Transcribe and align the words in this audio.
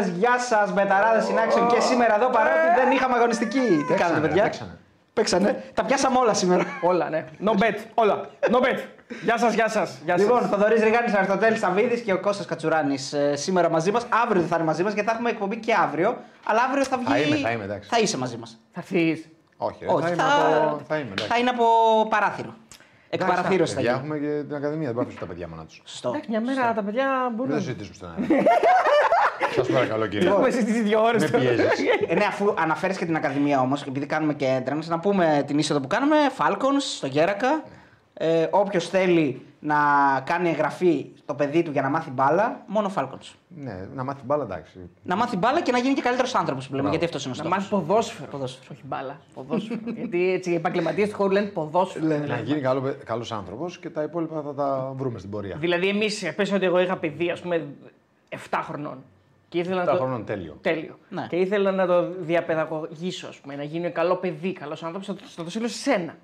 Γεια 0.00 0.38
σας, 0.38 0.72
Μπεταράδε 0.72 1.20
συνάξεων 1.20 1.68
και 1.68 1.80
σήμερα 1.80 2.14
εδώ 2.14 2.30
παρότι 2.30 2.68
δεν 2.76 2.90
είχαμε 2.90 3.14
αγωνιστική. 3.16 3.58
Τι 3.58 3.76
Παίξανε, 3.76 3.98
κάνετε, 3.98 4.20
ρε, 4.20 4.26
παιδιά; 4.26 4.42
παίξανε. 4.42 4.78
Παίξανε. 5.12 5.64
Τα 5.74 5.84
πιάσαμε 5.84 6.18
όλα 6.18 6.34
σήμερα. 6.34 6.64
Όλα, 6.82 7.08
ναι. 7.10 7.24
No 7.44 7.50
bet. 7.50 7.74
Όλα. 7.94 8.20
No 8.40 8.56
bet. 8.64 8.78
Γεια 9.22 9.38
σας, 9.38 9.54
γεια 9.54 9.68
σας. 9.68 9.98
Γεια 10.04 10.16
σας. 10.18 10.26
Λοιπόν, 10.26 10.48
Θοδωρής 10.48 10.82
Ριγάνης, 10.82 11.14
Αριστοτέλης 11.14 11.58
Σαββίδης 11.58 12.00
και 12.00 12.12
ο 12.12 12.20
Κώστας 12.20 12.46
Κατσουράνης 12.46 13.14
σήμερα 13.32 13.70
μαζί 13.70 13.90
μας. 13.90 14.06
Αύριο 14.22 14.40
δεν 14.40 14.50
θα 14.50 14.56
είναι 14.56 14.64
μαζί 14.64 14.82
μας 14.82 14.92
γιατί 14.92 15.08
θα 15.08 15.14
έχουμε 15.14 15.30
εκπομπή 15.30 15.56
και 15.56 15.74
αύριο. 15.74 16.16
Αλλά 16.44 16.62
αύριο 16.68 16.84
θα 16.84 16.96
βγει. 16.96 17.06
Θα 17.06 17.18
είμαι, 17.18 17.36
θα 17.36 17.50
είμαι, 17.50 17.64
εντάξει. 17.64 17.88
Θα 17.88 17.98
είσαι 17.98 18.18
μαζί 18.18 18.36
μας. 18.36 18.60
Θα 18.72 18.80
έρθεις. 18.80 19.28
Όχι, 19.56 19.84
ρε, 19.84 19.92
Όχι, 19.92 20.02
θα, 20.02 20.08
είμαι 20.08 20.22
θα... 20.22 20.66
από... 20.66 20.80
θα 20.88 20.96
είμαι. 20.96 21.10
εντάξει. 21.10 21.26
θα 21.26 21.38
είναι 21.38 21.50
από 21.50 21.64
παράθυρο. 22.08 22.54
Εκ 23.08 23.20
Εντάξει, 23.20 23.34
παραθύρωση 23.36 23.74
θα 23.74 23.80
παιδιά, 23.80 23.92
γίνει. 23.92 24.04
Έχουμε 24.04 24.18
και 24.26 24.42
την 24.46 24.56
Ακαδημία, 24.56 24.86
δεν 24.92 24.96
πάμε 24.96 25.12
τα 25.20 25.26
παιδιά 25.26 25.48
μόνο 25.48 25.64
τους. 25.64 25.82
Σωστό. 25.84 26.08
Εντάξει, 26.08 26.30
μια 26.30 26.40
μέρα 26.40 26.72
τα 26.74 26.82
παιδιά 26.82 27.04
Δεν 27.06 27.22
θα 27.22 27.30
μπορούν. 27.36 27.54
συζητήσουμε 27.60 27.94
στον 27.94 28.08
αέρα. 28.08 28.26
Σας 29.54 29.68
παρακαλώ, 29.68 30.06
κύριε. 30.06 30.28
Έχουμε 30.28 30.50
συζητήσει 30.50 30.80
δύο 30.82 31.02
ώρες. 31.02 31.30
Με 31.30 31.38
πιέζεις. 31.38 31.66
Ε, 32.08 32.14
ναι, 32.14 32.24
αφού 32.24 32.54
αναφέρεις 32.58 32.96
και 32.96 33.04
την 33.04 33.16
Ακαδημία 33.16 33.60
όμως, 33.60 33.82
επειδή 33.82 34.06
κάνουμε 34.06 34.34
και 34.34 34.46
έντρανες, 34.46 34.88
να 34.88 34.98
πούμε 34.98 35.44
την 35.46 35.58
είσοδο 35.58 35.80
που 35.80 35.86
κάνουμε. 35.86 36.16
Falcons 36.38 36.80
στο 36.96 37.06
Γέρακα. 37.06 37.62
Ε, 38.14 38.46
Όποιος 38.50 38.88
θέλει 38.88 39.42
να 39.60 39.76
κάνει 40.24 40.48
εγγραφή 40.48 41.06
στο 41.18 41.34
παιδί 41.34 41.62
του 41.62 41.70
για 41.70 41.82
να 41.82 41.88
μάθει 41.88 42.10
μπάλα, 42.10 42.62
μόνο 42.66 42.90
Falcons. 42.96 43.32
Ναι, 43.48 43.88
να 43.94 44.04
μάθει 44.04 44.20
μπάλα, 44.24 44.42
εντάξει. 44.44 44.90
Να 45.02 45.16
μάθει 45.16 45.36
μπάλα 45.36 45.60
και 45.62 45.72
να 45.72 45.78
γίνει 45.78 45.94
και 45.94 46.00
καλύτερος 46.02 46.34
άνθρωπος 46.34 46.66
που 46.68 46.74
λέμε, 46.74 46.88
Μπράβο. 46.88 46.98
γιατί 46.98 47.16
αυτός 47.16 47.24
είναι 47.24 47.34
ο 47.34 47.44
Να 47.44 47.60
στόχος. 47.60 47.68
μάθει 47.70 47.86
ποδόσφαιρο. 47.86 48.30
Ποδόσφαιρο. 48.30 48.66
Όχι 48.72 48.82
μπάλα. 48.84 49.20
Ποδόσφαιρο. 49.34 49.80
Γιατί 49.98 50.32
έτσι 50.32 50.50
οι 50.50 50.54
επαγγελματίες 50.54 51.08
του 51.08 51.14
χώρου 51.16 51.30
λένε 51.32 51.46
ποδόσφαιρο. 51.46 52.06
Να 52.06 52.38
γίνει 52.38 52.60
καλό 52.60 52.94
καλός 53.04 53.32
άνθρωπος 53.32 53.78
και 53.78 53.90
τα 53.90 54.02
υπόλοιπα 54.02 54.42
θα 54.42 54.54
τα 54.54 54.92
βρούμε 54.96 55.18
στην 55.18 55.30
πορεία. 55.30 55.56
Δηλαδή, 55.60 55.88
εμείς, 55.88 56.32
πες 56.36 56.52
ότι 56.52 56.64
εγώ 56.64 56.80
είχα 56.80 56.96
παιδί, 56.96 57.30
ας 57.30 57.40
πούμε, 57.40 57.66
7 58.28 58.36
χρονών. 58.62 59.04
Και 59.52 59.58
ήθελα 59.58 59.82
7 59.82 59.86
να 59.86 59.92
το... 59.92 59.96
χρόνων 59.98 60.24
τέλειο. 60.24 60.58
Τέλειο. 60.60 60.98
Ναι. 61.08 61.26
Και 61.28 61.36
ήθελα 61.36 61.70
να 61.72 61.86
το 61.86 62.08
διαπαιδαγωγήσω, 62.20 63.26
ας 63.28 63.36
πούμε, 63.36 63.56
να 63.56 63.62
γίνει 63.62 63.90
καλό 63.90 64.16
παιδί, 64.16 64.52
καλός 64.52 64.82
άνθρωπος, 64.82 65.06
θα, 65.06 65.14
το- 65.14 65.24
θα 65.36 65.44
το 65.44 65.50
στείλω 65.50 65.68
σε 65.68 65.76
σένα. 65.78 66.14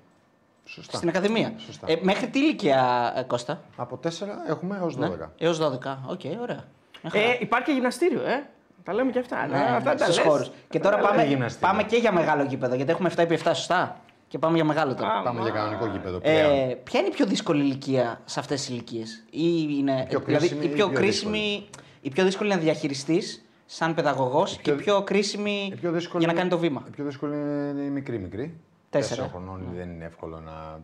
Σωστά. 0.65 0.97
Στην 0.97 1.09
Ακαδημία. 1.09 1.53
Σωστά. 1.57 1.87
Ε, 1.91 1.99
μέχρι 2.01 2.27
τι 2.27 2.39
ηλικία, 2.39 3.13
ε, 3.17 3.21
Κώστα; 3.23 3.61
Από 3.75 3.99
4 4.03 4.09
έχουμε 4.47 4.77
έως 4.81 4.95
12. 4.95 4.99
Ναι. 4.99 5.07
Έως 5.37 5.57
12. 5.59 5.97
Οκ, 6.07 6.19
ωραία. 6.41 6.63
Μια 7.01 7.11
χαρά. 7.11 7.23
Ε, 7.23 7.37
υπάρχει 7.39 7.65
και 7.65 7.71
γυμναστήριο, 7.71 8.21
ε. 8.21 8.45
Τα 8.83 8.93
λέμε 8.93 9.11
και 9.11 9.19
αυτά. 9.19 9.47
Ναι, 9.47 9.57
Ναι, 9.57 9.63
αυτά 9.75 9.95
τα 9.95 10.03
στους 10.03 10.17
λες. 10.17 10.25
χώρους. 10.25 10.51
Και 10.69 10.79
τώρα 10.79 10.95
Τα 10.95 11.01
πάμε, 11.01 11.15
λέμε 11.17 11.29
γυμναστήριο. 11.29 11.67
πάμε 11.67 11.83
και 11.83 11.95
για 11.97 12.11
μεγάλο 12.11 12.43
γήπεδο, 12.43 12.75
γιατί 12.75 12.91
έχουμε 12.91 13.09
7 13.15 13.17
επί 13.17 13.35
7, 13.43 13.51
σωστά; 13.53 13.99
Και 14.27 14.37
πάμε 14.37 14.55
για 14.55 14.65
μεγάλο 14.65 14.95
τώρα. 14.95 15.09
Α, 15.13 15.21
Πάμε 15.21 15.41
για 15.41 15.51
κανονικό 15.51 15.85
γήπεδο 15.85 16.19
πλέον. 16.19 16.51
Ε, 16.69 16.73
ποια 16.83 16.99
είναι 16.99 17.09
η 17.09 17.11
πιο 17.11 17.25
δύσκολη 17.25 17.61
ηλικία 17.61 18.21
σε 18.25 18.39
αυτές 18.39 18.59
τις 18.59 18.69
ηλικίες, 18.69 19.23
ή 19.29 19.39
είναι. 19.79 20.05
πιο 20.09 20.19
δηλαδή, 20.19 20.47
κρίσιμη 20.47 20.65
η 20.65 20.69
ή 20.71 20.73
πιο 20.75 20.87
πιο 20.87 20.97
κρίσιμη, 20.99 21.69
η 22.09 22.11
πιο 22.11 22.23
δύσκολη 22.23 22.49
να 22.49 22.57
διαχειριστείς 22.57 23.45
σαν 23.65 23.93
παιδαγωγός 23.93 24.55
και 24.55 24.61
πιο- 24.61 24.73
η 24.73 24.77
πιο 24.77 25.03
κρίσιμη 25.03 25.69
Η 25.73 25.75
πιο 25.75 25.91
δύσκολη 25.91 26.23
για 26.23 26.33
να 26.33 26.39
είναι- 26.39 26.49
κάνει 26.49 26.61
το 26.61 26.67
βήμα. 26.67 26.83
Η 26.87 26.89
πιο 26.91 27.03
δύσκολη 27.05 27.33
είναι 27.35 27.81
η 27.81 27.89
μικρή 27.89 28.19
μικρή. 28.19 28.53
Τέσσερα. 28.89 29.15
Τέσσερα 29.15 29.27
χρονών 29.29 29.67
δεν 29.75 29.89
είναι 29.89 30.05
εύκολο 30.05 30.39
να, 30.39 30.79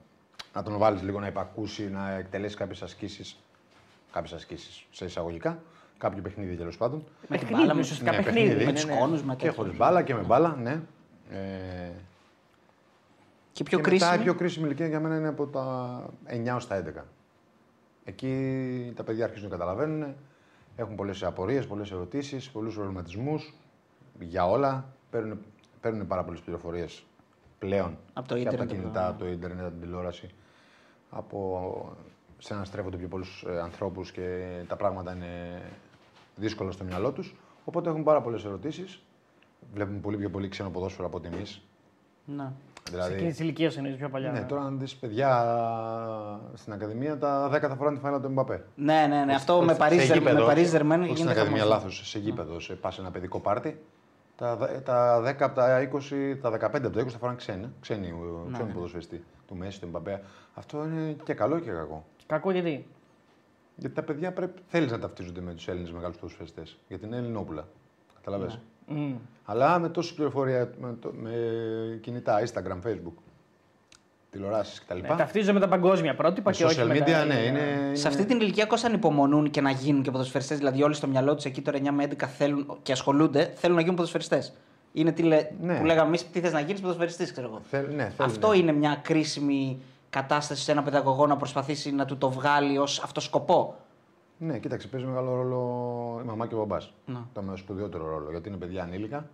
να 0.54 0.64
τον 0.64 0.78
βάλεις 0.78 1.02
λίγο 1.02 1.20
να 1.20 1.28
υπακούσει, 1.28 1.90
να 1.90 2.12
εκτελέσει 2.12 2.56
κάποιες 2.56 2.82
ασκήσεις. 2.82 3.40
Κάποιες 4.12 4.34
ασκήσεις 4.34 4.86
σε 4.92 5.06
εισαγωγικά. 5.06 5.60
Κάποιο 5.98 6.22
παιχνίδι 6.22 6.56
τέλος 6.56 6.78
πάντων. 6.78 6.98
Με 7.00 7.04
την 7.20 7.30
Παιχνίδι, 7.30 7.54
μπάλα, 7.54 7.68
με 7.68 7.74
με, 7.74 7.80
ουσιαστικά 7.80 8.12
Ναι, 8.12 8.18
παιχνίδι. 8.18 8.40
παιχνίδι. 8.48 8.66
με 8.66 8.72
ναι, 8.72 8.78
τους 8.78 8.86
ναι. 8.86 8.98
κόνου, 9.00 9.14
με 9.26 9.36
Και 9.36 9.46
τέτοια. 9.46 9.52
χωρίς 9.52 9.78
μπάλα 9.78 10.02
και 10.02 10.14
με 10.14 10.22
μπάλα, 10.22 10.56
ναι. 10.62 10.72
Ε, 11.32 11.92
Και 13.52 13.64
πιο 13.64 13.78
και 13.78 13.84
κρίσιμη. 13.84 14.10
μετά 14.12 14.22
η 14.22 14.24
πιο 14.24 14.36
κρίσιμη 14.36 14.66
ηλικία 14.66 14.88
για 14.88 15.00
μένα 15.00 15.16
είναι 15.16 15.28
από 15.28 15.48
τα 15.48 16.04
9 16.26 16.46
έως 16.54 16.68
τα 16.68 16.76
11. 16.76 17.06
Εκεί 18.06 18.94
τα 18.96 19.04
παιδιά 19.04 19.24
αρχίζουν 19.26 19.50
να 19.50 19.56
καταλαβαίνουν, 19.58 20.16
έχουν 20.76 20.96
πολλές 20.96 21.24
απορίες, 21.24 21.68
πολλές 21.68 21.92
ερωτήσεις, 21.92 22.50
πολλούς 22.50 22.76
προβληματισμούς 22.76 23.54
για 24.20 24.50
όλα. 24.50 24.86
Παίρνουν, 25.10 25.40
παίρνουν 25.82 26.08
πάρα 26.08 26.24
πολλές 26.24 26.40
πληροφορίες 26.40 27.06
πλέον 27.60 27.98
Από 28.14 28.28
το 28.28 28.34
και 28.36 28.40
ίντερνετ, 28.42 28.62
από 28.62 28.70
τα 28.70 28.76
από 28.76 28.82
κινητά, 28.82 29.02
το- 29.06 29.10
από 29.10 29.20
το 29.24 29.28
ίντερνετ, 29.28 29.62
από 29.66 29.72
την 29.72 29.82
τηλεόραση. 29.82 30.30
Από, 31.10 31.96
συναναστρέφονται 32.38 32.98
πιο 32.98 33.08
πολλούς 33.08 33.46
ε, 33.48 33.60
ανθρώπους 33.60 34.12
και 34.12 34.48
τα 34.68 34.76
πράγματα 34.76 35.16
είναι 35.16 35.62
δύσκολα 36.36 36.72
στο 36.72 36.84
μυαλό 36.84 37.12
τους. 37.12 37.36
Οπότε 37.66 37.90
έχουν 37.90 38.04
πάρα 38.04 38.22
πολλές 38.22 38.46
ερωτήσεις. 38.46 39.02
Βλέπουν 39.74 40.02
πολύ 40.02 40.18
πιο 40.18 40.30
πολύ 40.30 40.48
ξένο 40.48 40.70
ποδόσφαιρο 40.70 41.08
από 41.08 41.18
ότι 41.18 41.28
εμείς. 41.34 41.62
Ναι. 42.26 42.52
Σε 42.90 42.96
Δηλαδή, 42.96 43.14
εκείνη 43.14 43.32
τη 43.34 43.44
ηλικίας 43.44 43.78
εννοείς 43.78 43.96
πιο 43.96 44.10
παλιά. 44.10 44.32
ναι, 44.32 44.42
τώρα 44.42 44.62
αν 44.62 44.80
δεις 44.80 44.96
παιδιά 44.96 45.30
στην 46.54 46.74
Ακαδημία, 46.74 47.18
τα 47.18 47.50
10 47.54 47.60
θα 47.60 47.76
φοράνε 47.76 47.96
τη 47.96 48.02
φανέλα 48.02 48.22
του 48.22 48.28
Εμπαπέ. 48.28 48.66
Ναι, 48.76 49.06
ναι, 49.10 49.24
ναι, 49.26 49.34
αυτό 49.34 49.62
με 49.62 49.72
Σε 49.72 49.78
Παρίζι 49.80 50.14
γήπεδο, 50.14 50.40
με 50.40 50.46
Παρίζι 50.46 50.66
όχι- 50.66 50.72
δερμένο 50.72 51.02
όχι 51.04 51.12
στην 51.12 51.18
γίνεται 51.24 51.40
Ακαδημία, 51.40 51.64
χαμός. 51.64 51.78
λάθος, 51.78 52.08
σε 52.10 52.20
γήπεδο, 52.20 52.60
σε 52.60 52.74
πας 52.74 52.94
σε 52.94 53.02
ένα 53.02 53.12
παιδικό 53.12 53.40
πάρτι. 53.40 53.82
Τα, 54.36 54.56
δε- 54.56 54.80
τα 54.80 55.22
10 55.22 55.46
από 55.46 55.56
τα 55.56 55.80
20, 55.82 56.38
τα 56.42 56.50
15 56.50 56.86
από 56.88 56.96
τα 56.96 57.02
20 57.02 57.10
θα 57.12 57.18
φοράνε 57.18 57.38
ξένα, 57.38 57.72
ξένοι, 57.80 58.12
Ναι, 58.48 58.54
ξένοι 58.54 58.72
ποδοσφαιριστή 58.74 59.24
του 59.48 59.56
Μέση, 59.56 59.80
του 59.80 59.86
Εμπαπέ. 59.86 60.22
Αυτό 60.54 60.84
είναι 60.86 61.16
και 61.24 61.34
καλό 61.34 61.60
και 61.60 61.72
κακό. 61.72 62.06
Κακό 62.26 62.52
γιατί; 62.52 62.88
Γιατί 63.76 63.96
τα 63.96 64.04
παιδιά 64.04 64.32
πρέπει, 64.34 64.62
θέλεις 64.68 64.92
να 64.92 65.00
ταυτίζονται 65.00 65.42
με 65.42 65.54
τους 65.54 65.68
Έλληνες 65.68 65.92
μεγάλους 65.92 66.18
ποδοσφαιριστές. 66.18 66.78
Γιατί 66.88 67.06
είναι 67.06 67.18
Ελληνόπουλα. 67.18 67.68
Καταλαβες; 68.16 68.60
Ναι. 68.88 69.00
Μμ. 69.00 69.16
Αλλά 69.46 69.80
με 69.80 69.90
τόση 69.90 70.14
πληροφορία, 70.16 70.70
με, 70.80 70.96
το- 71.02 71.12
με 71.22 71.32
κινητά, 72.02 72.44
Instagram, 72.46 72.88
Facebook, 72.90 73.14
τηλεοράσεις 74.32 74.80
κτλ. 74.82 75.00
Ναι, 75.00 75.08
ταυτίζονται 75.08 75.52
με 75.54 75.60
τα 75.60 75.68
παγκόσμια 75.68 76.16
πρότυπα 76.16 76.52
και 76.52 76.66
όχι 76.66 76.80
social 76.82 76.88
με 76.88 76.98
media, 76.98 77.06
τα... 77.12 77.26
ναι, 77.26 77.34
είναι, 77.36 77.92
Σε 77.94 78.08
αυτή 78.08 78.26
την 78.26 78.40
ηλικία 78.40 78.66
κόστα 78.66 78.88
ανυπομονούν 78.88 79.50
και 79.50 79.62
να 79.62 79.70
γίνουν 79.72 80.02
και 80.04 80.12
ποδοσφαιριστές, 80.12 80.58
δηλαδή 80.58 80.84
όλοι 80.84 80.94
στο 80.94 81.08
μυαλό 81.08 81.36
τους 81.36 81.46
εκεί 81.46 81.62
τώρα 81.62 81.78
9 81.78 81.90
με 81.92 82.08
11 82.20 82.24
θέλουν 82.38 82.78
και 82.84 82.92
ασχολούνται, 82.92 83.52
θέλουν 83.56 83.76
να 83.76 83.82
γίνουν 83.82 83.96
ποδοσφαιριστές. 83.96 84.54
Είναι 84.94 85.12
τι 85.12 85.22
λέ... 85.24 85.48
Ναι. 85.62 85.78
που 85.80 85.86
λέγαμε 85.86 86.08
εμείς, 86.08 86.30
τι 86.32 86.40
θες 86.40 86.52
να 86.54 86.60
γίνεις 86.60 86.82
ποδοσφαιριστής, 86.82 87.32
ξέρω 87.32 87.48
εγώ. 87.48 87.62
Θέλ- 87.70 87.88
ναι, 87.88 88.12
θέλουν, 88.18 88.32
Αυτό 88.32 88.50
ναι. 88.50 88.58
είναι 88.58 88.72
μια 88.72 89.00
κρίσιμη 89.04 89.80
κατάσταση 90.10 90.64
σε 90.64 90.72
ένα 90.72 90.84
παιδαγωγό 90.84 91.28
να 91.28 91.38
προσπαθήσει 91.38 91.92
να 91.92 92.06
του 92.06 92.18
το 92.18 92.30
βγάλει 92.32 92.78
ως 92.78 93.00
αυτό 93.04 93.20
σκοπό. 93.20 93.76
Ναι, 94.38 94.60
κοίταξε, 94.60 94.88
παίζει 94.88 95.06
μεγάλο 95.06 95.36
ρόλο 95.36 96.20
η 96.24 96.26
μαμά 96.26 96.48
και 96.48 96.56
ο 96.56 96.58
μπαμπάς. 96.58 96.94
Ναι. 97.06 97.20
Το 97.34 97.42
με 97.42 97.56
σπουδαιότερο 97.56 98.10
ρόλο 98.10 98.30
γιατί 98.30 98.50
είναι 98.50 98.58
παιδιά 98.58 98.84
ανήλικα 98.84 99.30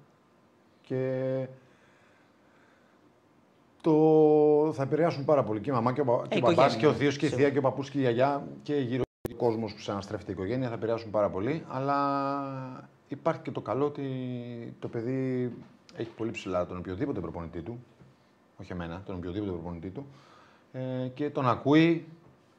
και 0.81 1.47
το 3.81 4.72
θα 4.73 4.84
επηρεάσουν 4.84 5.25
πάρα 5.25 5.44
πολύ 5.44 5.59
και 5.59 5.69
η 5.69 5.73
μαμά 5.73 5.94
και 5.94 6.01
ο, 6.01 6.03
μπα... 6.03 6.13
και 6.13 6.19
ο 6.22 6.38
οικογένεια, 6.38 6.56
μπαμπάς 6.56 6.75
και 6.75 6.88
ο 6.88 6.94
θείος 6.94 7.17
και 7.17 7.25
η 7.25 7.29
σίγουρα. 7.29 7.45
θεία 7.45 7.53
και 7.53 7.59
ο 7.59 7.69
παππούς 7.69 7.90
και 7.90 7.97
η 7.97 8.01
γιαγιά 8.01 8.47
και 8.63 8.75
γύρω 8.75 9.03
ο 9.31 9.35
κόσμος 9.35 9.72
που 9.72 9.78
ξαναστρέφεται 9.78 10.31
η 10.31 10.34
οικογένεια 10.34 10.67
θα 10.67 10.73
επηρεάσουν 10.73 11.11
πάρα 11.11 11.29
πολύ. 11.29 11.66
Αλλά 11.67 12.90
υπάρχει 13.07 13.41
και 13.41 13.51
το 13.51 13.61
καλό 13.61 13.85
ότι 13.85 14.06
το 14.79 14.88
παιδί 14.88 15.53
έχει 15.95 16.09
πολύ 16.09 16.31
ψηλά 16.31 16.66
τον 16.66 16.78
οποιοδήποτε 16.78 17.19
προπονητή 17.19 17.61
του. 17.61 17.84
Όχι 18.57 18.72
εμένα, 18.72 19.01
τον 19.06 19.16
οποιοδήποτε 19.16 19.51
προπονητή 19.51 19.90
του. 19.90 20.06
Ε, 20.72 21.07
και 21.13 21.29
τον 21.29 21.47
ακούει 21.47 22.06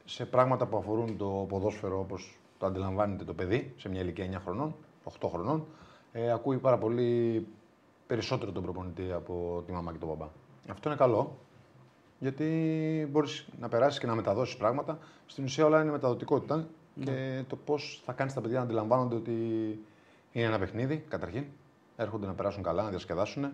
σε 0.05 0.25
πράγματα 0.25 0.65
που 0.65 0.77
αφορούν 0.77 1.17
το 1.17 1.45
ποδόσφαιρο 1.49 1.99
όπως 1.99 2.39
το 2.57 2.65
αντιλαμβάνεται 2.65 3.23
το 3.23 3.33
παιδί 3.33 3.73
σε 3.77 3.89
μια 3.89 4.01
ηλικία 4.01 4.29
9 4.31 4.41
χρονών, 4.43 4.75
8 5.19 5.29
χρονών. 5.29 5.65
Ε, 6.11 6.31
ακούει 6.31 6.57
πάρα 6.57 6.77
πολύ 6.77 7.47
περισσότερο 8.07 8.51
τον 8.51 8.63
προπονητή 8.63 9.11
από 9.11 9.63
τη 9.65 9.71
μαμά 9.71 9.91
και 9.91 9.97
τον 9.97 10.09
μπαμπά. 10.09 10.27
Αυτό 10.69 10.89
είναι 10.89 10.97
καλό, 10.97 11.37
γιατί 12.19 12.45
μπορείς 13.11 13.47
να 13.59 13.69
περάσεις 13.69 13.99
και 13.99 14.07
να 14.07 14.15
μεταδώσεις 14.15 14.57
πράγματα. 14.57 14.99
Στην 15.25 15.43
ουσία 15.43 15.65
όλα 15.65 15.81
είναι 15.81 15.91
μεταδοτικότητα 15.91 16.67
και 17.03 17.43
το 17.47 17.55
πώς 17.55 18.01
θα 18.05 18.13
κάνεις 18.13 18.33
τα 18.33 18.41
παιδιά 18.41 18.57
να 18.57 18.63
αντιλαμβάνονται 18.63 19.15
ότι 19.15 19.31
είναι 20.31 20.45
ένα 20.45 20.59
παιχνίδι, 20.59 21.05
καταρχήν. 21.09 21.45
Έρχονται 21.95 22.25
να 22.25 22.33
περάσουν 22.33 22.63
καλά, 22.63 22.83
να 22.83 22.89
διασκεδάσουν. 22.89 23.53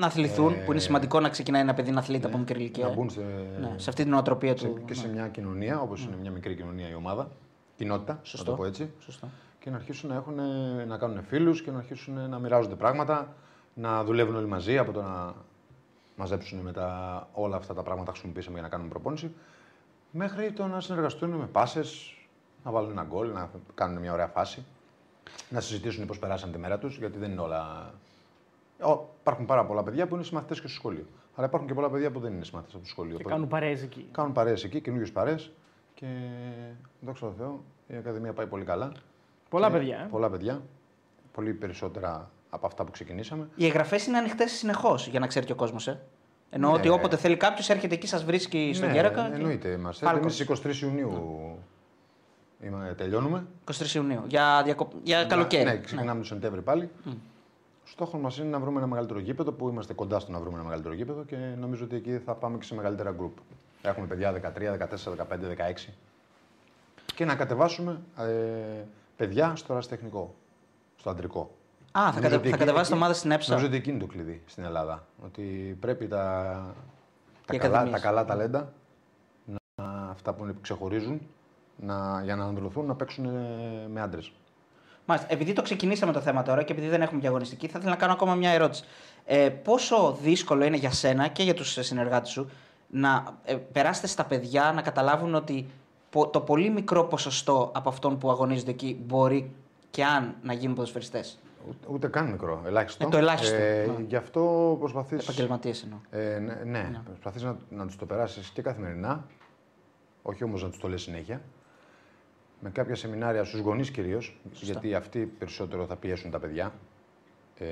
Να 0.00 0.06
αθληθούν, 0.06 0.64
που 0.64 0.70
είναι 0.70 0.80
σημαντικό 0.80 1.20
να 1.20 1.28
ξεκινάει 1.28 1.60
ένα 1.62 1.74
παιδί 1.74 1.90
να 1.90 1.98
αθλείται 1.98 2.26
από 2.26 2.38
μικρή 2.38 2.58
ηλικία. 2.60 2.84
Ε, 2.84 2.88
Να 2.88 2.94
μπουν 2.94 3.10
σε, 3.10 3.20
Ναι, 3.60 3.74
σε 3.76 3.90
αυτή 3.90 4.02
την 4.02 4.10
νοοτροπία 4.10 4.56
σε- 4.56 4.66
του. 4.68 4.82
και 4.84 4.94
σε 4.94 5.08
μια 5.08 5.28
κοινωνία, 5.28 5.80
όπως 5.80 6.04
είναι 6.04 6.16
μια 6.20 6.30
μικρή 6.30 6.54
κοινωνία 6.54 6.88
η 6.90 6.94
ομάδα, 6.94 7.30
κοινότητα, 7.76 8.18
Σωστό. 8.22 8.50
να 8.50 8.56
το 8.56 8.62
πω 8.62 8.68
έτσι. 8.68 8.90
Σωστό. 8.98 9.28
Και 9.58 9.70
να 9.70 9.76
αρχίσουν 9.76 10.08
να, 10.08 10.14
έχουν, 10.14 10.34
να 10.86 10.96
κάνουν 10.98 11.22
φίλους 11.22 11.62
και 11.62 11.70
να 11.70 11.78
αρχίσουν 11.78 12.28
να 12.30 12.38
μοιράζονται 12.38 12.74
πράγματα, 12.74 13.34
να 13.74 14.04
δουλεύουν 14.04 14.36
όλοι 14.36 14.46
μαζί 14.46 14.78
από 14.78 14.92
το 14.92 15.02
να 15.02 15.34
μαζέψουν 16.16 16.58
μετά 16.58 17.28
όλα 17.32 17.56
αυτά 17.56 17.74
τα 17.74 17.82
πράγματα 17.82 18.04
που 18.06 18.10
χρησιμοποιήσαμε 18.12 18.54
για 18.54 18.62
να 18.62 18.68
κάνουμε 18.68 18.88
προπόνηση, 18.90 19.30
μέχρι 20.10 20.52
το 20.52 20.66
να 20.66 20.80
συνεργαστούν 20.80 21.30
με 21.30 21.46
πάσες, 21.46 22.14
να 22.64 22.70
βάλουν 22.70 22.90
ένα 22.90 23.02
γκολ, 23.02 23.32
να 23.32 23.50
κάνουν 23.74 23.98
μια 24.00 24.12
ωραία 24.12 24.26
φάση, 24.26 24.64
να 25.50 25.60
συζητήσουν 25.60 26.06
πώς 26.06 26.18
περάσαν 26.18 26.52
τη 26.52 26.58
μέρα 26.58 26.78
τους, 26.78 26.98
γιατί 26.98 27.18
δεν 27.18 27.30
είναι 27.30 27.40
όλα. 27.40 27.92
Ω, 28.82 29.08
υπάρχουν 29.20 29.46
πάρα 29.46 29.64
πολλά 29.66 29.82
παιδιά 29.82 30.06
που 30.06 30.14
είναι 30.14 30.24
συμμαθητές 30.24 30.60
και 30.60 30.66
στο 30.66 30.76
σχολείο. 30.76 31.06
Αλλά 31.34 31.46
υπάρχουν 31.46 31.68
και 31.68 31.74
πολλά 31.74 31.90
παιδιά 31.90 32.10
που 32.10 32.20
δεν 32.20 32.32
είναι 32.32 32.44
συμμαθητές 32.44 32.74
από 32.74 32.82
το 32.84 32.88
σχολείο. 32.88 33.10
Και 33.16 33.16
Οπότε 33.22 33.34
κάνουν 33.34 33.48
παρέες 33.48 33.82
εκεί. 33.82 34.08
κάνουν 34.12 34.32
παρέες 34.32 34.64
εκεί, 34.64 34.80
καινούριε 34.80 35.10
παρέες 35.12 35.52
και 35.94 36.06
δόξα 37.00 37.26
τω 37.26 37.32
Θεώ 37.38 37.64
η 37.86 37.96
Ακαδημία 37.96 38.32
πάει 38.32 38.46
πολύ 38.46 38.64
καλά. 38.64 38.92
Πολλά 39.48 39.66
Και 39.70 39.72
παιδιά. 39.78 39.98
ε. 39.98 40.06
Πολλά 40.10 40.30
παιδιά. 40.30 40.62
Πολύ 41.32 41.52
περισσότερα 41.52 42.30
από 42.50 42.66
αυτά 42.66 42.84
που 42.84 42.90
ξεκινήσαμε. 42.90 43.48
Οι 43.54 43.66
εγγραφές 43.66 44.06
είναι 44.06 44.18
ανοιχτές 44.18 44.50
συνεχώς 44.52 45.06
για 45.08 45.20
να 45.20 45.26
ξέρει 45.26 45.46
και 45.46 45.52
ο 45.52 45.56
κόσμος. 45.56 45.88
Ε. 45.88 46.00
Εννοώ 46.50 46.70
Ναι. 46.70 46.76
ότι 46.78 46.88
όποτε 46.88 47.16
θέλει 47.16 47.36
κάποιος 47.36 47.68
έρχεται 47.70 47.94
εκεί, 47.94 48.06
σας 48.06 48.24
βρίσκει 48.24 48.70
στον 48.74 48.88
ναι, 48.88 48.94
Γέρακα. 48.94 49.28
και- 49.28 49.34
εννοείται. 49.34 49.68
Είμαστε 49.68 50.06
Falcons. 50.06 50.14
έτοιμοι 50.14 50.30
στις 50.30 50.46
23 50.46 50.82
Ιουνίου. 50.82 51.12
Είμα- 52.60 52.94
τελειώνουμε. 52.96 53.46
23 53.64 53.94
Ιουνίου. 53.94 54.22
Για, 54.26 54.62
διακο... 54.64 54.88
για 55.02 55.24
καλοκαίρι. 55.24 55.64
Ναι, 55.64 55.80
ξεκινάμε 55.80 56.20
το 56.20 56.26
Σεπτέμβρη 56.26 56.62
πάλι. 56.62 56.90
Στόχος 57.90 58.20
μας 58.20 58.38
είναι 58.38 58.48
να 58.48 58.58
βρούμε 58.60 58.78
ένα 58.78 58.86
μεγαλύτερο 58.86 59.18
γήπεδο 59.18 59.52
που 59.52 59.68
είμαστε 59.68 59.92
κοντά 59.92 60.18
στο 60.18 60.32
να 60.32 60.38
βρούμε 60.38 60.54
ένα 60.54 60.64
μεγαλύτερο 60.64 60.94
γήπεδο 60.94 61.24
και 61.24 61.36
νομίζω 61.36 61.84
ότι 61.84 61.96
εκεί 61.96 62.18
θα 62.18 62.34
πάμε 62.34 62.58
και 62.58 62.64
σε 62.64 62.74
μεγαλύτερα 62.74 63.10
γκρουπ. 63.10 63.36
Έχουμε 63.82 64.06
παιδιά 64.06 64.32
13, 64.32 64.78
14, 64.78 65.16
15, 65.16 65.86
16. 65.88 65.92
Και 67.14 67.24
να 67.24 67.34
κατεβάσουμε 67.36 68.00
ε, 68.18 68.84
παιδιά 69.16 69.56
στο 69.56 69.74
ραστεχνικό, 69.74 70.34
στο 70.96 71.10
αντρικό. 71.10 71.40
Α, 71.92 72.00
θα, 72.00 72.06
Νομίζω 72.06 72.22
κατε... 72.22 72.34
ότι 72.34 72.42
θα 72.42 72.48
εκεί- 72.48 72.58
κατεβάσετε 72.58 72.88
εκεί- 72.94 73.02
ομάδα 73.02 73.12
στην 73.18 73.30
ΕΠΣΑ. 73.30 73.50
Νομίζω 73.50 73.68
ότι 73.68 73.76
εκεί 73.76 73.90
είναι 73.90 73.98
το 73.98 74.06
κλειδί 74.06 74.42
στην 74.46 74.64
Ελλάδα. 74.64 75.06
Ότι 75.24 75.76
πρέπει 75.80 76.08
τα, 76.08 76.16
τα, 77.46 77.54
Οι 77.54 77.58
καλά, 77.58 77.74
ακαδημίες. 77.74 78.00
τα 78.00 78.06
καλά 78.08 78.24
ταλέντα, 78.24 78.72
να, 79.76 80.08
αυτά 80.10 80.32
που 80.34 80.42
είναι- 80.42 80.52
που 80.52 80.60
ξεχωρίζουν, 80.60 81.20
να, 81.76 82.20
για 82.24 82.36
να 82.36 82.44
ανδρωθούν 82.44 82.86
να 82.86 82.94
παίξουν 82.94 83.24
ε, 83.24 83.88
με 83.92 84.00
άντρες. 84.00 84.32
Μάλιστα. 85.10 85.32
Επειδή 85.32 85.52
το 85.52 85.62
ξεκινήσαμε 85.62 86.12
το 86.12 86.20
θέμα 86.20 86.42
τώρα 86.42 86.62
και 86.62 86.72
επειδή 86.72 86.88
δεν 86.88 87.02
έχουμε 87.02 87.20
διαγωνιστική, 87.20 87.66
θα 87.66 87.78
ήθελα 87.78 87.92
να 87.92 87.98
κάνω 87.98 88.12
ακόμα 88.12 88.34
μια 88.34 88.50
ερώτηση. 88.50 88.84
Ε, 89.24 89.48
πόσο 89.48 90.18
δύσκολο 90.22 90.64
είναι 90.64 90.76
για 90.76 90.90
σένα 90.90 91.28
και 91.28 91.42
για 91.42 91.54
τους 91.54 91.72
συνεργάτες 91.80 92.30
σου 92.30 92.50
να 92.90 93.38
ε, 93.44 93.54
περάσετε 93.54 94.06
στα 94.06 94.24
παιδιά 94.24 94.72
να 94.74 94.82
καταλάβουν 94.82 95.34
ότι 95.34 95.66
πο- 96.10 96.28
το 96.28 96.40
πολύ 96.40 96.70
μικρό 96.70 97.04
ποσοστό 97.04 97.70
από 97.74 97.88
αυτών 97.88 98.18
που 98.18 98.30
αγωνίζονται 98.30 98.70
εκεί 98.70 99.00
μπορεί 99.06 99.50
και 99.90 100.04
αν 100.04 100.34
να 100.42 100.52
γίνουν 100.52 100.74
ποδοσφαιριστές; 100.74 101.38
Ούτε, 101.68 101.86
ούτε 101.90 102.08
καν 102.08 102.30
μικρό, 102.30 102.62
ελάχιστο. 102.66 103.06
Ε, 103.06 103.10
το 103.10 103.16
ελάχιστο, 103.16 103.56
Ε, 103.56 103.86
ναι. 103.86 104.04
Γι' 104.08 104.16
αυτό 104.16 104.76
προσπαθεί. 104.78 105.14
Επαγγελματίες 105.14 105.82
εννοώ. 105.82 105.98
Ε, 106.10 106.38
ναι, 106.38 106.54
ναι. 106.64 107.00
προσπαθείς 107.04 107.42
να, 107.42 107.56
να 107.68 107.86
τους 107.86 107.96
το 107.96 108.06
περάσεις 108.06 108.48
και 108.48 108.62
καθημερινά, 108.62 109.26
όχι 110.22 110.44
όμως 110.44 110.62
να 110.62 110.68
τους 110.68 110.78
το 110.78 110.88
λες 110.88 111.02
συνέχεια. 111.02 111.40
Με 112.60 112.70
κάποια 112.70 112.94
σεμινάρια 112.94 113.44
στους 113.44 113.60
γονείς 113.60 113.90
κυρίως, 113.90 114.40
γιατί 114.52 114.94
αυτοί 114.94 115.26
περισσότερο 115.26 115.86
θα 115.86 115.96
πιέσουν 115.96 116.30
τα 116.30 116.38
παιδιά 116.38 116.72
ε, 117.58 117.66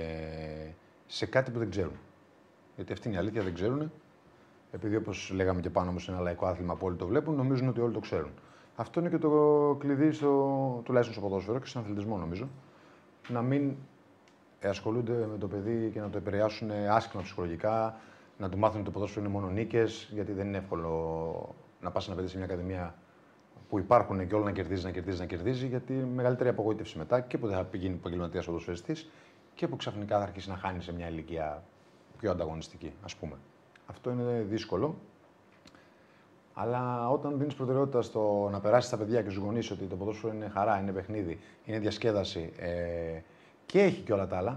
σε 1.06 1.26
κάτι 1.26 1.50
που 1.50 1.58
δεν 1.58 1.70
ξέρουν. 1.70 1.98
Γιατί 2.76 2.92
αυτή 2.92 3.08
είναι 3.08 3.16
η 3.16 3.20
αλήθεια, 3.20 3.42
δεν 3.42 3.54
ξέρουν. 3.54 3.92
Επειδή 4.70 4.96
όπως 4.96 5.30
λέγαμε 5.34 5.60
και 5.60 5.70
πάνω, 5.70 5.90
όμως 5.90 6.06
είναι 6.06 6.16
ένα 6.16 6.24
λαϊκό 6.24 6.46
άθλημα 6.46 6.74
που 6.76 6.86
όλοι 6.86 6.96
το 6.96 7.06
βλέπουν, 7.06 7.34
νομίζουν 7.34 7.68
ότι 7.68 7.80
όλοι 7.80 7.92
το 7.92 8.00
ξέρουν. 8.00 8.30
Αυτό 8.76 9.00
είναι 9.00 9.08
και 9.08 9.18
το 9.18 9.30
κλειδί 9.78 10.12
στο, 10.12 10.80
τουλάχιστον 10.84 11.16
στο 11.18 11.28
ποδόσφαιρο 11.28 11.58
και 11.58 11.66
στον 11.66 11.82
αθλητισμό, 11.82 12.16
νομίζω. 12.16 12.48
Να 13.28 13.42
μην 13.42 13.74
ε, 14.60 14.68
ασχολούνται 14.68 15.26
με 15.30 15.38
το 15.38 15.48
παιδί 15.48 15.90
και 15.92 16.00
να 16.00 16.10
το 16.10 16.18
επηρεάσουν 16.18 16.70
άσχημα 16.90 17.22
ψυχολογικά, 17.22 18.00
να 18.38 18.48
του 18.48 18.58
μάθουν 18.58 18.76
ότι 18.76 18.84
το 18.84 18.90
ποδόσφαιρο 18.90 19.24
είναι 19.24 19.34
μόνο 19.34 19.48
νίκες, 19.48 20.08
γιατί 20.12 20.32
δεν 20.32 20.46
είναι 20.46 20.56
εύκολο 20.56 21.54
να 21.80 21.90
πας 21.90 22.06
ένα 22.06 22.16
παιδί 22.16 22.28
σε 22.28 22.36
μια 22.36 22.46
ακαδημία 22.46 22.94
που 23.68 23.78
υπάρχουν 23.78 24.26
και 24.26 24.34
όλα 24.34 24.44
να 24.44 24.52
κερδίζει, 24.52 24.84
να 24.84 24.90
κερδίζει, 24.90 25.18
να 25.18 25.26
κερδίζει, 25.26 25.66
γιατί 25.66 25.92
μεγαλύτερη 25.92 26.48
απογοήτευση 26.48 26.98
μετά 26.98 27.20
και 27.20 27.38
που 27.38 27.46
δεν 27.46 27.56
θα 27.56 27.64
πηγαίνει 27.64 27.94
επαγγελματίας 27.94 28.44
ποδοσφαιριστή 28.46 28.96
και 29.54 29.68
που 29.68 29.76
ξαφνικά 29.76 30.16
θα 30.18 30.22
αρχίσει 30.22 30.48
να 30.48 30.56
χάνει 30.56 30.82
σε 30.82 30.92
μια 30.92 31.08
ηλικία 31.08 31.62
πιο 32.18 32.30
ανταγωνιστική, 32.30 32.92
ας 33.04 33.16
πούμε. 33.16 33.34
Αυτό 33.86 34.10
είναι 34.10 34.44
δύσκολο. 34.48 34.94
Αλλά 36.54 37.10
όταν 37.10 37.38
δίνεις 37.38 37.54
προτεραιότητα 37.54 38.02
στο 38.02 38.48
να 38.52 38.60
περάσεις 38.60 38.90
τα 38.90 38.96
παιδιά 38.96 39.22
και 39.22 39.30
στους 39.30 39.42
γονείς 39.42 39.70
ότι 39.70 39.84
το 39.84 39.96
ποδόσφαιρο 39.96 40.32
είναι 40.34 40.48
χαρά, 40.48 40.78
είναι 40.80 40.92
παιχνίδι, 40.92 41.38
είναι 41.64 41.78
διασκέδαση 41.78 42.52
ε, 42.58 43.20
και 43.66 43.80
έχει 43.82 44.00
και 44.00 44.12
όλα 44.12 44.26
τα 44.26 44.36
άλλα. 44.36 44.50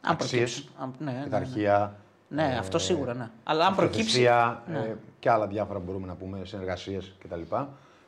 Αν 0.00 0.12
Αξίες, 0.12 0.62
προκύψει. 0.62 0.68
Αν- 0.82 0.94
Ναι, 0.98 1.10
ναι, 1.12 1.18
ναι. 1.18 1.24
πειθαρχία. 1.24 1.96
Ναι, 2.28 2.56
αυτό 2.58 2.78
σίγουρα, 2.78 3.14
ναι. 3.14 3.30
Αλλά 3.44 3.66
αν 3.66 3.74
προκύψει. 3.74 4.26
αυτοθυσία, 4.26 4.62
ναι. 4.66 4.78
ε, 4.78 4.96
και 5.18 5.30
άλλα 5.30 5.46
διάφορα 5.46 5.78
που 5.78 5.84
μπορούμε 5.84 6.06
να 6.06 6.14
πούμε, 6.14 6.40
συνεργασίες 6.44 7.16
κτλ. 7.18 7.40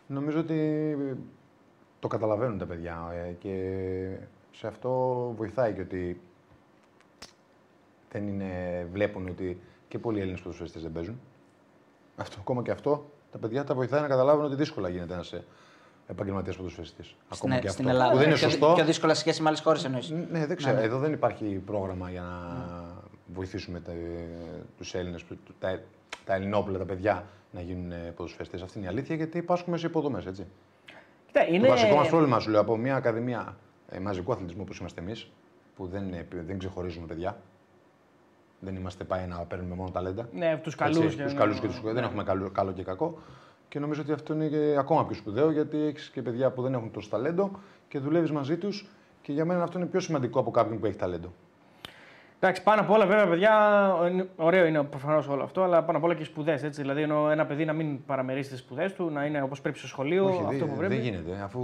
Νομίζω 0.06 0.40
ότι 0.40 0.96
το 2.00 2.08
καταλαβαίνουν 2.08 2.58
τα 2.58 2.66
παιδιά 2.66 3.12
ε, 3.12 3.32
και 3.32 3.54
σε 4.52 4.66
αυτό 4.66 4.90
βοηθάει 5.36 5.72
και 5.72 5.80
ότι 5.80 6.20
δεν 8.12 8.28
είναι, 8.28 8.86
βλέπουν 8.92 9.28
ότι 9.28 9.60
και 9.88 9.98
πολλοί 9.98 10.20
Έλληνες 10.20 10.40
ποδοσφαιριστές 10.40 10.82
δεν 10.82 10.92
παίζουν. 10.92 11.20
Αυτό, 12.16 12.36
ακόμα 12.40 12.62
και 12.62 12.70
αυτό, 12.70 13.10
τα 13.32 13.38
παιδιά 13.38 13.64
τα 13.64 13.74
βοηθάει 13.74 14.00
να 14.00 14.08
καταλάβουν 14.08 14.44
ότι 14.44 14.54
δύσκολα 14.54 14.88
γίνεται 14.88 15.14
ένα 15.14 15.24
επαγγελματίας 16.06 16.56
ποδοσφαιριστής. 16.56 17.06
Στην, 17.06 17.18
Ακόμα 17.28 17.58
και 17.58 17.68
στην 17.68 17.88
αυτό. 17.88 17.96
Ελλάδα. 17.96 18.12
Που 18.12 18.18
δεν 18.18 18.26
είναι 18.26 18.36
πιο, 18.36 18.48
σωστό. 18.48 18.72
πιο 18.74 18.84
δύσκολα 18.84 19.14
σε 19.14 19.20
σχέση 19.20 19.42
με 19.42 19.48
άλλες 19.48 19.60
χώρες 19.60 19.84
εννοείς. 19.84 20.10
Ναι, 20.10 20.46
δεν 20.46 20.56
ξέρω. 20.56 20.78
Εδώ 20.80 20.98
δεν 20.98 21.12
υπάρχει 21.12 21.44
πρόγραμμα 21.44 22.10
για 22.10 22.20
να 22.20 22.95
βοηθήσουμε 23.34 23.80
τα, 23.80 23.92
τους 24.76 24.94
Έλληνες, 24.94 25.22
που- 25.24 25.36
τα, 25.58 25.80
τα 26.24 26.34
ελληνόπουλα, 26.34 26.78
τα 26.78 26.84
παιδιά 26.84 27.24
να 27.50 27.60
γίνουν 27.60 27.92
ε, 27.92 28.12
ποδοσφαιριστές. 28.16 28.62
Αυτή 28.62 28.78
είναι 28.78 28.86
η 28.86 28.90
αλήθεια, 28.90 29.16
γιατί 29.16 29.38
υπάρχουμε 29.38 29.76
σε 29.76 29.86
υποδομές, 29.86 30.26
έτσι. 30.26 30.46
Κοίτα, 31.26 31.44
Το 31.46 31.52
είναι... 31.54 31.68
βασικό 31.68 31.94
μας 31.96 32.08
πρόβλημα, 32.08 32.38
σου 32.40 32.50
λέω, 32.50 32.60
από 32.60 32.76
μια 32.76 32.96
ακαδημία 32.96 33.56
ε, 33.88 33.98
μαζικού 33.98 34.32
αθλητισμού 34.32 34.64
που 34.64 34.72
είμαστε 34.80 35.00
εμείς, 35.00 35.30
που 35.76 35.86
δεν, 35.86 36.12
ε, 36.12 36.26
δεν 36.46 36.58
ξεχωρίζουμε 36.58 37.06
παιδιά, 37.06 37.36
δεν 38.60 38.76
είμαστε 38.76 39.04
πάει 39.04 39.26
να 39.26 39.36
παίρνουμε 39.38 39.74
μόνο 39.74 39.90
ταλέντα. 39.90 40.28
Ναι, 40.32 40.60
τους 40.62 40.74
καλούς 40.74 40.98
Έτσι, 41.04 41.16
και- 41.16 41.22
τους 41.22 41.34
καλούς 41.34 41.60
και 41.60 41.66
τους 41.66 41.82
ναι. 41.82 41.92
Δεν 41.92 42.04
έχουμε 42.04 42.22
καλό, 42.24 42.50
καλό 42.50 42.72
και 42.72 42.82
κακό. 42.82 43.18
Και 43.68 43.78
νομίζω 43.78 44.00
ότι 44.02 44.12
αυτό 44.12 44.34
είναι 44.34 44.46
και 44.48 44.74
ακόμα 44.78 45.06
πιο 45.06 45.14
σπουδαίο, 45.16 45.50
γιατί 45.50 45.78
έχεις 45.78 46.10
και 46.10 46.22
παιδιά 46.22 46.50
που 46.50 46.62
δεν 46.62 46.74
έχουν 46.74 46.90
τόσο 46.90 47.08
ταλέντο 47.08 47.50
και 47.88 47.98
δουλεύεις 47.98 48.30
μαζί 48.30 48.56
τους. 48.56 48.88
Και 49.22 49.32
για 49.32 49.44
μένα 49.44 49.62
αυτό 49.62 49.78
είναι 49.78 49.86
πιο 49.86 50.00
σημαντικό 50.00 50.40
από 50.40 50.50
κάποιον 50.50 50.78
που 50.80 50.86
έχει 50.86 50.96
ταλέντο. 50.96 51.32
Εντάξει, 52.40 52.62
πάνω 52.62 52.80
απ' 52.80 52.90
όλα, 52.90 53.06
βέβαια, 53.06 53.26
παιδιά, 53.26 53.52
είναι- 54.10 54.28
ωραίο 54.36 54.64
είναι 54.66 54.82
προφανώς 54.82 55.28
όλο 55.28 55.42
αυτό, 55.42 55.62
αλλά 55.62 55.82
πάνω 55.82 55.98
απ' 55.98 56.04
όλα 56.04 56.14
και 56.14 56.24
σπουδές. 56.24 56.60
Δηλαδή, 56.62 57.02
ενώ 57.02 57.30
ένα 57.30 57.46
παιδί 57.46 57.64
να 57.64 57.72
μην 57.72 58.04
παραμερίσει 58.04 58.50
τις 58.50 58.58
σπουδές 58.58 58.92
του, 58.92 59.10
να 59.10 59.24
είναι 59.24 59.42
όπως 59.42 59.60
πρέπει 59.60 59.78
στο 59.78 59.86
σχολείο, 59.86 60.24
Όχι, 60.24 60.36
αυτό 60.44 60.48
δεν, 60.58 60.68
που 60.68 60.76
πρέπει. 60.76 60.94
δεν 60.94 61.02
γίνεται. 61.04 61.40
Αφού 61.44 61.60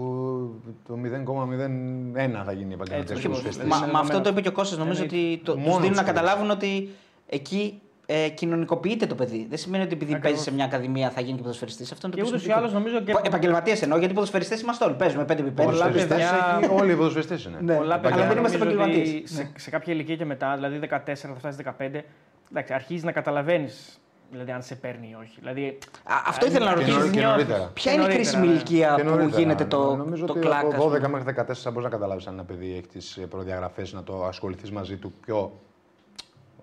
το 0.87 0.97
0,01 0.97 2.43
θα 2.45 2.53
γίνει 2.53 2.75
επαγγελματίας 2.75 3.11
Έτσι, 3.11 3.23
ποδοσφαιριστής. 3.29 3.67
Μα, 3.69 3.77
Είναι 3.77 3.87
με 3.87 3.93
αυτό 3.93 3.97
δεδομένο. 4.07 4.21
το 4.23 4.29
είπε 4.31 4.41
και 4.41 4.49
ο 4.49 4.53
Κώστας, 4.53 4.79
νομίζω 4.79 5.03
Εννοείται. 5.03 5.27
ότι 5.31 5.41
το, 5.45 5.53
Μόνος 5.57 5.73
τους 5.73 5.81
δίνουν 5.81 5.97
να 5.97 6.03
τους 6.03 6.13
καταλάβουν 6.13 6.51
ότι 6.51 6.89
εκεί 7.27 7.81
ε, 8.07 8.29
κοινωνικοποιείται 8.29 9.07
το 9.07 9.15
παιδί. 9.15 9.47
Δεν 9.49 9.59
σημαίνει 9.59 9.85
ότι 9.85 9.93
επειδή 9.95 10.15
Ακριβώς. 10.15 10.31
παίζει 10.31 10.49
σε 10.51 10.55
μια 10.57 10.65
ακαδημία 10.65 11.11
θα 11.11 11.21
γίνει 11.21 11.37
και 11.37 11.43
ποδοσφαιριστής. 11.43 11.93
Αυτό 11.93 12.07
είναι 12.07 12.17
το 12.17 12.23
Και 12.23 12.29
πιο 12.29 12.37
ούτως 12.37 12.47
ή 12.49 12.51
σημαντικό. 12.53 12.77
άλλως 12.79 12.93
νομίζω 12.93 13.21
και- 13.23 13.27
Επαγγελματίες 13.29 13.83
εννοώ, 13.83 13.99
γιατί 13.99 14.15
ποδοσφαιριστές 14.15 14.61
είμαστε 14.61 14.85
όλοι. 14.85 14.95
Παίζουμε 14.95 15.25
5x5. 15.25 15.37
Πολλά 15.55 15.65
Ποδοσφαιριστές 15.71 16.07
παιδιά- 16.09 16.59
εκεί 16.63 16.73
όλοι 16.81 16.93
οι 16.93 16.97
ποδοσφαιριστές 16.97 17.45
είναι. 17.45 17.59
Ναι. 17.61 17.75
Πολλά 17.77 17.95
Αλλά 17.95 18.03
παιδιά 18.03 18.27
δεν 18.27 18.37
είμαστε 18.39 18.59
νομίζω 18.59 18.79
ότι 18.81 18.83
επαγγελματίες. 18.91 19.31
Σε, 19.31 19.51
σε 19.57 19.71
κάποια 19.71 19.93
ηλικία 19.93 20.17
και 20.17 20.25
μετά, 20.25 20.55
δηλαδή 20.55 20.79
14, 20.79 21.29
θα 21.29 21.35
φτάσεις 21.39 21.57
15, 21.57 22.05
εντάξει, 22.51 22.73
αρχίζεις 22.75 23.03
να 23.05 23.13
καταλαβαίνεις 23.13 23.97
δηλαδή, 24.31 24.51
αν 24.51 24.63
σε 24.63 24.75
παίρνει 24.75 25.09
ή 25.11 25.17
όχι. 25.23 25.37
Δηλαδή, 25.39 25.79
Α, 26.05 26.15
αυτό 26.27 26.47
ήθελα 26.47 26.65
να 26.65 26.71
Και 26.73 26.79
ρωτήσω. 26.79 26.97
νωρί- 26.99 27.13
και 27.13 27.19
νιώθεις. 27.19 27.37
νωρίτερα. 27.45 27.71
Ποια 27.75 27.93
είναι 27.93 28.01
η 28.01 28.05
νωρίτερα, 28.05 28.29
κρίσιμη 28.31 28.47
ναι. 28.47 28.53
ηλικία 28.53 28.95
Και 28.97 29.03
που 29.03 29.09
νωρίτερα, 29.09 29.39
γίνεται 29.41 29.63
ναι. 29.63 29.69
το, 29.69 29.97
Νομίζω 29.97 30.27
το 30.27 30.33
ότι 30.33 30.41
κλακ, 30.41 30.65
ας 30.65 30.75
από 30.75 30.83
12 30.83 30.97
πούμε; 30.97 31.09
μέχρι 31.09 31.25
14 31.25 31.71
μπορείς 31.73 31.85
να 31.85 31.95
καταλάβεις 31.97 32.27
αν 32.27 32.33
ένα 32.35 32.45
παιδί 32.45 32.71
έχει 32.73 32.87
τις 32.87 33.19
προδιαγραφές 33.29 33.93
να 33.93 34.03
το 34.03 34.25
ασχοληθείς 34.25 34.71
μαζί 34.71 34.97
του 34.97 35.13
πιο. 35.27 35.53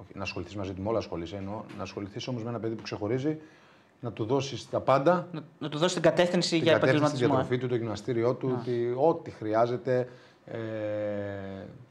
Όχι, 0.01 0.11
να 0.13 0.23
ασχοληθείς 0.23 0.55
μαζί 0.55 0.73
του 0.73 0.81
με 0.81 0.89
όλα 0.89 0.97
ασχολείσαι, 0.97 1.35
εννοώ. 1.35 1.63
Να 1.77 1.83
ασχοληθείς 1.83 2.27
όμως 2.27 2.43
με 2.43 2.49
ένα 2.49 2.59
παιδί 2.59 2.75
που 2.75 2.81
ξεχωρίζει, 2.81 3.37
να 3.99 4.11
του 4.11 4.25
δώσεις 4.25 4.69
τα 4.69 4.79
πάντα. 4.79 5.27
Να, 5.31 5.41
να 5.59 5.69
του 5.69 5.77
δώσεις 5.77 5.93
την 5.93 6.01
κατεύθυνση 6.01 6.49
την 6.49 6.63
για 6.63 6.71
κατεύθυνση, 6.73 6.99
τη 6.99 7.05
επαγγελματισμό. 7.05 7.35
διατροφή 7.35 7.57
του, 7.57 7.67
το 7.67 7.75
γυμναστήριό 7.75 8.33
του, 8.33 8.57
ότι, 8.59 8.93
ό,τι 8.97 9.31
χρειάζεται. 9.31 10.07
Ε, 10.45 10.57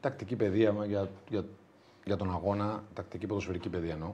τακτική 0.01 0.37
παιδεία 0.37 0.73
μα, 0.73 0.85
για, 0.85 1.09
για, 1.29 1.45
για 2.05 2.17
τον 2.17 2.31
αγώνα, 2.31 2.83
τακτική 2.95 3.27
ποδοσφαιρική 3.27 3.69
παιδεία 3.69 3.93
εννοώ. 3.93 4.13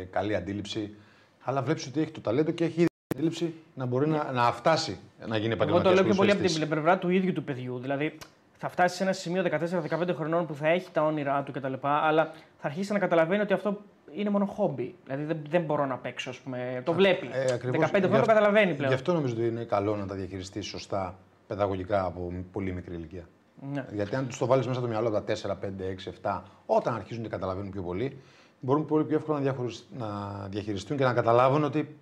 Ε, 0.00 0.04
καλή 0.04 0.34
αντίληψη. 0.34 0.94
Αλλά 1.40 1.62
βλέπεις 1.62 1.86
ότι 1.86 2.00
έχει 2.00 2.10
το 2.10 2.20
ταλέντο 2.20 2.50
και 2.50 2.64
έχει 2.64 2.80
ήδη 2.80 2.86
αντίληψη 3.14 3.54
να 3.74 3.86
μπορεί 3.86 4.08
να, 4.08 4.32
να 4.32 4.52
φτάσει 4.52 4.98
να 5.26 5.36
γίνει 5.36 5.52
Εγώ 5.52 5.64
το 5.64 5.64
επαγγελματίας. 5.64 5.94
λέω 5.94 6.04
πιο 6.04 6.14
πολύ 6.14 6.30
από 6.30 6.42
την 6.42 6.68
πλευρά 6.68 6.98
του 6.98 7.08
ίδιου 7.08 7.32
του 7.32 7.44
παιδιού. 7.44 7.78
Δηλαδή, 7.78 8.18
θα 8.58 8.68
φτάσει 8.68 8.96
σε 8.96 9.02
ένα 9.02 9.12
σημείο 9.12 9.42
14-15 9.90 10.14
χρονών 10.16 10.46
που 10.46 10.54
θα 10.54 10.68
έχει 10.68 10.90
τα 10.90 11.02
όνειρά 11.02 11.42
του 11.42 11.52
κτλ. 11.52 11.72
Αλλά 11.82 12.30
θα 12.58 12.66
αρχίσει 12.66 12.92
να 12.92 12.98
καταλαβαίνει 12.98 13.42
ότι 13.42 13.52
αυτό 13.52 13.80
είναι 14.14 14.30
μόνο 14.30 14.44
χόμπι. 14.44 14.94
Δηλαδή, 15.04 15.24
δεν, 15.24 15.38
δεν 15.48 15.62
μπορώ 15.62 15.86
να 15.86 15.96
παίξω, 15.96 16.30
ας 16.30 16.38
πούμε. 16.38 16.82
Το 16.84 16.92
βλέπει. 16.92 17.30
Ε, 17.32 17.52
ακριβώς. 17.52 17.84
15 17.84 17.88
χρόνια 17.88 17.98
Γι' 17.98 18.08
το 18.08 18.14
αυτό- 18.16 18.26
καταλαβαίνει 18.26 18.74
πλέον. 18.74 18.88
Γι' 18.88 18.94
αυτό 18.94 19.12
νομίζω 19.12 19.34
ότι 19.34 19.46
είναι 19.46 19.64
καλό 19.64 19.96
να 19.96 20.06
τα 20.06 20.14
διαχειριστείς 20.14 20.66
σωστά 20.66 21.18
παιδαγωγικά 21.46 22.04
από 22.04 22.32
πολύ 22.52 22.72
μικρή 22.72 22.94
ηλικία. 22.94 23.28
Ναι. 23.72 23.86
Γιατί 23.92 24.16
αν 24.16 24.28
του 24.28 24.36
το 24.38 24.46
βάλεις 24.46 24.66
μέσα 24.66 24.78
στο 24.78 24.88
μυαλό 24.88 25.10
τα 25.10 25.22
4, 25.22 25.56
5, 25.60 25.86
6, 25.86 26.12
7, 26.22 26.42
όταν 26.66 26.94
αρχίζουν 26.94 27.22
και 27.22 27.28
καταλαβαίνουν 27.28 27.70
πιο 27.70 27.82
πολύ, 27.82 28.16
μπορούν 28.60 28.84
πολύ 28.86 29.04
πιο 29.04 29.16
εύκολα 29.16 29.36
να, 29.38 29.42
διαχωρισ- 29.44 29.84
να 29.98 30.06
διαχειριστούν 30.50 30.96
και 30.96 31.04
να 31.04 31.12
καταλάβουν 31.12 31.64
ότι 31.64 31.96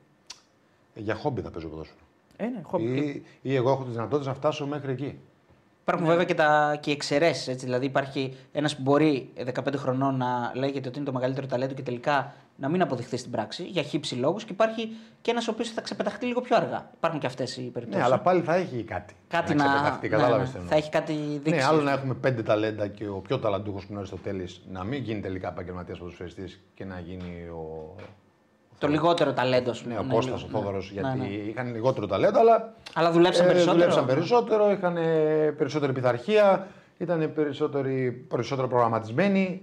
για 0.94 1.14
χόμπι 1.14 1.40
θα 1.40 1.50
παίζω 1.50 1.68
ποδόσφαιρο. 1.68 1.98
Ε, 2.36 2.44
ναι, 2.46 2.60
χόμπι. 2.62 2.84
Ή, 2.98 3.24
ή 3.42 3.54
εγώ 3.54 3.70
έχω 3.70 3.82
τις 3.84 3.92
δυνατότητες 3.92 4.26
να 4.26 4.34
φτάσω 4.34 4.66
μέχρι 4.66 4.92
εκεί. 4.92 5.18
Υπάρχουν 5.86 6.06
βέβαια 6.06 6.24
και, 6.24 6.34
τα, 6.34 6.76
και 6.80 6.90
οι 6.90 6.92
εξαιρέσεις. 6.92 7.56
Δηλαδή, 7.56 7.86
υπάρχει 7.86 8.36
ένας 8.52 8.76
που 8.76 8.82
μπορεί 8.82 9.30
ε, 9.34 9.44
15 9.54 9.74
χρονών 9.76 10.16
να 10.16 10.52
λέγεται 10.54 10.88
ότι 10.88 10.96
είναι 10.96 11.06
το 11.06 11.12
μεγαλύτερο 11.12 11.46
ταλέντο 11.46 11.74
και 11.74 11.82
τελικά 11.82 12.34
να 12.56 12.68
μην 12.68 12.82
αποδειχθεί 12.82 13.16
στην 13.16 13.30
πράξη 13.30 13.62
για 13.62 13.82
χύψη 13.82 14.14
λόγους. 14.14 14.44
Και 14.44 14.52
υπάρχει 14.52 14.88
και 15.20 15.30
ένας 15.30 15.48
ο 15.48 15.50
οποίος 15.50 15.70
θα 15.70 15.80
ξεπεταχτεί 15.80 16.26
λίγο 16.26 16.40
πιο 16.40 16.56
αργά. 16.56 16.90
Υπάρχουν 16.96 17.20
και 17.20 17.26
αυτές 17.26 17.56
οι 17.56 17.60
περιπτώσεις. 17.60 18.00
Ναι, 18.00 18.02
αλλά 18.02 18.20
πάλι 18.20 18.42
θα 18.42 18.54
έχει 18.54 18.82
κάτι. 18.82 19.14
κάτι 19.28 19.54
να 19.54 19.64
να. 19.64 19.70
ξεπεταχτεί, 19.70 20.08
ναι, 20.08 20.16
κατάλαβες 20.16 20.46
ναι, 20.46 20.52
τι 20.52 20.58
θα 20.58 20.62
εννοώ. 20.62 20.78
έχει 20.78 20.90
κάτι 20.90 21.12
δείξει. 21.12 21.50
Ναι, 21.50 21.64
άλλο 21.64 21.80
να 21.80 21.92
έχουμε 21.92 22.14
πέντε 22.14 22.42
ταλέντα 22.42 22.86
και 22.86 23.08
ο 23.08 23.16
πιο 23.16 23.38
ταλαντούχος 23.38 23.80
που 23.80 23.86
είναι 23.88 23.96
ο 23.96 24.00
Αριστοτέλης 24.00 24.62
να 24.70 24.84
μην 24.84 25.02
γίνει 25.02 25.20
τελικά 25.20 25.48
επαγγελματίας 25.48 25.98
ποδοσφαιριστής 25.98 26.60
και 26.74 26.84
να 26.84 27.00
γίνει 27.00 27.48
ο, 27.48 27.94
ο 27.98 28.02
Το 28.78 28.88
λιγότερο 28.88 29.32
ταλέντο, 29.32 29.70
α 29.70 29.74
πούμε. 29.82 29.94
Ναι, 29.94 30.00
ο 30.00 30.02
Ναι, 30.02 30.14
Κώστας, 30.14 30.42
ο 30.42 30.46
λίγο, 30.46 30.58
Θόδωρος, 30.58 30.92
ναι. 30.94 31.00
γιατί 31.00 31.18
Ναι, 31.18 31.24
ναι. 31.24 31.32
είχαν 31.32 31.72
λιγότερο 31.72 32.06
ταλέντο, 32.06 32.38
αλλά 32.38 32.74
Αλλά 32.94 33.10
δουλέψαν 33.12 33.44
ε, 33.44 33.48
περισσότερο. 33.48 33.76
δουλέψαν 33.76 34.06
περισσότερο, 34.06 34.70
είχαν 34.70 34.96
ε, 34.96 35.50
περισσότερη 35.58 35.92
πειθαρχία, 35.92 36.66
ήταν 36.98 37.32
περισσότερο 38.28 38.68
προγραμματισμένοι. 38.68 39.62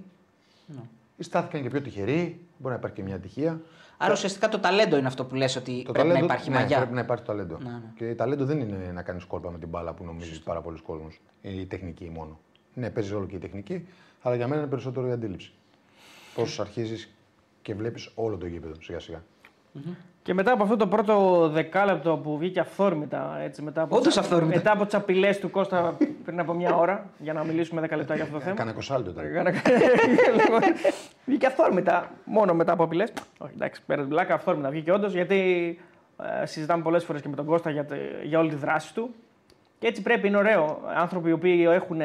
Ναι. 0.65 0.81
Στάθηκαν 1.19 1.61
και 1.61 1.69
πιο 1.69 1.81
τυχεροί. 1.81 2.45
Μπορεί 2.57 2.73
να 2.73 2.79
υπάρχει 2.79 2.95
και 2.95 3.03
μια 3.03 3.15
ατυχία. 3.15 3.61
Άρα 3.97 4.13
ουσιαστικά 4.13 4.49
το 4.49 4.59
ταλέντο 4.59 4.97
είναι 4.97 5.07
αυτό 5.07 5.25
που 5.25 5.35
λες 5.35 5.55
ότι 5.55 5.83
Το 5.85 5.91
πρέπει 5.91 6.07
ταλέντο, 6.07 6.25
να 6.27 6.33
υπάρχει 6.33 6.49
ναι, 6.49 6.55
μαγιά. 6.55 6.77
Πρέπει 6.77 6.93
να 6.93 7.01
υπάρχει 7.01 7.23
ταλέντο. 7.25 7.57
Ναι, 7.63 7.69
ναι. 7.69 7.81
Και 7.95 8.15
ταλέντο 8.15 8.45
δεν 8.45 8.59
είναι 8.59 8.91
να 8.93 9.01
κάνεις 9.01 9.23
κόλπα 9.23 9.51
με 9.51 9.57
την 9.59 9.67
μπάλα 9.67 9.93
που 9.93 10.03
νομίζεις 10.03 10.39
πάρα 10.39 10.61
πολλοί 10.61 10.79
κόσμο. 10.79 11.07
Η 11.41 11.65
τεχνική 11.65 12.11
μόνο. 12.15 12.39
Ναι, 12.73 12.89
παίζεις 12.89 13.11
ρόλο 13.11 13.25
και 13.25 13.35
η 13.35 13.39
τεχνική, 13.39 13.87
αλλά 14.21 14.35
για 14.35 14.47
μένα 14.47 14.61
είναι 14.61 14.69
περισσότερο 14.69 15.07
η 15.07 15.11
αντίληψη. 15.11 15.51
Πώς 16.35 16.59
αρχίζεις 16.59 17.09
και 17.61 17.73
βλέπεις 17.75 18.11
όλο 18.15 18.37
το 18.37 18.45
γήπεδο 18.45 18.73
σιγά 18.81 18.99
σιγά. 18.99 19.23
Και 20.23 20.33
μετά 20.33 20.51
από 20.51 20.63
αυτό 20.63 20.75
το 20.75 20.87
πρώτο 20.87 21.47
δεκάλεπτο 21.49 22.17
που 22.23 22.37
βγήκε 22.37 22.59
αυθόρμητα, 22.59 23.37
έτσι, 23.43 23.61
μετά 23.61 23.81
από, 23.81 23.97
Όντως 23.97 24.17
αυθόρμητα. 24.17 24.55
μετά 24.55 24.71
από 24.71 24.85
τι 24.85 24.97
απειλέ 24.97 25.35
του 25.35 25.49
Κώστα 25.49 25.97
πριν 26.25 26.39
από 26.39 26.53
μια 26.53 26.75
ώρα, 26.75 27.09
για 27.19 27.33
να 27.33 27.43
μιλήσουμε 27.43 27.81
10 27.91 27.95
λεπτά 27.95 28.15
για 28.15 28.23
αυτό 28.23 28.35
το 28.37 28.41
θέμα. 28.43 28.55
Κάνα 28.55 28.71
κοσάλτο 28.71 29.09
ήταν. 29.09 29.25
Έκανα- 29.25 29.51
βγήκε 31.25 31.45
αυθόρμητα, 31.45 32.11
μόνο 32.25 32.53
μετά 32.53 32.71
από 32.71 32.83
απειλές. 32.83 33.13
Όχι, 33.37 33.53
εντάξει, 33.55 33.81
πέρα 33.85 34.01
την 34.01 34.09
πλάκα, 34.09 34.33
αυθόρμητα 34.33 34.69
βγήκε 34.69 34.91
όντως, 34.91 35.13
γιατί 35.13 35.39
ε, 36.41 36.45
συζητάμε 36.45 36.83
πολλές 36.83 37.03
φορές 37.03 37.21
και 37.21 37.29
με 37.29 37.35
τον 37.35 37.45
Κώστα 37.45 37.69
για, 37.69 37.85
τε- 37.85 38.23
για 38.23 38.39
όλη 38.39 38.49
τη 38.49 38.55
δράση 38.55 38.93
του. 38.93 39.13
Και 39.79 39.87
έτσι 39.87 40.01
πρέπει, 40.01 40.27
είναι 40.27 40.37
ωραίο. 40.37 40.79
Άνθρωποι 40.95 41.29
οι 41.29 41.31
οποίοι 41.31 41.67
έχουν 41.69 42.01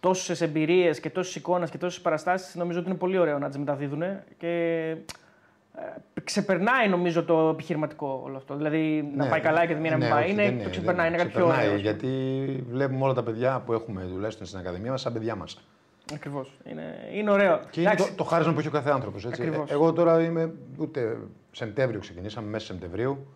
τόσες 0.00 0.40
εμπειρίες 0.40 1.00
και 1.00 1.10
τόσες 1.10 1.34
εικόνες 1.34 1.70
και 1.70 1.78
τόσες 1.78 2.00
παραστάσεις, 2.00 2.54
νομίζω 2.54 2.78
ότι 2.78 2.88
είναι 2.88 2.98
πολύ 2.98 3.18
ωραίο 3.18 3.38
να 3.38 3.48
τις 3.48 3.58
μεταδίδουν. 3.58 4.02
Και 4.38 4.48
ε, 5.74 6.20
ξεπερνάει 6.24 6.88
νομίζω 6.88 7.24
το 7.24 7.48
επιχειρηματικό 7.48 8.20
όλο 8.24 8.36
αυτό. 8.36 8.56
Δηλαδή 8.56 9.10
να 9.16 9.24
Ναι, 9.24 9.30
πάει 9.30 9.40
καλά 9.40 9.66
και 9.66 9.74
τη 9.74 9.80
μία 9.80 9.90
να 9.90 9.96
μην 9.96 10.06
ναι, 10.06 10.12
πάει. 10.12 10.22
όχι, 10.22 10.32
είναι, 10.32 10.42
δεν 10.42 10.62
το 10.62 10.70
ξεπερνάει, 10.70 11.04
δεν 11.10 11.14
είναι 11.14 11.22
κάτι 11.22 11.36
πιο 11.36 11.44
ξεπερνάει, 11.44 11.66
ωραίος. 11.66 11.80
Γιατί 11.80 12.08
βλέπουμε 12.70 13.04
όλα 13.04 13.14
τα 13.14 13.22
παιδιά 13.22 13.62
που 13.66 13.72
έχουμε 13.72 14.02
τουλάχιστον 14.12 14.46
στην 14.46 14.58
Ακαδημία 14.58 14.90
μας 14.90 15.00
σαν 15.00 15.12
παιδιά 15.12 15.34
μας. 15.34 15.60
Ακριβώς. 16.14 16.52
Είναι, 16.70 16.82
είναι 17.12 17.30
ωραίο. 17.30 17.60
Και 17.70 17.80
είναι 17.80 17.90
Εντάξει, 17.90 18.10
το, 18.10 18.16
το 18.16 18.24
χάρισμα 18.24 18.52
που 18.52 18.58
έχει 18.58 18.68
ο 18.68 18.70
κάθε 18.70 18.90
άνθρωπος. 18.90 19.26
Ακριβώς. 19.26 19.70
Εγώ 19.70 19.92
τώρα 19.92 20.22
είμαι 20.22 20.52
ούτε 20.78 21.18
Σεπτέμβριο 21.50 22.00
ξεκινήσαμε, 22.00 22.48
μέσα 22.48 22.66
Σεπτεμβρίου. 22.66 23.26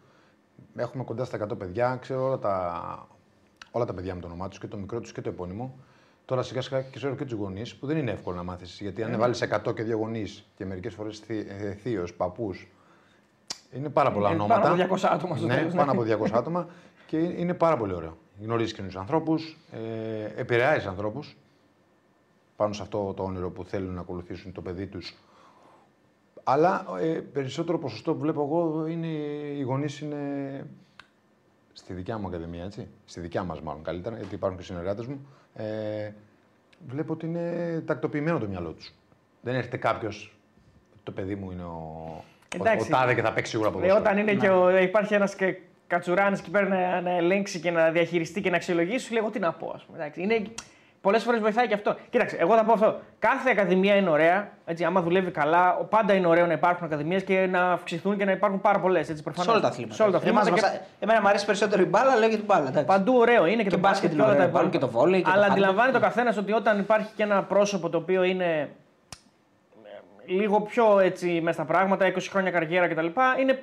Έχουμε 0.76 1.04
κοντά 1.04 1.25
στα 1.25 1.47
100 1.52 1.59
παιδιά. 1.59 1.99
Ξέρω 2.00 2.25
όλα 2.25 2.38
τα, 2.38 3.09
όλα 3.71 3.85
τα 3.85 3.95
παιδιά 3.95 4.14
με 4.14 4.21
το 4.21 4.26
όνομά 4.26 4.49
τους 4.49 4.59
και 4.59 4.66
το 4.66 4.76
μικρό 4.76 5.00
τους 5.00 5.12
και 5.12 5.21
το 5.21 5.28
επώνυμο. 5.28 5.75
Τώρα 6.25 6.43
σιγά 6.43 6.61
σιγά 6.62 6.83
και 6.83 6.97
ξέρω 6.97 7.14
και 7.14 7.25
τους 7.25 7.33
γονείς 7.38 7.75
που 7.76 7.87
δεν 7.87 7.97
είναι 7.97 8.11
εύκολο 8.11 8.37
να 8.37 8.43
μάθεις. 8.43 8.79
Γιατί 8.81 9.02
αν 9.02 9.19
βάλεις 9.19 9.43
100 9.43 9.75
και 9.75 9.83
δύο 9.83 9.97
γονείς 9.97 10.45
και 10.57 10.64
μερικές 10.64 10.95
φορές 10.95 11.23
θείος, 11.83 12.14
παππούς. 12.14 12.69
Είναι 13.73 13.88
πάρα 13.88 14.12
πολλά 14.12 14.31
Είναι 14.31 14.43
ονόματα. 14.43 14.61
πάνω 14.61 14.83
από 14.85 14.95
200 14.95 15.09
άτομα 15.12 15.37
στο 15.37 15.47
Ναι, 15.47 15.55
τέλος, 15.55 15.73
ναι. 15.73 15.79
πάνω 15.79 15.93
από 15.93 16.02
200 16.02 16.31
άτομα 16.38 16.69
και 17.07 17.17
είναι 17.19 17.55
πάρα 17.55 17.76
πολύ 17.76 17.93
ωραίο. 17.95 18.17
Γνωρίζεις 18.43 18.73
καινούς 18.73 18.97
ανθρώπους, 18.97 19.59
ε, 19.73 20.41
επηρεάζεις 20.41 20.87
ανθρώπους 20.87 21.37
πάνω 22.57 22.73
σε 22.73 22.83
αυτό 22.83 23.12
το 23.17 23.23
όνειρο 23.23 23.50
που 23.50 23.64
θέλουν 23.64 23.95
να 23.95 24.00
ακολουθήσουν 24.00 24.52
το 24.52 24.61
παιδί 24.61 24.87
τους. 24.87 25.14
Αλλά 26.45 26.87
ε, 27.00 27.07
περισσότερο 27.33 27.79
ποσοστό 27.79 28.12
που 28.14 28.21
βλέπω 28.21 28.43
εγώ 28.43 28.87
είναι 28.87 29.07
οι 29.57 29.62
γονείς 29.62 30.00
είναι 30.00 30.21
στη 31.73 31.93
δικιά 31.93 32.19
μου 32.19 32.26
ακαδημία, 32.26 32.64
έτσι. 32.64 32.88
Στη 33.05 33.21
δικιά 33.21 33.43
μας, 33.45 33.61
μάλλον 33.61 33.83
καλύτερα, 33.83 34.17
γιατί 34.17 34.35
υπάρχουν 34.35 34.59
και 34.59 34.64
συνεργάτες 34.64 35.07
μου. 35.07 35.26
Ε, 35.55 36.11
βλέπω 36.89 37.13
ότι 37.13 37.27
είναι 37.27 37.83
τακτοποιημένο 37.87 38.39
το 38.39 38.47
μυαλό 38.49 38.71
τους. 38.71 38.93
Δεν 39.41 39.55
έρχεται 39.55 39.77
κάποιος. 39.77 40.37
Το 41.03 41.13
παιδί 41.13 41.35
μου 41.35 41.51
είναι 41.51 41.63
ο, 41.63 42.05
ο, 42.53 42.57
Εντάξει. 42.61 42.93
ο 42.93 42.97
τάδε 42.97 43.15
και 43.15 43.23
θα 43.23 43.33
παίξει 43.33 43.51
σίγουρα 43.51 43.69
Ε, 43.69 43.73
ποδόσφαιρο. 43.73 44.01
όταν 44.01 44.19
είναι 44.19 44.35
και 44.35 44.49
ο, 44.49 44.79
υπάρχει 44.79 45.15
ένας 45.15 45.37
κατσουράνης 45.87 46.39
εκεί 46.41 46.51
πέρα 46.51 46.69
να, 46.69 47.01
να 47.01 47.11
ελέγξει 47.11 47.61
και 47.61 47.71
να 47.71 47.91
διαχειριστεί 47.91 48.41
και 48.41 48.51
να 48.51 48.57
αξιολογήσει, 48.57 49.05
σου 49.07 49.13
λέει 49.13 49.23
εγώ 49.23 49.31
τι 49.33 49.39
να 49.39 49.53
πω. 49.53 49.73
Ας 49.75 49.83
πούμε. 49.85 49.99
Εντάξει, 49.99 50.23
είναι, 50.23 50.43
Πολλές 51.03 51.23
φορές 51.23 51.41
βοηθάει 51.41 51.67
και 51.67 51.75
αυτό. 51.75 51.97
Κοίταξε, 52.11 52.37
εγώ 52.37 52.55
θα 52.57 52.65
πω 52.65 52.73
αυτό. 52.73 53.01
Κάθε 53.19 53.51
ακαδημία 53.51 53.95
είναι 53.97 54.11
ωραία. 54.11 54.49
Έτσι, 54.65 54.85
άμα 54.85 55.03
δουλεύει 55.03 55.31
καλά, 55.31 55.71
πάντα 55.73 56.13
είναι 56.15 56.27
ωραίο 56.27 56.47
να 56.47 56.53
υπάρχουν 56.53 56.87
ακαδημίες 56.87 57.25
και 57.25 57.47
να 57.51 57.73
αυξηθούν 57.73 58.17
και 58.19 58.25
να 58.25 58.33
υπάρχουν 58.33 58.61
πάρα 58.61 58.79
πολλές. 58.81 59.07
Σε 59.07 59.51
όλα 59.51 59.61
τα 59.61 59.69
αθλήματα. 59.69 59.95
Σε 59.95 60.03
όλα 60.03 60.11
τα 60.13 60.19
αθλήματα. 60.19 60.49
Εμάς, 60.49 60.61
και 60.61 60.67
μας- 60.67 60.81
Εμένα 61.01 61.21
μου 61.21 61.29
αρέσει 61.29 61.45
περισσότερο 61.45 61.83
η 61.83 61.85
μπάλα, 61.85 62.17
λέω 62.17 62.29
για 62.29 62.37
την 62.37 62.47
μπάλα. 62.47 62.67
εντάξει. 62.69 62.85
Παντού 62.85 63.15
ωραίο 63.17 63.47
είναι 63.47 63.57
και, 63.57 63.63
Και 63.63 63.69
το 63.71 63.79
μπάσκετ 63.79 64.11
μπάσκετ 64.11 64.13
είναι 64.13 64.23
και 64.23 64.29
όλα 64.29 64.37
τα 64.37 64.43
ωραίο, 64.43 64.53
βάλουν 64.53 64.69
υπόλοιπα. 64.69 64.87
και 64.87 64.93
το 64.93 64.99
βόλεϊ 64.99 65.21
και 65.21 65.27
το 65.27 65.31
Αλλά 65.33 65.43
χάντμπολ. 65.43 65.59
αντιλαμβάνεται 65.65 65.97
ο 65.97 66.01
καθένας 66.01 66.37
ότι 66.37 66.53
όταν 66.53 66.79
υπάρχει 66.79 67.13
και 67.17 67.23
ένα 67.23 67.43
πρόσωπο 67.43 67.89
το 67.89 67.99
οποίο 67.99 68.23
είναι 68.23 68.45
ε, 70.25 70.33
λίγο 70.33 70.61
πιο 70.61 70.99
έτσι 70.99 71.41
μέσα 71.43 71.53
στα 71.63 71.65
πράγματα, 71.73 72.07
20 72.07 72.29
χρόνια 72.31 72.51
καριέρα 72.51 72.89
κτλ. 72.89 73.07
Είναι 73.41 73.63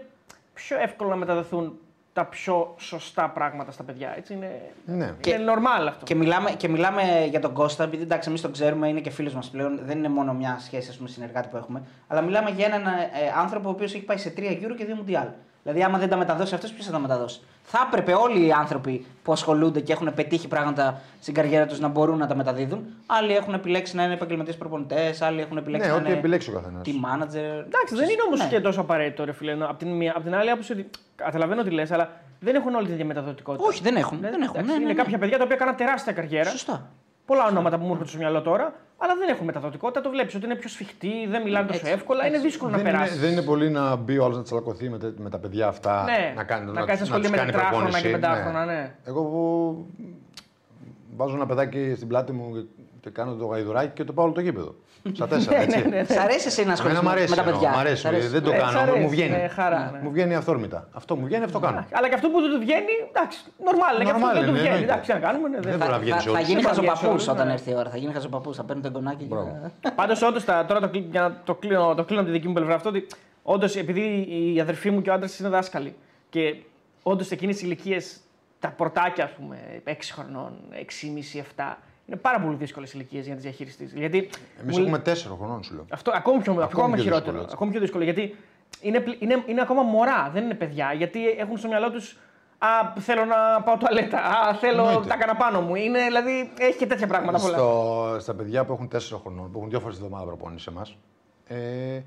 πιο 0.53 0.77
εύκολο 0.79 1.10
να 1.10 1.15
μεταδοθούν 1.15 1.79
τα 2.19 2.25
πιο 2.25 2.73
σωστά 2.77 3.29
πράγματα 3.29 3.71
στα 3.71 3.83
παιδιά. 3.83 4.13
Έτσι. 4.17 4.33
Είναι, 4.33 4.61
Ναι. 4.85 5.13
Και- 5.21 5.29
είναι 5.33 5.51
normal 5.53 5.88
αυτό. 5.88 6.05
Και 6.05 6.15
μιλάμε, 6.15 6.51
και 6.51 6.67
μιλάμε 6.69 7.01
για 7.29 7.39
τον 7.39 7.53
Κώστα, 7.53 7.83
επειδή 7.83 8.03
εντάξει, 8.03 8.29
εμείς 8.29 8.41
τον 8.41 8.51
ξέρουμε, 8.51 8.88
είναι 8.88 8.99
και 8.99 9.09
φίλος 9.09 9.33
μας 9.33 9.49
πλέον, 9.49 9.79
δεν 9.83 9.97
είναι 9.97 10.09
μόνο 10.09 10.33
μια 10.33 10.57
σχέση 10.61 10.89
ας 10.89 10.95
πούμε, 10.97 11.09
συνεργάτη 11.09 11.47
που 11.51 11.57
έχουμε. 11.57 11.81
Αλλά 12.07 12.21
μιλάμε 12.21 12.49
για 12.49 12.65
έναν 12.65 12.85
ε, 12.88 12.99
άνθρωπο 13.38 13.67
ο 13.67 13.71
οποίος 13.71 13.93
έχει 13.93 14.03
πάει 14.03 14.17
σε 14.17 14.29
τρία 14.29 14.51
Euro 14.51 14.75
και 14.77 14.85
δύο 14.85 14.97
Mundial. 15.05 15.27
Δηλαδή, 15.63 15.83
άμα 15.83 15.97
δεν 15.97 16.09
τα 16.09 16.15
μεταδώσει 16.17 16.53
αυτός, 16.55 16.71
ποιος 16.71 16.85
θα 16.85 16.91
τα 16.91 16.99
μεταδώσει; 16.99 17.41
Θα 17.71 17.85
έπρεπε 17.88 18.13
όλοι 18.13 18.45
οι 18.45 18.51
άνθρωποι 18.51 19.05
που 19.23 19.31
ασχολούνται 19.31 19.79
και 19.79 19.91
έχουν 19.93 20.13
πετύχει 20.13 20.47
πράγματα 20.47 21.01
στην 21.21 21.33
καριέρα 21.33 21.65
τους 21.65 21.79
να 21.79 21.88
μπορούν 21.88 22.17
να 22.17 22.27
τα 22.27 22.35
μεταδίδουν. 22.35 22.85
Άλλοι 23.05 23.35
έχουν 23.35 23.53
επιλέξει 23.53 23.95
να 23.95 24.03
είναι 24.03 24.13
επαγγελματίες 24.13 24.57
προπονητές, 24.57 25.21
άλλοι 25.21 25.41
έχουν 25.41 25.57
επιλέξει 25.57 25.88
Ναι, 25.88 25.93
να 25.93 25.99
ό,τι 25.99 26.09
είναι 26.09 26.17
επιλέξει 26.17 26.49
ο 26.49 26.53
καθένας. 26.53 26.81
team 26.85 26.89
manager. 26.89 27.63
Εντάξει, 27.65 27.95
δεν 27.95 28.09
είναι 28.09 28.21
όμως 28.27 28.39
Ναι. 28.39 28.47
και 28.47 28.59
τόσο 28.59 28.81
απαραίτητο, 28.81 29.25
ρε 29.25 29.31
φίλε. 29.31 29.51
Απ' 29.59 29.77
την, 29.77 29.88
μία- 29.91 30.13
απ' 30.15 30.23
την 30.23 30.35
άλλη 30.35 30.49
άποψη 30.49 30.71
ότι 30.71 30.89
καταλαβαίνω 31.15 31.63
τι 31.63 31.69
λες, 31.69 31.91
αλλά 31.91 32.09
δεν 32.39 32.55
έχουν 32.55 32.75
όλη 32.75 32.88
τη 32.88 32.93
διαμεταδοτικότητα. 32.93 33.67
Όχι, 33.67 33.81
δεν 33.83 33.95
έχουν. 33.95 34.17
Δεν 34.21 34.33
έχουν. 34.41 34.43
Εντάξει, 34.43 34.61
Ναι, 34.65 34.73
ναι, 34.77 34.83
είναι 34.83 34.93
ναι. 34.93 34.93
κάποια 35.03 35.17
παιδιά 35.17 35.38
τα 35.38 35.43
οποία 35.43 35.55
κάναν 35.55 35.75
τεράστια 35.75 36.13
καριέρα. 36.13 36.49
Σωστά. 36.49 36.89
Πολλά 37.29 37.45
ονόματα 37.45 37.77
που 37.77 37.83
μου 37.86 37.91
έρχονται 37.91 38.09
στο 38.09 38.17
μυαλό 38.17 38.41
τώρα, 38.41 38.74
αλλά 38.98 39.15
δεν 39.15 39.29
έχουν 39.29 39.45
μεταδοτικότητα. 39.45 40.01
Το 40.01 40.09
βλέπεις 40.09 40.36
ότι 40.36 40.45
είναι 40.45 40.55
πιο 40.55 40.69
σφιχτοί, 40.69 41.27
δεν 41.29 41.41
μιλάνε 41.41 41.67
τόσο 41.67 41.79
Έτσι, 41.79 41.91
εύκολα. 41.91 42.27
Είναι 42.27 42.38
δύσκολο 42.38 42.71
Δεν 42.71 42.83
να 42.83 42.89
είναι, 42.89 42.98
περάσεις. 42.98 43.19
δεν 43.21 43.31
είναι 43.31 43.41
πολύ 43.41 43.69
να 43.69 43.95
μπει 43.95 44.17
ο 44.17 44.24
άλλος 44.25 44.38
να 44.38 44.43
τσαλακωθεί 44.43 44.89
με, 44.89 44.98
τε- 44.98 45.17
με 45.19 45.29
τα 45.29 45.38
παιδιά 45.39 45.67
αυτά. 45.67 46.03
Ναι, 46.03 46.33
να 46.36 46.43
κάνει 46.43 46.65
να 46.65 46.71
να, 46.71 46.79
κάνεις 46.79 46.91
τους- 47.01 47.01
ασχολία 47.01 47.21
τους 47.21 47.31
με 47.31 47.38
κάνει 47.38 47.51
τετράχρονα 47.51 47.81
προπόνηση, 47.83 48.07
και 48.07 48.12
πεντάχρονα, 48.17 48.65
ναι. 48.65 48.95
Εγώ 49.05 49.21
βάζω 51.19 51.35
ένα 51.35 51.45
παιδάκι 51.45 51.93
στην 51.95 52.07
πλάτη 52.07 52.31
μου 52.31 52.53
και- 52.53 52.65
και 53.01 53.09
κάνω 53.09 53.33
το 53.33 53.45
γαϊδουράκι 53.45 53.91
και 53.93 54.03
το 54.03 54.13
πάω 54.13 54.25
όλο 54.25 54.33
το 54.33 54.41
γήπεδο. 54.41 54.75
Στα 55.13 55.27
τέσσερα, 55.31 55.65
Ναι, 55.65 55.97
έτσι. 55.99 56.13
Σ' 56.13 56.17
αρέσει 56.17 56.47
εσύ 56.47 56.65
να 56.65 56.73
ασχολείσαι 56.73 56.99
Εμένα 56.99 57.01
μ' 57.01 57.05
με, 57.05 57.11
αρέσει, 57.11 57.29
με 57.29 57.35
τα 57.35 57.41
εννοώ, 57.41 57.53
παιδιά; 57.59 57.69
μ' 57.75 57.79
αρέσει, 57.79 58.01
Σ' 58.01 58.05
αρέσει. 58.05 58.27
δεν 58.27 58.43
το 58.43 58.49
Ναι, 58.51 58.57
κάνω, 58.57 58.71
σ' 58.71 58.73
μου 58.73 58.79
αρέσει, 58.91 59.07
βγαίνει. 59.07 59.29
ναι, 59.29 59.47
χαρά, 59.47 59.89
ναι. 59.93 59.99
Μου 60.03 60.11
βγαίνει 60.11 60.35
αυθόρμητα. 60.35 60.88
Αυτό 60.93 61.15
μου 61.15 61.25
βγαίνει, 61.25 61.43
αυτό 61.43 61.59
κάνω. 61.59 61.85
Αλλά 61.91 62.07
και 62.09 62.13
αυτό 62.15 62.29
που 62.29 62.41
δεν 62.41 62.51
του 62.53 62.59
βγαίνει, 62.59 62.93
εντάξει, 63.09 63.39
νορμάλ 63.65 63.95
είναι. 63.95 64.03
Και 64.03 64.11
αυτό 64.11 64.27
Normal 64.27 64.33
δεν 64.33 64.43
του 64.43 64.49
είναι, 64.49 64.59
βγαίνει. 64.59 64.67
εννοείται. 64.75 64.91
Εντάξει, 64.91 65.11
τι 65.11 65.13
να 65.17 65.21
κάνουμε. 65.25 65.47
ναι, 65.49 65.59
δεν- 65.59 65.69
Δεν 65.69 65.77
μπορεί 65.79 65.89
να 65.91 65.95
Θα, 65.95 66.01
βγαίνει 66.03 66.15
θα, 66.17 66.21
σε 66.21 66.29
θα 66.29 66.35
όλους. 66.35 66.47
γίνει 66.49 66.61
Δεν 66.61 66.69
θα 66.69 66.73
βγαίνει 66.73 66.85
σε 66.88 66.91
χαζοπαππού 66.91 67.09
όλους, 67.13 67.27
όταν 67.33 67.47
ναι. 67.47 67.53
έρθει 67.53 67.69
η 67.71 67.75
ώρα. 67.81 67.89
Θα 67.93 67.97
γίνει 68.01 68.13
χαζοπαππού. 68.13 68.49
Θα 68.59 68.63
παίρνει 68.63 68.81
τον 68.81 68.91
κονάκι. 68.97 69.23
και 69.23 69.33
Μπράβο. 69.33 69.51
θα- 69.81 69.91
Πάντως, 69.99 70.21
όντως, 70.21 70.43
τώρα 70.45 70.79
το, 70.85 70.89
κλει- 70.93 71.07
για 71.11 71.21
να 71.21 71.29
το 71.43 71.53
κλείνω, 71.61 71.93
το 71.95 72.03
κλείνω 72.07 72.21
από 72.21 72.29
τη 72.31 72.35
δική 72.38 72.47
μου 72.47 72.53
πλευρά 72.59 72.75
αυτό, 72.79 72.89
ότι 72.89 73.01
όντως 73.53 73.75
επειδή 73.75 74.03
η 74.55 74.59
αδερφή 74.65 74.89
μου 74.93 75.01
και 75.01 75.09
ο 75.09 75.13
άντρας 75.13 75.39
είναι 75.39 75.49
δάσκαλοι 75.49 75.91
και 76.29 76.55
όντως 77.03 77.31
εκείνες 77.31 77.57
οι 77.57 77.61
ηλικίες, 77.65 78.17
τα 78.59 78.69
πορτάκια, 78.69 79.23
ας 79.23 79.31
πούμε, 79.31 79.81
6 79.83 80.13
χρονών, 80.13 80.53
6,5-7, 80.71 81.77
είναι 82.05 82.17
πάρα 82.17 82.39
πολύ 82.39 82.55
δύσκολες 82.55 82.93
ηλικίες 82.93 83.21
για 83.25 83.29
να 83.29 83.35
τις 83.35 83.43
διαχειριστείς. 83.45 83.93
Γιατί 83.93 84.29
Εμείς 84.61 84.77
μου- 84.77 84.83
έχουμε 84.83 84.99
τέσσερα 84.99 85.35
χρονών, 85.35 85.63
σου 85.63 85.73
λέω. 85.73 85.85
Αυτό 85.89 86.11
ακόμη 86.15 86.41
πιο, 86.41 86.51
ακόμα 86.61 86.93
πιο 86.93 87.03
χειρότερο. 87.03 87.21
δύσκολο, 87.21 87.41
έτσι. 87.41 87.53
ακόμη 87.55 87.71
πιο 87.71 87.79
δύσκολο. 87.79 88.03
Γιατί 88.03 88.35
είναι, 88.81 88.99
πλη- 88.99 89.21
είναι, 89.21 89.43
είναι 89.47 89.61
ακόμα 89.61 89.81
μωρά, 89.81 90.29
δεν 90.33 90.43
είναι 90.43 90.53
παιδιά. 90.53 90.93
Γιατί 90.93 91.27
έχουν 91.29 91.57
στο 91.57 91.67
μυαλό 91.67 91.91
τους. 91.91 92.17
Α, 92.57 92.67
θέλω 92.99 93.25
να 93.25 93.61
πάω 93.61 93.77
τουαλέτα. 93.77 94.17
Α, 94.23 94.53
θέλω 94.53 94.81
Εννοείται. 94.87 95.07
τα 95.07 95.15
κάνα 95.15 95.35
πάνω 95.35 95.61
μου. 95.61 95.75
Είναι, 95.75 95.99
δηλαδή, 96.03 96.51
έχει 96.59 96.77
και 96.77 96.85
τέτοια 96.87 97.07
πράγματα 97.07 97.39
πολλά. 97.39 97.57
Στο, 97.57 98.15
στα 98.19 98.33
παιδιά 98.33 98.65
που 98.65 98.73
έχουν 98.73 98.87
τέσσερα 98.87 99.19
χρονών, 99.21 99.51
που 99.51 99.57
έχουν 99.57 99.69
δύο 99.69 99.79
φορές 99.79 99.97
τη 99.97 100.03
εβδομάδα 100.03 100.25
προπόνηση 100.25 100.63
σε 100.63 100.69
εμάς, 100.69 100.97
ε, 101.47 102.01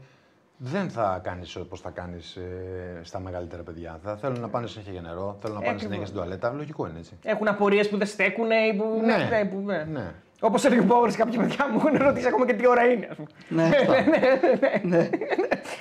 δεν 0.64 0.90
θα 0.90 1.21
κάνεις 1.23 1.57
όπως 1.57 1.81
θα 1.81 1.90
κάνεις 1.90 2.37
ε, 2.37 3.00
στα 3.02 3.19
μεγαλύτερα 3.21 3.62
παιδιά. 3.62 3.99
Θα 4.04 4.16
θέλουν 4.16 4.40
να 4.40 4.49
πάνε 4.49 4.66
συνέχεια 4.66 4.92
για 4.92 5.00
νερό, 5.00 5.37
θέλουν 5.40 5.57
να 5.57 5.62
πάνε 5.62 5.73
Ακριβώς. 5.73 5.81
συνέχεια 5.83 6.07
στην 6.07 6.16
τουαλέτα. 6.19 6.52
Λογικό 6.57 6.87
είναι 6.87 6.99
έτσι. 6.99 7.19
Έχουν 7.23 7.49
απορίες 7.49 7.88
που 7.88 7.97
δεν 7.97 8.07
στέκουν 8.07 8.50
ή 8.50 8.75
που. 8.76 9.00
Ναι. 9.04 9.16
ναι, 9.31 9.45
που, 9.45 9.61
ναι. 9.64 9.85
Ναι. 9.92 10.12
Όπως 10.40 10.64
έλεγε 10.64 10.81
ο 10.81 10.85
Παύλος, 10.85 11.16
κάποια 11.16 11.40
παιδιά 11.40 11.69
μου 11.73 11.81
έχουν 11.85 11.97
ρωτήσει 12.07 12.26
ακόμα 12.26 12.47
και 12.47 12.52
τι 12.54 12.66
ώρα 12.69 12.85
είναι. 12.85 13.09
Ας 13.11 13.16
πούμε. 13.16 13.28
Ναι, 13.49 13.71
ναι. 14.97 15.09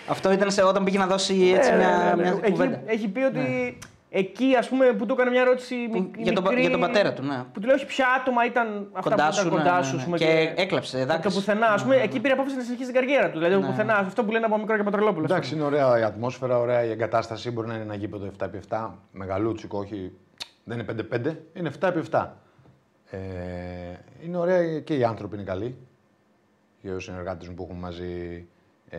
Αυτό 0.08 0.32
ήταν 0.32 0.52
σε, 0.52 0.64
όταν 0.64 0.84
πήγε 0.84 0.98
να 0.98 1.08
δώσει 1.08 1.54
έτσι 1.56 1.72
Ναι, 1.72 1.78
ναι, 1.78 1.86
μια, 1.86 1.98
ναι, 2.16 2.16
ναι. 2.16 2.22
μια 2.22 2.40
Εκεί, 2.42 2.52
κουβέντα. 2.52 2.82
έχει 2.86 3.08
πει 3.08 3.20
ότι 3.24 3.78
εκεί 4.14 4.56
ας 4.58 4.70
πούμε, 4.70 4.94
που 4.94 5.06
του 5.06 5.14
έκανε 5.14 5.30
μια 5.30 5.42
ερώτηση 5.42 5.76
Που- 5.92 5.92
μικ- 6.00 6.16
για 6.18 6.34
τον 6.34 6.44
πα- 6.44 6.50
μικρή, 6.50 6.62
για 6.66 6.72
τον 6.72 6.80
πατέρα 6.80 7.14
του, 7.14 7.24
ναι. 7.24 7.44
Που 7.54 7.60
του 7.60 7.66
λέει 7.66 7.76
όχι 7.76 7.86
ποια 7.86 8.06
άτομα 8.22 8.46
ήταν 8.46 8.90
αυτά 8.94 9.10
Κοντά 9.10 9.16
που 9.28 9.32
ήταν 9.34 9.44
σου, 9.44 9.50
κοντά 9.50 9.78
ναι, 9.78 9.84
σου. 9.86 9.92
ναι, 9.96 9.98
ας 10.00 10.04
πούμε, 10.06 10.18
Και 10.18 10.54
έκλαψε, 10.56 10.98
Και 10.98 11.06
δάκρυσε. 11.06 11.30
το 11.30 11.34
πουθενά, 11.40 11.68
ας 11.68 11.82
πούμε, 11.84 11.96
εκεί 11.96 12.20
πήρε 12.20 12.34
απόφαση 12.34 12.56
να 12.56 12.62
συνεχίσει 12.62 12.92
την 12.92 13.00
καριέρα 13.02 13.30
του. 13.32 13.38
Δηλαδή, 13.38 13.56
Ναι. 13.56 13.62
το 13.62 13.68
πουθενά, 13.68 13.94
αυτό 13.98 14.24
που 14.24 14.32
λένε 14.32 14.46
από 14.46 14.58
μικρό 14.58 14.78
και 14.78 14.84
πατρολόπουλο. 14.84 15.26
ας 15.26 15.32
Εντάξει, 15.32 15.54
είναι 15.56 15.64
ωραία 15.64 16.00
η 16.00 16.04
ατμόσφαιρα, 16.04 16.60
ωραία 16.60 16.84
η 16.84 16.90
εγκατάσταση. 16.90 17.52
Μπορεί 17.52 17.68
να 17.68 17.74
είναι 17.74 17.84
ένα 17.84 17.96
γήπεδο 17.96 18.26
7x7, 18.26 18.90
μεγαλούτσικο, 19.12 19.78
όχι. 19.80 20.12
Δεν 20.64 20.80
είναι 20.80 20.84
5x5, 20.84 21.36
είναι 21.54 21.72
7x7. 21.80 22.28
Ε, 23.10 23.18
είναι 24.26 24.38
ωραία 24.38 24.80
και 24.80 24.96
οι 24.96 25.04
άνθρωποι 25.04 25.36
είναι 25.36 25.44
καλοί. 25.44 25.78
Και 26.82 26.88
οι 26.88 27.00
συνεργάτε 27.00 27.46
μου 27.48 27.54
που 27.54 27.64
έχουν 27.64 27.80
μαζί. 27.80 28.46
Ε, 28.90 28.98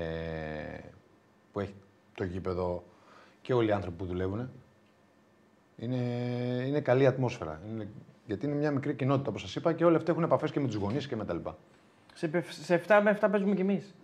που 1.52 1.61
έχει 1.61 1.75
το 2.14 2.25
γήπεδο 2.25 2.85
και 3.42 3.54
όλοι 3.54 3.69
οι 3.69 3.73
άνθρωποι 3.73 3.97
που 3.97 4.04
δουλεύουν. 4.04 4.50
Είναι, 5.76 5.97
είναι 6.67 6.81
καλή 6.81 7.07
ατμόσφαιρα. 7.07 7.61
Είναι, 7.73 7.88
γιατί 8.26 8.47
είναι 8.47 8.55
μια 8.55 8.71
μικρή 8.71 8.95
κοινότητα, 8.95 9.29
όπως 9.29 9.41
σας 9.41 9.55
είπα, 9.55 9.73
και 9.73 9.85
όλοι 9.85 9.97
αυτοί 9.97 10.11
έχουν 10.11 10.23
επαφές 10.23 10.50
και 10.50 10.61
με 10.61 10.67
τους 10.67 10.76
γονείς 10.76 11.07
και 11.07 11.17
με 11.17 11.25
τα 11.25 11.33
λοιπά. 11.35 11.57
Σε, 12.14 12.29
πε- 12.29 12.50
σε 12.50 12.83
7 12.88 13.00
με 13.02 13.19
7 13.21 13.29
παίζουμε 13.31 13.55
κι 13.55 13.61
εμείς. 13.61 13.95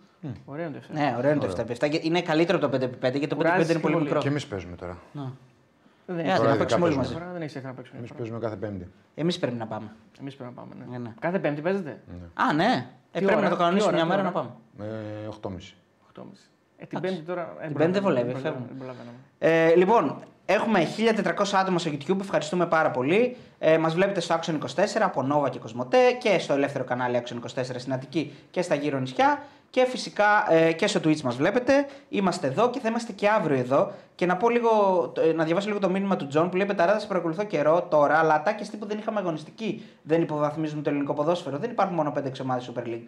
Ωραίο 0.45 0.67
είναι 0.67 0.79
το 0.79 0.85
7. 0.91 0.95
Ναι, 0.95 1.15
ωραίο 1.19 1.31
είναι 1.31 1.47
το 1.47 1.55
7x7. 1.63 1.89
και 1.91 2.01
Είναι 2.03 2.23
καλύτερο 2.23 2.59
από 2.67 2.79
το 2.79 2.87
5x5 2.87 3.01
γιατί 3.01 3.27
το 3.27 3.37
5x5 3.37 3.37
Κουράζει 3.37 3.71
είναι 3.73 3.81
πολύ 3.81 3.95
πολύ. 3.95 4.05
μικρό. 4.05 4.21
Και 4.21 4.29
εμείς 4.29 4.47
παίζουμε 4.47 4.77
τώρα. 4.77 4.99
Δεν 6.07 6.19
Ε, 6.19 6.23
άντε, 6.23 6.37
Τώρα 6.37 6.49
να 6.49 6.55
ειδικά 6.55 6.57
παίξουμε 6.59 6.85
όλοι 6.85 6.95
παίζουμε. 6.95 6.97
μαζί. 6.97 7.13
Τώρα 7.13 7.33
δεν 7.33 7.43
έχει 7.43 7.57
έρθει 7.57 7.69
να 7.69 7.75
παίξουμε. 7.75 7.99
Εμείς 7.99 8.13
παίζουμε 8.13 8.39
κάθε 8.39 8.57
Πέμπτη. 8.57 8.89
Εμείς 9.15 9.39
πρέπει 9.39 9.57
να 9.57 9.67
πάμε. 9.67 9.91
Εμείς 10.21 10.35
πρέπει 10.37 10.53
να 10.55 10.61
πάμε. 10.63 10.75
Ναι. 10.79 10.85
Ναι, 10.91 10.99
ναι. 10.99 11.15
Κάθε 11.21 11.39
Πέμπτη 11.39 11.61
παίζετε; 11.61 12.01
Α, 12.35 12.53
ναι. 12.53 12.87
Ε, 13.13 13.19
Τι 13.19 13.25
πρέπει 13.25 13.33
ώρα, 13.33 13.41
να 13.43 13.49
το 13.49 13.55
τι 13.57 13.61
κανονίσουμε 13.63 13.93
ώρα, 13.97 14.05
μια 14.05 14.15
τι 14.15 14.21
μέρα 14.21 14.31
να 14.31 14.39
ώρα; 14.39 14.57
πάμε. 14.79 14.91
Ε, 14.91 15.29
8.30. 15.43 15.75
8.30. 16.15 16.25
Ε, 16.77 16.87
την 16.87 17.01
Πέμπτη 17.01 17.21
τώρα. 17.23 17.57
ε, 17.61 17.67
Την 17.67 17.77
Πέμπτη 17.77 17.93
δεν 17.93 18.03
βολεύει, 18.03 18.31
προλαβαίνω, 18.31 18.55
φεύγουμε. 18.55 18.67
δεν 18.69 18.77
προλαβαίνω. 18.79 19.11
Ε, 19.39 19.75
λοιπόν, 19.75 20.17
έχουμε 20.51 20.87
1400 21.25 21.45
άτομα 21.53 21.79
στο 21.79 21.91
YouTube. 21.91 22.21
Ευχαριστούμε 22.21 22.67
πάρα 22.67 22.91
πολύ. 22.91 23.37
Ε, 23.59 23.79
Μας 23.79 23.95
βλέπετε 23.95 24.21
στο 24.21 24.39
Action 24.41 24.53
24 24.53 24.59
από 25.01 25.27
Nova 25.33 25.51
και 25.51 25.59
Cosmote 25.59 26.13
και 26.19 26.39
στο 26.39 26.53
ελεύθερο 26.53 26.85
κανάλι 26.85 27.23
Action 27.25 27.35
24 27.35 27.65
στην 27.77 27.93
Αττική 27.93 28.33
και 28.51 28.63
στα 28.63 28.75
γύρω 28.75 28.99
νησιά. 28.99 29.43
Και 29.71 29.85
φυσικά 29.85 30.53
ε, 30.53 30.73
και 30.73 30.87
στο 30.87 31.01
Twitch 31.05 31.21
μας 31.21 31.37
βλέπετε. 31.37 31.87
Είμαστε 32.09 32.47
εδώ 32.47 32.71
και 32.71 32.81
θα 32.81 32.89
είμαστε 32.89 33.13
και 33.13 33.29
αύριο 33.29 33.57
εδώ. 33.57 33.93
Και 34.15 34.27
να, 34.27 34.37
πω 34.37 34.49
λίγο, 34.49 34.69
ε, 35.29 35.33
να 35.33 35.45
διαβάσω 35.45 35.69
λίγο 35.69 35.79
το 35.79 35.91
μήνυμα 35.91 36.17
του 36.17 36.27
Τζον 36.27 36.51
που 36.51 36.57
λέει: 36.57 36.67
Μπεταράδες, 36.67 36.99
σε 36.99 37.07
παρακολουθώ 37.07 37.45
καιρό 37.45 37.83
τώρα, 37.83 38.19
αλλά 38.19 38.35
ατάκες 38.35 38.65
τύπου 38.71 38.87
δεν 38.87 38.99
είχαμε 38.99 39.19
αγωνιστική. 39.19 39.83
Δεν 40.03 40.23
υποβαθμίζουν 40.23 40.83
το 40.83 40.91
ελληνικό 40.91 41.15
ποδόσφαιρο. 41.15 41.59
Δεν 41.59 41.71
υπάρχουν 41.71 41.97
μόνο 41.97 42.13
5-6 42.17 42.21
ομάδες 42.43 42.63
Super 42.75 42.87
League. 42.87 43.07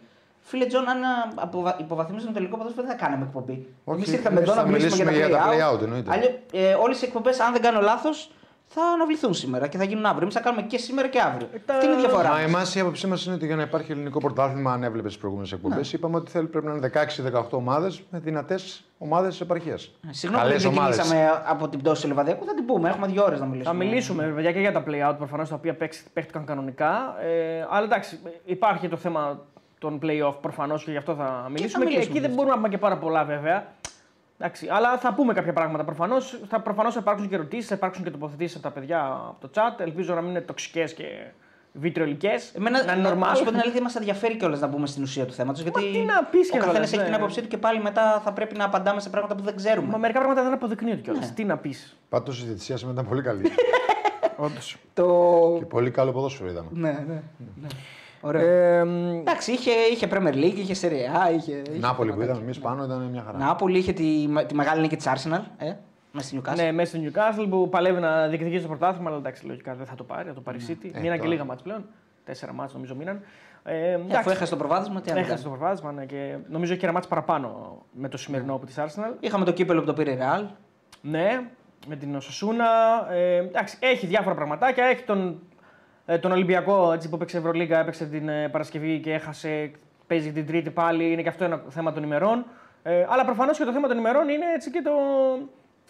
Φίλε 0.51 0.67
Τζον, 0.67 0.89
αν 0.89 1.03
α, 1.03 1.09
αποβα- 1.35 1.77
υποβαθμίζουν 1.81 2.27
το 2.27 2.33
ελληνικό 2.37 2.57
ποδόσφαιρο, 2.57 2.87
δεν 2.87 2.97
θα 2.97 3.05
κάναμε 3.05 3.25
εκπομπή. 3.25 3.67
Όχι, 3.85 3.99
Εμείς 3.99 4.13
ήρθαμε 4.13 4.37
εμείς 4.37 4.51
εδώ 4.51 4.59
να 4.59 4.65
θα 4.67 4.69
μιλήσουμε 4.69 5.03
για 5.03 5.11
μιλήσουμε 5.13 5.37
τα 5.39 5.55
για 5.55 5.59
τα 5.59 5.71
play-out. 5.71 5.79
play-out, 5.79 5.83
εννοείται. 5.83 6.11
Αλλιώς, 6.13 6.31
ε, 6.53 6.75
Όλες 6.75 7.03
οι 7.03 7.05
εκπομπές, 7.05 7.41
αν 7.41 7.53
δεν 7.53 7.63
κάνω 7.63 7.81
λάθος, 7.81 8.31
θα 8.73 8.83
αναβληθούν 8.95 9.35
σήμερα 9.35 9.67
και 9.67 9.79
θα 9.79 9.85
γίνουν 9.85 10.05
αύριο. 10.05 10.23
Εμείς 10.23 10.35
θα 10.35 10.41
κάνουμε 10.41 10.63
και 10.63 10.79
σήμερα 10.79 11.09
και 11.09 11.21
αύριο. 11.21 11.49
τα- 11.67 11.75
Αυτή 11.75 11.87
είναι 11.87 11.95
η 11.95 11.99
διαφορά. 11.99 12.29
Μα 12.29 12.35
μας. 12.35 12.43
εμάς 12.45 12.75
η 12.75 12.81
άποψή 12.81 13.07
μας 13.07 13.25
είναι 13.27 13.35
ότι 13.35 13.47
για 13.47 13.57
να 13.57 13.63
υπάρχει 13.63 13.93
ελληνικό 13.93 14.19
πρωτάθλημα, 14.21 14.73
αν 14.73 14.83
έβλεπες 14.83 15.11
τις 15.11 15.19
προηγούμενες 15.21 15.53
εκπομπές, 15.53 15.93
Ναι. 15.93 15.99
είπαμε 15.99 16.17
ότι 16.17 16.31
θέλει, 16.31 16.47
πρέπει 16.47 16.67
να 16.67 16.73
είναι 16.73 16.81
16-18 16.81 17.57
ομάδες 17.57 18.03
με 18.11 18.19
δυνατές 18.19 18.85
ομάδες 18.99 19.31
της 19.31 19.41
επαρχίας. 19.41 19.91
Συγγνώμη 20.11 20.45
που 20.45 20.51
δεν 20.51 20.59
ξεκινήσαμε 20.59 21.43
από 21.47 21.69
την 21.69 21.79
πτώση 21.79 22.03
του 22.03 22.09
Λεβαδιακού, 22.09 22.45
θα 22.47 22.55
την 22.55 22.65
πούμε. 22.67 22.89
Έχουμε 22.89 23.07
δύο 23.07 23.25
ώρες 23.25 23.41
να 23.41 23.47
μιλήσουμε. 23.47 23.77
Θα 23.79 23.85
μιλήσουμε 23.85 24.25
παιδιά 24.35 24.53
και 24.53 24.61
για 24.61 24.73
τα 24.73 24.83
play-out 24.87 25.15
προφανώς 25.19 25.49
τα 25.49 25.55
οποία 25.55 25.75
παίξ- 25.75 26.09
παίχτηκαν 26.13 26.45
κανονικά. 26.45 27.15
Ε, 27.23 27.67
αλλά 27.71 27.85
εντάξει, 27.85 28.19
υπάρχει 28.45 28.81
και 28.81 28.89
το 28.89 28.97
θέμα 28.97 29.41
των 29.81 29.99
play-off 30.03 30.35
προφανώς 30.41 30.85
και 30.85 30.91
γι' 30.91 30.97
αυτό 30.97 31.15
θα 31.15 31.47
μιλήσουμε. 31.51 31.85
Και, 31.85 31.91
μιλήσουμε 31.91 32.03
εκεί 32.03 32.13
γι' 32.13 32.21
δεν 32.21 32.31
αυτό. 32.31 32.35
μπορούμε 32.35 32.51
να 32.51 32.57
πούμε 32.57 32.69
και 32.69 32.79
πάρα 32.79 32.99
πολλά 32.99 33.25
βέβαια. 33.25 33.67
Εντάξει, 34.39 34.69
αλλά 34.71 34.99
θα 34.99 35.15
πούμε 35.15 35.33
κάποια 35.33 35.53
πράγματα 35.53 35.85
προφανώς. 35.85 36.41
Θα, 36.49 36.61
προφανώς 36.61 36.95
θα 36.95 37.01
υπάρξουν 37.01 37.29
και 37.29 37.35
ερωτήσεις, 37.35 37.67
θα 37.67 37.75
υπάρξουν 37.75 38.05
και 38.05 38.11
τοποθετήσεις 38.11 38.55
από 38.55 38.65
τα 38.65 38.71
παιδιά 38.71 39.01
από 39.29 39.49
το 39.49 39.51
chat. 39.55 39.81
Ελπίζω 39.81 40.15
να 40.15 40.21
μην 40.21 40.31
είναι 40.31 40.41
τοξικές 40.41 40.95
και 40.95 41.05
βιτριολικές. 41.73 42.55
Εμένα, 42.55 42.85
να 42.85 42.93
είναι 42.93 43.09
να, 43.09 43.15
να 43.15 43.35
σου 43.35 43.45
πω 43.45 43.51
την 43.51 43.59
normal. 43.59 43.63
αλήθεια, 43.63 43.83
μας 43.83 43.95
ενδιαφέρει 43.95 44.37
κιόλας 44.37 44.61
να 44.61 44.67
μπούμε 44.67 44.87
στην 44.87 45.03
ουσία 45.03 45.27
του 45.27 45.33
θέματος. 45.33 45.63
Γιατί 45.63 45.93
τι 45.93 45.99
να 45.99 46.25
πεις 46.25 46.49
ο 46.49 46.53
και 46.53 46.59
καθένας 46.59 46.73
κιόλας, 46.73 46.93
έχει 46.93 46.97
ναι. 46.97 47.05
την 47.05 47.15
άποψή 47.15 47.43
του 47.43 47.49
και 47.49 47.59
πάλι 47.59 47.81
μετά 47.81 48.21
θα 48.25 48.33
πρέπει 48.33 48.57
να 48.57 48.65
απαντάμε 48.65 49.01
σε 49.01 49.09
πράγματα 49.09 49.35
που 49.35 49.43
δεν 49.43 49.57
ξέρουμε. 49.57 49.89
Μα 49.89 49.99
μερικά 49.99 50.19
πράγματα 50.19 50.43
δεν 50.43 50.53
αποδεικνύονται 50.53 51.01
κιόλας. 51.01 51.29
Ναι. 51.29 51.35
Τι 51.35 51.45
να 51.45 51.57
πεις. 51.57 51.97
Πάντως 52.09 52.43
η 52.43 52.45
διαιτησία 52.45 52.77
σήμερα 52.77 52.95
ήταν 52.95 53.09
πολύ 53.09 53.23
καλή. 53.23 53.43
Όντως. 54.37 54.77
Το. 54.95 55.57
και 55.59 55.65
πολύ 55.65 55.91
καλό 55.91 56.13
ποδόσφαιρο 56.13 56.51
είδαμε. 56.51 56.69
Ναι, 56.73 57.05
ναι. 57.09 57.23
ναι. 57.61 57.69
Ωραίο. 58.21 58.47
Ε, 58.47 58.81
Εντάξει, 59.21 59.53
είχε, 59.53 59.71
είχε 59.93 60.09
Premier 60.13 60.35
League, 60.35 60.55
είχε 60.57 60.75
Serie 60.89 61.29
A, 61.29 61.35
είχε. 61.37 61.53
είχε 61.53 61.79
Νάπολη 61.79 62.11
που 62.11 62.17
πραγματάκια. 62.17 62.25
είδαμε 62.25 62.41
εμείς 62.43 62.59
πάνω 62.59 62.85
ήταν 62.85 63.03
μια 63.03 63.23
χαρά. 63.27 63.39
Νάπολη 63.39 63.79
είχε 63.79 63.93
τη, 63.93 64.29
τη 64.47 64.55
μεγάλη 64.55 64.81
νίκη 64.81 64.97
της 64.97 65.07
Arsenal. 65.09 65.41
Ε, 65.59 65.73
μέσα 66.13 66.27
στη 66.29 66.41
Newcastle. 66.45 66.57
Ναι, 66.57 66.73
μέσα 66.73 66.97
στο 66.97 67.07
Newcastle 67.07 67.47
που 67.51 67.69
παλεύει 67.69 68.01
να 68.01 68.27
διεκδικήσει 68.29 68.63
το 68.63 68.69
πρωτάθλημα, 68.69 69.09
αλλά 69.11 69.19
εντάξει, 69.19 69.47
λογικά 69.47 69.75
δεν 69.75 69.87
θα 69.87 69.95
το 69.95 70.05
πάρει, 70.05 70.29
θα 70.29 70.35
το 70.35 70.41
πάρει 70.41 70.59
η 70.59 70.63
City. 70.69 70.91
Ε, 70.93 71.01
μείναν 71.01 71.13
και 71.13 71.17
τώρα. 71.23 71.29
λίγα 71.29 71.45
μάτς 71.45 71.63
πλέον. 71.63 71.85
Τέσσερα 72.25 72.53
μάτς 72.53 72.73
νομίζω 72.73 72.95
μείναν. 72.95 73.21
Ε, 73.65 73.75
Ε, 73.91 73.93
εντάξει, 73.93 74.17
αφού 74.17 74.31
έχασε 74.31 74.51
το 74.51 74.57
προβάδισμα, 74.57 75.01
τι 75.01 75.11
άλλο. 75.11 75.21
έχασε 75.21 75.43
το 75.43 75.49
προβάδισμα 75.51 75.93
ναι, 75.93 76.05
και 76.05 76.37
νομίζω 76.49 76.71
έχει 76.71 76.81
και 76.81 76.87
ένα 76.87 76.95
μάτς 76.95 77.09
παραπάνω 77.09 77.79
με 77.93 78.09
το 78.09 78.17
σημερινό 78.19 78.55
από 78.55 78.67
τη 78.67 78.73
Arsenal. 78.77 79.15
Είχαμε 79.21 79.45
το 79.45 79.53
κύπελο 79.53 79.81
που 79.81 79.87
το 79.87 79.93
πήρε 79.93 80.11
η 80.11 80.19
Real. 80.21 80.45
Ναι, 81.03 81.41
με 81.87 81.97
την 81.97 82.15
Οσοσούνα. 82.15 82.67
Ε, 83.11 83.37
εντάξει, 83.37 83.77
έχει 83.81 84.07
διάφορα 84.07 84.35
πραγματάκια. 84.35 84.85
Έχει 84.85 85.03
τον, 85.03 85.29
ε, 85.29 85.33
τον 86.19 86.33
Ολυμπιακό 86.33 86.93
έτσι, 86.93 87.09
που 87.09 87.15
έπαιξε 87.15 87.39
Ευρωλίγκα, 87.39 87.79
έπαιξε 87.79 88.05
την 88.05 88.29
ε, 88.29 88.49
Παρασκευή 88.49 88.99
και 88.99 89.13
έχασε. 89.13 89.71
Παίζει 90.07 90.33
την 90.33 90.47
Τρίτη 90.47 90.71
πάλι. 90.71 91.13
Είναι 91.13 91.23
και 91.23 91.29
αυτό 91.29 91.45
ένα 91.45 91.63
θέμα 91.69 91.93
των 91.93 92.03
ημερών. 92.03 92.45
Ε, 92.83 93.07
αλλά 93.09 93.25
προφανώς 93.25 93.59
και 93.59 93.65
το 93.65 93.73
θέμα 93.73 93.89
των 93.89 93.99
ημερών 93.99 94.29
είναι 94.29 94.45
έτσι 94.55 94.71
και 94.71 94.83
το, 94.83 94.91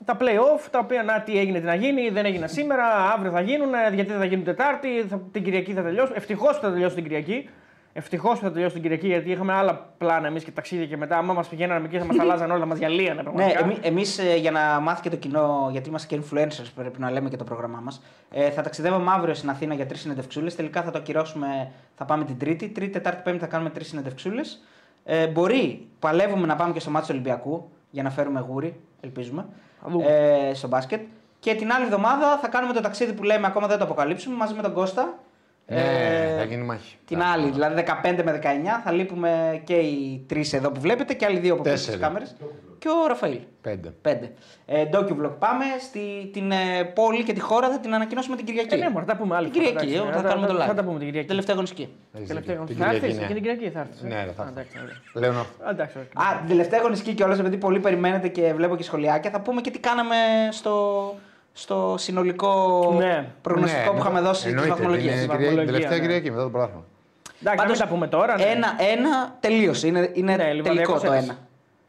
τα 0.05 0.17
play-off, 0.21 0.69
τα 0.71 0.79
οποία 0.79 1.03
να 1.03 1.21
τι 1.21 1.39
έγινε, 1.39 1.59
τι 1.59 1.65
να 1.65 1.75
γίνει, 1.75 2.11
δεν 2.11 2.25
έγιναν 2.25 2.49
σήμερα, 2.49 2.85
αύριο 3.15 3.31
θα 3.31 3.41
γίνουν, 3.41 3.75
ε, 3.75 3.95
γιατί 3.95 4.11
δεν 4.11 4.19
θα 4.19 4.25
γίνουν 4.25 4.45
Τετάρτη, 4.45 4.89
θα, 5.09 5.21
την 5.33 5.45
Κυριακή 5.45 5.73
θα 5.73 5.83
τελειώσουν. 5.83 6.15
Ευτυχώς 6.17 6.57
που 6.57 6.63
θα 6.63 6.71
τελειώσουν 6.71 6.95
την 6.95 7.05
Κυριακή. 7.05 7.49
Ευτυχώς 7.93 8.39
που 8.39 8.45
θα 8.45 8.53
τελειώσουν 8.53 8.73
την 8.73 8.83
Κυριακή, 8.83 9.07
γιατί 9.07 9.31
είχαμε 9.31 9.53
άλλα 9.53 9.89
πλάνα 9.99 10.27
εμείς 10.27 10.45
και 10.45 10.51
ταξίδια 10.51 10.87
και 10.87 10.97
μετά. 10.97 11.19
Άμα 11.19 11.33
μας 11.33 11.49
πηγαίναμε 11.49 11.87
εκεί, 11.87 11.99
θα 11.99 12.05
μας 12.05 12.19
αλλάζαν 12.19 12.51
όλα, 12.51 12.67
μας 12.67 12.79
διαλύανε 12.79 13.15
Ναι, 13.15 13.23
πραγματικά. 13.23 13.61
εμεί 13.65 13.77
εμείς, 13.83 14.19
ε, 14.19 14.37
για 14.37 14.51
να 14.51 14.81
μάθει 14.81 15.01
και 15.03 15.11
το 15.11 15.17
κοινό, 15.17 15.69
γιατί 15.73 15.89
είμαστε 15.89 16.17
και 16.17 16.23
influencers, 16.23 16.67
πρέπει 16.75 17.01
να 17.01 17.11
λέμε 17.11 17.29
και 17.29 17.37
το 17.37 17.45
πρόγραμμά 17.45 17.81
μας. 17.83 18.03
Ε, 18.31 18.51
θα 18.51 18.63
ταξιδεύουμε 18.63 19.11
αύριο 19.15 19.35
στην 19.35 19.51
Αθήνα 19.51 19.75
για 19.75 19.87
τρεις 19.87 20.01
συνεντευξούλες. 20.01 20.57
Τελικά 20.57 20.83
θα 20.83 20.91
το 20.91 20.99
ακυρώσουμε, 20.99 21.73
θα 21.97 22.05
πάμε 22.05 22.25
την 22.25 22.39
Τρίτη. 22.39 22.69
Τρίτη, 22.69 22.93
Τετάρτη, 22.93 23.21
Πέμπτη 23.25 23.41
θα 23.41 23.47
κάνουμε 23.47 23.71
τρεις 23.71 23.89
συνεντευξούλες. 23.89 24.63
Ε, 25.05 25.27
μπορεί, 25.27 25.87
παλεύουμε 25.99 26.47
να 26.47 26.57
πάμε 26.57 26.73
και 26.73 26.81
στο 26.81 26.91
μάτι 26.91 27.05
του 27.07 27.13
Ολυμπιακού 27.15 27.71
για 27.91 28.03
να 28.03 28.11
φέρουμε 28.11 28.41
γούρι, 28.49 28.81
ελπίζουμε, 29.01 29.47
Θα 29.83 29.91
δούμε. 29.91 30.05
ε, 30.07 30.55
στο 30.55 30.69
μπάσκετ. 30.69 31.01
Και 31.41 31.55
την 31.55 31.73
άλλη 31.73 31.85
εβδομάδα 31.85 32.39
θα 32.39 32.49
κάνουμε 32.49 32.73
το 32.73 32.81
ταξίδι 32.81 33.13
που 33.13 33.23
λέμε, 33.23 33.47
ακόμα 33.47 33.67
δεν 33.67 33.79
το 33.79 33.85
αποκαλύψουμε, 33.85 34.37
μαζί 34.37 34.55
με 34.55 34.63
τον 34.63 34.73
Κώστα. 34.73 35.19
Ναι, 35.73 35.81
Ε, 35.81 36.37
θα 36.37 36.45
γίνει 36.45 36.63
μάχη. 36.65 36.97
Την 37.05 37.23
άλλη, 37.23 37.51
δηλαδή 37.51 37.85
15 38.05 38.23
με 38.25 38.41
19, 38.43 38.47
θα 38.85 38.93
λείπουμε 38.93 39.61
και 39.65 39.75
οι 39.75 40.25
τρεις 40.29 40.53
εδώ 40.53 40.71
που 40.71 40.81
βλέπετε 40.81 41.15
και 41.15 41.25
άλλοι 41.25 41.39
δύο 41.39 41.53
από 41.55 41.63
πίσω 41.63 41.75
στις 41.77 41.87
Τέσσερι. 41.87 42.05
κάμερες. 42.07 42.37
Και 42.79 42.89
ο 42.89 43.07
Ραφαήλ. 43.07 43.39
Πέντε. 43.61 43.93
Πέντε. 44.03 44.33
Ε, 44.67 44.85
DocuVlog 44.93 45.33
πάμε. 45.39 45.65
Στη, 45.81 46.31
την 46.33 46.51
ε, 46.51 46.85
πόλη 46.95 47.23
και 47.23 47.33
τη 47.33 47.41
χώρα 47.41 47.71
θα 47.71 47.79
την 47.79 47.95
ανακοινώσουμε 47.95 48.37
την 48.37 48.45
Κυριακή. 48.45 48.75
Ε, 48.75 48.77
ναι, 48.77 48.89
μωρέ, 48.91 49.05
θα 49.05 49.13
τα 49.13 49.19
πούμε 49.19 49.37
άλλη 49.37 49.51
την 49.51 49.63
φορά, 49.63 49.75
Κυριακή, 49.81 49.93
εντάξει, 49.95 50.09
όταν 50.09 50.23
θα- 50.23 50.29
θα 50.29 50.35
κάνουμε 50.35 50.47
το 50.47 50.59
θα- 50.59 50.65
live. 50.65 50.69
θα 50.69 50.75
τα 50.75 50.83
πούμε 50.85 50.97
την 50.99 51.07
Κυριακή. 51.07 51.29
Τελευταία 51.29 51.55
αγωνιστική. 51.55 51.89
Έχεις 52.15 52.29
Τελευταία 52.29 52.57
δίκιο. 52.65 52.85
Θα 52.85 52.91
έρθεις 52.93 53.15
ναι. 53.15 53.21
και 53.27 53.33
την 53.35 53.43
Κυριακή 53.43 53.71
θα 53.71 53.81
έρθεις. 53.81 54.03
ε; 54.03 54.07
Ναι, 54.07 54.25
ρε, 54.25 54.33
θα 54.37 54.43
Α, 54.43 54.47
έρθω. 54.47 54.61
εντάξει, 54.61 54.79
ωραία. 54.83 54.97
Λέω 55.15 55.33
να 55.33 55.39
έρθω. 55.39 55.53
Α, 55.67 55.71
εντάξει, 55.71 55.97
ωραία. 55.99 56.29
Α, 56.31 56.39
την 56.39 56.49
τελευταία 56.49 56.79
αγωνιστική 56.79 57.15
κιόλα, 57.15 57.35
επειδή 57.35 57.57
πολύ 57.57 57.81
περιμένετε 57.81 58.29
και 58.29 58.53
βλέπω 58.55 58.77
και 58.77 58.83
σχολιάκια, 58.83 59.31
θα 59.31 59.41
πούμε 59.41 59.61
και 59.61 59.71
τι 59.71 59.79
κάναμε 59.79 60.17
στο, 60.51 60.75
στο 61.53 61.95
συνολικό 61.99 62.95
Ναι. 62.99 63.27
προγνωστικό 63.43 63.81
Ναι, 63.85 63.91
που 63.91 63.97
είχαμε 63.99 64.21
δώσει 64.21 64.41
στι 64.41 64.49
εννοείται, 64.49 64.71
βαθμολογίε. 64.71 65.11
την 65.11 65.19
βαθμολογία, 65.27 65.49
Κυριακή- 65.49 65.67
Τελευταία 65.73 65.97
ναι. 65.99 66.03
Κυριακή 66.05 66.31
μετά 66.31 66.43
το 66.43 66.49
πρωτάθλημα. 66.51 66.85
Εντάξει, 67.41 67.63
να 67.65 67.71
μην 67.71 67.79
τα 67.79 67.87
πούμε 67.87 68.07
τώρα. 68.07 68.37
ναι. 68.37 68.43
Ένα-ένα 68.43 69.37
τελείωσε. 69.41 69.87
Είναι, 69.87 70.11
είναι 70.15 70.33
Ναι, 70.37 70.43
τελικό 70.43 70.69
Λιβαδιακός 70.69 71.01
το 71.03 71.13
έπεσε. 71.13 71.25
ένα. 71.25 71.37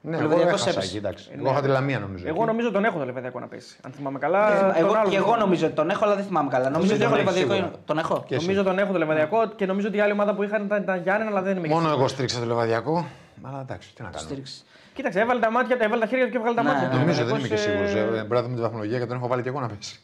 Ναι, 0.03 0.15
Ο 0.15 0.19
εγώ 0.19 0.27
Λεβαδιακός 0.29 0.61
έχασα 0.61 0.69
έπεσε. 0.69 0.87
εκεί, 0.87 0.97
εντάξει. 0.97 1.29
Ε, 1.31 1.33
Εγώ 1.35 1.43
ναι. 1.43 1.49
είχα 1.49 1.61
τη 1.61 1.67
Λαμία 1.67 1.99
νομίζω. 1.99 2.27
Εγώ 2.27 2.35
εκεί. 2.37 2.45
νομίζω 2.45 2.71
τον 2.71 2.85
έχω 2.85 2.97
το 2.99 3.05
Λεβεδιακό 3.05 3.39
να 3.39 3.47
πέσει. 3.47 3.77
Αν 3.81 3.91
θυμάμαι 3.91 4.19
καλά. 4.19 4.47
Δεν 4.47 4.55
θυμάμαι. 4.57 4.73
τον 4.73 4.83
Εγώ, 4.83 4.93
άλλο 4.93 5.03
και 5.03 5.09
δεν 5.09 5.15
εγώ 5.17 5.23
θυμάμαι. 5.25 5.43
νομίζω 5.43 5.65
ότι 5.65 5.75
τον 5.75 5.89
έχω, 5.89 6.05
αλλά 6.05 6.15
δεν 6.15 6.23
θυμάμαι 6.25 6.49
καλά. 6.49 6.69
Νομίζω 6.69 6.93
ότι 6.93 7.01
τον 7.03 7.11
έχω 7.11 7.19
έχεις 7.19 7.25
λεβαδιακό. 7.35 7.53
σίγουρα. 7.63 7.79
Τον 7.85 7.97
έχω. 7.97 8.23
Και 8.27 8.35
εσύ. 8.35 8.45
Νομίζω 8.45 8.63
τον 8.63 8.79
έχω 8.79 8.91
το 8.91 8.97
Λεβεδιακό 8.97 9.47
και 9.55 9.65
νομίζω 9.65 9.87
ότι 9.87 9.97
η 9.97 9.99
άλλη 10.01 10.11
ομάδα 10.11 10.33
που 10.33 10.43
είχαν 10.43 10.63
ήταν, 10.65 10.81
ήταν 10.81 11.01
Γιάννενα, 11.03 11.29
αλλά 11.29 11.41
δεν 11.41 11.57
είμαι 11.57 11.67
Μόνο 11.67 11.87
εκεί. 11.87 11.97
εγώ 11.97 12.07
στήριξα 12.07 12.39
το 12.39 12.45
Λεβαδιακό. 12.45 13.05
Αλλά 13.43 13.59
εντάξει, 13.61 13.93
τι 13.95 14.01
να 14.01 14.07
κάνω. 14.09 14.19
Στήριξη. 14.23 14.63
Κοίταξε, 15.01 15.19
έβαλε 15.19 15.39
τα 15.39 15.51
μάτια, 15.51 15.77
έβαλε 15.79 16.01
τα 16.01 16.07
χέρια 16.07 16.25
του 16.25 16.31
και 16.31 16.37
έβγαλε 16.37 16.55
τα 16.55 16.63
Ναι, 16.63 16.69
μάτια 16.69 16.89
του. 16.89 16.97
Νομίζω, 16.97 17.25
δεν 17.25 17.35
είμαι 17.35 17.47
και 17.47 17.53
Λεβαδιακός, 17.53 17.89
σίγουρος. 17.89 17.93
ε, 17.93 18.17
Πρέπει 18.17 18.33
να 18.33 18.41
δούμε 18.41 18.55
τη 18.55 18.61
βαθμολογία 18.61 18.99
και 18.99 19.05
τον 19.05 19.17
έχω 19.17 19.27
βάλει 19.27 19.41
και 19.41 19.49
εγώ 19.49 19.59
να 19.59 19.67
πέσει. 19.67 19.99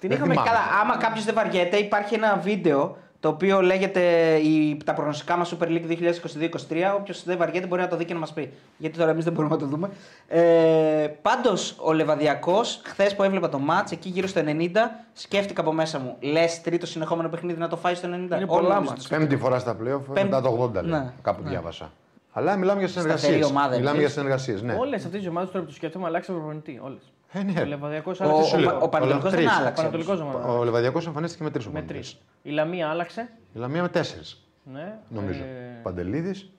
Την 0.00 0.08
δεν 0.08 0.18
είχαμε 0.18 0.32
θυμάμαι. 0.32 0.48
Καλά, 0.50 0.80
άμα 0.82 0.96
κάποιος 0.96 1.24
δεν 1.24 1.34
βαριέται, 1.34 1.76
υπάρχει 1.76 2.14
ένα 2.14 2.36
βίντεο 2.42 2.96
το 3.20 3.28
οποίο 3.30 3.60
λέγεται 3.62 4.00
η, 4.36 4.76
τα 4.84 4.94
προγνωστικά 4.94 5.36
μας 5.36 5.54
Super 5.56 5.64
League 5.66 5.86
2022-2023. 5.88 6.94
Όποιος 6.98 7.24
δεν 7.24 7.36
βαριέται 7.38 7.66
μπορεί 7.66 7.80
να 7.82 7.88
το 7.88 7.96
δει 7.96 8.04
και 8.04 8.12
να 8.12 8.18
μας 8.20 8.32
πει. 8.32 8.52
Γιατί 8.76 8.98
τώρα 8.98 9.10
εμείς 9.10 9.24
δεν 9.24 9.32
μπορούμε 9.32 9.54
να 9.54 9.60
το 9.60 9.66
δούμε. 9.66 9.90
Ε, 10.28 11.06
Πάντως, 11.22 11.76
ο 11.82 11.92
Λεβαδιακός, 11.92 12.80
χθες 12.84 13.14
που 13.14 13.22
έβλεπα 13.22 13.48
το 13.48 13.60
match, 13.70 13.92
εκεί 13.92 14.08
γύρω 14.08 14.26
στο 14.26 14.40
90, 14.44 14.68
σκέφτηκα 15.12 15.60
από 15.60 15.72
μέσα 15.72 15.98
μου. 15.98 16.16
Λες 16.20 16.60
τρίτο 16.60 16.86
συνεχόμενο 16.86 17.28
παιχνίδι 17.28 17.58
να 17.60 17.68
το 17.68 17.76
φάει 17.76 17.94
στο 17.94 18.08
90. 18.08 18.10
Είναι 18.12 18.34
Όλοι 18.34 18.46
πολλά 18.46 18.74
νομίζω 18.74 18.90
μάτς. 18.90 19.08
το 19.08 19.16
Πέμπτη 19.16 19.36
φορά 19.36 19.58
στα 19.58 19.76
playoff 19.82 20.00
μετά 20.14 20.40
το 20.40 20.70
80 20.76 20.82
λέει. 20.82 20.90
Ναι. 21.00 21.12
Κάπου 21.22 21.42
διάβασα. 21.48 21.92
Αλλά 22.36 22.56
μιλάμε 22.56 22.78
για 22.78 22.88
Σταθερή 22.88 23.18
συνεργασίες. 23.18 23.50
ομάδα, 23.50 23.68
Μιλάμε 23.68 23.88
εννοείς; 23.88 24.00
για 24.00 24.08
συνεργασίες. 24.08 24.62
Ναι. 24.62 24.74
Όλες 24.74 25.04
αυτές 25.04 25.20
τι 25.22 25.28
ομάδες 25.28 25.50
τώρα 25.50 25.64
που 25.64 25.70
του 25.70 25.74
σκέφτομαι 25.76 26.06
αλλάξαν 26.06 26.34
προπονητή. 26.34 26.80
Όλες. 26.82 27.12
Ε, 27.32 27.42
ναι. 27.42 27.60
Ο 27.60 27.64
Λεβαδιακός 27.64 28.20
Ο, 28.20 28.24
άλλαξε. 28.24 28.42
ο, 28.42 28.44
σε 28.44 28.56
ο, 28.56 28.58
λίγο. 28.58 28.88
Πανετολικός 28.88 29.30
δεν 29.30 29.40
τρεις. 29.40 29.50
Ο 29.50 29.60
άλλαξε. 29.60 29.82
Πανατολικό 29.82 30.12
ομάδα. 30.12 30.58
Ο 30.58 30.64
Λεβαδιακός 30.64 31.06
εμφανίστηκε 31.06 31.42
με 31.44 31.50
τρεις 31.50 31.64
Με 31.64 31.70
ομάδες. 31.70 31.88
τρεις. 31.88 32.18
Η 32.42 32.50
Λαμία 32.50 32.88
άλλαξε. 32.88 33.28
Η 33.54 33.58
Λαμία 33.58 33.82
με 33.82 33.88
τέσσερις. 33.88 34.46
Ναι. 34.72 34.98
Νομίζω. 35.08 35.42
Ε, 35.42 35.80
Παντελίδης. 35.82 36.50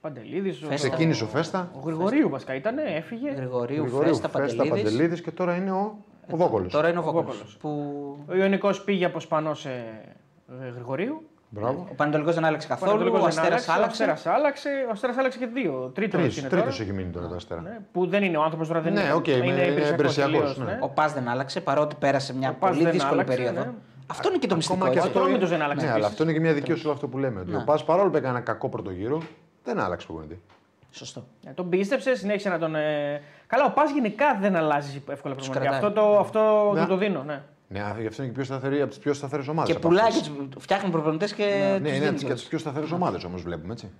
Παντελίδης. 0.00 0.58
Φέστα. 0.58 0.74
Ξεκίνησε 0.74 1.24
ο 1.24 1.26
Φέστα. 1.26 1.70
Ο 1.74 1.78
Γρηγορίου 1.84 2.28
βασικά 2.28 2.54
ήταν, 2.54 2.78
έφυγε. 2.78 3.30
Γρηγορίου, 3.30 3.82
Γρηγορίου, 3.82 4.08
Φέστα, 4.08 4.28
Φέστα, 4.28 4.56
Παντελίδης. 4.62 4.92
Παντελίδης 4.92 5.20
και 5.20 5.30
τώρα 5.30 5.56
είναι 5.56 5.70
ο, 5.70 5.96
ο 6.30 6.36
Βόκολος. 6.36 6.72
Τώρα 6.72 6.88
είναι 6.88 6.98
ο 6.98 7.02
Βόκολος. 7.02 7.36
Βόκολος. 7.36 7.56
Που... 7.56 8.24
Ο 8.28 8.36
Ιωνικός 8.36 8.82
πήγε 8.84 9.04
από 9.04 9.20
Σπανό 9.20 9.54
σε 9.54 9.70
ε, 9.70 10.68
Γρηγορίου. 10.74 11.28
Μπράβο. 11.48 11.86
Ο 11.90 11.94
Πανετολικό 11.94 12.32
δεν 12.32 12.44
άλλαξε 12.44 12.66
Ο 12.66 12.70
καθόλου. 12.70 12.90
Πανετολικός 12.92 13.20
Ο 13.26 13.28
δεν 13.30 13.38
Αστέρας 13.42 13.68
Ο 13.68 13.72
άλλαξε. 13.72 14.02
Αστέρας 14.02 14.26
άλλαξε. 14.36 14.68
Ο 14.88 14.90
Αστέρας 14.92 15.16
άλλαξε 15.16 15.38
και 15.38 15.46
δύο. 15.46 15.90
Τρίτο 15.94 16.16
Τρεις, 16.18 16.36
είναι 16.36 16.48
τρίτος 16.48 16.76
τώρα. 16.76 16.82
έχει 16.82 16.92
μείνει 16.96 17.10
τώρα 17.10 17.28
τον 17.28 17.34
Αστέρα. 17.34 17.60
Ναι, 17.60 17.78
που 17.92 18.06
δεν 18.06 18.22
είναι 18.22 18.36
ο 18.36 18.42
άνθρωπος 18.42 18.68
τώρα, 18.68 18.80
δεν 18.80 18.92
Ναι, 18.92 19.00
είναι. 19.00 19.12
οκ, 19.12 19.26
είναι 19.26 19.36
υπηρεσιακός 19.46 19.90
υπηρεσιακός, 19.90 20.32
τελείως, 20.32 20.58
ναι. 20.58 20.78
Ο 20.80 20.88
ΠΑΣ 20.88 21.12
δεν 21.12 21.28
άλλαξε 21.28 21.60
παρότι 21.60 21.94
πέρασε 21.98 22.34
μια 22.34 22.50
Ο 22.50 22.54
ΠΑΣ 22.58 22.70
πολύ 22.70 22.82
δεν 22.82 22.92
δύσκολη 22.92 23.12
άλλαξε, 23.20 23.36
περίοδο. 23.36 23.60
ναι. 23.64 23.72
Αυτό 24.06 24.28
είναι 24.28 24.38
και 24.38 24.46
το 24.46 24.54
μυστικό. 24.54 24.74
Ακόμα 24.76 24.90
και 24.90 24.96
έτσι. 24.98 25.08
αυτό, 25.08 25.20
Ατρόμητος 25.20 25.48
είναι- 25.48 25.56
δεν 25.58 25.66
άλλαξε 25.66 25.84
Ναι, 25.86 25.90
αλλά 25.92 25.98
επίσης. 25.98 26.12
αυτό 26.12 26.22
είναι 26.24 26.32
και 26.32 26.40
μια 26.40 26.52
δικαίωση 26.54 26.84
όλο 26.84 26.94
αυτό 26.94 27.08
που 27.08 27.18
λέμε. 27.18 27.40
Ότι 27.40 27.50
Ναι. 27.50 27.56
ο 27.56 27.62
Πας 27.64 27.84
παρόλο 27.84 28.10
που 28.10 28.16
έκανε 28.16 28.36
ένα 28.36 28.40
κακό 28.44 28.68
πρώτο 28.68 28.90
γύρο, 28.90 29.22
δεν 29.64 29.78
άλλαξε 29.80 30.06
προπονητή. 30.06 30.40
Σωστό. 30.90 31.26
Ε, 31.46 31.50
Τον 31.50 31.68
πίστεψε, 31.68 32.14
συνέχισε 32.14 32.48
να 32.48 32.58
τον. 32.58 32.74
ε, 32.74 33.20
Καλά, 33.46 33.64
ο 33.64 33.70
Πας 33.70 33.90
γενικά 33.90 34.38
δεν 34.40 34.56
αλλάζει 34.56 35.02
εύκολα 35.10 35.34
προπονητή. 35.34 35.50
κρατάει. 35.58 35.78
Αυτό 35.78 35.92
το, 36.00 36.18
αυτό 36.18 36.70
Ναι. 36.74 36.80
του 36.80 36.86
το 36.86 36.96
δίνω. 36.96 37.22
Ναι. 37.22 37.42
Ναι, 37.68 37.78
γι' 38.00 38.06
αυτό 38.06 38.22
είναι 38.22 38.30
και 38.32 38.36
πιο 38.36 38.44
σταθερή, 38.44 38.80
από 38.80 38.90
τις 38.90 38.98
πιο 38.98 39.12
σταθερές 39.14 39.48
ομάδες. 39.48 39.72
Και 39.74 39.78
πουλάει 39.80 40.10
και 40.10 40.28
τους- 40.50 40.62
φτιάχνει 40.62 40.90
προπονητές 40.90 41.34
και. 41.34 41.44
Ναι, 41.44 41.78
τους 41.80 41.88
είναι 41.88 41.98
δίνει 41.98 42.10
και 42.12 42.18
κιόλας. 42.18 42.38
τις 42.40 42.48
πιο 42.48 42.58
σταθερές 42.58 42.90
ομάδες 42.90 43.24
όμως 43.24 43.42
βλέπουμε 43.42 43.72
έτσι. 43.72 43.90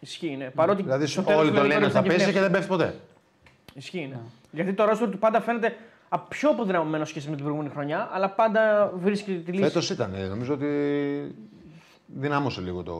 Ισχύει, 0.00 0.36
ναι. 0.36 0.50
Παρότι 0.50 0.82
Δηλαδή 0.82 1.06
στο 1.06 1.22
τέλος 1.22 1.40
όλοι 1.40 1.48
του 1.50 1.54
το 1.54 1.60
τελικού 1.60 1.74
λένε 1.80 1.84
ότι 1.86 1.94
θα 1.94 2.00
ήταν 2.04 2.16
πέσει 2.16 2.24
και 2.24 2.30
γυμνές. 2.38 2.50
δεν 2.50 2.60
πέφτει 2.60 2.68
ποτέ. 2.76 2.94
Ισχύει, 3.74 4.06
ναι. 4.10 4.18
Γιατί 4.50 4.72
το 4.72 4.84
ρόστο 4.84 5.08
του 5.08 5.18
πάντα 5.18 5.40
φαίνεται 5.40 5.76
α, 6.08 6.18
πιο 6.18 6.50
αποδυναμωμένο 6.50 7.04
σχέση 7.04 7.28
με 7.28 7.34
την 7.34 7.44
προηγούμενη 7.44 7.74
χρονιά, 7.74 8.08
αλλά 8.12 8.30
πάντα 8.30 8.92
βρίσκει 8.96 9.32
τη 9.44 9.50
λύση. 9.52 9.62
Φέτος 9.62 9.90
ήταν, 9.90 10.14
ε, 10.14 10.26
νομίζω 10.26 10.54
ότι 10.54 10.66
δυνάμωσε 12.06 12.60
λίγο 12.60 12.82
το, 12.82 12.96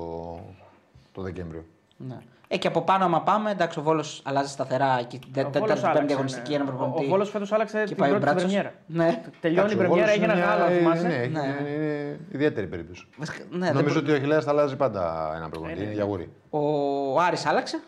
το 1.12 1.22
Δεκέμβριο. 1.22 1.64
Ναι. 1.96 2.16
Ε, 2.48 2.57
και 2.59 2.66
από 2.66 2.80
πάνω, 2.83 3.04
άμα 3.04 3.20
πάμε, 3.22 3.50
εντάξει, 3.50 3.78
ο 3.78 3.83
Βόλος 3.83 4.22
αλλάζει 4.24 4.48
σταθερά 4.50 5.02
και 5.09 5.18
την 5.18 5.28
Ο 5.30 5.33
τέταρτη, 5.35 5.59
Βόλος 5.59 5.74
πέμπτη 5.80 5.87
άλλαξε, 5.96 6.14
αγωνιστική 6.14 6.50
ναι. 6.50 6.57
ένα 6.57 6.64
Ο, 6.64 6.66
προπονητή. 6.66 7.04
ο 7.04 7.09
Βόλος 7.09 7.30
φέτος 7.30 7.52
άλλαξε 7.52 7.78
και 7.78 7.85
την 7.87 7.96
πάει 7.96 8.11
ο 8.11 8.18
πρώτη 8.18 8.40
στην 8.40 8.48
Μπράτσος. 8.50 8.72
πρεμιέρα. 8.87 9.12
Ναι. 9.12 9.22
Τελειώνει 9.40 9.70
η 9.70 9.72
Εντάξει, 9.72 9.74
ο 9.74 9.78
πρεμιέρα, 9.78 10.07
Βόλος 10.07 10.11
έγινε 10.16 10.24
είναι 10.24 10.42
ένα 10.42 10.46
μια- 10.46 10.57
γάλα, 10.57 10.70
ε, 10.70 10.76
θυμάσαι. 10.78 11.07
Ναι, 11.07 11.16
Ναι. 11.16 11.24
είναι, 11.24 11.70
είναι 11.70 12.18
ιδιαίτερη 12.33 12.66
περίπτωση. 12.66 13.07
Βασικά, 13.16 13.44
ναι, 13.50 13.59
δεν 13.66 13.74
Νομίζω 13.74 13.94
προ- 13.94 14.02
ότι 14.02 14.12
ο 14.12 14.14
Αχιλέας 14.14 14.44
θα 14.44 14.50
αλλάζει 14.50 14.76
πάντα 14.76 15.33
ένα 15.37 15.48
προπονητή. 15.48 15.78
ναι. 15.78 15.85
Είναι 15.85 15.94
για 15.94 16.04
γούρι. 16.04 16.30
Ο 16.50 17.20
Άρης 17.20 17.46
άλλαξε; 17.46 17.80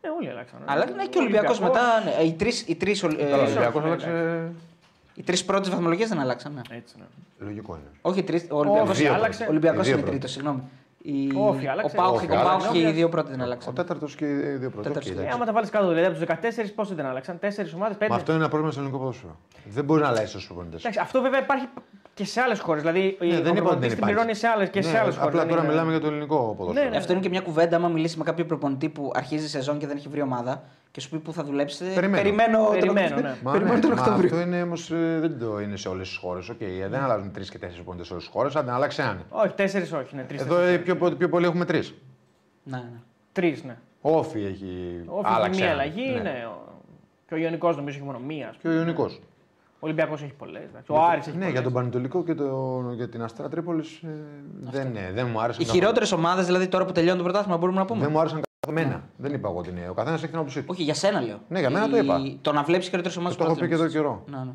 Ε, 0.00 0.08
όλοι 0.20 0.28
αλλάξαν. 0.30 0.58
ναι. 0.58 0.64
Αλλά 0.68 0.84
ναι, 0.96 1.06
και 1.06 1.18
ο 1.18 1.20
Ολυμπιακός 1.20 1.60
μετά. 1.60 1.80
Ναι, 2.04 2.24
οι 2.24 2.32
τρεις 2.32 2.60
οι 2.66 2.74
τρεις, 2.74 3.00
Καλά, 3.00 3.14
ο 3.20 3.40
ε, 3.40 3.42
Ολυμπιακός 3.42 3.82
ναι, 3.82 3.88
άλλαξε. 3.88 4.42
οι 5.14 5.22
τρεις 5.22 5.44
πρώτες 5.44 5.70
βαθμολογίες 5.70 6.08
δεν 6.08 6.20
αλλάξαν. 6.20 6.52
Ναι. 6.52 6.76
Έτσι, 6.76 6.94
ναι. 6.98 7.04
Λογικό 7.46 7.74
είναι. 7.74 7.90
Όχι, 8.00 8.18
οι 8.18 8.22
τρεις, 8.22 8.46
ο 8.50 8.56
Ολυμπιακός 8.58 8.90
Όφι 8.90 9.06
άλλαξε. 9.06 9.46
Ολυμπιακός 9.50 9.80
Οι 9.80 9.82
δύο 9.82 9.92
είναι 9.92 10.00
πρώτοι. 10.02 10.18
τρίτο, 10.18 10.32
συγγνώμη. 10.32 10.62
Η... 11.02 11.32
Όφι 11.36 11.66
ο 11.66 11.70
άλλαξε. 11.70 11.96
Πάουκ 11.96 12.14
Όφι 12.14 12.24
ο 12.24 12.28
Πάουκ 12.28 12.46
άλλαξε. 12.48 12.68
και 12.72 12.78
οι 12.78 12.90
δύο 12.92 13.08
πρώτοι 13.08 13.30
δεν 13.30 13.40
Ο 13.40 13.42
αλλάξαν. 13.42 13.74
τέταρτος 13.74 14.14
και 14.14 14.24
οι 14.24 14.56
δύο 14.56 14.70
πρώτοι. 14.70 14.86
Τέταρτος 14.88 14.96
Οκ, 14.96 15.02
και- 15.02 15.10
Ε, 15.10 15.12
εντάξει. 15.12 15.34
άμα 15.34 15.44
τα 15.44 15.52
βάλεις 15.52 15.70
κάτω, 15.70 15.88
δηλαδή 15.88 16.06
από 16.06 16.14
τους 16.14 16.24
14 16.24 16.72
πόσοι 16.74 16.94
δεν 16.94 17.06
άλλαξαν, 17.06 17.38
4 17.38 17.74
ομάδες, 17.74 17.96
5. 17.96 18.08
Μα 18.08 18.14
αυτό 18.16 18.32
είναι 18.32 18.40
ένα 18.40 18.48
πρόβλημα 18.48 18.72
στο 18.72 18.80
ελληνικό 18.80 19.00
ποδόσφαιρο. 19.02 19.36
Δεν 19.64 19.84
μπορεί 19.84 20.02
να 20.02 20.08
αλλάξει 20.08 20.38
στου 20.38 20.46
προπονητέ. 20.46 20.76
Εντάξει, 20.76 20.98
αυτό 20.98 21.20
βέβαια 21.22 21.40
υπάρχει 21.40 21.68
και 22.14 22.24
σε 22.24 22.40
άλλες 22.40 22.60
χώρες. 22.60 22.82
Δηλαδή, 22.82 23.16
Ναι, 23.20 23.26
ο 23.26 23.30
δεν 23.30 23.38
είπα 23.40 23.48
ότι 23.50 23.54
προπονητής 23.54 23.80
δεν 23.80 23.88
την 23.88 23.96
υπάρχει. 23.98 24.14
πληρώνει 24.14 24.34
σε 24.34 24.46
άλλες 24.46 24.70
και 24.70 24.82
σε 24.82 24.90
Ναι, 24.92 24.98
άλλες 24.98 25.16
χώρες. 25.16 25.28
Απλά 25.40 25.46
τώρα 25.46 25.62
μιλάμε 25.62 25.90
για 25.90 26.00
το 26.00 26.06
ελληνικό 26.06 26.54
ποδόσφαιρο. 26.58 26.84
Ναι, 26.84 26.90
ναι. 26.90 26.96
Αυτό 26.96 27.12
είναι 27.12 27.20
και 27.22 27.28
μια 27.28 27.40
κουβέντα. 27.40 27.76
Άμα 27.76 27.88
μιλήσει 27.88 28.18
με 28.18 28.24
κάποιο 28.24 28.44
προπονητή 28.46 28.88
που 28.88 29.10
αρχίζει 29.14 29.44
η 29.44 29.48
σεζόν 29.48 29.78
και 29.78 29.86
δεν 29.86 29.96
έχει 29.96 30.08
βρει 30.08 30.22
ομάδα 30.22 30.62
και 30.90 31.00
σου 31.00 31.10
πει 31.10 31.18
που 31.18 31.32
θα 31.32 31.44
δουλέψει. 31.44 31.84
Περιμένω. 31.94 32.22
Περιμένω, 32.22 32.58
τον 32.64 32.70
Περιμένω, 32.78 33.06
Οκτώβριο. 33.06 33.28
ναι. 33.28 33.36
Μα, 33.42 33.52
Περιμένω 33.52 33.74
ναι, 33.76 33.80
τον 33.80 33.92
μα 33.96 34.00
Οκτώβριο. 34.02 34.30
αυτό 34.34 34.40
είναι 34.48 34.62
όμως 34.62 34.88
δεν 35.20 35.38
το 35.38 35.60
είναι 35.60 35.76
σε 35.76 35.88
όλες 35.88 36.08
τις 36.08 36.16
χώρες. 36.16 36.50
Okay, 36.52 36.88
δεν 36.90 37.00
αλλάζουν 37.02 37.32
τρεις 37.32 37.50
και 37.50 37.56
τέσσερις 37.58 37.76
προπονητέ 37.80 38.04
σε 38.06 38.12
όλες 38.12 38.24
τις 38.24 38.32
χώρες. 38.34 38.56
Αν 38.56 38.64
δεν 38.64 38.74
αλλάξει 38.74 39.00
έναν. 39.02 39.24
Όχι, 39.28 39.52
4 39.56 39.98
όχι, 39.98 40.16
ναι, 40.16 40.26
3. 40.30 40.34
Εδώ 40.40 40.58
ε, 40.58 40.76
πιο, 40.78 40.96
πιο 40.96 41.28
πολύ 41.28 41.46
έχουμε 41.46 41.64
τρεις. 41.64 41.94
Ναι, 42.62 42.76
ναι. 42.76 43.00
3, 43.32 43.54
ναι. 43.66 43.76
Όφι 44.00 44.38
έχει 44.38 45.02
Όχι, 45.06 45.20
έχει 45.24 45.34
άλλαξε. 45.34 45.60
μία 45.60 45.70
έναν. 45.70 45.80
αλλαγή, 45.80 46.20
ναι. 46.22 46.44
ο- 46.48 46.68
Και 47.28 47.34
ο 47.34 47.36
Ιωνικός 47.38 47.76
νομίζω 47.76 47.96
έχει 47.96 48.06
μόνο 48.06 48.18
μία. 48.18 48.48
ας 48.48 48.56
Και 48.60 48.68
ο 48.68 48.72
Ιωνικός. 48.72 49.20
Ο 49.82 49.86
Ολυμπιακός 49.86 50.22
έχει 50.22 50.32
πολλές. 50.32 50.62
Ο 50.86 51.00
Άρης 51.02 51.20
έχει 51.26 51.30
Ναι, 51.30 51.38
πολλές. 51.38 51.52
για 51.52 51.62
τον 51.62 51.72
Πανετολικό 51.72 52.24
και 52.24 52.34
το, 52.34 52.80
για 52.94 53.08
την 53.08 53.22
Αστέρα 53.22 53.48
Τρίπολης 53.48 54.00
δεν, 54.60 54.92
ναι, 54.92 55.10
δεν 55.14 55.26
μου 55.26 55.40
άρεσαν. 55.40 55.62
Οι 55.62 55.64
καθόλου. 55.64 55.80
χειρότερες 55.80 56.12
ομάδες, 56.12 56.46
δηλαδή 56.46 56.68
τώρα 56.68 56.84
που 56.84 56.92
τελειώνει 56.92 57.16
το 57.18 57.24
πρωτάθλημα, 57.24 57.56
μπορούμε 57.56 57.78
να 57.78 57.84
πούμε. 57.84 58.00
Δεν 58.00 58.10
μου 58.10 58.18
άρεσαν 58.20 58.40
καθόλου. 58.60 59.02
Δεν 59.16 59.32
είπα 59.34 59.48
εγώ 59.48 59.58
ότι 59.58 59.68
είναι. 59.70 59.88
Ο 59.88 59.94
καθένας 59.94 60.20
έχει 60.22 60.30
την 60.30 60.38
άποψή 60.38 60.60
του. 60.60 60.66
Όχι, 60.70 60.82
για 60.82 60.94
σένα 60.94 61.20
λέω. 61.20 61.38
Ναι, 61.48 61.58
για 61.60 61.70
μένα 61.70 61.88
το 61.88 61.96
Η- 61.96 62.00
είπα. 62.04 62.20
Το 62.40 62.52
να 62.52 62.62
βλέπεις 62.62 62.88
χειρότερες 62.88 63.16
ομάδες 63.16 63.36
Το 63.36 63.44
έχω 63.44 63.54
πει 63.54 63.68
και 63.68 63.74
εδώ 63.74 63.86
καιρό. 63.88 64.24
Ναι, 64.30 64.36
ναι. 64.38 64.52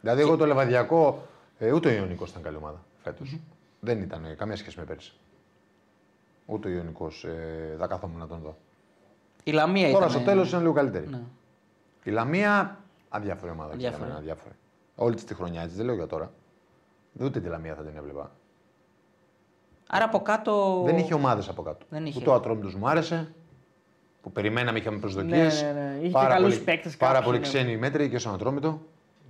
Δηλαδή, 0.00 0.20
εγώ 0.20 0.36
το 0.36 0.46
Λεβαδιακό, 0.46 1.22
ε, 1.58 1.72
ούτε 1.72 1.88
ο 1.88 1.92
Ιωνικός 1.92 2.30
ήταν 2.30 2.42
καλή 2.42 2.56
ομάδα 2.56 2.82
φέτος. 3.02 3.38
Δεν 3.80 4.00
ήταν 4.02 4.24
ε, 4.24 4.34
καμία 4.34 4.56
σχέση 4.56 4.78
με 4.78 4.84
πέρυσι. 4.84 5.12
Ούτε 6.46 6.68
ο 6.68 6.70
Ιωνικός 6.70 7.24
ε, 7.24 7.76
θα 7.78 7.86
καθόμουν 7.86 8.18
να 8.18 8.26
τον 8.26 8.38
δω. 8.42 8.56
Η 9.44 9.50
Λαμία 9.52 9.86
Τώρα 9.86 9.98
ήταν. 9.98 10.10
στο 10.10 10.20
τέλος 10.20 10.48
ήταν 10.48 10.60
λίγο 10.60 10.72
καλύτερη. 10.72 11.06
Ναι. 11.08 11.20
Η 12.04 12.10
Λαμία, 12.10 12.78
αδιάφορη 13.08 13.52
ομάδα. 13.52 13.70
και 13.70 13.76
για 13.78 13.88
Αδιάφορη. 13.88 14.10
μένα, 14.10 14.20
αδιάφορη. 14.22 14.54
Όλη 14.96 15.14
τη 15.14 15.24
τη 15.24 15.34
χρονιά 15.34 15.62
έτσι, 15.62 15.76
δεν 15.76 15.84
λέω 15.86 15.94
για 15.94 16.06
τώρα. 16.06 16.32
Ούτε 17.20 17.40
τη 17.40 17.48
Λαμία 17.48 17.74
θα 17.74 17.82
την 17.82 17.96
έβλεπα. 17.96 18.30
Άρα 19.88 20.04
από 20.04 20.20
κάτω. 20.20 20.82
Δεν 20.84 20.98
είχε 20.98 21.14
ομάδες 21.14 21.48
από 21.48 21.62
κάτω. 21.62 21.86
Δεν 21.88 22.06
είχε. 22.06 22.18
Ούτε 22.20 22.30
ο 22.30 22.34
Ατρόμητος 22.34 22.74
μου 22.74 22.88
άρεσε. 22.88 23.32
Που 24.22 24.32
περιμέναμε, 24.32 24.78
είχαμε 24.78 24.98
προσδοκίες. 24.98 25.62
Ναι, 25.62 25.72
ναι, 25.72 25.80
ναι. 25.80 25.96
Είχε 26.00 26.08
και 26.18 26.26
καλούς 26.28 26.60
παίκτες 26.60 26.96
Πάρα 26.96 27.12
κάποιους, 27.12 27.26
πολύ 27.30 27.38
ναι. 27.38 27.46
ξένοι 27.46 27.76
μέτροι 27.76 28.08
και 28.08 28.18
στον 28.18 28.34
Ατρόμητο. 28.34 28.80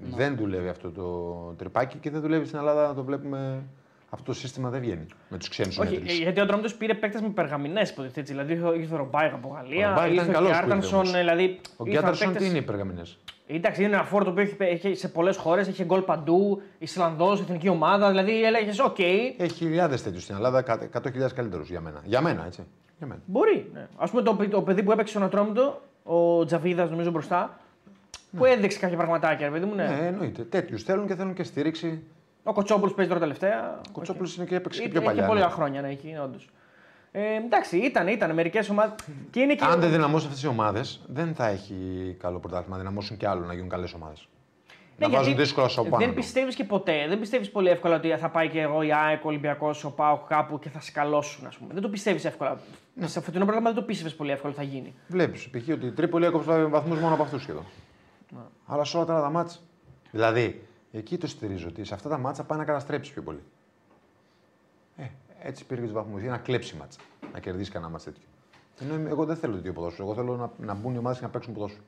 Δεν 0.00 0.36
δουλεύει 0.36 0.68
αυτό 0.68 0.90
το 0.90 1.54
τρυπάκι 1.58 1.96
και 1.98 2.10
δεν 2.10 2.20
δουλεύει 2.20 2.46
στην 2.46 2.58
Ελλάδα. 2.58 2.94
Το 2.94 3.04
βλέπουμε. 3.04 3.62
Αυτό 4.10 4.24
το 4.24 4.32
σύστημα 4.32 4.70
δεν 4.70 4.80
βγαίνει 4.80 5.06
με 5.28 5.38
τους 5.38 5.48
ξένους 5.48 5.78
Όχι, 5.78 5.94
μέτρους. 5.94 6.18
γιατί 6.18 6.40
ο 6.40 6.44
Ντρόμητο 6.46 6.74
πήρε 6.78 6.94
παίκτες 6.94 7.20
με 7.20 7.28
περγαμηνέ 7.28 7.80
υποτίθεται. 7.80 8.20
έτσι. 8.20 8.32
Δηλαδή 8.32 8.52
ήρθε 8.80 8.94
ο 8.94 8.96
Ρομπάιγ 8.96 9.32
από 9.34 9.48
Ο 9.48 9.52
Γαλλία, 9.54 9.88
Ρομπάιγ 9.88 10.12
ήταν 10.12 10.26
ήρθε 10.26 10.30
ο 10.30 10.42
καλός 10.42 10.48
που 10.50 10.54
ήρθε 10.56 10.66
Κιάρτανσον. 10.66 10.98
όμως. 10.98 11.12
Δηλαδή, 11.12 11.44
Ο 11.44 11.48
ήρθαν 11.48 11.86
Κιάρτανσον 11.87 12.26
παίκτες- 12.26 12.42
τι 12.44 12.48
είναι 12.50 12.58
οι 12.58 12.62
περγαμηνές. 12.66 13.02
Εντάξει, 13.48 13.82
είναι 13.85 13.94
ένα 13.94 14.04
φορ 14.04 14.24
το 14.24 14.30
οποίο 14.30 14.42
έχει, 14.42 14.56
έχει 14.61 14.94
σε 14.94 15.09
πολλές 15.09 15.37
χώρες, 15.37 15.68
έχει 15.68 15.85
γκολ 15.85 16.00
παντού, 16.00 16.62
Ισλανδός, 16.78 17.40
εθνική 17.40 17.68
ομάδα. 17.68 18.09
Δηλαδή 18.09 18.44
έλεγες, 18.44 18.78
οκ, 18.78 18.98
Έχει 18.98 19.48
χιλιάδες 19.54 20.02
τέτοιους 20.02 20.22
στην 20.22 20.35
Ελλάδα, 20.37 20.62
100.000 20.92 21.32
καλύτερους 21.35 21.68
για 21.68 21.80
μένα. 21.80 22.00
Για 22.04 22.20
μένα, 22.20 22.44
έτσι. 22.46 22.62
Για 22.98 23.06
μένα. 23.06 23.20
μπορεί. 23.26 23.70
Ναι. 23.74 23.87
Ας 23.96 24.09
πούμε 24.11 24.22
το, 24.22 24.35
παι- 24.35 24.50
το 24.50 24.62
παιδί 24.62 24.82
που 24.82 24.92
έπαιξε 24.92 25.12
στον 25.12 25.22
Ατρόμητο, 25.26 25.80
ο 26.02 26.44
Τζαβίδας 26.44 26.90
νομίζω 26.90 27.11
μπροστά, 27.11 27.59
που 28.37 28.44
έδειξε 28.44 28.78
κάποια 28.78 28.96
πραγματάκια, 28.96 29.46
ρε 29.46 29.52
παιδί 29.52 29.64
μου. 29.64 29.74
Ναι. 29.74 29.85
Ναι, 29.87 30.06
εννοείται. 30.06 30.42
Τέτοιους 30.42 30.82
θέλουν 30.82 31.06
και 31.06 31.14
θέλουν 31.14 31.35
και 31.35 31.42
στήριξη. 31.42 32.02
Ο 32.42 32.52
Κοτσόπουλος 32.52 32.94
παίζει 32.94 33.11
τώρα 33.11 33.22
τελευταία. 33.22 33.80
Ο 33.88 33.92
Κοτσόπουλος 33.92 34.37
είναι 34.37 34.44
και 34.46 34.54
έπαιξε 34.54 34.80
και 34.80 34.88
Είχε 34.88 34.98
πιο 34.98 35.06
παλιά. 35.06 35.26
πολλά 35.26 35.46
ναι. 35.46 35.52
χρόνια, 35.52 35.80
ναι, 35.80 35.88
εκεί, 35.90 36.14
όντως. 36.24 36.48
Ε, 37.18 37.37
εντάξει, 37.37 37.76
ήταν, 37.76 38.09
ήταν 38.09 38.35
μερικές 38.35 38.68
ομάδες. 38.68 38.94
Και 39.31 39.40
είναι 39.40 39.55
και. 39.55 39.64
Αν 39.64 39.81
δεν 39.81 39.90
δυναμώσει 39.90 40.26
αυτές 40.26 40.42
οι 40.42 40.46
ομάδες, 40.46 41.00
δεν 41.07 41.35
θα 41.35 41.46
έχει 41.46 41.74
καλό 42.20 42.38
πρωτάθλημα. 42.38 42.76
Να 42.76 42.83
δυναμώσουν 42.83 43.16
και 43.16 43.29
άλλο 43.29 43.44
να 43.44 43.52
γίνουν 43.52 43.68
καλές 43.68 43.92
ομάδες. 43.92 44.29
Ναι, 44.98 45.07
να 45.07 45.09
βάζουν 45.09 45.26
γιατί 45.26 45.42
δύσκολα 45.42 45.68
στο 45.68 45.85
πάνω. 45.85 46.05
Δεν 46.05 46.14
πιστεύεις 46.14 46.55
και 46.55 46.64
ποτέ, 46.64 47.07
δεν 47.09 47.18
πιστεύεις 47.18 47.50
πολύ 47.50 47.68
εύκολα 47.68 47.96
ότι 47.96 48.09
θα 48.09 48.29
πάει 48.29 48.48
και 48.48 48.61
εγώ 48.61 48.83
η 48.83 48.92
ΑΕΚ, 48.92 49.24
ο 49.24 49.29
Ολυμπιακός, 49.29 49.85
ο 49.85 49.90
ΠΑΟΚ 49.90 50.29
κάπου 50.29 50.59
και 50.59 50.68
θα 50.68 50.81
σκαλώσουν, 50.81 51.46
ας 51.46 51.57
πούμε. 51.57 51.72
Δεν 51.72 51.83
το 51.83 51.88
πιστεύεις 51.88 52.24
εύκολα. 52.24 52.59
Ναι. 52.94 53.07
Σε 53.07 53.20
φετινό 53.20 53.44
πρόγραμμα 53.44 53.70
δεν 53.70 53.79
το 53.79 53.87
πίστευες 53.87 54.14
πολύ 54.14 54.31
εύκολα 54.31 54.52
ότι 54.57 54.62
θα 54.62 54.68
γίνει. 54.72 54.94
Βλέπεις 55.09 55.48
π.χ. 55.48 55.68
ότι 55.72 55.87
η 55.87 55.90
Τρίπολη 55.90 56.24
έκοψε 56.24 56.64
βαθμούς 56.64 57.00
μόνο 57.00 57.14
από 57.14 57.22
αυτούς 57.22 57.42
σχεδόν. 57.42 57.64
Ναι. 58.31 58.40
Αλλά 58.66 58.85
σε 58.85 58.96
όλα 58.96 59.07
τα 59.07 59.16
άλλα 59.16 59.31
μάτσα. 59.31 59.59
Δηλαδή, 60.11 60.66
εκεί 60.92 61.18
το 61.18 61.26
στηρίζω 61.26 61.68
ότι 61.68 61.85
σε 61.85 61.94
αυτά 61.94 62.09
τα 62.09 62.18
μάτσα 62.18 62.44
πάει 62.44 62.59
να 62.59 62.64
καταστρέψει 62.64 63.12
πιο 63.12 63.22
πολύ. 63.22 63.42
Ε, 64.96 65.05
έτσι 65.46 65.64
πήρε 65.64 65.80
τους 65.80 65.92
βαθμούς. 65.92 66.20
Για 66.20 66.30
να 66.30 66.38
κλέψει 66.38 66.76
μάτσα. 66.76 67.00
Να 67.32 67.38
κερδίσεις 67.40 67.72
κανένα 67.72 67.90
μάτσα 67.90 68.11
τέτοιο. 68.11 68.28
Ενώ 68.80 69.09
εγώ 69.09 69.24
δεν 69.24 69.37
θέλω 69.37 69.54
τέτοιο 69.54 69.72
ποδόσφαιρο. 69.72 70.04
Εγώ 70.06 70.14
θέλω 70.14 70.37
να, 70.37 70.66
να 70.66 70.74
μπουν 70.74 70.94
οι 70.94 70.98
ομάδες 70.98 71.18
και 71.18 71.24
να 71.24 71.30
παίξουν 71.30 71.52
ποδόσφαιρο. 71.54 71.82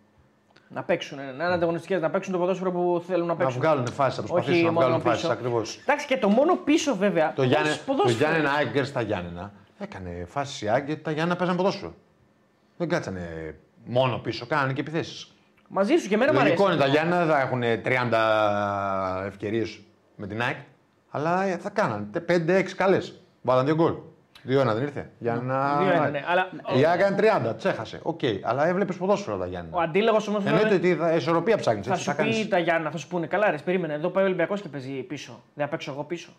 Να 0.71 0.83
παίξουν, 0.83 1.17
να 1.19 1.23
είναι 1.33 1.45
ανταγωνιστικές, 1.45 2.01
να 2.01 2.11
παίξουν 2.11 2.33
το 2.33 2.39
ποδόσφαιρο 2.39 2.71
που 2.73 3.03
θέλουν 3.07 3.27
να 3.27 3.33
Να 3.33 3.39
παίξουν. 3.39 3.61
βγάλουν 3.61 3.87
φάσεις, 3.87 4.19
να 4.19 4.25
προσπαθήσουν 4.25 4.65
να 4.65 4.71
μόνο 4.73 4.87
βγάλουν 4.87 5.03
φάσεις 5.05 5.21
πίσω. 5.21 5.33
ακριβώς. 5.33 5.77
Εντάξει, 5.83 6.07
και 6.07 6.17
το 6.19 6.29
μόνο 6.29 6.57
πίσω 6.57 6.97
βέβαια. 6.97 7.33
Το, 7.33 7.43
Γιάννε, 7.43 7.71
το 7.71 7.79
ποδόσφαιρο. 7.87 8.17
Γιάννενα 8.19 8.51
Άγκερ 8.53 8.85
στα 8.87 9.01
Γιάννενα 9.01 9.53
έκανε 9.79 10.25
φάση 10.29 10.65
η 10.65 10.69
Άγκερ, 10.69 10.99
τα 11.01 11.11
Γιάννενα 11.11 11.39
παίζαν 11.39 11.57
ποδόσφαιρο. 11.57 11.95
Δεν 12.77 12.89
κάτσανε 12.89 13.55
μόνο 13.85 14.19
πίσω, 14.19 14.47
κάνανε 14.47 14.73
και 14.73 14.81
επιθέσεις. 14.81 15.33
Μαζί 15.69 15.97
σου 15.97 16.09
και 16.09 16.15
εμένα 16.15 16.33
μου 16.33 16.39
αρέσει. 16.39 16.55
Λογικό 16.57 16.73
είναι 16.73 16.83
τα 16.83 16.89
Γιάννενα, 16.89 17.25
δεν 17.25 17.35
θα 17.35 17.41
έχουν 17.41 17.63
30 19.23 19.27
ευκαιρίες 19.27 19.81
με 20.17 20.27
την 20.27 20.43
ΑΕΚ, 20.43 20.57
αλλά 21.11 21.43
ε, 21.43 21.57
θα 21.57 21.71
κάνανε 21.71 22.07
5-6 22.29 22.63
καλές. 22.77 23.21
Βάλαν 23.49 23.65
δύο 23.65 23.75
γκολ. 23.75 23.93
2-1 24.49 24.75
δεν 24.75 24.83
ήρθε. 24.83 25.11
Για 25.19 25.35
να... 25.35 25.77
Δύο 25.79 25.91
ένα, 25.93 26.09
ναι. 26.09 26.25
Αλλά 26.27 26.51
Η 26.79 26.85
ΑΕΚ 26.85 27.01
έκανε 27.01 27.17
30, 27.51 27.57
τις 27.57 27.70
έχασε. 27.70 28.01
Οκ, 28.03 28.21
αλλά 28.43 28.67
έβλεπες 28.67 28.97
ποδόσφαιρο 28.97 29.37
τα 29.37 29.47
Γιάννενα. 29.47 29.77
ο 29.77 29.81
αντίλογος 29.81 30.29
όμως 30.29 30.45
Εννοείται 30.45 30.75
ότι 30.75 30.95
θα, 30.95 31.13
ισορροπία 31.15 31.57
ψάχνεις. 31.57 31.87
θα 31.87 31.97
σου 31.97 32.15
πει 32.17 32.47
τα 32.51 32.59
Γιάννενα, 32.59 32.91
θα 32.91 32.97
σου 32.97 33.09
πούνε 33.09 33.27
καλά, 33.27 33.51
ρε, 33.51 33.57
περίμενε. 33.65 33.95
Εδώ 33.95 34.09
πάει 34.09 34.25
ο 34.25 34.27
Ολυμπιακός 34.27 34.61
και 34.61 34.69
παίζει 34.69 34.91
πίσω. 35.03 35.43
Δεν 35.55 35.65
θα 35.65 35.71
παίξω 35.71 35.91
εγώ 35.93 36.05
πίσω. 36.05 36.31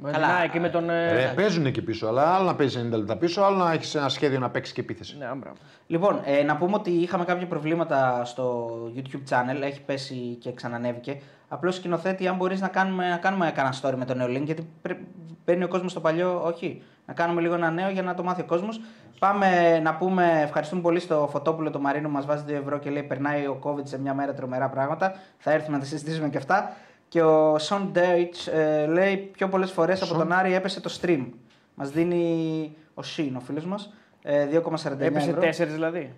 Με 0.00 0.10
Καλά, 0.10 0.26
την 0.26 0.34
ΑΕΚ 0.36 0.50
και 0.50 0.60
με 0.60 0.68
τον. 0.68 0.90
ε, 0.90 1.12
Ρε, 1.12 1.32
παίζουν 1.36 1.66
εκεί 1.66 1.82
πίσω, 1.82 2.06
αλλά 2.06 2.34
άλλο 2.34 2.44
να 2.44 2.54
παίζεις 2.54 2.82
90 2.86 2.90
λεπτά 2.98 3.16
πίσω, 3.16 3.42
άλλο 3.42 3.56
να 3.56 3.72
έχεις 3.72 3.94
ένα 3.94 4.08
σχέδιο 4.08 4.38
να 4.38 4.50
παίξεις 4.50 4.74
και 4.74 4.80
επίθεση. 4.80 5.16
Ναι, 5.18 5.24
μπράβο. 5.36 5.56
Λοιπόν, 5.86 6.20
ε, 6.24 6.42
να 6.42 6.56
πούμε 6.56 6.74
ότι 6.74 6.90
είχαμε 6.90 7.24
κάποια 7.24 7.46
προβλήματα 7.46 8.24
στο 8.24 8.70
YouTube 8.96 9.28
channel, 9.30 9.62
έχει 9.62 9.82
πέσει 9.82 10.14
και 10.40 10.52
ξανανέβηκε. 10.52 11.20
Απλώς 11.48 11.74
σκηνοθέτη, 11.74 12.28
αν 12.28 12.36
μπορείς 12.36 12.60
να 12.60 12.68
κάνουμε, 12.68 13.08
να 13.08 13.16
κάνουμε 13.16 13.50
κανένα 13.54 13.74
story 13.82 13.94
με 13.96 14.04
το 14.04 14.14
νέο 14.14 14.26
link, 14.26 14.42
γιατί 14.44 14.68
πρέ- 14.82 14.98
παίρνει 15.44 15.64
ο 15.64 15.68
κόσμος 15.68 15.92
το 15.92 16.00
παλιό, 16.00 16.42
όχι. 16.44 16.82
Να 17.06 17.14
κάνουμε 17.14 17.40
λίγο 17.40 17.54
ένα 17.54 17.70
νέο 17.70 17.88
για 17.90 18.02
να 18.02 18.14
το 18.14 18.22
μάθει 18.22 18.40
ο 18.40 18.44
κόσμος. 18.44 18.80
Πάμε 19.18 19.78
να 19.78 19.94
πούμε 19.94 20.40
ευχαριστούμε 20.42 20.80
πολύ 20.82 21.00
στο 21.00 21.28
Φωτόπουλο 21.32 21.70
το 21.70 21.80
Μαρίνο 21.80 22.08
που 22.08 22.14
μας 22.14 22.26
βάζει 22.26 22.44
2 22.48 22.50
ευρώ 22.52 22.78
και 22.78 22.90
λέει: 22.90 23.02
Περνάει 23.02 23.46
ο 23.46 23.58
COVID 23.62 23.82
σε 23.86 24.00
μια 24.00 24.14
μέρα 24.14 24.34
τρομερά 24.34 24.68
πράγματα. 24.68 25.14
Θα 25.38 25.50
έρθουμε 25.52 25.76
να 25.76 25.82
τα 25.82 25.88
συζητήσουμε 25.88 26.28
και 26.28 26.36
αυτά. 26.36 26.72
Και 27.08 27.22
ο 27.22 27.58
Σον 27.58 27.88
Ντέιτ 27.92 28.34
ε, 28.52 28.86
λέει 28.86 29.16
πιο 29.16 29.48
πολλές 29.48 29.70
φορές 29.70 29.96
από 30.02 30.06
Σον. 30.10 30.18
τον 30.18 30.32
Άρη 30.32 30.54
έπεσε 30.54 30.80
το 30.80 30.98
stream. 31.00 31.26
Μας 31.74 31.90
δίνει 31.90 32.72
ο 32.94 33.02
Σιν, 33.02 33.36
ο 33.36 33.40
φίλος 33.40 33.64
μας. 33.64 33.92
Ε, 34.22 34.46
2,49 34.52 35.00
Έπεσε 35.00 35.28
ευρώ. 35.28 35.40
τέσσερις 35.40 35.72
δηλαδή. 35.74 36.12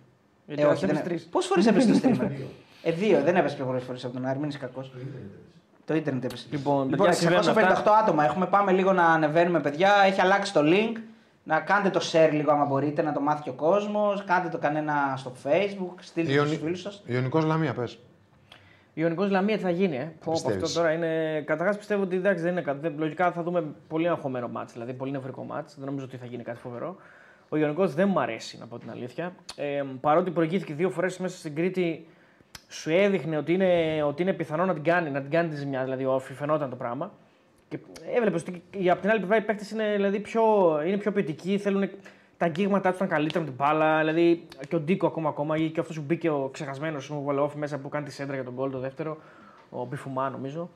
Γιατί 0.47 0.63
Ε, 0.63 0.65
ο 0.65 0.71
όχι, 0.71 0.77
Άρης 0.77 0.81
δεν... 0.81 0.91
έπεσε 0.91 1.03
τρεις. 1.05 1.25
Πόσες 1.31 1.49
φορές 1.49 1.67
έπεσε 1.67 1.91
το 1.93 1.99
stream, 2.03 2.17
ρε; 2.21 2.31
Ε, 2.83 2.93
δύο, 2.93 3.21
δεν 3.23 3.37
έπεσε 3.37 3.57
πιο 3.57 3.65
πολλές 3.65 3.83
φορές 3.83 4.05
από 4.05 4.13
τον 4.15 4.27
Άρη, 4.27 4.39
μην 4.39 4.49
είσαι 4.49 4.59
κακός. 4.59 4.93
Το 5.85 5.95
ίντερνετ 5.95 6.25
έπεσε. 6.25 6.47
Λοιπόν, 6.51 6.89
λοιπόν 6.89 7.07
παιδιά, 7.07 7.13
συμβαίνουν 7.21 7.45
658 7.45 7.73
αυτά. 7.73 7.97
άτομα 7.99 8.25
έχουμε. 8.25 8.47
Πάμε 8.47 8.73
λίγο 8.73 8.93
να 8.93 9.05
ανεβαίνουμε, 9.05 9.61
παιδιά. 9.61 9.91
Έχει 10.07 10.21
αλλάξει 10.21 10.53
το 10.53 10.61
link. 10.65 10.97
Να 11.45 11.61
κάνετε 11.61 11.91
το 11.91 12.01
share 12.13 12.29
λίγο 12.33 12.53
άμα 12.53 12.65
μπορείτε, 12.65 13.03
να 13.03 13.13
το 13.13 13.21
μάθει 13.21 13.43
και 13.43 13.51
ο 13.51 13.53
κόσμος. 13.53 14.25
Κάντε 14.25 14.49
το 14.49 14.59
κανένα 14.59 15.15
στο 15.17 15.33
facebook. 15.45 15.95
Στείλτε 16.01 16.37
το 16.37 16.45
στους 16.47 16.59
φίλους 16.59 16.81
σας. 16.81 17.03
Ιωνικός 17.07 17.45
Λαμία, 17.45 17.73
πες. 17.75 17.99
Ιωνικός 18.95 19.31
Λαμία 19.31 19.57
τι 19.57 19.63
θα 19.63 19.71
γίνει, 19.71 19.97
ε; 19.97 20.01
Πω, 20.05 20.11
πω, 20.25 20.33
πιστεύεις; 20.33 20.63
αυτό 20.63 20.79
τώρα 20.81 20.93
είναι. 20.93 21.41
Καταρχάς 21.47 21.77
πιστεύω 21.77 22.03
ότι 22.03 22.17
εντάξει, 22.17 22.43
δεν 22.43 22.53
είναι 22.53 22.63
κάτι. 22.63 22.79
δεν- 22.81 22.95
Λογικά 22.99 23.33
θα 23.33 23.43
δούμε 23.43 23.65
πολύ 23.89 24.09
αγχωμένο 24.09 24.49
μάτς, 24.49 24.73
δηλαδή 24.73 24.93
πολύ 24.93 25.11
νευρικό 25.11 25.45
μάτς. 25.45 25.77
Δεν 25.77 25.87
νομίζω 25.87 26.05
ότι 26.05 26.17
θα 26.17 26.27
γίνει 26.27 26.43
κάτι 26.43 26.59
φοβερό. 26.59 26.97
Ο 27.49 27.57
Ιωνικός 27.57 27.95
δεν 27.95 28.09
μου 28.09 28.21
αρέσει, 28.21 28.59
να 28.59 28.67
πω 28.67 28.79
την 28.79 28.91
αλήθεια. 28.91 29.33
Ε, 29.57 29.83
παρότι 30.01 30.31
προηγήθηκε 30.31 30.75
δύο 30.75 30.91
φορές 30.91 31.19
μέσα 31.19 31.37
στην 31.39 31.55
Κρήτη, 31.55 32.07
σου 32.69 32.91
έδειχνε 32.91 33.37
ότι 33.37 33.53
είναι, 33.53 34.03
ότι 34.03 34.23
είναι 34.23 34.33
πιθανό 34.33 34.65
να 34.65 34.75
την 34.75 34.83
κάνει, 34.83 35.11
να 35.11 35.21
την 35.21 35.31
κάνει 35.31 35.49
τη 35.49 35.57
ζημιά. 35.57 35.83
Δηλαδή, 35.85 36.05
όφη 36.05 36.33
φαινόταν 36.33 36.71
το 36.71 36.77
πράγμα. 36.77 37.13
Και 37.69 37.79
έβλεπες 38.17 38.41
ότι 38.43 38.63
και 38.71 38.91
από 38.91 39.01
την 39.01 39.11
άλλη 39.11 39.19
πλευρά 39.19 39.37
οι 39.37 39.41
παίχτε 39.43 39.65
είναι, 39.73 39.93
δηλαδή, 39.97 40.21
πιο, 40.21 40.43
είναι 40.87 40.97
πιο 40.97 41.13
ποιοτικοί, 41.13 41.59
θέλουν 41.59 41.91
τα 42.41 42.47
αγγίγματά 42.47 42.89
του 42.91 42.95
ήταν 42.97 43.09
καλύτερα 43.09 43.41
με 43.41 43.47
την 43.47 43.55
μπάλα. 43.57 43.99
Δηλαδή 43.99 44.47
και 44.69 44.77
ο 44.77 44.81
Ντίκο 44.81 45.07
ακόμα, 45.07 45.29
ακόμα 45.29 45.57
ή 45.57 45.71
και 45.71 45.81
αυτός 45.81 45.97
που 45.97 46.03
μπήκε 46.07 46.29
ο 46.29 46.49
ξεχασμένος 46.53 47.11
ο 47.11 47.21
Βολεόφ 47.21 47.55
μέσα 47.55 47.79
που 47.79 47.89
κάνει 47.89 48.05
τη 48.05 48.13
σέντρα 48.13 48.35
για 48.35 48.45
τον 48.45 48.55
γκολ 48.55 48.71
το 48.71 48.79
δεύτερο, 48.79 49.17
ο 49.71 49.85
Μπιφουμά 49.85 50.31
νομίζω. 50.31 50.71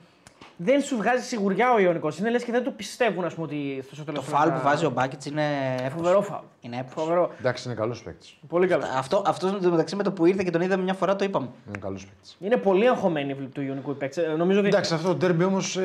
Δεν 0.57 0.81
σου 0.83 0.97
βγάζει 0.97 1.23
σιγουριά 1.25 1.73
ο 1.73 1.79
Ιωνικός. 1.79 2.19
Είναι 2.19 2.31
λες 2.31 2.45
και 2.45 2.53
δεν 2.53 2.65
το 2.65 2.71
πιστεύουν 2.71 3.25
ας 3.25 3.35
πούμε, 3.35 3.47
ότι 3.47 3.85
στο 3.93 4.05
τέλο 4.05 4.17
Το 4.17 4.23
φάουλ 4.23 4.51
που 4.53 4.61
βάζει 4.63 4.85
ο 4.87 4.91
Μπάκετ 4.91 5.25
είναι 5.25 5.43
έπος. 5.79 5.93
Φοβερό 5.93 6.23
φάουλ. 6.23 6.45
Είναι 6.61 6.77
έπος. 6.79 6.93
Φοβερό. 6.93 7.31
Εντάξει, 7.39 7.69
είναι 7.69 7.77
καλός 7.77 8.03
παίκτης. 8.03 8.37
Πολύ 8.49 8.67
καλός. 8.67 8.89
Αυτό, 8.97 9.23
αυτός 9.27 9.53
με 9.53 9.59
το 9.59 9.71
μεταξύ 9.71 9.97
με 9.97 10.03
το 10.03 10.13
που 10.13 10.27
ήρθε 10.27 10.43
και 10.43 10.51
τον 10.51 10.61
είδαμε 10.61 10.83
μια 10.83 10.95
φορά 10.95 11.17
το 11.17 11.25
είπαμε. 11.25 11.49
Είναι 11.69 11.79
καλός 11.81 12.07
παίκτης. 12.07 12.37
Είναι 12.41 12.57
πολύ 12.57 12.89
αγχωμένοι 12.89 13.31
οι 13.31 13.35
του 13.47 13.61
Ιωνικού 13.63 13.91
οι 13.91 13.95
παίκτες. 13.95 14.25
Ε, 14.25 14.29
Νομίζω 14.37 14.59
ότι 14.59 14.69
Εντάξει, 14.69 14.95
αυτό 14.95 15.09
το 15.09 15.17
τέρμπι 15.17 15.45
όμως 15.45 15.77
ε, 15.77 15.81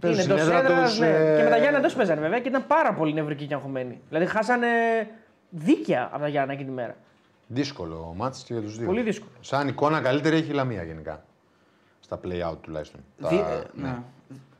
παίζει 0.00 0.22
είναι 0.22 0.22
στην 0.22 0.32
εντός 0.34 0.40
έδρα 0.46 0.58
έδρας. 0.72 0.90
τους, 0.90 0.98
Ναι. 0.98 1.06
ε, 1.06 1.36
Και 1.36 1.42
με 1.42 1.50
τα 1.50 1.56
Γιάννα 1.56 1.78
εντός 1.78 1.94
παίζανε 1.94 2.20
βέβαια 2.20 2.40
και 2.40 2.48
ήταν 2.48 2.66
πάρα 2.66 2.92
πολύ 2.94 3.12
νευρικοί 3.12 3.46
και 3.46 3.54
αγχωμένοι. 3.54 4.00
Δηλαδή 4.08 4.26
χάσανε 4.26 4.66
δίκαια 5.50 6.08
από 6.12 6.20
τα 6.22 6.28
Γιάννα 6.28 6.52
εκείνη 6.52 6.68
τη 6.68 6.74
μέρα. 6.74 6.94
Δύσκολο 7.46 8.14
μάτς 8.16 8.42
και 8.44 8.52
για 8.52 8.62
τους 8.62 8.76
δύο. 8.76 8.86
Πολύ 8.86 9.02
δύσκολο. 9.02 9.30
Σαν 9.40 9.68
εικόνα 9.68 10.00
καλύτερη 10.00 10.36
έχει 10.36 10.50
η 10.50 10.54
Λαμία 10.54 10.82
γενικά. 10.82 11.24
Στα 12.06 12.20
play 12.24 12.50
out 12.50 12.56
τουλάχιστον. 12.60 13.00
Τα- 13.22 13.28
Δι- 13.28 13.38
ε, 13.38 13.62
ναι. 13.74 13.88
ναι. 13.88 13.96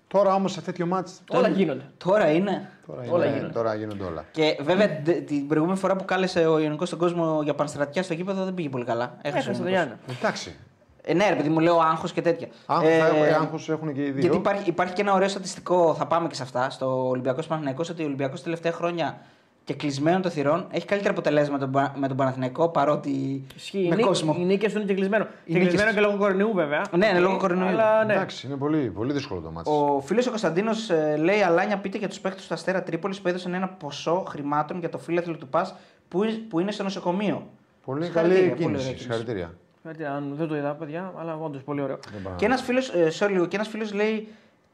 Τώρα 0.08 0.34
όμως 0.34 0.52
σε 0.52 0.60
τέτοιο 0.60 0.86
μάτς. 0.86 1.20
Όλα 1.30 1.48
γίνονται. 1.48 1.84
Τώρα 2.04 2.30
είναι. 2.30 2.68
Τώρα, 2.86 3.02
όλα 3.10 3.24
είναι- 3.24 3.34
γίνονται. 3.36 3.52
τώρα 3.52 3.74
γίνονται 3.74 4.04
όλα. 4.04 4.24
Και 4.30 4.58
βέβαια 4.62 5.02
τε- 5.02 5.26
την 5.26 5.46
προηγούμενη 5.46 5.78
φορά 5.78 5.96
που 5.96 6.04
κάλεσε 6.04 6.46
ο 6.46 6.58
Ιωνικός 6.58 6.88
στον 6.88 6.98
κόσμο 7.00 7.40
για 7.42 7.54
πανστρατιά 7.54 8.02
στο 8.02 8.14
γήπεδο 8.14 8.44
δεν 8.44 8.54
πήγε 8.54 8.68
πολύ 8.68 8.84
καλά. 8.84 9.16
Έχασε 9.22 9.48
Έχασε 9.48 9.60
ο 9.60 9.64
το 9.64 9.70
Ιωνικός. 9.70 9.86
Γιάννα. 9.86 9.98
Εντάξει. 10.18 10.56
Ε, 11.02 11.14
ναι, 11.14 11.28
ρε 11.28 11.34
παιδί 11.34 11.48
μου, 11.48 11.58
λέω 11.60 11.78
άγχος 11.78 12.12
και 12.12 12.22
τέτοια. 12.22 12.48
Άγχος, 12.66 12.88
Ε, 12.88 12.98
θα 12.98 13.06
έχουν, 13.06 13.22
άγχος 13.42 13.68
έχουν 13.68 13.94
και 13.94 14.00
οι 14.04 14.10
δύο. 14.10 14.20
Γιατί 14.20 14.36
υπάρχει, 14.36 14.68
υπάρχει 14.68 14.92
και 14.94 15.00
ένα 15.00 15.12
ωραίο 15.12 15.28
στατιστικό, 15.28 15.94
θα 15.94 16.06
πάμε 16.06 16.28
και 16.28 16.34
σε 16.34 16.42
αυτά, 16.42 16.70
στο 16.70 17.08
Ολυμπιακός 17.08 17.46
Παναθηναϊκός, 17.46 17.88
ότι 17.90 18.02
ο 18.02 18.06
Ολυμπιακός 18.06 18.42
τελευταία 18.42 18.72
χρόνια 18.72 19.18
και 19.66 19.74
κλεισμένων 19.74 20.22
των 20.22 20.30
θυρών 20.30 20.66
έχει 20.70 20.86
καλύτερα 20.86 21.12
αποτελέσματα 21.12 21.52
με 21.66 21.72
τον, 21.72 21.82
Πα- 21.82 21.94
με 21.98 22.08
τον 22.08 22.16
Παναθηναϊκό 22.16 22.68
παρότι 22.68 23.44
Ισχύει. 23.56 23.78
Οι 23.78 23.82
με 23.82 23.88
νίκες- 23.88 24.04
κόσμο. 24.06 24.36
Οι 24.38 24.44
νίκες 24.44 24.72
του 24.72 24.78
είναι 24.78 24.86
και 24.86 24.94
κλεισμένο. 24.94 25.24
Και 25.24 25.30
νίκες 25.52 25.68
κλεισμένο 25.68 25.90
τους. 25.92 26.00
και 26.00 26.06
λόγω 26.06 26.18
κορονοϊού 26.18 26.52
βέβαια. 26.54 26.82
Ναι, 26.96 27.12
ναι, 27.12 27.18
λόγω 27.18 27.36
κορονοϊού. 27.36 27.68
Αλλά 27.68 28.04
ναι. 28.04 28.12
Εντάξει, 28.12 28.46
είναι 28.46 28.56
πολύ, 28.56 28.90
πολύ 28.90 29.12
δύσκολο 29.12 29.40
το 29.40 29.50
μάτς. 29.50 29.70
Ο 29.70 30.00
φίλος 30.00 30.26
ο 30.26 30.28
Κωνσταντίνος 30.28 30.90
λέει: 31.18 31.42
Αλάνια, 31.42 31.78
πείτε 31.78 31.98
για 31.98 32.08
τους 32.08 32.20
παίχτε 32.20 32.40
του 32.48 32.54
Αστέρα 32.54 32.82
Τρίπολης 32.82 33.20
που 33.20 33.28
έδωσαν 33.28 33.54
ένα 33.54 33.68
ποσό 33.68 34.24
χρημάτων 34.28 34.78
για 34.78 34.88
το 34.88 34.98
φίλαθλο 34.98 35.36
του 35.36 35.48
Πας 35.48 35.74
που, 36.08 36.20
που 36.48 36.60
είναι 36.60 36.70
στο 36.72 36.82
νοσοκομείο. 36.82 37.46
Πολύ 37.84 38.04
Συγχαρητήρια, 38.04 38.42
καλή 38.42 38.50
πολύ 38.54 38.64
ωραία 38.64 38.76
κίνηση. 38.76 38.86
κίνηση. 38.86 39.02
Συγχαρητήρια. 39.02 39.54
Κάτι, 39.84 40.04
αν 40.04 40.34
δεν 40.36 40.48
το 40.48 40.56
είδα, 40.56 40.72
παιδιά, 40.74 41.12
αλλά 41.18 41.36
όντως 41.36 41.62
πολύ 41.62 41.80
ωραίο. 41.80 41.98
Δεν 42.12 42.22
πάω. 42.22 42.32
Και 42.36 42.44
ένας 42.44 42.62
φίλος, 42.62 42.88
ε, 42.88 43.08
sorry, 43.18 43.28
λίγο, 43.30 43.46
και 43.46 43.56
ένας 43.56 43.68
φίλος 43.68 43.92
λέει 43.94 44.28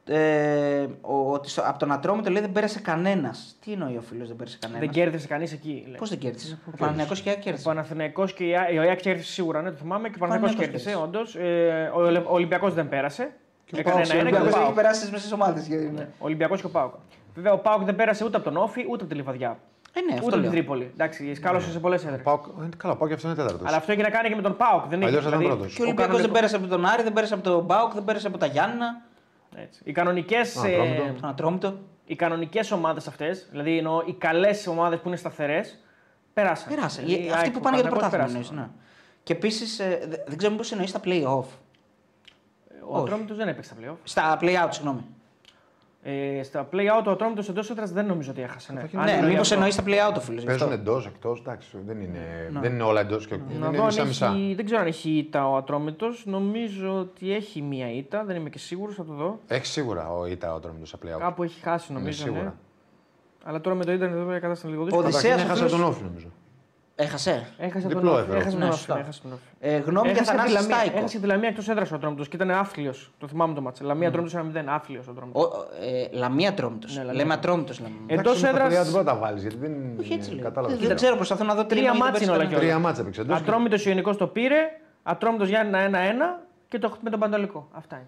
ε, 0.07 0.87
ο- 1.01 1.33
ότι 1.33 1.49
στο- 1.51 1.63
από 1.67 1.79
τον 1.79 1.93
Ατρόμητο 1.93 2.31
λέει 2.31 2.43
δεν 2.43 2.53
πέρασε 2.53 2.81
κανένας. 2.81 3.57
Τι 3.65 3.73
εννοεί 3.73 3.97
ο 3.97 4.01
φίλος 4.01 4.29
δεν 4.29 4.37
πέρασε 4.37 4.59
κανένας; 4.61 4.81
Δεν 4.85 4.91
κέρδισε 4.95 5.27
κανείς 5.27 5.53
εκεί. 5.53 5.83
λέει. 5.87 5.97
Πώς 5.99 6.09
δεν 6.09 6.19
κέρδισε; 6.19 6.59
Ο 6.67 6.77
Παναθηναϊκός 6.77 7.21
και 7.21 7.29
η 7.29 7.33
ΑΕΚ 7.33 7.41
Ο 7.41 7.43
κέρδισε. 7.45 7.65
Παναθηναϊκός 7.69 8.33
και 8.33 8.45
η 8.45 8.57
ΑΕΚ- 8.57 8.75
η 8.75 8.79
ΑΕΚ 8.79 9.01
κέρδισε 9.01 9.33
σίγουρα, 9.33 9.63
ναι, 9.63 9.71
το 9.71 9.77
θυμάμαι. 9.77 10.09
Και 10.09 10.15
ο 10.17 10.19
Παναθηναϊκός 10.19 10.57
Παναθηναϊκός 10.57 10.93
κέρδισε, 10.93 11.19
όντως. 11.19 11.35
Ε, 11.37 11.91
ο 11.95 12.01
Ολε- 12.01 12.27
ο 12.27 12.33
Ολυμπιακός 12.33 12.75
δεν 12.75 12.89
πέρασε. 12.89 13.33
Και 13.65 13.77
ο 13.77 13.79
Έκανε 13.79 13.97
Πάοκ, 13.97 14.11
ένα-ένα 14.11 14.29
ο 14.29 14.31
και 14.31 14.37
ο 14.37 14.39
Ολυμπιακός 14.41 14.53
Πάοκ. 14.55 14.65
έχει 14.67 14.75
περάσει 14.75 15.03
στι 15.03 15.11
μεσέ 15.13 15.35
ομάδες. 15.35 15.69
Ο 16.19 16.25
Ολυμπιακός 16.25 16.61
και 16.61 16.67
ο 16.67 16.71
Πάοκ. 16.71 16.95
Βέβαια, 17.35 17.53
ο 17.53 17.59
Πάοκ 17.59 17.83
δεν 17.85 17.97
πέρασε 17.97 18.25
ούτε 18.25 18.37
από 18.37 18.45
τον 18.45 18.57
Όφη 18.57 18.81
ούτε 18.91 19.01
από 19.03 19.11
τη 19.13 19.15
Λιβαδιά. 19.15 19.59
Ε, 19.95 20.01
ναι, 20.01 20.05
ούτε 20.07 20.15
αυτό 20.15 20.25
από 20.27 20.31
την 20.35 20.43
λέω. 20.43 20.51
Τρίπολη. 20.51 20.91
Εντάξει, 20.93 21.35
σκάλωσε 21.35 21.71
σε 21.71 21.79
πολλές 21.79 22.05
έδρες. 22.05 22.23
Πάω, 22.23 22.35
ε, 22.63 22.69
καλά, 22.77 22.97
πάω 22.97 23.09
και 23.09 23.15
αυτό 23.15 23.27
είναι 23.29 23.37
τέταρτος. 23.37 23.67
Αλλά 23.69 23.77
αυτό 23.77 23.93
έχει 23.93 24.01
να 24.03 24.11
κάνει 24.11 24.29
και 24.29 24.35
με 24.37 24.43
τον 24.43 24.57
Πάοκ. 24.57 24.85
Δεν 24.89 24.99
έχει, 25.01 25.09
Αλλιώς 25.09 25.23
θα 25.23 25.29
ήταν 25.29 25.41
δηλαδή, 25.41 25.57
πρώτος. 25.59 25.75
Και 25.77 25.83
ο 25.83 25.85
Ολυμπιακός 25.85 26.17
δεν 26.21 26.31
κανονικό- 26.31 26.35
πέρασε 26.51 26.57
από 26.57 26.67
τον 26.67 26.87
Άρη, 26.93 27.03
δεν 27.03 27.13
πέρασε 27.13 27.35
από 27.35 27.43
τον 27.43 27.65
Μπάουκ, 27.65 27.93
δεν 27.95 28.05
πέρασε 28.05 28.27
από 28.27 28.39
τα 28.39 28.47
Γιάννα. 28.47 29.01
Έτσι. 29.55 29.81
Οι 29.85 29.93
κανονικές 29.93 30.57
Ατρόμητο. 30.57 31.03
Τον 31.21 31.31
Ατρόμητο. 31.31 31.79
οι 32.05 32.17
κανονικές 32.17 32.71
ομάδες 32.71 33.07
αυτές, 33.09 33.47
δηλαδή 33.51 33.77
εννοώ 33.79 34.03
οι 34.07 34.13
καλές 34.13 34.67
ομάδες 34.67 34.99
που 35.01 35.09
είναι 35.09 35.17
σταθερές, 35.17 35.79
περάσαν. 36.33 36.75
Πέρασε. 36.75 37.03
Δηλαδή, 37.03 37.25
η 37.25 37.29
Αυτοί 37.29 37.39
ΑΕΚ, 37.43 37.53
που 37.53 37.59
ο 37.59 37.61
πάνε 37.61 37.77
για 37.81 37.85
το 37.91 37.95
Παναθηναϊκός 37.97 38.11
πρωτάθλημα. 38.11 38.49
πέρασαν. 38.49 38.57
εννοείς, 38.59 38.75
ναι. 38.75 38.81
Και 39.23 39.33
επίσης 39.33 39.77
δεν 40.27 40.37
ξέρω 40.37 40.53
μήπως 40.53 40.73
εννοείς 40.73 40.91
στα 40.91 41.01
play-off. 41.05 41.45
Ο 42.89 42.97
Ατρόμητος 42.97 43.37
δεν 43.37 43.49
έπαιξε 43.49 43.75
τα 43.75 43.81
playoff. 43.81 43.97
Στα 44.05 44.39
play-out, 44.41 44.69
συγγνώμη. 44.71 45.05
Ε, 46.05 46.43
στα 46.43 46.69
play-out 46.73 47.05
ο 47.07 47.11
Ατρόμητος 47.11 47.49
εντός 47.49 47.71
έδρας 47.71 47.93
δεν 47.93 48.07
νομίζω 48.07 48.31
ότι 48.31 48.43
έχασε. 48.43 48.73
Ναι, 48.73 48.81
Αν 48.81 49.05
Ναι, 49.05 49.13
εννοεί 49.13 49.29
μήπως 49.31 49.41
αυτό. 49.41 49.55
εννοείς 49.55 49.75
στα 49.75 49.83
play-out 49.87 50.17
ο 50.17 50.21
φίλος. 50.21 50.45
Παίζουν 50.45 50.73
εντός, 50.73 51.07
εκτός. 51.07 51.41
Εντάξει, 51.41 51.77
δεν 51.87 52.01
είναι, 52.01 52.51
δεν 52.61 52.73
είναι 52.73 52.83
όλα 52.83 53.01
εντός 53.01 53.27
και 53.27 53.37
Να 53.37 53.67
είναι 53.67 53.77
δω 53.77 53.81
αν 53.83 53.87
μισά-μισά. 53.89 54.27
έχει, 54.27 54.55
δεν 54.55 54.65
ξέρω 54.65 54.81
αν 54.81 54.87
έχει 54.87 55.11
ήττα 55.11 55.49
ο 55.49 55.57
Ατρόμητος. 55.57 56.23
Νομίζω 56.27 56.99
ότι 56.99 57.33
έχει 57.35 57.63
μία 57.63 57.93
ήττα, 57.93 58.25
δεν 58.25 58.37
είμαι 58.37 58.51
και 58.51 58.59
σίγουρος, 58.59 58.95
θα 58.95 59.05
το 59.05 59.13
δω. 59.13 59.39
Έχει 59.49 59.67
σίγουρα 59.67 60.13
ο 60.13 60.27
Ιτα 60.27 60.55
ο 60.55 60.59
τρόμητο 60.61 60.87
στα 60.87 60.99
play-out. 61.05 61.19
Κάπου 61.19 61.43
έχει 61.43 61.61
χάσει 61.63 61.87
Είναι 61.91 61.99
νομίζω. 62.01 62.23
σίγουρα. 62.23 62.43
Ναι. 62.43 62.53
Αλλά 63.45 63.61
τώρα 63.61 63.77
με 63.77 63.85
το 63.85 63.93
ίντερνετ 63.93 64.19
εδώ 64.19 64.31
η 64.37 64.41
κατάσταση 64.41 64.67
είναι 64.67 64.71
λίγο 64.71 64.83
Ο 64.83 64.85
δύσκολη. 64.87 65.07
Οδυσσέας 65.07 65.41
Καταρχήν 65.43 65.51
ο 65.51 65.65
έχασε 65.65 65.75
φίλος- 65.77 65.81
τον 65.81 65.91
Όφη 65.91 66.03
νομίζω. 66.05 66.27
Έχασε. 67.03 67.47
Έχασε 67.59 67.89
Διπλό 67.89 68.01
τον 68.01 68.13
Όφη. 68.13 68.21
έφερε. 68.23 68.39
Έχασε 68.39 68.57
Ναι, 68.57 68.61
τον 68.63 68.69
Όφη. 68.71 68.79
σωστά. 68.79 68.99
έχασε 68.99 69.21
τον 69.23 69.33
Όφη. 69.33 69.43
Ε, 69.61 69.77
γνώμη 69.77 70.07
για 70.11 70.17
Έχασε 70.17 70.31
τη 70.31 70.37
Θανάση 70.37 70.53
Λαμία, 70.55 70.77
Στάικο. 70.77 70.99
έχασε 70.99 71.19
τη 71.19 71.27
Λαμία 71.27 71.49
εκτός 71.49 71.69
έδρας 71.69 71.91
ο 71.93 71.95
Ατρόμητος 71.95 72.29
και 72.29 72.37
ήταν 72.37 72.51
άθλιος. 72.51 73.11
Το 73.19 73.29
θυμάμαι 73.29 73.55
το 73.55 73.61
μάτσα. 73.61 73.85
Λαμία 73.85 74.09
Ατρόμητος 74.09 74.35
1-0. 74.35 74.69
Άθλιος 74.69 75.07
ο 75.07 75.11
Ατρόμητος. 75.11 75.43
Ο- 75.45 75.67
ε, 76.13 76.17
Λαμία 76.17 76.55
Τρόμητο. 76.55 76.87
Ναι, 76.91 76.97
Λαμία. 76.99 77.13
Λέμε 77.13 77.35
Ατρόμητος. 77.35 77.79
Εντός 78.07 78.43
Εντάξει, 78.43 78.43
με 78.45 78.51
τα 78.51 78.65
έδρα. 78.65 78.67
play-out 78.69 78.83
δεν 78.83 78.93
μπορεί 78.93 79.05
να 79.05 79.13
τα 79.13 79.19
βάλεις 79.19 79.43
γιατί 79.43 79.57
δεν 79.57 79.73
Όχι 80.01 80.13
έτσι 80.13 80.31
λέω. 80.35 80.43
κατάλαβα. 80.43 80.75
Δεν, 80.77 80.87
δεν 80.87 80.97
ξέρω, 80.97 81.17
προσπαθώ 81.17 81.45
να 81.45 81.55
δω 81.55 81.65
Τρία 81.65 81.79
είναι, 81.81 81.91
γιατί 81.91 82.03
μάτς 82.05 82.19
δεν 82.19 82.23
είναι 82.29 82.31
όλα 82.37 82.39
πέρασε 82.49 82.55
και 82.61 82.65
όλα. 82.67 82.73
Τρία 82.75 82.87
μάτσα 82.87 83.01
έπαιξε 83.03 83.21
εντός. 83.21 83.39
Ατρόμητος 83.39 83.87
Ιωνικός 83.87 84.17
το 84.17 84.27
πήρε. 84.27 84.57
Ατρόμητος 85.03 85.49
Γιάννη 85.49 85.73
1-1 85.73 86.41
και 86.69 86.79
το 86.79 86.97
με 87.01 87.11
τον 87.11 87.21
Πανταλικό. 87.21 87.69
Αυτά 87.73 87.97
είναι. 87.97 88.07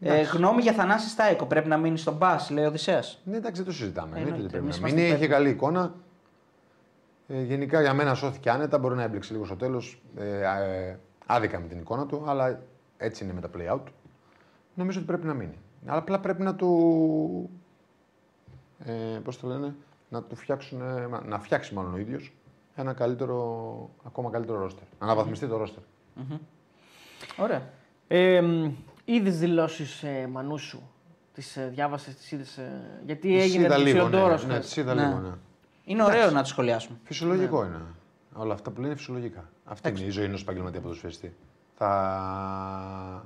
κανένα. 0.00 0.20
Ε, 0.20 0.22
γνώμη 0.36 0.62
για 0.62 0.72
Θανάση 0.72 1.08
Στάικο. 1.08 1.46
Πρέπει 1.46 1.68
να 1.68 1.76
μείνει 1.76 1.98
στον 1.98 2.14
μπα, 2.14 2.36
λέει 2.50 2.64
ο 2.64 2.68
Οδυσσέας. 2.68 3.18
Ναι, 3.24 3.36
εντάξει, 3.36 3.62
δεν 3.62 3.70
το 3.70 3.76
συζητάμε. 3.78 4.08
Ε, 4.16 4.18
Εννοείται 4.18 4.34
εννοείται, 4.36 4.42
ότι 4.42 4.50
πρέπει 4.50 4.64
εμείς 4.64 4.80
να 4.80 4.88
είμαστε 4.88 5.00
μείνει. 5.00 5.08
υπέρ. 5.08 5.22
Είχε 5.22 5.32
καλή 5.34 5.48
εικόνα. 5.48 5.92
Ε, 7.28 7.42
γενικά 7.42 7.80
για 7.80 7.94
μένα 7.94 8.14
σώθηκε 8.14 8.50
άνετα. 8.50 8.78
Μπορεί 8.78 8.94
να 8.94 9.02
έμπλεξε 9.02 9.32
λίγο 9.32 9.44
στο 9.44 9.56
τέλος. 9.56 10.02
Ε, 10.16 10.40
ε, 10.40 10.98
άδικα 11.26 11.60
με 11.60 11.66
την 11.66 11.78
εικόνα 11.78 12.06
του, 12.06 12.24
αλλά 12.26 12.62
έτσι 12.96 13.24
είναι 13.24 13.32
με 13.32 13.40
τα 13.40 13.50
play 13.56 13.74
out. 13.74 13.82
Νομίζω 14.74 14.98
ότι 14.98 15.06
πρέπει 15.06 15.26
να 15.26 15.34
μείνει. 15.34 15.58
Αλλά 15.86 15.98
απλά 15.98 16.20
πρέπει 16.20 16.42
να 16.42 16.54
του. 16.54 17.50
Ε, 18.84 18.92
Πώς 19.24 19.38
το 19.40 19.46
λένε, 19.46 19.74
να 20.08 20.22
του 20.22 20.36
φτιάξουν, 20.36 20.80
ε, 20.80 21.06
μα- 21.06 21.24
να 21.26 21.38
φτιάξει 21.38 21.74
μάλλον 21.74 21.94
ο 21.94 21.98
ίδιος 21.98 22.34
ένα 22.74 22.92
καλύτερο, 22.92 23.90
ακόμα 24.06 24.30
καλύτερο 24.30 24.58
ρόστερ. 24.58 24.82
Να 25.00 25.06
αναβαθμιστεί 25.06 25.46
το 25.46 25.56
ρόστερ. 25.56 25.82
Ωραία. 27.38 27.62
Ε, 28.08 28.42
Είδες 29.04 29.38
δηλώσεις 29.38 30.02
ε, 30.02 30.28
Μανούσου; 30.32 30.80
Τις 31.34 31.56
ε, 31.56 31.70
διάβασες, 31.74 32.14
τις 32.14 32.32
είδες. 32.32 32.60
γιατί 33.06 33.28
Τις 33.28 33.42
έγινε 33.42 33.64
είδα 33.64 33.76
λίγο, 33.76 33.98
ψιλοντόρο. 34.06 34.36
ναι, 34.38 34.52
ναι, 34.54 34.58
τις 34.60 34.76
είδα 34.76 34.94
Ναι. 34.94 35.04
λίγο, 35.06 35.18
ναι. 35.18 35.30
Είναι 35.88 36.02
ωραίο 36.02 36.30
να 36.30 36.40
το 36.42 36.48
σχολιάσουμε. 36.48 36.98
Φυσιολογικό 37.04 37.64
είναι. 37.64 37.80
Όλα 38.34 38.54
αυτά 38.54 38.70
που 38.70 38.76
λένε 38.76 38.86
είναι 38.88 38.96
φυσιολογικά. 38.96 39.48
Αυτή 39.64 39.88
είναι 39.88 40.00
η 40.00 40.10
ζωή 40.10 40.24
ενός 40.24 40.40
επαγγελματία 40.42 40.80
ποδοσφαιριστή. 40.80 41.34
Θα. 41.76 43.24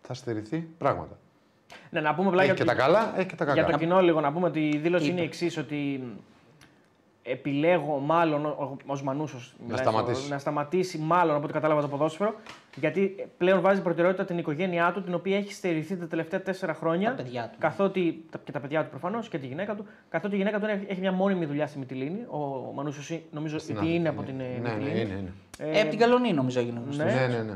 θα 0.00 0.14
στερηθεί 0.14 0.68
πράγματα. 0.78 1.18
Ναι, 1.90 2.00
να 2.00 2.14
πούμε 2.14 2.28
απλά 2.28 2.42
Έχει 2.42 2.52
για, 2.54 2.64
και 2.64 2.70
τα 2.70 2.74
καλά, 2.74 3.18
έχει 3.18 3.26
και 3.26 3.34
τα 3.34 3.44
κακά. 3.44 3.60
για 3.60 3.70
το 3.72 3.78
κοινό 3.78 4.00
λίγο 4.02 4.20
να 4.20 4.32
πούμε 4.32 4.46
ότι 4.46 4.68
η 4.68 4.78
δήλωση 4.78 5.04
Είπε. 5.04 5.12
είναι 5.12 5.20
η 5.20 5.24
εξής: 5.24 5.56
Ότι 5.56 6.02
επιλέγω 7.26 7.98
μάλλον 7.98 8.54
ως 8.86 9.02
Μανούσο 9.02 9.38
Να 9.68 9.76
σταματήσει. 9.76 10.30
να 10.30 10.38
σταματήσει 10.38 10.98
μάλλον 10.98 11.34
από 11.34 11.44
ό,τι 11.44 11.52
κατάλαβα 11.52 11.80
το 11.80 11.88
ποδόσφαιρο. 11.88 12.34
Γιατί 12.76 13.28
πλέον 13.38 13.60
βάζει 13.60 13.82
προτεραιότητα 13.82 14.24
την 14.24 14.38
οικογένειά 14.38 14.92
του, 14.92 15.02
την 15.02 15.14
οποία 15.14 15.36
έχει 15.36 15.52
στερηθεί 15.52 15.96
τα 15.96 16.06
τελευταία 16.06 16.42
τέσσερα 16.42 16.74
χρόνια. 16.74 17.14
Τα 17.14 17.22
παιδιά 17.22 17.48
του. 17.52 17.58
Καθότι, 17.60 18.24
και 18.44 18.52
τα 18.52 18.60
παιδιά 18.60 18.82
του 18.84 18.90
προφανώς 18.90 19.28
και 19.28 19.38
τη 19.38 19.46
γυναίκα 19.46 19.74
του. 19.74 19.86
Καθότι 20.08 20.34
η 20.34 20.38
γυναίκα 20.38 20.60
του 20.60 20.66
έχει 20.88 21.00
μια 21.00 21.12
μόνιμη 21.12 21.44
δουλειά 21.46 21.66
στη 21.66 21.78
Μυτιλίνη. 21.78 22.24
Ο 22.30 22.72
Μανούσο 22.74 23.18
νομίζω 23.30 23.58
Στην 23.58 23.76
ότι 23.76 23.84
Αθήνα, 23.84 23.98
είναι 23.98 24.08
από 24.08 24.20
ναι. 24.20 24.26
την 24.26 24.40
ε, 24.40 24.44
Ναι, 24.44 24.68
ναι, 24.68 24.74
Μυτιλήνη. 24.74 25.00
είναι, 25.00 25.12
είναι. 25.18 25.32
Ε, 25.58 25.80
από 25.80 25.90
την 25.90 25.98
Καλονή 25.98 26.32
νομίζω 26.32 26.60
έγινε 26.60 26.80
γνωστός. 26.84 27.04
ναι. 27.06 27.12
Ναι, 27.26 27.26
ναι, 27.36 27.42
ναι. 27.42 27.54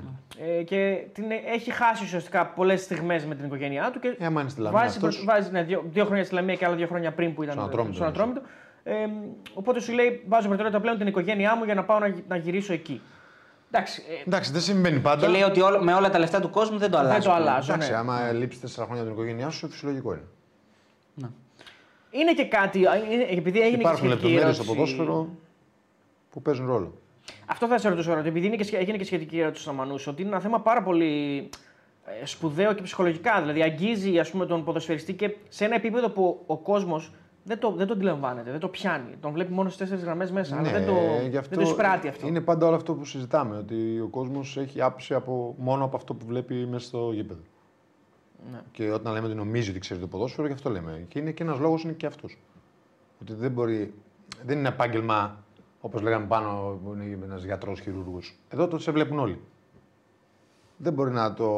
Ε, 0.59 0.62
και 0.62 1.04
την, 1.12 1.24
έχει 1.54 1.70
χάσει 1.70 2.04
ουσιαστικά 2.04 2.46
πολλές 2.46 2.81
στιγμές 2.83 3.24
με 3.24 3.35
την 3.35 3.44
οικογένειά 3.44 3.90
του. 3.92 3.98
Και 4.00 4.16
Ε, 4.18 4.24
άμα 4.26 4.40
είναι 4.40 4.50
στη 4.50 4.61
Λαμία 4.61 4.78
βάζει, 4.81 4.96
αυτός. 4.96 5.24
βάζει 5.24 5.50
ναι, 5.50 5.62
δύο, 5.62 5.85
δύο 5.88 6.04
χρόνια 6.04 6.24
στη 6.24 6.35
Λαμία 6.35 6.54
και 6.54 6.64
άλλα 6.64 6.74
δύο 6.74 6.87
χρόνια 6.87 7.12
πριν 7.12 7.35
που 7.35 7.42
ήταν 7.42 7.54
Στον 7.54 7.68
Ατρόμητο, 7.68 7.94
στον 7.94 8.07
Ατρόμητο. 8.07 8.40
Ε, 8.90 9.07
οπότε 9.55 9.81
σου 9.81 9.92
λέει: 9.92 10.22
Βάζω 10.29 10.46
προτεραιότητα 10.46 10.81
πλέον 10.83 10.98
την 10.98 11.07
οικογένειά 11.07 11.57
μου 11.57 11.64
για 11.64 11.74
να 11.74 11.85
πάω 11.85 11.98
να, 11.98 12.14
να 12.29 12.37
γυρίσω 12.37 12.72
εκεί. 12.72 13.01
Εντάξει, 13.70 14.03
ε, 14.09 14.22
Εντάξει, 14.27 14.53
δεν 14.53 14.61
συμβαίνει 14.61 15.01
πάντα. 15.01 15.20
Και 15.27 15.33
λέει 15.33 15.42
ότι 15.42 15.61
όλο- 15.61 15.83
με 15.83 15.94
όλα 15.94 16.11
τα 16.11 16.18
λεφτά 16.18 16.40
του 16.40 16.51
κόσμου 16.51 16.79
δεν 16.79 16.90
το 16.90 16.98
αλλάζει. 16.98 17.14
δεν 17.14 17.22
το 17.29 17.33
αλλάζω. 17.33 17.72
Εντάξει, 17.72 17.90
Ναι. 17.90 17.96
άμα 17.96 18.33
λείψεις 18.33 18.61
τέσσερα 18.61 18.87
χρόνια 18.87 19.03
από 19.03 19.12
την 19.12 19.22
οικογένειά 19.22 19.51
σου, 19.51 19.68
φυσιολογικό 19.70 20.12
είναι. 20.12 20.22
Είναι 22.11 22.35
και 22.35 22.44
κάτι, 22.44 22.79
είναι- 22.79 23.27
επειδή 23.31 23.61
έγινε 23.61 23.81
Υπάρχουν 23.81 24.01
και 24.01 24.07
σχετική 24.07 24.09
λεπτομέρειες 24.33 24.55
στο 24.57 24.64
ερώτηση- 24.72 24.96
ποδόσφαιρο 24.96 25.29
που 26.31 26.42
παίζουν 26.42 26.66
ρόλο. 26.66 26.94
Αυτό 27.46 27.66
θα 27.66 27.79
σε 27.79 27.88
ρωτήσω 27.88 28.09
τώρα, 28.09 28.20
ότι 28.20 28.29
επειδή 28.29 28.46
είναι 28.46 28.57
και, 28.57 28.64
σχε- 28.64 28.81
έγινε 28.81 28.96
και 28.96 29.05
σχετική 29.05 29.38
ερώτηση 29.40 29.62
στο 29.62 29.72
Μανούσο, 29.72 30.11
ότι 30.11 30.22
είναι 30.22 30.31
ένα 30.31 30.40
θέμα 30.40 30.61
πάρα 30.61 30.83
πολύ 30.83 31.48
ε, 32.22 32.27
σπουδαίο 32.27 32.72
και 32.72 32.83
ψυχολογικά. 32.83 33.40
Δηλαδή, 33.40 33.62
αγγίζει 33.62 34.18
ας 34.18 34.31
πούμε, 34.31 34.46
τον 34.46 34.64
ποδοσφαιριστή 34.64 35.12
και 35.12 35.35
σε 35.48 35.64
ένα 35.64 35.74
επίπεδο 35.74 36.09
που 36.11 36.42
ο 36.46 36.57
κόσμος 36.57 37.12
δεν 37.44 37.59
το, 37.59 37.70
δεν 37.72 37.87
το 37.87 37.92
αντιλαμβάνεται, 37.92 38.51
δεν 38.51 38.61
το 38.61 38.68
πιάνει. 38.68 39.16
Τον 39.20 39.33
βλέπει 39.33 39.53
μόνο 39.53 39.68
στις 39.68 39.81
τέσσερις 39.81 40.05
γραμμές 40.05 40.31
μέσα. 40.31 40.57
αλλά 40.59 40.70
δεν 40.70 40.87
το, 40.87 40.92
Ναι, 40.92 41.29
γι' 41.29 41.37
αυτό 41.37 41.55
δεν 41.57 41.64
το 41.64 41.70
εισπράττει 41.70 42.09
αυτό. 42.09 42.27
Είναι 42.27 42.40
πάντα 42.40 42.66
όλο 42.66 42.77
αυτό 42.77 42.94
που 42.94 43.05
συζητάμε. 43.05 43.57
Ότι 43.57 44.01
ο 44.01 44.07
κόσμος 44.07 44.57
έχει 44.57 44.83
άποψη 44.83 45.14
από, 45.14 45.55
μόνο 45.59 45.85
από 45.85 45.96
αυτό 45.96 46.14
που 46.14 46.27
βλέπει 46.27 46.55
μέσα 46.55 46.87
στο 46.87 47.12
γήπεδο. 47.12 47.40
Ναι. 48.53 48.61
Και 48.72 48.90
όταν 48.90 49.12
λέμε 49.12 49.27
ότι 49.27 49.37
νομίζει 49.37 49.70
ότι 49.70 49.79
ξέρει 49.79 50.01
το 50.01 50.07
ποδόσφαιρο, 50.07 50.46
γι' 50.46 50.53
αυτό 50.53 50.70
λέμε. 50.70 51.05
Και 51.09 51.18
είναι 51.18 51.31
και 51.31 51.42
ένας 51.42 51.59
λόγος 51.59 51.83
είναι 51.83 51.92
και 51.92 52.07
αυτός. 52.07 52.38
Ότι 53.22 53.35
δεν 53.35 53.51
μπορεί. 53.51 53.94
Δεν 54.44 54.59
είναι 54.59 54.68
επάγγελμα 54.68 55.44
όπως 55.81 56.03
λέγαμε 56.03 56.27
πάνω 56.27 56.81
που 56.85 56.92
είναι 56.92 57.24
ένας 57.24 57.44
γιατρός 57.44 57.81
χειρούργος. 57.81 58.38
Εδώ 58.48 58.68
το 58.68 58.79
σε 58.79 58.90
βλέπουν 58.90 59.18
όλοι. 59.18 59.40
Δεν 60.77 60.92
μπορεί 60.92 61.11
να 61.11 61.35
το, 61.35 61.51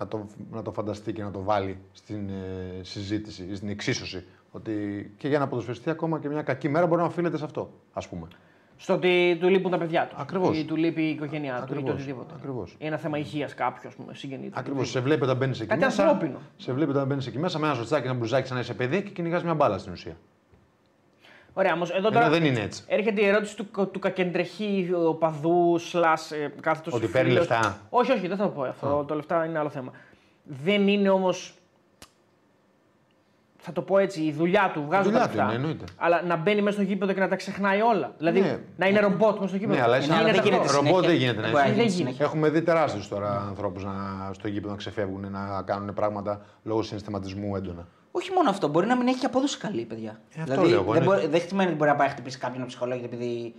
να 0.00 0.06
το, 0.08 0.26
να 0.50 0.62
το 0.62 0.72
φανταστεί 0.72 1.12
και 1.12 1.22
να 1.22 1.30
το 1.30 1.42
βάλει 1.42 1.78
στην 1.92 2.28
ε, 2.28 2.82
συζήτηση 2.82 3.46
ή 3.50 3.54
στην 3.54 3.68
εξίσωση. 3.68 4.24
Ότι 4.50 4.72
και 5.16 5.28
για 5.28 5.38
να 5.38 5.48
ποδοσφαιριστεί 5.48 5.90
ακόμα 5.90 6.18
και 6.20 6.28
μια 6.28 6.42
κακή 6.42 6.68
μέρα 6.68 6.86
μπορεί 6.86 7.00
να 7.00 7.06
οφείλεται 7.06 7.36
σε 7.36 7.44
αυτό, 7.44 7.70
ας 7.92 8.08
πούμε. 8.08 8.28
Στο 8.76 8.94
ότι 8.94 9.36
του 9.40 9.48
λείπουν 9.48 9.70
τα 9.70 9.78
παιδιά 9.78 10.06
τους. 10.06 10.18
Ακριβώς. 10.20 10.58
Ή 10.58 10.64
του 10.64 10.76
λείπει 10.76 11.02
η 11.02 11.08
οικογένειά 11.10 11.52
του 11.54 11.62
ή 11.62 11.66
το 11.66 11.72
Ακριβώς. 11.72 11.92
οτιδήποτε. 11.92 12.34
Ακριβώς. 12.36 12.76
Ή 12.78 12.86
ένα 12.86 12.96
θέμα 12.96 13.18
υγείας 13.18 13.54
κάποιου, 13.54 13.88
ας 13.88 13.94
πούμε, 13.94 14.14
συγγενής 14.14 14.50
του. 14.52 14.58
Ακριβώς. 14.58 14.90
Σε 14.90 15.00
βλέπει 15.00 15.22
όταν 15.22 15.36
μπαίνεις 15.36 15.60
εκεί 15.60 15.68
Κάτι 15.68 15.84
μέσα. 15.84 16.02
ανθρώπινο. 16.02 16.38
Σε 16.56 16.72
βλέπει 16.72 16.90
όταν 16.90 17.06
μπαίνεις 17.06 17.26
εκεί 17.26 17.38
μέσα 17.38 17.58
με 17.58 17.66
ένα 17.66 17.74
σοτσάκι, 17.74 18.06
ένα 18.06 18.14
μπλουζάκι 18.14 18.46
σαν 18.46 18.56
να 18.56 18.62
είσαι 18.62 18.74
παιδί 18.74 19.02
και 19.02 19.10
κυνηγάς 19.10 19.42
μια 19.44 19.54
μπάλα 19.54 19.78
στην 19.78 19.92
ουσία. 19.92 20.16
Ωραία, 21.60 21.72
όμως 21.72 21.90
εδώ 21.90 21.98
Ενώ 21.98 22.10
τώρα. 22.10 22.28
δεν 22.28 22.44
είναι 22.44 22.60
έτσι. 22.60 22.82
Έρχεται 22.86 23.20
η 23.20 23.26
ερώτηση 23.26 23.56
του, 23.56 23.88
του 23.90 23.98
κακεντρεχή 23.98 24.90
οπαδού, 25.06 25.78
σλάς, 25.78 26.30
ε, 26.32 26.52
κάθετος 26.60 26.92
Ότι 26.94 27.06
παίρνει 27.06 27.30
φίλος. 27.30 27.48
λεφτά. 27.48 27.78
Όχι, 27.90 28.12
όχι, 28.12 28.28
δεν 28.28 28.36
θα 28.36 28.42
το 28.44 28.48
πω 28.50 28.62
αυτό. 28.62 29.04
Το 29.08 29.14
λεφτά 29.14 29.44
είναι 29.44 29.58
άλλο 29.58 29.68
θέμα. 29.70 29.92
Δεν 30.44 30.88
είναι 30.88 31.08
όμως. 31.10 31.54
Θα 33.62 33.72
το 33.72 33.82
πω 33.82 33.98
έτσι, 33.98 34.22
η 34.22 34.32
δουλειά 34.32 34.70
του, 34.74 34.84
βγάζω 34.86 35.02
δουλειά 35.02 35.18
τα 35.20 35.28
του 35.28 35.30
λεφτά. 35.36 35.44
είναι, 35.44 35.54
εννοείται. 35.54 35.84
Αλλά 35.96 36.22
να 36.22 36.36
μπαίνει 36.36 36.62
μέσα 36.62 36.76
στο 36.76 36.86
γήπεδο 36.86 37.12
και 37.12 37.20
να 37.20 37.28
τα 37.28 37.36
ξεχνάει 37.36 37.80
όλα. 37.80 38.12
Δηλαδή 38.18 38.40
Ναι. 38.40 38.58
να 38.76 38.86
είναι 38.86 39.00
ρομπότ 39.00 39.34
μέσα 39.34 39.48
στο 39.48 39.56
γήπεδο. 39.56 39.76
Ναι, 39.78 39.82
αλλά 39.84 39.96
εσύ 39.96 40.10
αλλά 40.12 40.16
δεν 40.22 40.26
Γίνεται 40.34 40.48
γίνεται 40.48 40.64
αυτό. 40.66 40.76
ρομπότ 40.76 41.04
συνέχεια. 41.04 41.08
δεν 41.10 41.18
γίνεται 41.18 41.36
να 41.40 41.42
Δεν 41.42 41.52
μπορεί 41.52 41.64
είσαι. 41.64 41.72
γίνει 41.74 41.86
Δεν 41.86 41.96
συνέχεια. 41.96 42.24
Έχουμε 42.24 42.48
δει 42.48 42.62
τεράστιους 42.62 43.08
τώρα 43.08 43.44
ανθρώπους 43.48 43.84
στο 44.32 44.48
γήπεδο 44.48 44.70
να 44.72 44.76
ξεφεύγουν, 44.78 45.30
να 45.30 45.62
κάνουν 45.62 45.94
πράγματα 45.94 46.40
λόγω 46.62 46.82
συναισθηματισμού 46.82 47.56
έντονα. 47.56 47.86
Όχι 48.10 48.30
μόνο 48.32 48.50
αυτό, 48.50 48.68
μπορεί 48.68 48.86
να 48.86 48.96
μην 48.96 49.06
έχει 49.08 49.18
και 49.18 49.26
απόδοση 49.26 49.58
καλή, 49.58 49.84
παιδιά. 49.84 50.20
Ε, 50.34 50.40
αυτό 50.40 50.52
δηλαδή, 50.52 50.70
λέω 50.70 50.80
εγώ, 50.82 50.92
δεν, 50.92 51.02
είναι- 51.02 51.14
μπορεί, 51.14 51.26
δεν 51.26 51.40
σημαίνει 51.40 51.68
ότι 51.68 51.78
μπορεί 51.78 51.90
να 51.90 51.96
πάει 51.96 52.06
να 52.06 52.12
χτυπήσει 52.12 52.38
κάποιον 52.38 52.60
να 52.60 52.66
ψυχολόγεται 52.66 53.06
επειδή. 53.14 53.54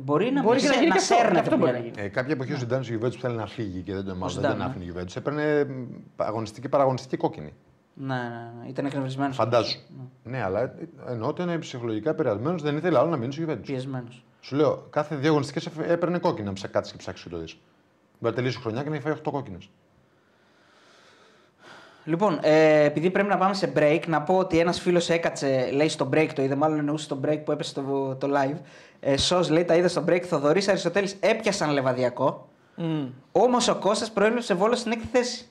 Μπορεί 0.00 0.30
να, 0.32 0.42
Μπορεί 0.42 0.54
μην 0.54 0.64
και 0.64 0.68
να 0.68 0.72
σε- 0.74 0.80
γίνει 0.80 0.92
και 0.92 0.98
αυτό, 0.98 1.14
σέρνεται 1.14 1.38
αυτό 1.40 1.56
μπορεί 1.56 1.72
να 1.72 1.78
πλέον. 1.78 1.92
γίνει. 1.94 2.06
Ε, 2.06 2.08
κάποια 2.08 2.32
εποχή 2.32 2.52
ο 2.52 2.56
Ζιντάνο 2.56 2.82
η 2.82 2.86
Γιουβέντους 2.86 3.20
θέλει 3.20 3.36
να 3.36 3.46
φύγει 3.46 3.80
και 3.80 3.94
δεν 3.94 4.04
τον 4.04 4.16
μάλλον 4.16 4.34
δεν 4.34 4.42
Ζιντάν, 4.42 4.50
τον 4.50 4.58
ναι. 4.58 4.64
άφηνε 4.64 4.82
η 4.82 4.86
Γιουβέντου. 4.86 5.12
Έπαιρνε 5.16 5.64
μ, 5.64 5.86
αγωνιστική 6.16 6.68
παραγωνιστική 6.68 7.16
κόκκινη. 7.16 7.54
Ναι, 7.94 8.14
ναι, 8.14 8.52
ναι. 8.62 8.68
Ήταν 8.68 8.84
εκνευρισμένος. 8.86 9.36
Φαντάζω. 9.36 9.76
Ναι, 10.24 10.42
αλλά 10.42 10.60
ε, 10.60 10.74
εννοώ 11.08 11.28
ότι 11.28 11.42
είναι 11.42 11.58
ψυχολογικά 11.58 12.10
επηρεασμένος, 12.10 12.62
δεν 12.62 12.76
ήθελε 12.76 12.98
άλλο 12.98 13.08
να 13.10 13.16
μείνει 13.16 13.32
στο 13.32 13.40
Γιουβέντους. 13.42 13.66
Πιεσμένος. 13.68 14.24
Σου 14.40 14.56
λέω, 14.56 14.86
κάθε 14.90 15.16
δύο 15.16 15.28
αγωνιστικές 15.30 15.66
έπαιρνε 15.66 16.18
κόκκινα, 16.18 16.52
να 16.62 16.68
κάτσει 16.68 16.92
και 16.92 16.98
ψάξει 16.98 17.22
και 17.22 17.28
το 17.28 17.38
δεις. 17.38 17.52
Μπορεί 17.52 17.62
να 18.20 18.32
τελειώσει 18.32 18.58
η 18.58 18.60
χρονιά 18.60 18.82
και 18.82 18.88
να 18.88 18.94
έχει 18.94 19.04
φάει 19.04 19.12
8 19.12 19.30
κόκκινες. 19.30 19.70
Λοιπόν, 22.08 22.38
ε, 22.42 22.84
επειδή 22.84 23.10
πρέπει 23.10 23.28
να 23.28 23.38
πάμε 23.38 23.54
σε 23.54 23.72
break, 23.76 24.00
να 24.06 24.22
πω 24.22 24.36
ότι 24.36 24.58
ένας 24.58 24.80
φίλος 24.80 25.08
έκατσε, 25.08 25.70
λέει 25.72 25.88
στο 25.88 26.08
break, 26.12 26.28
το 26.34 26.42
είδε, 26.42 26.54
μάλλον 26.54 26.78
εννοούσε 26.78 27.04
στο 27.04 27.20
break 27.26 27.38
που 27.44 27.52
έπεσε 27.52 27.74
το, 27.74 28.14
το 28.14 28.28
live. 28.36 28.56
Ε, 29.00 29.16
Σος 29.16 29.48
λέει, 29.50 29.64
τα 29.64 29.74
είδε 29.76 29.88
στο 29.88 30.04
break. 30.08 30.20
Θοδωρής 30.22 30.68
Αριστοτέλης 30.68 31.16
έπιασαν 31.20 31.70
λεβαδιακό. 31.70 32.48
Μμ. 32.76 33.04
Όμως 33.32 33.68
ο 33.68 33.74
Κώστας 33.76 34.10
προέβλεψε 34.10 34.54
βόλος 34.54 34.78
στην 34.78 34.92
έκτη 34.92 35.06
θέση. 35.12 35.46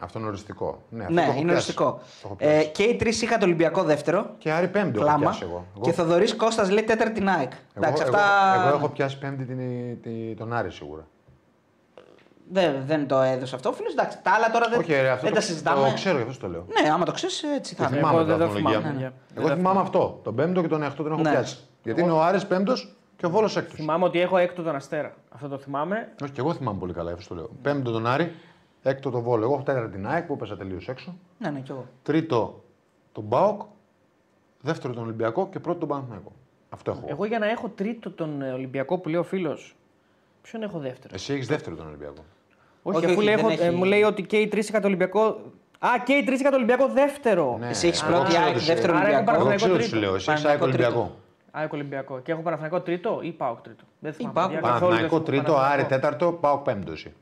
Αυτό 0.00 0.18
είναι 0.18 0.28
οριστικό. 0.28 0.82
Ναι, 0.88 1.02
αυτό 1.02 1.14
Ναι, 1.14 1.24
το 1.24 1.30
έχω 1.30 1.40
είναι 1.40 1.52
πιάσει. 1.52 1.54
οριστικό. 1.54 2.00
Το 2.22 2.28
έχω 2.28 2.36
Ε, 2.38 2.46
πιάσει. 2.46 2.68
και 2.70 2.82
οι 2.82 2.96
τρεις 2.96 3.22
είχαν 3.22 3.38
το 3.38 3.44
Ολυμπιακό 3.44 3.82
δεύτερο. 3.82 4.34
Και 4.38 4.50
Άρη 4.50 4.68
Πέμπτη 4.68 4.96
έχω 4.98 5.04
Κλάμα. 5.06 5.18
πιάσει 5.18 5.42
εγώ. 5.42 5.66
Εγώ- 5.74 5.84
Και 5.84 5.92
Θοδωρής 5.92 6.34
Κώστας 6.36 6.70
λέει 6.70 6.84
τέταρτη 6.84 7.20
Nike. 7.24 7.24
εγώ, 7.26 7.48
Εντάξει, 7.74 8.02
εγώ, 8.06 8.16
αυτά. 8.16 8.64
εγώ 8.66 8.76
έχω 8.76 8.88
πιάσει 8.88 9.18
Πέμπτη 9.18 9.44
την, 9.44 9.58
την, 10.02 10.36
τον 10.36 10.52
Άρη 10.52 10.70
σίγουρα. 10.70 11.06
Δεν, 12.52 12.82
δεν 12.86 13.06
το 13.08 13.18
έδωσε 13.20 13.54
αυτό. 13.54 13.72
Φίλος, 13.72 13.92
εντάξει. 13.92 14.18
Τα 14.22 14.30
άλλα 14.30 14.50
τώρα 14.50 14.68
δεν, 14.68 14.78
Όχι, 14.78 14.92
ρε, 14.92 15.08
αυτό 15.10 15.24
δεν 15.24 15.34
το, 15.34 15.40
τα 15.40 15.44
συζητάμε. 15.46 15.88
Το 15.88 15.94
ξέρω, 15.94 16.18
γι' 16.18 16.28
αυτό 16.28 16.46
το 16.46 16.52
λέω. 16.52 16.66
Ναι, 16.82 16.90
άμα 16.90 17.04
το 17.04 17.12
ξέρεις, 17.12 17.42
έτσι 17.42 17.74
θα 17.74 17.82
Το 17.82 17.88
είναι. 17.88 17.98
θυμάμαι 17.98 18.16
εγώ 18.18 18.26
δεν 18.26 18.38
τα 18.38 18.46
το 18.46 18.52
θυμάμαι, 18.54 18.76
βαθμολογία. 18.76 19.08
ναι. 19.34 19.38
Εγώ 19.40 19.48
Δεν 19.48 19.56
θυμάμαι 19.56 19.80
αυτό. 19.80 20.20
Τον 20.22 20.34
Πέμπτο 20.34 20.60
και 20.62 20.68
τον 20.68 20.82
Εκτό 20.82 21.02
τον 21.02 21.12
έχω 21.12 21.20
Ναι. 21.22 21.30
πιάσει. 21.30 21.58
Γιατί 21.82 22.00
είναι 22.00 22.10
ο 22.12 22.22
Άρης 22.22 22.46
Πέμπτος 22.46 22.96
και 23.16 23.26
ο 23.26 23.30
Βόλος 23.30 23.56
Έκτος. 23.56 23.74
Θυμάμαι 23.74 24.04
ότι 24.04 24.20
έχω 24.20 24.36
έκτο 24.36 24.62
τον 24.62 24.74
Αστέρα. 24.74 25.14
Αυτό 25.30 25.48
το 25.48 25.58
θυμάμαι. 25.58 26.12
Όχι, 26.22 26.32
και 26.32 26.40
εγώ 26.40 26.54
θυμάμαι 26.54 26.78
πολύ 26.78 26.92
καλά, 26.92 27.10
γι' 27.10 27.16
αυτό 27.16 27.28
το 27.28 27.40
λέω. 27.40 27.50
Πέμπτο 27.62 27.90
τον 27.90 28.06
Άρη, 28.06 28.34
έκτο 28.82 29.10
τον 29.10 29.22
Βόλο. 29.22 29.44
Εγώ 29.44 29.54
έχω 29.54 29.62
τέταρτη 29.62 29.90
την 29.90 30.08
ΑΕΚ 30.08 30.26
που 30.26 30.32
έπεσα 30.32 30.56
τελείως 30.56 30.88
έξω. 30.88 31.14
Ναι, 31.38 31.50
ναι, 31.50 31.60
κι 31.60 31.70
εγώ. 31.70 31.86
Τρίτο 32.02 32.62
τον 33.12 33.24
ΠΑΟΚ, 33.24 33.60
δεύτερο 34.60 34.94
τον 34.94 35.02
Ολυμπιακό 35.02 35.48
και 35.48 35.58
πρώτο 35.58 35.78
τον 35.78 35.88
Παναθηναϊκό. 35.88 36.32
Αυτό 36.70 36.90
έχω. 36.90 37.04
Εγώ 37.06 37.24
για 37.24 37.38
να 37.38 37.50
έχω 37.50 37.68
τρίτο 37.68 38.10
τον 38.10 38.42
ε, 38.42 38.52
Ολυμπιακό 38.52 38.98
που 38.98 39.08
λέει 39.08 39.20
ο 39.20 39.24
φίλος. 39.24 39.74
Ποιον 40.42 40.62
έχω 40.62 40.78
δεύτερο; 40.78 41.14
Εσύ 41.14 41.32
έχεις 41.32 41.46
δεύτερο 41.46 41.76
τον 41.76 41.86
Ολυμπιακό. 41.86 42.24
Όχι, 42.82 42.96
όχι, 42.96 43.06
αφού 43.06 43.14
όχι, 43.14 43.24
λέει, 43.24 43.34
δεν 43.34 43.44
έχω- 43.44 43.52
έχει- 43.52 43.62
ε, 43.62 43.70
μου 43.70 43.84
λέει 43.84 44.02
ότι 44.02 44.22
και 44.22 44.36
οι 44.36 44.48
τρεις 44.48 44.68
είχαν 44.68 44.80
το 44.80 44.86
Ολυμπιακό. 44.86 45.40
Α, 45.78 45.88
και 46.04 46.12
οι 46.12 46.22
τρεις 46.24 46.38
είχαν 46.40 46.50
το 46.50 46.56
Ολυμπιακό 46.56 46.86
δεύτερο. 46.88 47.56
Ναι. 47.60 47.68
Εσύ 47.68 47.86
έχεις 47.86 48.02
εγώ 48.02 48.10
πρώτη 48.10 48.26
ξέρω 48.28 48.44
ΑΕΚ, 48.44 48.54
τι 48.54 48.60
σου 48.60 48.66
δεύτερο 48.66 48.92
λέω. 48.92 49.00
Άρα 49.02 49.08
έχω 49.10 49.16
Ολυμπιακό. 49.18 49.40
Εγώ 49.40 49.44
Παναθηναϊκό 49.48 49.64
ξέρω 49.64 49.76
τι 49.76 49.82
σου 49.84 49.90
τρίτο. 49.90 50.06
λέω. 50.06 50.14
Εσύ 50.14 50.30
έχεις 50.30 50.44
ΑΕΚ 50.44 50.58
Παναθηναϊκό 50.58 50.98
Ολυμπιακό. 50.98 51.18
Α, 51.58 51.62
έχω 51.62 51.74
Ολυμπιακό. 51.76 52.20
Και 52.24 52.32
έχω 52.32 52.40
Παναθηναϊκό 52.40 52.80
τρίτο 52.80 53.18
ή 53.22 53.30
ΠΑΟΚ 53.32 53.54
τρίτο. 53.64 53.84
Δεν 53.98 54.12
θυμάμαι. 54.12 54.34
Πάοκ. 54.34 54.50
παιδιά, 54.50 54.60
καθόλου 54.68 54.78
δεν 54.78 55.00
Παναθηναϊκό 55.00 55.16
θυμάμαι 55.24 55.30
τρίτο, 55.30 55.52
Άρη 55.52 55.62
Παναθηναϊκό. 55.62 55.94
τέταρτο, 55.94 56.26
Πάοκ 56.44 56.60
πέμπτο 56.64 56.92
εσύ. 56.92 57.12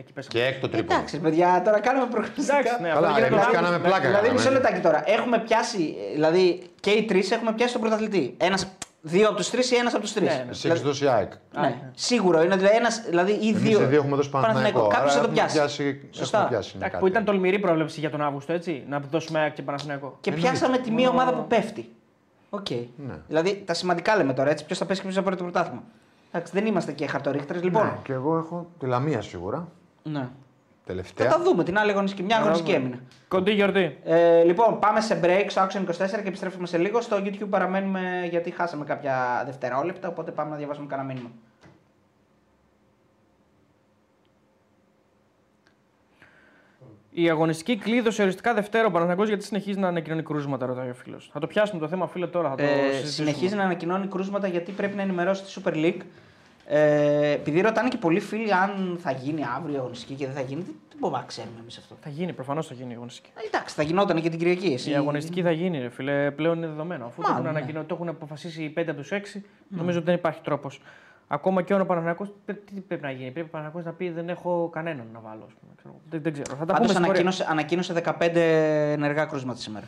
Εκεί 0.00 0.12
πέσαμε. 0.12 0.32
Και 0.34 0.44
έκτο 0.50 0.68
τρίποντο. 0.68 0.94
Εντάξει, 0.94 1.18
παιδιά, 1.24 1.62
τώρα 1.64 1.80
κάνουμε 1.80 2.06
προγνωστικά. 2.14 2.58
Εντάξει, 2.58 2.82
ναι, 2.82 2.88
Καλά, 2.88 3.06
αυτό 3.08 3.18
για 3.18 3.26
εμείς 3.26 3.28
τον 3.30 3.38
Αύγουστο. 3.38 3.60
κάναμε 3.62 3.78
πλάκα. 3.86 4.06
Δηλαδή, 4.06 4.16
κάναμε. 4.26 4.32
μισό 4.38 4.50
λεπτάκι 4.56 4.80
τώρα. 4.80 5.00
Έχουμε 5.16 5.38
πιάσει, 5.46 5.82
ε, 6.10 6.12
δηλαδή 6.16 6.44
και 6.80 6.90
οι 6.90 7.02
τρεις 7.10 7.30
έχουμε 7.30 7.52
πιάσει 7.52 7.72
τον 7.72 7.80
πρωταθλητή. 7.82 8.34
Ένας, 8.48 8.60
δύο 9.06 9.28
από 9.28 9.36
τους 9.36 9.50
τρεις 9.50 9.70
ή 9.70 9.76
ένας 9.76 9.92
από 9.94 10.02
τους 10.02 10.12
τρεις; 10.12 10.28
Ναι, 10.28 10.42
ναι. 10.44 10.50
Εσύ 10.50 10.68
έχεις 10.68 10.80
δώσει 10.80 11.06
ΑΕΚ. 11.08 11.32
Ναι, 11.60 11.90
σίγουρο 11.94 12.42
είναι. 12.42 12.56
Δηλαδή, 12.56 12.76
ένας, 12.76 13.02
δηλαδή 13.08 13.32
ή 13.32 13.48
Εμείς 13.48 13.60
δύο. 13.62 13.80
οι 13.82 13.84
δύο 13.84 13.98
έχουμε 13.98 14.16
δώσει 14.16 14.30
Παναθηναϊκό. 14.30 14.86
Κάποιος 14.86 15.00
άρα 15.00 15.08
θα 15.10 15.12
το 15.12 15.18
έχουμε 15.18 15.32
πιάσει. 15.34 15.56
πιάσει- 15.56 16.08
Σωστά. 16.10 16.36
έχουμε 16.38 16.50
πιάσει, 16.50 16.70
είναι 16.76 16.84
Εντάξει, 16.86 16.90
κάτι. 16.90 16.98
που 16.98 17.06
ήταν 17.06 17.24
τολμηρή 17.24 17.58
πρόβλεψη 17.58 18.00
για 18.00 18.10
τον 18.10 18.20
Αύγουστο, 18.22 18.52
έτσι. 18.52 18.84
Να 18.88 19.00
δώσουμε 19.10 19.38
ΑΕΚ 19.38 19.54
και 19.54 19.62
Παναθηναϊκό. 19.62 20.18
Και 20.20 20.30
Εννοείται. 20.30 20.50
πιάσαμε 20.50 20.78
τη 20.78 20.90
μία 20.90 21.08
ομάδα 21.10 21.32
που 21.34 21.46
πέφτει. 21.46 21.88
Οκ. 22.50 22.70
Ναι. 22.70 23.14
Δηλαδή 23.28 23.62
τα 23.66 23.74
σημαντικά 23.74 24.16
λέμε 24.16 24.32
τώρα 24.32 24.50
έτσι. 24.50 24.64
Ποιος 24.64 24.78
θα 24.78 24.84
πέσει 24.84 24.98
και 25.00 25.04
ποιος 25.06 25.18
θα 25.18 25.22
πάρει 25.24 25.36
το 25.36 25.42
πρωτάθλημα. 25.42 25.82
Εντάξει, 26.32 26.52
δεν 26.54 26.66
είμαστε 26.66 26.92
και 26.92 27.06
χαρτορίχτρες. 27.06 27.58
Λοιπόν. 27.58 27.84
Ναι, 27.86 27.92
Και 28.04 28.12
εγώ 28.12 28.36
έχω 28.36 28.66
τη 28.78 28.86
Λαμία 28.86 29.22
σίγουρα. 29.22 29.68
Ναι. 30.02 30.28
Θα 30.86 30.92
Τελευταία. 30.92 31.28
τα 31.28 31.42
δούμε 31.42 31.64
την 31.64 31.78
άλλη 31.78 31.90
αγωνιστική. 31.90 32.22
Μια 32.22 32.36
αγωνιστική 32.36 32.72
έμεινε. 32.72 32.98
Κοντή 33.28 33.52
γιορτή. 33.52 33.98
Ε, 34.04 34.42
λοιπόν, 34.44 34.78
πάμε 34.78 35.00
σε 35.00 35.20
break 35.24 35.44
στο 35.48 35.62
Action 35.66 35.80
24 35.80 35.92
και 36.22 36.28
επιστρέφουμε 36.28 36.66
σε 36.66 36.78
λίγο. 36.78 37.00
Στο 37.00 37.16
YouTube 37.16 37.46
παραμένουμε 37.50 38.26
γιατί 38.30 38.50
χάσαμε 38.50 38.84
κάποια 38.84 39.42
δευτερόλεπτα. 39.46 40.08
Οπότε 40.08 40.30
πάμε 40.30 40.50
να 40.50 40.56
διαβάσουμε 40.56 40.86
κανένα 40.86 41.08
μήνυμα. 41.08 41.30
Η 47.10 47.30
αγωνιστική 47.30 47.76
κλείδωσε 47.76 48.22
οριστικά 48.22 48.54
Δευτέρα 48.54 48.86
ο 48.86 48.90
Παναθηναϊκός 48.90 49.28
γιατί 49.28 49.44
συνεχίζει 49.44 49.78
να 49.78 49.88
ανακοινώνει 49.88 50.22
κρούσματα, 50.22 50.66
ρωτάει 50.66 50.90
ο 50.90 50.94
φίλος. 50.94 51.30
Θα 51.32 51.40
το 51.40 51.46
πιάσουμε 51.46 51.80
το 51.80 51.88
θέμα, 51.88 52.06
φίλε, 52.06 52.26
τώρα. 52.26 52.48
Θα 52.48 52.54
το 52.56 52.62
Ε, 52.62 52.66
συζητήσουμε. 52.66 53.06
συνεχίζει 53.10 53.54
να 53.54 53.62
ανακοινώνει 53.64 54.06
κρούσματα 54.06 54.46
γιατί 54.48 54.72
πρέπει 54.72 54.96
να 54.96 55.02
ενημερώσει 55.02 55.42
τη 55.44 55.60
Super 55.64 55.72
League. 55.74 56.00
Ε, 56.66 57.30
επειδή 57.30 57.60
ρωτάνε 57.60 57.88
και 57.88 57.96
πολλοί 57.96 58.20
φίλοι 58.20 58.52
αν 58.54 58.98
θα 59.00 59.10
γίνει 59.12 59.42
αύριο 59.56 59.78
αγωνιστική 59.78 60.14
και 60.14 60.26
δεν 60.26 60.34
θα 60.34 60.40
γίνει, 60.40 60.62
δεν 60.62 60.74
Δεν 60.88 60.98
μπορούμε 60.98 61.18
να 61.18 61.24
ξέρουμε 61.26 61.54
εμείς 61.60 61.78
αυτό. 61.78 61.96
Θα 62.00 62.08
γίνει, 62.10 62.32
προφανώς 62.32 62.66
θα 62.66 62.74
γίνει 62.74 62.92
η 62.92 62.94
αγωνιστική. 62.94 63.30
Ε, 63.34 63.46
εντάξει, 63.46 63.74
θα 63.74 63.82
γινόταν 63.82 64.20
και 64.20 64.28
την 64.28 64.38
Κυριακή. 64.38 64.66
Εσύ. 64.72 64.90
Η 64.90 64.94
αγωνιστική 64.94 65.42
θα 65.42 65.50
γίνει, 65.50 65.78
ρε 65.80 65.88
φίλε. 65.88 66.30
Πλέον 66.30 66.56
είναι 66.56 66.66
δεδομένο. 66.66 67.04
Αφού 67.06 67.22
το 67.22 67.28
Μάλλον, 67.28 67.42
έχουν, 67.42 67.52
ναι. 67.52 67.58
ανακοινω... 67.58 67.84
το 67.84 67.94
έχουν 67.94 68.08
αποφασίσει 68.08 68.62
οι 68.62 68.74
5 68.76 68.82
από 68.86 68.94
τους 68.94 69.10
6, 69.12 69.40
νομίζω 69.68 69.96
ότι 69.96 70.06
δεν 70.06 70.14
υπάρχει 70.14 70.40
τρόπος. 70.42 70.80
Ακόμα 71.28 71.62
και 71.62 71.74
ο 71.74 71.86
Παναγιακό, 71.86 72.24
τι 72.44 72.80
πρέπει 72.80 73.02
να 73.02 73.10
γίνει. 73.10 73.30
Πρέπει 73.30 73.46
ο 73.48 73.50
Παναγιακό 73.50 73.80
να 73.84 73.92
πει 73.92 74.10
δεν 74.10 74.28
έχω 74.28 74.68
κανέναν 74.72 75.06
να 75.12 75.20
βάλω. 75.20 75.44
ας 75.46 75.52
πούμε, 75.60 75.72
ξέρω. 75.76 75.94
Δεν, 76.10 76.22
δεν 76.22 76.32
ξέρω. 76.32 76.56
Θα 76.56 76.64
τα 76.64 76.72
Πάντως 76.72 76.78
πούμε 76.78 76.88
στην 76.88 77.04
πορεία. 77.04 77.20
ανακοίνωσε, 77.20 77.46
ανακοίνωσε 77.50 77.92
15 78.20 78.36
ενεργά 78.96 79.24
κρούσματα 79.24 79.58
σήμερα. 79.60 79.86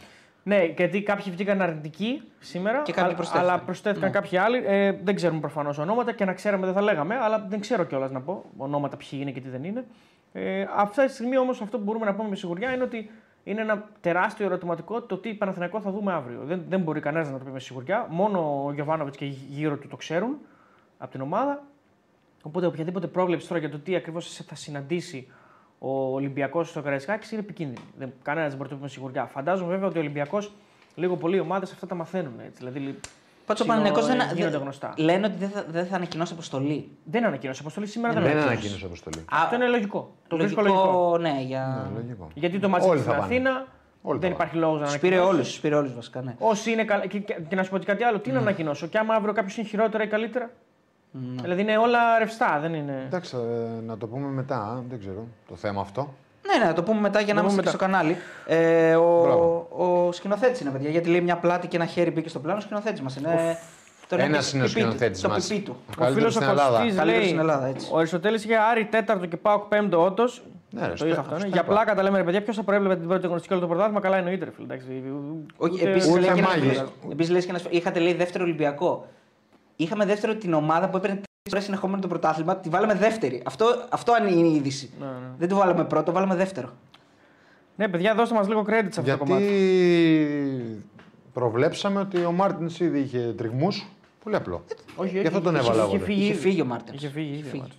Ναι, 0.48 0.64
γιατί 0.64 1.02
κάποιοι 1.02 1.32
βγήκαν 1.32 1.62
αρνητικοί 1.62 2.22
σήμερα, 2.38 2.82
Και 2.82 2.92
κάποιοι 2.92 3.12
α- 3.12 3.14
προσθέθηκαν. 3.14 3.50
αλλά 3.50 3.60
προσθέθηκαν 3.62 4.08
Ναι. 4.10 4.14
κάποιοι 4.14 4.38
άλλοι. 4.38 4.62
Ε, 4.66 4.92
δεν 5.02 5.14
ξέρουμε 5.14 5.40
προφανώς 5.40 5.78
ονόματα 5.78 6.12
και 6.12 6.24
να 6.24 6.32
ξέραμε 6.32 6.64
δεν 6.66 6.74
θα 6.74 6.82
λέγαμε, 6.82 7.16
αλλά 7.16 7.46
δεν 7.48 7.60
ξέρω 7.60 7.84
κιόλας 7.84 8.10
να 8.10 8.20
πω 8.20 8.44
ονόματα 8.56 8.96
ποιοι 8.96 9.18
είναι 9.22 9.30
και 9.30 9.40
τι 9.40 9.48
δεν 9.48 9.64
είναι. 9.64 9.84
Ε, 10.32 10.66
αυτή 10.76 11.06
τη 11.06 11.12
στιγμή 11.12 11.38
όμως 11.38 11.60
αυτό 11.60 11.78
που 11.78 11.84
μπορούμε 11.84 12.04
να 12.04 12.14
πούμε 12.14 12.28
με 12.28 12.36
σιγουριά 12.36 12.72
είναι 12.72 12.82
ότι 12.82 13.10
είναι 13.44 13.60
ένα 13.60 13.88
τεράστιο 14.00 14.46
ερωτηματικό 14.46 15.02
το 15.02 15.16
τι 15.16 15.34
Παναθηναϊκό 15.34 15.80
θα 15.80 15.90
δούμε 15.90 16.12
αύριο. 16.12 16.40
Δεν, 16.44 16.62
δεν 16.68 16.80
μπορεί 16.80 17.00
κανένας 17.00 17.30
να 17.30 17.38
το 17.38 17.44
πει 17.44 17.50
με 17.50 17.60
σιγουριά. 17.60 18.06
Μόνο 18.10 18.64
ο 18.66 18.72
Γιωβάνοβιτς 18.72 19.16
και 19.16 19.24
γύρω 19.24 19.76
του 19.76 19.88
το 19.88 19.96
ξέρουν 19.96 20.38
από 20.98 21.10
την 21.10 21.20
ομάδα. 21.20 21.62
Οπότε 22.42 22.66
οποιαδήποτε 22.66 23.06
πρόβλεψη 23.06 23.48
τώρα 23.48 23.60
για 23.60 23.70
το 23.70 23.78
τι 23.78 23.96
ακριβώς 23.96 24.42
θα 24.46 24.54
συναντήσει 24.54 25.28
ο 25.78 26.14
Ολυμπιακός 26.14 26.68
στο 26.68 26.82
Καραϊσκάκης 26.82 27.30
είναι 27.30 27.40
επικίνδυνη. 27.40 27.86
Δεν, 27.98 28.12
κανένας 28.22 28.48
δεν 28.48 28.56
μπορεί 28.58 28.68
να 28.70 28.74
το 28.74 28.80
πει 28.80 28.86
με 28.86 28.88
σιγουριά. 28.94 29.24
Φαντάζομαι 29.26 29.70
βέβαια 29.70 29.88
ότι 29.88 29.96
ο 29.98 30.00
Ολυμπιακός 30.00 30.52
λίγο 30.94 31.16
πολύ 31.16 31.36
οι 31.36 31.40
ομάδες 31.40 31.72
αυτά 31.72 31.86
τα 31.86 31.94
μαθαίνουν. 31.94 32.32
Έτσι. 32.46 32.58
Δηλαδή, 32.58 32.78
Πάντω 32.80 32.98
ο 33.46 33.64
ψιλο- 33.64 33.68
Παναγενικός 33.68 34.06
δεν, 34.06 34.16
γίνονται 34.34 34.50
δεν- 34.50 34.60
γνωστά. 34.60 34.94
λένε 34.96 35.26
ότι 35.26 35.36
δεν 35.36 35.48
θα, 35.48 35.64
δεν 35.68 35.86
θα 35.86 35.96
ανακοινώσει 35.96 36.32
αποστολή. 36.32 36.88
Δεν 37.04 37.24
ανακοίνωσε 37.24 37.60
αποστολή 37.60 37.86
σήμερα, 37.86 38.12
δεν, 38.14 38.22
Δεν 38.22 38.30
ανακοίνωσε. 38.32 38.56
ανακοίνωσε 38.56 38.84
αποστολή. 38.86 39.24
Αυτό 39.30 39.54
είναι 39.54 39.66
λογικό. 39.68 40.10
Το 40.28 40.36
βρίσκω 40.36 40.62
λογικό. 40.62 41.18
ναι, 41.20 41.36
για. 41.46 41.88
Ναι, 41.92 42.00
λογικό. 42.00 42.28
Γιατί 42.34 42.58
το 42.58 42.68
μάτι 42.68 42.86
Όλοι 42.88 42.98
στην 43.00 43.12
θα 43.12 43.18
πάνε. 43.18 43.34
Αθήνα 43.34 43.66
Όλοι 44.02 44.18
δεν 44.18 44.28
θα 44.28 44.34
υπάρχει 44.34 44.56
λόγος 44.56 44.80
να 44.80 44.86
Τους 44.86 44.98
πήρε 44.98 45.14
ανακοινώσει. 45.14 45.36
όλους, 45.36 45.50
τους 45.52 45.60
πήρε 45.60 45.74
όλους 45.74 45.94
βασικά. 45.94 46.22
Ναι. 46.22 46.34
Όσοι 46.38 46.70
είναι 46.72 46.84
καλά. 46.84 47.06
Και, 47.06 47.18
και, 47.18 47.36
και 47.48 47.56
να 47.56 47.62
σου 47.62 47.70
πω 47.70 47.78
και 47.78 47.84
κάτι 47.84 48.02
άλλο, 48.04 48.18
τι 48.18 48.30
να 48.30 48.38
ανακοινώσω. 48.38 48.86
Και 48.86 48.98
άμα 48.98 49.14
αύριο 49.14 49.32
κάποιος 49.32 49.56
είναι 49.56 49.66
χειρότερα 49.66 50.04
ή 50.04 50.06
καλύτερα. 50.06 50.50
Δηλαδή 51.42 51.60
είναι 51.62 51.76
όλα 51.76 52.18
ρευστά, 52.18 52.58
δεν 52.60 52.74
είναι; 52.74 53.02
Εντάξει, 53.06 53.36
ε, 53.36 53.80
να 53.86 53.96
το 53.96 54.06
πούμε 54.06 54.26
μετά, 54.28 54.82
δεν 54.88 54.98
ξέρω 54.98 55.26
το 55.48 55.56
θέμα 55.56 55.80
αυτό. 55.80 56.14
Ναι, 56.46 56.58
ναι, 56.58 56.64
να 56.64 56.72
το 56.72 56.82
πούμε 56.82 57.00
μετά 57.00 57.20
για 57.20 57.34
να 57.34 57.40
Το 57.40 57.46
είμαστε 57.46 57.62
πούμε 57.62 57.62
και 57.62 57.68
στο 57.68 57.92
κανάλι. 57.92 58.16
Ε, 58.46 58.94
ο 58.94 59.20
Μπράβο. 59.22 59.66
ο 60.06 60.12
σκηνοθέτης 60.12 60.60
είναι, 60.60 60.70
παιδιά. 60.70 60.90
Γιατί 60.90 61.08
λέει 61.08 61.20
μια 61.20 61.36
πλάτη 61.36 61.66
και 61.66 61.76
ένα 61.76 61.86
χέρι 61.86 62.10
μπήκε 62.10 62.28
στο 62.28 62.38
πλάνο. 62.38 62.58
Ο 62.58 62.60
σκηνοθέτης 62.60 63.00
μας 63.00 63.16
είναι. 63.16 63.58
τον 64.08 64.20
Ένας 64.20 64.46
έχει 64.46 64.56
είναι 64.56 64.64
ο 64.64 64.68
πιπί 64.68 64.80
του, 64.80 64.86
σκηνοθέτης 64.86 65.20
Το 65.20 65.28
μας. 65.28 65.46
πιπί 65.46 65.60
του. 65.60 65.76
Ο 65.88 65.92
φίλο 65.92 66.04
Καλύτερος 66.04 66.36
ο 66.36 66.40
στην 66.40 66.50
Ελλάδα. 66.50 66.76
Κωστής 66.78 66.94
Καλύτερος 66.96 67.18
λέει: 67.20 67.26
στην 67.28 67.38
Ελλάδα, 67.40 67.66
έτσι. 67.66 67.88
Ο 67.92 67.96
Αριστοτέλης 67.98 68.44
είχε 68.44 68.56
Άρη 68.70 68.84
τέταρτο 68.84 69.26
και 69.26 69.36
πάω 69.36 69.58
πέμπτο 69.58 70.04
όντως. 70.04 70.42
Ναι, 70.70 70.82
ρε, 70.82 70.90
το 70.90 70.96
στο- 70.96 71.06
είχα 71.06 71.20
αυτό. 71.20 71.32
Ναι. 71.34 71.38
στο 71.38 71.48
Για 71.48 71.60
είπα. 71.64 71.72
πλάκα 71.72 71.94
τα 71.94 72.02
λέμε 72.02 72.18
ρε 72.18 72.24
παιδιά, 72.24 72.42
ποιος 72.42 72.56
θα 72.56 72.62
προέβλεπε 72.62 72.96
την 72.96 73.08
πρώτη 73.08 73.24
αγωνιστική 73.24 73.52
όλο 73.54 73.62
το 73.62 73.68
πρωτάθλημα. 73.68 74.00
Καλά 74.00 74.16
εννοείται, 74.16 74.44
ρε 74.44 74.50
φίλε. 74.50 74.64
εντάξει. 74.66 74.86
Όχι, 75.56 75.72
Ούτε- 75.74 75.90
επίσης 75.90 76.10
ούτε 76.10 76.20
λέει, 76.20 76.30
και 76.32 76.38
ένας 76.38 76.56
μάγες. 76.56 76.72
φίλος- 76.76 76.92
επίσης 77.10 77.32
λέει 77.32 77.40
και 77.44 77.50
ένα 77.50 77.60
Είχατε 77.70 77.98
λέει 78.00 78.14
δεύτερο 78.14 78.44
Ολυμπιακό. 78.44 79.06
Είχαμε 79.76 80.04
δεύτερο 80.06 80.34
την 80.34 80.52
ομάδα 80.54 80.88
που 80.88 80.96
έπαιρνε 80.96 81.14
τρεις 81.16 81.26
φορές 81.48 81.64
συνεχόμενο 81.64 82.00
το 82.00 82.08
πρωτάθλημα. 82.08 82.56
Τη 82.56 82.68
βάλαμε 82.68 82.94
δεύτερη. 82.94 83.42
Αυτό, 83.46 83.66
αυτό 83.90 84.12
είναι 84.20 84.30
η 84.48 84.54
είδηση. 84.54 84.90
Ναι, 85.00 85.06
ναι. 85.06 85.12
Δεν 85.38 85.48
τη 85.48 85.54
βάλαμε 85.54 85.84
πρώτο, 85.84 86.12
βάλαμε 86.12 86.34
δεύτερο. 86.34 86.68
Ναι, 87.76 87.88
παιδιά, 87.88 88.14
δώστε 88.14 88.34
μας 88.34 88.48
λίγο 88.48 88.60
credit 88.60 88.88
σε 88.90 89.00
αυτό 89.00 89.00
το 89.00 89.02
Γιατί 89.02 89.18
κομμάτι. 89.24 90.84
προβλέψαμε 91.32 92.00
ότι 92.00 92.24
ο 92.24 92.32
Μάρτινς 92.32 92.80
ήδη 92.80 92.98
είχε 93.00 93.34
τριγμούς. 93.36 93.86
Πολύ 94.24 94.36
απλό. 94.36 94.64
Όχι, 94.96 95.20
Γι' 95.20 95.26
αυτό 95.26 95.40
τον 95.40 95.54
είχε- 95.54 95.64
έβαλα 95.64 95.84
είχε 95.84 95.96
εγώ, 95.96 96.04
φύγει 96.04 96.20
Είχε 96.22 96.30
ήδη. 96.32 96.40
φύγει 96.40 96.60
ο 96.60 96.64
Μάρτινς. 96.64 96.96
Είχε 97.02 97.08
φύγει 97.12 97.32
ήδη. 97.38 97.56
ο 97.56 97.58
Μάρτιν. 97.60 97.78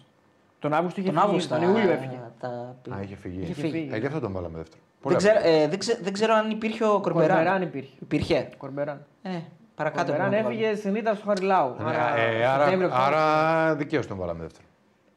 Τον 0.60 0.74
Αύγουστο 0.74 1.02
είχε 1.02 1.10
Τον 1.10 1.20
φύγει. 1.20 1.30
Αύγουστο. 1.30 1.56
Τον 1.56 1.64
Ιούλιο 1.64 1.92
έφυγε. 1.92 2.20
Τα... 2.40 2.48
Α, 2.96 3.02
είχε 3.04 3.16
φύγει. 3.16 3.42
Είχε 3.42 3.54
φύγει. 3.54 3.72
φύγει. 3.72 3.90
Ε, 3.94 3.98
γι' 3.98 4.06
αυτό 4.06 4.20
τον 4.20 4.32
βάλαμε 4.32 4.58
δεύτερο. 4.58 4.82
Πολύ 5.02 5.16
Δεν 5.16 5.30
απλό. 5.32 5.40
ξέρω, 5.42 5.56
ε, 5.64 5.68
δεν, 5.68 5.80
ξέ- 5.80 6.04
δεν 6.04 6.14
ξέρω 6.14 6.34
αν 6.34 6.50
υπήρχε 6.50 6.84
ο 6.86 7.00
Κορμπεράν. 7.00 7.36
Κορμπεράν 7.36 7.62
υπήρχε. 7.62 7.94
Υπήρχε. 8.02 8.50
Κορμπεράν. 8.58 9.06
Ε, 9.22 9.30
παρακάτω. 9.78 10.06
Κορμπεράν 10.12 10.30
πρέπει 10.30 10.44
να 10.44 10.50
το 10.50 10.56
έφυγε 10.66 10.76
στην 10.76 10.96
ήττα 10.96 11.16
στο 11.16 11.26
Χαριλάου. 11.28 11.76
Ναι, 11.80 11.92
ε, 11.92 12.46
άρα, 12.46 12.60
Σεπτέμβριο, 12.64 12.88
Οκτώβριο. 12.88 13.18
άρα 13.18 13.76
δικαίως 13.76 14.08
τον 14.08 14.18
βάλαμε 14.18 14.42
δεύτερο. 14.42 14.66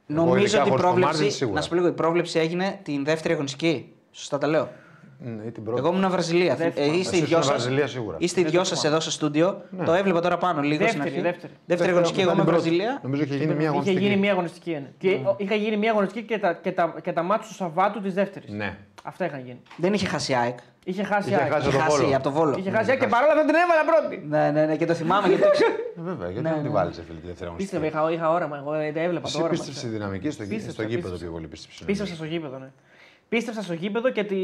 Εγώ 0.06 0.20
Νομίζω 0.24 0.44
ειδικά 0.44 0.58
ότι 0.60 0.68
η 0.68 0.70
χωρίς 0.70 0.82
τον 0.84 0.90
πρόβλεψη. 0.90 1.16
Μάρτιν, 1.20 1.36
σίγουρα. 1.36 1.56
να 1.56 1.62
σου 1.62 1.68
πω 1.68 1.74
λίγο, 1.74 1.86
η 1.86 1.92
πρόβλεψη 1.92 2.38
έγινε 2.38 2.78
την 2.82 3.04
δεύτερη 3.04 3.34
αγωνιστική. 3.34 3.92
Σωστά 4.10 4.38
τα 4.38 4.46
λέω. 4.46 4.68
Ναι, 5.22 5.44
ή 5.44 5.50
την 5.50 5.64
πρώτη. 5.64 5.78
Εγώ 5.80 5.96
ήμουν 5.96 6.10
Βραζιλία. 6.10 6.54
Δεύτερη. 6.56 6.90
Ε, 6.90 6.96
είστε 6.96 7.16
οι 7.16 7.18
Εσύ 7.18 7.26
δυο 7.28 7.38
ήσουν 7.38 7.42
σας. 7.42 7.58
Βραζιλία 7.58 7.86
σίγουρα. 7.86 8.16
Είστε 8.20 8.40
οι 8.40 8.44
δυο 8.44 8.64
σας 8.64 8.84
εδώ 8.84 9.00
στο 9.00 9.10
στούντιο. 9.10 9.62
Το 9.84 9.92
έβλεπα 9.92 10.20
τώρα 10.20 10.36
πάνω 10.38 10.60
λίγο 10.60 10.86
στην 10.88 11.00
Δεύτερη, 11.02 11.08
αρχή. 11.08 11.20
δεύτερη. 11.20 11.52
Δεύτερη 11.66 11.90
αγωνιστική, 11.90 12.20
εγώ 12.20 12.30
Μετά 12.30 12.42
είμαι 12.42 12.50
την 12.52 12.60
πρώτη. 12.60 12.76
Βραζιλία. 12.76 13.00
Νομίζω 13.02 13.22
είχε 13.22 13.34
γίνει 13.36 13.46
μια 13.54 13.56
Είχε 13.58 13.68
αγωνιστική. 13.68 13.98
γίνει 14.00 14.16
μια 14.16 14.32
αγωνιστική. 14.32 14.70
ναι. 14.70 14.90
Και 14.98 15.18
είχε 15.36 15.54
γίνει 15.54 15.76
μια 15.76 15.90
αγωνιστική 15.90 16.26
και 16.26 16.38
τα, 16.38 16.52
και 16.52 16.72
τα, 16.72 16.94
και 17.02 17.12
τα 17.12 17.22
μάτια 17.22 17.48
του 17.48 17.54
Σαββάτου 17.54 18.00
της 18.00 18.14
δεύτερης. 18.14 18.50
Ναι. 18.50 18.76
Αυτά 19.04 19.24
είχαν 19.24 19.40
γίνει. 19.40 19.60
Δεν 19.76 19.92
είχε 19.92 20.06
χάσει 20.06 20.34
ΑΕΚ. 20.34 20.58
Είχε 20.84 21.02
χάσει 21.04 21.28
Είχε 21.28 21.38
ΑΕΚ. 21.40 21.52
χάσει 21.52 21.68
Είχε 21.68 21.76
το 21.78 21.84
Βόλο. 21.84 22.00
χάσει 22.02 22.14
από 22.14 22.22
το 22.22 22.30
Βόλο. 22.30 22.54
Είχε 22.58 22.70
χάσει 22.70 22.90
ΑΕΚ 22.90 23.00
και 23.00 23.06
παρόλα 23.06 23.32
αυτά 23.32 23.44
την 23.44 23.54
έβαλα 23.54 23.82
πρώτη. 23.90 24.26
Ναι, 24.28 24.50
ναι, 24.50 24.66
ναι, 24.66 24.76
και 24.76 24.86
το 24.86 24.94
θυμάμαι 24.94 25.26
γιατί. 25.30 25.42
το 25.42 25.50
ξέρω. 25.50 25.70
Ε, 25.70 26.00
Βέβαια, 26.10 26.28
γιατί 26.30 26.42
Ναι, 26.42 26.48
δεν 26.54 26.58
την 26.62 26.70
ναι. 26.72 26.76
βάλεις 26.78 26.94
σε 26.94 27.02
φίλη 27.06 27.18
τη 27.18 27.26
δεύτερη 27.26 27.48
αγωνιστική. 27.50 27.80
Πίστευα, 27.80 28.06
είχα, 28.06 28.12
είχα 28.16 28.30
όραμα. 28.36 28.56
Εγώ 28.56 28.72
ε, 28.74 28.92
τα 28.92 29.00
έβλεπα 29.00 29.26
Εσύ 29.26 29.36
το 29.36 29.42
όραμα. 29.42 29.56
πίστεψε 29.58 29.78
στη 29.80 29.88
δυναμική 29.88 30.30
στο, 30.30 30.42
γη- 30.42 30.52
Πίστεψα, 30.54 30.72
στο 30.72 30.82
γήπεδο 30.82 31.00
πίστεψα. 31.02 31.24
πιο 31.24 31.32
πολύ. 31.32 31.46
Πίστεψε. 31.46 31.84
Πίστεψα 31.84 32.14
στο 32.14 32.24
γήπεδο, 32.24 32.58
ναι. 32.58 32.70
Πίστεψα 33.28 33.62
στο 33.62 33.72
γήπεδο 33.72 34.10
και, 34.10 34.24
τη... 34.24 34.36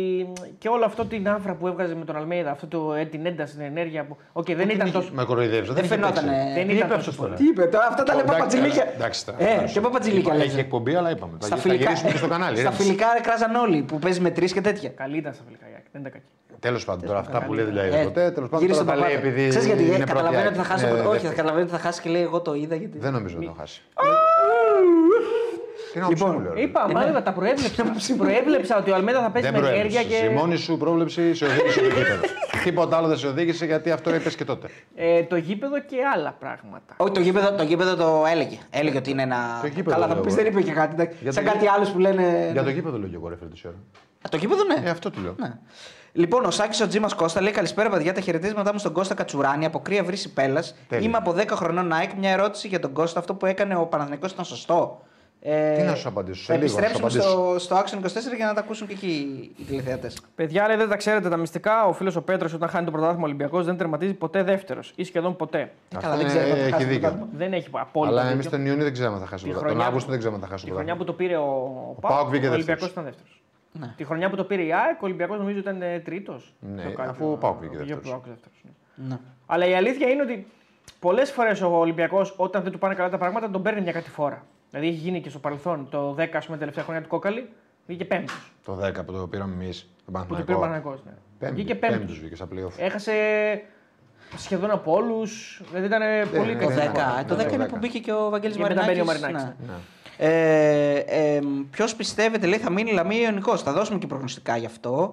και 0.58 0.68
όλο 0.68 0.84
αυτό 0.84 1.04
την 1.06 1.28
άφρα 1.28 1.54
που 1.54 1.66
έβγαζε 1.66 1.94
με 1.94 2.04
τον 2.04 2.16
Αλμέιδα, 2.16 2.50
αυτό 2.50 2.66
το, 2.66 2.94
ε, 2.94 3.04
την 3.04 3.26
ένταση, 3.26 3.52
την 3.56 3.64
ενέργεια 3.64 4.04
που. 4.04 4.16
Οκ, 4.32 4.52
δεν 4.52 4.68
ήταν 4.68 4.92
τόσο. 4.92 5.08
Με 5.12 5.24
κοροϊδεύει. 5.24 5.72
Δεν 5.72 5.84
φαινόταν. 5.84 6.24
Δεν 6.54 6.66
Τι 6.66 6.74
ήταν 6.74 6.86
είπε 6.86 6.94
τόσο 6.96 7.10
αυτό 7.10 7.22
τώρα. 7.22 7.34
Τι 7.34 7.44
είπε 7.44 7.62
τώρα, 7.64 7.86
αυτά 7.86 8.02
τα 8.02 8.14
λέμε 8.14 8.34
πατζηλίκια. 8.38 8.92
Εντάξει, 8.94 9.26
τα- 9.26 9.34
Ε, 9.38 9.70
και 9.72 9.80
παπατζηλίκια 9.80 10.34
Έχει 10.34 10.46
λέτε. 10.48 10.60
εκπομπή, 10.60 10.94
αλλά 10.94 11.10
είπαμε. 11.10 11.32
Στα 11.38 11.48
Θα, 11.48 11.56
θα 11.56 11.62
φιλικά, 11.62 11.82
γυρίσουμε 11.84 12.10
και 12.10 12.16
στο 12.18 12.28
κανάλι. 12.28 12.58
στα 12.58 12.70
φιλικά 12.70 13.06
κράζαν 13.22 13.54
όλοι 13.54 13.82
που 13.82 13.98
παίζεις 13.98 14.20
με 14.20 14.30
τρεις 14.30 14.52
και 14.52 14.60
τέτοια. 14.60 14.88
Καλή 14.88 15.16
ήταν 15.16 15.34
στα 15.34 15.42
φιλικά 15.46 15.66
η 15.66 15.72
ΑΕΚ, 15.74 15.75
δεν 15.96 16.00
ήταν 16.00 16.12
κακή. 16.12 16.24
Τέλος 16.60 16.84
πάντων, 16.84 17.06
τώρα 17.06 17.18
αυτά 17.18 17.42
που 17.42 17.54
λέει 17.54 17.64
καλύτερα. 17.64 17.86
δηλαδή 17.88 18.02
Ε, 18.02 18.08
ποτέ. 18.08 18.30
Τέλος 18.30 18.48
πάντων, 18.48 18.66
γύρισε 18.66 18.84
τώρα 18.84 18.94
το 18.94 19.00
τα 19.00 19.06
λέει 19.06 19.16
παπάτα. 19.16 19.28
επειδή. 19.36 19.48
Ξέρεις 19.48 19.66
γιατί 19.66 19.82
ε, 19.82 19.86
είναι 19.94 20.04
καταλαβαίνει 20.04 20.46
ότι 20.46 20.54
πρώτη 20.54 20.68
θα 20.68 20.72
χάσει. 20.72 20.84
ΑΕΚ. 20.84 20.94
από 20.94 21.02
το- 21.02 21.08
Ε, 21.08 21.14
Όχι, 21.14 21.16
θα 21.16 21.28
δεύτερη. 21.28 21.34
καταλαβαίνει 21.36 21.66
ότι 21.68 21.76
θα 21.76 21.82
χάσει 21.86 22.00
και 22.02 22.08
λέει 22.10 22.22
εγώ 22.22 22.40
το 22.40 22.54
είδα. 22.54 22.74
Γιατί... 22.74 22.98
Δεν 22.98 23.12
νομίζω 23.12 23.36
ότι 23.36 23.46
θα 23.46 23.54
χάσει. 23.58 23.82
Τι 25.92 25.98
να 26.02 26.08
Λοιπόν, 26.08 26.30
μου 26.32 26.40
λέω, 26.40 26.52
ρε. 26.52 26.60
Είπα, 26.60 26.88
μάλιστα 26.92 27.22
τα 27.22 27.32
προέβλεψα. 27.32 27.84
προέβλεψα 28.22 28.78
ότι 28.78 28.90
ο 28.90 28.94
Αλμέδα 28.94 29.20
θα 29.22 29.30
παίζει 29.30 29.50
Δεν 29.50 29.60
με 29.60 29.68
ενέργεια 29.68 30.00
προέβλεψες. 30.00 30.20
και. 30.28 30.32
Η 30.32 30.34
μόνη 30.34 30.56
σου 30.56 30.76
πρόβλεψη 30.76 31.34
σε 31.34 31.44
οδήγησε 31.44 31.80
το 31.80 31.86
γήπεδο. 31.86 32.20
Τίποτα 32.64 32.96
άλλο 32.96 33.06
δεν 33.08 33.16
σε 33.16 33.26
οδήγησε 33.26 33.64
γιατί 33.64 33.90
αυτό 33.90 34.14
είπες 34.14 34.36
και 34.36 34.44
τότε. 34.44 34.68
Ε, 34.94 35.22
το 35.22 35.36
γήπεδο 35.36 35.80
και 35.80 35.96
άλλα 36.14 36.36
πράγματα. 36.38 36.94
Όχι, 36.96 37.12
το 37.12 37.20
γήπεδο, 37.20 37.52
το 37.54 37.62
γήπεδο 37.62 37.96
το 37.96 38.24
έλεγε. 38.30 38.58
Έλεγε 38.70 38.96
ότι 38.98 39.10
είναι 39.10 39.22
ένα. 39.22 39.58
Το 39.60 39.66
γήπεδο 39.66 39.90
Καλά, 39.90 40.00
θα 40.06 40.06
λέω 40.06 40.16
μου 40.16 40.22
πεις 40.22 40.32
εγώ. 40.34 40.42
δεν 40.42 40.52
είπε 40.52 40.62
και 40.62 40.72
κάτι. 40.72 40.92
εντάξει. 40.94 41.16
Για 41.22 41.32
Σαν 41.32 41.44
το 41.44 41.50
κάτι 41.50 41.64
γήπεδο. 41.64 41.80
άλλο 41.82 41.92
που 41.92 41.98
λένε. 41.98 42.48
Για 42.52 42.62
το 42.62 42.70
γήπεδο 42.70 42.98
λέω 42.98 43.08
και 43.08 43.14
εγώ 43.14 43.28
ρε 43.28 43.34
φίλε 44.30 44.46
τόση 44.46 44.46
ώρα. 44.46 44.64
Α, 44.64 44.64
το 44.64 44.64
γήπεδο, 44.64 44.64
ναι. 44.82 44.88
Ε, 44.88 44.90
αυτό 44.90 45.10
του 45.10 45.20
λέω. 45.20 45.34
Ναι. 45.38 45.52
Λοιπόν, 46.12 46.44
ο 46.44 46.50
Σάκης 46.50 46.80
ο 46.80 46.88
Τζίμας 46.88 47.14
Κώστα 47.14 47.40
λέει: 47.40 47.52
Καλησπέρα, 47.52 47.88
παιδιά. 47.90 48.12
Τα 48.12 48.20
χαιρετίσματά 48.20 48.72
μου 48.72 48.78
στον 48.78 48.92
Κώστα 48.92 49.14
Κατσουράνη 49.14 49.64
από 49.64 49.78
κρύα 49.80 50.04
βρύση 50.04 50.32
πέλας. 50.32 50.74
Τέλεια. 50.88 51.08
Είμαι 51.08 51.16
από 51.16 51.32
10 51.36 51.46
χρονών 51.50 51.92
ΑΕΚ. 51.92 52.10
Μια 52.18 52.30
ερώτηση 52.30 52.68
για 52.68 52.80
τον 52.80 52.92
Κώστα. 52.92 53.18
Αυτό 53.18 53.34
που 53.34 53.46
έκανε 53.46 53.76
ο 53.76 53.86
Παναθηναϊκός 53.86 54.32
ήταν 54.32 54.44
σωστό. 54.44 55.00
Ε, 55.40 55.76
Τι 55.76 55.82
να 55.82 55.94
σου 55.94 56.08
απαντήσω, 56.08 56.44
σε 56.44 56.52
Θα 56.52 56.58
λίγο 56.58 56.64
να 56.74 56.80
σου 56.80 56.84
επιστρέψουμε 56.86 57.22
απαντήσω. 57.24 57.56
στο, 57.58 57.58
στο 57.58 57.76
Action 58.00 58.30
24 58.32 58.36
για 58.36 58.46
να 58.46 58.54
τα 58.54 58.60
ακούσουν 58.60 58.86
και 58.86 58.92
εκεί 58.92 59.50
οι 59.56 59.62
τηλεθεατές. 59.62 60.18
Παιδιά, 60.34 60.66
λέει, 60.66 60.76
δεν 60.76 60.88
τα 60.88 60.96
ξέρετε 60.96 61.28
τα 61.28 61.36
μυστικά. 61.36 61.84
Ο 61.86 61.92
φίλος 61.92 62.16
ο 62.16 62.22
Πέτρος, 62.22 62.52
όταν 62.52 62.68
χάνει 62.68 62.84
το 62.84 62.90
πρωτάθλημα 62.90 63.24
Ολυμπιακός, 63.24 63.64
δεν 63.64 63.76
τερματίζει 63.76 64.14
ποτέ 64.14 64.42
δεύτερος 64.42 64.92
ή 64.96 65.04
σχεδόν 65.04 65.36
ποτέ. 65.36 65.70
Καλά, 65.90 66.14
Αυτό 66.14 66.16
δεν 66.16 66.20
είναι- 66.20 66.28
ξέρω. 66.28 66.44
αν 66.44 66.56
θα 66.56 66.62
έχει 66.62 66.70
χάσει 66.72 66.84
το 66.84 66.90
δίκιο. 66.90 67.08
πρωτάθλημα. 67.08 67.38
Δεν 67.38 67.52
έχει 67.52 67.68
απόλυτα. 67.72 68.20
Αλλά 68.20 68.30
εμείς 68.30 68.44
δίκιο. 68.44 68.50
τον 68.58 68.66
Ιούνιο 68.66 68.84
δεν 68.84 68.92
ξέραμε 68.92 69.14
αν 69.14 69.20
θα 69.22 69.26
χάσει 69.26 69.44
Τη 69.44 69.50
το 69.50 69.58
πρωτάθλημα. 69.58 69.82
Τον 69.82 69.82
χρονιά 69.82 69.86
Αύγουστο 69.86 70.04
που- 70.06 70.10
δεν 70.10 70.18
ξέραμε 70.18 70.36
αν 70.36 70.44
θα 70.44 70.50
χάσει 70.52 70.64
Τη 70.64 70.70
το 70.70 70.76
χρονιά 70.76 70.94
πρωτάθλημα. 70.94 70.96
που 70.96 71.04
το 71.04 71.12
πήρε 71.12 71.36
ο, 71.36 71.96
ο 71.96 72.00
Πάοκ 72.00 72.28
βγήκε 72.30 72.46
ο 72.48 72.52
Ολυμπιακός 72.52 72.64
δεύτερος. 72.66 72.90
ήταν 72.92 73.04
δεύτερος. 73.04 73.40
Ναι. 73.80 73.94
Τη 73.96 74.04
χρονιά 74.04 74.30
που 74.30 74.36
το 74.36 74.44
πήρε 74.44 74.62
η 74.62 74.72
ΑΕΚ, 74.72 75.02
ο 75.02 75.04
Ολυμπιακός 75.06 75.38
νομίζω 75.38 75.58
ήταν 75.58 75.82
τρίτος. 76.04 76.54
Ναι, 76.60 76.92
αφού 76.98 77.32
ο 77.32 77.36
Πάοκ 77.36 77.58
βγήκε 77.60 77.76
δεύτερος. 77.76 78.20
Ναι. 78.94 79.18
Αλλά 79.46 79.66
η 79.66 79.74
αλήθεια 79.74 80.08
είναι 80.08 80.22
ότι 80.22 80.46
πολλές 81.00 81.30
φορές 81.30 81.60
ο 81.60 81.68
Ολυμπιακός, 81.68 82.34
όταν 82.36 82.62
δεν 82.62 82.72
του 82.72 82.78
πάνε 82.78 82.94
καλά 82.94 83.08
τα 83.10 83.18
πράγματα, 83.18 83.50
τον 83.50 83.62
παίρνει 83.62 83.80
μια 83.80 83.92
κατηφόρα. 83.92 84.44
Δηλαδή 84.70 84.88
έχει 84.88 84.96
γίνει 84.96 85.20
και 85.20 85.30
στο 85.30 85.38
παρελθόν 85.38 85.88
το 85.90 86.14
10, 86.18 86.28
ας 86.32 86.46
πούμε, 86.46 86.58
τελευταία 86.58 86.84
χρονιά 86.84 87.02
του 87.02 87.08
Κόκαλη, 87.08 87.48
βγήκε 87.86 88.04
πέμπτος. 88.04 88.52
Το 88.64 88.78
10 88.86 89.04
που 89.06 89.12
το 89.12 89.26
πήραμε 89.26 89.52
εμείς. 89.54 89.88
Τον 90.04 90.26
Που 90.28 90.34
του 90.34 90.44
πήρε 90.44 90.56
ο 90.56 90.60
Παναθηναϊκός. 90.60 91.00
Παναγικό. 91.00 91.02
Ναι. 91.04 91.16
Πέμπτος 91.38 91.56
Βγήκε 91.56 91.74
πέμπτος. 91.74 92.18
βγήκε 92.18 92.34
στα 92.34 92.48
playoff. 92.52 92.78
Έχασε 92.78 93.12
σχεδόν 94.36 94.70
από 94.70 94.92
όλους. 94.92 95.62
Δηλαδή 95.70 95.86
ήταν 95.86 96.30
πολύ 96.36 96.54
ναι, 96.54 96.64
Το 96.64 96.68
10, 96.68 96.74
ναι, 96.74 96.82
ε, 96.82 97.24
το 97.24 97.34
ναι, 97.34 97.44
10 97.44 97.48
το 97.48 97.54
είναι 97.54 97.64
10. 97.64 97.68
που 97.68 97.76
μπήκε 97.78 97.98
και 97.98 98.12
ο 98.12 98.30
Βαγγέλης 98.30 98.56
Και 98.56 98.62
μετά 98.62 99.04
Μαρινάκης. 99.04 99.46
Μπαίνει 100.18 100.30
ο 100.30 100.34
Μαρινάκης, 100.34 100.98
ναι. 100.98 101.04
Ναι. 101.06 101.14
Ε, 101.16 101.36
ε, 101.36 101.40
Ποιος 101.70 101.94
πιστεύετε, 101.94 102.46
λέει, 102.46 102.58
θα 102.58 102.70
μείνει 102.70 102.92
Λαμία 102.92 103.20
Ιωνικό. 103.20 103.56
Θα 103.56 103.72
δώσουμε 103.72 103.98
και 103.98 104.06
προγνωστικά 104.06 104.56
γι' 104.56 104.66
αυτό. 104.66 105.12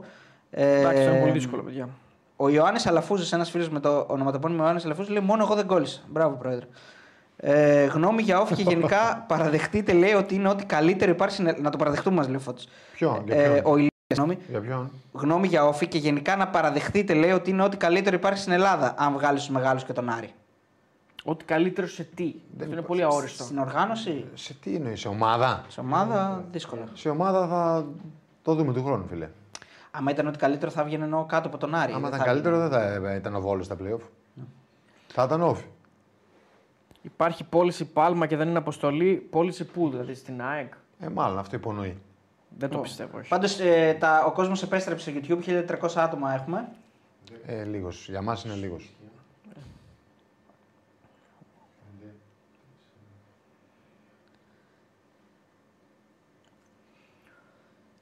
Ε, 0.51 0.79
Εντάξει, 0.79 1.01
ήταν 1.03 1.19
πολύ 1.19 1.31
δύσκολο, 1.31 1.61
παιδιά. 1.61 1.89
Ο 2.35 2.49
Ιωάννης 2.49 2.87
Αλαφούζο, 2.87 3.35
ένας 3.35 3.49
φίλος 3.49 3.69
με 3.69 3.79
το 3.79 4.05
ονοματεπώνυμο 4.09 4.61
Ιωάννης 4.63 4.85
Αλαφούζο, 4.85 5.11
λέει: 5.13 5.23
Μόνο 5.23 5.43
εγώ 5.43 5.55
δεν 5.55 5.65
κόλλησα. 5.65 6.01
Μπράβο, 6.07 6.35
Πρόεδρε. 6.35 6.65
Ε, 7.37 7.85
γνώμη 7.85 8.21
για 8.21 8.39
όφη 8.39 8.55
και 8.55 8.61
γενικά 8.61 8.97
παραδεχτείτε, 9.27 9.93
λέει, 9.93 10.13
ότι 10.13 10.35
είναι 10.35 10.49
ό,τι 10.49 10.65
καλύτερο 10.65 11.11
υπάρχει. 11.11 11.33
στην- 11.35 11.55
Να 11.61 11.69
το 11.69 11.77
παραδεχτούμε, 11.77 12.15
μας 12.15 12.27
λέει 12.27 12.35
ο 12.35 12.39
Φώτης. 12.39 12.67
Ποιον, 12.93 13.21
για 13.25 13.35
Ε, 13.35 13.43
ποιον; 13.49 13.59
ο 13.63 13.75
Ηλίας, 13.75 13.89
συγγνώμη. 14.07 14.37
Για 14.49 14.59
ποιον; 14.59 14.91
Γνώμη 15.11 15.47
για 15.47 15.65
όφη 15.65 15.87
και 15.87 15.97
γενικά 15.97 16.35
να 16.35 16.47
παραδεχτείτε, 16.47 17.13
λέει, 17.13 17.31
ότι 17.31 17.49
είναι 17.49 17.63
ό,τι 17.63 17.77
καλύτερο 17.77 18.15
υπάρχει 18.15 18.39
στην 18.39 18.53
Ελλάδα. 18.53 18.93
Αν 18.97 19.13
βγάλεις 19.13 19.41
τους 19.41 19.49
μεγάλους 19.53 19.83
και 19.83 19.93
τον 19.93 20.09
Άρη. 20.09 20.29
Ότι 21.23 21.45
καλύτερο 21.45 21.87
σε 21.87 22.03
τι. 22.03 22.33
Αυτό 22.59 22.71
είναι 22.71 22.81
πολύ 22.81 23.01
αόριστο. 23.03 23.43
Στην 23.43 23.57
οργάνωση, 23.57 24.25
Σε 24.33 24.53
τι 24.53 24.75
εννοείς, 24.75 24.99
σε 24.99 25.07
ομάδα; 25.07 25.65
σε 25.67 25.79
ομάδα, 25.79 26.43
δύσκολα. 26.51 26.83
Σε 26.93 27.09
ομάδα 27.09 27.47
θα. 27.47 27.85
Το 28.41 28.53
δούμε 28.55 28.73
του 28.73 28.83
χρόνου, 28.83 29.07
φίλε. 29.07 29.29
Άμα 29.91 30.11
ήταν 30.11 30.27
ότι 30.27 30.37
καλύτερο 30.37 30.71
θα 30.71 30.83
βγαίνει 30.83 31.03
ενώ 31.03 31.25
κάτω 31.25 31.47
από 31.47 31.57
τον 31.57 31.75
Άρη. 31.75 31.91
Άμα 31.91 31.99
δεν 31.99 32.07
ήταν 32.07 32.19
θα 32.19 32.25
καλύτερο, 32.25 32.55
έβγαινε. 32.55 32.79
δεν 32.79 33.01
θα 33.01 33.09
ε, 33.11 33.15
ήταν 33.15 33.35
ο 33.35 33.41
Βόλος 33.41 33.65
στα 33.65 33.75
playoff. 33.81 34.01
Θα 35.07 35.23
ήταν 35.23 35.41
όφη. 35.41 35.65
Υπάρχει 37.01 37.43
πώληση 37.43 37.85
Πάλμα 37.85 38.25
και 38.25 38.35
δεν 38.37 38.47
είναι 38.49 38.57
αποστολή. 38.57 39.15
Πώληση 39.29 39.65
πού, 39.65 39.89
δηλαδή 39.89 40.13
στην 40.13 40.41
ΑΕΚ; 40.41 40.73
Ε, 40.99 41.07
μάλλον 41.09 41.37
αυτό 41.37 41.55
υπονοεί. 41.55 41.97
Δεν 42.57 42.69
το 42.69 42.77
πιστεύω. 42.77 43.17
Όχι. 43.17 43.29
Πάντως 43.29 43.59
ε, 43.59 43.97
τα- 43.99 44.23
ο 44.25 44.31
κόσμος 44.31 44.63
επέστρεψε 44.63 45.11
στο 45.11 45.19
YouTube, 45.37 45.43
1300 45.81 45.89
άτομα 45.95 46.33
έχουμε. 46.33 46.69
Ε, 47.45 47.63
λίγος. 47.63 48.07
Για 48.09 48.21
μας 48.21 48.43
είναι 48.43 48.53
λίγος. 48.53 48.93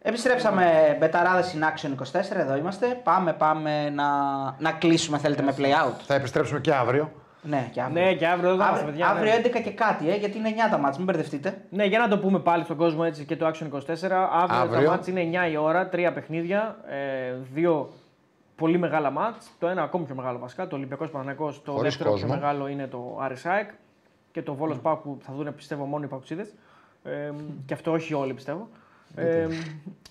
Επιστρέψαμε 0.04 0.97
μπεταράδες 0.99 1.56
in 1.58 1.64
action 1.64 1.89
24, 1.89 2.36
εδώ 2.36 2.58
είμαστε. 2.58 2.99
Πάμε, 3.04 3.34
πάμε 3.34 3.89
να, 3.89 4.06
να 4.60 4.72
κλείσουμε, 4.72 5.18
θέλετε, 5.18 5.41
με 5.41 5.56
play 5.58 5.88
out. 5.88 5.93
Θα 6.06 6.14
επιστρέψουμε 6.14 6.60
και 6.60 6.74
αύριο. 6.74 7.12
Ναι, 7.41 7.70
και 7.72 7.82
αύριο. 7.82 8.04
Ναι, 8.04 8.14
και 8.14 8.28
αύριο 8.28 8.49
εδώ 8.49 8.58
θα 8.58 8.68
είμαστε, 8.68 8.86
αύριο, 8.86 9.06
παιδιά. 9.06 9.24
ναι. 9.24 9.32
αύριο 9.32 9.52
11 9.60 9.64
και 9.64 9.72
κάτι, 9.72 10.10
ε, 10.10 10.16
γιατί 10.16 10.38
είναι 10.38 10.49
9 10.49 10.70
τα 10.72 10.78
μάτς, 10.78 10.97
μην 10.97 11.06
μπερδευτείτε. 11.06 11.62
Ναι, 11.70 11.86
για 11.86 11.99
να 11.99 12.08
το 12.08 12.20
πούμε 12.20 12.39
πάλι 12.39 12.64
στον 12.64 12.78
κόσμο 12.78 13.04
έτσι 13.06 13.26
και 13.26 13.36
το 13.36 13.47
Action 13.47 13.68
24. 13.70 13.80
Αύριο, 14.32 14.60
Αύριο. 14.60 14.84
τα 14.84 14.89
μάτς 14.89 15.08
είναι 15.08 15.22
9 15.47 15.52
η 15.52 15.58
ώρα, 15.58 15.89
τρία 15.89 16.14
παιχνίδια, 16.14 16.78
ε, 16.88 17.34
δύο 17.54 17.89
πολύ 18.56 18.78
μεγάλα 18.78 19.10
μάτς. 19.10 19.52
Το 19.60 19.68
ένα 19.68 19.82
ακόμη 19.82 20.06
πιο 20.06 20.16
μεγάλο 20.16 20.39
βασικά, 20.39 20.68
το 20.68 20.76
Ολυμπιακός 20.76 21.10
Παναγιακός, 21.10 21.62
το 21.64 21.72
Χωρίς 21.72 21.84
δεύτερο 21.84 22.10
κόσμο. 22.10 22.28
πιο 22.28 22.36
μεγάλο 22.36 22.68
είναι 22.68 22.88
το 22.88 23.18
Άρης 23.22 23.45
ΑΕΚ 23.45 23.70
και 24.32 24.41
το 24.41 24.54
Βόλος 24.54 24.80
Πάου 24.80 25.02
που 25.02 25.18
θα 25.22 25.34
δουν 25.34 25.56
πιστεύω 25.56 25.86
μόνο 25.86 26.04
οι 26.04 26.08
Παουξίδες. 26.08 26.54
Ε, 27.04 27.32
και 27.66 27.74
αυτό 27.74 27.91
όχι 27.91 28.14
όλοι 28.14 28.34
πιστεύω. 28.34 28.70
Ε, 29.16 29.41
Ε, 29.41 29.47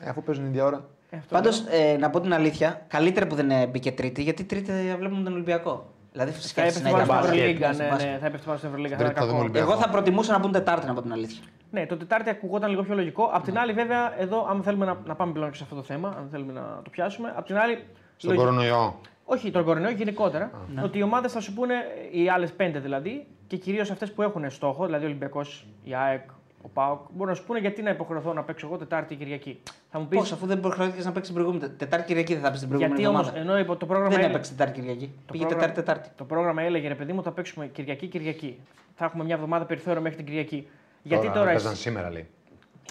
αφού 0.08 0.22
παίζουν 0.22 0.46
ίδια 0.46 0.64
ώρα. 0.64 0.84
ε, 1.10 1.16
αυτό 1.16 1.34
Πάντως, 1.34 1.64
λέω. 1.70 1.80
ε, 1.92 1.96
να 1.96 2.10
πω 2.10 2.20
την 2.20 2.32
αλήθεια, 2.34 2.84
καλύτερα 2.88 3.26
που 3.26 3.34
δεν 3.34 3.50
ε, 3.50 3.66
μπήκε 3.66 3.92
τρίτη, 3.92 4.22
γιατί 4.22 4.44
τρίτη 4.44 4.72
ε, 4.72 4.96
βλέπουμε 4.96 5.22
τον 5.22 5.32
Ολυμπιακό. 5.32 5.86
Δηλαδή, 6.12 6.30
θα 6.30 6.36
φυσικά 6.36 6.60
έπεφτε 6.62 6.78
συνέχεια 6.78 7.06
πάνω 7.06 7.22
στην 7.22 7.30
μπάσκετ. 7.30 7.40
Ευρωλίγκα. 7.40 7.72
στην 7.72 7.84
Ναι, 7.84 7.90
μπάσκετ. 7.90 8.10
ναι, 8.12 8.18
θα 8.18 8.26
έπεφτε 8.26 8.46
πάνω 8.46 8.56
στην 8.58 8.68
Ευρωλίγκα. 8.70 8.94
Στην 8.94 9.06
θα 9.06 9.12
τρίτη 9.12 9.20
θα 9.20 9.24
ήταν 9.24 9.28
δούμε 9.28 9.32
κακό. 9.32 9.40
Ολυμπιακό. 9.42 9.70
Εγώ 9.72 9.80
θα 9.80 9.88
προτιμούσα 9.90 10.32
να 10.32 10.38
μπουν 10.38 10.52
Τετάρτη, 10.52 10.86
να 10.86 10.94
πω 10.94 11.02
την 11.02 11.12
αλήθεια. 11.12 11.42
Ναι, 11.70 11.86
το 11.86 11.96
Τετάρτη 11.96 12.30
ακουγόταν 12.30 12.70
λίγο 12.70 12.82
πιο 12.82 12.94
λογικό. 12.94 13.30
Απ' 13.32 13.44
την 13.44 13.58
άλλη, 13.58 13.72
βέβαια, 13.72 14.20
εδώ, 14.20 14.46
αν 14.50 14.62
θέλουμε 14.62 14.84
να, 14.84 14.96
να 15.04 15.14
πάμε 15.14 15.32
πλέον 15.32 15.50
και 15.50 15.56
σε 15.56 15.62
αυτό 15.62 15.74
το 15.74 15.82
θέμα, 15.82 16.08
αν 16.18 16.28
θέλουμε 16.30 16.52
να 16.52 16.80
το 16.84 16.90
πιάσουμε. 16.90 17.32
Απ' 17.36 17.46
την 17.46 17.56
άλλη, 17.58 17.84
Στον 18.16 18.30
λογι- 18.30 18.44
κορονοϊό. 18.44 19.00
όχι 19.24 19.50
τον 19.50 19.64
κορονοϊό, 19.64 19.94
γενικότερα. 19.96 20.50
Ότι 20.84 20.98
οι 20.98 21.02
ομάδες 21.02 21.32
θα 21.32 21.40
σου 21.40 21.52
πούνε, 21.54 21.74
οι 22.12 22.28
άλλες 22.28 22.52
πέντε 22.52 22.78
δηλαδή, 22.78 23.26
και 23.46 23.56
κυρίως 23.56 23.90
αυτές 23.90 24.12
που 24.12 24.22
έχουν 24.22 24.50
στόχο, 24.50 24.84
δηλαδή 24.86 25.04
ο 25.04 25.06
Ολυμπιακός, 25.08 25.66
η 25.84 25.94
ΑΕΚ, 25.94 26.22
ο 26.62 26.68
ΠΑΟΚ, 26.68 27.00
μπορούν 27.10 27.28
να 27.32 27.34
σου 27.34 27.44
πούνε 27.46 27.58
γιατί 27.58 27.82
να 27.82 27.90
υποχρεωθώ 27.90 28.32
να 28.32 28.42
παίξω 28.42 28.66
εγώ 28.66 28.76
Τετάρτη 28.76 29.14
ή 29.14 29.16
Κυριακή. 29.16 29.60
Θα 29.90 29.98
μου 29.98 30.06
πει. 30.06 30.16
Πώς, 30.16 30.32
αφού 30.32 30.46
δεν 30.46 30.58
υποχρεώθηκες 30.58 31.04
να 31.04 31.12
παίξεις 31.12 31.34
την 31.34 31.42
προηγούμενη. 31.42 31.68
Τε- 31.70 31.78
Τετάρτη 31.78 32.06
Κυριακή 32.06 32.32
δεν 32.32 32.42
θα 32.42 32.48
παίξει 32.48 32.60
την 32.66 32.68
προηγούμενη 32.68 33.00
Γιατί 33.02 33.16
όμως, 33.16 33.28
εβδομάδα. 33.28 33.50
ενώ 33.52 33.60
υπό 33.64 33.76
το 33.76 33.86
πρόγραμμα. 33.86 34.08
Δεν 34.10 34.18
έλεγε- 34.18 34.34
έπαιξε 34.34 34.52
Τετάρτη 34.54 34.80
Κυριακή. 34.80 35.06
το 35.26 35.32
Πήγε 35.32 35.44
πρόγραμμα- 35.44 35.72
Τετάρτη 35.72 35.92
Τετάρτη. 35.92 36.08
Το 36.16 36.24
πρόγραμμα 36.24 36.62
έλεγε 36.62 36.88
ρε 36.88 36.94
παιδί 36.94 37.12
μου, 37.12 37.22
θα 37.22 37.30
παίξουμε 37.32 37.66
Κυριακή-Κυριακή. 37.66 38.58
Θα 38.94 39.04
έχουμε 39.04 39.24
μια 39.24 39.34
εβδομάδα 39.34 39.64
περιθώριο 39.64 40.00
μέχρι 40.00 40.16
την 40.16 40.26
Κυριακή. 40.26 40.68
Γιατί 41.02 41.26
τώρα, 41.26 41.44
να 41.44 41.50
εσύ- 41.50 41.62
παίζαν 41.62 41.74
σήμερα, 41.76 42.10
λέει. 42.10 42.26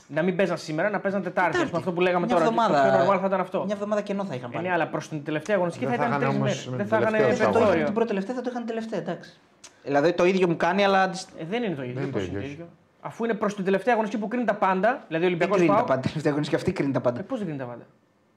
να 0.07 0.21
μην 0.21 0.35
παίζαν 0.35 0.57
σήμερα, 0.57 0.89
να 0.89 0.99
παίζαν 0.99 1.23
Τετάρτη. 1.23 1.57
ας 1.57 1.63
πούμε, 1.65 1.77
αυτό 1.77 1.91
που 1.91 2.01
λέγαμε 2.01 2.25
Μια 2.25 2.35
τώρα. 2.35 2.47
ότι 2.47 2.55
εβδομάδα, 2.59 2.91
Το 2.91 2.97
πιο 3.03 3.13
normal 3.13 3.19
θα 3.19 3.25
ήταν 3.27 3.39
αυτό. 3.39 3.63
Μια 3.65 3.73
εβδομάδα 3.75 4.01
κενό 4.01 4.23
θα 4.25 4.35
είχαν 4.35 4.49
Ε, 4.49 4.53
πάρει. 4.53 4.67
ναι, 4.67 4.73
αλλά 4.73 4.87
προς 4.87 5.09
την 5.09 5.23
τελευταία 5.23 5.55
αγωνιστική 5.55 5.85
Δεν 5.85 5.95
θα 5.95 6.01
θα 6.01 6.07
ήταν 6.07 6.19
είχαν 6.21 6.29
τρεις 6.31 6.41
όμως 6.41 6.49
μέρες. 6.49 6.65
με 6.65 6.77
Δεν 6.77 6.85
την 6.85 6.95
θα 6.95 7.01
είχαν 7.01 7.11
τελευταία 7.11 7.33
Ε, 7.33 7.37
το 7.37 7.43
είχαν 7.43 7.53
περιθώριο. 7.53 7.85
την 7.85 7.93
πρώτη 7.93 8.07
τελευταία, 8.09 8.35
θα 8.35 8.41
το 8.41 8.47
είχαν 8.49 8.65
την 8.65 8.73
τελευταία, 8.73 8.99
εντάξει. 8.99 9.39
Δηλαδή 9.83 10.13
το 10.13 10.25
ίδιο 10.25 10.47
μου 10.47 10.57
κάνει, 10.57 10.83
αλλά. 10.83 11.01
αντισ- 11.01 11.29
Ε, 11.39 11.45
δεν 11.49 11.63
είναι 11.63 11.75
το 11.75 11.83
ίδιο. 11.83 12.67
Δεν 13.01 13.07
είναι 13.07 13.07
πώς 13.07 13.07
το 13.07 13.07
ίδιο, 13.07 13.07
είναι 13.07 13.07
όχι. 13.07 13.07
ίδιο. 13.07 13.07
Αφού 13.07 13.23
είναι 13.23 13.33
προς 13.33 13.55
την 13.55 13.63
τελευταία 13.63 13.93
αγωνιστική 13.93 14.21
που 14.21 14.27
κρίνει 14.27 14.45
τα 14.45 14.55
πάντα, 14.55 15.03
δηλαδή 15.07 15.25
ο 15.25 15.29
Δεν 15.29 15.37
Ολυμπιακός 15.37 15.55
κρίνει 15.57 15.69
τα 15.69 15.75
Πάο. 15.75 15.85
πάντα. 15.85 16.01
Τελευταία 16.01 16.31
αγωνιστική 16.31 16.55
αυτή 16.61 16.71
κρίνει 16.71 16.91
τα 16.93 17.01
πάντα. 17.01 17.19
Ε, 17.19 17.23
Πώς 17.23 17.37
δεν 17.37 17.47
κρίνει 17.47 17.61
τα 17.61 17.65
πάντα; 17.65 17.83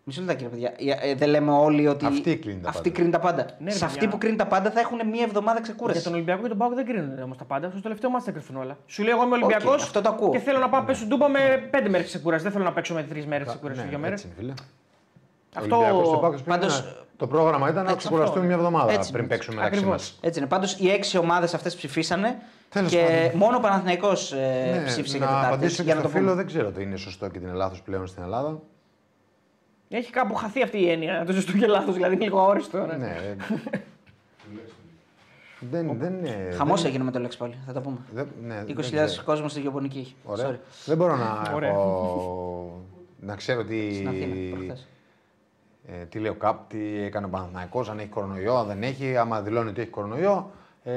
Μισό 0.05 0.21
λεπτάκι, 0.21 0.43
ρε 0.43 0.49
παιδιά. 0.49 0.73
Ε, 1.03 1.11
ε, 1.11 1.15
δεν 1.15 1.29
λέμε 1.29 1.51
όλοι 1.53 1.89
ότι. 1.89 2.07
Αυτή 2.07 2.37
κρίνει 2.37 2.61
τα 2.61 2.69
αυτή 2.69 2.81
πάντα. 2.83 2.95
κρίνει 2.95 3.11
τα 3.11 3.19
πάντα. 3.19 3.47
Ναι, 3.59 3.71
ρε 3.71 3.77
Σε 3.77 3.85
αυτή 3.85 3.99
παιδιά. 3.99 4.11
που 4.13 4.19
κρίνει 4.19 4.37
τα 4.37 4.47
πάντα 4.47 4.71
θα 4.71 4.81
έχουν 4.81 5.09
μία 5.09 5.23
εβδομάδα 5.23 5.61
ξεκούραση. 5.61 5.99
Για 5.99 6.05
τον 6.07 6.13
Ολυμπιακό 6.15 6.43
και 6.43 6.49
τον 6.49 6.59
Πάο 6.59 6.69
δεν 6.69 6.85
κρίνουν 6.87 7.23
όμως 7.23 7.37
τα 7.37 7.45
πάντα. 7.45 7.71
Στο 7.71 7.81
τελευταίο 7.81 8.11
μάτι 8.11 8.25
θα 8.25 8.31
κρυφθούν 8.31 8.57
όλα. 8.57 8.77
Σου 8.87 9.03
λέει 9.03 9.13
εγώ 9.13 9.23
είμαι 9.25 9.35
Ολυμπιακός 9.35 9.83
αυτό 9.83 10.01
το 10.01 10.09
ακούω. 10.09 10.31
και 10.31 10.39
θέλω 10.39 10.59
να 10.59 10.69
πάω 10.69 10.81
να 10.81 10.87
πέσω 10.87 11.07
ντούμπα 11.07 11.29
με 11.29 11.69
πέντε 11.71 11.89
μέρες 11.89 12.07
ξεκούραση. 12.07 12.43
Δεν 12.43 12.53
θέλω 12.53 12.65
να 12.65 12.73
παίξω 12.73 12.95
με 12.95 13.03
τρεις 13.03 13.27
μέρες 13.27 13.47
ξεκούραση, 13.47 13.81
Ναι, 13.81 13.87
δύο 13.87 13.99
μέρες. 13.99 14.25
έτσι 14.25 14.27
είναι, 14.41 14.53
φίλε. 14.55 14.67
Αυτό. 15.55 15.77
Ολυμπιακός 15.77 16.85
στο 17.27 17.37
Πάκος 17.37 17.53
πριν 17.53 17.61
πάντως- 17.62 17.66
ήταν- 17.66 17.66
Το 17.66 17.66
πρόγραμμα 17.66 17.68
ήταν 17.70 17.83
να 17.85 17.89
αυτό, 17.91 17.97
ξεκουραστούμε 17.97 18.41
ναι. 18.41 18.47
μια 18.47 18.57
εβδομάδα 18.57 18.93
Έτσι, 18.93 19.11
πριν 19.12 19.25
έτσι. 19.25 19.35
παίξουμε 19.37 19.57
μεταξύ 19.57 19.79
Ακριβώς. 19.79 20.01
μας. 20.01 20.18
Έτσι 20.20 20.39
είναι. 20.39 20.49
Πάντως 20.49 20.79
οι 20.79 20.89
έξι 20.91 21.18
ομάδες 21.18 21.55
αυτές 21.55 21.75
ψηφίσανε 21.77 22.39
Τέλος 22.68 22.91
και 22.91 22.99
πάντων. 23.25 23.39
μόνο 23.39 23.57
ο 23.57 23.61
Παναθηναϊκός 23.61 24.33
ε, 24.33 24.37
Ναι, 24.79 24.85
ψήφισε 24.87 25.16
για 25.16 25.27
να 25.27 25.33
Τετάρτη. 25.33 25.47
απαντήσω 25.55 25.64
έτσι, 25.73 25.77
και 25.77 25.83
Για 25.83 25.95
να 25.95 26.01
στο 26.01 26.09
το 26.09 26.14
φίλο, 26.14 26.25
πούμε. 26.31 26.37
δεν 26.37 26.47
ξέρω 26.47 26.70
τι 26.70 26.83
είναι 26.83 26.97
σωστό 26.97 27.29
και 27.29 27.39
τι 27.39 27.45
είναι 27.45 27.55
λάθος 27.55 27.83
πλέον 27.83 28.07
στην 28.07 28.23
Ελλάδα. 28.23 28.61
Έχει 29.89 30.11
κάπου 30.11 30.35
χαθεί 30.35 30.62
αυτή 30.62 30.79
η 30.79 30.91
έννοια. 30.91 31.25
Το 31.27 31.33
σωστό 31.33 31.53
και 31.53 31.66
λάθος, 31.66 31.95
δηλαδή 31.95 32.14
είναι 32.14 32.25
λίγο 32.25 32.39
αόριστο. 32.41 32.79
ναι. 32.87 32.97
Ναι. 32.97 33.07
ε, 33.07 33.37
Δεν, 35.70 35.97
δεν 35.99 36.12
είναι. 36.14 36.49
Χαμός 36.57 36.81
δεν- 36.81 36.91
έγινε 36.91 37.05
με 37.05 37.11
το 37.11 37.18
Λέξ 37.18 37.37
πάλι, 37.37 37.55
θα 37.66 37.73
το 37.73 37.81
πούμε. 37.81 37.97
δεν- 38.14 38.27
ναι, 38.43 38.55
δεν 38.55 38.64
20.000 38.68 39.07
ξέρω. 39.07 39.25
κόσμος 39.25 39.51
στη 39.51 39.61
γεωπονικής. 39.61 40.14
Ωραία. 40.25 40.51
Sorry. 40.51 40.57
Δεν 40.85 40.97
μπορώ 40.97 41.16
να 41.16 41.53
Ωραία. 41.55 41.70
έχω... 41.70 42.81
να 43.20 43.37
ξέρω 43.37 43.64
τι... 43.64 43.77
Στην 45.85 45.95
Αθήνα, 45.95 45.99
προχθές. 45.99 46.03
ε, 46.03 46.05
τι 46.07 46.18
λέει 46.18 46.30
ο 46.30 46.35
ΚΑΠ, 46.35 46.68
τι 46.68 47.03
έκανε 47.05 47.26
ο 47.26 47.28
Παναθηναϊκός, 47.28 47.91
αν 47.91 47.99
έχει 47.99 48.09
κορονοϊό, 48.09 48.57
αν 48.57 48.66
δεν 48.66 48.83
έχει, 48.83 49.16
άμα 49.16 49.41
δηλώνει 49.43 49.68
ότι 49.68 49.80
έχει 49.80 49.91
κορονοϊό. 49.91 50.51
Ε, 50.83 50.93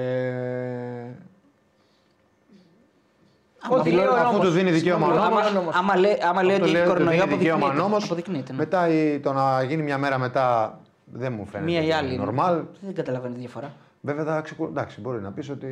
Ό,τι 3.69 3.91
λέει 3.91 4.05
ο 4.05 4.11
αυτό 4.13 4.23
νόμος. 4.31 4.39
του 4.45 4.49
δίνει 4.51 4.71
δικαίωμα 4.71 5.07
ο 5.07 5.09
Συμφωνώ. 5.11 5.29
νόμος. 5.29 5.45
Άμα- 5.45 5.59
νόμος. 5.59 5.75
Άμα 5.75 5.97
λέει, 5.97 6.17
άμα 6.29 6.43
λέει 6.43 6.51
Αυτό 6.55 6.65
ότι 6.65 6.73
έχει 6.75 6.83
λέει 6.85 6.93
κορονοϊό, 6.93 7.23
δίνει 7.23 7.35
δικαίωμα 7.37 7.57
αποδεικνύεται. 7.57 7.87
νόμος. 7.89 8.03
αποδεικνύεται 8.03 8.51
ναι. 8.51 8.57
Μετά 8.57 8.87
η- 8.87 9.19
το 9.19 9.33
να 9.33 9.63
γίνει 9.63 9.83
μια 9.83 9.97
μέρα 9.97 10.17
μετά 10.17 10.79
δεν 11.05 11.33
μου 11.33 11.45
φαίνεται 11.45 11.71
Μία 11.71 11.81
ή 11.81 11.91
άλλη. 11.91 12.13
είναι. 12.13 12.25
normal. 12.27 12.61
Δεν 12.81 12.93
καταλαβαίνω 12.93 13.33
τη 13.33 13.39
διαφορά. 13.39 13.71
Βέβαια, 14.01 14.23
θα 14.23 14.41
ξεκου... 14.41 14.63
εντάξει, 14.65 15.01
μπορεί 15.01 15.21
να 15.21 15.31
πεις 15.31 15.49
ότι 15.49 15.67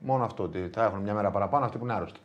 μόνο 0.00 0.24
αυτό, 0.24 0.42
ότι 0.42 0.70
θα 0.74 0.84
έχουν 0.84 1.00
μια 1.00 1.14
μέρα 1.14 1.30
παραπάνω 1.30 1.64
αυτοί 1.64 1.78
που 1.78 1.84
είναι 1.84 1.94
άρρωστοι. 1.94 2.20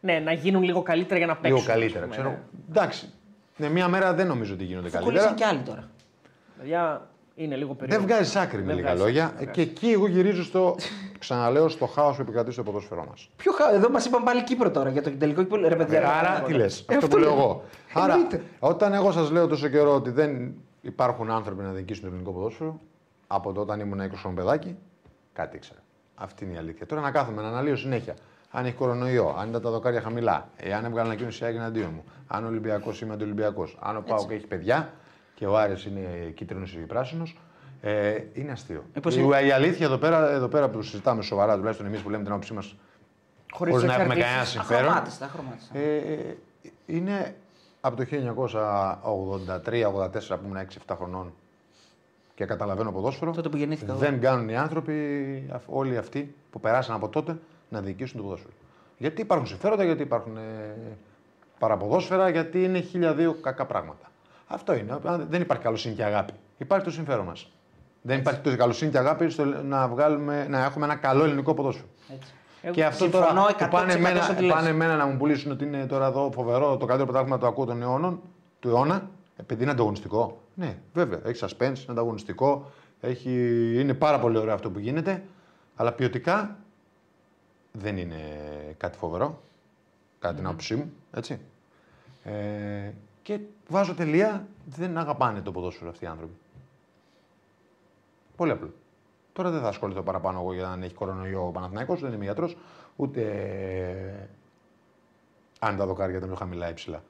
Ναι, 0.00 0.18
να 0.18 0.32
γίνουν 0.32 0.62
λίγο 0.62 0.82
καλύτερα 0.82 1.18
για 1.18 1.26
να 1.26 1.36
παίξουν. 1.36 1.58
Λίγο 1.60 1.72
καλύτερα, 1.72 2.04
ας 2.04 2.16
πούμε, 2.16 2.28
ξέρω. 2.28 2.28
ναι. 2.28 2.38
Εντάξει. 2.70 3.12
Ναι, 3.58 3.68
μια 3.68 3.88
μέρα 3.88 4.14
δεν 4.14 4.26
νομίζω 4.26 4.54
ότι 4.54 4.64
γίνονται 4.64 4.88
Θα 4.88 4.98
καλύτερα. 4.98 5.20
κολλήσουν 5.26 5.48
και 5.48 5.54
άλλοι 5.54 5.62
τώρα. 5.66 5.88
Παιδιά, 6.58 7.08
είναι 7.34 7.56
λίγο 7.56 7.68
Δεν 7.68 7.76
περίεργο. 7.76 8.06
βγάζει 8.06 8.38
άκρη 8.38 8.58
με 8.58 8.64
Δεν 8.66 8.74
λίγα 8.76 8.86
βγάζει, 8.88 9.02
λόγια. 9.02 9.32
δεν 9.38 9.50
Και 9.50 9.60
εκεί 9.60 9.90
εγώ 9.90 10.06
γυρίζω 10.08 10.42
στο. 10.44 10.76
Ξαναλέω 11.18 11.68
στο 11.68 11.86
χάος 11.86 12.16
που 12.16 12.22
επικρατεί 12.22 12.52
στο 12.52 12.62
ποδόσφαιρό 12.62 13.06
μας. 13.08 13.30
Ποιο 13.36 13.52
χα... 13.52 13.74
Εδώ 13.74 13.90
μας 13.90 14.04
είπαν 14.06 14.22
πάλι 14.22 14.44
Κύπρο 14.44 14.70
τώρα 14.70 14.90
για 14.90 15.02
το 15.02 15.10
τελικό 15.10 15.42
κύπρο. 15.42 15.68
Ρε 15.68 15.76
παιδιά. 15.76 16.18
Άρα 16.18 16.40
τι 16.42 16.52
λες, 16.52 16.78
αυτό 16.80 16.94
αυτό 16.94 17.08
που 17.08 17.16
λέω 17.16 17.28
λέω. 17.30 17.38
εγώ. 17.38 17.62
Άρα, 17.94 18.12
Εννοείται. 18.12 18.42
όταν 18.58 18.92
εγώ 18.92 19.12
σας 19.12 19.30
λέω 19.30 19.46
τόσο 19.46 19.68
καιρό 19.68 19.94
ότι 19.94 20.10
δεν 20.10 20.54
υπάρχουν 20.80 21.30
άνθρωποι 21.30 21.62
να 21.62 21.70
διοικήσουν 21.70 22.02
το 22.02 22.08
ελληνικό 22.08 22.30
ποδόσφαιρο, 22.32 22.80
από 23.26 23.48
τότε 23.48 23.60
όταν 23.60 23.80
ήμουν 23.80 24.00
20 24.00 24.10
χρονών 24.14 24.34
παιδάκι, 24.44 24.76
κάτι 25.32 25.56
ήξερα. 25.56 25.78
Αυτή 26.14 26.44
είναι 26.44 26.54
η 26.54 26.56
αλήθεια. 26.56 26.86
Τώρα 26.86 27.00
να 27.00 27.10
κάθομαι 27.10 27.42
να 27.42 27.48
αναλύω 27.48 27.76
συνέχεια. 27.76 28.14
Αν 28.50 28.64
έχει 28.66 28.74
κορονοϊό, 28.74 29.34
αν 29.38 29.48
ήταν 29.48 29.62
τα 29.62 29.70
δοκάρια 29.70 30.00
χαμηλά, 30.00 30.48
εάν 30.56 30.84
έβγαλε 30.84 31.08
ανακοίνωση 31.08 31.44
ΑΕΚ 31.44 31.54
εναντίον 31.56 31.90
μου, 31.94 32.04
αν 32.26 32.44
ο 32.44 32.46
Ολυμπιακός 32.46 33.00
είμαι 33.00 33.12
αντιολυμπιακός, 33.14 33.78
αν 33.80 33.96
ο 33.96 34.00
Πάοκ 34.00 34.30
έχει 34.30 34.46
παιδιά 34.46 34.92
και 35.34 35.46
ο 35.46 35.58
Άρης 35.58 35.84
είναι 35.84 36.32
κίτρινος 36.34 36.72
ή 36.72 36.76
πράσινος, 36.78 37.38
ε, 37.80 38.18
είναι 38.32 38.52
αστείο. 38.52 38.84
Μήπως 38.94 39.16
η, 39.16 39.20
είναι- 39.24 39.40
η 39.46 39.50
αλήθεια 39.50 39.86
εδώ 39.86 39.96
πέρα, 39.98 40.30
εδώ 40.30 40.48
πέρα 40.48 40.68
που 40.68 40.82
συζητάμε 40.82 41.22
σοβαρά, 41.22 41.56
τουλάχιστον 41.56 41.86
εμείς 41.86 42.00
που 42.00 42.10
λέμε 42.10 42.22
την 42.22 42.32
άποψή 42.32 42.52
μας, 42.52 42.74
Χωρίς 43.52 43.74
χωρίς 43.74 43.88
να 43.88 43.94
έχουμε 43.94 44.14
εξαρτήσεις. 44.14 44.54
κανένα 44.54 44.66
συμφέρον. 44.66 44.88
Αχρωμάτιστα, 44.90 45.24
αχρωμάτιστα. 45.24 45.78
Ε, 45.78 46.36
είναι 46.86 47.34
από 47.80 47.96
το 47.96 48.04
1983-84 48.04 50.38
που 50.38 50.44
ήμουν 50.44 50.56
6-7 50.56 50.96
χρονών 50.96 51.32
και 52.34 52.44
καταλαβαίνω 52.44 52.92
ποδόσφαιρο. 52.92 53.32
Τότε 53.32 53.48
που 53.48 53.56
γεννήθηκα 53.56 53.90
εγώ. 53.90 54.00
Δεν 54.00 54.20
κάνουν 54.20 54.48
οι 54.48 54.56
άνθρωποι, 54.56 54.94
αυ- 55.52 55.68
όλοι 55.68 55.96
αυτοί 55.96 56.34
που 56.50 56.60
περάσαν 56.60 56.94
από 56.96 57.08
τότε, 57.08 57.38
να 57.68 57.80
διοικήσουν 57.80 58.16
το 58.16 58.22
ποδόσφαιρο. 58.22 58.52
Γιατί 58.98 59.20
υπάρχουν 59.20 59.46
συμφέροντα, 59.46 59.84
γιατί 59.84 60.02
υπάρχουν 60.02 60.36
ε, 60.36 60.96
παραποδόσφαιρα, 61.58 62.28
γιατί 62.28 62.64
είναι 62.64 62.80
χίλια 62.80 63.14
δύο 63.14 63.34
κακά 63.34 63.66
πράγματα. 63.66 64.10
Αυτό 64.46 64.74
είναι. 64.74 64.98
Αν 65.04 65.26
Δεν 65.30 65.40
υπάρχει 65.40 65.62
καλοσύνη 65.62 65.94
και 65.94 66.04
αγάπη. 66.04 66.32
Υπάρχει 66.58 66.84
το 66.84 66.90
συμφέρον 66.90 67.24
μας. 67.24 67.50
Δεν 68.02 68.18
υπάρχει 68.18 68.40
τόσο 68.40 68.56
καλοσύνη 68.56 68.90
και 68.90 68.98
αγάπη 68.98 69.30
στο 69.30 69.44
να, 69.44 69.88
βγάλουμε, 69.88 70.46
να 70.48 70.64
έχουμε 70.64 70.84
ένα 70.84 70.94
καλό 70.94 71.24
ελληνικό 71.24 71.54
ποδόσφαιρο. 71.54 71.88
Έτσι. 72.14 72.32
Εγώ 72.62 72.74
Και 72.74 72.84
αυτό 72.84 73.04
συμφωνώ 73.04 73.26
τώρα 73.26 73.54
που 73.54 73.64
100% 73.64 73.68
πάνε 73.70 73.90
σε 73.90 73.98
εμένα, 73.98 74.28
ό,τι 74.30 74.42
λες. 74.42 74.54
πάνε 74.54 74.68
εμένα 74.68 74.96
να 74.96 75.06
μου 75.06 75.16
πουλήσουν 75.16 75.50
ότι 75.50 75.64
είναι 75.64 75.86
τώρα 75.86 76.06
εδώ 76.06 76.30
φοβερό, 76.34 76.76
το 76.76 76.86
καλύτερο 76.86 77.04
πρωτάθλημα 77.04 77.38
το 77.38 77.46
ακούω 77.46 77.64
των 77.64 77.82
αιώνων, 77.82 78.20
του 78.60 78.68
αιώνα, 78.68 79.10
επειδή 79.36 79.62
είναι 79.62 79.70
ανταγωνιστικό. 79.70 80.40
Ναι, 80.54 80.78
βέβαια, 80.92 81.20
έχει 81.24 81.44
suspense, 81.46 81.60
είναι 81.60 81.86
ανταγωνιστικό, 81.88 82.70
έχει, 83.00 83.30
είναι 83.78 83.94
πάρα 83.94 84.18
πολύ 84.18 84.38
ωραίο 84.38 84.54
αυτό 84.54 84.70
που 84.70 84.78
γίνεται, 84.78 85.22
αλλά 85.76 85.92
ποιοτικά 85.92 86.56
δεν 87.78 87.96
είναι 87.96 88.20
κάτι 88.76 88.98
φοβερό, 88.98 89.42
κατά 90.18 90.34
την 90.34 90.46
άποψή 90.46 90.74
μου, 90.74 90.92
έτσι. 91.10 91.40
Ε, 92.24 92.92
και 93.22 93.40
βάζω 93.68 93.94
τελεία, 93.94 94.46
δεν 94.66 94.98
αγαπάνε 94.98 95.40
το 95.40 95.52
ποδόσφαιρο 95.52 95.90
αυτοί 95.90 96.04
οι 96.04 96.06
άνθρωποι. 96.06 96.34
Πολύ 98.36 98.50
απλό. 98.50 98.72
Τώρα 99.32 99.50
δεν 99.50 99.60
θα 99.60 99.68
ασχοληθώ 99.68 100.02
παραπάνω 100.02 100.40
εγώ 100.40 100.52
για 100.54 100.76
να 100.78 100.84
έχει 100.84 100.94
κορονοϊό 100.94 101.46
ο 101.46 101.50
Παναθηναϊκός, 101.50 102.00
δεν 102.00 102.12
είμαι 102.12 102.24
γιατρός, 102.24 102.56
ούτε 102.96 103.22
ε, 103.22 104.28
αν 105.58 105.76
τα 105.76 105.86
δοκάρια 105.86 106.16
ήταν 106.16 106.28
πιο 106.28 106.38
χαμηλά 106.38 106.70
ή 106.70 106.74
ψηλά. 106.74 107.02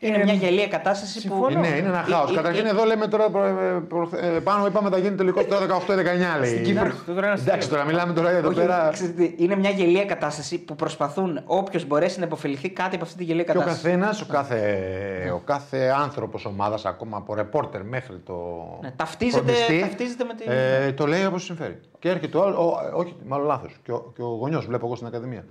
Είναι 0.00 0.16
Ε, 0.16 0.24
μια 0.24 0.32
γελία 0.32 0.68
κατάσταση 0.68 1.14
που. 1.14 1.20
συμφωνώ. 1.20 1.48
Είναι, 1.58 1.68
είναι 1.76 1.88
ένα 1.88 1.98
Ε, 2.08 2.10
χάος. 2.12 2.30
ε, 2.30 2.34
Καταρχήν 2.34 2.66
ε, 2.66 2.68
εδώ 2.68 2.84
λέμε 2.84 3.06
τώρα 3.06 3.30
προ- 3.30 3.44
ε, 3.44 3.80
προ- 3.88 4.12
ε, 4.14 4.26
πάνω 4.40 4.66
είπαμε 4.66 4.90
θα 4.90 4.98
γίνει 4.98 5.14
τελικό 5.16 5.44
τώρα 5.44 5.66
18-19 5.66 6.38
λέει. 6.40 6.50
Στην 6.50 6.64
Κύπρο. 6.64 6.80
Εντάξει, 6.84 7.04
τώρα 7.06 7.26
ένας 7.26 7.40
Εντάξει 7.40 7.58
αστείο. 7.58 7.76
τώρα 7.76 7.84
μιλάμε 7.88 8.12
τώρα 8.12 8.30
εδώ 8.30 8.48
όχι, 8.48 8.58
πέρα. 8.58 8.90
ξέρετε, 8.92 9.32
είναι 9.36 9.56
μια 9.56 9.70
γελία 9.70 10.04
κατάσταση 10.04 10.58
που 10.58 10.76
προσπαθούν 10.76 11.40
όποιος 11.46 11.86
μπορέσει 11.86 12.18
να 12.18 12.24
υποφεληθεί 12.26 12.70
κάτι 12.70 12.94
από 12.94 13.04
αυτή 13.04 13.16
τη 13.16 13.24
γελία 13.24 13.44
Και 13.44 13.50
ο 13.50 13.54
κατάσταση. 13.54 13.82
καθένας, 13.82 14.20
ο 14.20 14.26
κάθε, 14.26 15.32
ο 15.34 15.38
κάθε 15.44 15.92
άνθρωπος 16.02 16.44
ομάδας, 16.44 16.84
ακόμα 16.84 17.16
από 17.16 17.34
ρεπόρτερ 17.34 17.84
μέχρι 17.84 18.18
το. 18.18 18.34
Ναι, 18.82 18.90
ταυτίζεται- 18.96 19.44
φροντιστή, 19.44 19.80
ταυτίζεται 19.80 20.24
με 20.24 20.34
τη- 20.34 20.44
Ε, 20.46 20.92
το 20.92 21.06
λέει 21.06 21.24
όπως 21.24 21.44
συμφέρει. 21.44 21.80
Και 21.98 22.08
έρχεται 22.08 22.36
ο 22.36 22.42
άλλος. 22.42 22.56
ο- 22.56 22.90
Όχι, 22.94 23.16
μάλλον 23.26 23.46
λάθος. 23.46 23.76
Και 23.82 23.92
ο, 23.92 24.12
και 24.16 24.22
ο 24.22 24.26
γονιός, 24.40 24.66
βλέπω 24.66 24.86
εγώ 24.86 24.94
στην 24.94 25.06
Ακαδημία. 25.06 25.44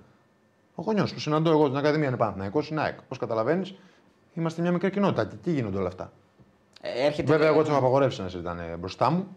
Ο 0.75 0.81
γονιός 0.81 1.13
που 1.13 1.19
συναντώ 1.19 1.49
εγώ 1.49 1.65
στην 1.65 1.77
Ακαδημία 1.77 2.07
είναι 2.07 2.17
Παναθυναϊκό, 2.17 2.63
είναι 2.71 2.81
ΑΕΚ. 2.81 2.97
Όπω 2.99 3.15
καταλαβαίνεις, 3.19 3.75
είμαστε 4.39 4.61
μια 4.61 4.71
μικρή 4.71 4.89
κοινότητα. 4.89 5.25
Και 5.25 5.35
τι 5.43 5.51
γίνονται 5.51 5.77
όλα 5.77 5.87
αυτά; 5.87 6.11
Ε, 6.81 7.05
έρχεται 7.05 7.31
Βέβαια, 7.31 7.47
εγώ 7.47 7.59
τους 7.59 7.69
έχω 7.69 7.77
απαγορεύσει 7.77 8.21
να 8.21 8.27
συζητάνε 8.29 8.75
μπροστά 8.79 9.09
μου. 9.11 9.27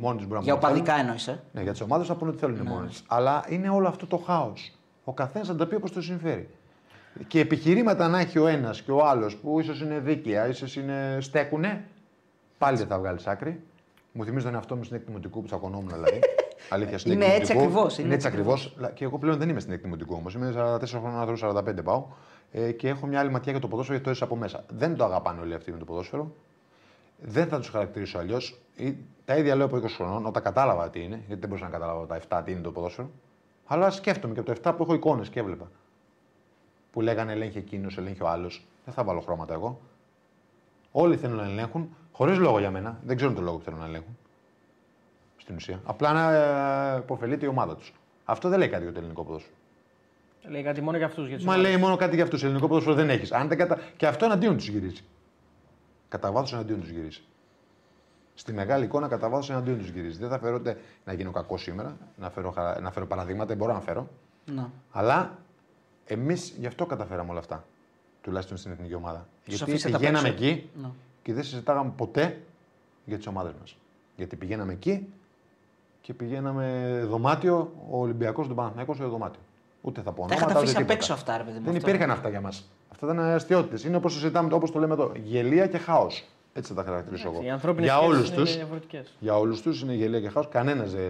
Μόνοι 0.00 0.16
τους 0.16 0.26
μπορεί 0.26 0.38
να 0.38 0.44
για 0.44 0.54
μου 0.54 0.60
το 0.60 0.66
οπαδικά 0.66 0.92
θέλουν. 0.92 1.00
εννοείς. 1.06 1.26
Ε; 1.28 1.40
Ναι, 1.52 1.62
για 1.62 1.72
τις 1.72 1.80
ομάδες 1.80 2.06
θα 2.06 2.14
πούνε 2.14 2.30
ότι 2.30 2.38
θέλουν 2.40 2.56
ναι. 2.56 2.70
μόνοι 2.70 2.86
τους. 2.86 3.02
Αλλά 3.08 3.44
είναι 3.48 3.68
όλο 3.68 3.88
αυτό 3.88 4.06
το 4.06 4.16
χάος. 4.16 4.72
Ο 5.04 5.12
καθένας 5.12 5.46
θα 5.48 5.54
τα 5.56 5.66
πει 5.66 5.74
όπω 5.74 5.90
του 5.90 6.02
συμφέρει. 6.02 6.48
Και 7.26 7.40
επιχειρήματα 7.40 8.08
να 8.08 8.18
έχει 8.18 8.38
ο 8.38 8.46
ένας 8.46 8.82
και 8.82 8.90
ο 8.90 9.06
άλλος 9.06 9.36
που 9.36 9.60
ίσως 9.60 9.80
είναι 9.80 9.98
δίκαια, 9.98 10.48
ίσως 10.48 10.76
είναι 10.76 11.18
στέκουνε, 11.20 11.84
πάλι 12.58 12.76
δεν 12.76 12.86
θα 12.86 12.98
βγάλεις 12.98 13.26
άκρη. 13.26 13.62
Μου 14.12 14.24
θυμίζει 14.24 14.44
τον 14.44 14.54
εαυτό 14.54 14.76
μου 14.76 14.84
στην 14.84 14.96
εκδημοτικού 14.96 15.40
που 15.40 15.46
τσακωνόμουν 15.46 15.88
δηλαδή. 15.88 16.20
Αλήθεια, 16.70 16.98
στην 16.98 17.12
Είναι 17.12 17.24
εκδημοτικού. 17.24 17.52
έτσι 17.58 17.66
ακριβώς, 17.66 17.98
Είναι, 17.98 18.06
είναι 18.06 18.14
έτσι 18.14 18.26
έτσι 18.26 18.38
ακριβώς. 18.38 18.76
Και 18.94 19.04
εγώ 19.04 19.18
πλέον 19.18 19.38
δεν 19.38 19.48
είμαι 19.48 19.60
στην 19.60 19.72
εκδημοτικού 19.72 20.14
όμως. 20.14 20.34
Είμαι 20.34 20.52
44 20.56 20.84
χρόνια 20.86 21.18
άνθρωπος, 21.20 21.44
45 21.44 21.84
πάω. 21.84 22.06
Ε, 22.52 22.72
και 22.72 22.88
έχω 22.88 23.06
μια 23.06 23.20
άλλη 23.20 23.30
ματιά 23.30 23.52
για 23.52 23.60
το 23.60 23.68
ποδόσφαιρο 23.68 23.98
γιατί 23.98 24.04
το 24.04 24.10
έζησα 24.10 24.24
από 24.24 24.36
μέσα. 24.36 24.64
Δεν 24.68 24.96
το 24.96 25.04
αγαπάνε 25.04 25.40
όλοι 25.40 25.54
αυτοί 25.54 25.72
με 25.72 25.78
το 25.78 25.84
ποδόσφαιρο. 25.84 26.34
Δεν 27.22 27.48
θα 27.48 27.58
τους 27.58 27.68
χαρακτηρίσω 27.68 28.18
αλλιώς. 28.18 28.60
Τα 29.24 29.36
ίδια 29.36 29.54
λέω 29.54 29.66
από 29.66 29.76
20 29.76 29.88
χρονών, 29.88 30.26
όταν 30.26 30.42
κατάλαβα 30.42 30.90
τι 30.90 31.00
είναι, 31.02 31.16
γιατί 31.26 31.40
δεν 31.40 31.48
μπορούσα 31.48 31.64
να 31.64 31.70
καταλάβω 31.70 32.06
τα 32.06 32.20
7 32.28 32.42
τι 32.44 32.52
είναι 32.52 32.60
το 32.60 32.72
ποδόσφαιρο. 32.72 33.10
Αλλά 33.66 33.90
σκέφτομαι 33.90 34.34
και 34.34 34.40
από 34.40 34.54
το 34.54 34.70
7 34.70 34.74
που 34.76 34.82
έχω 34.82 34.94
εικόνες 34.94 35.28
και 35.28 35.40
έβλεπα. 35.40 35.70
Που 36.92 37.00
λέγανε 37.00 37.32
ελέγχει 37.32 37.58
εκείνος, 37.58 37.98
ελέγχει 37.98 38.22
ο 38.22 38.28
άλλος. 38.28 38.66
Δεν 38.84 38.94
θα 38.94 39.04
βάλω 39.04 39.20
χρώματα 39.20 39.54
εγώ. 39.54 39.80
Όλοι 40.92 41.16
θέλουν 41.16 41.36
να 41.36 41.44
ελέγχουν, 41.44 41.96
χωρίς 42.12 42.38
λόγο 42.38 42.58
για 42.58 42.70
μένα. 42.70 42.98
Δεν 43.04 43.16
ξέρουν 43.16 43.34
τον 43.34 43.44
λόγο 43.44 43.56
που 43.56 43.64
θέλουν 43.64 43.78
να 43.78 43.86
ελέγχουν. 43.86 44.18
Στην 45.36 45.54
ουσία. 45.54 45.80
Απλά 45.84 46.12
να 46.12 46.34
ε, 46.94 46.98
υποφελείται 46.98 47.46
η 47.46 47.48
ομάδα 47.48 47.76
τους. 47.76 47.92
Αυτό 48.24 48.48
δεν 48.48 48.58
λέει 48.58 48.68
κάτι 48.68 48.82
για 48.82 48.92
το 48.92 48.98
ελληνικό 48.98 49.24
ποδόσφαιρο. 49.24 49.54
Λέει 50.48 50.62
κάτι 50.62 50.80
μόνο 50.80 50.96
για 50.96 51.06
αυτούς. 51.06 51.26
Για 51.28 51.36
τους 51.36 51.44
Μα 51.46 51.52
ομάδες. 51.54 51.70
λέει 51.72 51.80
μόνο 51.80 51.96
κάτι 51.96 52.14
για 52.14 52.24
αυτούς. 52.24 52.42
Ελληνικό 52.44 52.66
ποδόσφαιρο 52.68 52.94
δεν 52.94 53.10
έχεις. 53.10 53.32
Αν 53.32 53.48
δεν 53.48 53.58
κατα... 53.58 53.78
Και 53.96 54.06
αυτό 54.06 54.24
εναντίον 54.24 54.56
τους 54.56 54.68
γυρίζει. 54.68 55.02
Κατά 56.08 56.32
βάθος 56.32 56.52
εναντίον 56.52 56.80
τους 56.80 56.88
γυρίζει. 56.90 57.22
Στη 58.34 58.52
μεγάλη 58.52 58.84
εικόνα 58.84 59.08
κατά 59.08 59.28
βάθος 59.28 59.50
εναντίον 59.50 59.78
τους 59.78 59.88
γυρίζει. 59.88 60.18
Δεν 60.18 60.28
θα 60.28 60.38
φέρω 60.38 60.56
ούτε 60.56 60.78
να 61.04 61.12
γίνω 61.12 61.30
κακό 61.30 61.56
σήμερα, 61.56 61.96
να 62.16 62.30
φέρω, 62.30 62.50
χαρα- 62.50 62.80
να 62.80 62.90
φέρω 62.90 63.06
παραδείγματα, 63.06 63.54
μπορώ 63.54 63.72
να 63.72 63.80
φέρω. 63.80 64.08
Ναι. 64.54 64.64
Αλλά 64.92 65.38
εμείς 66.06 66.54
γι' 66.58 66.66
αυτό 66.66 66.86
καταφέραμε 66.86 67.30
όλα 67.30 67.38
αυτά. 67.38 67.64
Τουλάχιστον 68.22 68.56
στην 68.56 68.70
εθνική 68.72 68.94
ομάδα. 68.94 69.26
Γιατί 69.44 69.62
αφήσατε 69.62 69.94
απ' 69.94 70.00
πηγαίναμε 70.00 70.28
έξω. 70.28 70.44
εκεί 70.44 70.68
Ναι. 70.82 70.88
και 71.22 71.32
δεν 71.32 71.42
συζητάγαμε 71.44 71.92
ποτέ 71.96 72.40
για 73.04 73.16
τις 73.16 73.26
ομάδες 73.26 73.52
μας. 73.60 73.76
Γιατί 74.16 74.36
πηγαίναμε 74.36 74.72
εκεί 74.72 75.12
και 76.00 76.14
πηγαίναμε 76.14 76.98
δωμάτιο, 77.08 77.72
ο 77.90 78.00
Ολυμπιακός, 78.00 78.46
τον 78.46 78.56
Παναθηναϊκός 78.56 78.96
στο 78.96 79.08
δωμάτιο. 79.08 79.40
Ούτε 79.82 80.00
θα 80.00 80.12
πω 80.12 80.20
Τα 80.20 80.34
είχατε 80.34 80.36
ονόματα, 80.44 80.58
αφήσει 80.58 80.72
ούτε 80.72 80.82
απ' 80.82 80.88
τίποτα. 80.88 80.92
έξω 80.92 81.12
αυτά, 81.12 81.36
ρε 81.36 81.42
παιδί 81.42 81.58
μου. 81.58 81.64
Δεν 81.64 81.76
αυτό. 81.76 81.88
υπήρχαν 81.88 82.10
αυτά 82.10 82.28
για 82.28 82.40
μας. 82.40 82.70
Αυτά 82.92 83.06
ήταν 83.06 83.18
αστείωτες. 83.20 83.84
Είναι 83.84 83.96
όπως 83.96 84.12
το 84.12 84.18
συζητάμε, 84.18 84.54
όπως 84.54 84.70
το 84.72 84.78
λέμε 84.78 84.92
εδώ. 84.92 85.12
Γελία 85.24 85.66
και 85.66 85.78
χάος. 85.78 86.24
Έτσι 86.52 86.72
θα 86.74 86.82
τα 86.82 86.88
χαρακτηρίσω 86.88 87.22
Εντάξει, 87.22 87.42
Οι 87.42 87.46
εγώ. 87.46 87.54
ανθρώπινες 87.54 87.84
Για 87.90 87.94
σχέσεις 87.98 88.14
όλους 88.16 88.28
είναι 88.28 88.36
τους. 88.36 88.54
διαφορετικές. 88.56 89.14
Για 89.18 89.36
όλους 89.38 89.62
τους 89.62 89.82
είναι 89.82 89.92
γελία 89.94 90.20
και 90.20 90.28
χάος. 90.28 90.48
Κανένας 90.48 90.92
δεν 90.94 91.02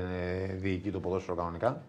ε, 0.51 0.53
διοικεί 0.55 0.91
το 0.91 1.01
ποδόσφαιρο 1.01 1.37
κανονικά. 1.37 1.83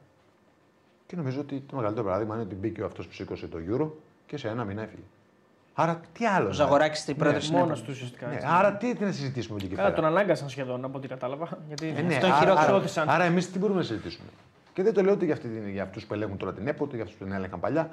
Και 1.07 1.15
νομίζω 1.15 1.39
ότι 1.39 1.63
το 1.69 1.75
μεγαλύτερο 1.75 2.05
παράδειγμα 2.05 2.33
είναι 2.33 2.43
ότι 2.43 2.55
μπήκε 2.55 2.83
αυτός 2.83 3.07
που 3.07 3.13
σήκωσε 3.13 3.47
το 3.47 3.57
Euro 3.71 3.87
και 4.25 4.37
σε 4.37 4.47
ένα 4.47 4.63
μήνα 4.63 4.81
έφυγε. 4.81 5.01
Άρα 5.73 5.99
τι 6.13 6.25
άλλο. 6.25 6.45
Ο 6.45 6.47
να- 6.47 6.53
Ζαγοράκης 6.53 6.99
στην 6.99 7.15
πρόεδρο 7.15 7.39
Μόνος 7.51 7.65
συνέβη. 7.67 7.81
τους 7.85 7.95
ουσιαστικά. 7.95 8.27
Ναι, 8.27 8.33
έτσι. 8.33 8.47
άρα 8.49 8.73
τι, 8.73 8.95
τι 8.95 9.03
να 9.03 9.11
συζητήσουμε 9.11 9.57
εκεί 9.59 9.67
και 9.67 9.75
Καλά, 9.75 9.87
τον 9.87 9.95
πέρα. 9.95 10.07
ανάγκασαν 10.07 10.49
σχεδόν 10.49 10.85
από 10.85 10.97
ό,τι 10.97 11.07
κατάλαβα. 11.07 11.47
Γιατί 11.67 11.87
Ε, 11.87 11.91
ναι, 11.91 11.97
αυτό 12.13 12.25
είναι 12.25 12.25
άρα, 12.25 12.35
χειρότερο. 12.39 12.65
άρα, 12.67 12.75
Όθησαν. 12.75 13.09
άρα 13.09 13.23
εμείς 13.23 13.51
τι 13.51 13.59
μπορούμε 13.59 13.79
να 13.79 13.85
συζητήσουμε; 13.85 14.27
Και 14.73 14.83
δεν 14.83 14.93
το 14.93 15.01
λέω 15.01 15.13
ούτε 15.13 15.25
για, 15.25 15.33
αυτή 15.33 15.47
την- 15.47 15.69
για 15.69 15.83
αυτούς 15.83 16.05
που 16.05 16.13
ελέγχουν 16.13 16.37
τώρα 16.37 16.53
την 16.53 16.67
ΕΠΟ, 16.67 16.85
ούτε 16.85 16.95
για 16.95 17.03
αυτούς 17.03 17.17
που 17.19 17.23
την 17.25 17.33
έλεγχαν 17.33 17.59
παλιά. 17.59 17.89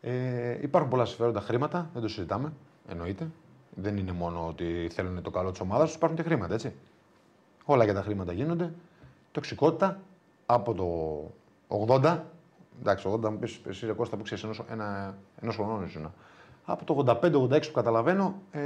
Ε, 0.00 0.58
υπάρχουν 0.62 0.90
πολλά 0.90 1.04
συμφέροντα 1.04 1.40
χρήματα, 1.40 1.90
δεν 1.92 2.02
το 2.02 2.08
συζητάμε. 2.08 2.52
Εννοείται. 2.88 3.30
Δεν 3.74 3.96
είναι 3.96 4.12
μόνο 4.12 4.46
ότι 4.48 4.88
θέλουν 4.92 5.22
το 5.22 5.30
καλό 5.30 5.50
της 5.50 5.60
ομάδας, 5.60 5.94
υπάρχουν 5.94 6.16
και 6.18 6.22
χρήματα, 6.24 6.54
έτσι. 6.54 6.72
Όλα 7.64 7.84
για 7.84 7.94
τα 7.94 8.02
χρήματα 8.02 8.32
γίνονται. 8.32 8.72
Τοξικότητα 9.32 10.00
από 10.46 10.74
το 10.74 10.86
80. 11.68 12.24
Εντάξει, 12.80 13.08
80 13.08 13.30
μου 13.30 13.38
πεις 13.38 13.60
εσύ 13.68 13.86
ρε 13.86 13.92
Κώστα 13.92 14.16
που 14.16 14.22
ξέρεις 14.22 14.44
ενός 14.44 14.62
ένα, 14.70 15.16
ενός 15.40 15.54
χρονών 15.56 15.84
ήσουν. 15.84 16.12
Από 16.70 16.84
το 16.84 17.18
85-86 17.22 17.66
που 17.66 17.72
καταλαβαίνω 17.72 18.34
ε, 18.50 18.60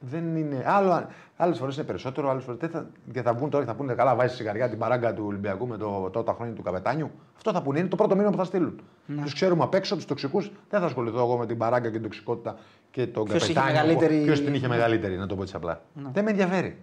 δεν 0.00 0.36
είναι. 0.36 0.62
Άλλο, 0.66 1.06
άλλες 1.36 1.58
φορές 1.58 1.76
είναι 1.76 1.84
περισσότερο, 1.84 2.30
άλλες 2.30 2.44
φορές 2.44 2.60
δεν 2.60 2.70
θα. 2.70 2.86
Και 3.12 3.22
θα 3.22 3.34
βγουν 3.34 3.50
τώρα 3.50 3.64
και 3.64 3.70
θα 3.70 3.76
πούνε 3.76 3.94
καλά, 3.94 4.14
βάζεις 4.14 4.36
σιγαριά 4.36 4.68
την 4.68 4.78
παράγκα 4.78 5.14
του 5.14 5.24
Ολυμπιακού 5.26 5.66
με 5.66 5.76
το 5.76 6.10
τότε 6.12 6.32
χρόνια 6.32 6.54
του 6.54 6.62
Καπετάνιου. 6.62 7.10
Αυτό 7.36 7.52
θα 7.52 7.62
πούνε. 7.62 7.78
Είναι 7.78 7.88
το 7.88 7.96
πρώτο 7.96 8.14
μήνυμα 8.14 8.30
που 8.30 8.36
θα 8.36 8.44
στείλουν. 8.44 8.80
Ναι. 9.06 9.22
Τους 9.22 9.34
ξέρουμε 9.34 9.62
απ' 9.62 9.74
έξω, 9.74 9.94
τους 9.94 10.04
τοξικούς. 10.04 10.50
Δεν 10.70 10.80
θα 10.80 10.86
ασχοληθώ 10.86 11.18
εγώ 11.18 11.36
με 11.36 11.46
την 11.46 11.58
παράγκα 11.58 11.86
και 11.86 11.92
την 11.92 12.02
τοξικότητα 12.02 12.56
και 12.90 13.06
τον 13.06 13.24
Ποιος 13.24 13.42
είχε 13.42 13.52
Καπετάνιο. 13.52 13.82
μεγαλύτερη- 13.82 14.24
Ποιος 14.24 14.40
την 14.40 14.54
είχε 14.54 14.68
μεγαλύτερη, 14.68 15.16
να 15.16 15.26
το 15.26 15.36
πω 15.36 15.42
έτσι 15.42 15.56
απλά. 15.56 15.80
Δεν 16.12 16.24
με 16.24 16.30
ενδιαφέρει. 16.30 16.78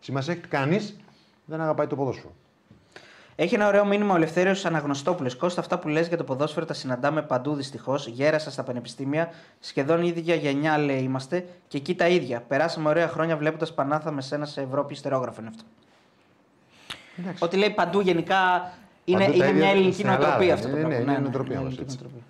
Σημασία 0.00 0.32
έχει 0.32 0.40
ότι 0.42 0.50
κανείς 0.50 0.96
δεν 1.44 1.60
αγαπάει 1.60 1.86
το 1.86 1.96
ποδόσφαιρο. 1.96 2.32
Έχει 3.38 3.54
ένα 3.54 3.66
ωραίο 3.66 3.84
μήνυμα 3.84 4.12
ο 4.12 4.16
Ελευθέριος 4.16 4.64
Αναγνωστόπουλος. 4.64 5.36
Κώστα, 5.36 5.60
αυτά 5.60 5.78
που 5.78 5.88
λες 5.88 6.08
για 6.08 6.16
το 6.16 6.24
ποδόσφαιρο 6.24 6.66
τα 6.66 6.74
συναντάμε 6.74 7.22
παντού 7.22 7.54
δυστυχώς. 7.54 8.06
Γέρασα 8.06 8.50
στα 8.50 8.62
πανεπιστήμια. 8.62 9.30
Σχεδόν 9.60 10.02
η 10.02 10.12
ίδια 10.16 10.34
γενιά 10.34 10.78
λέει 10.78 10.98
είμαστε 11.02 11.46
και 11.68 11.76
εκεί 11.76 11.94
τα 11.94 12.08
ίδια. 12.08 12.40
Περάσαμε 12.48 12.88
ωραία 12.88 13.08
χρόνια 13.08 13.36
βλέποντας 13.36 13.74
Πανάθα 13.74 14.10
με 14.10 14.22
σένα 14.22 14.44
σε 14.46 14.60
Ευρώπη. 14.60 14.92
Ιστερόγραφο 14.92 15.40
είναι 15.40 15.48
αυτό. 15.50 15.62
Εντάξει. 17.18 17.44
Ότι 17.44 17.56
λέει 17.56 17.70
παντού 17.70 18.00
γενικά 18.00 18.72
είναι, 19.04 19.24
Παντού 19.24 19.38
τα 19.38 19.44
είναι 19.44 19.46
ίδια 19.54 19.60
μια 19.64 19.70
ελληνική 19.70 19.92
στην 19.94 20.06
Ελλάδα. 20.06 20.22
νοοτροπία 20.26 20.54
αυτό 20.54 20.68
το 20.68 20.76
Είναι, 20.76 20.86
πράγμα. 20.86 20.96
είναι, 21.02 21.04
είναι 21.04 21.12
Ναι, 21.12 21.18
ναι, 21.18 21.22
νοοτροπία 21.22 21.54
είναι 21.54 21.64
μας, 21.64 21.72
ελληνική 21.72 21.92
έτσι. 21.94 21.98
νοοτροπία. 22.02 22.24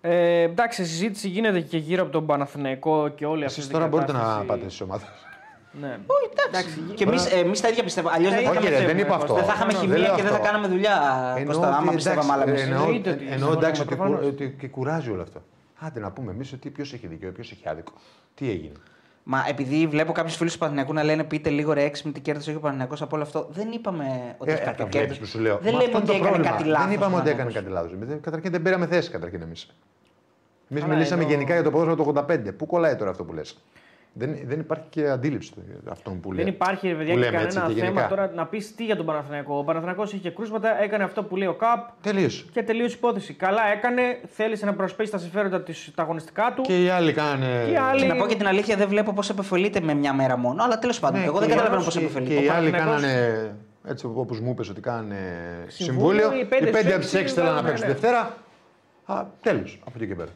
Ε, 0.00 0.42
εντάξει, 0.42 0.82
η 0.82 0.84
συζήτηση 0.84 1.28
γίνεται 1.28 1.60
και 1.60 1.76
γύρω 1.78 2.02
από 2.02 2.12
τον 2.12 2.26
Παναθηναϊκό 2.26 3.08
και 3.08 3.26
όλη 3.26 3.44
αυτή 3.44 3.58
Εσεί 3.58 3.68
την 3.68 3.76
τώρα 3.78 3.88
μπορείτε 3.90 4.12
να 4.12 4.18
κατάσταση. 4.18 4.46
πάτε 4.46 4.62
στις 4.62 4.80
ομάδες. 4.80 5.08
Ναι. 5.80 5.98
Εντάξει. 6.48 6.78
Και 6.94 7.04
εμείς 7.04 7.26
εμείς 7.32 7.60
τα 7.60 7.68
ίδια 7.68 7.82
πιστεύω. 7.82 8.08
Αλλιώς 8.12 8.32
δεν, 8.32 8.44
Τα 8.44 8.48
θα 8.50 8.54
ίδια 8.54 8.60
Όχι, 8.60 8.68
είχαμε- 8.72 8.86
ρε, 8.86 8.94
δεν 8.94 9.04
είπα 9.04 9.14
αυτό. 9.14 9.34
δεν 9.34 9.44
θα 9.44 9.52
είχαμε 9.54 9.72
Δεν 9.72 9.80
χημεία 9.80 9.98
λέω 9.98 10.14
και 10.14 10.22
δεν 10.22 10.30
θα 10.30 10.36
αυτό. 10.36 10.46
κάναμε 10.46 10.66
δουλειά. 10.68 10.96
Κώστα, 11.46 11.76
άμα 11.76 11.92
πιστεύαμε 11.92 12.32
άλλα 12.32 12.42
εμείς. 12.48 12.62
εννοώ, 12.62 12.82
Εννοείται 12.82 13.10
ότι 13.10 13.18
εννοώ 13.22 13.30
συμφωνούμε 13.38 13.56
εντάξει 13.66 13.80
ότι, 13.80 13.94
προφανώς. 13.94 14.18
κου- 14.20 14.28
ότι 14.28 14.56
και 14.60 14.68
κουράζει 14.68 15.10
όλο 15.10 15.22
αυτό. 15.22 15.42
Άντε 15.78 16.00
να 16.00 16.10
πούμε 16.10 16.32
εμείς 16.32 16.52
ότι 16.52 16.70
ποιος 16.70 16.92
έχει 16.92 17.06
δίκιο, 17.06 17.32
ποιος 17.32 17.50
έχει 17.52 17.68
άδικο. 17.68 17.92
Τι 18.34 18.50
έγινε; 18.50 18.72
Μα 19.24 19.44
επειδή 19.48 19.86
βλέπω 19.86 20.12
κάποιους 20.12 20.36
φίλους 20.36 20.52
του 20.52 20.58
Παναθηναϊκού 20.58 20.92
να 20.92 21.02
λένε 21.02 21.24
πείτε 21.24 21.50
λίγο 21.50 21.72
ρε 21.72 21.82
έξυπνη 21.82 22.12
τι 22.12 22.20
κέρδισε 22.20 22.50
ο 22.56 22.60
Παναθηναϊκός 22.60 23.02
από 23.02 23.14
όλο 23.16 23.24
αυτό, 23.24 23.46
δεν 23.50 23.70
είπαμε 23.72 24.34
ότι 24.38 24.50
Ε, 24.50 24.54
έχει 24.54 24.62
ε, 24.62 24.64
κάποιο 24.64 24.84
τα 24.84 24.90
βλέπεις 24.90 24.98
κέρδος. 25.00 25.18
που 25.18 25.26
σου 25.26 25.38
λέω. 25.38 25.58
Δεν 25.62 25.72
Μα 25.74 25.78
λέμε 25.82 25.84
αυτό 25.84 25.96
ότι 25.98 26.06
είναι 26.16 26.18
το 26.20 26.26
έκανε 26.26 26.30
πρόβλημα. 26.36 26.56
κάτι 26.56 26.68
λάθος. 26.68 26.86
Δεν 26.86 26.96
είπαμε 26.96 27.16
ότι 27.16 27.28
έκανε 27.30 27.52
κάτι 27.52 27.68
λάθος. 27.70 27.90
Καταρχήν 28.20 28.50
δεν 28.50 28.62
πήραμε 28.62 28.86
θέση 28.86 29.10
καταρχήν 29.10 29.42
εμείς. 29.42 29.66
Εμείς 30.70 30.82
Καλά, 30.82 30.94
μιλήσαμε 30.94 31.22
εδώ- 31.22 31.30
γενικά 31.32 31.54
για 31.54 31.62
το 31.62 31.70
ποδόσφαιρο 31.70 31.96
το 31.96 32.02
85. 32.02 32.52
Πού 32.52 32.66
κολλάει 32.66 32.96
τώρα 32.96 33.10
αυτό 33.10 33.24
που 33.24 33.32
λες; 33.32 33.62
Δεν, 34.14 34.36
δεν 34.44 34.60
υπάρχει 34.60 34.84
και 34.90 35.08
αντίληψη 35.08 35.52
αυτών 35.90 36.20
που 36.20 36.32
λέει. 36.32 36.44
Δεν 36.44 36.52
υπάρχει 36.54 36.88
ρε 36.88 36.94
παιδιά 36.94 37.14
που 37.14 37.20
και 37.20 37.26
λέμε, 37.26 37.36
κανένα 37.38 37.60
έτσι, 37.64 37.74
και 37.74 37.80
θέμα 37.80 37.84
γενικά. 38.00 38.08
τώρα 38.08 38.30
να 38.34 38.46
πεις 38.46 38.74
τι 38.74 38.84
για 38.84 38.96
τον 38.96 39.06
Παναθηναϊκό. 39.06 39.58
Ο 39.58 39.64
Παναθηναϊκός 39.64 40.12
είχε 40.12 40.30
κρούσματα, 40.30 40.82
έκανε 40.82 41.04
αυτό 41.04 41.22
που 41.24 41.36
λέει 41.36 41.48
ο 41.48 41.54
ΚΑΠ 41.54 41.88
Τελείωσε. 42.02 42.44
και 42.52 42.62
τελείωσε 42.62 42.94
η 42.94 42.98
υπόθεση. 42.98 43.34
Καλά 43.34 43.62
έκανε, 43.76 44.02
θέλησε 44.34 44.64
να 44.66 44.74
προσπίσει 44.74 45.10
τα 45.10 45.18
συμφέροντα 45.18 45.62
της, 45.62 45.90
τα 45.94 46.02
αγωνιστικά 46.02 46.52
του. 46.56 46.62
Και 46.62 46.82
οι 46.84 46.88
άλλοι 46.88 47.12
κάνανε. 47.12 47.62
Και 47.64 47.70
οι 47.70 47.76
άλλοι- 47.76 48.00
Και 48.00 48.06
να 48.06 48.16
πω 48.16 48.26
και 48.26 48.34
την 48.36 48.46
αλήθεια, 48.46 48.76
δεν 48.76 48.88
βλέπω 48.88 49.12
πώς 49.12 49.30
επεφελείται 49.30 49.80
με 49.80 49.94
μια 49.94 50.12
μέρα 50.14 50.36
μόνο. 50.36 50.62
Αλλά 50.64 50.78
τέλος 50.78 51.00
πάντων, 51.00 51.20
Ναι, 51.20 51.26
εγώ 51.26 51.34
και 51.34 51.38
δεν 51.40 51.48
οι 51.48 51.52
καταλαβαίνω 51.52 51.76
άλλοι- 51.82 51.84
πώς 51.84 51.94
και- 51.98 52.04
επεφελείται. 52.04 52.34
Και 52.34 52.40
οι 52.44 52.48
Ο 52.48 52.52
άλλοι 52.52 52.70
Παναθηναϊκός- 52.70 53.02
κάνανε. 53.02 53.54
Έτσι 53.88 54.06
όπως 54.06 54.40
μου 54.40 54.50
είπες 54.50 54.68
ότι 54.68 54.80
κάνανε 54.80 55.16
Συμβούλιο, 55.66 56.20
συμβούλιο. 56.22 56.40
οι 56.40 56.44
πέντε 56.44 56.68
Οι 56.68 56.72
πέντε 56.72 56.78
στους 56.78 56.92
από 56.92 57.00
τις 57.00 57.12
έξι 57.14 57.18
έξι 57.22 57.34
θέλανε 57.34 57.50
να 57.54 57.62
βάλανε, 57.62 57.68
παίξουν 57.78 57.86
ναι. 57.88 57.92
Δευτέρα. 57.92 58.36
Α, 59.20 59.24
τέλος. 59.42 59.80
Από 59.84 59.92
εκεί 59.96 60.06
και 60.06 60.14
πέρα. 60.14 60.30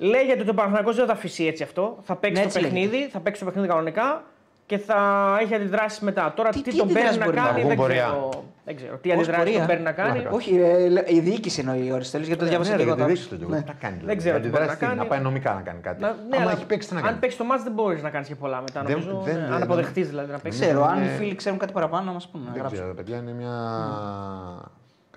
Ναι. 0.00 0.06
Λέγεται 0.06 0.40
ότι 0.40 0.50
ο 0.50 0.54
Παναθηναϊκός 0.54 0.96
δεν 0.96 1.06
θα 1.06 1.12
αφήσει 1.12 1.44
έτσι 1.46 1.62
αυτό. 1.62 1.98
Θα 2.02 2.16
παίξει 2.16 2.42
Ναι, 2.42 2.48
το 2.48 2.58
έτσι 2.58 2.60
παιχνίδι, 2.70 3.08
θα 3.12 3.20
παίξει 3.20 3.40
το 3.40 3.46
παιχνίδι 3.46 3.68
κανονικά 3.68 4.22
και 4.66 4.78
θα 4.78 4.96
έχει 5.40 5.54
αντιδράσει 5.54 6.04
μετά. 6.04 6.32
Τώρα 6.36 6.50
Τι- 6.50 6.62
τι, 6.62 6.70
τι 6.70 6.76
τον 6.76 6.86
παίρνει 6.86 7.08
αντιδράσεις 7.08 7.18
να 7.18 7.24
μπορεί 7.24 7.36
να 7.36 7.42
κάνει 7.42 7.56
βγουν, 7.58 7.68
δεν 7.68 7.76
πορεία. 7.76 8.02
ξέρω, 8.04 8.44
δεν 8.64 8.76
ξέρω. 8.76 8.96
Τι 8.96 9.08
Πώς 9.08 9.16
αντιδράσει 9.18 9.38
πορεία; 9.42 9.58
τον 9.58 9.66
παίρνει 9.66 9.82
να 9.82 9.92
κάνει. 9.92 10.12
Πλάκα. 10.20 10.30
Όχι, 10.36 10.56
ρε, 10.56 10.88
λέ- 10.88 11.10
η 11.10 11.20
διοίκηση 11.20 11.60
εννοεί 11.60 11.90
ο 11.90 11.94
Αριστοτέλη, 11.94 12.24
γιατί 12.26 12.42
το 12.42 12.48
διάβασα 12.48 12.70
Ναι, 12.70 12.76
και 12.76 12.82
ρε, 12.84 12.88
εγώ. 12.88 12.96
γιατί 12.96 13.12
το 13.14 13.18
δείξτε 13.20 13.36
το. 13.44 13.48
Ναι. 13.48 13.60
Τι 13.60 13.66
θα 13.66 13.74
κάνει. 13.80 13.96
Δεν 14.04 14.16
ξέρω 14.16 14.34
τι 14.40 14.48
μπορεί 14.48 14.62
Αντιδράσει 14.62 14.70
να 14.70 14.76
τι, 14.78 14.84
κάνει. 14.86 14.98
Να 14.98 15.06
πάει 15.06 15.20
νομικά 15.20 15.54
να 15.54 15.60
κάνει 15.60 15.80
κάτι. 15.80 16.00
Να, 16.02 16.08
ναι, 16.08 16.14
Άμα 16.36 16.42
αλλά 16.42 16.52
έχει 16.52 16.66
παίξει 16.66 16.88
τι 16.88 16.94
να 16.94 17.00
αν 17.00 17.06
κάνει. 17.06 17.18
παίξει 17.18 17.36
το 17.38 17.44
μάτς 17.44 17.62
δεν 17.62 17.72
μπορείς 17.72 18.02
να 18.02 18.10
κάνεις 18.10 18.28
και 18.28 18.34
πολλά 18.34 18.60
μετά. 18.60 18.82
Δεν- 18.82 18.90
Νομίζω. 18.98 19.20
δεν- 19.24 19.34
ναι, 19.34 19.40
δεν- 19.40 19.52
αν 19.52 19.62
αποδεχτείς 19.62 20.08
δηλαδή 20.08 20.26
να 20.26 20.32
Δεν 20.32 20.42
παίξεις. 20.42 20.60
ξέρω, 20.60 20.84
αν 20.84 20.96
οι 20.98 21.00
Είναι- 21.04 21.16
φίλοι 21.18 21.34
ξέρουν 21.34 21.58
κάτι 21.58 21.72
παραπάνω 21.72 22.04
να 22.04 22.12
μας 22.12 22.28
πούνε. 22.28 22.44
να 22.44 22.50
Δεν 22.50 22.58
γράψουν. 22.60 22.78
ξέρω, 22.80 22.94
παιδιά, 22.94 23.16
είναι 23.16 23.32
μια 23.32 23.54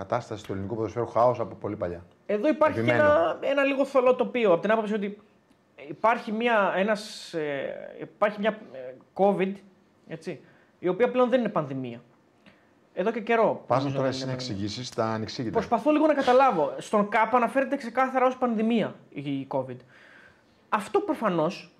κατάσταση 0.02 0.43
του 0.45 0.52
ελληνικού 0.52 0.76
ποδοσφαίρου 0.76 1.08
χάος 1.08 1.39
από 1.39 1.56
πολύ 1.56 1.76
παλιά. 1.76 2.04
Εδώ 2.26 2.47
υπάρχει 2.47 2.74
και 2.76 2.80
Επιμένω. 2.82 3.04
ένα, 3.04 3.38
ένα 3.41 3.64
λίγο 3.64 3.86
θολό 3.86 4.16
τοπίο. 4.16 4.52
Από 4.54 4.62
την 4.62 4.72
άποψη 4.72 4.93
ότι 4.93 5.18
υπάρχει 5.88 6.32
μια, 6.32 6.74
ένας, 6.76 7.34
ε, 7.34 7.97
υπάρχει 8.02 8.39
μια 8.39 8.58
ε, 8.74 8.78
COVID, 9.14 9.52
έτσι, 10.08 10.39
η 10.80 10.88
οποία 10.88 11.12
πλέον 11.12 11.30
δεν 11.30 11.39
είναι 11.39 11.49
πανδημία. 11.49 12.02
Εδώ 12.93 13.12
και 13.12 13.20
καιρό. 13.22 13.64
Πα 13.68 13.76
νομίζω 13.78 13.95
τώρα 13.95 14.04
δεν 14.08 14.12
εσύ 14.16 14.24
είναι 14.24 14.32
να 14.32 14.38
πανδημία. 14.38 14.64
εξηγήσεις 14.64 14.89
τα 14.95 15.06
ανεξήγητα. 15.06 15.52
Προσπαθώ 15.58 15.91
λίγο 15.91 16.08
να 16.08 16.14
καταλάβω. 16.14 16.74
Στον 16.78 17.10
ΚΑΠ 17.10 17.36
αναφέρεται 17.36 17.76
ξεκάθαρα 17.76 18.26
ως 18.26 18.38
πανδημία 18.38 18.95
η 19.10 19.47
COVID. 19.49 19.76
Αυτό 20.70 20.99
προφανώς 20.99 21.72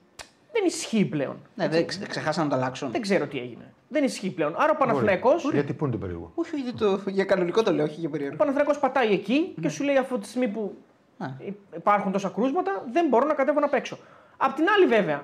δεν 0.52 0.64
ισχύει 0.66 1.06
πλέον. 1.06 1.38
Ναι, 1.56 1.68
δεν 1.68 1.86
ξε- 1.88 2.08
ξεχάσαν 2.08 2.44
να 2.44 2.50
το 2.50 2.56
αλλάξουν. 2.56 2.92
Δεν 2.92 3.02
ξέρω 3.02 3.28
τι 3.28 3.40
έγινε. 3.40 3.74
Δεν 3.94 4.04
ισχύει 4.04 4.32
πλέον. 4.32 4.54
Άρα 4.58 4.72
ο 4.72 4.74
Μπορεί. 4.74 4.78
Παναθηναϊκός, 4.78 5.50
Γιατί 5.54 5.74
πού 5.74 5.84
είναι 5.86 5.94
το 5.94 6.00
περίεργο; 6.00 6.32
Όχι, 6.36 6.56
όχι, 6.56 6.74
το, 6.74 7.00
για 7.08 7.24
κανονικό 7.26 7.64
το 7.64 7.74
λέω, 7.74 7.86
όχι 7.86 8.00
για 8.00 8.08
ο 8.10 8.12
περίεργο. 8.12 8.36
Παναθηναϊκός 8.36 8.80
πατάει 8.80 9.12
εκεί 9.12 9.54
και 9.62 9.70
σου 9.70 9.84
λέει 9.84 9.98
αυτή 9.98 10.18
τη 10.18 10.28
στιγμή 10.28 10.48
που 10.48 10.76
Ναι. 11.18 11.36
υπάρχουν 11.76 12.12
τόσα 12.12 12.30
κρούσματα, 12.36 12.84
δεν 12.92 13.08
μπορώ 13.08 13.26
να 13.26 13.34
κατέβω 13.34 13.60
να 13.60 13.68
παίξω. 13.70 13.98
Απ' 14.38 14.56
την 14.56 14.66
άλλη, 14.76 14.86
βέβαια, 14.86 15.24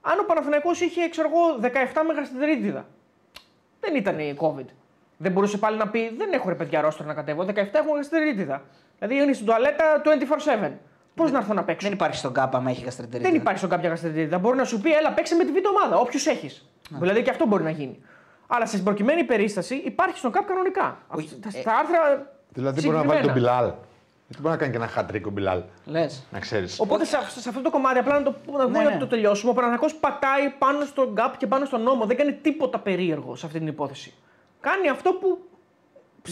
αν 0.00 0.18
ο 0.18 0.22
Παναθηναϊκός 0.22 0.80
είχε, 0.80 1.08
ξέρω 1.08 1.28
εγώ, 1.28 1.58
17 1.60 2.02
μεγαστερίτιδα, 2.06 2.86
δεν 3.80 3.94
ήταν 3.94 4.18
η 4.18 4.36
COVID. 4.40 4.66
Δεν 5.16 5.32
μπορούσε 5.32 5.58
πάλι 5.58 5.76
να 5.76 5.88
πει: 5.88 6.14
Δεν 6.16 6.32
έχω 6.32 6.48
ρε 6.48 6.54
παιδιά 6.54 6.80
ρόστρο 6.80 7.06
να 7.06 7.14
κατέβω. 7.14 7.42
17 7.42 7.54
έχω 7.72 7.90
μεγαστερίτιδα. 7.90 8.62
Δηλαδή 8.98 9.22
είναι 9.22 9.32
στην 9.32 9.46
τουαλέτα 9.46 10.02
24-7. 10.62 10.70
Πώς 11.14 11.30
να 11.30 11.38
έρθω 11.38 11.54
να 11.54 11.64
παίξω; 11.64 11.86
Δεν 11.88 11.96
υπάρχει 11.96 12.16
στον 12.16 12.32
ΚΑΠ 12.32 12.54
άμα 12.56 12.70
έχει 12.70 12.84
γαστρεντερίτιδα. 12.84 13.30
Δεν 13.30 13.40
υπάρχει 13.40 13.58
στον 13.58 13.70
κάποια 13.70 13.88
γαστρεντερίτιδα. 13.88 14.38
Μπορεί 14.38 14.56
να 14.56 14.64
σου 14.64 14.80
πει: 14.80 14.92
Έλα, 14.92 15.12
παίξε 15.12 15.34
με 15.34 15.44
τη 15.44 15.52
β' 15.52 15.66
ομάδα, 15.76 15.96
όποιου 15.96 16.20
έχεις. 16.26 16.68
Δηλαδή 16.90 17.22
και 17.22 17.30
αυτό 17.30 17.46
μπορεί 17.46 17.62
να 17.62 17.70
γίνει. 17.70 17.98
Αλλά 18.46 18.66
στην 18.66 18.84
προκειμένη 18.84 19.24
περίσταση 19.24 19.74
υπάρχει 19.74 20.18
στον 20.18 20.30
ΚΑΠ 20.32 20.46
κανονικά. 20.46 20.98
Όχι, 21.08 21.28
Αυτά- 21.46 21.58
ε, 21.58 21.60
Στα 21.60 21.72
άρθρα. 21.76 22.32
Δηλαδή 22.52 22.80
μπορεί 22.80 22.96
να 22.96 23.02
βάλει 23.02 23.20
τον 23.20 23.30
συγκεκριμένα. 23.30 23.56
Μπιλάλ. 23.62 23.72
Γιατί 24.26 24.42
μπορεί 24.42 24.54
να 24.54 24.60
κάνει 24.60 24.70
και 24.72 24.76
ένα 24.78 24.86
χατρίκο 24.86 25.30
Μπιλάλ. 25.30 25.62
Λες. 25.84 26.24
Να 26.30 26.38
ξέρεις. 26.38 26.80
Οπότε 26.80 27.04
σε, 27.04 27.16
αυ- 27.16 27.38
σε 27.40 27.48
αυτό 27.48 27.60
το 27.60 27.70
κομμάτι, 27.70 27.98
απλά 27.98 28.18
να 28.18 28.22
το, 28.22 28.30
να 28.30 28.64
πούμε 28.64 28.78
Ναι, 28.78 28.84
να 28.84 28.90
ναι. 28.90 28.96
το 28.98 29.06
τελειώσουμε. 29.06 29.50
Ο 29.50 29.54
Παναθηναϊκός 29.54 29.94
πατάει 29.94 30.48
πάνω 30.58 30.84
στον 30.84 31.14
ΚΑΠ 31.14 31.36
και 31.36 31.46
πάνω 31.46 31.64
στον 31.64 31.82
νόμο. 31.82 32.04
Δεν 32.06 32.16
κάνει 32.16 32.32
τίποτα 32.32 32.78
περίεργο 32.78 33.36
σε 33.36 33.46
αυτή 33.46 33.58
την 33.58 33.66
υπόθεση. 33.68 34.14
Κάνει 34.60 34.88
αυτό 34.88 35.12
που 35.12 35.38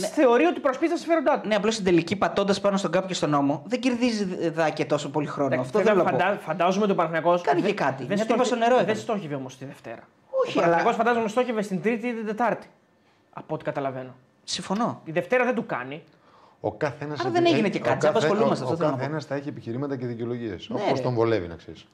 θεωρεί 0.00 0.44
ότι 0.44 0.60
προσπίζει 0.60 0.90
τα 0.92 0.98
συμφέροντά 0.98 1.40
του. 1.40 1.48
Ναι, 1.48 1.54
απλώς 1.54 1.72
στην 1.74 1.84
τελική 1.86 2.16
πατώντας 2.16 2.60
πάνω 2.60 2.76
στον 2.76 2.90
ΚΑΠ 2.90 3.06
και 3.06 3.14
στον 3.14 3.30
νόμο 3.30 3.62
δεν 3.66 3.80
κερδίζει 3.80 4.24
δά 4.50 4.70
και 4.70 4.84
τόσο 4.84 5.10
πολύ 5.10 5.26
χρόνο. 5.26 5.60
Αυτό 5.60 5.78
Βέβαια, 5.78 5.94
δεν 5.94 6.02
βλέπω. 6.04 6.18
φαντα... 6.24 6.38
Φαντάζομαι 6.40 6.82
ότι 6.84 6.92
ο 6.92 6.94
Παναθηναϊκός 6.94 7.40
Κάνει 7.42 7.60
δεν- 7.60 7.70
και 7.70 7.76
κάτι. 7.76 8.04
Δεν 8.04 8.16
Μια 8.16 8.26
τρύπα 8.26 8.44
στο 8.44 8.56
νερό 8.56 8.74
Δεν 8.74 8.82
έκανε. 8.84 8.98
στόχευε 8.98 9.34
όμως 9.34 9.56
τη 9.58 9.64
Δευτέρα. 9.64 10.02
Όχι, 10.30 10.58
ο 10.58 10.60
Παναθηναϊκός 10.60 10.94
αλλά- 10.94 11.04
φαντάζομαι 11.04 11.28
στόχευε 11.28 11.62
στην 11.62 11.82
Τρίτη 11.82 12.06
ή 12.08 12.12
την 12.14 12.26
Τετάρτη. 12.26 12.66
Από 13.32 13.54
ό,τι 13.54 13.64
καταλαβαίνω. 13.64 14.14
Συμφωνώ. 14.44 15.00
Η 15.04 15.12
Δευτέρα 15.12 15.44
δεν 15.44 15.54
του 15.54 15.66
κάνει. 15.66 16.02
Ο 16.60 16.72
καθένας. 16.72 17.20
Άρα 17.20 17.30
δεν 17.30 17.46
έγινε 17.46 17.68
και 17.68 17.78
κάτι, 17.78 17.98
δεν 18.00 18.10
απασχολούμαστε, 18.10 18.64
Ο, 18.64 18.66
αυτό 18.66 18.76
θέλω 18.76 18.88
να 18.90 18.94
πω. 18.96 19.00
καθένας 19.02 19.24
θα 19.24 19.34
έχει 19.34 19.48
επιχειρήματα 19.48 19.96
και 19.96 20.06
δικαιολογίες. 20.06 20.68
Ναι, 20.68 20.80
Όπως 20.80 20.96
ρε. 20.98 21.02
τον 21.02 21.14
βολεύει, 21.14 21.46
να 21.48 21.54
ξέρεις. 21.54 21.86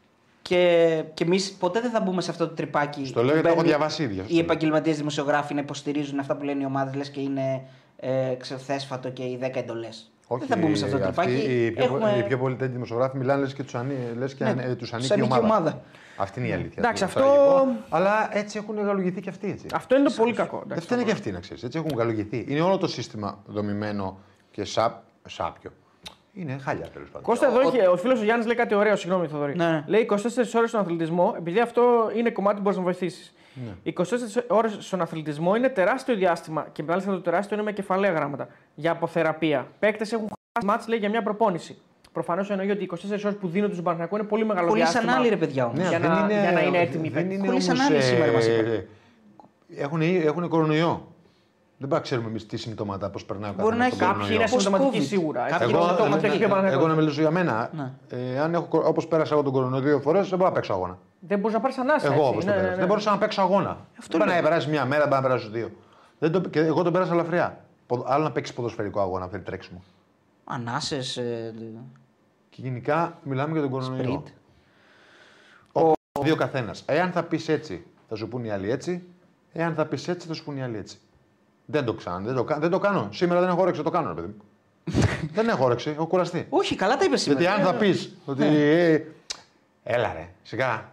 Και, 0.43 1.05
και 1.15 1.25
εμείς 1.25 1.53
ποτέ 1.53 1.81
δεν 1.81 1.91
θα 1.91 2.01
μπούμε 2.01 2.21
σε 2.21 2.31
αυτό 2.31 2.49
το 2.49 2.55
τρυπάκι. 2.55 3.07
Στο 3.07 3.23
λέω 3.23 3.29
που 3.29 3.33
γιατί 3.35 3.43
το 3.43 3.49
έχω 3.49 3.57
μπαίνουν 3.57 3.69
διαβάσει 3.79 4.03
ήδη, 4.03 4.21
αυτό 4.21 4.33
Οι 4.33 4.35
λέω. 4.37 4.45
επαγγελματίες 4.45 4.97
δημοσιογράφοι 4.97 5.55
να 5.55 5.61
υποστηρίζουν 5.61 6.19
αυτά 6.19 6.37
που 6.37 6.45
λένε 6.45 6.63
οι 6.63 6.65
ομάδες, 6.65 6.95
λες 6.95 7.11
και 7.11 7.21
είναι 7.21 7.63
ε, 8.01 8.35
ξεφθέσφατο 8.39 9.11
και 9.11 9.23
οι 9.23 9.39
10 9.43 9.51
εντολές. 9.55 10.11
Δεν 10.39 10.47
θα 10.49 10.57
μπούμε 10.57 10.77
σε 10.77 10.85
αυτό 10.85 10.99
το 10.99 11.05
αυτοί 11.05 11.21
τρυπάκι. 11.25 11.53
Οι 11.53 11.71
πιο, 11.71 11.85
Έχουμε... 11.85 12.15
οι 12.19 12.23
πιο 12.23 12.39
πολυτέλειοι 12.39 12.73
δημοσιογράφοι 12.73 13.17
μιλάνε 13.17 13.41
λες 13.41 13.55
και 13.55 13.63
τους 13.63 13.75
ανή, 13.75 13.95
λες 14.17 14.35
και 14.35 14.45
Ναι, 14.45 14.53
ναι, 14.53 14.75
τους 14.75 14.93
ανήκει, 14.93 15.09
τους 15.09 15.17
η 15.17 15.21
ανήκει 15.21 15.35
η 15.35 15.39
ομάδα. 15.41 15.55
ομάδα. 15.55 15.83
Αυτή 16.17 16.41
είναι 16.41 16.49
η 16.49 16.53
αλήθεια. 16.53 16.75
Εντάξει, 16.77 17.03
Το 17.03 17.09
αυτό- 17.09 17.21
τραγικό. 17.21 17.85
Αλλά 17.89 18.29
έτσι 18.37 18.59
έχουν 18.59 18.81
γαλογηθεί 18.85 19.21
και 19.21 19.29
αυτοί. 19.29 19.51
Έτσι. 19.51 19.67
Αυτό 19.75 19.97
είναι 19.97 20.09
το 20.09 20.15
πολύ 20.17 20.33
κακό. 20.33 20.57
Δεν 20.57 20.67
εντάξει. 20.67 20.87
φταίνε 20.87 21.03
και 21.05 21.11
αυτοί, 21.11 21.31
να 21.31 21.41
ξέρεις. 21.41 21.63
Έτσι 21.63 21.79
έχουν 21.79 21.99
γαλογηθεί. 21.99 22.45
Είναι 22.49 22.61
όλο 22.61 22.79
το 22.79 22.87
σύστημα 22.87 23.43
δομημένο 23.47 24.19
και 24.51 24.65
σαπ, 24.65 24.93
σάπιο. 25.29 25.71
Είναι 26.41 26.59
χάλια 26.63 26.87
τέλος 26.93 27.09
πάντων. 27.09 27.23
Κώστα, 27.23 27.47
εδώ 27.47 27.61
έχει, 27.61 27.87
ο 27.87 27.97
φίλος 27.97 28.21
ο 28.21 28.25
Γιάννης 28.25 28.47
λέει 28.47 28.57
κάτι 28.57 28.75
ωραίο, 28.75 28.97
συγγνώμη 28.97 29.27
Θοδωρή. 29.27 29.57
Ναι, 29.57 29.71
ναι. 29.71 29.85
Λέει 29.87 30.09
24 30.11 30.17
ώρες 30.55 30.69
στον 30.69 30.81
αθλητισμό, 30.81 31.35
επειδή 31.37 31.61
αυτό 31.61 32.11
είναι 32.17 32.31
κομμάτι 32.31 32.57
που 32.57 32.63
μπορείς 32.63 32.77
να 32.79 32.85
βοηθήσεις. 32.85 33.33
Ναι. 33.55 33.93
24 33.93 34.03
ώρες 34.49 34.77
στον 34.81 35.01
αθλητισμό 35.01 35.55
είναι 35.55 35.69
τεράστιο 35.69 36.15
διάστημα 36.15 36.67
και 36.73 36.83
μάλιστα 36.83 37.11
το 37.11 37.21
τεράστιο 37.21 37.57
είναι 37.57 37.65
με 37.65 37.73
κεφαλαία 37.73 38.11
γράμματα 38.13 38.49
για 38.75 38.91
αποθεραπεία. 38.91 39.67
Παίκτες 39.79 40.13
έχουν 40.13 40.27
χάσει 40.55 40.67
μάτς, 40.67 40.89
λέει 40.89 40.99
για 40.99 41.09
μια 41.09 41.23
προπόνηση. 41.23 41.77
Προφανώς 42.13 42.51
εννοεί 42.51 42.71
ότι 42.71 42.83
οι 42.83 42.87
24 42.87 42.97
ώρες 43.25 43.35
που 43.41 43.49
δίνονται 43.49 43.73
στον 43.73 43.85
Παναγιακό 43.85 44.17
είναι 44.17 44.27
πολύ 44.27 44.45
μεγάλο 44.45 44.69
Χωρίς 44.69 44.83
διάστημα. 44.83 45.13
ανάλυση, 45.13 45.31
ρε 45.31 45.37
παιδιά 45.37 45.65
όμως. 45.65 45.79
Ναι. 45.79 45.89
για 45.89 45.99
να- 45.99 46.27
για 46.41 46.53
να 46.53 46.61
είναι 46.61 46.79
έτοιμοι 46.79 47.07
οι 47.07 47.11
Δεν 47.11 47.23
παίκτες. 47.23 47.39
είναι 47.39 47.49
Χωρίς 47.49 47.69
όμως, 47.69 47.81
ανάλυση 47.81 48.09
ε, 48.09 48.15
σήμερα 48.15 48.33
μας 48.33 48.47
είπαν. 48.47 48.67
ε, 48.67 48.87
Έχουν, 49.77 50.01
έχουν 50.01 50.49
κορονοϊό. 50.49 51.08
Δεν 51.81 51.89
πάμε 51.89 52.01
να 52.01 52.07
ξέρουμε 52.07 52.29
εμεί 52.29 52.43
τι 52.43 52.57
συμπτώματα, 52.57 53.11
πώ 53.11 53.21
περνάει 53.27 53.51
ο 53.51 53.55
Μπορεί 53.59 53.77
να 53.77 53.89
καθένας 53.89 53.99
τον 53.99 54.09
έχει 54.09 54.13
Κάποιοι 54.13 54.15
κορονοϊό. 54.15 54.41
είναι 54.41 54.51
Πώς 54.51 54.63
συμπτωματικοί 54.63 54.99
COVID. 55.03 55.07
σίγουρα. 55.07 55.45
έτσι. 55.47 55.59
Κάποιοι 55.59 55.75
Εγώ, 55.75 55.85
Αυτό 55.85 56.07
είναι 56.07 56.17
το 56.17 56.27
έχει 56.27 56.37
πει 56.39 56.43
ο 56.43 56.47
εγώ, 56.47 56.55
Παναθηναϊκός. 56.55 56.89
να 56.89 56.95
μιλήσω 56.95 57.21
για 57.21 57.31
μένα. 57.31 57.71
Ναι. 57.73 57.93
Ε, 58.09 58.39
αν 58.41 58.55
έχω, 58.55 58.83
όπω 58.85 59.07
πέρασα 59.07 59.35
εγώ 59.35 59.43
τον 59.43 59.53
κορονοϊό 59.53 59.83
δύο 59.83 60.01
φορέ, 60.01 60.21
δεν 60.21 60.39
μπορώ 60.39 60.49
να 60.51 60.55
παίξω 60.55 60.73
αγώνα. 60.73 60.99
Δεν 61.21 61.39
μπορεί 61.39 61.55
να 61.55 61.61
πάρει 61.61 61.75
ανάσα. 61.79 62.07
Εγώ 62.13 62.15
έτσι. 62.15 62.29
όπω 62.31 62.39
το 62.41 62.45
Ναι, 62.47 62.51
ναι, 62.51 62.57
πέρασα. 62.57 62.71
ναι. 62.71 62.77
Δεν 62.79 62.87
μπορούσα 62.87 63.11
να 63.11 63.19
παίξω 63.19 63.41
αγώνα. 63.41 63.77
Αυτό 63.99 64.19
δεν 64.19 64.27
πάει 64.27 64.29
λέω. 64.37 64.43
να 64.43 64.49
περάσει 64.49 64.69
μια 64.69 64.85
μέρα, 64.85 65.01
δεν 65.03 65.11
πάει 65.11 65.21
να 65.21 65.29
περάσει 65.29 65.49
δύο. 65.49 65.71
Δεν 66.19 66.33
το, 66.33 66.41
και 66.41 66.61
εγώ 66.61 66.83
τον 66.83 66.93
πέρασα 66.93 67.13
ελαφριά. 67.13 67.65
Ποδο- 67.87 68.05
Άλλο 68.09 68.23
να 68.25 68.31
παίξει 68.33 68.55
ποδοσφαιρικό 68.55 69.01
αγώνα, 69.01 69.27
θέλει 69.29 69.43
τρέξιμο. 69.43 69.83
Ανάσε. 70.45 70.97
Ε, 70.97 71.53
Και 72.51 72.63
γενικά 72.63 73.19
μιλάμε 73.23 73.53
για 73.53 73.61
τον 73.61 73.71
κορονοϊό. 73.71 74.03
σπριτ. 74.03 74.27
Ο... 75.87 75.93
Δύο 76.23 76.37
καθένα. 76.37 76.75
Εάν 76.87 77.11
θα 77.13 77.23
πει 77.23 77.41
έτσι, 77.47 77.87
θα 78.09 78.15
σου 78.17 78.29
πούν 78.29 78.45
οι 78.45 78.51
άλλοι 78.51 78.71
έτσι. 78.71 79.03
Εάν 79.53 79.75
θα 79.75 79.85
πει 79.87 79.95
έτσι, 80.11 80.27
θα 80.29 80.35
σου 80.35 80.45
πούν 80.45 80.57
οι 80.57 80.63
άλλοι 80.63 80.77
έτσι. 80.77 80.99
Δεν 81.71 81.85
το 81.85 81.93
κάνω. 82.05 82.25
Δεν 82.27 82.35
το, 82.35 82.45
κα- 82.45 82.59
δεν 82.59 82.71
το 82.71 82.79
κάνω. 82.79 83.09
Σήμερα 83.13 83.41
δεν 83.41 83.49
έχω 83.49 83.61
όρεξη, 83.61 83.83
το 83.83 83.91
κάνω, 83.91 84.09
ρε 84.09 84.15
παιδί 84.15 84.27
μου. 84.27 84.43
δεν 85.35 85.49
έχω 85.49 85.65
όρεξη, 85.65 85.91
έχω 85.91 86.07
κουραστεί. 86.07 86.47
Όχι, 86.49 86.75
καλά 86.75 86.97
τα 86.97 87.05
είπες 87.05 87.21
σήμερα. 87.23 87.41
Γιατί 87.43 87.61
αν 87.61 87.67
θα 87.67 87.75
πεις 87.75 88.17
ότι. 88.25 88.45
ε, 88.45 89.01
έλα 89.83 90.13
ρε, 90.13 90.29
σιγά, 90.43 90.85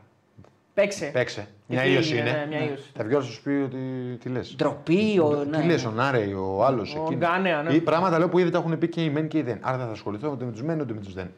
Παίξε. 0.73 1.05
παίξε. 1.05 1.47
Μια 1.67 1.81
τι 1.81 1.91
ίωση 1.91 2.13
έγινε, 2.13 2.29
είναι. 2.29 2.39
ναι, 2.39 2.45
μια 2.47 2.69
ίωση. 2.69 2.83
Θα 2.95 3.03
βγει 3.03 3.13
όλος 3.13 3.27
να 3.27 3.33
σου 3.33 3.41
πει 3.41 3.49
ότι. 3.49 3.77
Τι 4.21 4.29
λες. 4.29 4.55
Ντροπή, 4.57 5.19
ο, 5.19 5.45
ναι. 5.49 5.57
Τι 5.57 5.65
λες, 5.65 5.85
ο 5.85 5.91
Νάρεϊ, 5.91 6.33
ο 6.33 6.65
άλλος. 6.65 6.95
Ο 6.95 7.13
Γκάνεα, 7.13 7.63
ναι. 7.63 7.73
Ή 7.73 7.81
πράγματα 7.81 8.17
λέω 8.17 8.29
που 8.29 8.39
ήδη 8.39 8.49
τα 8.49 8.57
έχουν 8.57 8.77
πει 8.77 8.87
και 8.87 9.03
οι 9.03 9.09
μεν 9.09 9.27
και 9.27 9.37
οι 9.37 9.41
δεν. 9.41 9.57
Άρα 9.61 9.77
δεν 9.77 9.85
θα 9.85 9.91
ασχοληθώ 9.91 10.29
ούτε 10.31 10.45
με 10.45 10.51
τους 10.51 10.61
μεν 10.63 10.79
ούτε 10.79 10.93
με 10.93 10.99
τους 10.99 11.13
δεν. 11.13 11.31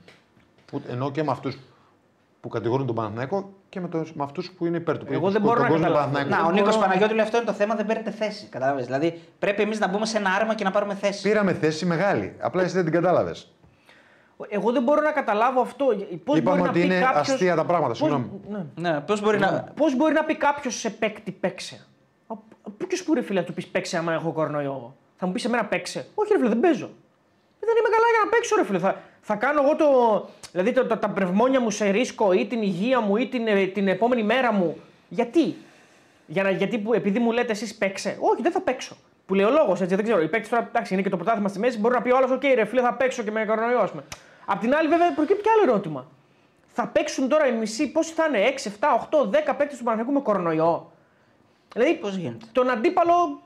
Ούτε- 0.72 0.92
Ενώ 0.92 1.12
και 1.12 1.24
με 1.24 1.32
αυτούς 1.32 1.58
που 2.42 2.48
κατηγορούν 2.48 2.86
τον 2.86 2.96
Παναθηναϊκό 2.96 3.54
και 3.70 3.80
με, 3.80 3.88
το, 3.88 3.98
με 4.14 4.24
αυτούς 4.24 4.52
που 4.52 4.66
είναι 4.66 4.78
υπέρ 4.78 4.98
του. 4.98 5.06
Εγώ 5.10 5.20
που- 5.26 5.32
δεν 5.32 5.42
που 5.42 5.48
μπορώ 5.48 5.60
τον 5.60 5.64
να 5.64 5.70
κόσμο 5.70 5.86
καταλάβω. 5.88 6.12
Παναθηναϊκό. 6.14 6.42
Να, 6.44 6.50
ο 6.50 6.52
Δεν 6.52 6.56
Νίκος 6.56 6.70
μπορώ- 6.76 6.88
Παναγιώτης 6.88 7.16
λέει 7.16 7.26
αυτό 7.26 7.38
είναι 7.38 7.46
το 7.46 7.54
θέμα, 7.54 7.76
δεν 7.76 7.86
παίρνετε 7.86 8.12
θέση. 8.12 8.46
Κατάλαβες. 8.48 8.86
Δηλαδή 8.86 9.22
πρέπει 9.40 9.62
εμείς 9.62 9.80
να 9.80 9.88
μπούμε 9.88 10.06
σε 10.06 10.18
ένα 10.18 10.30
άρμα 10.30 10.54
και 10.56 10.64
να 10.64 10.72
πάρουμε 10.72 10.96
θέση. 10.96 11.22
Πήραμε 11.22 11.54
θέση 11.54 11.86
μεγάλη. 11.86 12.36
Απλά 12.40 12.64
εσύ 12.64 12.74
δεν 12.76 12.84
την 12.84 12.94
κατάλαβες. 12.94 13.52
Εγώ 14.50 14.72
δεν 14.72 14.84
μπορώ 14.84 15.02
να 15.02 15.12
καταλάβω 15.12 15.62
αυτό. 15.62 15.86
Πώς 15.86 15.96
μπορεί 16.26 16.40
Είπαμε 16.40 16.62
να 16.62 16.70
ότι 16.70 16.80
πει 16.80 16.86
είναι 16.86 17.00
κάποιος... 17.00 17.30
αστεία 17.30 17.56
τα 17.56 17.66
πράγματα. 17.66 17.88
Πώς- 17.90 17.98
Συγγνώμη. 17.98 18.30
Ναι. 18.50 18.90
Ναι, 18.90 19.00
πώς 19.00 19.22
μπορεί 19.22 19.40
να. 19.40 19.64
Πώς 19.76 19.96
μπορεί 19.96 20.14
να 20.14 20.24
πει 20.24 20.36
κάποιος 20.36 20.76
σε 20.80 20.90
παίκτη 20.90 21.32
παίξε. 21.32 21.86
Πού 22.78 22.88
και 22.88 23.02
που 23.06 23.14
ρε 23.14 23.22
φίλε, 23.22 23.40
να 23.40 23.46
του 23.46 23.54
πεις 23.54 23.68
παίξε 23.68 23.98
άμα 23.98 24.14
έχω 24.14 24.32
κορονοϊό. 24.32 24.96
Θα 25.18 25.26
μου 25.26 25.32
πεις 25.32 25.42
σε 25.42 25.50
μένα 25.50 25.66
παίξε. 25.66 26.08
Όχι, 26.16 26.32
ρε 26.32 26.38
φίλε, 26.38 26.50
δεν 26.50 26.60
παίζω. 26.60 26.86
Ε, 27.60 27.66
Δεν 27.66 27.76
είμαι 27.80 27.90
καλά 27.96 28.08
για 28.14 28.22
να 28.26 28.30
παίξω, 28.30 28.56
ρε 28.56 28.64
φίλε. 28.66 28.80
Θα, 28.80 28.96
θα 29.30 29.36
κάνω 29.36 29.62
εγώ 29.64 29.76
το. 29.76 29.86
Δηλαδή 30.52 30.72
το, 30.72 30.86
το- 30.86 30.98
τα 30.98 31.10
πνευμόνια 31.10 31.60
μου 31.62 31.70
σε 31.72 31.90
ρίσκο 31.90 32.32
ή 32.34 32.46
την 32.46 32.62
υγεία 32.62 33.00
μου 33.00 33.18
ή 33.18 33.28
την, 33.28 33.48
ε, 33.48 33.66
την 33.66 33.88
επόμενη 33.88 34.24
μέρα 34.24 34.52
μου. 34.54 34.78
Γιατί; 35.10 35.56
Για 36.26 36.44
να, 36.44 36.50
γιατί 36.50 36.78
που, 36.78 36.94
επειδή 36.94 37.20
μου 37.20 37.32
λέτε 37.32 37.52
εσείς 37.52 37.76
παίξε. 37.76 38.18
Όχι, 38.20 38.42
δεν 38.42 38.52
θα 38.52 38.62
παίξω. 38.62 38.96
Που 39.26 39.34
λέει 39.34 39.46
ο 39.46 39.50
λόγος 39.50 39.82
έτσι, 39.82 39.96
δεν 39.96 40.04
ξέρω. 40.04 40.22
Οι 40.22 40.28
παίκτες 40.28 40.50
τώρα, 40.50 40.68
εντάξει, 40.70 40.94
είναι 40.94 41.02
και 41.04 41.10
το 41.10 41.16
πρωτάθλημα 41.16 41.48
στη 41.50 41.60
μέση. 41.60 41.80
Μπορεί 41.80 41.94
να 41.94 42.02
πει 42.02 42.12
ο 42.12 42.18
άλλος, 42.18 42.32
OK, 42.32 42.44
ρε 42.56 42.66
φίλε, 42.66 42.82
θα 42.82 42.94
παίξω 42.94 43.24
και 43.24 43.32
με 43.32 43.46
κορονοϊό, 43.46 43.80
ας 43.80 43.90
πούμε. 43.90 44.04
Απ' 44.46 44.60
την 44.60 44.76
άλλη, 44.76 44.88
βέβαια, 44.88 45.14
προκύπτει 45.14 45.42
και 45.42 45.50
άλλο 45.50 45.72
ερώτημα. 45.72 46.06
Θα 46.68 46.88
παίξουν 46.88 47.28
τώρα 47.28 47.48
οι 47.48 47.52
μισοί, 47.52 47.92
πόσοι 47.92 48.14
θα 48.14 48.26
είναι, 48.28 48.40
6, 48.40 48.68
7, 48.80 49.08
8, 49.10 49.30
10 49.30 49.54
παίκτες 49.58 49.78
του 49.78 49.84
Παναγενικού 49.84 50.14
με 50.14 50.20
κορονοϊό; 50.22 50.92
Δηλαδή, 51.74 51.94
Πώς 51.96 52.16
γίνεται; 52.16 52.46
τον 52.52 52.70
αντίπαλο. 52.70 53.42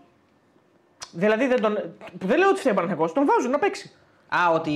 Δηλαδή, 1.11 1.47
δεν, 1.47 1.61
τον, 1.61 1.73
που 2.19 2.27
δεν 2.27 2.37
λέω 2.37 2.49
ότι 2.49 2.59
φταίει 2.59 2.71
ο 2.71 2.75
Παναγενικό, 2.75 3.11
τον 3.11 3.25
βάζουν 3.25 3.51
να 3.51 3.59
παίξει. 3.59 3.91
Α, 4.35 4.51
ότι 4.53 4.71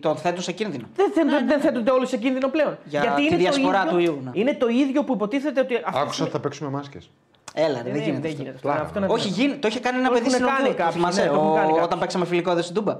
τον 0.00 0.16
θέτουν 0.16 0.42
σε 0.42 0.52
κίνδυνο. 0.52 0.84
Δεν, 0.96 1.12
δεν, 1.14 1.46
δεν 1.46 1.60
θέτονται 1.60 1.90
όλοι 1.90 2.06
σε 2.06 2.16
κίνδυνο 2.16 2.48
πλέον. 2.48 2.78
Για 2.84 3.00
Γιατί 3.00 3.20
τη 3.20 3.26
είναι 3.26 3.36
διασπορά 3.36 3.84
το 3.84 3.90
του 3.90 3.98
ίδιο, 3.98 4.12
ιού, 4.12 4.20
ναι. 4.24 4.30
Είναι 4.34 4.54
το 4.54 4.68
ίδιο 4.68 5.04
που 5.04 5.12
υποτίθεται 5.14 5.60
ότι. 5.60 5.74
αυτή 5.74 5.84
τη 5.90 5.90
Άκουσα 5.98 6.06
στιγμή- 6.12 6.22
ότι 6.28 6.36
θα 6.36 6.40
παίξουμε 6.48 6.70
μάσκες. 6.70 7.10
Έλα, 7.54 7.82
ρε, 7.82 7.88
Ε, 7.88 7.92
δεν 7.92 8.02
γίνεται. 8.02 8.20
δεν 8.20 8.30
αυτό. 8.30 8.42
γίνεται. 8.42 8.58
Πλάκα, 8.60 8.80
Αυτό 8.80 8.98
ναι. 8.98 9.04
είναι 9.04 9.14
Όχι, 9.14 9.28
γίνει, 9.28 9.54
το 9.56 9.68
είχε 9.68 9.80
κάνει 9.80 9.98
ένα 9.98 10.06
Το 10.08 10.12
παιδί 10.12 10.26
έχουν 10.26 10.34
στην 10.34 10.46
κάνει 10.46 10.58
Ονδούρα. 10.60 10.76
κάποιοι, 10.84 10.92
Θυμάσαι, 11.00 11.20
ναι, 11.22 11.26
το 11.28 11.34
έχουν 11.34 11.50
ο- 11.50 11.54
κάνει 11.54 11.66
κάποιοι. 11.68 11.82
όταν 11.84 11.98
παίξαμε 11.98 12.24
φιλικό 12.24 12.50
εδώ 12.50 12.62
στην 12.62 12.74
Τούμπα. 12.74 12.92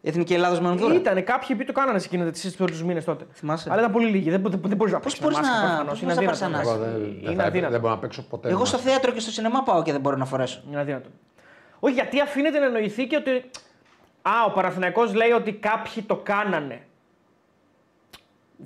Η 0.00 0.08
Εθνική 0.08 0.34
Ελλάδα 0.34 0.60
με 0.60 0.68
Ονδούρα. 0.68 0.94
Ήταν 0.94 1.24
κάποιοι 1.24 1.56
που 1.56 1.64
το 1.64 1.72
κάνανε 1.72 1.98
σε 1.98 2.06
εκείνη 2.12 2.30
τη 2.30 2.50
πρώτου 2.50 2.84
μήνες 2.86 3.04
τότε. 3.04 3.24
Θυμάσαι. 3.32 3.68
Αλλά 3.70 3.80
ήταν 3.80 3.92
πολύ 3.92 4.06
λίγοι. 4.10 4.30
Δεν, 4.30 4.42
δεν, 4.42 4.60
δεν 4.64 4.76
μπορείς 4.76 4.92
να 4.92 5.00
Πώς 5.00 5.16
παίξεις. 5.16 5.20
μπορείς 5.20 5.36
μάσκα, 5.36 5.54
να- 5.54 5.66
προφανώς. 5.68 5.90
πώς 5.90 6.00
Είναι 6.02 6.12
θα 6.14 6.22
πάρεις 6.22 6.42
αδύνατο. 6.42 6.68
ανάσα. 6.68 6.84
Εγώ 6.84 6.92
δεν, 6.92 7.00
δεν, 7.22 7.32
Είναι 7.32 7.42
θα, 7.42 7.48
αδύνατο. 7.48 7.72
δεν 7.72 7.80
μπορώ 7.80 7.94
να 7.94 8.00
παίξω 8.00 8.22
ποτέ. 8.30 8.48
Εγώ 8.48 8.64
στο 8.64 8.76
μάσκες. 8.76 8.92
θέατρο 8.92 9.12
και 9.12 9.20
στο 9.20 9.30
σινεμά 9.30 9.62
πάω 9.62 9.82
και 9.82 9.92
δεν 9.92 10.00
μπορώ 10.00 10.16
να 10.16 10.24
φορέσω. 10.24 10.60
Είναι 10.70 10.80
αδύνατο. 10.80 11.08
Όχι, 11.80 11.94
γιατί 11.94 12.20
αφήνεται 12.20 12.58
να 12.58 12.66
εννοηθεί 12.66 13.06
και 13.06 13.16
ότι. 13.16 13.50
Α, 14.22 14.44
ο 14.46 14.50
Παναθηναϊκός 14.50 15.14
λέει 15.14 15.30
ότι 15.30 15.52
κάποιοι 15.52 16.02
το 16.02 16.16
κάνανε. 16.16 16.84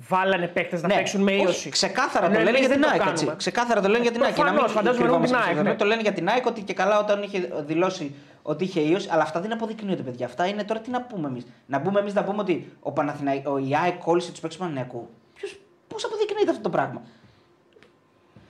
Βάλανε 0.09 0.47
παίκτες 0.47 0.81
να 0.81 0.87
Ναι, 0.87 0.95
παίξουν 0.95 1.21
με 1.21 1.31
όχι, 1.31 1.41
ίωση. 1.41 1.69
Ξεκάθαρα 1.69 2.25
Ενώ 2.25 2.35
το 2.35 2.41
λένε 2.43 2.57
εμείς 2.57 2.67
για 2.67 2.75
την 2.75 2.81
δεν 2.81 2.89
το 2.89 2.97
ΑΕΚ. 2.97 3.09
έτσι. 3.09 3.15
κάνουμε. 3.15 3.35
Ξεκάθαρα 3.37 3.81
το 3.81 3.87
λένε 3.87 4.03
για 4.03 4.11
την 4.11 4.23
ΑΕΚ. 4.23 4.33
Και 4.33 4.43
να 4.43 4.51
μην 4.51 4.59
Προφανώς, 4.59 4.83
φαντάζομαι 4.83 5.03
κρυβόμαστε 5.03 5.35
εννοούν 5.35 5.53
την 5.53 5.55
πίσω 5.55 5.61
ΑΕΚ, 5.61 5.75
στο 5.75 5.75
ναι. 5.75 5.75
Το 5.75 5.85
λένε 5.85 6.01
για 6.01 6.13
την 6.13 6.29
ΑΕΚ 6.29 6.45
ότι 6.45 6.61
και 6.61 6.73
καλά 6.73 6.99
όταν 6.99 7.23
είχε 7.23 7.49
δηλώσει 7.65 8.15
ότι 8.41 8.63
είχε 8.63 8.79
ίωση. 8.79 9.07
Αλλά 9.11 9.21
αυτά 9.21 9.39
δεν 9.39 9.51
αποδεικνύονται, 9.53 10.01
παιδιά. 10.01 10.25
Αυτά 10.25 10.47
είναι 10.47 10.63
τώρα 10.63 10.79
τι 10.79 10.89
να 10.89 11.01
πούμε 11.01 11.27
εμείς. 11.27 11.45
Να 11.65 11.81
πούμε 11.81 11.99
εμείς 11.99 12.13
να 12.13 12.23
πούμε 12.23 12.41
ότι 12.41 12.73
ο 12.79 12.91
Παναθηναϊ... 12.91 13.43
ο 13.45 13.57
η 13.57 13.75
ΑΕΚ 13.83 13.97
κόλλησε 13.97 14.31
τους 14.31 14.39
παίκτες 14.39 14.57
του 14.57 14.63
Παναθηναϊκού. 14.63 15.09
Ποιος... 15.33 15.59
Πώς 15.87 16.05
αποδεικνύεται 16.05 16.49
αυτό 16.49 16.61
το 16.61 16.69
πράγμα; 16.69 17.01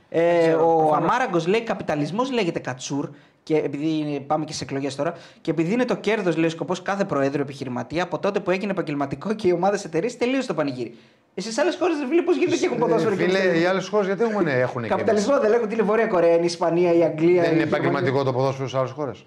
Ε, 0.10 0.53
ο 0.53 0.93
Αμάραγκο 0.95 1.41
λέει: 1.47 1.62
Καπιταλισμός 1.62 2.32
λέγεται 2.32 2.60
κατσούρ. 2.60 3.10
Και 3.43 3.58
επειδή 3.58 4.24
πάμε 4.28 4.45
και 4.45 4.53
σε 4.53 4.64
εκλογές 4.64 4.95
τώρα, 4.95 5.14
και 5.41 5.51
επειδή 5.51 5.74
είναι 5.74 5.86
το 5.86 5.95
κέρδος, 5.95 6.36
λέει 6.36 6.45
ο 6.45 6.49
σκοπός 6.49 6.82
κάθε 6.82 7.03
προέδρου 7.06 7.41
επιχειρηματία, 7.41 8.03
από 8.03 8.20
τότε 8.20 8.39
που 8.39 8.51
έγινε 8.51 8.72
επαγγελματικό 8.72 9.34
και 9.34 9.47
οι 9.47 9.51
ομάδες 9.51 9.86
εταιρείες 9.86 10.18
τελείωσε 10.18 10.47
το 10.47 10.53
πανηγύρι. 10.53 10.95
Ε, 11.36 11.41
Στι 11.41 11.62
άλλες 11.62 11.76
χώρες 11.80 11.97
δεν 11.97 12.24
πώς 12.24 12.36
γίνεται 12.38 12.58
και 12.58 12.66
έχουν 12.66 12.78
ποδόσφαιρο. 12.78 13.16
και 13.16 13.24
Φίλε, 13.24 13.39
πιστεύουν. 13.39 13.62
οι 13.62 13.66
άλλες 13.66 13.88
χώρες 13.88 14.06
γιατί 14.06 14.24
έχουν, 14.24 14.47
έχουν 14.47 14.82
και 14.82 14.88
Καπιταλισμό 14.88 15.39
δεν 15.39 15.49
λέγουν 15.49 15.68
τι 15.68 15.74
είναι 15.74 15.84
η 15.84 15.86
Βόρεια 15.86 16.08
Κορέα, 16.08 16.32
είναι 16.34 16.41
η 16.41 16.45
Ισπανία, 16.45 16.93
η 16.93 17.03
Αγγλία. 17.03 17.12
Δεν 17.12 17.28
είναι 17.28 17.34
η 17.36 17.41
Γερμανία. 17.41 17.64
επαγγελματικό 17.64 18.24
το 18.24 18.34
ποδόσφαιρο 18.34 18.68
σε 18.68 18.78
άλλες 18.78 18.91
χώρες; 18.91 19.26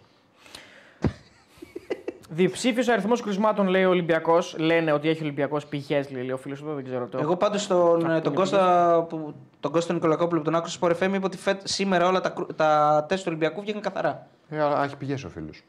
Διψήφιος 2.30 2.88
αριθμός 2.88 3.20
κρουσμάτων 3.22 3.66
λέει 3.68 3.84
ο 3.84 3.88
Ολυμπιακός. 3.88 4.54
Λένε 4.58 4.92
ότι 4.92 5.08
έχει 5.08 5.22
Ολυμπιακός 5.22 5.66
πηγές, 5.66 6.10
λέει 6.10 6.30
ο 6.30 6.36
φίλος 6.36 6.60
του, 6.60 6.74
δεν 6.74 6.84
ξέρω 6.84 7.06
το. 7.06 7.18
Εγώ 7.18 7.36
πάντως 7.36 7.66
τον, 7.66 8.10
Α, 8.10 8.20
τον, 8.20 8.32
είναι 8.32 8.34
Κώστα, 8.34 9.06
που, 9.08 9.34
τον 9.60 9.72
Κώστα 9.72 9.92
Νικολακόπουλο 9.92 10.38
που 10.40 10.44
τον 10.44 10.54
άκουσα 10.54 10.76
στο 10.76 10.86
Sport 10.86 11.04
FM 11.04 11.14
είπε 11.14 11.24
ότι 11.26 11.36
φέτ, 11.36 11.60
σήμερα 11.64 12.06
όλα 12.08 12.20
τα, 12.20 12.28
κρου- 12.28 12.54
τα 12.54 13.04
τεστ 13.08 13.22
του 13.22 13.28
Ολυμπιακού 13.30 13.60
βγήκαν 13.60 13.80
καθαρά. 13.80 14.26
Ε, 14.48 14.60
αλλά 14.62 14.84
έχει 14.84 14.96
πηγές 14.96 15.24
ο 15.24 15.28
φίλος. 15.28 15.62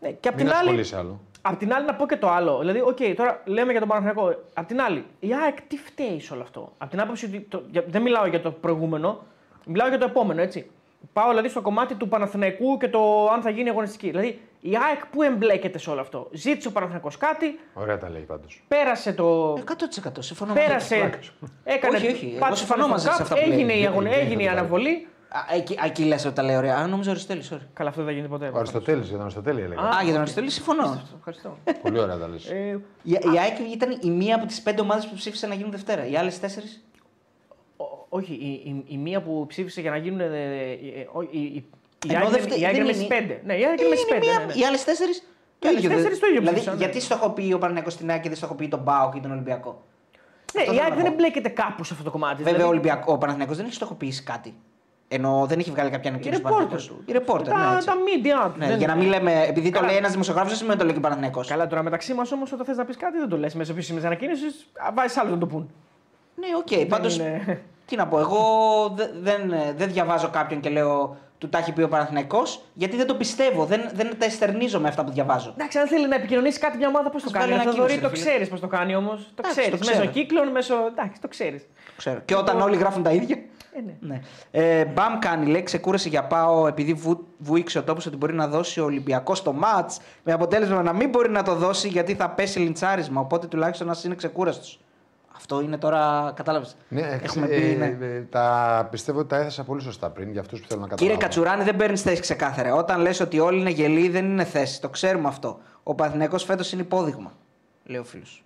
Ναι, 0.00 0.10
και 0.10 0.28
απ' 0.28 0.34
Μην 0.36 0.44
την 0.44 0.54
άλλη, 0.54 0.64
ασχολείσαι 0.68 0.96
άλλο. 0.96 1.20
Απ' 1.42 1.58
την 1.58 1.72
άλλη 1.74 1.86
να 1.86 1.94
πω 1.94 2.06
και 2.06 2.16
το 2.16 2.28
άλλο. 2.30 2.58
Δηλαδή, 2.58 2.80
οκ, 2.80 2.98
τώρα 3.16 3.40
λέμε 3.44 3.70
για 3.70 3.80
τον 3.80 3.88
Παναθηναϊκό. 3.88 4.34
Απ' 4.54 4.66
την 4.66 4.80
άλλη, 4.80 5.04
η 5.20 5.34
ΑΕΚ 5.34 5.60
τι 5.62 5.76
φταίει 5.76 6.20
σε 6.20 6.32
όλο 6.32 6.42
αυτό; 6.42 6.72
Απ' 6.78 6.90
την 6.90 7.00
άποψη 7.00 7.24
ότι. 7.26 7.40
Το, 7.40 7.62
για- 7.70 7.84
δεν 7.88 8.02
μιλάω 8.02 8.26
για 8.26 8.40
το 8.40 8.50
προηγούμενο, 8.50 9.22
μιλάω 9.66 9.88
για 9.88 9.98
το 9.98 10.04
επόμενο, 10.04 10.40
έτσι. 10.40 10.70
Πάω 11.12 11.28
δηλαδή 11.28 11.48
στο 11.48 11.60
κομμάτι 11.62 11.94
του 11.94 12.08
Παναθηναϊκού 12.08 12.76
και 12.76 12.88
το 12.88 13.28
αν 13.30 13.42
θα 13.42 13.50
γίνει 13.50 13.68
αγωνιστική. 13.68 14.10
Δηλαδή, 14.10 14.40
η 14.60 14.70
ΑΕΚ 14.88 15.06
που 15.06 15.22
εμπλέκεται 15.22 15.78
σε 15.78 15.90
όλο 15.90 16.00
αυτό; 16.00 16.28
Ζήτησε 16.32 16.68
ο 16.68 16.70
Παναθηναϊκός 16.70 17.16
κάτι, 17.16 17.58
Ωραία 17.74 17.98
τα 17.98 18.10
λέει 18.10 18.22
πάντως. 18.22 18.64
πέρασε 18.68 19.12
το. 19.12 19.52
100% 19.52 20.10
συμφωνώ 20.18 20.52
με 20.52 20.60
Πέρασε. 20.60 20.94
αυτό. 20.96 21.46
Έκανε. 21.64 21.96
Όχι, 21.96 22.06
όχι, 22.06 22.26
εγώ 22.30 22.38
πάτησε 22.38 22.58
συμφωνώ 22.64 22.82
στο 22.82 22.92
μαζί 22.92 23.04
σε 23.06 23.12
cup, 23.18 23.20
αυτά 23.22 23.34
που 23.34 23.40
λέει. 23.40 23.50
Έγινε, 23.52 23.72
η, 23.72 23.86
αγωνία, 23.86 24.10
Δεν- 24.10 24.20
έγινε 24.20 24.42
η 24.42 24.44
δεν 24.44 24.54
το 24.54 24.60
αναβολή. 24.60 25.06
Α, 25.28 25.54
εκεί, 25.54 25.78
εκεί 25.84 26.04
λες 26.04 26.24
ότι 26.24 26.34
τα 26.34 26.42
λέει 26.42 26.56
ωραία. 26.56 26.76
Α, 26.76 26.86
νόμιζα 26.86 27.10
Αριστοτέλη, 27.10 27.44
sorry. 27.50 27.66
Καλά, 27.72 27.88
αυτό 27.88 28.02
δεν 28.02 28.10
θα 28.12 28.16
γίνει 28.18 28.28
ποτέ. 28.28 28.50
Ο 28.54 28.56
Αριστοτέλης, 28.58 29.02
για 29.04 29.12
τον 29.12 29.20
Αριστοτέλη 29.22 29.60
έλεγα. 29.60 29.80
Α, 29.80 30.02
για 30.02 30.12
τον 30.12 30.20
Αριστοτέλη 30.20 30.50
συμφωνώ. 30.52 31.02
Ευχαριστώ. 31.18 31.58
Πολύ 31.82 31.98
ωραία 31.98 32.18
τα 32.18 32.28
λες. 32.28 32.50
ε, 32.50 32.80
Η, 33.02 33.10
η 33.12 33.38
ΑΕΚ 33.40 33.72
ήταν 33.74 33.98
η 34.02 34.10
μία 34.10 34.34
από 34.36 34.46
τις 34.46 34.62
πέντε 34.62 34.80
ομάδες 34.80 35.06
που 35.06 35.14
ψήφισαν 35.14 35.48
να 35.48 35.54
γίνουν 35.54 35.70
Δευτέρα. 35.70 36.06
Οι 36.06 36.16
άλλες 36.16 36.40
τέσσερις; 36.40 36.84
Ο- 38.14 38.18
όχι, 38.18 38.32
η, 38.32 38.50
η, 38.70 38.84
η 38.88 38.96
μία 38.96 39.20
που 39.22 39.44
ψήφισε 39.48 39.80
για 39.80 39.90
να 39.90 39.96
γίνουν. 39.96 40.20
Ε, 40.20 40.24
ε, 40.24 40.30
ε, 40.30 41.08
ο- 41.12 41.22
η, 41.22 41.28
η, 41.30 41.40
η 41.42 41.64
Ενώ 42.08 42.18
ΑΕΚ 42.18 42.28
δεν 42.28 42.38
είναι- 42.38 42.38
φταίει- 42.40 42.60
η 42.60 42.64
ΑΕΚ 42.64 42.74
δεν 42.74 42.84
είναι 42.84 42.92
με 42.92 42.96
είναι- 42.98 43.06
στι 43.14 43.14
πέντε. 43.14 43.40
Ναι, 43.44 43.54
η 43.58 43.64
ΑΕΚ 43.66 43.80
είναι 43.80 43.88
με 43.88 43.96
στι 43.96 44.06
πέντε. 44.14 44.26
ναι, 44.26 44.44
ναι. 44.44 44.52
Οι 44.60 44.64
άλλες 44.64 44.84
τέσσερι. 44.84 45.10
Οι 45.58 45.66
άλλες 45.66 45.82
τέσσερις 45.82 46.18
το 46.18 46.26
ίδιο 46.26 46.38
Δηλαδή, 46.38 46.56
ψήφισαν, 46.56 46.78
ναι. 46.78 46.84
γιατί 46.84 47.00
στοχοποιεί 47.00 47.52
ο 47.54 47.58
Παναγιακό 47.58 47.90
στην 47.90 48.10
ΑΕΚ 48.10 48.20
και 48.22 48.28
δεν 48.28 48.36
στοχοποιεί 48.36 48.68
τον 48.68 48.80
Μπάουκ 48.80 49.14
ή 49.14 49.20
τον 49.20 49.30
Ολυμπιακό; 49.30 49.70
Ναι, 50.54 50.60
Αυτό 50.60 50.72
η 50.72 50.76
θέλω 50.76 50.80
ΑΕΚ 50.80 50.88
να 50.90 50.94
δεν 50.96 51.04
πω. 51.04 51.12
εμπλέκεται 51.12 51.48
κάπου 51.48 51.84
σε 51.84 51.92
αυτό 51.92 52.04
το 52.04 52.10
κομμάτι. 52.10 52.36
Βέβαια, 52.36 52.50
ο, 52.52 52.54
δηλαδή, 52.56 52.70
Ολυμπιακό, 52.72 53.12
ο 53.12 53.18
Παναθηναϊκός 53.18 53.56
δεν 53.56 53.66
έχει 53.66 53.74
στοχοποιήσει 53.74 54.22
κάτι. 54.22 54.54
Ενώ 55.08 55.44
δεν 55.48 55.58
έχει 55.58 55.70
βγάλει 55.70 55.90
κάποια 55.90 56.10
οι 56.10 56.14
ανακοίνωση. 56.14 56.40
ο 56.42 56.48
ρεπόρτερ 56.48 56.66
Παναθηναϊκός. 56.66 56.86
του. 56.86 57.10
Οι 57.10 57.12
ρεπόρτερ, 57.12 57.52
τα, 57.54 57.68
ναι, 57.70 57.74
έτσι. 57.74 57.86
τα 57.86 57.94
media 57.94 58.50
του. 58.52 58.58
Ναι, 58.58 58.66
δεν 58.66 58.78
για 58.78 58.86
να 58.86 58.92
είναι. 58.92 59.02
μην 59.02 59.10
λέμε, 59.12 59.42
επειδή 59.48 59.70
το 59.70 59.74
Καλά. 59.78 59.86
λέει 59.90 59.96
ένας 59.96 60.10
δημοσιογράφος, 60.10 60.50
δεν 60.50 60.58
σημαίνει 60.60 60.74
ότι 60.74 60.84
το 60.86 60.92
λέει 60.92 61.00
και 61.00 61.06
ο 61.06 61.08
Παναθηναϊκός. 61.08 61.48
Καλά, 61.48 61.66
τώρα 61.66 61.82
μεταξύ 61.82 62.14
μας 62.14 62.32
όμως, 62.32 62.52
όταν 62.52 62.66
θες 62.66 62.76
να 62.76 62.84
πεις 62.84 62.96
κάτι, 62.96 63.18
δεν 63.18 63.28
το 63.28 63.38
λες. 63.38 63.54
Μέσα 63.54 63.72
επίσημης 63.72 64.04
ανακοίνωσης, 64.04 64.66
βάζεις 64.94 65.16
άλλο 65.16 65.30
να 65.30 65.38
το 65.38 65.46
πούν. 65.46 65.70
Ναι, 66.34 66.46
οκ. 66.58 66.86
Πάντω. 66.88 67.08
είναι- 67.08 67.62
Τι 67.86 67.96
να 67.96 68.06
πω, 68.06 68.18
εγώ 68.18 68.40
δε- 68.96 69.08
δεν, 69.22 69.52
δεν 69.76 69.88
διαβάζω 69.92 70.28
κάποιον 70.28 70.60
και 70.60 70.68
λέω 70.68 71.16
του 71.38 71.48
τα 71.48 71.58
έχει 71.58 71.72
πει 71.72 71.82
ο 71.82 71.88
Παναθηναϊκός 71.88 72.60
γιατί 72.74 72.96
δεν 72.96 73.06
το 73.06 73.14
πιστεύω. 73.14 73.64
Δεν, 73.64 73.90
δεν 73.94 74.18
τα 74.18 74.24
ενστερνίζομαι 74.24 74.80
με 74.80 74.88
αυτά 74.88 75.04
που 75.04 75.10
διαβάζω. 75.10 75.50
Εντάξει, 75.56 75.78
αν 75.78 75.86
θέλει 75.86 76.08
να 76.08 76.14
επικοινωνήσει 76.14 76.58
κάτι 76.58 76.76
μια 76.76 76.88
ομάδα, 76.88 77.10
πώς 77.10 77.22
το 77.22 77.28
Ας 77.32 77.38
κάνει. 77.38 77.52
βγάλει 77.52 77.68
Ο 77.68 77.70
Θοδωρής 77.72 77.92
ανακοίνωση, 77.92 78.02
το 78.02 78.08
ρε 78.08 78.16
φίλε. 78.16 78.30
ξέρεις 78.30 78.48
πώς 78.48 78.60
το 78.60 78.66
κάνει 78.66 78.94
όμως. 78.94 79.20
Το 79.20 79.32
Εντάξει, 79.38 79.60
ξέρεις. 79.60 79.80
το 79.80 79.86
Μέσω 79.86 79.98
ξέρω. 79.98 80.12
κύκλων, 80.12 80.48
μέσω. 80.48 80.74
Εντάξει, 80.86 81.20
το 81.20 81.28
ξέρεις. 81.28 81.66
Ξέρω. 81.96 82.20
Και 82.24 82.34
όταν 82.34 82.60
όλοι 82.60 82.76
γράφουν 82.76 83.02
τα 83.02 83.10
ίδια. 83.10 83.36
Ε, 83.76 83.80
ναι. 83.80 83.94
Ναι. 84.00 84.20
Ε, 84.50 84.84
μπαμ 84.84 85.18
κάνει, 85.18 85.46
λέει, 85.46 85.62
ξεκούρασε 85.62 86.08
για 86.08 86.24
πάω 86.24 86.66
επειδή 86.66 86.92
βου, 86.94 87.26
βούιξε 87.38 87.78
ο 87.78 87.82
τόπος 87.82 88.06
ότι 88.06 88.16
μπορεί 88.16 88.34
να 88.34 88.48
δώσει 88.48 88.80
ο 88.80 88.84
Ολυμπιακός 88.84 89.42
το 89.42 89.52
ματ. 89.52 89.90
Με 90.22 90.32
αποτέλεσμα 90.32 90.82
να 90.82 90.92
μην 90.92 91.08
μπορεί 91.08 91.30
να 91.30 91.42
το 91.42 91.54
δώσει 91.54 91.88
γιατί 91.88 92.14
θα 92.14 92.30
πέσει 92.30 92.58
λιντσάρισμα. 92.58 93.20
Οπότε 93.20 93.46
τουλάχιστον 93.46 93.86
να 93.86 93.94
είναι 94.04 94.14
ξεκούραστος. 94.14 94.78
Αυτό 95.36 95.60
είναι 95.60 95.76
τώρα. 95.78 96.32
Κατάλαβες. 96.36 96.76
Ναι, 96.88 97.18
Έχουμε 97.22 97.46
ε, 97.46 97.60
πει. 97.60 97.76
ναι. 97.76 97.84
ε, 98.06 98.20
τα 98.20 98.88
πιστεύω 98.90 99.18
ότι 99.18 99.28
τα 99.28 99.36
έθεσα 99.36 99.64
πολύ 99.64 99.82
σωστά 99.82 100.10
πριν 100.10 100.30
για 100.30 100.40
αυτούς 100.40 100.60
που 100.60 100.66
θέλουν 100.68 100.82
να 100.82 100.88
Κύριε 100.94 101.14
καταλάβουν. 101.14 101.44
Κατσουράνη, 101.44 101.70
δεν 101.70 101.76
παίρνεις 101.76 102.02
θέση 102.02 102.20
ξεκάθαρα. 102.20 102.74
Όταν 102.74 103.00
λες 103.00 103.20
ότι 103.20 103.38
όλοι 103.38 103.60
είναι 103.60 103.70
γελοί, 103.70 104.08
δεν 104.08 104.24
είναι 104.24 104.44
θέση. 104.44 104.80
Το 104.80 104.88
ξέρουμε 104.88 105.28
αυτό. 105.28 105.58
Ο 105.82 105.94
Παθηναϊκός 105.94 106.44
φέτος 106.44 106.72
είναι 106.72 106.82
υπόδειγμα. 106.82 107.32
Λέει 107.84 108.00
ο 108.00 108.04
φίλος. 108.04 108.44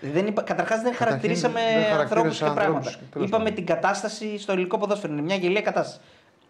Δεν 0.00 0.26
είπα, 0.26 0.42
καταρχάς 0.42 0.80
δεν 0.82 0.92
Καταρχήν, 0.92 1.06
χαρακτηρίσαμε 1.06 1.60
δεν 1.60 1.76
ανθρώπους 1.76 1.98
χαρακτήρισα 2.08 2.48
και 2.48 2.54
πράγματα. 2.54 2.76
ανθρώπους, 2.78 3.08
τέλος 3.12 3.26
Είπαμε 3.28 3.44
πάντων. 3.44 3.56
την 3.64 3.66
κατάσταση 3.74 4.38
στο 4.38 4.52
ελληνικό 4.52 4.78
ποδόσφαιρο. 4.78 5.12
Είναι 5.12 5.22
μια 5.22 5.36
γελία 5.36 5.60
κατάσταση. 5.62 6.00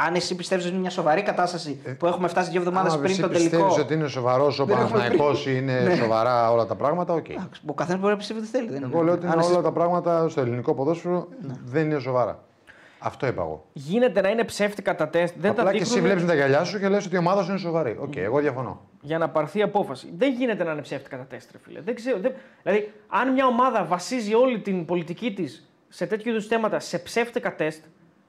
Αν 0.00 0.14
εσύ 0.14 0.34
πιστεύεις 0.36 0.64
ότι 0.64 0.72
είναι 0.72 0.80
μια 0.82 0.90
σοβαρή 0.90 1.22
κατάσταση 1.22 1.80
που 1.98 2.06
έχουμε 2.06 2.28
φτάσει 2.28 2.50
δύο 2.50 2.60
εβδομάδες 2.60 2.92
Ε, 2.92 2.94
Άμα 2.94 3.02
πριν 3.02 3.12
εσύ 3.12 3.22
το 3.22 3.28
τελικό. 3.28 3.50
πιστεύεις 3.50 3.78
ότι 3.84 3.94
είναι 3.94 4.06
σοβαρός 4.08 4.58
ο 4.58 4.64
Δεν 4.64 4.76
έχουμε 4.76 4.90
Παναθηναϊκός 4.98 5.46
ή 5.46 5.50
είναι 5.56 5.80
Ναι. 5.80 5.94
σοβαρά 5.94 6.50
όλα 6.50 6.66
τα 6.66 6.74
πράγματα, 6.74 7.12
οκ. 7.14 7.28
Εντάξει, 7.28 7.60
Ο 7.66 7.72
καθένας 7.74 8.00
μπορεί 8.00 8.12
να 8.12 8.18
πιστεύει 8.18 8.40
ό,τι 8.40 8.48
θέλει. 8.48 8.68
Δεν 8.68 8.82
Εγώ 8.82 8.92
είναι. 8.96 9.04
λέω 9.04 9.14
ότι 9.14 9.24
είναι 9.24 9.32
Αν 9.32 9.38
εσύ- 9.38 9.50
όλα 9.52 9.62
τα 9.62 9.72
πράγματα 9.72 10.28
στο 10.28 10.40
ελληνικό 10.40 10.74
ποδόσφαιρο 10.74 11.28
δεν 11.64 11.90
είναι 11.90 11.98
σοβαρά. 12.00 12.42
Αυτό 12.98 13.26
είπα 13.26 13.42
εγώ. 13.42 13.64
Γίνεται 13.72 14.20
να 14.20 14.28
είναι 14.28 14.44
ψεύτικα 14.44 14.94
τα 14.94 15.08
τεστ. 15.08 15.34
Δεν 15.38 15.50
Απλά 15.50 15.64
τα 15.64 15.70
και 15.72 15.76
εσύ 15.76 15.86
δείχνουν 15.92 16.06
βλέπεις 16.06 16.26
τα 16.26 16.34
γυαλιά 16.34 16.64
σου 16.64 16.78
και 16.78 16.88
λες 16.88 17.06
ότι 17.06 17.14
η 17.14 17.18
ομάδα 17.18 17.42
σου 17.42 17.50
είναι 17.50 17.58
σοβαρή. 17.58 17.96
Οκ, 18.00 18.16
εγώ 18.16 18.38
διαφωνώ. 18.38 18.80
για 19.00 19.18
να 19.18 19.28
παρθεί 19.28 19.62
απόφαση. 19.62 20.12
Δεν 20.16 20.32
γίνεται 20.32 20.64
να 20.64 20.72
είναι 20.72 20.80
ψεύτικα 20.82 21.16
τα 21.16 21.24
τεστ, 21.24 21.50
ρε 21.52 21.58
φίλε. 21.62 21.80
Δεν 21.80 21.94
ξέρω, 21.94 22.18
δεν... 22.20 22.32
Δηλαδή, 22.62 22.92
αν 23.08 23.32
μια 23.32 23.46
ομάδα 23.46 23.84
βασίζει 23.84 24.34
όλη 24.34 24.58
την 24.60 24.84
πολιτική 24.84 25.32
της 25.34 25.68
σε 25.88 26.06
τέτοιου 26.06 26.30
είδους 26.30 26.46
θέματα 26.46 26.80
σε 26.80 26.98
ψεύτικα 26.98 27.54
τεστ, 27.54 27.84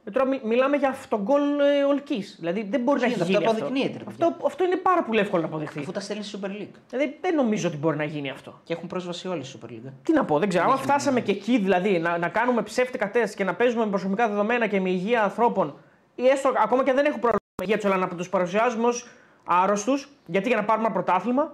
ε, 0.09 0.11
τώρα 0.11 0.25
μι- 0.27 0.43
μιλάμε 0.43 0.77
για 0.77 0.89
αυτογκολ 0.89 1.41
ε, 1.41 1.83
ολική. 1.83 2.23
Δηλαδή 2.39 2.67
δεν 2.69 2.81
μπορεί 2.81 2.99
να 2.99 3.05
έχει 3.05 3.13
γίνεται, 3.13 3.31
αυτό 3.35 3.39
γίνει 3.39 3.49
αυτό. 3.51 3.65
αποδεικνύεται, 3.65 3.97
ρε 3.97 4.03
παιδιά. 4.03 4.27
Αυτό, 4.27 4.45
αυτό 4.45 4.63
είναι 4.63 4.75
πάρα 4.75 5.03
πολύ 5.03 5.19
εύκολο 5.19 5.41
να 5.41 5.47
αποδειχθεί. 5.47 5.79
Αφού 5.79 5.91
τα 5.91 5.99
στέλνει 5.99 6.23
στη 6.23 6.39
Super 6.41 6.47
League. 6.47 6.75
Δηλαδή 6.89 7.17
δεν 7.21 7.35
νομίζω 7.35 7.67
ότι 7.67 7.77
μπορεί 7.77 7.97
να 7.97 8.03
γίνει 8.03 8.29
αυτό. 8.29 8.59
Και 8.63 8.73
έχουν 8.73 8.87
πρόσβαση 8.87 9.27
όλοι 9.27 9.43
στη 9.43 9.59
Super 9.61 9.69
League. 9.69 9.85
ε. 9.87 9.91
Τι 10.03 10.13
να 10.13 10.25
πω, 10.25 10.39
δεν 10.39 10.49
ξέρω. 10.49 10.71
Αν 10.71 10.77
φτάσαμε 10.77 11.21
και 11.21 11.31
εκεί 11.31 11.57
δηλαδή 11.57 11.99
να, 11.99 12.17
να 12.17 12.27
κάνουμε 12.27 12.61
ψεύτικα 12.61 13.11
τεστ 13.11 13.35
και 13.35 13.43
να 13.43 13.53
παίζουμε 13.53 13.83
με 13.83 13.89
προσωπικά 13.89 14.27
δεδομένα 14.27 14.67
και 14.67 14.79
με 14.79 14.89
υγεία 14.89 15.23
ανθρώπων, 15.23 15.75
ή 16.15 16.27
έστω 16.27 16.51
ακόμα 16.63 16.83
και 16.83 16.89
αν 16.89 16.95
δεν 16.95 17.05
έχουν 17.05 17.19
πρόβλημα 17.19 17.45
με 17.61 17.65
υγεία 17.65 17.75
τους, 17.77 17.85
αλλά 17.85 17.97
να 17.97 18.07
τους 18.07 18.29
παρουσιάζουμε 18.29 18.87
ως 18.87 19.07
άρρωστους, 19.43 20.09
γιατί 20.25 20.47
για 20.47 20.57
να 20.57 20.63
πάρουμε 20.63 20.85
ένα 20.85 20.93
πρωτάθλημα; 20.93 21.53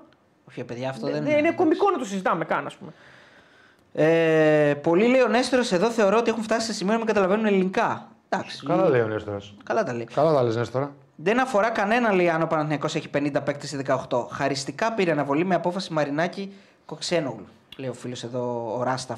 Όχι, 0.49 0.63
παιδιά, 0.63 0.89
αυτό 0.89 1.07
Δεν, 1.07 1.23
δεν 1.23 1.37
είναι 1.37 1.51
κωμικό 1.51 1.89
να 1.91 1.97
το 1.97 2.05
συζητάμε 2.05 2.45
καν, 2.45 2.65
ας 2.65 2.75
πούμε. 2.75 2.91
Ε, 3.97 4.73
πολλοί 4.73 5.07
λέει 5.07 5.21
ο 5.21 5.27
Νέστορος 5.27 5.71
εδώ 5.71 5.89
θεωρώ 5.91 6.17
ότι 6.17 6.29
έχουν 6.29 6.43
φτάσει 6.43 6.65
σε 6.65 6.73
σημείο 6.73 6.91
να 6.91 6.97
μην 6.97 7.07
καταλαβαίνουν 7.07 7.45
ελληνικά. 7.45 8.09
Εντάξει. 8.35 8.65
Καλά 8.65 8.89
λέει 8.89 9.01
ο 9.01 9.07
Νέστορας. 9.07 9.53
Καλά 9.63 9.83
τα 9.83 9.93
λέει. 9.93 10.07
Καλά 10.13 10.33
τα 10.33 10.43
λες, 10.43 10.55
Νέστορα. 10.55 10.91
Δεν 11.15 11.39
αφορά 11.39 11.69
κανένα 11.69 12.13
λέει 12.13 12.29
αν 12.29 12.41
ο 12.41 12.47
Παναθηναϊκός 12.47 12.95
έχει 12.95 13.09
50 13.17 13.41
παίκτες 13.43 13.71
ή 13.71 13.77
18. 14.09 14.27
Χαριστικά 14.31 14.93
πήρε 14.93 15.11
αναβολή 15.11 15.45
με 15.45 15.55
απόφαση 15.55 15.93
Μαρινάκη 15.93 16.53
Κοξένογλου. 16.85 17.45
Λέει 17.77 17.89
ο 17.89 17.93
φίλος 17.93 18.23
εδώ, 18.23 18.75
ο 18.79 18.83
Ράστα 18.83 19.17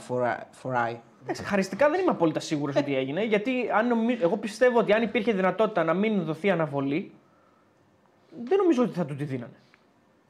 Φοράι. 0.52 1.00
Εντάξει, 1.24 1.44
χαριστικά 1.44 1.90
δεν 1.90 2.00
είμαι 2.00 2.12
απόλυτα 2.12 2.40
σίγουρος 2.40 2.76
ότι 2.76 2.96
έγινε, 2.96 3.24
γιατί 3.24 3.52
αν 3.78 3.88
νομι... 3.88 4.18
εγώ 4.22 4.38
πιστεύω 4.38 4.80
ότι 4.80 4.94
αν 4.94 5.02
υπήρχε 5.02 5.32
δυνατότητα 5.34 5.84
να 5.84 5.94
μην 5.94 6.24
δοθεί 6.24 6.50
αναβολή, 6.52 7.12
δεν 8.44 8.58
νομίζω 8.58 8.84
ότι 8.84 8.94
θα 8.94 9.06
του 9.06 9.16
τη 9.16 9.24
δίνανε. 9.24 9.54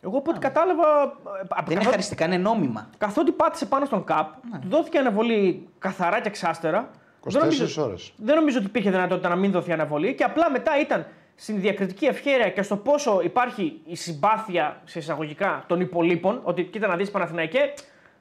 Εγώ 0.01 0.17
από 0.17 0.31
ό,τι 0.31 0.39
κατάλαβα. 0.39 0.83
ε, 0.83 1.01
από- 1.03 1.15
Δεν 1.47 1.55
είναι 1.57 1.65
καθότι- 1.65 1.89
χαριστικά, 1.89 2.25
είναι 2.25 2.37
νόμιμα. 2.37 2.89
Καθότι 2.97 3.31
πάτησε 3.31 3.65
πάνω 3.65 3.85
στον 3.85 4.03
ΚΑΠ, 4.03 4.33
του 4.61 4.67
δόθηκε 4.67 4.97
αναβολή 4.97 5.67
καθαρά 5.79 6.21
και 6.21 6.27
εξάστερα. 6.27 6.89
24 7.27 7.31
Δεν 7.31 7.41
νομίζω, 7.41 7.83
ώρες. 7.83 8.13
δεν 8.17 8.35
νομίζω 8.35 8.57
ότι 8.57 8.67
υπήρχε 8.67 8.89
δυνατότητα 8.91 9.29
να 9.29 9.35
μην 9.35 9.51
δοθεί 9.51 9.71
αναβολή 9.71 10.13
και 10.13 10.23
απλά 10.23 10.51
μετά 10.51 10.71
ήταν 10.81 11.05
στην 11.35 11.59
διακριτική 11.59 12.05
ευχαίρεια 12.05 12.49
και 12.49 12.61
στο 12.61 12.75
πόσο 12.77 13.19
υπάρχει 13.23 13.79
η 13.85 13.95
συμπάθεια 13.95 14.81
σε 14.85 14.99
εισαγωγικά 14.99 15.63
των 15.67 15.79
υπολείπων. 15.79 16.39
Ότι 16.43 16.63
κοίτα 16.63 16.87
να 16.87 16.95
δεις 16.95 17.11
Παναθηναϊκέ, 17.11 17.73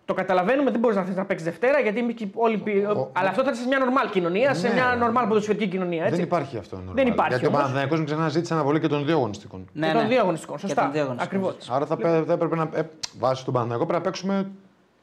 το 0.05 0.15
καταλαβαίνουμε, 0.15 0.71
δεν 0.71 0.81
μπορείς 0.81 0.97
να 0.97 1.03
θες 1.03 1.17
να 1.17 1.25
παίξεις 1.25 1.47
Δευτέρα 1.49 1.81
γιατί 1.81 1.99
είμαι 1.99 2.13
και 2.13 2.27
όλοι. 2.35 2.59
πι- 2.59 2.87
Ο- 2.89 3.11
Αλλά 3.13 3.29
αυτό 3.29 3.43
ήταν 3.43 3.55
σε 3.55 3.67
μια 3.67 3.79
νορμάλ 3.79 4.11
κοινωνία, 4.11 4.55
σε 4.55 4.69
Ναι. 4.69 4.75
μια 4.75 4.97
νορμάλ 4.99 5.27
ποδοσφαιρική 5.27 5.67
κοινωνία. 5.67 6.03
Έτσι. 6.03 6.15
Δεν 6.17 6.25
υπάρχει 6.25 6.57
αυτό. 6.59 6.77
normal. 6.77 6.95
Δεν 6.95 7.07
υπάρχει 7.07 7.31
Γιατί 7.31 7.45
ο 7.45 7.49
όμως. 7.49 7.61
Παναθηναϊκός 7.61 7.97
μην 7.99 8.07
ξεχνά 8.07 8.29
ζήτησε 8.29 8.55
αναβολή 8.55 8.81
και 8.81 8.89
των 8.89 9.05
δύο 9.05 9.15
αγωνιστικών. 9.17 9.69
Ναι, 9.73 9.87
και 9.87 9.93
των 9.93 10.09
δύο 10.09 10.21
αγωνιστικών. 10.21 10.57
Και 10.57 10.61
Σωστά. 10.67 10.83
των 10.83 10.93
δύο 10.93 11.03
αγωνιστικών. 11.03 11.41
Ακριβώς. 11.45 11.71
Άρα 11.71 11.87
θα, 11.87 11.97
πέ- 11.97 12.25
θα 12.27 12.33
έπρεπε 12.33 12.57
να. 12.57 12.69
Ε, 12.75 12.89
βάσει 13.19 13.45
τον 13.45 13.53
Παναθηναϊκό 13.55 13.87
πρέπει 13.87 13.99
να 14.05 14.11
παίξουμε. 14.11 14.51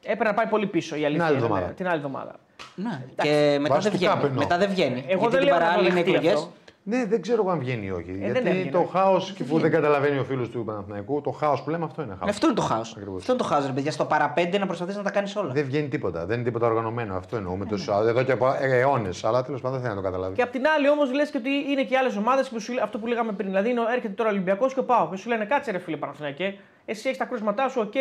Έπρεπε 0.03 0.23
να 0.23 0.33
πάει 0.33 0.47
πολύ 0.47 0.65
πίσω 0.67 0.95
η 0.95 1.05
αλήθεια. 1.05 1.25
άλλη 1.25 1.33
είναι, 1.35 1.43
εβδομάδα. 1.43 1.67
ναι, 1.67 1.73
Την 1.73 1.87
άλλη 1.87 1.95
εβδομάδα. 1.95 2.35
Ναι. 2.75 3.03
Και 3.21 3.57
μετά 3.61 3.73
Βάσει 3.73 3.89
δεν, 3.89 3.99
του 3.99 4.05
ΚΑΠ 4.05 4.15
βγαίνει. 4.15 4.27
εννοώ. 4.29 4.43
μετά 4.43 4.57
δεν 4.57 4.69
βγαίνει. 4.69 5.03
Εγώ 5.07 5.19
Γιατί 5.19 5.35
δεν 5.35 5.39
την 5.39 5.43
λέω 5.49 5.53
να 5.53 5.59
το 5.59 5.65
παράλληλη 5.65 5.85
είναι 5.89 5.95
δεχτεί 5.95 6.09
εκλογές. 6.15 6.33
αυτό. 6.33 6.51
Ναι, 6.85 7.05
δεν 7.05 7.21
ξέρω 7.21 7.49
αν 7.51 7.59
βγαίνει 7.59 7.85
ή 7.85 7.91
όχι. 7.91 8.11
δεν 8.11 8.19
γιατί 8.31 8.49
έβγαινε, 8.49 8.71
το 8.71 8.79
ρε. 8.79 8.85
χάο 8.99 9.17
και 9.35 9.43
που 9.43 9.59
δεν 9.59 9.71
καταλαβαίνει 9.71 10.19
ο 10.19 10.23
φίλος 10.23 10.49
του 10.49 10.63
Παναθηναϊκού, 10.63 11.21
το 11.21 11.31
χάος 11.31 11.61
που 11.63 11.69
λέμε 11.69 11.85
αυτό 11.85 12.01
είναι 12.01 12.15
χάος. 12.19 12.29
Αυτό 12.31 12.45
είναι 12.45 12.55
το 12.55 12.61
χάος. 12.61 12.93
Ακριβώς. 12.97 13.19
Αυτό 13.19 13.31
είναι 13.33 13.41
το 13.41 13.47
χάος, 13.47 13.65
ρε 13.65 13.71
παιδιά. 13.71 13.91
Στο 13.91 14.05
παραπέντε 14.05 14.57
να 14.57 14.65
προσπαθείς 14.65 14.95
να 14.95 15.03
τα 15.03 15.11
κάνεις 15.11 15.35
όλα. 15.35 15.53
Δεν 15.53 15.65
βγαίνει 15.65 15.87
τίποτα. 15.87 16.25
Δεν 16.25 16.35
είναι 16.35 16.43
τίποτα 16.45 16.67
οργανωμένο. 16.67 17.15
Αυτό 17.15 17.35
εννοούμε. 17.35 17.65
Ναι, 17.69 17.77
Το, 17.85 17.93
εδώ 18.07 18.23
και 18.23 18.35
αιώνες. 18.61 19.23
Αλλά 19.23 19.43
τέλος 19.43 19.61
πάντων 19.61 19.79
δεν 19.79 19.87
θέλει 19.87 19.95
να 19.99 20.01
το 20.01 20.07
καταλάβει. 20.11 20.35
Και 20.35 20.41
απ' 20.41 20.51
την 20.51 20.63
άλλη 20.77 20.89
όμως 20.89 21.13
λες 21.13 21.29
και 21.29 21.37
ότι 21.37 21.49
είναι 21.71 21.83
και 21.83 21.97
άλλες 21.97 22.15
ομάδες 22.15 22.49
που 22.49 22.59
σου 22.59 22.73
λέ- 22.73 22.83
αυτό 22.83 22.97
που 22.99 23.07
λέγαμε 23.07 23.31
πριν. 23.31 23.47
Δηλαδή 23.49 23.69
είναι, 23.69 23.81
έρχεται 23.93 24.13
τώρα 24.13 24.29
ο 24.29 24.31
Ολυμπιακός 24.31 24.73
και 24.73 24.79
ο 24.79 24.83
Πάο 24.83 25.09
και 25.11 25.17
σου 25.17 25.29
λένε 25.29 25.45
κάτσε 25.45 25.71
ρε 25.71 25.79
φίλε 25.79 25.97
Παναθηναϊκέ, 25.97 26.57
εσύ 26.85 27.01
έχεις 27.07 27.17
τα 27.17 27.25
κρούσματά 27.25 27.67
σου, 27.69 27.81
οκ, 27.85 27.93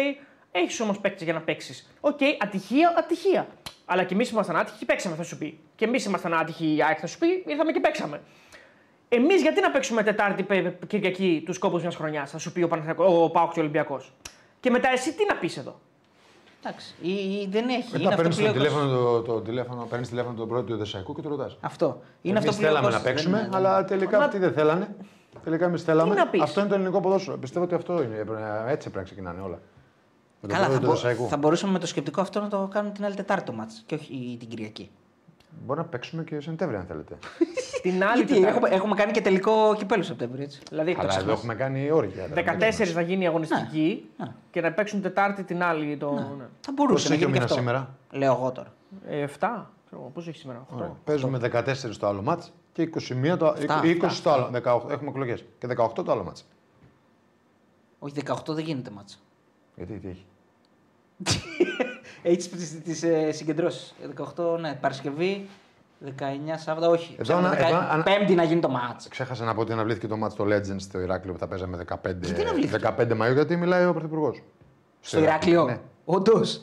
έχεις 0.52 0.80
όμως 0.80 0.98
παίκτη 0.98 1.24
για 1.24 1.32
να 1.32 1.40
παίξεις. 1.40 1.90
Οκ, 2.00 2.18
ατυχία, 2.42 2.94
ατυχία. 2.98 3.46
Αλλά 3.92 4.04
και 4.04 4.14
εμείς 4.14 4.30
ήμασταν 4.30 4.56
άτυχοι 4.56 4.78
και 4.78 4.84
παίξαμε, 4.84 5.16
θα 5.16 5.22
σου 5.22 5.38
πει. 5.38 5.58
Και 5.74 5.84
εμείς 5.84 6.04
ήμασταν 6.04 6.34
άτυχοι 6.34 6.74
η 6.76 6.82
ΑΕΚ, 6.82 6.98
θα 7.00 7.06
σου 7.06 7.18
πει, 7.18 7.26
ήρθαμε 7.46 7.72
και 7.72 7.80
παίξαμε. 7.80 8.20
Εμείς 9.08 9.42
γιατί 9.42 9.60
να 9.60 9.70
παίξουμε 9.70 10.02
Τετάρτη 10.02 10.42
πε- 10.42 10.62
πε- 10.68 10.86
Κυριακή 10.86 11.42
τους 11.46 11.56
σκόπου 11.56 11.76
μιας 11.78 11.96
χρονιάς, 11.96 12.30
θα 12.30 12.38
σου 12.38 12.52
πει 12.52 12.62
ο, 12.62 12.68
Παναθηναϊκός- 12.68 13.22
ο 13.22 13.30
Πάοκ 13.30 13.52
και 13.52 13.58
ο 13.58 13.62
Ολυμπιακός. 13.62 14.12
Και 14.60 14.70
μετά 14.70 14.88
εσύ 14.92 15.12
τι 15.14 15.24
να 15.28 15.34
πεις 15.34 15.56
εδώ; 15.56 15.80
Εντάξει. 16.64 16.94
Ή, 17.02 17.10
ή 17.12 17.48
δεν 17.50 17.68
έχει. 17.68 17.92
Μετά 17.92 17.98
είναι 17.98 18.08
αυτό 18.08 18.16
παίρνεις 18.16 18.36
που 18.36 18.42
το 18.42 18.48
λέει 18.48 18.50
ο 18.50 18.70
Κώστας. 18.70 18.82
τηλέφωνο, 18.82 19.20
το, 19.20 19.22
το 19.22 19.40
τηλέφωνο, 19.40 19.86
παίρνεις 19.90 20.08
τηλέφωνο 20.08 20.34
τον 20.36 20.48
πρώτο 20.48 20.62
του 20.64 20.76
Δεσσαϊκού 20.76 21.14
και 21.14 21.20
το 21.22 21.28
ρωτάς. 21.28 21.56
Αυτό. 21.60 22.02
Είναι 22.22 22.38
Εμείς 22.38 22.48
αυτό 22.48 22.52
που 22.56 22.62
λέει 22.62 22.70
ο 22.70 22.74
θέλαμε 22.74 22.88
να 22.94 23.00
Κώστας. 23.00 23.12
παίξουμε, 23.12 23.38
Δεν- 23.38 23.54
αλλά 23.54 23.84
τελικά 23.84 24.18
Μα- 24.18 24.24
αυτοί 24.24 24.38
δεν 24.38 24.52
θέλανε. 24.52 24.94
Τελικά 25.44 25.64
εμείς 25.64 25.82
θέλαμε. 25.82 26.14
να 26.14 26.26
πεις; 26.26 26.40
Αυτό 26.42 26.60
είναι 26.60 26.68
το 26.68 26.74
ελληνικό 26.74 27.00
ποδόσφαιρο. 27.00 27.36
Πιστεύω 27.36 27.64
ότι 27.64 27.74
αυτό 27.74 28.02
είναι. 28.02 28.14
Έπρεπε 28.14 28.40
να- 28.40 28.58
Έτσι 28.70 28.80
πρέπει 28.90 28.96
να 28.96 29.02
ξεκινάνε 29.02 29.40
όλα. 29.40 29.58
Με 30.44 30.48
τον 30.48 30.56
Καλά, 30.56 30.62
θα, 30.62 30.70
πρώτο 30.70 30.80
του 30.80 30.86
μπο- 30.86 30.92
Δεσσαϊκού. 30.92 31.28
θα 31.28 31.36
μπορούσαμε 31.36 31.72
με 31.72 31.78
το 31.78 31.86
σκεπτικό 31.86 32.20
αυτό 32.20 32.40
να 32.40 32.48
το 32.48 32.68
κάνουμε 32.72 32.94
την 32.94 33.04
άλλη 33.04 33.14
Τετάρτη 33.14 33.44
το 33.44 33.52
μάτς 33.52 33.82
και 33.86 33.94
όχι 33.94 34.36
την 34.38 34.48
Κυριακή. 34.48 34.90
Μπορεί 35.66 35.78
να 35.80 35.84
παίξουμε 35.86 36.24
και 36.24 36.40
Σεπτέμβρη 36.40 36.76
αν 36.76 36.84
θέλετε. 36.86 37.18
Την 37.82 38.04
άλλη 38.04 38.16
Γιατί 38.16 38.32
Τετάρτη. 38.34 38.46
έχουμε, 38.56 38.68
έχουμε 38.68 38.94
κάνει 38.94 39.12
και 39.12 39.20
τελικό 39.20 39.74
κυπέλο 39.76 40.02
Σεπτέμβριο, 40.02 40.42
έτσι. 40.44 40.60
Δηλαδή, 40.68 40.96
Αλλά 41.00 41.18
εδώ 41.18 41.32
έχουμε 41.32 41.54
κάνει 41.54 41.90
όρια. 41.90 42.28
14 42.34 42.84
θα 42.84 43.00
γίνει 43.00 43.24
η 43.24 43.26
αγωνιστική 43.26 44.08
Ναι. 44.16 44.26
και 44.50 44.60
να 44.60 44.72
παίξουν 44.72 45.00
Τετάρτη 45.02 45.44
την 45.44 45.62
άλλη. 45.62 45.96
Το... 45.96 46.10
Ναι. 46.12 46.44
Θα 46.60 46.72
μπορούσε 46.74 47.08
Πώς 47.08 47.08
να 47.08 47.14
έχει 47.14 47.24
ο 47.24 47.26
γίνει 47.26 47.38
και 47.38 47.44
μήνας 47.44 47.44
αυτό. 47.44 47.54
σήμερα; 47.54 47.94
Λέω 48.10 48.32
εγώ 48.34 48.52
τώρα. 48.52 48.72
Ε, 49.06 49.26
7. 49.40 49.66
Πώ 49.90 50.20
έχει 50.20 50.38
σήμερα, 50.38 50.66
8. 50.72 50.76
Ωραία. 50.76 50.96
Παίζουμε 51.04 51.38
14 51.38 51.96
το 51.98 52.06
άλλο 52.06 52.22
μάτς 52.22 52.52
και 52.72 52.82
21 53.32 53.36
το, 53.38 53.46
Αυτά, 53.46 53.80
20 53.84 53.98
αυτά, 54.04 54.22
το 54.22 54.30
άλλο. 54.32 54.50
18, 54.86 54.90
έχουμε 54.90 55.10
εκλογές. 55.10 55.44
Και 55.58 55.66
18 55.66 56.04
το 56.04 56.12
άλλο 56.12 56.24
μάτς. 56.24 56.44
Όχι, 57.98 58.14
18 58.26 58.54
δεν 58.54 58.64
γίνεται 58.64 58.90
μάτς. 58.90 59.22
Γιατί 59.76 59.98
τι 59.98 60.08
έχει; 60.08 60.24
Έχει 62.22 62.48
τι 62.84 63.08
ε, 63.08 63.32
συγκεντρώσεις. 63.32 63.94
18, 64.36 64.58
ναι, 64.60 64.74
Παρασκευή, 64.80 65.48
19 66.06 66.10
Σάββατο, 66.56 66.90
όχι. 66.90 67.16
Εδώ 67.18 67.40
να- 67.40 67.50
Ψάχνω, 67.50 67.66
εδώ 67.66 67.78
19 67.78 67.88
αν- 67.90 68.02
Πέμπτη 68.02 68.34
να 68.34 68.42
γίνει 68.42 68.60
το 68.60 68.68
μάτς. 68.68 69.08
Ξέχασα 69.08 69.44
να 69.44 69.54
πω 69.54 69.60
ότι 69.60 69.72
αναβλήθηκε 69.72 70.06
το 70.06 70.16
μάτς 70.16 70.32
στο 70.34 70.44
Legends 70.44 70.76
στο 70.80 71.00
Ηράκλειο 71.00 71.32
που 71.32 71.38
θα 71.38 71.46
παίζαμε 71.46 71.76
15, 71.76 71.96
Γιατί 72.22 72.40
αναβλήθηκε; 72.40 72.94
15 72.98 73.12
Μαΐου 73.16 73.34
γιατί 73.34 73.56
μιλάει 73.56 73.86
ο 73.86 73.92
Πρωθυπουργός. 73.92 74.42
Στο 75.00 75.18
Ηράκλειο; 75.20 75.64
Ναι. 75.64 75.78
Όντως. 76.04 76.60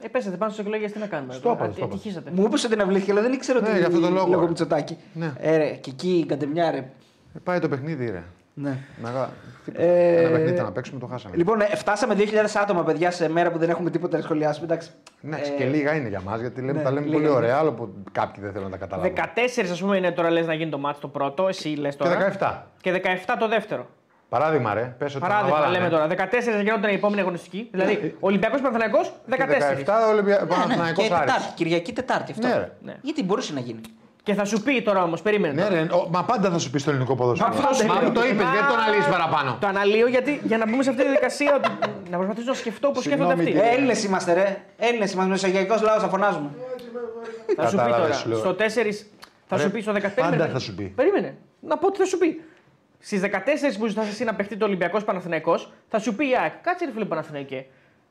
Ε, 0.00 0.08
πέσατε 0.08 0.36
πάνω 0.36 0.52
στι 0.52 0.60
εκλογές, 0.60 0.92
τι 0.92 0.98
να 0.98 1.06
κάνουμε. 1.06 1.32
Στο 1.32 1.50
είπα, 1.52 1.64
Α, 1.64 1.70
στο 1.72 1.84
είπα. 1.84 1.94
Ατυχήσατε. 1.94 2.30
Μου 2.30 2.44
είπες 2.44 2.64
ότι 2.64 2.72
την 2.72 2.82
αυλήθηκε, 2.82 3.10
αλλά 3.10 3.20
δεν 3.20 3.32
ήξερα 3.32 3.60
Ναι, 3.60 3.68
ότι. 3.68 3.78
για 3.78 3.86
αυτό 3.86 4.00
το 4.00 4.08
λόγο, 4.10 4.26
Λόγω 4.26 4.40
ρε. 4.40 4.46
Μητσοτάκη. 4.48 4.96
Ναι. 5.12 5.32
Ε, 5.38 5.56
ρε, 5.56 5.70
και 5.70 5.90
εκεί 5.90 6.18
η 6.18 6.26
καντεμιά, 6.26 6.70
ρε. 6.70 6.76
Ε, 6.76 7.38
πάει 7.44 7.58
το 7.58 7.68
παιχνίδι, 7.68 8.10
ρε. 8.10 8.22
Ναι. 8.60 8.76
Μεγά... 9.02 9.30
Ε, 9.74 10.16
Ένα 10.20 10.28
παιχνίδι 10.28 10.50
ήταν 10.52 10.64
να 10.64 10.72
παίξουμε, 10.72 11.00
το 11.00 11.06
χάσαμε. 11.06 11.36
Λοιπόν, 11.36 11.60
ε, 11.60 11.64
φτάσαμε 11.76 12.14
2.000 12.18 12.24
άτομα, 12.62 12.82
παιδιά, 12.84 13.10
σε 13.10 13.28
μέρα 13.30 13.50
που 13.50 13.58
δεν 13.58 13.70
έχουμε 13.70 13.90
τίποτα 13.90 14.16
να 14.16 14.22
σχολιάσουμε. 14.22 14.64
Εντάξει. 14.66 14.90
Ναι, 15.20 15.36
Ε, 15.36 15.48
και 15.48 15.64
λίγα 15.64 15.94
είναι 15.94 16.08
για 16.08 16.20
μας 16.20 16.40
γιατί 16.40 16.60
λέμε, 16.60 16.72
ναι, 16.72 16.82
τα 16.82 16.90
λέμε 16.90 17.00
λίγα 17.06 17.12
πολύ 17.16 17.26
είναι. 17.28 17.36
ωραία. 17.36 17.56
Άλλο 17.56 17.72
που 17.72 17.94
κάποιοι 18.12 18.42
δεν 18.42 18.52
θέλουν 18.52 18.70
να 18.70 18.78
τα 18.78 18.86
καταλάβουν. 18.86 19.12
14 19.16 19.70
ας 19.72 19.80
πούμε 19.80 19.96
είναι 19.96 20.10
τώρα 20.12 20.30
λες 20.30 20.46
να 20.46 20.54
γίνει 20.54 20.70
το 20.70 20.78
μάτι 20.78 21.00
το 21.00 21.08
πρώτο, 21.08 21.48
εσύ 21.48 21.68
λες 21.68 21.96
Και 21.96 22.02
τώρα. 22.04 22.32
17. 22.40 22.62
Και 22.80 22.92
17 23.26 23.34
το 23.38 23.48
δεύτερο. 23.48 23.86
Παράδειγμα, 24.28 24.74
ρε. 24.74 24.94
Πες 24.98 25.10
ότι 25.14 25.20
Παράδειγμα, 25.20 25.56
αναβάλανε. 25.56 25.88
λέμε 25.88 26.16
τώρα. 26.16 26.28
14 26.60 26.62
γινόταν 26.62 26.90
η 26.90 26.94
επόμενη 26.94 27.20
αγωνιστική. 27.20 27.68
Δηλαδή, 27.70 28.16
Ολυμπιακός 28.20 28.60
Παναθανιακό 28.60 28.98
14. 29.00 29.36
Και 29.76 29.84
17 29.86 30.10
Ολυμπια... 30.10 30.34
ναι, 30.36 30.40
ναι, 30.42 30.46
Παναθηναϊκός 30.46 31.06
και 31.08 31.14
Άρης. 31.14 31.32
Τετάρτη, 31.32 31.52
Κυριακή 31.54 31.92
Τετάρτη. 31.92 32.32
Αυτό. 32.32 32.46
Ναι, 32.46 32.54
ρε. 32.56 32.72
Ναι. 32.82 32.96
Γιατί 33.02 33.24
μπορούσε 33.24 33.52
να 33.52 33.60
γίνει. 33.60 33.80
Και 34.28 34.34
θα 34.34 34.44
σου 34.44 34.62
πει 34.62 34.82
τώρα 34.82 35.02
όμως, 35.02 35.22
περίμενε. 35.22 35.54
Ναι, 35.54 35.62
τώρα. 35.68 35.74
ρε. 35.74 35.80
Ο- 35.92 36.08
Μα 36.10 36.24
πάντα 36.24 36.50
θα 36.50 36.58
σου 36.58 36.70
πει 36.70 36.78
στο 36.78 36.90
ελληνικό 36.90 37.14
ποδόσφαιρο. 37.14 37.48
Μα 37.50 37.56
αυτό 37.58 37.74
σου 37.74 37.86
Μα 37.86 37.94
λέω. 37.94 38.02
μου 38.02 38.12
το 38.12 38.24
είπε, 38.24 38.42
Μα- 38.42 38.50
γιατί 38.52 38.66
τον 38.68 38.78
αλύει 38.78 39.00
παραπάνω. 39.10 39.56
Το 39.60 39.66
αναλύω 39.66 40.06
γιατί 40.06 40.40
για 40.44 40.58
να 40.58 40.66
μπούμε 40.68 40.82
σε 40.82 40.90
αυτή 40.90 41.02
τη 41.02 41.08
διαδικασία 41.08 41.54
ότι 41.56 41.68
να 42.10 42.16
προσπαθήσω 42.16 42.48
να 42.50 42.54
σκεφτώ 42.54 42.90
πώς 42.90 43.04
σκέφτονται 43.04 43.30
Συγγνώμη, 43.34 43.50
αυτοί. 43.50 43.60
κύριε. 43.60 43.76
Έλληνες 43.76 44.04
είμαστε, 44.04 44.32
ρε. 44.32 44.56
Έλληνες 44.78 45.12
είμαστε. 45.12 45.30
Μεσογειακό 45.30 45.74
λαός, 45.82 46.02
θα 46.02 46.08
φωνάζουμε. 46.08 46.48
Θα 47.56 47.66
σου 47.66 47.70
πει 47.70 47.76
τώρα. 47.76 47.90
Κατάλαβες, 47.90 48.24
λέω. 48.26 48.38
Στο 48.38 48.54
4 48.54 49.06
θα 49.46 49.56
Ρε, 49.56 49.62
σου 49.62 49.70
πει 49.70 49.80
στο 49.80 49.92
15. 49.92 50.00
πάντα 50.00 50.30
περίμενε. 50.30 50.52
θα 50.52 50.58
σου 50.58 50.74
πει. 50.74 50.84
Περίμενε. 50.84 51.36
Να 51.60 51.76
πω 51.78 51.90
τι 51.90 51.98
θα 51.98 52.04
σου 52.04 52.18
πει. 52.18 52.42
Στις 52.98 53.20
14 53.20 53.78
που 53.78 53.86
ζητά 53.86 54.02
εσύ 54.02 54.24
να 54.24 54.34
παιχτεί 54.34 54.56
το 54.56 54.64
Ολυμπιακός 54.64 55.04
Παναθηναϊκός, 55.04 55.72
θα 55.88 55.98
σου 55.98 56.14
πει 56.14 56.28
η 56.28 56.36
ΑΕΚ, 56.42 56.52
κάτσε 56.62 56.84
ρε 56.84 56.90
φίλε 56.92 57.04
Παναθηναϊκέ. 57.04 57.66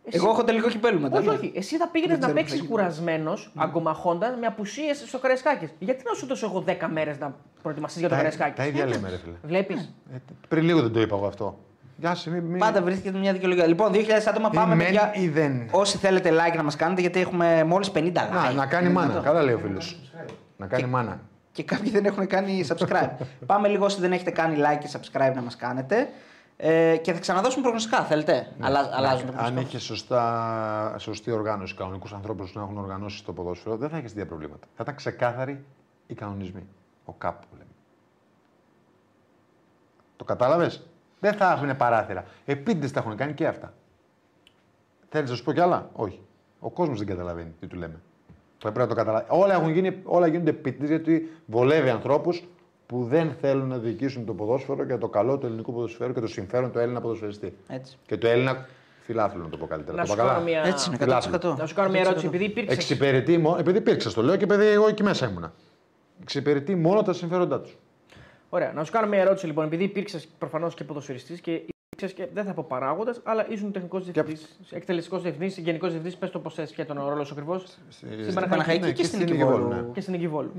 Εσύ- 0.10 0.18
Εγώ 0.24 0.30
έχω 0.30 0.44
τελικό 0.44 0.68
κυπέλου 0.70 1.00
μετά. 1.00 1.18
Όχι, 1.18 1.28
ναι. 1.28 1.34
όχι. 1.34 1.52
Εσύ 1.56 1.78
θα 1.78 1.88
πήγαινες 1.88 2.18
Δεν 2.18 2.28
να 2.28 2.34
ξέρω 2.34 2.34
τι 2.34 2.40
παίξεις 2.40 2.60
θα 2.60 2.66
γίνει. 2.66 2.76
κουρασμένος, 2.76 3.52
αγκομαχώντας 3.56 4.36
με 4.40 4.46
απουσίες 4.48 5.04
στο 5.08 5.20
Καραϊσκάκη. 5.20 5.70
Γιατί 5.80 6.04
να 6.08 6.14
σου 6.14 6.26
δώσω 6.26 6.46
εγώ 6.46 6.64
10 6.68 6.88
μέρες 6.92 7.20
να 7.20 7.36
προετοιμαστείς 7.62 8.00
για 8.00 8.10
το 8.10 8.16
Τα, 8.16 8.22
Καραϊσκάκη. 8.22 8.56
τα 8.56 8.66
ίδια 8.66 8.86
λέμε, 8.86 9.10
ρε 9.10 9.18
φίλε. 9.18 9.36
Βλέπεις; 9.44 9.94
Ε, 10.14 10.18
πριν 10.48 10.64
λίγο 10.64 10.82
δεν 10.82 10.92
το 10.92 11.02
είπα 11.02 11.16
εγώ 11.16 11.28
αυτό. 11.28 11.58
Γεια 12.00 12.16
σου, 12.16 12.32
μη, 12.32 12.42
μη... 12.42 12.58
Πάντα 12.58 12.82
βρίσκεται 12.82 13.18
μια 13.18 13.34
δικαιολογία. 13.34 13.66
Λοιπόν, 13.68 13.92
2.000 13.94 14.00
άτομα 14.28 14.50
πάμε, 14.50 14.76
μεν 14.76 14.86
παιδιά. 14.86 15.12
ή 15.14 15.28
δεν. 15.28 15.68
Όσοι 15.72 15.98
θέλετε 15.98 16.30
like 16.32 16.56
να 16.56 16.64
μας 16.64 16.76
κάνετε, 16.76 17.02
γιατί 17.02 17.20
έχουμε 17.20 17.64
μόλις 17.64 17.92
50 17.96 17.98
like. 17.98 18.14
Να, 18.14 18.52
να 18.52 18.66
κάνει 18.66 18.86
Είναι 18.86 18.94
μάνα. 18.94 19.08
δυνατό. 19.08 19.26
Καλά 19.26 19.42
λέει 19.44 19.54
ο 19.54 19.58
φίλος. 19.58 20.00
Να 20.58 20.68
κάνει 20.68 20.86
μάνα. 20.86 21.20
Και 21.52 21.64
κάποιοι 21.64 21.92
δεν 21.92 22.06
έχουν 22.06 22.28
κάνει 22.28 22.66
subscribe. 22.68 23.10
πάμε 23.46 23.68
λίγο 23.68 23.86
όσοι 23.86 24.00
δεν 24.02 24.12
έχετε 24.12 24.32
κάνει 24.32 24.56
like 24.60 24.78
και 24.80 24.88
subscribe 24.92 25.32
να 25.36 25.42
μας 25.42 25.56
κάνετε. 25.56 26.10
Ε, 26.60 26.98
και 26.98 27.14
θα 27.14 27.20
ξαναδώσουμε 27.20 27.62
προγνωστικά, 27.62 28.04
θέλετε; 28.04 28.52
Αλλα, 28.60 28.90
αλλάζουν 28.94 29.26
τα 29.26 29.32
Ναι. 29.32 29.38
Αν 29.38 29.44
προγνωστικά. 29.44 29.62
είχες 29.62 29.84
σωστά, 29.84 30.96
σωστή 30.98 31.32
οργάνωση, 31.32 31.76
κανονικούς 31.76 32.14
ανθρώπους 32.14 32.54
να 32.54 32.62
έχουν 32.62 32.78
οργανώσει 32.78 33.24
το 33.26 33.34
ποδόσφαιρο, 33.34 33.78
δεν 33.78 33.90
θα 33.90 33.98
έχει 33.98 34.06
τέτοια 34.08 34.26
προβλήματα. 34.26 34.68
Θα 34.76 34.84
ήταν 34.84 34.96
ξεκάθαροι 34.96 35.66
οι 36.08 36.14
κανονισμοί. 36.14 36.68
Ο 37.06 37.14
ΚΑΠ 37.14 37.40
που 37.42 37.48
λέμε. 37.52 37.70
Το 40.16 40.24
κατάλαβες; 40.24 40.86
Δεν 41.20 41.34
θα 41.34 41.48
άφηνε 41.52 41.74
παράθυρα. 41.74 42.26
Επίτηδες 42.46 42.92
τα 42.92 43.00
έχουν 43.00 43.16
κάνει 43.16 43.34
και 43.34 43.48
αυτά. 43.48 43.74
Θέλεις 45.10 45.30
να 45.30 45.36
σου 45.36 45.44
πω 45.44 45.54
κι 45.54 45.60
άλλα; 45.60 45.90
Όχι. 45.94 46.22
Ο 46.60 46.70
κόσμος 46.70 46.98
δεν 46.98 47.08
καταλαβαίνει 47.08 47.54
τι 47.60 47.68
του 47.68 47.76
λέμε. 47.76 48.02
Θα 48.58 48.72
πρέπει 48.72 48.80
να 48.80 48.88
το 48.88 48.96
καταλάβει. 48.96 49.26
Όλα, 49.30 49.54
έχουν 49.54 49.70
γίνει, 49.70 50.02
όλα 50.04 50.28
γίνονται 50.28 50.50
επίτηδες 50.50 50.90
γιατί 50.90 51.32
βολεύει 51.46 51.90
ανθρώπους 51.90 52.48
που 52.88 53.04
δεν 53.04 53.32
θέλουν 53.42 53.68
να 53.68 53.78
διοικήσουν 53.78 54.26
το 54.26 54.34
ποδόσφαιρο 54.34 54.84
για 54.84 54.98
το 54.98 55.08
καλό 55.08 55.38
του 55.38 55.46
ελληνικού 55.46 55.74
ποδοσφαίρου 55.74 56.14
και 56.14 56.20
το 56.20 56.28
συμφέρον 56.28 56.72
του 56.72 56.80
Έλληνα 56.80 57.02
ποδοσφαιριστή. 57.02 57.58
Έτσι. 57.68 57.98
Και 58.06 58.18
το 58.18 58.28
Έλληνα 58.28 58.66
φιλάθλο 59.00 59.44
να 59.44 59.50
το 59.50 59.58
πω 59.58 59.66
καλύτερα. 59.66 59.98
Να 59.98 60.04
το 60.04 60.08
σου 60.10 60.16
πω 60.16 60.22
καλά; 60.22 60.34
κάνω 60.34 60.44
μια, 60.46 60.62
Έτσι 60.64 60.90
είναι, 60.90 60.98
Φιλάθλο. 60.98 61.52
100%. 61.54 61.58
να 61.58 61.66
σου 61.66 61.76
κάνω 61.76 61.90
μια 61.90 62.00
ερώτηση. 62.00 62.26
Επειδή 62.26 62.44
υπήρξε. 62.44 62.74
Εξυπηρετεί 62.74 63.38
μόνο, 63.38 63.58
επειδή 63.58 63.78
υπήρξε, 63.78 64.14
το 64.14 64.22
λέω 64.22 64.36
και 64.36 64.44
επειδή 64.44 64.66
εγώ 64.66 64.88
εκεί 64.88 65.04
μέσα 65.04 65.28
ήμουνα. 65.30 65.54
Εξυπηρετεί 66.22 66.76
μόνο 66.76 67.02
τα 67.02 67.14
συμφέροντά 67.14 67.62
τους. 67.62 67.78
Ωραία, 68.50 68.72
να 68.74 68.84
σου 68.84 68.92
κάνω 68.92 69.08
μια 69.08 69.20
ερώτηση 69.20 69.46
λοιπόν. 69.46 69.66
Επειδή 69.66 69.84
υπήρξες 69.84 70.28
προφανώς 70.38 70.74
και 70.74 70.84
ποδοσφαιριστής 70.84 71.42
και 71.42 71.52
υπήρξες 71.52 72.14
και 72.14 72.28
δεν 72.34 72.46
θα 72.46 72.54
πω 72.54 72.66
παράγοντας, 72.68 73.20
αλλά 73.24 73.50
ήσουν 73.50 73.72
τεχνικός 73.72 74.04
διευθυντής, 74.04 74.60
εκτελεστικός 74.72 75.22
διευθυντής, 75.22 75.58
γενικό 75.58 75.88
διευθυντής. 75.88 76.18
Πες 76.18 76.30
το 76.30 76.40
πώς 76.40 76.54
θες 76.54 76.72
ποια 76.72 76.84
ήταν 76.84 76.98
ο 76.98 77.10
ρόλος 77.10 77.32
ακριβώς. 77.32 77.78
Στην 77.90 78.34
Παναχαϊκή 78.34 78.86
ναι, 78.86 78.92
και 78.92 79.04
στην 79.04 79.20
Νικηβόλου, 79.20 79.58
Νικηβόλου. 79.58 79.82
ναι. 79.82 79.92
Και 79.94 80.02
στην 80.02 80.14
Νικηβόλου. 80.14 80.52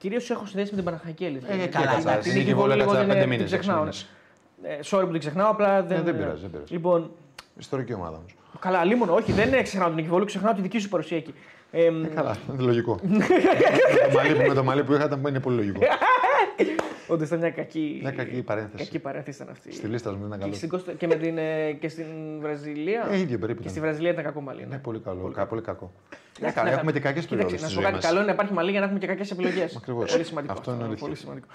Ναι. 0.00 0.08
Κυρίως 0.08 0.30
έχω 0.30 0.46
συνδέσει 0.46 0.70
με 0.70 0.76
την 0.76 0.84
Παναχαϊκή 0.84 1.24
Ελίδα. 1.24 1.52
Ε, 1.52 1.56
Γιατί 1.56 1.70
καλά, 1.70 1.86
την- 1.86 1.98
εντάξει, 2.00 2.20
την 2.20 2.30
στην 2.30 2.42
Νικηβόλου 2.42 2.72
Νικηβόλου 2.72 2.76
λίγο 2.76 2.90
έκατσα 2.90 2.98
την, 2.98 3.08
πέντε 3.08 3.20
την 3.20 3.28
μήνες, 3.30 3.52
έξι 3.52 3.58
ξεχνάω. 3.58 3.80
μήνες. 3.80 4.06
Ε, 4.62 4.78
sorry 4.90 5.04
που 5.04 5.10
την 5.10 5.20
ξεχνάω, 5.20 5.50
απλά 5.50 5.82
δεν. 5.82 6.02
δεν 6.04 6.16
πειράζει, 6.16 6.40
δεν 6.40 6.50
πειράζει. 6.50 6.72
Λοιπόν, 6.72 7.10
Ιστορική 7.58 7.94
ομάδα 7.94 8.16
όμως. 8.16 8.34
καλά, 8.58 8.84
λίμωνο, 8.84 9.14
όχι, 9.14 9.32
δεν 9.32 9.62
ξεχνάω 9.62 9.86
την 9.88 9.96
Νικηβόλου, 9.96 10.24
ξεχνάω 10.24 10.54
τη 10.54 10.60
δική 10.60 10.78
σου 10.78 10.88
παρουσία 10.88 11.16
εκεί. 11.16 11.34
Ε, 11.70 11.90
Καλά, 12.14 12.36
είναι 12.52 12.62
λογικό. 12.70 12.98
με, 13.02 13.18
το 14.10 14.14
μαλλί, 14.14 14.34
που- 14.34 14.46
με 14.48 14.54
το 14.54 14.64
μαλλί 14.64 14.84
που 14.84 14.92
είχατε 14.92 15.18
είναι 15.28 15.40
πολύ 15.40 15.56
λογικό. 15.56 15.80
Όντω 17.08 17.24
ήταν 17.24 17.38
μια 17.38 17.50
κακή, 17.50 17.98
Μια 18.02 18.10
κακή 18.10 18.42
παρένθεση. 18.42 18.84
κακή 18.84 18.98
παρένθεση 18.98 19.42
ήταν 19.42 19.52
αυτή. 19.54 19.72
Στη 19.72 19.86
λίστα 19.86 20.10
μου 20.12 20.18
ήταν 20.26 20.30
Και 20.30 20.38
καλός. 20.38 20.56
στην, 20.56 20.68
Κώστα- 20.68 20.92
και, 20.92 21.06
με 21.06 21.14
την, 21.14 21.38
ε, 21.38 21.72
και 21.72 21.88
στην 21.88 22.06
Βραζιλία; 22.40 23.06
Ε, 23.10 23.18
ίδιο 23.18 23.38
περίπου. 23.38 23.62
και 23.62 23.68
στη 23.68 23.78
ήταν. 23.78 23.88
Βραζιλία 23.88 24.12
ήταν 24.12 24.24
κακό 24.24 24.40
μαλλί. 24.40 24.62
Είναι 24.62 24.74
Ναι. 24.74 24.80
πολύ 24.80 24.98
καλό. 24.98 25.30
κα- 25.34 25.46
Πολύ 25.46 25.62
κακό. 25.62 25.92
Εντάξει, 26.38 26.56
Καλά, 26.56 26.68
ναι, 26.68 26.74
Έχουμε 26.74 26.92
θα- 26.92 26.98
και 26.98 27.04
κακές 27.04 27.26
Κοίταξε, 27.26 27.36
περιόδου 27.36 27.52
να 27.52 27.58
στη 27.58 27.66
σου 27.68 27.72
ζωής 27.74 27.84
κάνει 27.84 27.96
μας. 27.96 28.04
καλό 28.04 28.16
είναι 28.16 28.26
να 28.26 28.32
υπάρχει 28.32 28.52
μαλλί 28.52 28.70
για 28.70 28.78
να 28.80 28.84
έχουμε 28.86 29.00
και 29.00 29.06
κακές 29.06 29.30
επιλογές. 29.30 29.76
Ακριβώς. 29.76 30.12
Πολύ 30.12 30.24
σημαντικό. 30.24 30.52
Αυτό 30.52 30.72
είναι 30.72 30.84
αλήθεια. 30.84 31.04
Πολύ 31.06 31.16
σημαντικό. 31.16 31.46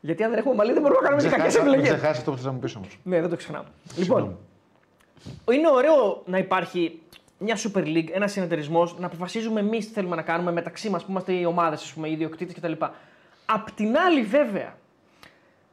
Γιατί 0.00 0.22
αν 0.22 0.30
δεν 0.30 0.38
έχουμε 0.38 0.54
μαλλί 0.54 0.72
δεν 0.72 0.82
μπορούμε 0.82 1.00
να 1.00 1.06
κάνουμε 1.08 1.22
και 1.22 1.28
κακές 1.36 1.46
Ξεχάσα- 1.46 1.64
Μην 1.70 1.78
επιλογέ. 1.78 1.96
ξεχάσεις 1.96 2.18
αυτό 2.18 2.30
που 2.30 2.36
θες 2.36 2.46
να 2.46 2.52
μου 2.52 2.58
πεις 2.58 2.76
όμως. 2.76 2.98
Ναι, 3.02 3.20
δεν 3.20 3.30
το 3.30 3.36
ξεχνάω. 3.36 3.62
Λοιπόν, 3.96 4.38
είναι 5.52 5.68
ωραίο 5.70 6.22
να 6.26 6.38
υπάρχει 6.38 7.00
μια 7.38 7.56
Super 7.56 7.82
League, 7.84 8.08
ένας 8.12 8.32
συνεταιρισμός, 8.32 8.98
να 8.98 9.06
αποφασίζουμε 9.06 9.60
εμείς 9.60 9.86
τι 9.86 9.92
θέλουμε 9.92 10.16
να 10.16 10.22
κάνουμε 10.22 10.52
μεταξύ 10.52 10.90
μας 10.90 11.04
που 11.04 11.10
είμαστε 11.10 11.32
οι 11.32 11.44
ομάδες, 11.44 11.94
οι 12.06 12.10
ιδιοκτήτες 12.12 12.54
κτλ. 12.54 12.72
Απ' 13.46 13.70
την 13.70 13.96
άλλη, 13.96 14.22
βέβαια, 14.22 14.76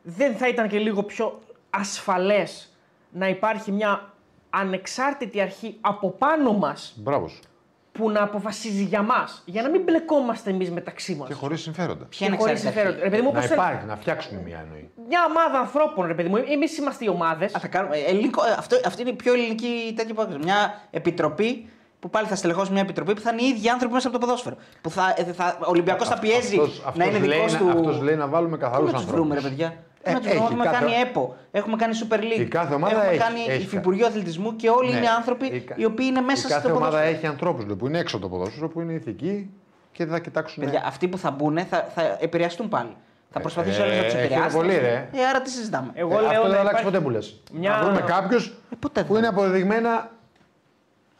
δεν 0.03 0.35
θα 0.35 0.47
ήταν 0.47 0.67
και 0.67 0.77
λίγο 0.77 1.03
πιο 1.03 1.39
ασφαλές 1.69 2.73
να 3.11 3.27
υπάρχει 3.29 3.71
μια 3.71 4.13
ανεξάρτητη 4.49 5.41
αρχή 5.41 5.77
από 5.81 6.09
πάνω 6.09 6.53
μας 6.53 6.93
Μπράβος 6.97 7.31
σου. 7.31 7.39
που 7.91 8.09
να 8.09 8.23
αποφασίζει 8.23 8.83
για 8.83 9.01
μας, 9.01 9.41
για 9.45 9.61
να 9.61 9.69
μην 9.69 9.81
μπλεκόμαστε 9.83 10.49
εμείς 10.49 10.71
μεταξύ 10.71 11.15
μας. 11.15 11.27
Και 11.27 11.33
χωρίς 11.33 11.61
συμφέροντα. 11.61 12.05
Ποια 12.05 12.27
είναι 12.27 12.35
χωρίς 12.37 12.53
εξάρτητη 12.53 12.79
συμφέρον. 12.81 12.93
αρχή; 12.93 13.03
Ρε 13.03 13.09
παιδί 13.09 13.21
μου, 13.21 13.31
Να 13.31 13.37
όπως 13.37 13.49
θέλει- 13.49 13.61
υπάρχει, 13.61 13.85
να 13.85 13.95
φτιάξουμε 13.95 14.41
μια 14.45 14.59
εννοεί. 14.65 14.89
Μια 15.07 15.19
ομάδα 15.29 15.59
ανθρώπων, 15.59 16.05
ρε 16.07 16.13
παιδί 16.13 16.29
μου. 16.29 16.37
Εμείς 16.37 16.77
είμαστε 16.77 17.05
οι 17.05 17.07
ομάδες. 17.07 17.55
Α, 17.55 17.59
θα 17.59 17.67
κάνουμε, 17.67 17.97
ε, 17.97 18.03
ελληνικό, 18.09 18.45
ε, 18.45 18.55
αυτό, 18.57 18.79
αυτή 18.85 19.01
είναι 19.01 19.09
η 19.09 19.13
πιο 19.13 19.33
ελληνική 19.33 19.93
τέτοια 19.95 20.13
που 20.13 20.27
Μια 20.41 20.81
επιτροπή 20.91 21.69
που 21.99 22.09
πάλι 22.09 22.27
θα 22.27 22.35
στελεχώσει 22.35 22.71
μια 22.71 22.81
επιτροπή 22.81 23.13
που 23.13 23.21
θα 23.21 23.31
είναι 23.31 23.41
οι 23.41 23.45
ίδιοι 23.45 23.69
άνθρωποι 23.69 23.93
μέσα 23.93 24.07
από 24.07 24.19
το 24.19 24.25
ποδόσφαιρο. 24.25 24.55
Που 24.81 24.89
θα, 24.89 25.13
ε, 25.17 25.23
θα, 25.23 25.57
ο 25.59 25.69
Ολυμπιακός 25.69 26.07
θα 26.07 26.19
πιέζει 26.19 26.55
Αυτός- 26.59 26.81
να 26.95 27.05
είναι 27.05 27.17
αυτός 27.17 27.29
δικός 27.29 27.51
λέει 27.61 27.71
του. 27.71 27.79
αυτός 27.79 28.01
λέει 28.01 28.15
να 28.15 28.27
βάλουμε 28.27 28.57
καθαρούς 28.57 28.89
Πού 28.91 28.95
να 28.95 29.01
τους 29.01 29.11
βρούμε, 29.11 29.29
ρε 29.29 29.35
ανθρώπου. 29.35 29.55
παιδιά; 29.57 29.83
Ε, 30.05 30.11
να 30.13 30.19
τους 30.19 30.27
έχει, 30.27 30.37
έχουμε 30.37 30.63
κάθε- 30.65 30.77
κάνει 30.79 30.91
ΕΠΟ, 31.01 31.35
έχουμε 31.51 31.75
κάνει 31.75 31.93
Super 32.03 32.17
League. 32.19 32.39
Η 32.39 32.45
κάθε 32.45 32.73
ομάδα 32.73 32.93
έχουμε 32.95 33.09
έχει- 33.09 33.19
κάνει 33.23 33.39
έχει 33.49 33.61
Υφυπουργείο 33.63 34.05
Αθλητισμού 34.07 34.55
και 34.55 34.69
όλοι 34.69 34.91
Ναι. 34.91 34.97
είναι 34.97 35.09
άνθρωποι 35.09 35.45
Η 35.45 35.59
κα- 35.59 35.75
οι 35.77 35.85
οποίοι 35.85 36.05
είναι 36.09 36.21
μέσα 36.21 36.47
Η 36.47 36.51
κάθε 36.51 36.59
στο 36.67 36.75
ομάδα 36.75 36.89
ποδόσφαιρο. 36.89 37.15
έχει 37.17 37.25
ανθρώπους 37.27 37.65
που 37.77 37.87
είναι 37.87 37.99
έξω 37.99 38.15
από 38.17 38.25
το 38.29 38.31
ποδόσφαιρο, 38.35 38.67
που 38.69 38.81
είναι 38.81 38.93
ηθικοί 38.93 39.49
και 39.91 40.03
δεν 40.05 40.13
θα 40.13 40.19
κοιτάξουν. 40.19 40.63
Παιδιά, 40.63 40.83
αυτοί 40.85 41.07
που 41.07 41.17
θα 41.17 41.31
μπουν 41.31 41.59
θα, 41.69 41.87
θα 41.95 42.17
επηρεαστούν 42.19 42.69
πάλι. 42.69 42.95
Θα 43.31 43.39
προσπαθήσει 43.39 43.79
ε, 43.81 43.83
όλε 43.83 43.95
να 43.97 44.03
τους 44.03 44.13
ε, 44.13 44.19
επηρεάσει. 44.21 44.55
πολύ, 44.55 44.77
ρε. 44.77 45.09
Ε, 45.13 45.25
άρα 45.29 45.41
τι 45.41 45.49
συζητάμε. 45.49 45.91
Εγώ 45.93 46.17
Ε, 46.17 46.21
λέω 46.21 46.29
αυτό 46.29 46.41
δεν 46.41 46.49
να 46.49 46.55
θα 46.55 46.59
αλλάξει 46.59 46.69
υπάρχει- 46.69 46.85
ποτέ 46.85 46.99
που 46.99 47.09
λες. 47.09 47.41
μια- 47.53 47.69
Να 47.69 47.83
βρούμε 47.83 48.01
κάποιους 48.01 48.47
Ε, 48.47 48.75
ποτέ 48.79 48.99
δεν 48.99 49.05
που 49.07 49.13
θα. 49.13 49.19
είναι 49.19 49.27
αποδεδειγμένα. 49.27 50.09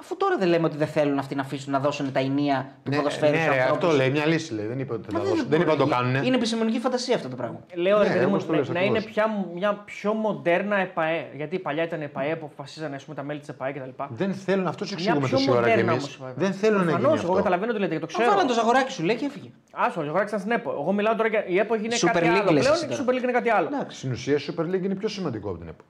Αφού 0.03 0.17
τώρα 0.17 0.37
δεν 0.37 0.47
λέμε 0.47 0.65
ότι 0.65 0.77
δεν 0.77 0.87
θέλουν 0.87 1.19
αυτοί 1.19 1.35
να 1.35 1.41
αφήσουν 1.41 1.71
να 1.71 1.79
δώσουν 1.79 2.11
τα 2.11 2.19
ενία 2.19 2.71
του 2.83 2.89
Ναι, 2.89 2.95
ποδοσφαίρου 2.97 3.31
ναι, 3.31 3.37
στους 3.41 3.53
ρε, 3.53 3.61
ανθρώπους. 3.61 3.83
αυτό 3.87 3.97
λέει, 3.97 4.09
μια 4.09 4.25
λύση 4.25 4.53
λέει. 4.53 4.65
Δεν 4.65 4.79
είπε 4.79 4.93
ότι 4.93 5.13
Μα 5.13 5.19
θα 5.19 5.25
δώσουν. 5.25 5.45
Δεν 5.49 5.61
είπα 5.61 5.71
να 5.71 5.77
το 5.77 5.85
κάνουν. 5.87 6.23
Είναι 6.23 6.35
επιστημονική 6.35 6.79
φαντασία 6.79 7.15
αυτό 7.15 7.29
το 7.29 7.35
πράγμα. 7.35 7.59
Λέω 7.73 7.97
Ναι, 7.97 8.03
ρε 8.03 8.09
παιδί 8.13 8.25
μου, 8.25 8.31
όπως 8.33 8.45
το 8.45 8.51
να, 8.51 8.57
λες 8.57 8.69
να 8.69 8.79
ακριβώς. 8.79 9.03
είναι 9.03 9.11
πια 9.11 9.25
μια 9.53 9.73
πιο 9.85 10.13
μοντέρνα 10.13 10.75
ΕΠΑΕ. 10.77 11.27
Γιατί 11.35 11.59
παλιά 11.59 11.83
ήταν 11.83 12.01
ΕΠΑΕ 12.01 12.35
που 12.35 12.45
αποφασίζανε 12.45 12.95
ας 12.95 13.03
πούμε, 13.03 13.15
τα 13.15 13.23
μέλη 13.23 13.39
της 13.39 13.49
ΕΠΑΕ 13.49 13.71
κτλ. 13.71 13.89
Δεν 14.09 14.33
θέλουν, 14.33 14.67
αυτός 14.67 14.87
σου 14.87 14.95
Μια 14.95 15.03
εξηγούμε 15.03 15.27
πιο 15.27 15.37
τόση 15.37 15.49
ώρα 15.51 15.61
κι 15.61 15.67
μοντέρνα 15.69 15.91
εμείς. 15.91 16.03
όμως, 16.03 16.17
βέβαια. 16.17 16.33
Δεν 16.37 16.53
θέλουν 16.53 16.77
να 16.77 16.83
γίνει 16.83 16.93
Προφανώς, 16.95 17.19
εγώ 17.19 17.27
αυτό. 17.31 17.37
καταλαβαίνω 17.43 17.73
τι 17.73 17.79
λέτε 17.79 17.93
και 17.93 17.99
το 17.99 18.05
Το 18.07 18.13
ξέρω. 18.13 18.29
βάλαν 18.31 18.47
το 18.47 18.53
ζαγοράκι 18.53 18.91
σου 18.91 19.03
λέει 19.03 19.15
και 19.15 19.25
έφυγε. 19.25 19.49
Άσο, 19.71 20.01
ο 20.01 20.03
Ζογράκη 20.03 20.27
ήταν 20.27 20.39
στην 20.39 20.51
ΕΠΟ. 20.51 20.71
Εγώ 20.71 20.91
μιλάω 20.91 21.15
τώρα 21.15 21.29
για 21.29 21.45
η 21.47 21.57
ΕΠΟ 21.57 21.73
έγινε 21.73 21.95
Super 21.95 22.09
κάτι 22.13 22.19
League 22.27 22.39
άλλο. 22.41 22.51
λες 22.51 22.61
Πλέον 22.63 22.75
εσύ 22.75 22.85
η 22.85 22.87
τώρα. 22.87 23.03
Super 23.03 23.13
League 23.15 23.23
είναι 23.23 23.31
κάτι 23.31 23.49
άλλο. 23.49 23.67
Εντάξει. 23.73 23.97
Στην 23.97 24.11
ουσία 24.11 24.35
η 24.35 24.39
Super 24.47 24.61
League 24.71 24.83
είναι 24.83 24.95
πιο 24.95 25.07
σημαντικό 25.07 25.49
από 25.49 25.57
την 25.57 25.67
ΕΠΟ. 25.67 25.83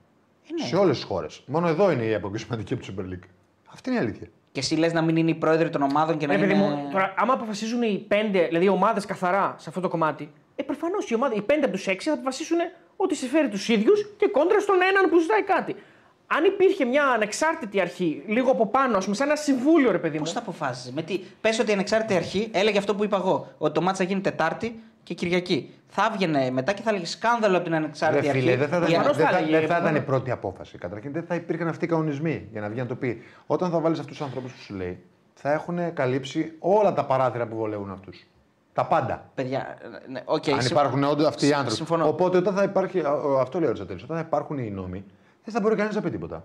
ναι. 0.60 0.66
Σε 0.66 0.76
όλες 0.76 0.96
τις 0.96 1.04
χώρες. 1.04 1.42
Μόνο 1.46 1.68
εδώ 1.68 1.90
είναι 1.90 2.02
η 2.02 2.12
ΕΠΟ 2.12 2.28
πιο 2.28 2.38
σημαντική 2.38 2.72
από 2.74 2.82
τη 2.82 2.94
Super 2.96 3.02
League. 3.12 3.26
Αυτή 3.74 3.90
είναι 3.90 3.98
η 3.98 4.02
αλήθεια. 4.02 4.26
Και 4.52 4.60
εσύ 4.60 4.74
λες 4.76 4.92
να 4.92 5.02
μην 5.02 5.16
είναι 5.16 5.30
οι 5.30 5.34
πρόεδροι 5.34 5.70
των 5.70 5.82
ομάδων 5.82 6.16
και 6.18 6.26
να 6.26 6.32
Ναι, 6.34 6.38
παιδί 6.40 6.52
είναι. 6.54 6.62
μου, 6.62 6.88
τώρα, 6.92 7.14
άμα 7.16 7.32
αποφασίζουν 7.32 7.82
οι 7.82 8.04
πέντε, 8.08 8.46
δηλαδή 8.46 8.64
οι 8.64 8.68
ομάδες 8.68 9.04
καθαρά 9.06 9.54
σε 9.58 9.68
αυτό 9.68 9.80
το 9.80 9.88
κομμάτι, 9.88 10.30
ε, 10.56 10.62
προφανώς 10.62 11.10
οι, 11.10 11.14
ομάδες- 11.14 11.38
οι 11.38 11.42
πέντε 11.42 11.64
από 11.64 11.74
τους 11.74 11.86
έξι 11.86 12.08
θα 12.08 12.14
αποφασίσουν 12.14 12.56
ότι 12.96 13.14
συμφέρει 13.14 13.48
τους 13.48 13.68
ίδιους 13.68 14.06
και 14.16 14.26
κόντρα 14.28 14.60
στον 14.60 14.76
έναν 14.90 15.10
που 15.10 15.18
ζητάει 15.18 15.42
κάτι. 15.42 15.76
Αν 16.26 16.44
υπήρχε 16.44 16.84
μια 16.84 17.04
ανεξάρτητη 17.06 17.80
αρχή, 17.80 18.22
λίγο 18.26 18.50
από 18.50 18.66
πάνω, 18.66 18.96
ας 18.96 19.04
πούμε, 19.04 19.16
σαν 19.16 19.26
ένα 19.26 19.36
συμβούλιο, 19.36 19.90
ρε 19.90 19.98
παιδί 19.98 20.16
μου. 20.16 20.22
Πώς 20.22 20.32
θα 20.32 20.38
αποφάσιζε. 20.38 20.92
Με 20.94 21.02
τι. 21.02 21.20
Πες 21.40 21.58
ότι 21.58 21.70
η 21.70 21.72
ανεξάρτητη 21.72 22.14
αρχή 22.14 22.48
έλεγε 22.52 22.78
αυτό 22.78 22.94
που 22.94 23.04
είπα 23.04 23.16
εγώ. 23.16 23.48
Ότι 23.58 23.74
το 23.74 23.80
μάτσα 23.82 24.02
θα 24.02 24.08
γίνει 24.08 24.20
Τετάρτη 24.20 24.80
και 25.04 25.14
Κυριακή. 25.14 25.74
Θα 25.96 26.10
έβγαινε 26.12 26.50
μετά 26.50 26.72
και 26.72 26.82
θα 26.82 26.90
έλεγε 26.90 27.06
σκάνδαλο 27.06 27.54
από 27.54 27.64
την 27.64 27.72
Ρε 27.72 27.78
ανεξάρτητη 27.78 28.28
αρχή. 28.28 28.40
φίλε, 28.40 28.56
δεν 28.56 28.68
θα, 28.68 28.78
Για- 28.78 28.86
ήταν, 28.88 28.92
Προφανώς 29.02 29.16
δεν 29.16 29.26
θα 29.26 29.32
θα, 29.32 29.38
έλεγε, 29.38 29.52
δεν 29.52 29.60
θα 29.60 29.66
ήταν 29.66 29.78
προφανώς. 29.78 30.02
η 30.02 30.06
πρώτη 30.06 30.30
απόφαση. 30.30 30.78
Καταρχήν 30.78 31.12
δεν 31.12 31.22
θα 31.22 31.34
υπήρχαν 31.34 31.68
αυτοί 31.68 31.84
οι 31.84 31.88
κανονισμοί 31.88 32.48
για 32.52 32.60
να 32.60 32.68
βγει 32.68 32.78
να 32.80 32.86
το 32.86 32.94
πει. 32.94 33.22
Όταν 33.46 33.70
θα 33.70 33.80
βάλεις 33.80 33.98
αυτούς 33.98 34.16
τους 34.16 34.26
ανθρώπους 34.26 34.52
που 34.52 34.58
σου 34.60 34.74
λέει, 34.74 35.02
θα 35.34 35.52
έχουν 35.52 35.92
καλύψει 35.94 36.52
όλα 36.58 36.92
τα 36.92 37.04
παράθυρα 37.04 37.46
που 37.46 37.56
βολεύουν 37.56 37.90
αυτούς. 37.90 38.26
Τα 38.72 38.84
πάντα. 38.86 39.30
Παιδιά, 39.34 39.78
ναι, 40.08 40.20
οκ, 40.24 40.48
Αν 40.48 40.60
συμ- 40.60 40.70
υπάρχουν 40.72 41.04
όντως 41.04 41.26
αυτοί 41.26 41.44
οι 41.44 41.46
συμ- 41.46 41.54
άνθρωποι. 41.58 41.76
συμφωνώ. 41.76 42.08
Οπότε 42.08 42.36
όταν 42.38 42.54
θα 42.54 42.62
υπάρχει. 42.62 43.00
α, 43.00 43.08
α, 43.10 43.40
Αυτό 43.40 43.56
λέει 43.58 43.66
ο 43.66 43.68
Αριστοτέλης. 43.68 44.02
Όταν 44.02 44.16
θα 44.16 44.22
υπάρχουν 44.26 44.58
οι 44.58 44.70
νόμοι, 44.70 45.04
δεν 45.44 45.54
θα 45.54 45.60
μπορεί 45.60 45.76
κανείς 45.76 45.94
να 45.94 46.00
πει 46.00 46.10
τίποτα. 46.10 46.44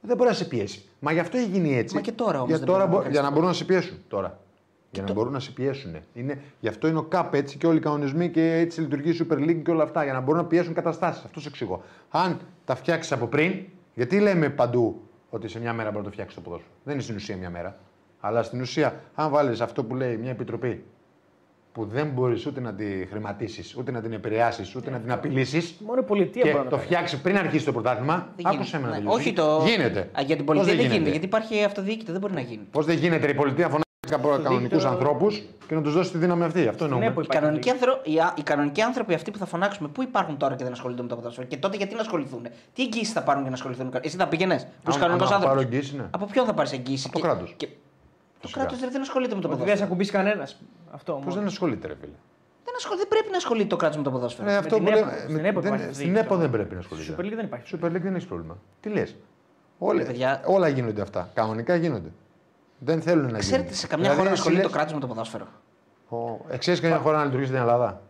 Δεν 0.00 0.16
μπορεί 0.16 0.28
να 0.28 0.34
σε 0.36 0.44
πιέσει. 0.44 0.88
Μα 0.98 1.12
γι' 1.12 1.18
αυτό 1.18 1.36
έχει 1.36 1.46
γίνει 1.46 1.76
έτσι. 1.76 1.94
Μα 1.94 2.00
και 2.00 2.12
τώρα 2.12 2.36
όμως 2.36 2.48
Για, 2.48 2.58
δεν 2.58 2.66
τώρα 2.66 2.78
μπορεί 2.78 2.88
να 2.90 2.94
μπο- 2.96 3.02
κάνεις 3.02 3.12
για 3.18 3.22
να 3.22 3.30
μπορούν 3.30 3.48
να 3.48 3.54
σε 3.54 3.64
πιέσουν 3.64 3.96
τώρα. 4.08 4.38
Για 4.90 5.02
να 5.02 5.08
το- 5.08 5.14
μπορούν 5.14 5.32
να 5.32 5.40
σε 5.40 5.50
πιέσουν. 5.52 5.96
Είναι, 6.14 6.40
γι' 6.60 6.68
αυτό 6.68 6.88
είναι 6.88 6.98
ο 6.98 7.02
ΚΑΠ 7.02 7.34
έτσι 7.34 7.56
και 7.58 7.66
όλοι 7.66 7.76
οι 7.76 7.80
κανονισμοί 7.80 8.28
και 8.28 8.52
έτσι 8.52 8.80
λειτουργεί 8.80 9.10
η 9.10 9.26
Super 9.30 9.34
League 9.36 9.60
και 9.64 9.70
όλα 9.70 9.82
αυτά. 9.82 10.04
Για 10.04 10.12
να 10.12 10.20
μπορούν 10.20 10.40
να 10.40 10.46
πιέσουν 10.46 10.74
καταστάσεις. 10.74 11.24
Αυτό 11.24 11.40
σου 11.40 11.48
εξηγώ. 11.48 11.82
Αν 12.10 12.40
τα 12.64 12.74
φτιάξεις 12.74 13.12
από 13.12 13.26
πριν, 13.26 13.52
γιατί 13.94 14.20
λέμε 14.20 14.48
παντού 14.48 15.00
ότι 15.30 15.48
σε 15.48 15.60
μια 15.60 15.72
μέρα 15.72 15.88
μπορεί 15.88 15.98
να 16.04 16.08
το 16.08 16.10
φτιάξεις 16.12 16.34
το 16.36 16.40
ποδόσφαιρο. 16.40 16.72
Δεν 16.84 16.94
είναι 16.94 17.02
στην 17.02 17.14
ουσία 17.16 17.36
μια 17.36 17.50
μέρα. 17.50 17.78
Αλλά 18.20 18.42
στην 18.42 18.60
ουσία, 18.60 19.00
αν 19.14 19.30
βάλεις 19.30 19.60
αυτό 19.60 19.84
που 19.84 19.94
λέει 19.94 20.16
μια 20.16 20.30
επιτροπή 20.30 20.84
που 21.72 21.84
δεν 21.84 22.06
μπορείς 22.08 22.46
ούτε 22.46 22.60
να 22.60 22.74
τη 22.74 22.84
χρηματίσεις, 23.10 23.76
ούτε 23.76 23.90
να 23.90 24.00
την 24.00 24.12
επηρεάσεις, 24.12 24.74
ούτε 24.76 24.90
να 24.90 24.98
την 24.98 25.12
απειλήσεις. 25.12 25.76
Μόνο 25.86 26.00
η 26.00 26.04
πολιτεία 26.04 26.42
Και 26.42 26.50
μπορεί 26.50 26.64
να 26.64 26.70
το 26.70 26.70
το 26.70 26.76
κάνει. 26.76 26.86
φτιάξεις 26.88 27.18
πριν 27.20 27.36
αρχίσει 27.36 27.64
το 27.64 27.72
πρωτάθλημα. 27.72 28.32
δεν 28.36 28.46
Άκουσε 28.46 28.78
με 28.78 28.82
γίνεται. 28.82 28.82
να 28.82 28.88
Ναι, 28.88 28.96
τελειώσει. 28.96 29.18
Όχι 29.20 29.32
το. 29.32 29.64
Γίνεται. 29.66 30.00
Α, 30.00 30.22
για 30.22 30.36
την 30.36 30.44
Πώς 30.44 30.56
πολιτεία 30.56 30.76
δεν 30.82 30.90
γίνεται. 30.92 31.10
Γιατί 31.10 31.24
υπάρχει 31.26 31.64
αυτοδιοίκητη, 31.64 32.10
δεν 32.12 32.20
μπορεί 32.20 32.32
να 32.32 32.40
γίνει. 32.40 32.62
Πώς 32.70 32.86
δεν 32.86 32.96
γίνεται 32.96 33.28
η 33.30 33.34
πολιτεία 33.34 33.64
φωνάζει 33.68 33.82
από 33.82 33.85
κανονικούς 34.10 34.58
δίκτυο- 34.58 34.88
ανθρώπους 34.88 35.42
και 35.68 35.74
να 35.74 35.82
τους 35.82 35.92
δώσει 35.92 36.10
τη 36.10 36.18
δύναμη 36.18 36.44
αυτή. 36.44 36.68
Αυτό 36.68 36.84
εννοούμε. 36.84 37.04
Ναι, 37.06 37.12
που 37.12 37.20
Οι 37.20 37.24
υπάρχει 37.26 37.42
κανονικοί, 37.44 37.70
δίκιο. 37.72 37.88
άνθρω... 37.90 38.00
οι, 38.12 38.18
α- 38.20 38.34
οι 38.36 38.42
κανονικοί 38.42 38.80
άνθρωποι 38.82 39.14
αυτοί 39.14 39.30
που 39.30 39.38
θα 39.38 39.46
φωνάξουμε, 39.46 39.88
πού 39.88 40.02
υπάρχουν 40.02 40.36
τώρα 40.36 40.54
και 40.54 40.64
δεν 40.64 40.72
ασχολούνται 40.72 41.02
με 41.02 41.08
το 41.08 41.16
ποδόσφαιρο. 41.16 41.46
Και 41.46 41.56
τότε 41.56 41.76
γιατί 41.76 41.94
να 41.94 42.00
ασχοληθούν; 42.00 42.42
Τι 42.74 42.82
εγγύηση 42.82 43.12
θα 43.12 43.22
πάρουν 43.22 43.40
για 43.40 43.50
να 43.50 43.56
ασχοληθούν; 43.56 43.90
Εσύ 44.00 44.16
θα 44.16 44.26
πήγαινες 44.28 44.66
προ 44.82 44.92
Αν- 44.94 45.00
κανονικός 45.00 45.30
αν 45.30 45.38
πάρω 45.40 45.50
άνθρωπος. 45.50 45.74
εγγύηση, 45.74 45.96
ναι. 45.96 46.04
Από 46.10 46.24
ποιον 46.26 46.46
θα 46.46 46.54
πάρεις 46.54 46.72
εγγύηση; 46.72 47.04
Από 47.08 47.18
το 47.18 47.20
και- 47.26 47.32
κράτος. 47.32 47.54
Και... 47.56 47.66
Το 47.66 47.72
Φυσικά. 48.40 48.60
κράτος 48.60 48.90
δεν 48.92 49.00
ασχολείται 49.00 49.34
με 49.34 49.40
το 49.40 49.46
Ότι 49.48 49.56
δεν 49.56 49.64
θα 49.64 49.64
ποδόσφαιρο. 49.64 49.86
ακουμπήσει 49.90 50.10
κανένας. 50.10 50.56
Αυτό 50.90 51.12
Πώς 51.12 51.22
μόνο. 51.24 51.34
δεν 51.36 51.46
ασχολείται, 51.46 51.86
ρε 51.86 51.94
φίλε; 52.00 52.12
Δεν, 52.64 52.74
ασχολ... 52.76 52.96
δεν 52.96 53.08
πρέπει 53.08 53.30
να 53.30 53.36
ασχολείται 53.36 53.66
το 53.68 53.76
κράτος 53.76 53.96
με 53.96 54.02
το 54.02 54.10
ποδόσφαιρο. 54.10 54.50
Ε, 54.50 54.56
αυτό 54.56 54.74
την 54.74 54.84
που 54.84 54.90
ΕΠΟ, 54.90 54.98
λέμε- 54.98 55.18
στην 55.20 55.40
με- 55.40 55.48
ΕΠΟ 55.48 55.60
δεν- 55.60 55.72
υπάρχει 55.72 55.88
αυτή 55.90 56.02
η 56.02 56.04
Στην 56.04 56.16
ΕΠΟ 56.16 56.28
τώρα. 56.28 56.40
δεν 56.40 56.50
πρέπει 56.50 56.74
να 56.74 56.80
ασχολείται. 56.80 57.14
Super 57.16 57.20
League 57.24 57.34
δεν 57.36 57.44
υπάρχει. 57.44 57.76
Super 57.76 57.86
League 57.86 58.00
δεν 58.00 58.14
έχεις 58.14 58.26
πρόβλημα. 58.26 58.56
Τι 58.80 58.88
λες; 58.88 59.14
Όλα, 59.78 60.02
παιδιά. 60.04 60.42
όλα 60.46 60.68
γίνονται 60.68 61.00
αυτά. 61.02 61.30
Κανονικά 61.34 61.74
γίνονται. 61.76 62.08
Δεν 62.78 63.02
θέλουν 63.02 63.20
να 63.22 63.26
γίνουν. 63.28 63.40
Ξέρετε 63.40 63.74
σε 63.74 63.86
καμιά 63.86 64.02
Δηλαδή, 64.10 64.18
χώρα 64.18 64.28
να 64.28 64.34
εσύ 64.34 64.40
ασχολείται 64.40 64.62
το 64.62 64.68
λες- 64.68 64.76
κράτος 64.76 64.94
με 64.94 65.00
το 65.00 65.06
ποδόσφαιρο. 65.06 65.46
Ο- 66.08 66.44
ε, 66.48 66.56
Ξέρεις 66.56 66.80
καμιά 66.80 66.98
χώρα 66.98 67.16
να 67.16 67.24
λειτουργήσει 67.24 67.50
στην 67.50 67.62
Ελλάδα; 67.62 68.00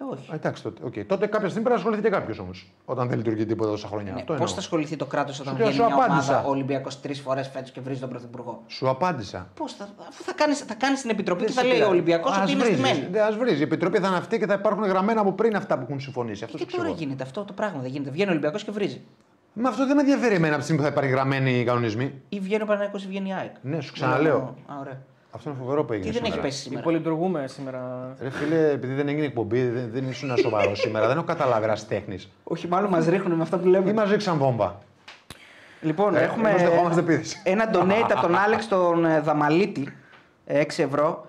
Ε, 0.00 0.04
όχι. 0.12 0.30
Α, 0.30 0.34
εντάξει, 0.34 0.62
τότε, 0.62 0.82
okay. 0.86 1.04
τότε 1.06 1.26
κάποια 1.26 1.48
στιγμή 1.48 1.52
πρέπει 1.52 1.68
να 1.68 1.74
ασχοληθεί 1.74 2.02
και 2.02 2.08
κάποιος 2.08 2.38
όμως. 2.38 2.72
Όταν 2.84 3.08
δεν 3.08 3.16
λειτουργεί 3.18 3.46
τίποτα 3.46 3.70
τόσα 3.70 3.86
χρόνια. 3.88 4.12
Ναι, 4.12 4.18
Αυτό 4.20 4.26
Πώς 4.32 4.36
εννοώ. 4.40 4.54
θα 4.54 4.58
ασχοληθεί 4.60 4.96
το 4.96 5.06
κράτος 5.06 5.40
όταν 5.40 5.52
Σου 5.52 5.58
λέω, 5.58 5.68
βγαίνει 5.70 5.84
σου 5.90 5.94
μια 5.96 6.04
απάντησα. 6.04 6.32
ομάδα 6.38 6.48
Ολυμπιακός 6.48 7.00
τρεις 7.00 7.20
φορές 7.20 7.48
φέτος 7.48 7.70
και 7.70 7.80
βρίζει 7.80 8.00
τον 8.00 8.08
Πρωθυπουργό; 8.08 8.62
Σου 8.66 8.88
απάντησα. 8.88 9.48
Πώς 9.56 9.72
θα, 9.72 9.88
αφού 10.08 10.22
θα 10.22 10.32
κάνεις 10.32 10.58
θα 10.58 10.74
κάνεις 10.74 11.00
την 11.00 11.10
επιτροπή 11.10 11.40
και 11.40 11.46
Δεν 11.46 11.54
θα 11.54 11.60
σε 11.60 11.66
λέει 11.66 11.76
ο 11.76 11.78
πειράζει. 11.78 11.94
Ολυμπιακός 11.96 12.32
Ας 12.36 12.42
ότι 12.42 12.52
είναι 12.52 12.62
βρίζεις. 12.64 12.86
στημένη. 12.86 13.08
Δεν 13.12 13.22
ας 13.22 13.36
βρίζεις. 13.36 13.60
Η 13.60 13.62
επιτροπή 13.62 13.98
θα 13.98 14.06
είναι 14.08 14.16
αυτή 14.16 14.38
και 14.38 14.46
θα 14.46 14.54
υπάρχουν 14.54 14.84
γραμμένα 14.84 15.20
από 15.20 15.32
πριν 15.32 15.56
αυτά 15.56 15.76
που 15.78 15.82
έχουν 15.82 16.00
συμφωνήσει. 16.00 16.44
Αυτό 16.44 16.56
Και 16.56 16.62
σου 16.64 16.70
τώρα 16.76 16.82
εξηγώ. 16.82 17.02
γίνεται 17.04 17.22
αυτό 17.24 17.44
το 17.44 17.52
πράγμα. 17.52 17.80
Δεν 17.80 17.90
γίνεται. 17.90 18.10
Βγαίνει 18.10 18.28
ο 18.28 18.30
Ολυμπιακός 18.30 18.64
και 18.64 18.70
βρίζει. 18.70 19.00
Μα 19.52 19.68
αυτό 19.68 19.86
δεν 19.86 19.94
με 19.96 20.00
ενδιαφέρει 20.02 20.34
εμένα 20.34 20.48
από 20.54 20.58
τη 20.58 20.62
στιγμή 20.64 20.82
που 20.82 20.88
θα 20.88 20.92
υπάρχει 20.94 21.10
γραμμένοι 21.10 21.58
οι 21.60 21.64
κανονισμοί. 21.64 22.20
Ή 22.28 22.40
βγαίνει 22.40 22.62
ο 22.62 22.66
Παναγιώ 22.66 23.00
ή 23.02 23.06
βγαίνει 23.06 23.28
η 23.28 23.32
ΑΕΚ. 23.32 23.54
Ναι, 23.62 23.80
σου 23.80 23.92
ξαναλέω. 23.92 24.36
Α, 24.66 24.74
ωραία. 24.80 25.00
Αυτό 25.30 25.50
είναι 25.50 25.58
φοβερό 25.58 25.84
που 25.84 25.92
έγινε. 25.92 26.08
Τι 26.10 26.12
δεν 26.14 26.22
έχει 26.22 26.30
σήμερα. 26.32 26.48
πέσει 26.48 26.62
σήμερα; 26.62 26.80
Υπολειτουργούμε 26.80 27.46
σήμερα. 27.46 28.12
Ρε 28.20 28.30
φίλε, 28.30 28.70
επειδή 28.70 28.94
δεν 28.94 29.08
έγινε 29.08 29.24
εκπομπή, 29.26 29.68
δεν, 29.68 29.90
δεν 29.92 30.08
ήσουν 30.08 30.36
σοβαρός 30.36 30.80
σήμερα, 30.84 31.06
δεν 31.06 31.16
έχω 31.16 31.26
καταλάβει 31.26 31.86
τέχνη. 31.88 32.18
Όχι, 32.44 32.68
μάλλον 32.68 32.90
μας 32.90 33.06
ρίχνουν 33.06 33.36
με 33.36 33.42
αυτά 33.42 33.58
που 33.58 33.66
λέμε. 33.66 33.90
Ή 33.90 33.92
μας 33.92 34.10
ρίξαν 34.10 34.38
βόμβα. 34.38 34.78
Λοιπόν, 35.80 36.14
Ε, 36.14 36.22
έχουμε 36.22 36.50
εμείς 36.50 36.62
δεχόμαστε 36.62 37.00
επίθεση. 37.00 37.40
ένα 37.44 37.70
donate 37.74 38.10
από 38.12 38.20
τον 38.20 38.36
Άλεξ 38.36 38.68
τον 38.68 39.04
ε, 39.04 39.20
Δαμαλίτη. 39.20 39.94
ε, 40.44 40.60
6 40.60 40.66
ευρώ. 40.82 41.26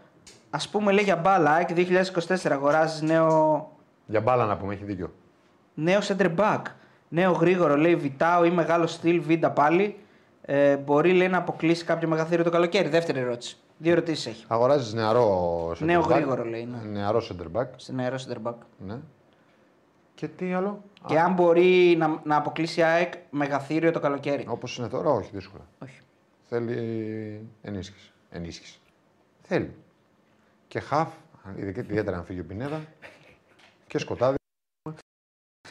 Α 0.49 0.57
πούμε, 0.71 0.91
λέει 0.91 1.03
για 1.03 1.15
μπάλα, 1.15 1.51
ΑΕΚ 1.51 1.69
2024 1.75 2.51
αγοράζεις 2.51 3.01
νέο, 3.01 3.71
Για 4.05 4.21
μπάλα 4.21 4.45
να 4.45 4.57
πούμε, 4.57 4.73
έχει 4.73 4.83
δίκιο. 4.83 5.13
νέο 5.73 5.99
center 6.07 6.29
back. 6.37 6.61
Νέο 7.13 7.31
γρήγορο, 7.31 7.75
λέει 7.77 7.95
Βιτάο 7.95 8.45
ή 8.45 8.49
μεγάλο 8.51 8.87
στυλ, 8.87 9.21
Βίντα 9.21 9.51
πάλι. 9.51 9.97
Ε, 10.41 10.77
μπορεί 10.77 11.13
λέει 11.13 11.27
να 11.27 11.37
αποκλείσει 11.37 11.85
κάποιο 11.85 12.07
μεγαθύριο 12.07 12.43
το 12.43 12.49
καλοκαίρι. 12.49 12.89
Δεύτερη 12.89 13.19
ερώτηση. 13.19 13.57
Δύο 13.77 13.91
ερωτήσεις 13.91 14.25
έχει. 14.25 14.45
Αγοράζεις 14.47 14.93
νεαρό 14.93 15.69
center 15.71 15.77
Νέο 15.79 16.03
back; 16.05 16.09
γρήγορο, 16.09 16.43
λέει, 16.45 16.65
ναι. 16.65 16.77
Νεαρό 16.99 17.21
center 17.29 17.59
back. 17.61 17.65
Στην 17.75 17.99
αερό 17.99 18.15
center 18.15 18.49
back. 18.49 18.53
Ναι. 18.77 18.97
Και 20.15 20.27
τι 20.27 20.53
άλλο; 20.53 20.83
Και 21.05 21.19
αν 21.19 21.33
μπορεί 21.33 21.95
να, 21.97 22.21
να 22.23 22.35
αποκλείσει 22.35 22.79
η 22.79 22.83
ΑΕΚ 22.83 23.13
μεγαθύριο 23.29 23.91
το 23.91 23.99
καλοκαίρι. 23.99 24.45
Όπως 24.47 24.77
είναι 24.77 24.87
τώρα, 24.87 25.09
όχι, 25.09 25.29
δύσκολα. 25.33 25.63
Όχι. 25.83 25.99
Θέλει 26.49 27.47
ενίσχυση. 27.61 28.11
ενίσχυση. 28.29 28.79
Θέλει. 29.41 29.75
Και 30.67 30.79
χαφ, 30.79 31.09
ειδικά- 31.55 31.81
ιδιαίτερα 31.81 32.17
αν 32.17 32.23
φύγει 32.25 32.39
ο 32.39 32.45
Πινέδα. 32.47 32.81
και 33.87 33.97
σκοτάδι. 33.97 34.35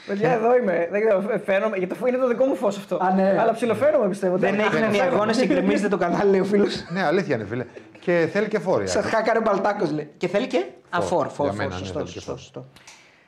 Παιδιά, 0.06 0.32
εδώ 0.32 0.56
είμαι. 0.56 0.88
Δεν 0.90 1.00
ξέρω, 1.06 1.20
φ- 1.20 1.44
φαίνομαι. 1.44 1.76
Γιατί 1.76 1.94
το- 1.94 2.06
είναι 2.06 2.16
το 2.16 2.28
δικό 2.28 2.44
μου 2.44 2.56
φως 2.56 2.76
αυτό. 2.76 2.96
Α, 2.96 3.12
ναι. 3.14 3.36
Αλλά 3.40 3.52
ψιλοφαίνομαι 3.52 4.08
πιστεύω. 4.08 4.36
Δεν 4.36 4.60
έγιναν 4.60 4.94
οι 4.94 5.00
αγώνε 5.00 5.32
και 5.32 5.46
γκρεμίζεται 5.46 5.88
το 5.88 5.96
κανάλι, 5.96 6.30
λέει 6.30 6.40
ο 6.40 6.44
φίλος. 6.44 6.84
ναι, 6.88 7.02
αλήθεια 7.04 7.34
είναι, 7.34 7.44
φίλε. 7.44 7.64
Και 8.00 8.28
θέλει 8.32 8.48
και 8.48 8.58
φόρια. 8.58 8.86
Σα 8.86 9.02
χάκαρε 9.02 9.40
μπαλτάκος, 9.40 9.90
λέει. 9.92 10.10
Και 10.16 10.28
θέλει 10.28 10.46
και 10.46 10.64
αφόρ. 10.90 11.28
Φόρ, 11.28 11.44
Για 11.44 11.52
φόρ, 11.54 11.62
μένα, 11.62 11.70
ναι, 11.70 11.76
σωστό, 11.76 11.98
θέλει 11.98 12.04
και 12.10 12.12
σωστό, 12.12 12.30
φόρ. 12.30 12.38
σωστό. 12.40 12.66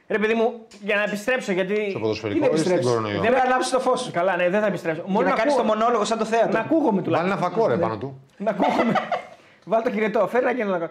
Ρε 0.09 0.18
παιδί 0.18 0.35
μου, 0.35 0.53
για 0.81 0.97
να 0.97 1.03
επιστρέψω 1.03 1.53
γιατί. 1.53 1.75
Στο 1.75 1.93
Τι 1.93 1.99
ποδοσφαιρικό 1.99 2.39
να 2.41 2.45
ή 2.45 2.49
στην 2.49 2.57
επιστρέψεις. 2.61 2.87
κορονοϊό. 2.91 3.20
Δεν 3.20 3.31
πρέπει 3.31 3.47
να 3.47 3.51
ανάψεις 3.53 3.72
το 3.72 3.81
φως 3.81 4.01
σου. 4.01 4.11
Καλά, 4.12 4.37
ναι, 4.37 4.49
δεν 4.49 4.61
θα 4.61 4.66
επιστρέψω. 4.66 5.03
Και 5.03 5.11
Μόνο 5.11 5.29
να 5.29 5.34
κάνεις 5.34 5.55
το 5.55 5.61
ακούω- 5.61 5.75
μονόλογο 5.76 6.05
σαν 6.05 6.18
το 6.18 6.25
θέατρο. 6.25 6.53
Να 6.53 6.59
ακούγομαι 6.59 6.91
Βάλει 6.91 7.03
τουλάχιστον. 7.03 7.38
ένα 7.38 7.49
φακό 7.49 7.67
ρε 7.68 7.76
πάνω 7.76 7.96
του. 7.99 8.21
Να 8.37 8.51
ακούγομαι. 8.51 8.92
Βάλ 9.71 9.83
το 9.83 9.91
κινητό, 9.91 10.26
φέρει 10.26 10.45
ένα 10.45 10.55
κινητό. 10.55 10.88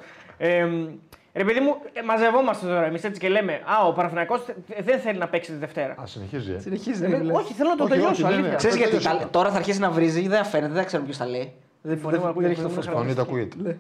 Ε, 1.36 1.40
ρε 1.40 1.46
παιδί 1.46 1.60
μου, 1.60 1.76
ε, 1.94 2.02
μαζευόμαστε 2.02 2.66
τώρα 2.66 2.86
εμείς 2.86 3.04
έτσι 3.04 3.20
και 3.20 3.30
λέμε 3.30 3.54
Α, 3.54 3.88
ο 3.88 3.92
Παναθηναϊκός 3.94 4.44
θε- 4.44 4.84
δεν 4.86 5.00
θέλει 5.00 5.18
να 5.18 5.28
παίξει 5.28 5.52
τη 5.52 5.58
Δευτέρα. 5.58 5.96
Α, 6.02 6.06
συνεχίζει. 6.06 6.54
Ε. 6.54 6.60
Συνεχίζει. 6.60 7.04
Ε, 7.06 7.08
όχι, 7.32 7.54
θέλω 7.54 7.70
να 7.70 7.76
το 7.76 7.84
Όχι, 7.84 7.92
τελειώσω. 7.94 8.12
όχι, 8.12 8.22
δεν 8.22 8.26
αλήθεια. 8.32 8.48
είναι. 8.48 8.56
Ξέρεις 8.56 8.76
γιατί 8.76 8.92
τελείωσε 8.92 9.10
τα- 9.10 9.16
αυτό. 9.16 9.30
τώρα 9.30 9.50
θα 9.50 9.56
αρχίσει 9.58 9.80
να 9.80 9.90
βρίζει, 9.90 10.28
δεν 10.28 10.38
θα 10.38 10.44
φαίνεται, 10.44 10.68
δεν 10.74 10.78
θα 10.82 10.88
ξέρουμε 10.88 11.08
ποιος 11.08 11.20
τα 11.20 11.28
λέει. 11.28 11.54
Δεν, 11.82 11.98
φωνή 11.98 12.16
μου 12.16 12.22
δεν, 12.22 12.30
ακούγεται, 12.30 12.54
δεν 12.54 12.66
έχει 12.66 12.76
το 12.76 12.82
φωνή 12.82 12.88
μου 12.88 12.92
φω. 12.94 12.98
Φωνή 12.98 13.14
το 13.14 13.22
ακούγεται. 13.22 13.78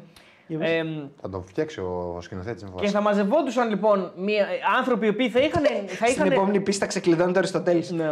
Ε, 0.59 0.84
Θα 1.21 1.30
το 1.30 1.43
φτιάξει 1.47 1.80
ο 1.80 2.17
σκηνοθέτης. 2.21 2.63
και 2.81 2.88
θα 2.88 3.01
μαζευόντουσαν 3.01 3.69
λοιπόν 3.69 4.11
μία, 4.17 4.41
ε, 4.41 4.47
άνθρωποι 4.77 5.05
οι 5.05 5.09
οποίοι 5.09 5.30
θα 5.30 5.39
είχαν. 5.39 5.63
Θα 5.88 5.95
Στην 5.95 6.07
είχαν 6.07 6.31
επόμενη 6.31 6.59
πίστα 6.59 6.85
ξεκλειδώνει 6.85 7.31
το 7.34 7.39
Αριστοτέλης. 7.39 7.91
Ναι. 7.91 8.03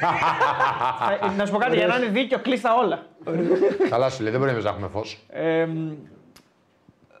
Θα- 0.00 1.32
να 1.36 1.46
σου 1.46 1.52
πω 1.52 1.58
κάτι, 1.58 1.76
για 1.76 1.86
να 1.86 1.96
είναι 1.96 2.06
δίκαιο, 2.06 2.38
κλείσ' 2.38 2.65
τα 2.65 2.74
όλα. 2.74 3.06
Καλά 3.90 4.10
σου 4.10 4.22
λέει, 4.22 4.32
δεν 4.32 4.40
πρέπει 4.40 4.62
να 4.62 4.68
έχουμε 4.68 4.88
φως. 4.88 5.26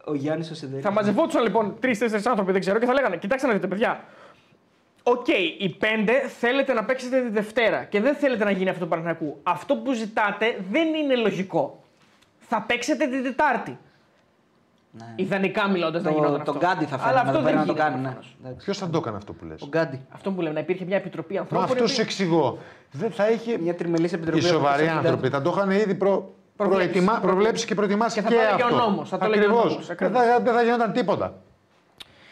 Ε, 0.06 0.10
Ο 0.10 0.14
Γιάννης 0.14 0.50
ο 0.50 0.54
Σιδέρη. 0.54 0.82
θα 0.82 0.90
μαζευόντουσαν 0.90 1.42
λοιπόν 1.42 1.76
τρει-τέσσερι 1.80 2.22
άνθρωποι, 2.26 2.52
δεν 2.52 2.60
ξέρω, 2.60 2.78
και 2.78 2.86
θα 2.86 2.92
λέγανε: 2.92 3.16
Κοιτάξτε 3.16 3.46
να 3.46 3.52
δείτε, 3.54 3.66
παιδιά. 3.66 4.04
Οκ, 5.02 5.28
οι 5.58 5.76
πέντε 5.78 6.12
θέλετε 6.38 6.72
να 6.72 6.84
παίξετε 6.84 7.20
τη 7.22 7.28
Δευτέρα 7.28 7.84
και 7.84 8.00
δεν 8.00 8.14
θέλετε 8.14 8.44
να 8.44 8.50
γίνει 8.50 8.68
αυτό 8.70 8.82
του 8.82 8.88
Παναθηναϊκού. 8.88 9.38
Αυτό 9.42 9.76
που 9.76 9.92
ζητάτε 9.92 10.56
δεν 10.70 10.94
είναι 10.94 11.14
λογικό. 11.16 11.82
Θα 12.38 12.62
παίξετε 12.62 13.06
την 13.06 13.22
Τετάρτη. 13.22 13.78
Ναι. 14.92 15.04
Ιδανικά 15.16 15.68
μιλώντας 15.68 16.02
να 16.02 16.10
γινόταν 16.10 16.32
Το, 16.32 16.38
αυτό. 16.40 16.52
τον 16.52 16.60
Γκάντι 16.60 16.84
θα 16.84 16.98
φέρει 16.98 17.08
Αλλά 17.10 17.22
να 17.22 17.28
αυτό 17.30 17.32
το 17.38 17.44
δεν 17.44 17.54
φέρει 17.54 17.56
να 17.56 17.64
το 17.66 17.72
γίνεται. 17.72 17.88
κάνει. 17.90 17.96
Ναι. 17.96 18.02
προφανώς. 18.08 18.36
Εντάξει. 18.44 18.64
Ποιος 18.64 18.78
θα 18.78 18.90
το 18.90 18.98
έκανε 18.98 19.16
αυτό 19.16 19.32
που 19.32 19.44
λες; 19.44 19.62
Ο 19.62 19.66
Γκάντι. 19.66 20.00
Αυτό 20.10 20.30
που 20.32 20.40
λέμε, 20.40 20.54
να 20.54 20.60
υπήρχε 20.60 20.84
μια 20.84 20.96
επιτροπή 20.96 21.34
Μα 21.34 21.40
ανθρώπων. 21.40 21.64
αυτός 21.64 21.90
οι 21.90 21.94
σου 21.94 22.00
οποίοι- 22.02 22.04
εξηγώ. 22.10 22.58
Δεν 22.90 23.10
θα 23.10 23.30
είχε. 23.30 23.58
Μια 23.58 23.74
τριμελής 23.74 24.12
επιτροπή. 24.12 24.38
Οι 24.38 24.42
σοβαροί 24.42 24.82
όπως 24.82 24.96
άνθρωποι 24.96 25.28
θα 25.28 25.42
το 25.42 25.50
είχαν 25.56 25.70
ήδη 25.70 25.94
προ... 25.94 26.34
Προβλέψει. 26.64 26.88
προετοιμα... 26.90 27.18
προβλέψει 27.20 27.66
και 27.66 27.74
προετοιμάσει 27.74 28.14
Και 28.14 28.20
θα 28.22 28.28
και, 28.28 28.34
το 28.34 28.40
έλεγε 28.40 28.62
αυτό. 28.62 28.74
ο 28.76 28.78
νόμος, 28.78 29.08
θα 29.08 29.18
το 29.18 29.24
έλεγε 29.24 29.40
ο 29.40 29.44
Ακριβώς. 29.44 29.64
νόμος, 29.70 29.86
Δεν 29.86 29.96
ακριβώς. 30.00 30.22
θα, 30.26 30.40
δεν 30.40 30.54
θα 30.54 30.62
γινόταν 30.62 30.92
τίποτα. 30.92 31.34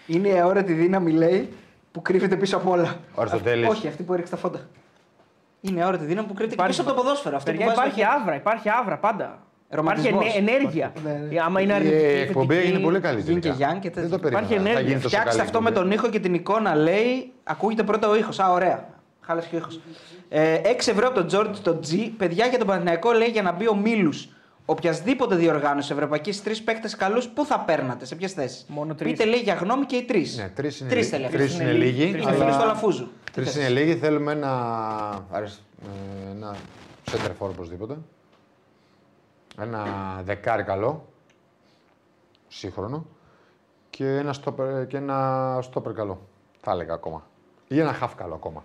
Είναι 0.07 0.29
η 0.29 0.39
αόρατη 0.39 0.73
δύναμη, 0.73 1.13
λέει, 1.13 1.53
που 1.93 2.03
κρύβεται 2.03 2.37
πίσω 2.37 2.57
από 2.57 2.71
όλα. 2.71 2.95
Ο 3.15 3.21
Αριστοτέλης. 3.21 3.65
Αυτή- 3.67 3.79
Όχι, 3.79 3.89
αυτή 3.89 4.03
που 4.03 4.13
έριξε 4.13 4.31
τα 4.31 4.37
φόντα. 4.37 4.59
Είναι 5.61 5.79
η 5.79 5.83
αόρατη 5.83 6.05
δύναμη 6.05 6.27
που 6.27 6.35
κρύβεται 6.35 6.57
και 6.57 6.63
Υπάρχει- 6.63 6.81
πίσω 6.81 6.83
από 6.91 6.91
το 7.01 7.03
ποδόσφαιρο. 7.07 7.37
Αυτό 7.37 7.51
Παιδιά, 7.51 7.67
που 7.67 7.75
βάζει 7.75 7.81
υπάρχει 7.89 8.01
το 8.01 8.07
χέρι. 8.11 8.21
άβρα, 8.23 8.35
υπάρχει 8.35 8.69
άβρα 8.81 8.97
πάντα. 8.99 9.25
Υπάρχει 9.25 10.09
Ρομαντισμός. 10.11 10.35
ενέ- 10.35 10.51
ενέργεια. 10.51 10.93
Ναι, 11.05 11.11
ναι. 11.31 11.41
Άμα 11.41 11.61
είναι 11.61 11.73
Η 11.73 11.77
αρνητική. 11.77 12.05
εκπομπή 12.05 12.55
θετική, 12.55 12.67
έγινε 12.69 12.85
πολύ 12.85 13.01
καλή. 13.01 13.21
Yin 13.21 13.25
και 13.25 13.41
τελικά. 13.41 13.71
yang 13.73 13.79
και 13.81 13.91
Δεν 13.91 13.93
τέτοια. 13.93 14.09
το 14.11 14.19
περίμενα. 14.19 14.29
Υπάρχει 14.47 14.55
Θα 14.55 14.61
ενέργεια. 14.61 14.81
γίνει 14.81 14.95
τόσο 14.95 15.09
Φτιάξτε 15.09 15.31
καλή 15.31 15.41
αυτό 15.43 15.61
με 15.63 15.69
εκπομπή. 15.69 15.87
τον 15.89 15.97
ήχο 15.97 16.09
και 16.09 16.21
την 16.21 16.35
εικόνα, 16.35 16.75
λέει. 16.75 17.33
Ακούγεται 17.45 17.83
πρώτα 17.83 18.09
ο 18.09 18.17
ήχος. 18.17 18.39
Α, 18.41 18.53
ωραία. 18.53 18.85
Χάλασε 19.29 19.49
και 19.49 19.55
ο 19.55 19.59
ήχος. 19.59 19.81
Ε, 20.29 20.61
6 20.65 20.91
ευρώ 20.91 21.07
από 21.07 21.15
τον 21.15 21.27
Τζόρτζ 21.27 21.59
το 21.61 21.81
G. 21.91 22.11
Παιδιά 22.17 22.47
για 22.47 22.59
τον 22.59 22.67
Παναθηναϊκό 22.67 23.13
λέει 23.13 23.29
για 23.29 23.43
να 23.43 23.53
μπει 23.53 23.69
ο 23.69 23.75
Μίλους. 23.75 24.29
Οποιασδήποτε 24.67 25.35
διοργάνωση 25.35 25.93
Ευρωπαϊκής 25.93 26.43
τρεις 26.43 26.63
παίκτες 26.63 26.97
καλούς, 26.97 27.29
πού 27.29 27.45
θα 27.45 27.61
παίρνατε, 27.61 28.05
σε 28.05 28.15
ποιες 28.15 28.33
θέσεις; 28.33 28.65
Μόνο 28.69 28.95
τρεις. 28.95 29.11
Πείτε 29.13 29.25
λέει 29.25 29.41
για 29.41 29.55
γνώμη 29.55 29.85
και 29.85 29.97
οι 29.97 30.03
τρεις. 30.05 30.37
Ναι, 30.37 30.49
τρεις 30.49 30.81
είναι, 30.81 30.89
Τρεις 30.89 31.03
λί- 31.05 31.11
θέλει 31.11 31.25
αυτός. 31.25 31.41
τρεις 31.41 31.55
είναι 31.55 31.63
είναι 31.63 31.73
λίγοι. 31.73 32.01
λίγοι. 32.01 32.13
Τρεις 32.13 32.23
Είναι 32.25 32.33
αλλά- 32.35 32.45
φίλο 32.45 32.57
του 32.57 32.63
Αλαφούζου. 32.63 33.09
Τρεις 33.33 33.57
είναι 33.57 33.69
λίγοι. 33.69 33.97
Θέλουμε 33.97 34.33
ένα, 34.33 34.53
αρισ- 35.31 35.61
ε, 35.83 36.31
ένα 36.31 36.57
center 37.11 37.29
for 37.39 37.49
οπωσδήποτε. 37.49 37.97
Ένα 39.61 39.85
δεκάρι 40.25 40.63
καλό. 40.63 41.07
Σύγχρονο. 42.49 43.07
Και 43.91 44.05
ένα 44.07 44.35
stopper, 44.45 44.87
και 44.89 44.97
ένα 44.97 45.59
stopper 45.73 45.93
καλό. 45.95 46.21
Θα 46.61 46.71
έλεγα 46.73 46.95
ακόμα. 46.95 47.27
Ή 47.69 47.81
ένα 47.81 47.99
half 48.03 48.11
καλό 48.17 48.35
ακόμα. 48.35 48.65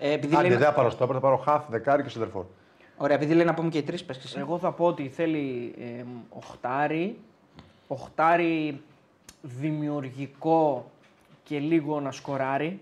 Ναι. 0.00 0.06
Ε, 0.08 0.12
επειδή 0.12 0.34
Άντε, 0.34 0.48
λέει, 0.48 0.56
δεν 0.56 0.66
θα 0.66 0.72
πάρω 0.72 0.88
stopper, 0.88 1.12
θα 1.12 1.20
πάρω 1.20 1.44
half, 1.46 1.60
δεκάρι 1.68 2.02
και 2.02 2.10
center 2.18 2.38
for. 2.40 2.44
Ωραία, 2.96 3.16
επειδή 3.16 3.34
λέει 3.34 3.44
να 3.44 3.54
πούμε 3.54 3.68
και 3.68 3.78
οι 3.78 3.82
τρεις, 3.82 4.04
πες 4.04 4.16
και 4.16 4.22
εσύ. 4.26 4.38
Εγώ 4.38 4.58
θα 4.58 4.72
πω 4.72 4.84
ότι 4.86 5.08
θέλει 5.08 5.74
ε, 5.78 6.04
οχτάρι, 6.28 7.18
οχτάρι 7.86 8.80
δημιουργικό 9.42 10.90
και 11.42 11.58
λίγο 11.58 12.00
να 12.00 12.10
σκοράρει. 12.10 12.80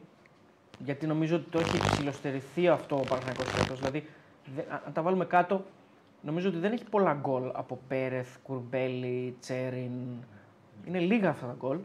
Γιατί 0.84 1.06
νομίζω 1.06 1.36
ότι 1.36 1.44
το 1.50 1.58
έχει 1.58 1.78
ψηλοστερηθεί 1.78 2.68
αυτό 2.68 2.96
ο 2.96 3.00
Παναθηναϊκός 3.08 3.46
φέτος. 3.50 3.78
Δηλαδή, 3.78 4.08
δε- 4.54 4.62
αν 4.70 4.80
αν 4.86 4.92
τα 4.92 5.02
βάλουμε 5.02 5.24
κάτω, 5.24 5.64
νομίζω 6.20 6.48
ότι 6.48 6.58
δεν 6.58 6.72
έχει 6.72 6.84
πολλά 6.84 7.12
γκολ 7.20 7.50
από 7.52 7.78
Πέρεθ, 7.88 8.36
Κουρμπέλη, 8.42 9.36
Τσέριν. 9.40 9.90
Είναι 10.86 10.98
λίγα 10.98 11.28
αυτά 11.30 11.46
τα 11.46 11.54
γκολ. 11.58 11.78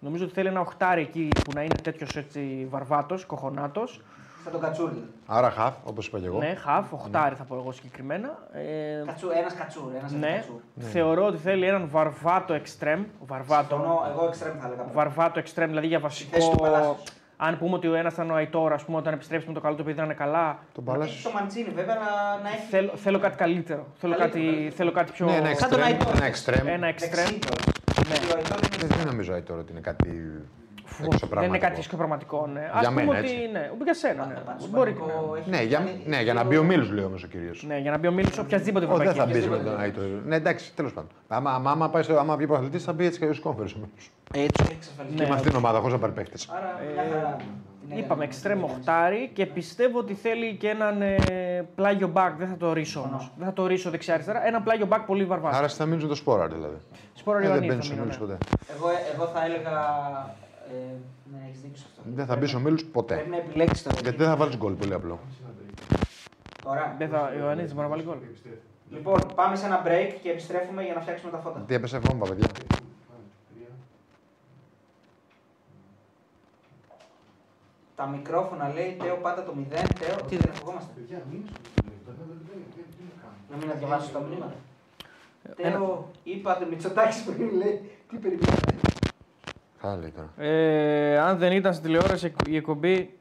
Νομίζω 0.00 0.24
ότι 0.24 0.32
θέλει 0.34 0.48
ένα 0.48 0.60
οχτάρι 0.60 1.00
εκεί 1.00 1.28
που 1.44 1.50
να 1.54 1.62
είναι 1.62 1.74
τέτοιος 1.82 2.16
έτσι 2.16 2.66
βαρβάτος, 2.70 3.24
κοχονάτος. 3.24 4.02
Θα 4.44 4.50
τον 4.50 4.60
κατσούρι. 4.60 5.04
Άρα 5.26 5.52
half, 5.58 5.72
όπως 5.84 6.06
είπα 6.06 6.18
και 6.18 6.26
εγώ. 6.26 6.38
Ναι, 6.38 6.54
χαφ, 6.54 6.92
οχτάρι 6.92 7.34
θα 7.34 7.44
πω 7.44 7.54
εγώ 7.54 7.72
συγκεκριμένα. 7.72 8.38
Ε, 8.52 9.02
Κατσού, 9.06 9.28
ένας 9.30 9.54
κατσούρ. 9.54 9.92
Ένας 9.98 10.12
ναι, 10.12 10.32
κατσούρ. 10.34 10.60
θεωρώ 10.92 11.26
ότι 11.26 11.36
θέλει 11.36 11.66
έναν 11.66 11.88
βαρβάτο 11.88 12.54
εξτρέμ. 12.54 13.04
Βαρβάτο, 13.20 13.74
Συμφωνώ, 13.76 14.02
εγώ 14.10 14.26
εξτρέμ 14.26 14.58
θα 14.60 14.66
έλεγα. 14.66 14.84
βαρβάτο 14.92 15.38
εξτρέμ, 15.38 15.68
δηλαδή 15.68 15.86
για 15.86 15.98
θέση 16.00 16.24
του 16.24 16.30
βασικό. 16.32 16.56
Παλάσιος. 16.62 17.02
Αν 17.36 17.58
πούμε 17.58 17.74
ότι 17.74 17.86
ο 17.88 17.94
ένας 17.94 18.12
ήταν 18.12 18.30
ο 18.30 18.34
Αϊτόρα, 18.34 18.74
ας 18.74 18.84
πούμε, 18.84 18.96
όταν 18.98 19.12
επιστρέψει 19.12 19.48
με 19.48 19.54
το 19.54 19.60
καλό 19.60 19.74
το 19.76 19.82
παιδί 19.82 19.96
να 19.98 20.04
είναι 20.04 20.14
καλά. 20.14 20.58
Τον 20.74 20.84
Έχει 20.86 20.96
Παλάσιο. 20.96 21.30
το 21.30 21.36
Μαντσίνη 21.36 21.68
βέβαια 21.74 21.94
να, 21.94 22.42
να 22.42 22.48
έχει. 22.48 22.66
Θέλω, 22.70 22.92
θέλω 22.96 23.18
κάτι 23.18 23.36
καλύτερο. 23.36 23.86
Θέλω, 23.94 24.14
Καλύτερο, 24.16 24.42
κάτι, 24.44 24.52
καλύτερο. 24.54 24.74
θέλω 24.76 24.92
κάτι 24.92 25.12
πιο. 25.12 25.26
Ναι, 25.26 25.34
ένα 25.36 25.54
Σαν 25.54 25.70
τον 25.70 25.80
extreme. 25.80 25.82
Αϊτόρ. 25.84 26.14
Ένα 26.16 26.26
extreme. 26.34 26.66
ένα 26.66 26.86
εξτρέμ. 26.86 27.24
Δεξί 27.26 27.38
τώρα. 27.38 27.62
Ναι. 28.08 28.14
Γιατί 28.14 28.26
ο 28.32 28.36
Αϊτόρ 28.36 28.58
είναι 28.58 28.86
Δεν, 28.86 28.96
δεν 28.98 29.06
νομίζω 29.06 29.32
Αϊτόρ 29.32 29.58
ότι 29.58 29.72
είναι 29.72 29.80
κάτι 29.80 30.08
Φου, 30.08 30.12
εξωπραγματικό. 30.12 30.67
Δεν 31.30 31.42
είναι 31.42 31.58
κάτι 31.58 31.82
σκοπραματικό. 31.82 32.46
Ναι. 32.52 32.70
Ας 32.72 32.80
Για 32.80 32.88
πούμε 32.88 33.04
μένα, 33.04 33.18
ότι 33.18 33.26
έτσι. 33.28 33.48
ναι, 33.52 33.70
για 33.84 33.94
σένα. 33.94 34.26
Ναι. 34.26 34.34
Πάντως, 34.34 34.70
Μπορεί, 34.70 34.92
Παναθηναϊκό 34.92 35.32
ναι. 35.34 35.38
έχει 35.40 35.50
Ναι, 35.50 35.62
για, 35.62 35.78
κάνει 35.78 36.02
ναι, 36.06 36.22
για 36.22 36.34
να 36.34 36.40
δύο- 36.40 36.50
μπει 36.50 36.56
ο 36.56 36.62
Μίλους, 36.62 36.90
λέει 36.90 37.04
όμως 37.04 37.22
ο 37.22 37.26
κύριος. 37.26 37.64
ναι, 37.68 37.78
για 37.78 37.90
να 37.90 37.98
μπει 37.98 38.06
ο 38.06 38.12
Μίλης 38.12 38.38
οποιασδήποτε 38.38 38.84
Όχι, 38.86 38.96
δεν 38.96 39.04
θα 39.06 39.10
ευρωπαϊκή. 39.12 39.48
μπεις 39.48 39.58
με 39.58 39.64
τον 39.64 39.80
Αϊτόρ. 39.80 40.04
Ναι, 40.24 40.36
εντάξει, 40.36 40.74
τέλος 40.74 40.92
πάντων. 40.92 41.10
Άμα, 41.28 41.50
άμα, 41.50 41.70
άμα, 41.70 41.88
πάει 41.88 42.02
στο, 42.02 42.18
άμα 42.18 42.36
βγει 42.36 42.46
προαθλητή, 42.46 42.78
θα 42.78 42.92
μπει 42.92 43.04
έτσι 43.06 43.18
και 43.18 43.24
ο 43.24 43.34
Κόμφερ. 43.42 43.64
Ε, 43.64 43.68
τους 44.46 44.66
έχει 44.66 44.72
εξασφαλίσει. 44.76 45.14
Και 45.16 45.22
με 45.26 45.34
αυτήν 45.34 45.48
την 45.48 45.58
ομάδα, 45.58 45.78
χωρίς 45.78 45.92
να 45.94 46.00
πάρει 46.00 46.12
παίχτες. 46.12 46.48
Άρα, 46.52 46.80
μια 46.94 47.02
χαρά. 47.12 47.36
Είναι 47.90 48.00
Είπαμε 48.00 48.14
για- 48.14 48.24
εξτρέμ 48.24 48.64
οχτάρι 48.64 49.30
και 49.32 49.46
πιστεύω 49.46 49.98
ότι 49.98 50.14
θέλει 50.14 50.54
και 50.56 50.68
έναν 50.68 51.02
ε, 51.02 51.16
πλάγιο 51.74 52.10
back. 52.14 52.32
Δεν 52.38 52.48
θα 52.48 52.56
το 52.56 52.72
ρίσω 52.72 53.00
όμως. 53.00 53.30
Δεν 53.36 53.46
θα 53.46 53.52
το 53.52 53.66
ρίσω 53.66 53.90
δεξιά-αριστερά. 53.90 54.46
Ένα 54.46 54.60
πλάγιο 54.62 54.88
back 54.90 55.00
πολύ 55.06 55.24
βαρβάτο. 55.24 55.56
Άρα 55.56 55.68
θα 55.68 55.86
μείνει 55.86 56.06
το 56.06 56.14
σπόρα 56.14 56.46
δηλαδή. 56.48 56.76
Σπόρα 57.14 57.38
Ε, 57.38 57.40
δεν 57.40 57.50
Ιωαννίδη 57.50 57.74
μπαίνει 57.74 57.86
θα 57.86 57.92
ο 57.92 57.96
μείνω, 57.96 58.06
Μίλου 58.06 58.26
ναι. 58.26 58.36
ποτέ. 58.36 58.44
Εγώ, 58.76 58.86
εγώ 59.14 59.26
θα 59.26 59.44
έλεγα. 59.44 59.70
Ε, 60.68 60.72
ναι, 61.32 61.46
έχεις 61.48 61.60
δίκιο 61.60 61.76
σε 61.76 61.86
αυτό. 61.88 62.02
Δεν 62.14 62.26
θα 62.26 62.36
μπεις 62.36 62.54
ο 62.54 62.60
Μίλους 62.60 62.84
ποτέ. 62.84 63.14
Πρέπει 63.14 63.30
να 63.30 63.36
επιλέξεις 63.36 63.82
το. 63.82 63.90
Γιατί 64.02 64.16
δεν 64.16 64.26
θα 64.26 64.36
βάλεις 64.36 64.56
γκολ, 64.56 64.72
πολύ 64.72 64.94
απλό. 64.94 65.18
Ωραία. 66.64 66.94
Δεν 66.98 67.08
θα, 67.08 67.30
ο 67.34 67.38
Ιωαννίδης 67.38 67.74
μπορεί 67.74 67.86
να 67.86 67.92
βάλει 67.92 68.02
γκολ. 68.02 68.16
Λοιπόν, 68.90 69.20
πάμε 69.34 69.56
σε 69.56 69.66
ένα 69.66 69.82
break 69.86 70.14
και 70.22 70.30
επιστρέφουμε 70.30 70.82
για 70.82 70.94
να 70.94 71.00
φτιάξουμε 71.00 71.30
τα 71.30 71.38
φώτα. 71.38 71.60
Τι 71.60 71.74
έπεσε 71.74 71.98
βόμβα, 71.98 72.28
παιδιά. 72.28 72.46
Τα 77.96 78.06
μικρόφωνα 78.06 78.72
λέει 78.72 78.96
Τέο 79.02 79.16
πάτα 79.16 79.44
το 79.44 79.54
0. 79.56 79.70
Τέο, 79.70 80.16
τι 80.28 80.36
δεν 80.36 80.52
ακουγόμαστε; 80.56 80.90
Να 83.50 83.56
μην 83.56 83.70
διαβάσω 83.78 84.10
τα 84.12 84.20
μηνύματα. 84.20 84.54
Τέο, 85.56 86.10
είπατε 86.22 86.66
Μητσοτάκης 86.70 87.22
πριν 87.22 87.50
λέει. 87.56 87.90
Τι 88.08 88.16
περιμένετε. 88.16 88.87
Καλά 89.80 89.96
λέει 89.96 90.10
τώρα. 90.16 90.48
Ε, 90.48 91.18
αν 91.18 91.38
δεν 91.38 91.52
ήταν 91.52 91.72
στην 91.72 91.84
τηλεόραση 91.84 92.34
η 92.46 92.56
εκπομπή, 92.56 93.18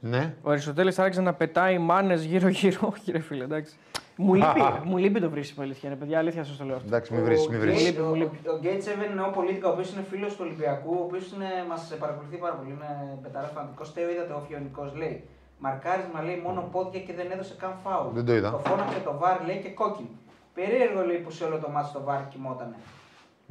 Ναι. 0.00 0.34
ο 0.42 0.50
Αριστοτέλης 0.50 0.98
άρχισε 0.98 1.20
να 1.20 1.34
πετάει 1.34 1.78
μάνες 1.78 2.24
γύρω-γύρω. 2.24 2.78
Όχι, 2.92 3.12
ρε 3.12 3.18
φίλε, 3.18 3.44
εντάξει. 3.44 3.76
Μου 4.16 4.34
λείπει, 4.34 4.60
μου 4.88 4.96
λείπει 4.96 5.20
το 5.20 5.30
βρίσιμο 5.30 5.62
αλήθεια. 5.64 5.88
Είναι 5.88 5.98
παιδιά, 5.98 6.18
αλήθεια 6.18 6.44
σας 6.44 6.56
το 6.56 6.64
λέω. 6.64 6.74
αυτό. 6.76 6.86
Εντάξει, 6.88 7.14
μην 7.14 7.24
βρεις, 7.24 7.48
μην 7.48 7.60
βρεις. 7.60 7.84
λείπει, 7.86 8.00
μου 8.02 8.14
λείπει. 8.14 8.38
Ο 8.48 8.58
Γκέιτ 8.60 8.82
Σέβεν 8.82 9.10
είναι 9.10 9.22
ο 9.22 9.30
Πολίτικα, 9.30 9.68
ο 9.68 9.72
οποίος 9.72 9.92
είναι 9.92 10.02
φίλος 10.10 10.32
του 10.36 10.42
Ολυμπιακού, 10.46 10.94
ο 11.00 11.02
οποίος 11.02 11.32
μας 11.68 11.94
παρακολουθεί 11.98 12.36
πάρα 12.36 12.54
πολύ. 12.54 12.70
Είναι 12.70 13.18
πετάρα 13.22 13.46
φανατικός. 13.54 13.92
Τέο, 13.94 14.10
είδατε 14.10 14.32
ο 14.32 14.42
Φιονικό 14.48 14.92
λέει. 14.96 15.24
Μαρκάρισμα 15.58 16.22
λέει 16.22 16.40
μόνο 16.46 16.60
πόδια 16.72 17.00
και 17.00 17.12
δεν 17.18 17.26
έδωσε 17.30 17.54
καν 17.58 17.72
φάουλ. 17.84 18.14
Δεν 18.14 18.24
το 18.24 18.32
είδα. 18.34 18.50
Το 18.50 18.58
φώναξε 18.58 18.98
το 19.04 19.14
βαρ 19.18 19.36
λέει 19.46 19.58
και 19.64 19.68
κόκκινη. 19.68 20.10
Περίεργο 20.54 21.00
λέει 21.08 21.16
που 21.24 21.30
σε 21.30 21.44
όλο 21.44 21.58
το 21.58 21.68
μάτι 21.74 21.90
το 21.92 22.02
βαρ 22.08 22.28
κοιμότανε. 22.28 22.74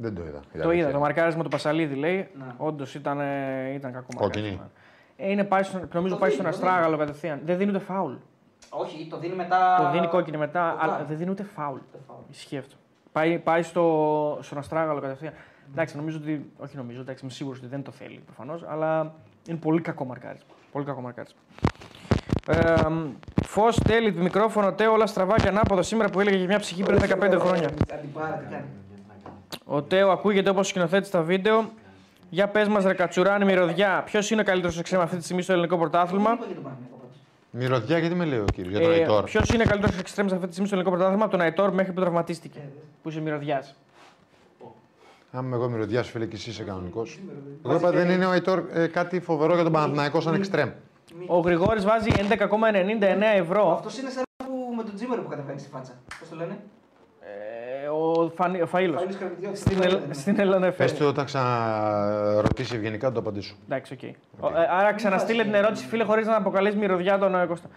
Δεν 0.00 0.14
το 0.14 0.22
είδα. 0.24 0.40
Το 0.62 0.72
είδα, 0.72 0.90
το 0.90 0.98
μαρκάρισμα 0.98 1.42
του 1.42 1.48
Πασαλίδη 1.48 1.94
λέει. 1.94 2.28
Ναι. 2.38 2.44
Όντως 2.56 2.94
ήταν, 2.94 3.20
ε, 3.20 3.72
ήταν 3.74 3.92
κακό 3.92 4.06
Κόκκινη. 4.16 4.42
μαρκάρισμα. 4.46 4.70
Ε, 5.16 5.30
είναι 5.30 5.44
πάει 5.44 5.62
στο, 5.62 5.80
νομίζω 5.92 6.14
Το 6.14 6.20
πάει 6.20 6.30
δίνει, 6.30 6.42
στον 6.42 6.52
το 6.52 6.56
δίνει. 6.58 6.70
Αστράγαλο 6.70 6.96
κατευθείαν. 6.96 7.40
Δεν 7.44 7.56
δίνει 7.58 7.70
ούτε 7.70 7.80
φάουλ. 7.80 8.12
Όχι, 8.70 9.06
το 9.10 9.18
δίνει 9.18 9.34
μετά. 9.34 9.78
Το 9.82 9.90
δίνει 9.90 10.06
κόκκινη 10.06 10.36
μετά, 10.36 10.70
το 10.78 10.82
αλλά 10.84 10.96
βαρ. 10.96 11.06
δεν 11.06 11.16
δίνει 11.16 11.30
ούτε 11.30 11.42
φάουλ. 11.42 11.78
Το 11.92 11.98
φάουλ. 12.06 12.20
Ισχύει 12.30 12.56
αυτό. 12.56 12.74
Πάει, 13.12 13.38
πάει 13.38 13.62
στο, 13.62 14.38
στον 14.42 14.58
Αστράγαλο 14.58 15.00
κατευθείαν. 15.00 15.32
Εντάξει, 15.72 15.96
νομίζω 15.96 16.18
ότι. 16.22 16.50
Όχι 16.58 16.76
νομίζω, 16.76 17.00
εντάξει, 17.00 17.24
είμαι 17.24 17.32
σίγουρος 17.32 17.58
ότι 17.58 17.68
δεν 17.68 17.82
το 17.82 17.90
θέλει 17.90 18.20
προφανώς, 18.24 18.64
αλλά 18.68 19.12
είναι 19.48 19.58
πολύ 19.58 19.80
κακό 19.80 20.04
μαρκάρισμα. 20.04 20.48
Πολύ 20.72 20.84
κακό 20.84 21.00
μαρκάρισμα. 21.00 21.38
Ε, 22.48 22.74
Φως 23.44 23.78
τέλει 23.78 24.12
το 24.12 24.22
μικρόφωνο, 24.22 24.72
τέο 24.72 24.92
όλα 24.92 25.06
στραβά 25.06 25.34
και 25.36 25.48
ανάποδα 25.48 25.82
σήμερα 25.82 26.08
που 26.10 26.20
έλεγε 26.20 26.36
για 26.36 26.46
μια 26.46 26.58
ψυχή 26.58 26.82
πριν 26.82 26.98
15 27.00 27.36
χρόνια. 27.38 27.68
Αντιπάρα, 27.92 28.34
τι 28.34 28.44
κάνει; 28.50 28.64
Ο 29.70 29.82
Τέο 29.82 30.10
ακούγεται 30.10 30.50
όπως 30.50 30.68
σκηνοθέτης 30.68 31.08
στα 31.08 31.22
βίντεο. 31.22 31.70
Για 32.30 32.48
πες 32.48 32.68
μας, 32.68 32.84
ρε 32.84 32.94
Κατσουράνη, 32.94 33.44
μυρωδιά. 33.44 34.02
Ποιος 34.04 34.30
είναι 34.30 34.40
ο 34.40 34.44
καλύτερος 34.44 34.78
εξτρέμ 34.78 35.00
αυτή 35.00 35.16
τη 35.16 35.24
στιγμή 35.24 35.42
στο 35.42 35.52
ελληνικό 35.52 35.78
πρωτάθλημα; 35.78 36.30
Τι 36.30 36.36
είπα 36.36 36.44
για 36.46 36.54
τον 36.54 36.64
Παναγιώτο 36.64 36.96
πρώτος. 36.98 37.16
Μυρωδιά, 37.50 37.98
γιατί 37.98 38.14
με 38.14 38.24
λέει 38.24 38.38
ο 38.38 38.44
κύριος 38.54 38.72
για 38.72 38.82
τον 38.82 38.92
Αϊτόρ; 38.92 39.24
Ποιος 39.24 39.48
είναι 39.48 39.62
ο 39.62 39.66
καλύτερος 39.66 39.98
εξτρέμ 39.98 40.26
αυτή 40.26 40.46
τη 40.46 40.50
στιγμή 40.50 40.66
στο 40.66 40.74
ελληνικό 40.74 40.96
πρωτάθλημα 40.96 41.24
από 41.24 41.32
τον 41.36 41.40
Αϊτόρ 41.40 41.72
μέχρι 41.72 41.92
που 41.92 42.00
τραυματίστηκε. 42.00 42.60
Που 43.02 43.08
είσαι 43.08 43.20
μυρωδιάς; 43.20 43.74
Αν 45.30 45.44
είμαι 45.44 45.56
εγώ 45.56 45.68
μυρωδιάς, 45.68 46.08
φίλε, 46.08 46.26
και 46.26 46.36
εσύ 46.36 46.50
είσαι 46.50 46.62
κανονικός. 46.62 47.18
Εγώ 47.64 47.74
είπα 47.74 47.90
δεν 47.90 48.10
είναι 48.10 48.26
ο 48.26 48.30
Αϊτόρ 48.30 48.62
ε, 48.72 48.86
κάτι 48.86 49.20
φοβερό 49.20 49.54
για 49.54 49.62
τον 49.62 49.72
Παναθηναϊκός 49.72 50.22
σαν 50.22 50.34
εξτρέμ. 50.34 50.70
Ο 51.26 51.38
Γρηγόρης 51.38 51.84
βάζει 51.84 52.10
11,99 52.16 52.26
ευρώ. 53.36 53.72
Αυτός 53.72 53.98
είναι 53.98 54.10
σαν 54.10 54.22
που 54.36 54.74
με 54.76 54.82
τον 54.82 54.94
Τζίμερο 54.94 55.22
που 55.22 55.28
κατεβαίνει 55.28 55.58
στη 55.58 55.68
φάτσα. 55.68 55.92
Πώς 56.18 56.28
το 56.28 56.36
λένε; 56.36 56.58
Ε, 57.88 57.90
ο, 57.90 58.32
Φανί, 58.36 58.60
ο 58.62 58.68
Φαΐλος. 58.72 58.98
Φαΐλος 59.00 59.16
Καραπηδιώτης. 59.18 59.60
Στην, 59.60 59.76
Το 59.76 59.82
Ελ, 59.82 59.92
λένε. 59.92 60.14
στην 60.14 60.40
Ελλάδα 60.40 60.70
Πες 60.70 60.94
του 60.94 61.06
όταν 61.06 61.24
ξαναρωτήσει 61.24 62.74
ευγενικά, 62.76 63.12
το 63.12 63.20
απαντήσω. 63.20 63.54
Εντάξει, 63.68 63.92
οκ. 63.92 64.02
Ο- 64.44 64.58
ε, 64.58 64.68
Άρα 64.78 64.92
ξαναστείλε 64.94 65.42
την 65.42 65.54
ερώτηση, 65.54 65.86
φίλε, 65.86 66.04
χωρίς 66.04 66.26
να 66.26 66.36
αποκαλείς 66.36 66.74
μυρωδιά 66.76 67.18
τον 67.18 67.34
ε, 67.40 67.46
Κώστα. 67.46 67.68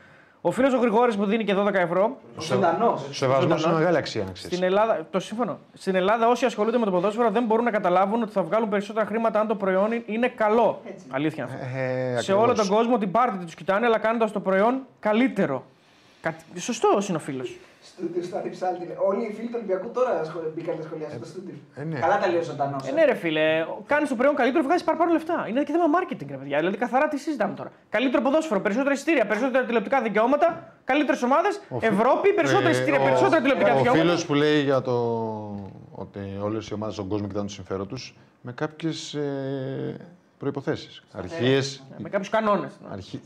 Ο 0.44 0.52
φίλος 0.52 0.74
ο 0.74 0.78
Γρηγόρης 0.78 1.16
που 1.16 1.26
δίνει 1.26 1.44
και 1.44 1.54
12 1.58 1.74
ευρώ. 1.74 2.18
Ο 2.38 2.42
Ζωντανός. 2.42 3.08
Ο 3.10 3.14
σεβασμό 3.14 3.56
είναι 3.56 3.74
μεγάλη 3.74 3.98
αξία 3.98 4.24
να 4.24 4.32
ξέρεις. 4.32 4.56
Στην 4.56 4.64
Ελλάδα, 4.68 5.08
το 5.12 5.20
σύμφωνο. 5.20 5.60
Στην 5.74 5.96
Ελλάδα, 5.96 6.28
όσοι 6.28 6.46
ασχολούνται 6.46 6.78
με 6.78 6.86
το 6.86 6.92
ποδόσφαιρο 6.92 7.30
δεν 7.30 7.44
μπορούν 7.46 7.64
να 7.66 7.72
καταλάβουν 7.72 8.22
ότι 8.22 8.32
θα 8.32 8.44
βγάλουν 8.44 8.70
περισσότερα 8.70 9.06
χρήματα 9.06 9.40
αν 9.40 9.48
το 9.48 9.56
προϊόν 9.56 9.90
είναι 10.06 10.28
καλό. 10.28 10.82
Αλήθεια 11.10 11.44
αυτό. 11.44 11.58
Ε, 11.78 12.22
Σε 12.22 12.34
όλο 12.34 12.54
τον 12.54 12.68
κόσμο 12.68 12.98
την 12.98 13.12
πάρτι 13.12 13.46
τους 13.46 13.56
κοιτάνε, 13.56 13.86
αλλά 13.86 13.98
κάνοντας 13.98 14.32
το 14.32 14.40
προϊόν 14.40 14.80
καλύτερο. 15.00 15.64
Κα... 16.22 16.36
Σωστός 16.58 17.08
είναι 17.08 17.18
ο 17.18 17.22
φίλος. 17.22 17.56
Στούντιο 18.02 18.24
στα 18.24 18.40
διψάλτη. 18.46 18.86
Όλοι 19.10 19.22
οι 19.28 19.34
φίλοι 19.34 19.48
του 19.48 19.54
Ολυμπιακού 19.60 19.88
τώρα 19.98 20.24
σχολ- 20.30 20.52
μπήκαν 20.56 20.76
να 20.78 20.84
σχολιάσουν 20.88 21.20
το 21.20 21.26
στούντιο. 21.26 21.56
ε, 21.76 21.84
ναι. 21.84 22.00
Καλά 22.00 22.18
τα 22.20 22.28
λέει 22.28 22.40
ο 22.40 22.44
Ζωντανός. 22.44 22.88
Ε, 22.88 22.92
ναι, 22.92 23.04
ρε 23.06 23.14
φίλε, 23.14 23.66
κάνει 23.86 24.08
το 24.08 24.16
προϊόν 24.16 24.36
καλύτερο, 24.36 24.64
βγάζει 24.64 24.84
παραπάνω 24.84 25.12
λεφτά. 25.12 25.46
Είναι 25.50 25.64
και 25.64 25.72
θέμα 25.72 25.86
marketing, 25.98 26.28
ρε 26.30 26.38
παιδιά. 26.42 26.58
Δηλαδή, 26.58 26.78
καθαρά 26.78 27.08
τι 27.08 27.18
συζητάμε 27.18 27.54
τώρα. 27.54 27.72
Καλύτερο 27.90 28.22
ποδόσφαιρο, 28.24 28.60
περισσότερα 28.62 28.94
εισιτήρια, 28.94 29.26
περισσότερα 29.26 29.66
τηλεοπτικά 29.66 30.02
δικαιώματα, 30.02 30.74
καλύτερες 30.84 31.22
ομάδες, 31.24 31.62
Ευρώπη, 31.80 32.34
περισσότερα 32.34 32.70
εισιτήρια, 32.70 33.00
Ε, 33.00 33.02
ο- 33.02 33.06
περισσότερα 33.06 33.42
τηλεοπτικά 33.42 33.72
Ο 33.74 33.78
δικαιώματα. 33.78 34.04
φίλος 34.04 34.26
που 34.26 34.34
λέει 34.34 34.62
για 34.62 34.82
το 34.82 34.96
ότι 35.92 36.20
όλες 36.42 36.68
οι 36.68 36.74
ομάδες 36.74 36.94
στον 36.96 37.08
κόσμο 37.08 37.28
κοιτάνε 37.28 37.46
το 37.48 37.52
συμφέρον 37.54 37.88
τους 37.88 38.16
με 38.42 38.52
κάποιες 38.52 39.14
ε, 39.14 39.98
προποθέσει. 40.38 41.02
Αρχίε, 41.12 41.60
Με 41.98 42.10
κάποιους 42.10 42.30
κανόνες. 42.30 42.72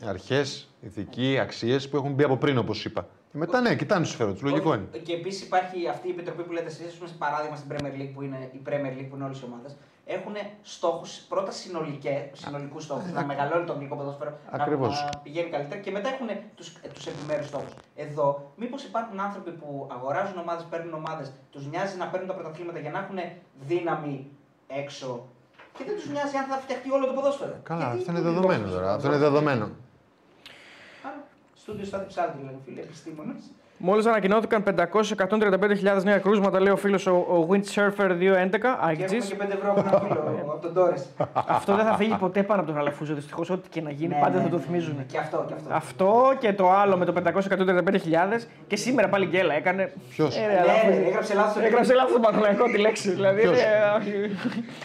αρχές, 0.07 0.69
ηθικοί, 0.81 1.37
αξίες 1.41 1.89
που 1.89 1.97
έχουν 1.97 2.11
μπει 2.13 2.23
από 2.23 2.37
πριν, 2.37 2.57
όπως 2.57 2.85
είπα. 2.85 3.07
Και 3.35 3.41
μετά 3.41 3.61
ναι, 3.61 3.75
κοιτάνε 3.75 4.01
το 4.01 4.09
συμφέρον 4.09 4.35
του. 4.35 4.45
Λογικό 4.45 4.73
είναι. 4.73 4.87
Και 5.03 5.13
επίσης 5.13 5.41
υπάρχει 5.41 5.87
αυτή 5.87 6.07
η 6.07 6.11
επιτροπή 6.11 6.43
που 6.43 6.51
λέτε 6.51 6.65
εσείς, 6.65 6.87
ας 6.87 6.93
πούμε, 6.93 7.09
σε 7.09 7.15
παράδειγμα 7.23 7.55
στην 7.55 7.69
Premier 7.71 7.93
League 7.99 8.11
που 8.13 8.21
είναι 8.21 8.49
η 8.51 8.61
Premier 8.67 8.91
League 8.97 9.07
που 9.09 9.15
είναι 9.15 9.23
όλες 9.23 9.39
οι 9.41 9.45
ομάδες. 9.49 9.75
Έχουν 10.05 10.35
στόχους, 10.61 11.11
πρώτα 11.31 11.51
συνολικούς 11.51 12.83
στόχους, 12.83 13.11
να 13.11 13.25
μεγαλώνει 13.25 13.65
το 13.65 13.73
αγγλικό 13.73 13.95
ποδόσφαιρο, 13.95 14.31
να, 14.51 14.63
Ακριβώς. 14.63 15.03
να 15.03 15.19
πηγαίνει 15.23 15.49
καλύτερα 15.49 15.81
και 15.81 15.91
μετά 15.91 16.09
έχουν 16.09 16.27
του 16.55 16.63
τους 16.93 17.05
επιμέρους 17.07 17.47
στόχους. 17.47 17.73
Εδώ, 17.95 18.51
μήπως 18.55 18.83
υπάρχουν 18.83 19.19
άνθρωποι 19.19 19.51
που 19.51 19.87
αγοράζουν 19.91 20.37
ομάδες, 20.37 20.65
παίρνουν 20.69 20.93
ομάδες, 20.93 21.31
τους 21.51 21.67
νοιάζει 21.67 21.97
να 21.97 22.07
παίρνουν 22.07 22.27
τα 22.27 22.33
πρωταθλήματα 22.33 22.79
για 22.79 22.91
να 22.91 22.99
έχουν 22.99 23.17
δύναμη 23.67 24.27
έξω 24.67 25.27
και 25.77 25.83
δεν 25.87 25.95
τους 25.95 26.09
νοιάζει 26.09 26.35
αν 26.37 26.45
θα 26.51 26.57
φτιαχτεί 26.57 26.91
όλο 26.91 27.05
το 27.05 27.13
ποδόσφαιρο. 27.13 27.55
Καλά, 27.63 27.83
Γιατί 27.83 27.97
αυτό 27.97 28.11
είναι 28.11 28.21
το 28.21 28.29
δεδομένο 28.29 28.63
δικό 28.63 28.75
τώρα. 28.75 28.85
σας 28.85 28.95
Αυτό 28.95 29.07
είναι 29.07 29.17
δεδομένο. 29.17 29.65
Άρα, 31.67 31.73
Στούντιο 31.73 31.85
στα 31.85 31.97
διψάλτη, 31.97 32.37
λένε 32.45 32.57
φίλοι 32.65 32.79
επιστήμονες. 32.79 33.35
Μόλις 33.77 34.05
ανακοινώθηκαν 34.05 34.63
500-135.000 34.63 36.03
νέα 36.03 36.17
κρούσματα, 36.19 36.59
λέει 36.59 36.73
ο 36.73 36.77
φίλος 36.77 37.05
ο, 37.07 37.11
ο 37.15 37.47
Windsurfer 37.49 38.09
211, 38.09 38.17
Και 38.17 38.23
έχουμε 38.23 38.49
IGGs. 38.91 39.23
και 39.23 39.35
5 39.39 39.49
ευρώ 39.51 39.71
από 39.71 39.79
ένα 39.79 39.99
φίλο 39.99 40.51
από 40.51 40.61
τον 40.61 40.73
Τόρε. 40.73 40.93
Αυτό 41.47 41.75
δεν 41.75 41.85
θα 41.85 41.95
φύγει 41.95 42.15
ποτέ 42.19 42.43
πάνω 42.43 42.61
από 42.61 42.69
τον 42.71 42.79
Αλαφούζο. 42.79 43.13
Δυστυχώς, 43.13 43.49
ό,τι 43.49 43.69
και 43.69 43.81
να 43.81 43.89
γίνει, 43.91 44.13
Ναι, 44.15 44.19
πάντα 44.21 44.37
ναι, 44.37 44.43
θα 44.43 44.49
το 44.49 44.55
ναι, 44.57 44.61
θυμίζουν. 44.61 44.95
ναι. 44.97 45.03
Και 45.03 45.17
αυτό, 45.17 45.45
και 45.47 45.53
αυτό. 45.53 45.69
Αυτό 45.73 46.33
και 46.39 46.53
το 46.53 46.71
άλλο 46.71 46.97
με 46.97 47.05
το 47.05 47.13
500-135.000 47.25 48.47
και 48.67 48.75
σήμερα 48.75 49.09
πάλι 49.09 49.25
γκέλα 49.25 49.53
έκανε. 49.53 49.91
Ποιος; 50.09 50.37
Ε, 50.37 50.47
ρε, 50.47 50.53
Ναι, 50.53 50.59
Αλαφούζο. 50.59 50.99
ναι, 50.99 51.05
έγραψε 51.07 51.33
λάθος. 51.33 51.63
Έγραψε 51.63 51.93
λάθος 51.93 52.11
τον 52.11 52.21
Παναθηναϊκό 52.21 52.63
τη 52.65 52.77
λέξη. 52.77 53.09
Δηλαδή, 53.11 53.41
Ποιος; 53.41 53.59
ε, 53.59 53.65
όχι. 53.97 54.11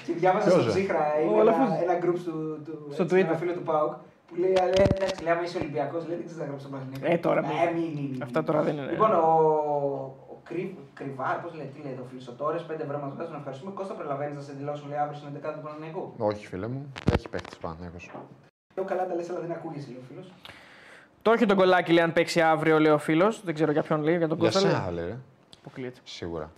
Και 0.06 0.12
διάβαζα 0.18 0.44
Ποιος, 0.50 0.62
στο 0.62 0.72
ρε; 0.72 0.78
ψύχρα 0.78 0.98
Ο 1.26 1.30
είναι 1.30 1.40
Αλαφούζος. 1.40 1.74
ένα, 1.82 1.92
ένα 1.92 1.98
group 2.04 2.18
του, 2.24 2.60
του, 2.64 2.88
Στο 2.92 3.02
έτσι, 3.02 3.16
Twitter. 3.16 3.28
ένα 3.28 3.36
φίλο 3.36 3.52
του 3.52 3.62
Πάουκ 3.62 3.92
που 4.30 4.36
λέει, 4.42 4.52
«Α, 4.62 4.64
λέει, 4.74 4.86
εντάξει, 4.94 5.22
λέει, 5.24 5.32
άμα 5.32 5.42
είσαι 5.46 5.58
Ολυμπιακός, 5.62 6.02
λέει, 6.08 6.16
δεν 6.20 6.24
ξέρεις 6.26 6.42
να 6.42 6.46
γράψεις 6.48 6.66
τον 6.68 6.72
Παναθηναϊκό. 6.74 7.06
Ε, 7.14 7.18
τώρα 7.26 7.40
Ναι, 7.40 7.48
μην. 7.48 7.82
μην, 7.82 7.92
μην, 7.98 8.10
μην. 8.12 8.22
Αυτά 8.26 8.38
τώρα 8.48 8.60
δεν 8.66 8.74
είναι. 8.76 8.90
Λοιπόν, 8.94 9.10
ο, 9.24 9.26
ο 10.32 10.36
Κρυ, 10.48 10.64
Κρυβάρ, 10.98 11.36
πώς 11.42 11.52
λέει, 11.58 11.68
τι 11.74 11.78
λέει 11.84 11.92
εδώ, 11.96 12.04
φίλος, 12.10 12.26
ο 12.28 12.34
Τόρες, 12.40 12.62
5 12.70 12.80
ευρώ 12.86 12.96
μα 13.04 13.08
βγάζουν. 13.14 13.34
Ευχαριστούμε. 13.40 13.70
Κώστα, 13.78 13.94
προλαβαίνεις 14.00 14.34
να 14.40 14.42
σε 14.48 14.52
δηλώσουν, 14.58 14.86
λέει, 14.90 14.98
αύριο 15.04 15.16
στην 15.20 15.28
11 15.32 15.52
του 15.56 15.62
Παναθηναϊκού; 15.64 16.02
Όχι, 16.30 16.42
φίλε 16.50 16.66
μου. 16.72 16.80
Έχει 17.14 17.28
παίχτη 17.32 17.56
πάνω. 17.60 17.76
Πιο 18.74 18.84
καλά 18.84 19.06
τα 19.08 19.14
λες, 19.14 19.30
αλλά 19.30 19.40
δεν 19.44 19.52
ακούγεσαι, 19.52 19.88
λέει 19.92 20.00
ο 20.02 20.06
φίλος. 20.08 20.26
Το 21.22 21.30
έχει 21.32 21.46
τον 21.46 21.56
κολλάκι 21.56 21.92
λέει 21.92 22.04
αν 22.04 22.12
παίξει 22.12 22.40
αύριο, 22.40 22.78
λέει 22.78 22.92
ο 22.92 22.98
φίλος. 22.98 23.42
Δεν 23.44 23.54
ξέρω 23.54 23.72
για 23.72 23.82
ποιον 23.82 24.02
λέει, 24.02 24.16
για 24.16 24.28
τον 24.28 24.38
Για 24.38 24.50
Κώστα. 24.50 24.66
λέει. 24.68 24.76
σένα, 24.76 24.90
λέει, 24.90 25.04
ρε. 25.06 25.16
Αποκλείεται. 25.60 26.00
Σίγουρα. 26.04 26.50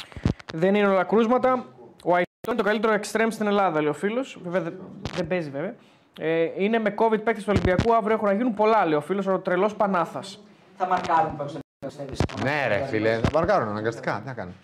Δεν 0.54 0.74
είναι 0.74 0.86
όλα 0.88 1.04
κρούσματα. 1.04 1.64
Ο 2.04 2.14
Αϊτό 2.14 2.28
είναι 2.48 2.56
το 2.56 2.62
καλύτερο 2.62 2.94
extreme 2.94 3.26
στην 3.30 3.46
Ελλάδα, 3.46 3.80
λέει 3.80 3.90
ο 3.90 3.92
φίλος. 3.92 4.38
Βέβαια 4.42 4.60
δεν, 4.62 4.78
δεν 5.14 5.26
παίζει, 5.26 5.50
βέβαια. 5.50 5.74
Ε, 6.18 6.48
είναι 6.56 6.78
με 6.78 6.94
COVID 6.98 7.22
παίκτη 7.24 7.40
του 7.40 7.46
Ολυμπιακού. 7.48 7.94
Αύριο 7.94 8.14
έχουν 8.14 8.26
να 8.28 8.34
γίνουν 8.34 8.54
πολλά, 8.54 8.84
λέει 8.84 8.94
ο 8.94 9.00
φίλος. 9.00 9.26
Ο 9.26 9.38
τρελός 9.38 9.74
Πανάθας. 9.74 10.38
Θα 10.78 10.86
μαρκάρουν 10.86 11.36
παίξουν. 11.36 11.60
πιστεύεις. 11.86 12.20
Ναι, 12.42 12.66
ρε, 12.68 12.86
φίλε. 12.86 13.18
Θα 13.18 13.28
βαρκάρουν 13.32 13.68
αναγκαστικά. 13.68 14.18
Τι 14.20 14.26
να 14.26 14.32
κάνουν. 14.32 14.54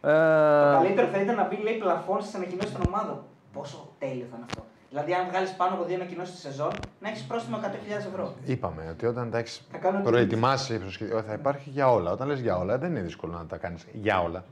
Το 0.00 0.08
Ε, 0.08 0.72
καλύτερο 0.82 1.06
θα 1.12 1.20
ήταν 1.20 1.34
να 1.36 1.46
μπει 1.46 1.56
λέει 1.62 1.74
πλαφόν 1.78 2.20
στις 2.22 2.34
ανακοινώσεις 2.34 2.72
των 2.72 2.82
ομάδων. 2.86 3.22
Πόσο 3.52 3.88
τέλειο 3.98 4.26
θα 4.30 4.36
είναι 4.36 4.44
αυτό. 4.48 4.64
Δηλαδή, 4.88 5.12
αν 5.14 5.26
βγάλεις 5.30 5.50
πάνω 5.50 5.74
από 5.74 5.84
δύο 5.84 5.94
ανακοινώσεις 5.94 6.34
τη 6.34 6.40
σεζόν, 6.40 6.70
να 7.00 7.08
έχεις 7.08 7.22
πρόστιμο 7.24 7.56
100.000 7.56 8.06
ευρώ. 8.06 8.34
Είπαμε 8.44 8.88
ότι 8.90 9.06
όταν 9.06 9.30
τα 9.30 9.38
έχεις 9.38 9.66
Θα 9.72 9.78
κάνω 9.78 10.00
προετοιμάσει, 10.02 10.78
προσχε- 10.78 11.24
θα 11.26 11.32
υπάρχει 11.32 11.70
για 11.70 11.92
όλα. 11.92 12.10
Όταν 12.12 12.28
λες 12.28 12.40
για 12.40 12.56
όλα, 12.56 12.78
δεν 12.78 12.90
είναι 12.90 13.00
δύσκολο 13.00 13.32
να 13.32 13.46
τα 13.46 13.56
κάνεις 13.56 13.86
για 13.92 14.20
όλα. 14.22 14.44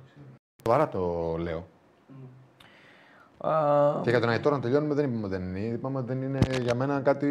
Σοβαρά 0.67 0.89
το 0.89 1.35
λέω. 1.39 1.67
Α, 3.39 3.51
Και 4.03 4.11
για 4.11 4.21
τον 4.21 4.29
Αϊτόρ 4.29 4.53
να 4.53 4.61
τελειώνουμε 4.61 4.95
δεν 4.95 5.05
είπαμε 5.05 5.25
ότι 5.27 5.35
δεν 5.37 5.43
είναι. 5.43 5.59
Είπαμε 5.75 5.99
ότι 5.99 6.07
δεν 6.07 6.23
είναι 6.23 6.39
για 6.63 6.75
μένα 6.75 7.01
κάτι. 7.01 7.29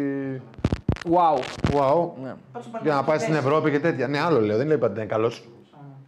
wow. 1.04 1.38
Wow. 1.74 2.08
Ναι. 2.22 2.34
Πάντως, 2.52 2.70
Για 2.82 2.94
να 2.94 3.04
πάει 3.04 3.18
στην 3.18 3.32
παίζει. 3.32 3.46
Ευρώπη 3.46 3.70
και 3.70 3.80
τέτοια. 3.80 4.08
Ναι, 4.08 4.20
άλλο 4.20 4.40
λέω. 4.40 4.56
Δεν 4.56 4.66
λέω 4.66 4.78
ότι 4.82 4.92
είναι 4.96 5.04
καλός. 5.04 5.48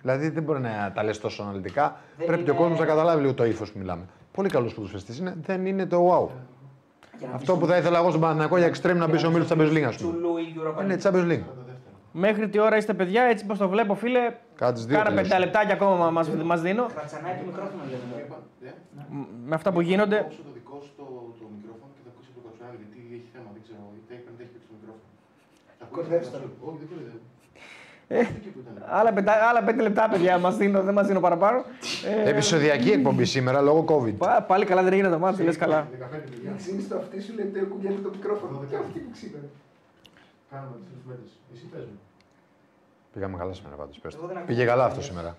Δηλαδή 0.00 0.28
δεν 0.28 0.42
μπορεί 0.42 0.60
να 0.60 0.92
τα 0.94 1.02
λες 1.04 1.18
τόσο 1.20 1.42
αναλυτικά. 1.42 1.96
Δεν 2.16 2.26
Πρέπει 2.26 2.42
και 2.42 2.50
ο 2.50 2.52
είναι- 2.52 2.62
κόσμος 2.62 2.78
να 2.78 2.86
καταλάβει 2.86 3.20
λίγο 3.20 3.34
το 3.34 3.44
ύφος 3.44 3.72
που 3.72 3.78
μιλάμε. 3.78 4.02
Πολύ 4.32 4.48
καλός 4.48 4.74
ποδοσφαιριστής 4.74 5.18
είναι. 5.18 5.34
Δεν 5.46 5.66
είναι 5.66 5.86
το 5.86 5.96
wow. 6.08 6.28
Για 7.18 7.28
να 7.28 7.34
Αυτό 7.34 7.54
μπει 7.54 7.60
που 7.60 7.66
θα 7.66 7.76
ήθελα 7.76 7.98
εγώ 7.98 8.08
στον 8.08 8.20
Παναθηναϊκό 8.20 8.56
για 8.58 8.68
extreme 8.68 8.96
να 8.96 9.06
μπει 9.08 9.18
στο 9.18 9.30
μίλο 9.30 9.44
Champions 9.48 9.72
League, 9.72 9.82
α 9.88 9.92
στο 9.92 10.04
πούμε. 10.06 10.18
Τσουλού 10.18 10.36
ή 10.36 10.54
Europa 10.56 10.82
Είναι 10.82 10.96
League. 11.02 11.06
Champions 11.06 11.30
League. 11.32 11.42
Μέχρι 12.12 12.48
τι 12.48 12.58
ώρα 12.58 12.76
είστε 12.76 12.94
παιδιά, 12.94 13.22
έτσι 13.22 13.46
πως 13.46 13.58
το 13.58 13.68
βλέπω, 13.68 13.94
φίλε. 13.94 14.32
Κάτσε 14.56 14.84
δύο 14.86 14.96
Κάνα 14.96 15.08
τελείωσε. 15.08 15.28
πέντε 15.30 15.44
λεπτάκια 15.44 15.74
ακόμα 15.74 16.10
μας, 16.10 16.28
μας 16.30 16.60
δίνω. 16.60 16.86
Κρατσανάει 16.94 17.34
το 17.40 17.44
μικρόφωνο, 17.50 17.82
λέμε. 17.90 18.26
Μ, 19.10 19.22
Με 19.48 19.54
αυτά 19.54 19.72
που 19.72 19.80
γίνονται. 19.80 20.16
Κόψω 20.22 20.42
το 20.48 20.52
δικό 20.58 20.76
σου 20.84 20.92
το, 21.00 21.04
το 21.40 21.44
μικρόφωνο 21.56 21.90
και 21.96 22.02
θα 22.06 22.10
ακούσει 22.14 22.30
το 22.36 22.40
κατσουάλι 22.46 22.76
γιατί 22.82 22.98
έχει 23.16 23.28
θέμα, 23.34 23.48
δεν 23.54 23.62
ξέρω. 23.66 23.82
Γιατί 23.96 24.10
έχει, 24.14 24.24
δεν 24.28 24.34
έχει 24.44 24.52
παίξει 24.54 24.68
το 24.72 24.74
μικρόφωνο. 24.78 25.08
Θα 25.78 25.84
ακούσει 25.86 25.94
Κορδεύεις 25.96 26.26
το 26.26 26.32
τώρα. 26.34 26.44
κατσουάλι. 26.44 26.68
Όχι, 26.70 26.78
δεν 26.82 26.88
κορδεύω. 26.92 27.18
Ε. 28.18 28.20
Εκεί 28.38 28.48
που 28.54 28.60
ήταν. 28.64 28.74
Άλλα, 28.98 29.10
πέντε, 29.16 29.30
άλλα 29.50 29.60
πέντε 29.68 29.80
λεπτά, 29.86 30.04
παιδιά, 30.12 30.32
μας 30.44 30.54
δίνω, 30.60 30.78
δεν 30.88 30.94
μας 30.98 31.06
δίνω 31.08 31.20
παραπάνω. 31.26 31.58
Ε, 32.24 32.30
Επισοδιακή 32.32 32.90
εκπομπή 32.98 33.24
σήμερα 33.34 33.58
λόγω 33.68 33.80
COVID. 33.92 34.14
πα- 34.24 34.42
πάλι 34.50 34.64
καλά 34.70 34.82
δεν 34.86 34.92
έγινε 34.96 35.08
το 35.14 35.18
μάτι, 35.24 35.42
λες 35.48 35.56
καλά. 35.64 35.80
15 35.90 36.08
παιδιά. 36.30 36.50
Ξύνει 36.60 36.82
το 36.90 36.94
αυτί 37.02 37.16
σου, 37.24 37.32
λέει 37.36 37.46
το 37.54 37.58
κουμπιέται 37.70 38.00
το 38.06 38.10
μικρόφωνο. 38.16 38.54
Και 38.70 38.76
αυτή 38.84 38.98
που 39.04 39.10
ξύνει. 39.16 39.40
Κάνουμε 40.50 40.76
τις 40.76 40.86
τρεις 40.90 41.04
μέτρες. 41.06 41.30
Εσύ 41.54 41.64
πες 41.64 41.84
μου. 41.84 42.00
Πήγαμε 43.12 43.36
καλά 43.36 43.52
σήμερα 43.52 43.76
πάντως. 43.76 44.00
Εγώ 44.14 44.26
δεν 44.26 44.36
ακούω. 44.36 44.46
Πήγε 44.46 44.64
καλά 44.64 44.84
αυτό 44.84 45.02
σήμερα. 45.02 45.36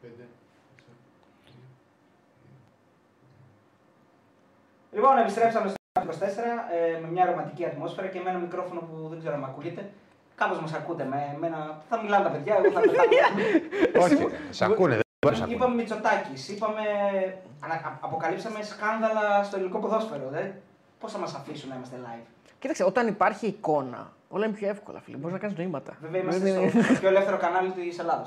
Πέντε. 0.00 0.24
Λοιπόν, 4.92 5.18
επιστρέψαμε 5.18 5.68
στο 5.68 5.76
24 6.02 6.02
ε, 6.96 7.00
με 7.00 7.08
μια 7.08 7.24
ρομαντική 7.26 7.64
ατμόσφαιρα 7.64 8.06
και 8.06 8.20
με 8.20 8.30
ένα 8.30 8.38
μικρόφωνο 8.38 8.80
που 8.80 9.08
δεν 9.08 9.18
ξέρω 9.18 9.34
αν 9.34 9.40
με 9.40 9.46
ακούγεται. 9.46 9.90
Κάπως 10.34 10.60
μας 10.60 10.72
ακούτε. 10.72 11.04
Με, 11.04 11.36
με 11.38 11.46
ένα... 11.46 11.82
Θα 11.88 12.02
μιλάνε 12.02 12.24
τα 12.24 12.30
παιδιά, 12.30 12.54
εγώ 12.56 12.70
θα 12.70 12.80
πετάω. 12.86 14.04
Όχι, 14.04 14.28
σε 14.50 14.64
ακούνε, 14.64 14.94
δεν 14.94 15.02
μπορείς 15.24 15.38
να 15.38 15.44
ακούνε. 15.44 15.58
είπαμε 15.58 15.74
Μητσοτάκης, 15.74 16.48
είπαμε. 16.48 16.80
ανα- 17.60 17.74
α- 17.74 17.98
αποκαλύψαμε 18.00 18.62
σκάνδαλα 18.62 19.42
στο 19.44 19.56
ελληνικό 19.56 19.78
ποδόσφαιρο. 19.78 20.28
Δε. 20.28 20.50
Πώς 21.00 21.12
θα 21.12 21.18
μας 21.18 21.34
αφήσουν 21.34 21.68
να 21.68 21.74
είμαστε 21.74 21.96
live; 22.04 22.26
Κοίταξε, 22.66 22.84
όταν 22.84 23.06
υπάρχει 23.06 23.46
εικόνα, 23.46 24.12
όλα 24.28 24.46
είναι 24.46 24.54
πιο 24.54 24.68
εύκολα, 24.68 25.00
φίλε. 25.00 25.16
Μπορείς 25.16 25.32
να 25.32 25.38
κάνεις 25.38 25.56
νοήματα. 25.58 25.96
Βέβαια 26.00 26.20
είμαστε 26.22 26.40
Δεν 26.40 26.62
είναι- 26.62 26.82
στο 26.82 26.92
πιο 27.00 27.08
ελεύθερο 27.08 27.36
κανάλι 27.36 27.70
της 27.70 27.98
Ελλάδα. 27.98 28.22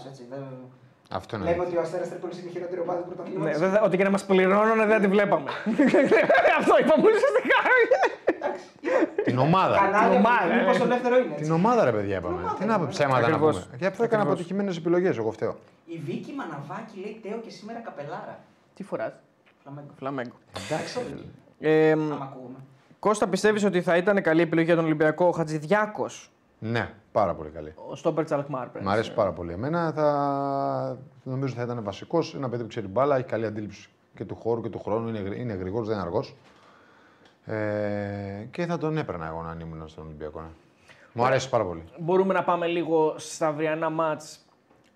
Αυτό 1.12 1.36
είναι. 1.36 1.46
Λέμε 1.50 1.64
ότι 1.64 1.78
ο 1.78 1.82
Αστέρας 1.82 2.10
Τρίπολης 2.10 2.40
είναι 2.40 2.50
η 2.50 2.52
χειρότερη 2.52 2.82
ομάδα 2.82 3.00
του 3.02 3.08
Ναι, 3.10 3.16
πρωταθλήματο. 3.16 3.60
βέβαια, 3.60 3.82
ότι 3.82 3.98
και 3.98 4.04
να 4.04 4.10
μας 4.10 4.26
πληρώνουν 4.26 4.88
δεν 4.88 5.02
τη 5.02 5.08
βλέπαμε. 5.08 5.50
Αυτό 6.60 6.74
είπαμε 6.82 7.04
ουσιαστικά. 7.08 7.60
Την 9.24 9.38
ομάδα. 9.38 9.76
Κανάλι 9.78 10.16
ομάδα, 10.16 10.54
ε. 10.54 10.66
πόσο 10.66 10.84
ελεύθερο 10.84 11.16
είναι. 11.18 11.32
έτσι. 11.32 11.44
Την 11.44 11.52
ομάδα, 11.52 11.84
ρε 11.86 11.92
παιδιά, 11.92 12.18
είπαμε. 12.18 12.36
ομάδα 12.36 12.54
Τι 12.54 12.60
να 12.60 12.66
είναι. 12.66 12.74
πούμε, 12.78 12.90
ψέματα 12.90 13.20
να 13.20 13.26
Ακριβώς. 13.28 13.60
πούμε. 13.64 13.78
Γι' 13.78 13.86
αυτό 13.86 14.04
έκανα 14.04 14.22
Ακριβώς. 14.22 14.40
αποτυχημένες 14.40 14.78
επιλογές, 14.78 15.18
εγώ 15.18 15.32
φταίω. 15.32 15.56
Η 15.86 15.98
Βίκη 16.06 16.34
Μαναβάκη 16.38 17.00
λέει 17.00 17.20
Τέο 17.24 17.38
και 17.38 17.50
σήμερα 17.50 17.80
καπελάρα. 17.80 18.40
Τι 18.76 18.84
φοράς; 18.84 19.14
Φλαμέγκο. 19.64 19.88
Φλαμέγκο. 19.98 20.36
Εντάξει. 20.70 21.00
Ε, 21.60 21.92
Άμα 21.92 22.30
ακούμε. 22.32 22.58
Κώστα, 23.00 23.28
πιστεύεις 23.28 23.64
ότι 23.64 23.82
θα 23.82 23.98
ήταν 23.98 24.22
καλή 24.22 24.42
επιλογή 24.42 24.66
για 24.66 24.76
τον 24.76 24.86
Ολυμπιακό 24.86 25.26
ο 25.26 25.32
Χατζηδιάκος, 25.32 26.32
Ναι, 26.60 26.94
πάρα 27.12 27.34
πολύ 27.36 27.50
καλή. 27.50 27.74
ο 27.90 27.96
Στόπερ 27.96 28.24
Τσαλκμάρ. 28.26 28.68
Μ' 28.82 28.90
αρέσει 28.90 29.14
πάρα 29.14 29.32
πολύ. 29.32 29.52
Εμένα 29.52 29.92
θα 29.92 30.98
νομίζω 31.24 31.54
θα 31.54 31.62
ήταν 31.62 31.84
βασικός. 31.84 32.36
Ένα 32.36 32.50
παιδί 32.50 32.62
που 32.62 32.68
ξέρει 32.70 32.88
μπάλα, 32.88 33.16
έχει 33.16 33.26
καλή 33.26 33.46
αντίληψη 33.46 33.90
και 34.16 34.26
του 34.26 34.36
χώρου 34.36 34.62
και 34.62 34.70
του 34.70 34.80
χρόνου. 34.80 35.08
Είναι, 35.08 35.20
γρη- 35.20 35.40
είναι 35.40 35.54
γρήγορο, 35.54 35.84
δεν 35.86 35.94
είναι 35.94 36.04
αργός. 36.06 36.36
Ε, 37.46 38.46
και 38.52 38.66
θα 38.66 38.78
τον 38.78 38.98
έπαιρνα 38.98 39.28
εγώ 39.28 39.46
αν 39.50 39.60
ήμουν 39.60 39.88
στον 39.88 40.06
Ολυμπιακό. 40.06 40.40
Ναι. 40.42 40.48
Μου 41.14 41.26
αρέσει 41.26 41.50
πάρα 41.50 41.64
πολύ. 41.64 41.84
Μπορούμε 42.00 42.34
να 42.34 42.44
πάμε 42.44 42.68
λίγο 42.68 43.14
στα 43.18 43.48
αυριανά 43.48 43.90
μάτς 43.90 44.46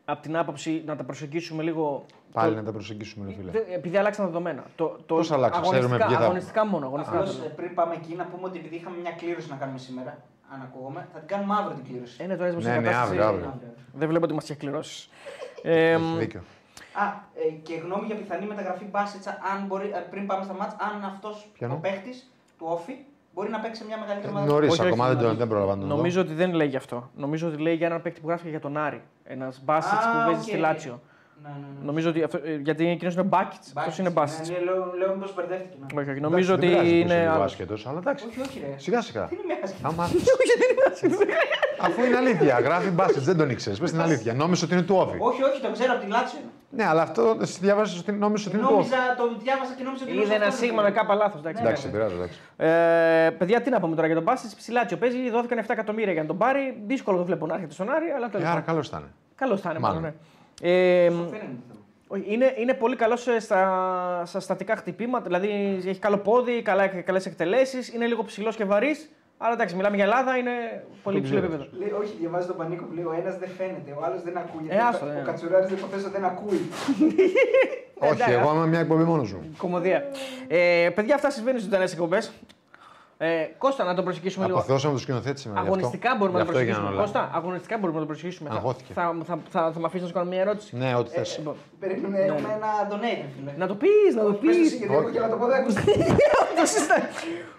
από 0.05 0.21
την 0.21 0.37
άποψη 0.37 0.83
να 0.85 0.95
τα 0.95 1.03
προσεγγίσουμε 1.03 1.63
λίγο. 1.63 2.05
Πάλι 2.31 2.49
το- 2.53 2.59
να 2.59 2.63
τα 2.65 2.71
προσεγγίσουμε, 2.71 3.25
ρε 3.29 3.33
φίλε. 3.35 3.51
Δε- 3.51 3.73
Επειδή 3.75 3.97
αλλάξαν 3.97 4.25
τα 4.25 4.31
δεδομένα. 4.31 4.63
Το, 4.75 4.85
το 5.05 5.15
Πώς 5.15 5.31
αλλάξαν, 5.31 5.61
ξέρουμε 5.61 5.79
αγωνιστικά, 5.85 6.07
ποιοι 6.07 6.15
θα- 6.17 6.23
αγωνιστικά 6.23 6.65
μόνο. 6.65 6.85
Αγωνιστικά 6.85 7.19
Απλώς 7.19 7.35
θέλω. 7.37 7.49
πριν 7.55 7.73
πάμε 7.73 7.93
εκεί 7.95 8.15
να 8.15 8.25
πούμε 8.25 8.45
ότι 8.45 8.57
επειδή 8.59 8.75
είχαμε 8.75 8.97
μια 9.01 9.11
κλήρωση 9.11 9.49
να 9.49 9.55
κάνουμε 9.55 9.77
σήμερα, 9.77 10.17
αν 10.53 10.61
ακούγομαι, 10.61 11.07
θα 11.13 11.19
την 11.19 11.27
κάνουμε 11.27 11.53
αύριο 11.59 11.75
την 11.75 11.85
κλήρωση. 11.91 12.23
Ε, 12.23 12.27
ναι, 12.27 12.35
τώρα 12.35 12.47
έσμωσε 12.49 12.69
Ναι, 12.69 12.75
η 12.75 12.77
ναι, 12.79 12.83
κατάσταση. 12.83 13.19
αύριο, 13.19 13.27
αύριο. 13.27 13.59
Δεν 13.93 14.07
βλέπω 14.07 14.25
ότι 14.25 14.33
μα 14.33 14.39
έχει 14.43 14.55
κληρώσεις. 14.55 15.09
Ε, 15.63 15.91
Έχει 15.91 16.17
δίκιο. 16.17 16.41
Α, 16.93 17.03
ε, 17.33 17.49
και 17.63 17.75
γνώμη 17.75 18.05
για 18.05 18.15
πιθανή 18.15 18.45
μεταγραφή 18.45 18.85
Μπάσιτσα, 18.85 19.29
αν 19.53 19.65
μπορεί, 19.67 19.87
ε, 19.93 19.99
πριν 20.09 20.25
πάμε 20.25 20.43
στα 20.43 20.53
μάτς, 20.53 20.75
αν 20.79 21.03
αυτός 21.05 21.49
Ποιανού; 21.57 21.73
ο 21.73 21.77
παίχτης 21.77 22.31
του 22.57 22.65
Όφη 22.69 22.93
μπορεί 23.33 23.49
να 23.49 23.59
παίξει 23.59 23.81
σε 23.81 23.87
μια 23.87 23.97
μεγαλύτερη 23.97 24.31
ομάδα. 24.33 24.45
Νωρίς 24.51 24.71
όχι, 24.71 24.81
ακόμα 24.87 25.03
όχι, 25.05 25.13
δεν, 25.13 25.21
τον- 25.21 25.29
όχι. 25.29 25.37
δεν 25.37 25.47
προλαβαίνω 25.47 25.75
να 25.75 25.79
τον 25.81 25.89
δω. 25.89 25.95
νομίζω 25.95 26.21
ότι 26.21 26.33
δεν 26.33 26.53
λέει 26.53 26.67
γι' 26.67 26.75
αυτό. 26.75 27.09
Νομίζω 27.15 27.47
ότι 27.47 27.57
λέει 27.57 27.75
για 27.75 27.87
έναν 27.87 28.01
παίκτη 28.01 28.21
που 28.21 28.27
γράφει 28.27 28.49
για 28.49 28.59
τον 28.59 28.77
Άρη. 28.77 29.01
Ένας 29.23 29.61
Μπάσιτς 29.63 30.05
Α, 30.05 30.11
που 30.11 30.17
παίζει 30.25 30.39
οκ, 30.39 30.41
στη 30.41 30.53
οκ. 30.53 30.59
Λάτσιο. 30.59 31.01
Ναι, 31.43 31.49
ναι, 31.49 31.55
ναι. 31.79 31.85
Νομίζω 31.85 32.09
ότι 32.09 32.23
αυτό, 32.23 32.37
ε, 32.43 32.55
γιατί 32.55 32.87
εκείνος 32.89 33.13
είναι 33.13 33.23
Μπάκιτ. 33.23 33.59
Αυτός 33.61 33.73
Μπάσιτς, 33.73 33.97
είναι 33.97 34.09
Μπάσιτ. 34.09 34.47
Ναι, 34.47 34.53
ναι, 34.57 34.63
λέω, 34.63 34.93
λέω 34.97 35.13
μήπως 35.13 35.33
μπερδεύτηκε. 35.35 35.75
Ναι. 35.93 36.01
Όχι, 36.01 36.09
όχι. 36.09 36.19
Νομίζω 36.19 36.53
ότι 36.53 36.65
Εντάξει, 36.67 36.83
δεν 36.85 36.93
πειράζει 36.93 36.99
είναι. 36.99 37.05
που 37.07 37.11
είσαι 37.13 37.21
λίγο 37.23 37.33
άλλος. 37.33 37.45
άσχετος, 37.51 37.87
αλλά 37.87 37.97
εντάξει. 37.99 38.25
Όχι, 38.29 38.39
όχι, 38.41 38.59
ρε. 38.59 38.73
Σιγά 38.77 39.01
σιγά. 39.01 39.25
Τι 39.25 39.35
είναι 39.35 39.43
μια 39.45 39.57
άσχετη. 39.63 39.81
Άμα... 39.85 40.03
Αφού 41.85 42.03
είναι 42.05 42.17
αλήθεια, 42.17 42.59
γράφει 42.59 42.89
μπάσκετ, 42.89 43.21
δεν 43.23 43.37
τον 43.37 43.49
ήξερες. 43.49 43.79
Πες 43.79 43.91
την 43.91 44.01
αλήθεια. 44.01 44.33
Νόμιζες 44.33 44.63
ότι 44.63 44.73
είναι 44.73 44.81
του 44.81 44.95
Όφη. 44.95 45.17
Όχι, 45.19 45.43
όχι, 45.43 45.61
το 45.61 45.71
ξέρω 45.71 45.91
από 45.93 46.01
τη 46.03 46.07
Λάτσιο. 46.09 46.39
είναι. 46.41 46.49
Ναι, 46.69 46.85
αλλά 46.85 47.01
αυτό 47.01 47.37
εσύ 47.41 47.57
διάβασες 47.61 47.99
ότι 47.99 48.11
νόμιζες 48.11 48.47
ότι 48.47 48.55
είναι 48.57 48.65
του 48.67 48.73
Όφη. 48.77 48.89
Νόμιζα, 48.89 49.15
το 49.17 49.23
διάβασα 49.43 49.73
και 49.77 49.83
νόμιζα 49.83 50.03
ότι 50.07 50.13
Είδε 50.17 50.33
ένα 50.35 50.45
αυτό 50.45 50.57
σίγμα 50.57 50.81
είναι. 50.81 50.89
με 50.89 50.95
κάπα 50.97 51.15
λάθος. 51.15 51.41
Εντάξει, 51.45 51.81
δεν 51.81 51.91
πειράζει, 51.91 52.13
εντάξει. 52.15 52.39
Ε, 52.57 53.29
παιδιά, 53.37 53.61
τι 53.61 53.69
να 53.69 53.79
πούμε 53.79 53.95
τώρα 53.95 54.07
για 54.07 54.15
τον 54.15 54.23
Μπάσιτ. 54.25 54.51
Ψηλάτσιο 54.57 54.97
παίζει, 54.97 55.29
δόθηκαν 55.29 55.57
7 55.59 55.63
εκατομμύρια 55.67 56.11
για 56.13 56.21
να 56.21 56.27
τον 56.27 56.37
πάρει. 56.37 56.77
Δύσκολο 56.85 57.17
το 57.17 57.25
βλέπω 57.25 57.45
να 57.45 57.53
έρχεται 57.53 57.73
στον 57.73 57.89
Άρη, 57.91 58.09
αλλά 58.15 58.25
Ε, 58.25 58.29
τέλο 58.29 58.43
άρα 58.43 58.51
πάντων. 58.53 58.65
καλός 58.65 58.87
ήταν. 58.87 59.03
Καλός 59.35 59.61
θα 59.61 59.69
είναι, 59.69 59.79
Μάλλον. 59.79 59.97
μάλλον. 60.01 60.13
Ναι. 60.21 60.21
Ε, 60.61 61.05
Αυτό 61.07 61.17
φαίνεται 61.17 61.31
το 61.67 61.73
θέμα. 61.73 61.81
όχι, 62.07 62.23
είναι, 62.33 62.53
είναι 62.57 62.73
πολύ 62.73 62.95
καλό 62.95 63.15
στα, 63.15 63.39
στα 64.25 64.39
στατικά 64.39 64.75
χτυπήματα, 64.75 65.23
δηλαδή 65.23 65.47
έχει 65.87 65.99
καλό 65.99 66.17
πόδι, 66.17 66.61
καλές 67.05 67.25
εκτελέσεις, 67.25 67.93
είναι 67.93 68.05
λίγο 68.05 68.23
ψηλός 68.23 68.55
και 68.55 68.65
βαρύς. 68.65 69.09
Αλλά 69.37 69.53
εντάξει, 69.53 69.75
μιλάμε 69.75 69.95
για 69.95 70.05
Ελλάδα, 70.05 70.37
είναι 70.37 70.51
πολύ 71.03 71.17
Το 71.17 71.23
ψηλό 71.23 71.39
ξέρω. 71.39 71.53
επίπεδο. 71.53 71.77
Λέει, 71.79 71.93
όχι, 72.01 72.15
διαβάζεις 72.19 72.47
τον 72.47 72.57
πανίκο 72.57 72.83
που 72.85 72.93
λέει 72.93 73.03
ο 73.03 73.15
ένας 73.19 73.37
δεν 73.37 73.49
φαίνεται, 73.57 73.91
ο 73.99 74.03
άλλος 74.05 74.21
δεν 74.23 74.37
ακούει. 74.37 74.65
Ε, 74.69 74.77
άστο, 74.77 75.05
ο 75.05 75.09
ναι. 75.09 75.21
Κατσουράρης 75.25 75.67
δεν 75.69 75.77
υποθέσω 75.77 76.09
δεν 76.09 76.25
ακούει. 76.25 76.61
Όχι, 77.99 78.31
εγώ 78.31 78.53
είμαι 78.55 78.67
μια 78.67 78.79
εκπομπή 78.79 79.03
μόνος 79.03 79.27
σου. 79.27 79.39
Κομμωδία. 79.57 80.03
Ε, 80.47 80.89
παιδιά, 80.95 81.15
αυτά 81.15 81.29
συμβαίνουν 81.29 81.59
στις 81.59 81.69
ζωντανές 81.71 81.91
εκπομπές. 81.93 82.31
Ε, 83.17 83.43
Κώστα, 83.57 83.83
να 83.83 83.93
τον 83.95 84.03
προσεγγίσουμε 84.03 84.45
λίγο. 84.45 84.57
Αποθεώσαμε 84.57 84.93
το 84.93 84.99
σκηνοθέτη 84.99 85.39
σήμερα. 85.39 85.61
γι' 85.61 85.67
αυτό. 85.67 85.77
Αγωνιστικά 85.79 86.15
μπορούμε 86.17 86.37
Γι' 86.39 86.43
να 86.43 86.49
αυτό 86.49 86.53
τον 86.53 86.61
έγιναν 86.61 86.81
προσεγγίσουμε. 86.81 87.17
όλα. 87.19 87.29
Κώστα, 87.29 87.37
αγωνιστικά 87.39 87.77
μπορούμε 87.77 87.99
να 87.99 88.05
τον 88.05 88.13
προσεγγίσουμε. 88.13 88.49
Θα, 88.49 88.55
Αγχώθηκε. 88.55 88.93
θα, 88.93 89.15
θα, 89.25 89.39
θα, 89.49 89.71
θα, 89.73 89.79
με 89.79 89.85
αφήσεις 89.85 90.01
να 90.01 90.07
σου 90.07 90.13
κάνω 90.13 90.29
μια 90.29 90.39
ερώτηση; 90.41 90.75
Ναι, 90.75 90.95
ό,τι 90.95 91.09
θες. 91.09 91.37
Λοιπόν, 91.37 91.55
Περίμενε, 91.79 92.19
έχουμε 92.19 92.53
ένα 92.59 92.71
donate, 92.91 93.25
φίλε. 93.37 93.53
να 93.57 93.67
το 93.67 93.75
πεις, 93.75 94.15
να 94.15 94.23
το 94.23 94.33
πει. 94.33 94.47
Πες 94.47 94.57
εσύ, 94.57 94.75
γιατί 94.77 94.93
εγώ 94.93 95.09
και 95.09 95.19
να 95.19 95.29
το 95.29 95.35
πω 95.37 95.45
δεν 95.45 95.59
άκουσα. 95.61 95.81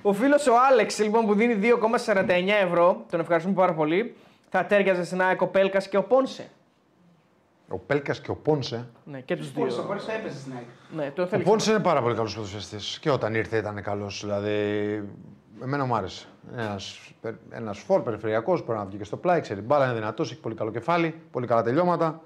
Ο 0.02 0.12
φίλος 0.12 0.47
ο 0.47 0.52
Άλεξ 0.70 0.98
λοιπόν 0.98 1.26
που 1.26 1.35
δίνει 1.35 1.59
2,49 2.06 2.28
ευρώ, 2.64 3.05
τον 3.10 3.20
ευχαριστούμε 3.20 3.55
πάρα 3.56 3.72
πολύ. 3.74 4.16
Θα 4.51 4.64
τέριαζε 4.64 5.05
στην 5.05 5.22
ΑΕΚ 5.22 5.40
ο 5.43 5.47
Πέλκας 5.47 5.89
και 5.89 5.97
ο 5.97 6.02
Πόνσε. 6.02 6.48
Ο 7.68 7.78
Πέλκας 7.78 8.20
και 8.20 8.31
ο 8.31 8.35
Πόνσε. 8.35 8.89
Ναι, 9.05 9.20
και 9.20 9.36
τους 9.36 9.48
Πόρσο, 9.51 9.76
δύο. 9.76 9.85
πόρσο 9.85 10.10
έπαιζε 10.18 10.39
στην 10.39 10.52
ΑΕΚ. 10.56 10.64
Ναι, 10.97 11.10
το 11.10 11.22
Ο 11.22 11.26
θέλει. 11.26 11.43
Πόνσε 11.43 11.70
είναι 11.70 11.81
πάρα 11.81 12.02
πολύ 12.02 12.14
καλός 12.14 12.35
ποδοσφαιριστή. 12.35 12.76
Και 13.01 13.10
όταν 13.10 13.35
ήρθε 13.35 13.56
ήταν 13.56 13.82
καλός. 13.82 14.20
Δηλαδή, 14.20 15.02
εμένα 15.62 15.85
μου 15.85 15.94
άρεσε. 15.97 16.26
Ένας 17.51 17.78
φορ 17.78 18.02
περιφερειακός 18.02 18.64
μπορεί 18.64 18.78
να 18.78 18.85
βγει 18.85 18.97
και 18.97 19.05
στο 19.05 19.16
πλάι, 19.16 19.40
ξέρει 19.40 19.60
μπάλα, 19.60 19.85
είναι 19.85 19.94
δυνατός, 19.94 20.31
έχει 20.31 20.40
πολύ 20.40 20.55
καλό 20.55 20.70
κεφάλι, 20.70 21.20
πολύ 21.31 21.47
καλά 21.47 21.62
τελειώματα. 21.62 22.20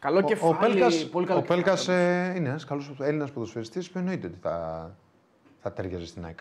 Καλό 0.00 0.18
Ο- 0.18 0.22
κεφάλι. 0.22 0.52
ο 0.54 0.56
Πέλκας, 0.60 1.04
πολύ 1.08 1.26
καλό 1.26 1.38
ο 1.38 1.42
Πέλκας, 1.42 1.80
κεφάλι. 1.84 1.98
ε, 1.98 2.34
είναι 2.36 2.48
ένας 2.48 2.64
καλός 2.64 2.92
Έλληνας 3.00 3.30
ποδοσφαιριστής 3.30 3.90
που 3.90 3.98
εννοείται 3.98 4.26
ότι 4.26 4.38
θα, 4.42 4.90
θα 5.62 5.72
τέριαζε 5.72 6.06
στην 6.06 6.24
ΑΕΚ. 6.24 6.38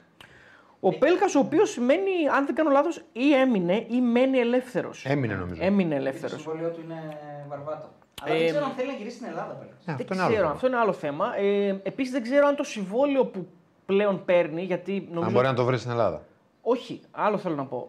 Ο 0.80 0.98
Πέλκας, 0.98 1.36
ο 1.36 1.40
οποίος 1.40 1.78
μένει, 1.78 2.12
αν 2.36 2.46
δεν 2.46 2.56
κάνω 2.56 2.70
λάθος, 2.70 3.04
ή 3.14 3.34
έμεινε 3.34 3.86
ή 3.90 4.02
μένει 4.02 4.38
ελεύθερος. 4.38 5.06
Έμεινε 5.06 5.34
νομίζω. 5.36 5.64
Έμεινε 5.64 5.90
Το 5.96 6.02
ελεύθερο. 6.02 6.38
συμβόλαιο 6.38 6.70
του 6.70 6.82
είναι 6.86 7.18
βαρβάτο. 7.50 7.90
Αλλά 8.24 8.34
Ε, 8.36 8.38
δεν 8.38 8.48
ξέρω 8.50 8.66
αν 8.66 8.72
θέλει 8.72 8.88
να 8.88 8.94
γυρίσει 8.94 9.16
στην 9.16 9.28
Ελλάδα 9.28 9.54
πέρα. 9.54 9.70
Ε, 9.86 9.92
αυτό 9.92 10.04
Δεν 10.08 10.08
είναι 10.18 10.22
άλλο. 10.22 10.32
ξέρω, 10.32 10.42
θέμα. 10.44 10.52
αυτό 10.56 10.68
είναι 10.68 10.78
άλλο 10.78 10.94
θέμα. 10.94 11.38
Ε, 11.38 11.80
Επίσης 11.84 12.12
δεν 12.12 12.22
ξέρω 12.24 12.48
αν 12.48 12.56
το 12.56 12.64
συμβόλαιο 12.64 13.26
που 13.26 13.48
πλέον 13.86 14.26
παίρνει, 14.26 14.62
γιατί 14.64 15.08
νομίζω. 15.10 15.26
Αν 15.26 15.32
μπορεί 15.34 15.48
να 15.48 15.54
το 15.54 15.66
βρει 15.66 15.78
στην 15.78 15.92
Ελλάδα. 15.92 16.22
Όχι, 16.62 17.02
άλλο 17.12 17.38
θέλω 17.38 17.56
να 17.56 17.66
πω. 17.66 17.88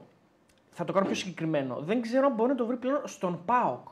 Θα 0.70 0.85
το 0.85 0.93
κάνω 0.93 1.06
πιο 1.06 1.14
συγκεκριμένο. 1.14 1.77
Δεν 1.81 2.02
ξέρω 2.02 2.27
αν 2.27 2.32
μπορεί 2.35 2.48
να 2.51 2.56
το 2.56 2.66
βρει 2.66 2.77
πλέον 2.77 3.01
στον 3.05 3.39
ΠΑΟΚ. 3.44 3.86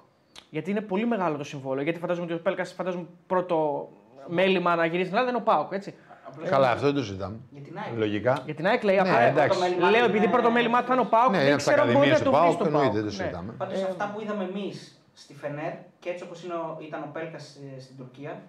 Γιατί 0.51 0.71
είναι 0.71 0.81
πολύ 0.81 1.07
μεγάλο 1.07 1.37
το 1.37 1.45
συμβόλαιο. 1.45 1.83
Γιατί 1.85 1.99
φαντάζομαι 1.99 2.25
ότι 2.27 2.35
ο 2.35 2.39
Πέλκας, 2.43 2.73
φαντάζομαι 2.73 3.07
πρώτο 3.27 3.89
μέλημα 4.27 4.75
να 4.77 4.85
γυρίσει 4.85 5.05
στην 5.05 5.15
Ελλάδα 5.17 5.31
είναι 5.31 5.39
ο 5.47 5.53
ΠΑΟΚ, 5.53 5.73
έτσι. 5.73 5.95
Απλώς 6.29 6.49
Καλά, 6.49 6.71
αυτό 6.71 6.87
δεν 6.87 6.95
το 6.95 7.03
συζητάμε. 7.03 7.37
Για 7.51 7.63
την 7.63 7.79
ΑΕΚ. 7.79 7.99
Λογικά. 7.99 8.43
Για 8.45 8.55
την 8.55 8.67
ΑΕΚ 8.67 8.83
λέει. 8.83 8.95
Ναι, 8.95 9.01
απλά- 9.01 9.21
εντάξει. 9.21 9.49
Πρώτο 9.59 9.61
μέλημά 9.71 9.91
Λέω 9.91 10.05
είναι- 10.05 10.09
επειδή 10.17 10.29
πρώτο 10.29 10.51
μέλημά 10.51 10.83
θα 10.83 10.93
είναι 10.93 11.03
ο 11.03 11.07
ΠΑΟΚ, 11.07 11.31
Ναι, 11.31 11.37
δεν 11.37 11.41
είναι 11.47 11.55
από 11.55 11.63
τις 11.63 11.67
ξέρω 11.73 11.83
αν 11.83 11.93
μπορεί 11.93 12.11
ακαδημίες 12.11 12.19
να 12.19 12.25
του 12.25 12.31
το 12.31 12.37
βρει 12.37 12.47
ΠΑΟΚ, 12.47 12.55
στον 12.55 12.67
εννοείται, 12.67 12.89
ΠΑΟΚ. 12.91 13.05
δεν 13.05 13.11
το 13.11 13.17
Ναι. 13.17 13.23
συζητάμε. 13.23 13.53
Πάντως 13.59 13.79
Ε, 13.81 13.85
αυτά 13.91 14.05
που 14.15 14.21
είδαμε 14.23 14.45
εμείς 14.53 14.77
στη 15.23 15.35
Φενέρ 15.35 15.73
και 16.03 16.09
έτσι 16.13 16.23
όπω 16.27 16.35
ήταν 16.89 17.01
ο 17.03 17.11
Πέλκας 17.13 17.45
στην 17.85 17.97
Τουρκία, 17.97 18.31
ε, 18.31 18.35
είναι. 18.35 18.43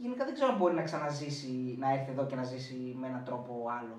Γενικά 0.00 0.24
δεν 0.24 0.34
ξέρω 0.34 0.48
αν 0.52 0.56
μπορεί 0.56 0.74
να 0.74 0.82
ξαναζήσει, 0.82 1.76
να 1.78 1.92
έρθει 1.92 2.10
εδώ 2.10 2.26
και 2.26 2.34
να 2.36 2.42
ζήσει 2.42 2.96
με 3.00 3.06
έναν 3.06 3.22
τρόπο 3.24 3.52
άλλο. 3.80 3.96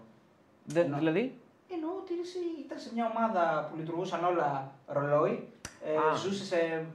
Δεν- 0.65 0.90
Ναι. 0.90 0.98
Δηλαδή; 0.98 1.38
Εννοώ 1.74 1.90
ότι 2.02 2.14
εσύ 2.24 2.38
ήταν 2.65 2.80
σε 2.80 2.90
μια 2.94 3.11
ομάδα 3.15 3.68
που 3.69 3.78
λειτουργούσαν 3.78 4.24
όλα 4.26 4.72
ρολόι, 4.88 5.48
ε, 5.86 5.95
Α. 6.11 6.15
ζούσε 6.15 6.44
σε, 6.45 6.86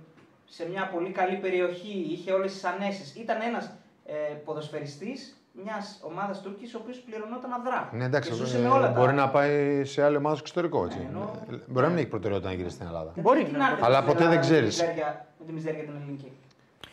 σε 0.47 0.69
μια 0.69 0.89
πολύ 0.89 1.11
καλή 1.11 1.37
περιοχή, 1.37 1.99
είχε 2.11 2.33
όλες 2.33 2.53
τις 2.53 2.65
ανέσεις. 2.65 3.15
Ήταν 3.15 3.41
ένας 3.41 3.71
ε, 4.05 4.13
ποδοσφαιριστής 4.45 5.37
μιας 5.65 6.01
ομάδας 6.03 6.43
Τούρκης, 6.43 6.75
ο 6.75 6.79
οποίος 6.83 6.99
πληρωνόταν 6.99 7.53
αδρά. 7.53 7.91
Ναι, 7.93 8.05
εντάξει, 8.05 8.29
και 8.31 8.35
ζούσε 8.35 8.59
ε, 8.59 8.61
με 8.61 8.69
όλα 8.69 8.93
τα. 8.93 9.01
μπορεί 9.01 9.13
να 9.13 9.29
πάει 9.31 9.85
σε 9.85 10.03
άλλη 10.03 10.17
ομάδα 10.17 10.35
στο 10.37 10.45
εξωτερικό. 10.47 10.85
Έτσι. 10.85 10.99
Ναι, 10.99 11.05
εννοώ- 11.05 11.29
Ε, 11.51 11.57
Μπορεί 11.67 11.85
να 11.87 11.89
μην 11.89 11.99
έχει 11.99 12.09
προτεραιότητα 12.09 12.49
να 12.51 12.57
γυρίσει 12.57 12.75
στην 12.75 12.87
Ελλάδα. 12.87 13.05
Γιατί 13.05 13.21
Μπορεί, 13.21 13.45
τι 13.45 13.51
ναι, 13.51 13.59
να 13.59 13.67
έρθει 13.71 13.85
Αλλά 13.85 13.95
στην 13.97 14.07
ποτέ 14.13 14.19
δεν 14.25 14.33
Ελλάδα 14.33 14.35
με 14.35 14.41
τη 14.41 14.53
ξέρεις. 14.53 14.81
μιζέρια- 14.81 15.27
Με 15.39 15.45
τη 15.47 15.53
μιζέρια 15.53 15.83
την 15.85 15.95
ελληνική. 15.97 16.33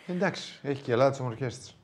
Εντάξει, 0.08 0.60
έχει 0.64 0.82
και 0.82 0.90
η 0.90 0.94
Ελλάδα 0.94 1.10
τις 1.10 1.20
ομορφιές 1.20 1.58
της. 1.60 1.76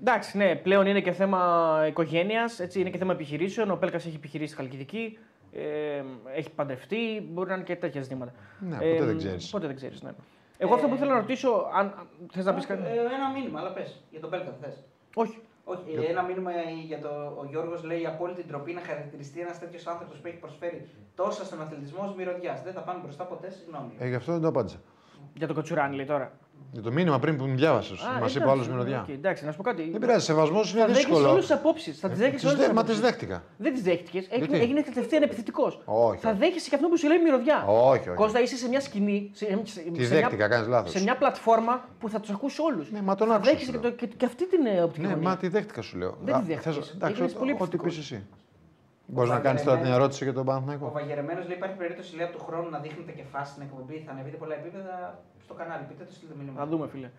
Σωστά. 0.00 0.12
Εντάξει, 0.12 0.36
ναι, 0.36 0.56
πλέον 0.56 0.86
είναι 0.86 1.00
και 1.00 1.12
θέμα 1.12 1.84
οικογένειας, 1.88 2.58
είναι 2.74 2.90
και 2.90 2.98
θέμα 2.98 3.12
επιχειρήσεων. 3.12 3.70
Ο 3.70 3.76
Πέλκας 3.76 4.06
έχει 4.06 4.16
επιχειρήσει 4.16 4.52
στη 4.52 4.62
Χαλκιδική, 4.62 5.18
ε, 5.52 6.02
έχει 6.36 6.50
παντρευτεί, 6.50 7.28
μπορεί 7.30 7.48
να 7.48 7.54
είναι 7.54 7.64
και 7.64 7.76
τέτοια 7.76 8.02
ζητήματα. 8.02 8.32
Ναι, 8.58 8.76
ποτέ 8.76 9.04
δεν 9.04 9.16
ξέρεις. 9.16 9.50
Ποτέ 9.50 9.66
δεν 9.66 9.76
ξέρεις, 9.76 10.02
ναι. 10.02 10.10
Εγώ 10.58 10.74
αυτό 10.74 10.88
που 10.88 10.96
θέλω 10.96 11.10
να 11.10 11.16
ρωτήσω, 11.16 11.70
αν 11.74 11.94
θες 12.32 12.44
να 12.44 12.54
πεις 12.54 12.66
κάτι; 12.66 12.82
Ε, 12.82 13.14
ένα 13.14 13.30
μήνυμα, 13.34 13.60
αλλά 13.60 13.72
πες. 13.72 14.04
Για 14.10 14.20
τον 14.20 14.30
Πέλκα, 14.30 14.56
θες. 14.60 14.84
Όχι. 15.14 15.38
Όχι, 15.64 15.82
ε, 16.06 16.10
ένα 16.10 16.22
μήνυμα 16.22 16.50
για 16.86 16.98
το. 16.98 17.08
Ο 17.38 17.46
Γιώργος 17.50 17.84
λέει: 17.84 18.06
Απόλυτη 18.06 18.44
ντροπή 18.46 18.72
να 18.72 18.80
χαρακτηριστεί 18.80 19.40
ένας 19.40 19.58
τέτοιος 19.58 19.86
άνθρωπος 19.86 20.18
που 20.18 20.26
έχει 20.26 20.36
προσφέρει 20.36 20.88
τόσα 21.14 21.44
στον 21.44 21.62
αθλητισμό 21.62 22.04
ως 22.04 22.14
μυρωδιάς. 22.14 22.62
Δεν 22.62 22.72
θα 22.72 22.80
πάνε 22.80 22.98
μπροστά 23.02 23.24
ποτέ, 23.24 23.50
συγγνώμη. 23.50 23.92
Ε, 23.98 24.08
γι' 24.08 24.14
αυτό 24.14 24.32
δεν 24.32 24.40
το 24.40 24.48
απάντησα. 24.48 24.78
Για 25.34 25.46
το 25.46 25.54
Κοτσουράνι 25.54 25.96
λέει 25.96 26.06
τώρα. 26.06 26.32
Για 26.72 26.82
το 26.82 26.92
μήνυμα 26.92 27.18
πριν 27.18 27.36
που 27.36 27.44
μου 27.44 27.56
διάβασες. 27.56 27.98
Μας 28.02 28.16
εντάξει, 28.16 28.38
είπε 28.38 28.50
άλλος 28.50 28.68
μυρωδιά. 28.68 29.00
οκ, 29.08 29.08
εντάξει, 29.08 29.44
να 29.44 29.50
σου 29.50 29.56
πω 29.56 29.62
κάτι. 29.62 29.88
Δεν 29.90 30.00
πειράζει, 30.00 30.24
σεβασμός 30.24 30.70
είναι 30.72 30.80
Θα 30.80 30.86
δέχεσαι 30.86 31.06
όλες 31.08 31.18
δύσκολο. 31.20 31.40
τις 31.40 31.50
απόψεις. 31.50 31.98
Θα 31.98 32.08
τις 32.08 32.18
δέχεσαι 32.18 32.36
Τις 32.36 32.44
όλες 32.44 32.58
δε- 32.58 32.66
τι 32.68 32.74
Μα 32.74 32.82
τις 32.84 32.90
απόψεις. 32.94 33.10
δέχτηκα. 33.10 33.42
Δεν 33.56 33.72
τις 33.72 33.82
δέχτηκες. 33.82 34.26
Γιατί; 34.36 34.58
Έγινες 34.58 34.84
κατευθείαν 34.84 35.22
επιθετικός. 35.22 35.80
Όχι, 35.84 36.18
Θα 36.20 36.28
όχι. 36.30 36.38
δέχεσαι 36.38 36.68
και 36.68 36.74
αυτό 36.74 36.88
που 36.88 36.98
σου 36.98 37.08
λέει 37.08 37.18
μυρωδιά. 37.18 37.64
Όχι, 37.66 38.08
όχι. 38.08 38.16
Κώστα, 38.16 38.40
είσαι 38.40 38.56
σε 38.56 38.68
μια 38.68 38.80
σκηνή. 38.80 39.30
Σε, 39.32 39.44
σε, 39.64 39.80
Τη 39.80 40.04
σε 40.04 40.08
δέχτηκα, 40.14 40.36
μια, 40.36 40.48
κάνεις 40.48 40.66
λάθος. 40.68 40.90
σε 40.90 41.02
μια 41.02 41.16
πλατφόρμα 41.16 41.84
που 41.98 42.08
θα 42.08 42.20
τους 42.20 42.30
ακούσει 42.30 42.60
όλους. 42.62 42.90
Ναι, 42.90 43.02
μα 43.02 43.14
τον 43.14 43.28
θα 43.28 43.34
άκουσα, 43.34 43.50
δέχεσαι 43.50 43.72
σου 43.72 43.80
και, 43.80 43.88
το, 43.88 43.90
και, 43.90 44.06
και 44.06 44.24
αυτή 44.24 44.48
την 44.48 44.66
ε, 44.66 44.82
οπτική 44.82 45.06
Ναι, 45.06 45.12
γωνία. 45.12 45.28
μα 45.28 45.36
τη 45.36 45.48
δέχτηκα 45.48 45.82
σου 45.82 45.98
λέω. 45.98 46.16
Δεν 46.24 46.34
τη 46.34 46.40
Α, 46.40 46.42
δέχτηκες. 46.46 46.74
θες- 46.76 46.90
Εντάξει, 46.94 47.14
Έγινες 47.22 47.32
πολύ 47.38 47.52
ό- 47.52 47.56
ό,τι 47.60 47.76
πεις 47.76 47.96
επιθετικός. 47.96 47.98
εσύ. 47.98 48.26
Μπορείς 49.12 49.30
να 49.30 49.38
κάνεις 49.38 49.62
τώρα 49.62 49.78
την 49.78 49.92
ερώτηση 49.92 50.24
για 50.24 50.32
τον 50.32 50.42
Ο 50.42 50.44
Παναθηναϊκό. 50.44 50.90
Βαγερεμένος 50.90 51.46
λέει: 51.48 51.56
Υπάρχει 51.56 51.76
περίπτωση 51.76 52.16
λέει, 52.16 52.26
από 52.26 52.36
του 52.36 52.44
χρόνου 52.44 52.70
να 52.70 52.78
δείχνετε 52.78 53.12
και 53.12 53.22
φάση 53.32 53.50
στην 53.50 53.62
εκπομπή. 53.62 54.02
Θα 54.06 54.12
ανεβείτε 54.12 54.36
πολλά 54.36 54.54
επίπεδα 54.54 55.18
στο 55.44 55.54
κανάλι. 55.54 55.84
Πείτε 55.88 56.04
το 56.04 56.12
στείλτε 56.12 56.34
μήνυμα. 56.38 56.56
Θα 56.60 56.66
δούμε, 56.66 56.86
φίλε. 56.92 57.10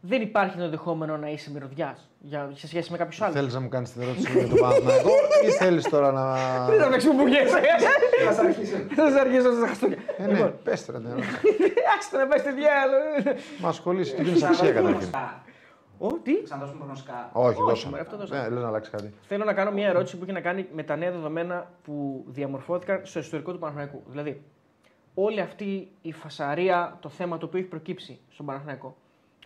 Δεν 0.00 0.20
υπάρχει 0.22 0.56
το 0.56 0.62
ενδεχόμενο 0.62 1.16
να 1.16 1.28
είσαι 1.28 1.50
μυρωδιάς 1.50 2.08
σε 2.52 2.66
σχέση 2.66 2.90
με 2.90 2.96
κάποιους 2.96 3.22
άλλους. 3.22 3.34
Θέλεις 3.34 3.54
να 3.54 3.60
μου 3.60 3.68
κάνεις 3.68 3.92
την 3.92 4.02
ερώτηση 4.02 4.32
για 4.32 4.48
τον 4.48 4.58
Παναθηναϊκό 4.58 5.10
ή 5.46 5.50
θέλεις 5.50 5.84
τώρα 5.88 6.12
να. 6.12 6.24
Δεν 6.70 6.80
θα 6.80 6.88
παίξουμε 6.88 7.14
που 7.14 7.24
βγαίνει. 7.24 7.48
Θα 7.48 8.32
σα 8.32 8.42
αρχίσω. 8.42 8.76
Θα 8.94 9.10
σα 9.10 9.20
αρχίσω 9.20 9.52
στα 9.52 9.66
Χριστούγεννα. 9.66 10.02
Ε, 10.18 10.26
ναι, 10.26 10.44
πες 10.64 10.84
τώρα 10.86 10.98
την 10.98 11.08
ερώτηση. 11.10 11.30
Άξτε 11.94 12.16
να 12.16 12.26
πάει 12.26 12.38
στη 12.38 12.52
διάλογο. 12.52 13.38
Μα 13.60 13.68
ασχολήσει, 13.68 14.14
του 14.14 14.22
δίνει 14.22 14.44
αξία 14.44 14.72
καταρχήν. 14.72 15.08
Ω, 15.98 16.12
τι; 16.12 16.42
Ξαναδώσουμε 16.42 16.78
προγνωστικά. 16.78 17.30
Όχι, 17.32 17.46
Όχι, 17.48 17.60
δώσαμε. 17.60 17.90
μωρέ, 17.90 18.02
αυτό 18.02 18.16
δώσαμε. 18.16 18.40
Ναι, 18.40 18.48
λες 18.48 18.62
να 18.62 18.68
αλλάξει 18.68 18.90
κάτι. 18.90 19.14
Θέλω 19.22 19.44
να 19.44 19.52
κάνω 19.54 19.70
μια 19.70 19.88
ερώτηση 19.88 20.16
που 20.16 20.22
έχει 20.24 20.32
να 20.32 20.40
κάνει 20.40 20.66
με 20.74 20.82
τα 20.82 20.96
νέα 20.96 21.10
δεδομένα 21.10 21.70
που 21.84 22.24
διαμορφώθηκαν 22.28 23.00
στο 23.04 23.18
ιστορικό 23.18 23.52
του 23.52 23.58
Παναθηναϊκού. 23.58 24.02
Δηλαδή, 24.08 24.42
όλη 25.14 25.40
αυτή 25.40 25.88
η 26.02 26.12
φασαρία, 26.12 26.98
το 27.00 27.08
θέμα 27.08 27.38
το 27.38 27.46
οποίο 27.46 27.58
έχει 27.58 27.68
προκύψει 27.68 28.18
στον 28.30 28.46
Παναθηναϊκό, 28.46 28.96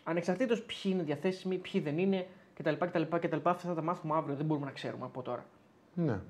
ανεξαρτήτως 0.04 0.62
ποιοι 0.62 0.92
είναι 0.94 1.02
διαθέσιμοι, 1.02 1.56
ποιοι 1.56 1.80
δεν 1.80 1.98
είναι 1.98 2.26
κτλ. 2.54 2.74
κτλ, 2.78 3.02
κτλ 3.02 3.36
αυτά 3.42 3.68
θα 3.68 3.74
τα 3.74 3.82
μάθουμε 3.82 4.14
αύριο, 4.16 4.36
δεν 4.36 4.46
μπορούμε 4.46 4.66
να 4.66 4.72
ξέρουμε 4.72 5.04
από 5.04 5.22
τώρα. 5.22 5.44
Ναι. 5.94 6.20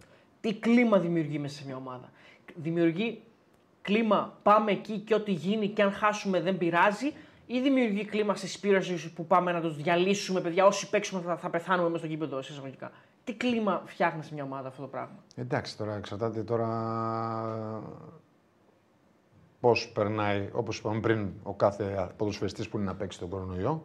Τι 0.40 0.54
κλίμα 0.54 0.98
δημιουργεί 0.98 1.38
μέσα 1.38 1.56
σε 1.58 1.66
μια 1.66 1.76
ομάδα; 1.76 2.10
Δημιουργεί 2.54 3.22
κλίμα, 3.82 4.38
πάμε 4.42 4.70
εκεί 4.70 4.98
και 4.98 5.14
ό,τι 5.14 5.32
γίνει 5.32 5.68
και 5.68 5.82
αν 5.82 5.92
χάσουμε 5.92 6.40
δεν 6.40 6.58
πειράζει, 6.58 7.12
ή 7.50 7.60
δημιουργεί 7.60 8.04
κλίμα 8.04 8.34
συσπήρωσης 8.34 9.10
που 9.10 9.26
πάμε 9.26 9.52
να 9.52 9.60
τους 9.60 9.76
διαλύσουμε, 9.76 10.40
παιδιά. 10.40 10.66
Όσοι 10.66 10.90
παίξουμε 10.90 11.20
θα, 11.20 11.36
θα 11.36 11.50
πεθάνουμε 11.50 11.88
μέσα 11.88 11.98
στο 11.98 12.06
γήπεδο, 12.06 12.42
σε 12.42 12.52
εισαγωγικά. 12.52 12.90
τι 13.24 13.34
κλίμα 13.34 13.82
φτιάχνεις 13.84 14.26
σε 14.26 14.34
μια 14.34 14.44
ομάδα 14.44 14.68
αυτό 14.68 14.82
το 14.82 14.88
πράγμα; 14.88 15.24
Εντάξει, 15.34 15.76
τώρα 15.76 15.94
εξαρτάται 15.94 16.42
τώρα 16.42 16.68
πώς 19.60 19.90
περνάει, 19.94 20.48
όπως 20.52 20.78
είπαμε 20.78 21.00
πριν, 21.00 21.28
ο 21.42 21.54
κάθε 21.54 22.10
ποδοσφαιριστής 22.16 22.68
που 22.68 22.76
είναι 22.76 22.86
να 22.86 22.94
παίξει 22.94 23.18
τον 23.18 23.28
κορονοϊό. 23.28 23.84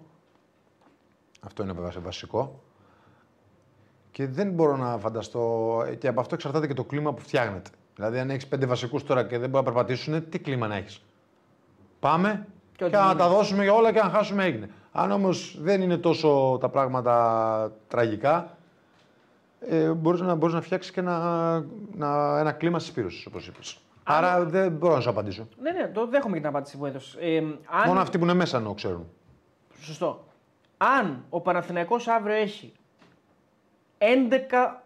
Αυτό 1.41 1.63
είναι 1.63 1.73
βέβαια 1.73 1.91
σε 1.91 1.99
βασικό. 1.99 2.63
Και 4.11 4.27
δεν 4.27 4.51
μπορώ 4.51 4.77
να 4.77 4.97
φανταστώ. 4.97 5.83
Και 5.99 6.07
από 6.07 6.19
αυτό 6.19 6.35
εξαρτάται 6.35 6.67
και 6.67 6.73
το 6.73 6.83
κλίμα 6.83 7.13
που 7.13 7.21
φτιάχνεται. 7.21 7.69
Δηλαδή, 7.95 8.19
αν 8.19 8.29
έχεις 8.29 8.47
πέντε 8.47 8.65
βασικούς 8.65 9.03
τώρα 9.03 9.23
και 9.23 9.37
δεν 9.37 9.49
μπορεί 9.49 9.65
να 9.65 9.71
περπατήσουν, 9.71 10.29
τι 10.29 10.39
κλίμα 10.39 10.67
να 10.67 10.75
έχεις; 10.75 11.03
Πάμε 11.99 12.47
Και 12.83 12.89
και, 12.89 12.95
ό,τι 12.95 13.05
να 13.05 13.11
γίνει. 13.11 13.19
τα 13.19 13.29
δώσουμε 13.35 13.63
για 13.63 13.73
όλα 13.73 13.91
και 13.91 13.99
αν 13.99 14.09
χάσουμε 14.09 14.43
έγινε. 14.43 14.69
Αν 14.91 15.11
όμως 15.11 15.57
δεν 15.61 15.81
είναι 15.81 15.97
τόσο 15.97 16.57
τα 16.61 16.69
πράγματα 16.69 17.71
τραγικά, 17.87 18.57
ε, 19.59 19.89
μπορείς 19.89 20.21
να, 20.21 20.35
μπορείς 20.35 20.55
να 20.55 20.61
φτιάξεις 20.61 20.91
και 20.91 20.99
ένα, 20.99 21.65
να, 21.95 22.39
ένα 22.39 22.51
κλίμα 22.51 22.79
συσπήρωσης, 22.79 23.25
όπως 23.25 23.47
είπες. 23.47 23.77
Άρα 24.03 24.45
δεν 24.45 24.71
μπορώ 24.71 24.93
να 24.93 24.99
σου 24.99 25.09
απαντήσω. 25.09 25.47
Ναι, 25.61 25.71
ναι, 25.71 25.87
το 25.87 26.07
δέχομαι 26.07 26.33
και 26.33 26.39
την 26.39 26.49
απάντηση 26.49 26.77
που 26.77 26.85
έδωσες. 26.85 27.17
Ε, 27.21 27.37
αν... 27.37 27.87
Μόνο 27.87 27.99
αυτοί 27.99 28.17
που 28.17 28.23
είναι 28.23 28.33
μέσα 28.33 28.59
να 28.59 28.73
ξέρουν. 28.73 29.07
Σωστό. 29.81 30.23
Αν 30.77 31.23
ο 31.29 31.41
Παναθηναϊκός 31.41 32.07
αύριο 32.07 32.35
έχει 32.35 32.73
11 33.97 34.03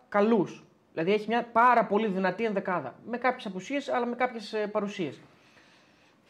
καλούς, 0.09 0.63
δηλαδή 0.93 1.13
έχει 1.13 1.25
μια 1.27 1.47
πάρα 1.51 1.85
πολύ 1.85 2.07
δυνατή 2.07 2.43
ενδεκάδα, 2.45 2.93
με 3.09 3.17
κάποιες 3.17 3.45
απουσίες 3.45 3.89
αλλά 3.89 4.05
με 4.05 4.15
κάποιες 4.15 4.55
παρουσίες. 4.71 5.19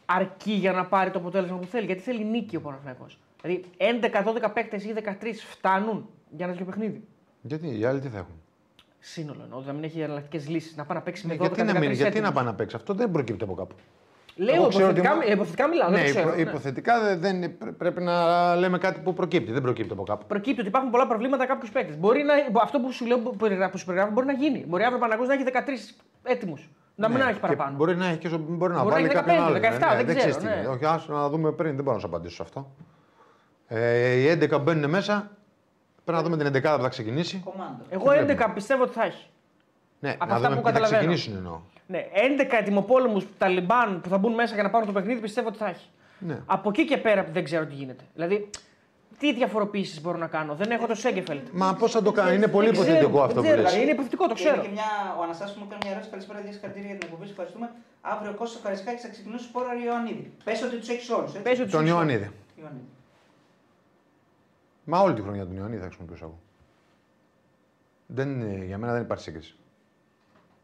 Αρκεί 0.10 0.52
για 0.52 0.72
να 0.72 0.86
πάρει 0.86 1.10
το 1.12 1.20
αποτέλεσμα 1.20 1.58
που 1.58 1.66
θέλει, 1.66 1.86
γιατί 1.86 2.02
θέλει 2.02 2.24
νίκη 2.24 2.56
ο 2.56 2.62
Παναθηναϊκός. 2.62 3.20
Δηλαδή 3.42 3.64
11-12 4.46 4.54
παίκτες 4.54 4.84
ή 4.84 4.94
13 5.04 5.10
φτάνουν 5.50 6.10
για 6.30 6.46
να 6.46 6.52
έχει 6.52 6.64
παιχνίδι. 6.64 7.04
Γιατί 7.42 7.80
οι 7.80 7.86
άλλοι 7.86 8.00
τι 8.00 8.08
θα 8.08 8.18
έχουν; 8.18 8.34
Σύνολο 9.00 9.40
εννοώ, 9.44 9.62
να 9.66 9.74
μην 9.74 9.84
έχει 9.84 10.00
εναλλακτικέ 10.00 10.44
λύσεις. 10.48 10.76
Να 10.76 10.86
πάει 10.86 10.98
να 10.98 11.04
παίξει 11.04 11.28
Ναι, 11.28 11.34
με 11.36 11.46
12 11.46 11.54
γιατί 11.56 11.74
να, 11.74 11.80
μην, 11.80 11.92
γιατί 11.92 12.02
να 12.02 12.08
έτοιμους. 12.08 12.32
πάει 12.32 12.46
να 12.46 12.54
παίξει; 12.54 12.76
Αυτό 12.76 12.94
δεν 12.94 13.12
προκύπτει 13.12 13.44
από 13.44 13.54
κάπου. 13.54 13.76
Λέω 14.36 14.56
Εγώ 14.56 14.68
ξέρω 14.68 14.88
ότι 14.90 15.00
υποθετικά, 15.00 15.26
μα- 15.26 15.34
υποθετικά 15.34 15.68
μιλάω. 15.68 15.90
δεν 15.90 16.00
ναι, 16.00 16.06
το 16.06 16.10
ξέρω, 16.14 16.28
υπο- 16.30 16.36
ναι. 16.36 16.42
υποθετικά 16.50 17.02
δεν, 17.04 17.20
δεν 17.20 17.36
είναι- 17.36 17.50
πρέ- 17.50 17.74
πρέπει 17.74 18.02
να 18.02 18.56
λέμε 18.56 18.78
κάτι 18.78 19.00
που 19.00 19.14
προκύπτει. 19.14 19.52
Δεν 19.52 19.62
προκύπτει 19.62 19.92
από 19.94 20.04
κάπου. 20.04 20.26
Προκύπτει 20.28 20.60
ότι 20.60 20.70
υπάρχουν 20.70 20.92
πολλά 20.92 21.08
προβλήματα 21.08 21.46
κάποιους 21.46 21.72
παίκτες. 21.72 21.98
Μπορεί 21.98 22.24
να, 22.24 22.62
αυτό 22.62 22.80
που 22.80 22.92
σου 22.92 23.06
λέω 23.06 23.20
που 23.20 23.36
περιγράφω, 23.36 23.72
που 23.72 23.78
σου 23.78 23.86
περιγράφω 23.86 24.12
μπορεί 24.14 24.26
να 24.26 24.34
γίνει. 24.34 24.66
Μπορεί 24.68 24.84
αύριο 24.84 24.98
ο 24.98 25.02
Παναγός 25.02 25.28
να 25.28 25.34
έχει 25.34 25.44
13 25.44 25.96
έτοιμους. 26.24 26.70
Να 27.00 27.08
μην 27.08 27.18
Ναι, 27.18 27.24
έχει 27.24 27.34
και 27.34 27.40
παραπάνω. 27.40 27.76
Μπορεί 27.76 27.96
να 27.96 28.06
έχει 28.08 28.18
και 28.18 28.28
ζω- 28.28 28.40
μπορεί 28.40 28.74
να 28.74 28.84
Μπορεί 28.84 28.90
να 28.90 28.94
βάλει 28.94 29.06
έχει 29.06 29.14
κάποιον 29.16 29.38
15, 29.38 29.42
άλλο. 29.42 29.58
17, 29.58 29.60
δεν 29.96 30.06
ξέρω, 30.06 30.18
ξέρεις 30.18 30.38
τι 30.38 30.46
ναι. 30.46 30.52
είναι. 30.56 30.68
Όχι, 30.68 30.86
άσου 30.86 31.12
να 31.12 31.30
δούμε 31.30 31.52
πριν. 31.52 31.76
Δεν 31.76 31.84
μπορώ 31.84 31.96
να 31.96 32.02
σου 32.02 32.08
απαντήσω 32.08 32.36
σε 32.36 32.42
αυτό. 32.42 32.72
Ε, 33.68 34.12
οι 34.12 34.28
11 34.52 34.60
μπαίνουν 34.62 34.90
μέσα. 34.90 35.32
Πρέπει 36.04 36.24
να 36.24 36.30
δούμε 36.30 36.38
την 36.44 36.46
11 36.72 36.76
που 36.78 36.82
θα 36.82 36.90
ξεκινήσει. 36.90 37.42
Κομμάντο. 37.46 37.84
Εγώ 37.90 38.04
Τι 38.12 38.18
βλέπουμε. 38.24 38.46
11 38.48 38.52
πιστεύω 38.54 38.84
ότι 38.84 38.94
θα 38.94 39.04
έχει. 39.04 39.26
Ναι, 40.00 40.10
Από 40.18 40.26
να 40.26 40.34
αυτά 40.36 40.50
δούμε 40.50 40.62
που 40.62 40.68
ποιοι 40.68 40.74
θα 40.74 40.80
καταλαβαίνω. 40.80 41.14
ξεκινήσουν 41.14 41.36
εννοώ. 41.46 41.60
Ναι, 41.88 42.06
11 42.14 42.58
ετοιμοπόλεμους 42.60 43.26
Ταλιμπάν 43.38 44.02
που 44.02 44.10
θα 44.10 44.18
μπουν 44.18 44.34
μέσα 44.34 44.54
για 44.54 44.64
να 44.64 44.70
πάρουν 44.70 44.88
το 44.88 44.94
παιχνίδι 44.94 45.20
πιστεύω 45.22 45.48
ότι 45.48 45.58
θα 45.58 45.68
έχει. 45.68 45.90
Ναι. 46.20 46.40
Από 46.46 46.70
εκεί 46.70 46.86
και 46.86 46.98
πέρα 46.98 47.28
δεν 47.34 47.44
ξέρω 47.44 47.66
τι 47.66 47.74
γίνεται. 47.74 48.04
Δηλαδή, 48.14 48.50
τι 49.18 49.34
διαφοροποιήσει 49.34 50.02
μπορώ 50.02 50.18
να 50.18 50.28
κάνω; 50.28 50.56
Δεν 50.56 50.72
έχω 50.72 50.88
το 50.88 50.96
Σέγκεφελτ. 50.96 51.48
Μα 51.54 51.74
πώς 51.76 51.92
θα 51.92 52.02
το 52.02 52.12
κάνει, 52.12 52.36
είναι 52.36 52.48
πολύ 52.48 52.66
Δεν 52.70 52.74
ξέρω, 52.82 52.88
υποθετικό 52.90 53.18
δεν 53.20 53.28
αυτό 53.28 53.40
που 53.42 53.46
ξέρω, 53.46 53.62
λες. 53.62 53.66
δηλαδή, 53.72 53.84
Είναι 53.84 53.92
υποθετικό, 53.98 54.24
το 54.28 54.34
Και 54.34 54.40
ξέρω. 54.44 54.56
είναι 54.56 54.64
και 54.64 54.72
μια, 54.72 54.90
ο 55.20 55.24
Αναστάσιο 55.24 55.56
μου 55.60 55.66
έκανε 55.68 55.80
μια 55.84 55.92
ερώτηση. 55.92 56.12
Καλησπέρα, 56.12 56.40
δύο 56.42 56.52
συγχαρητήρια 56.52 56.88
για 56.90 56.98
την 56.98 57.06
εκπομπή. 57.08 57.24
Σας 57.24 57.32
ευχαριστούμε. 57.36 57.68
Αύριο 58.02 58.32
ο 58.32 58.36
Κώστας 58.40 58.58
Ευχαριστάκης 58.60 59.02
θα 59.02 59.10
ξεκινήσει 59.10 59.44
σπόρα 59.44 59.72
Ιωαννίδη. 59.86 60.32
Πες 60.44 60.62
ότι 60.64 60.76
τους 60.78 60.90
έχεις 60.90 61.10
όλους. 61.10 61.32
Πες 61.32 61.60
ότι 61.60 61.72
Τον 61.72 61.82
σου- 61.82 61.88
Ιωαννίδη. 61.94 62.30
Ιωαννίδη. 62.62 62.88
Μα 64.84 65.00
όλη 65.00 65.14
τη 65.14 65.22
χρονιά 65.22 65.46
τον 65.46 65.56
Ιωαννίδη 65.56 65.82
θα 65.82 65.88
χρησιμοποιήσω 65.88 66.26
εγώ. 66.26 66.40
Δεν, 68.06 68.28
είναι- 68.42 68.66
για 68.66 68.78
μένα 68.78 68.94
δεν 68.94 69.02
υπάρχει 69.02 69.24
σύγκριση. 69.24 69.56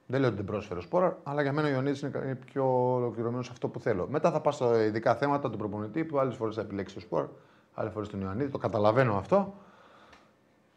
Δεν 0.06 0.20
λέω 0.20 0.28
ότι 0.30 0.38
δεν 0.38 0.46
πρόσφερε 0.46 0.80
ο 0.80 0.82
Σπόρα, 0.82 1.18
αλλά 1.24 1.42
για 1.42 1.54
μένα 1.54 1.68
ο 1.68 1.72
Ιωαννίδης 1.72 2.02
είναι, 2.02 2.12
κα- 2.12 2.24
είναι 2.24 2.36
πιο 2.36 2.94
ολοκληρωμένος 2.94 3.46
σε 3.46 3.52
αυτό 3.54 3.68
που 3.68 3.80
θέλω. 3.80 4.08
Μετά 4.08 4.32
θα 4.32 4.42
πάω 4.42 4.54
στα 4.54 4.84
ειδικά 4.84 5.16
θέματα 5.16 5.50
του 5.50 5.58
προπονητή 5.58 6.04
που 6.04 6.20
άλλες 6.20 6.36
φορές 6.36 6.56
θα 6.56 6.62
επιλέξει 6.62 6.94
το 6.94 7.00
Σπόρα, 7.00 7.30
άλλε 7.74 7.90
φορέ 7.90 8.06
τον 8.06 8.22
Ιωαννίδη. 8.22 8.52
Το 8.52 8.58
καταλαβαίνω 8.58 9.16
αυτό. 9.18 9.54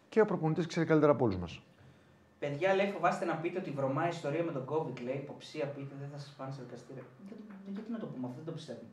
Και 0.08 0.20
ο 0.20 0.24
προπονητής 0.24 0.66
ξέρει 0.66 0.86
καλύτερα 0.86 1.12
από 1.12 1.24
όλους 1.24 1.36
μας. 1.36 1.60
Παιδιά, 2.38 2.74
λέει, 2.74 2.90
φοβάστε 2.90 3.24
να 3.24 3.34
πείτε 3.34 3.58
ότι 3.58 3.70
βρωμάει 3.70 4.06
η 4.06 4.10
ιστορία 4.12 4.42
με 4.44 4.52
τον 4.52 4.64
COVID. 4.68 5.00
Λέει, 5.04 5.14
υποψία 5.14 5.64
πείτε, 5.66 5.94
δεν 6.00 6.08
θα 6.12 6.18
σας 6.18 6.34
πάνε 6.38 6.52
σε 6.52 6.60
δικαστήριο. 6.64 7.02
Δεν- 7.28 7.38
Γιατί 7.74 7.90
να 7.92 7.98
το 7.98 8.06
πούμε 8.06 8.26
αυτό, 8.26 8.36
δεν 8.36 8.44
το 8.46 8.52
πιστεύουμε. 8.52 8.88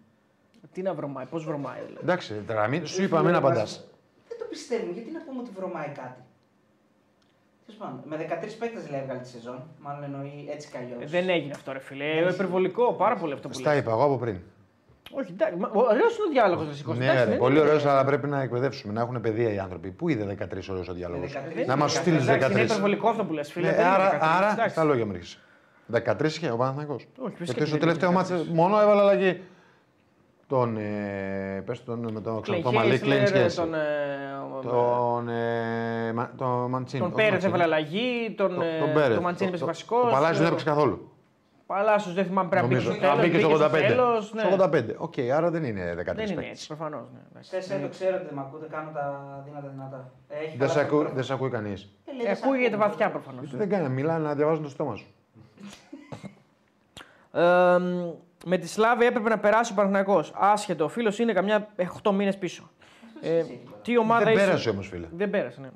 Τι 0.73 0.81
να 0.81 0.93
βρωμάει, 0.93 1.25
πώς 1.25 1.45
βρωμάει. 1.45 1.79
Δηλαδή. 1.85 1.99
Εντάξει, 2.03 2.33
τώρα 2.47 2.67
μην 2.67 2.85
σου 2.87 3.03
είπα, 3.03 3.21
μην 3.21 3.35
απαντάς. 3.35 3.83
Δεν 4.27 4.37
το 4.37 4.45
πιστεύουμε, 4.49 4.91
γιατί 4.91 5.11
να 5.11 5.19
πούμε 5.23 5.39
ότι 5.39 5.51
βρωμάει 5.55 5.87
κάτι; 5.87 6.21
Τέλος 7.65 7.79
πάντων, 7.81 8.01
με 8.05 8.17
13 8.17 8.57
παίκτες 8.59 8.89
λέει 8.89 8.99
έβγαλε 9.01 9.19
τη 9.19 9.27
σεζόν. 9.27 9.63
Μάλλον 9.79 10.03
εννοεί 10.03 10.47
έτσι 10.49 10.69
κι 10.71 10.77
αλλιώς. 10.77 11.01
Ε, 11.03 11.05
Δεν 11.05 11.29
έγινε 11.29 11.51
αυτό, 11.55 11.71
ρε 11.71 11.79
φίλε. 11.79 12.05
Ε, 12.17 12.29
Υπερβολικό, 12.33 12.93
πάρα 12.93 13.15
πολύ 13.15 13.33
αυτό 13.33 13.47
που 13.47 13.53
Στα 13.53 13.69
λέει. 13.71 13.79
είπα 13.79 13.91
εγώ 13.91 14.03
από 14.03 14.17
πριν. 14.17 14.39
Όχι, 15.11 15.31
εντάξει. 15.31 15.55
Ωραίος 15.73 16.17
είναι 16.17 16.25
ο 16.27 16.31
διάλογος, 16.31 16.67
Ρεσικό. 16.67 16.93
Ναι, 16.93 17.23
ρε, 17.23 17.35
πολύ 17.35 17.59
ωραίος, 17.59 17.85
αλλά 17.85 18.05
πρέπει 18.05 18.27
να 18.27 18.41
εκπαιδεύσουμε, 18.41 18.93
να 18.93 19.01
έχουν 19.01 19.21
παιδεία 19.21 19.53
οι 19.53 19.59
άνθρωποι. 19.59 19.89
Πού 19.91 20.09
είδε 20.09 20.23
13 20.25 20.69
ωραίος 20.69 20.87
ο 20.87 20.93
διάλογος; 20.93 21.33
Ε, 21.35 21.41
13. 21.63 21.65
Να 21.67 21.75
μας 21.75 21.91
στείλεις 21.93 22.23
Είναι 22.27 22.37
13. 22.47 22.63
υπερβολικό 22.63 23.09
αυτό 23.09 23.23
που 23.25 23.33
λες, 23.33 23.51
φίλε. 23.51 23.67
Ναι, 23.67 23.73
δεν 23.75 23.85
είναι 23.85 23.93
άρα, 23.93 24.09
13, 24.11 24.17
άρα 24.37 24.51
εντάξει. 24.51 24.69
στα 24.73 24.83
λόγια 24.83 25.05
μου 25.05 25.11
ρίχνει. 25.11 25.29
13 25.91 26.25
είχε 26.35 26.49
ο 26.51 26.57
Παναθηναϊκός. 26.57 27.07
Όχι, 27.19 27.35
φυσικά 27.35 27.43
Γιατί 27.43 27.59
και 27.59 27.65
στο 27.65 27.71
δεν 27.77 27.79
τελευταίο 27.79 28.09
είχε 28.09 28.17
μάτς 28.35 28.47
μόνο 28.53 28.81
έβαλε 28.81 29.01
αλλαγή. 29.01 29.41
Τον, 30.47 30.77
ε, 30.77 31.63
πες 31.65 31.83
τον 31.83 31.99
με 32.11 32.21
τον 32.21 32.41
Κλέιν 32.41 32.61
Ξανθόμαλη, 32.61 32.99
Κλέιν 32.99 33.19
Χέισλερ, 33.19 33.39
Σχέση. 33.39 33.55
Τον, 33.57 33.73
ε, 33.73 33.79
Τον, 34.63 35.29
ε, 35.29 36.13
Μα- 36.13 36.31
τον 36.37 36.69
Μαντσίνη. 36.69 37.01
τον 37.01 37.11
όχι 37.11 37.15
Πέρεθ 37.15 37.31
Μαντσίνη. 37.31 37.53
έβαλε 37.53 37.63
αλλαγή, 37.75 38.33
τον, 38.37 38.55
Το- 38.55 38.61
ε, 38.61 38.79
τον 38.79 38.93
Πέρεθ. 38.93 39.13
τον 39.13 39.23
Μαντσίνη 39.23 39.49
Το- 39.49 39.55
έπαιζε 39.55 39.59
το- 39.59 39.65
βασικός. 39.65 40.03
Ο 40.07 40.11
Παλάζιος 40.11 40.37
δεν 40.37 40.47
έπαιξε 40.47 40.65
καθόλου. 40.65 41.11
Παλάσιος 41.65 42.13
δεν 42.15 42.25
θυμάμαι 42.25 42.49
πρέπει 42.49 42.65
να 42.67 42.71
μπήκε 42.75 42.83
Νομίζω. 42.87 43.01
στο 43.03 43.07
Α, 43.11 43.15
τέλο. 43.15 43.23
μπήκε 43.23 43.39
στο 43.39 43.49
85. 43.49 43.87
Τέλος, 43.87 44.33
ναι. 44.33 44.41
Στο 44.41 44.49
85. 44.49 44.95
Οκ, 44.97 45.13
άρα 45.35 45.49
δεν 45.51 45.63
είναι 45.63 45.93
13 45.93 45.95
Δεν 46.15 46.25
είναι 46.25 46.35
παίκτες. 46.35 46.49
έτσι, 46.49 46.67
προφανώς. 46.67 47.07
Ναι. 47.13 47.19
εντάξει. 47.31 47.49
Χθε 47.61 47.79
το 47.81 47.87
ξέρω 47.87 48.15
ότι 48.15 48.25
δεν 48.25 48.33
με 48.35 48.41
ακούτε, 48.41 48.67
κάνω 48.71 48.91
τα 48.93 49.41
δύνατα 49.45 49.67
δυνατά. 49.67 50.11
Ε, 50.27 50.35
Έχει 50.37 50.47
Δεν 50.49 50.57
καλά 50.57 50.69
σε 50.71 50.75
το 50.75 50.79
ακού- 50.79 50.91
μικρόφωνο. 50.91 51.15
δεν 51.15 51.23
σε 51.23 51.33
ακούει 51.33 51.49
κανείς. 51.49 51.81
Ε, 52.05 52.11
λέει, 52.11 52.21
Ε, 52.21 52.27
δεν 52.27 52.35
σ' 52.35 52.43
ακούγεται 52.43 52.75
ακούω. 52.75 52.87
βαθιά 52.87 53.11
προφανώς. 53.11 53.41
Γιατί 53.41 53.57
δεν 53.57 53.69
κάνει, 53.69 53.89
μιλάνε 53.93 54.27
να 54.27 54.35
διαβάζουν 54.35 54.63
το 54.63 54.69
στόμα 54.69 54.95
σου. 54.95 55.05
Ε, 57.31 57.77
με 58.45 58.57
τη 58.57 58.67
Σλάβη 58.67 59.05
έπρεπε 59.05 59.29
να 59.29 59.39
περάσει 59.39 59.71
ο 59.71 59.75
Παναθηναϊκός. 59.75 60.31
Άσχετο, 60.35 60.83
ο 60.83 60.87
φίλος 60.87 61.19
είναι 61.19 61.33
καμιά 61.33 61.67
8 62.03 62.11
μήνες 62.11 62.37
πίσω. 62.37 62.69
Ε, 63.21 63.37
εσύ 63.37 63.51
είπα. 63.63 63.71
τι 63.81 63.97
ομάδα 63.97 64.23
Δεν 64.23 64.33
είσαι- 64.33 64.45
πέρασε 64.45 64.69
όμως, 64.69 64.87
φίλε. 64.87 65.07
Δεν 65.15 65.29
πέρασε, 65.29 65.59
ναι. 65.61 65.69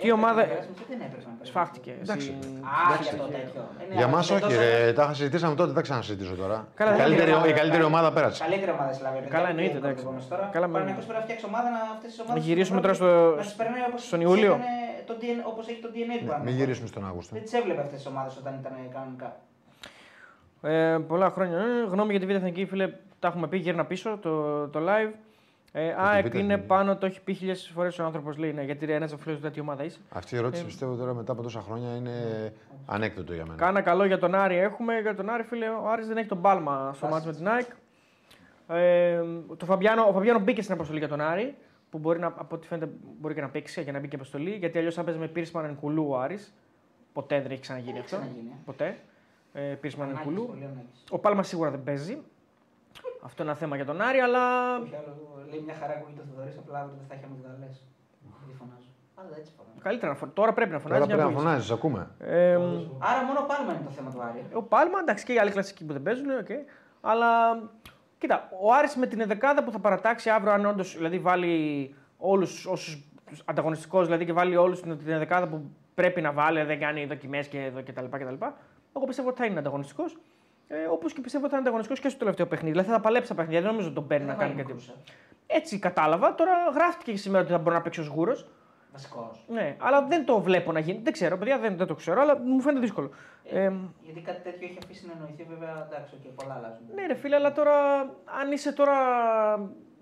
Τι 0.00 0.02
Έπρεπε 0.08 0.12
ομάδα. 0.20 0.40
να 0.40 0.46
περάσουμε, 0.48 0.74
Δεν 0.92 1.00
έπρεπε 1.06 1.24
να 1.30 1.32
περάσουμε. 1.32 1.44
Σφάχτηκε. 1.50 1.92
Εντάξει. 2.04 2.26
Συ- 2.26 2.64
Α, 2.70 2.94
για 3.06 3.14
το 3.22 3.26
τέτοιο. 3.36 3.60
Ε, 3.80 3.84
ναι, 3.88 3.94
Για 3.98 4.06
αλλά 4.06 4.14
μα 4.16 4.20
και 4.26 4.32
όχι, 4.36 4.42
τόσο- 4.46 4.60
ρε. 4.60 4.92
Τα 4.96 5.02
είχα 5.04 5.14
συζητήσαμε 5.18 5.54
τότε, 5.58 5.66
δεν 5.70 5.78
τα 5.80 5.84
ξανασυζητήσω 5.86 6.34
τώρα. 6.42 6.58
Καλά, 6.80 6.90
η, 6.90 6.94
δεν 6.96 7.02
καλύτερη, 7.06 7.30
είναι. 7.30 7.48
η 7.48 7.56
καλύτερη 7.60 7.82
ομάδα 7.92 8.08
πέρασε. 8.16 8.38
Καλύτερη 8.46 8.70
ομάδα 8.76 8.90
τη 8.92 8.96
Σλάβια. 9.00 9.20
Καλά, 9.36 9.48
εννοείται, 9.52 9.76
εντάξει. 9.82 10.02
Καλά, 10.30 10.48
Καλά, 10.56 10.66
με- 10.66 10.78
Παναγιώ 10.78 11.02
πρέπει 11.08 11.18
να 11.20 11.24
φτιάξει 11.26 11.44
ομάδα 11.50 11.68
να 11.76 11.80
αυτές 11.94 12.08
τις 12.12 12.18
ομάδες. 12.22 12.42
Να 12.42 12.48
γυρίσουμε 12.48 12.80
τώρα 12.84 12.94
στο- 13.00 13.34
Να 13.40 13.42
τις 13.46 13.54
περνάει 13.60 13.82
όπως 13.90 14.00
στον 14.10 14.18
τις 14.20 14.28
Ιούλιο. 14.28 14.52
έκανε 14.54 14.70
Το 15.10 15.14
DNA, 15.20 15.42
όπως 15.52 15.64
έχει 15.70 15.80
το 15.86 15.90
DNA 15.94 15.94
του 15.94 16.06
Ναι, 16.08 16.14
Μην 16.14 16.26
Παναθηναϊκού. 16.26 16.58
γυρίσουμε 16.60 16.86
στον 16.92 17.02
Αύγουστο. 17.08 17.30
Δεν 17.36 17.42
τις 17.46 17.52
έβλεπε 17.60 17.80
αυτές 17.86 17.98
τις 18.00 18.06
ομάδες 18.12 18.32
όταν 18.40 18.52
ήταν 18.60 18.72
κανονικά. 18.94 19.28
Ε, 20.62 20.98
πολλά 21.10 21.28
χρόνια. 21.30 21.58
Ε, 21.58 21.84
γνώμη 21.92 22.10
για 22.10 22.20
τη 22.20 22.26
Β' 22.26 22.36
Εθνική, 22.40 22.66
φίλε, 22.66 22.86
τα 23.18 23.28
έχουμε 23.28 23.46
πει, 23.48 23.56
γύρνα 23.56 23.84
πίσω 23.84 24.18
το, 24.22 24.32
το 24.68 24.78
live. 24.88 25.12
Ε, 25.78 25.94
ΑΕΚ 25.98 26.26
Β' 26.28 26.34
είναι 26.34 26.52
Εθνική. 26.52 26.66
πάνω, 26.68 26.96
το 26.96 27.06
έχει 27.06 27.22
πει 27.22 27.32
χίλιες 27.32 27.70
φορές 27.74 27.98
ο 27.98 28.04
άνθρωπος. 28.04 28.36
Λέει 28.36 28.52
ναι, 28.52 28.62
γιατί 28.62 28.92
ένας 28.92 29.14
φίλο 29.18 29.34
του 29.34 29.40
τέτοια 29.40 29.62
ομάδα 29.62 29.84
είσαι. 29.84 29.98
Αυτή 30.08 30.34
η 30.34 30.38
ερώτηση 30.38 30.62
Ε, 30.62 30.64
πιστεύω 30.66 30.94
τώρα 30.94 31.14
μετά 31.14 31.32
από 31.32 31.42
τόσα 31.42 31.60
χρόνια 31.60 31.96
είναι 31.96 32.12
ανέκδοτο 32.86 33.34
για 33.34 33.44
μένα. 33.44 33.56
Κάνα 33.56 33.80
καλό 33.80 34.04
για 34.04 34.18
τον 34.18 34.34
Άρη 34.34 34.56
έχουμε. 34.56 35.00
Για 35.00 35.14
τον 35.14 35.30
Άρη, 35.30 35.42
φίλε, 35.42 35.68
ο 35.68 35.88
Άρης 35.88 36.06
δεν 36.06 36.16
έχει 36.16 36.28
τον 36.28 36.40
πάλμα 36.40 36.92
στο 36.94 37.06
μάτι 37.06 37.26
με 37.26 37.32
την 37.32 37.48
ΑΕΚ. 37.48 37.66
Ε, 38.68 39.22
το 39.56 39.64
Φαμπιάνο, 39.64 40.02
ο 40.08 40.12
Φαμπιάνο 40.12 40.38
μπήκε 40.38 40.62
στην 40.62 40.74
αποστολή 40.74 40.98
για 40.98 41.08
τον 41.08 41.20
Άρη, 41.20 41.54
που 41.90 41.98
μπορεί 41.98 42.18
να, 42.18 42.26
από 42.26 42.54
ό,τι 42.56 42.66
φαίνεται 42.66 42.90
μπορεί 43.20 43.34
και 43.34 43.40
να 43.40 43.48
παίξει 43.48 43.82
για 43.82 43.92
να 43.92 43.98
μπει 44.00 44.08
και 44.08 44.16
αποστολή. 44.16 44.50
Γιατί 44.50 44.78
αλλιώς 44.78 44.94
θα 44.94 45.04
παίζει 45.04 45.20
με 45.20 45.28
Πίρσμαν 45.28 45.64
Ενκουλού 45.64 46.06
ο 46.10 46.18
Άρης. 46.18 46.54
Ποτέ 47.12 47.40
δεν 47.40 47.50
έχει 47.50 47.60
ξαναγίνει 47.60 47.92
Δεν 47.92 48.02
αυτό. 48.02 48.16
έχει 48.16 48.24
ξαναγίνει, 48.24 48.52
ε. 48.54 48.62
Ποτέ. 48.64 48.96
Ε, 49.52 49.60
Πίρσμαν 49.60 50.08
Ανάγκης, 50.08 50.26
Ενκουλού. 50.26 50.46
πολύ 50.46 50.64
ανάγκης. 50.64 51.04
Ο 51.10 51.18
Πάλμα 51.18 51.42
σίγουρα 51.42 51.70
δεν 51.70 51.82
παίζει. 51.82 52.18
Αυτό 53.28 53.42
είναι 53.42 53.50
ένα 53.50 53.60
θέμα 53.60 53.76
για 53.76 53.84
τον 53.84 54.00
Άρη, 54.00 54.18
αλλά. 54.18 54.42
Όχι 54.76 54.94
άλλο, 55.00 55.12
Λέει 55.50 55.62
μια 55.66 55.76
χαρά 55.80 55.94
που 55.98 56.06
είναι 56.08 56.18
το 56.20 56.24
Θοδωρής, 56.30 56.56
απλά 56.58 56.78
αύριο 56.78 56.96
δεν 56.98 57.06
θα 57.08 57.14
έχει 57.14 57.24
αμυγδαλέ. 57.28 57.68
Δεν 58.46 58.56
φωνάζω. 58.60 58.90
Αλλά 59.14 59.34
έτσι 59.40 59.52
φωνάζω. 59.56 59.78
Καλύτερα 59.86 60.10
να 60.12 60.18
φω... 60.18 60.26
Τώρα 60.26 60.52
πρέπει 60.52 60.72
να 60.76 60.78
φωνάζεις. 60.78 61.06
Τώρα 61.06 61.16
πρέπει 61.16 61.28
να 61.28 61.34
για 61.34 61.42
να 61.42 61.48
φωνάζεις, 61.48 61.70
ακούμε. 61.70 62.10
Ε, 62.18 62.52
Άρα 63.08 63.20
μόνο 63.28 63.38
ο 63.44 63.46
Πάλμα 63.50 63.72
είναι 63.72 63.84
το 63.84 63.90
θέμα 63.90 64.10
του 64.10 64.20
Άρη. 64.22 64.38
ο 64.52 64.62
Πάλμα, 64.62 64.98
εντάξει 65.04 65.24
και 65.24 65.32
οι 65.32 65.38
άλλοι 65.38 65.50
κλασικοί 65.50 65.84
που 65.84 65.92
δεν 65.92 66.02
παίζουν, 66.02 66.26
okay. 66.42 66.60
αλλά 67.00 67.30
κοίτα, 68.18 68.48
ο 68.62 68.72
Άρης 68.78 68.96
με 68.96 69.06
την 69.06 69.20
εδεκάδα 69.20 69.64
που 69.64 69.70
θα 69.70 69.78
παρατάξει 69.78 70.30
αύριο, 70.30 70.52
αν 70.52 70.66
όντως 70.66 70.96
δηλαδή, 70.96 71.18
βάλει 71.18 71.54
όλους 72.16 72.66
όσους 72.66 73.04
ανταγωνιστικός, 73.44 74.04
δηλαδή 74.04 74.24
και 74.24 74.32
βάλει 74.32 74.56
όλους 74.56 74.80
την, 74.80 74.98
την 74.98 75.08
εδεκάδα 75.08 75.46
που 75.48 75.70
πρέπει 75.94 76.20
να 76.20 76.32
βάλει, 76.32 76.62
δεν 76.62 76.78
κάνει 76.80 77.06
δοκιμές 77.06 77.46
και, 77.48 77.72
και 77.84 77.92
τα 77.92 78.02
λοιπά 78.02 78.18
και 78.18 78.24
τα 78.24 78.30
λοιπά, 78.30 78.56
Εγώ 78.96 79.04
πιστεύω 79.04 79.28
ότι 79.28 79.38
θα 79.38 79.46
είναι 79.46 79.58
ανταγωνιστικός. 79.58 80.16
Ε, 80.68 80.84
Όπως 80.84 81.12
και 81.12 81.20
πιστεύω 81.20 81.44
ότι 81.44 81.52
θα 81.52 81.58
είναι 81.58 81.68
ανταγωνιστικός 81.68 82.02
και 82.02 82.08
στο 82.08 82.18
τελευταίο 82.18 82.46
παιχνίδι. 82.46 82.70
Δηλαδή 82.72 82.88
θα 82.90 82.94
τα 82.96 83.00
παλέψει 83.02 83.28
τα 83.28 83.34
παιχνίδια. 83.34 83.60
Δεν 83.60 83.70
νομίζω 83.70 83.86
ότι 83.86 83.94
τον 83.96 84.06
παίρνει 84.06 84.26
να 84.26 84.30
Δεν 84.32 84.40
κάνει 84.40 84.52
βάλει 84.52 84.62
κάτι. 84.64 84.74
μικρούς, 84.82 84.94
ε. 84.96 85.56
Έτσι 85.56 85.78
κατάλαβα. 85.78 86.34
Τώρα 86.34 86.52
γράφτηκε 86.74 87.10
και 87.12 87.18
σήμερα 87.18 87.42
ότι 87.42 87.52
θα 87.52 87.58
μπορεί 87.58 87.76
να 87.76 87.82
παίξει 87.82 88.00
ο 88.00 88.12
Γούρος. 88.14 88.46
Βασικός. 88.92 89.44
Ναι, 89.48 89.76
αλλά 89.78 90.06
δεν 90.06 90.24
το 90.24 90.40
βλέπω 90.40 90.72
να 90.72 90.78
γίνει. 90.80 91.00
Δεν 91.02 91.12
ξέρω, 91.12 91.38
παιδιά, 91.38 91.58
δεν, 91.58 91.76
δεν 91.76 91.86
το 91.86 91.94
ξέρω, 91.94 92.20
αλλά 92.20 92.38
μου 92.38 92.60
φαίνεται 92.60 92.80
δύσκολο. 92.80 93.10
Ε, 93.44 93.72
Γιατί 94.02 94.20
κάτι 94.20 94.40
τέτοιο 94.42 94.66
έχει 94.68 94.78
αφήσει 94.84 95.06
να 95.06 95.12
εννοηθεί, 95.12 95.44
βέβαια. 95.48 95.86
Εντάξει, 95.90 96.14
και 96.22 96.28
πολλά 96.28 96.54
αλλάζουν. 96.54 96.78
ναι, 96.94 97.06
ρε 97.06 97.14
φίλε, 97.14 97.34
αλλά 97.34 97.52
τώρα 97.52 97.98
αν 98.40 98.52
είσαι 98.52 98.72
τώρα 98.72 98.94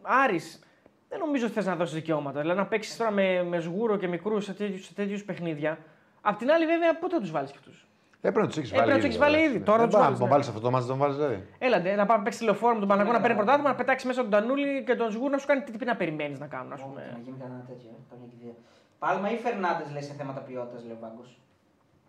Άρης, 0.02 0.62
δεν 1.08 1.18
νομίζω 1.18 1.44
ότι 1.44 1.54
θες 1.54 1.66
να 1.66 1.76
δώσεις 1.76 1.94
δικαιώματα. 1.94 2.40
Δηλαδή 2.40 2.58
να 2.58 2.66
παίξεις 2.66 2.96
τώρα 2.96 3.10
με, 3.10 3.42
με 3.42 3.60
σγούρο 3.60 3.96
και 3.96 4.08
μικρούς 4.08 4.44
σε 4.44 4.54
τέτοιους 4.94 5.24
παιχνίδια. 5.24 5.78
Απ' 6.20 6.38
την 6.38 6.50
άλλη, 6.50 6.66
βέβαια, 6.66 6.98
πότε 6.98 7.14
θα 7.14 7.20
τους 7.20 7.30
βάλεις 7.30 7.50
κι 7.50 7.56
αυτούς; 7.58 7.86
Έπρεπε 8.26 8.40
να 8.40 8.46
τους 8.46 8.56
έχεις 8.56 8.72
Ε, 8.72 8.74
βάλει. 8.76 8.86
πρέπει 8.90 9.02
να 9.02 9.08
τους 9.08 9.16
έχεις 9.16 9.32
βάλει 9.32 9.44
ήδη. 9.48 9.60
Τώρα 9.60 9.78
δεν 9.78 9.86
τους 9.88 9.94
πάει 9.94 10.04
βάλεις, 10.04 10.18
να 10.18 10.24
ναι. 10.24 10.30
βάλεις 10.32 10.48
αυτό 10.48 10.60
το 10.60 10.70
μάτι, 10.70 10.86
τον 10.86 10.98
βάλει 10.98 11.14
δηλαδή. 11.14 11.46
Έλαντε, 11.58 11.94
να 11.94 12.06
πάμε 12.06 12.18
να 12.18 12.24
παίξει 12.24 12.38
τηλεφόρο 12.38 12.72
με 12.74 12.78
τον 12.78 12.88
Παναγό 12.88 13.10
Ναι, 13.10 13.16
να 13.16 13.20
παίρνει 13.22 13.34
ναι, 13.36 13.40
ναι. 13.40 13.44
πρωτάθλημα, 13.44 13.70
να 13.74 13.76
πετάξει 13.80 14.06
μέσα 14.06 14.20
τον 14.22 14.30
Τανούλη 14.30 14.84
και 14.86 14.94
τον 14.94 15.10
Σγούρ 15.10 15.30
να 15.30 15.38
σου 15.38 15.46
κάνει 15.46 15.60
τι, 15.62 15.78
τι 15.78 15.84
να 15.84 15.96
περιμένεις 15.96 16.38
να 16.38 16.46
κάνουν, 16.46 16.72
ας 16.72 16.80
Όχι, 16.80 16.88
πούμε. 16.88 17.00
να 17.12 17.18
γίνει 17.24 17.36
κανένα 17.42 17.64
τέτοιο. 17.68 17.88
ε, 17.90 18.00
Καμιά 18.10 18.26
κηδεία. 18.32 18.54
Πάλμα 18.98 19.30
ή 19.32 19.36
Φερνάντες 19.36 19.90
λέει 19.92 20.02
σε 20.02 20.12
θέματα 20.12 20.40
ποιότητας, 20.40 20.82
λέει 20.84 20.92
ο 20.92 20.98
Βάγκο. 21.00 21.24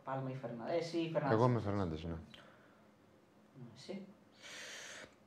Πάλμα 0.07 0.29
ή 0.29 0.35
Φερνάντε. 0.41 0.73
Εσύ 0.81 0.97
ή 0.97 1.09
Φερνάντες. 1.13 1.37
Εγώ 1.37 1.45
είμαι 1.49 1.59
Φερνάντες. 1.59 2.03
Ναι. 2.03 2.17
Εσύ. 3.77 4.01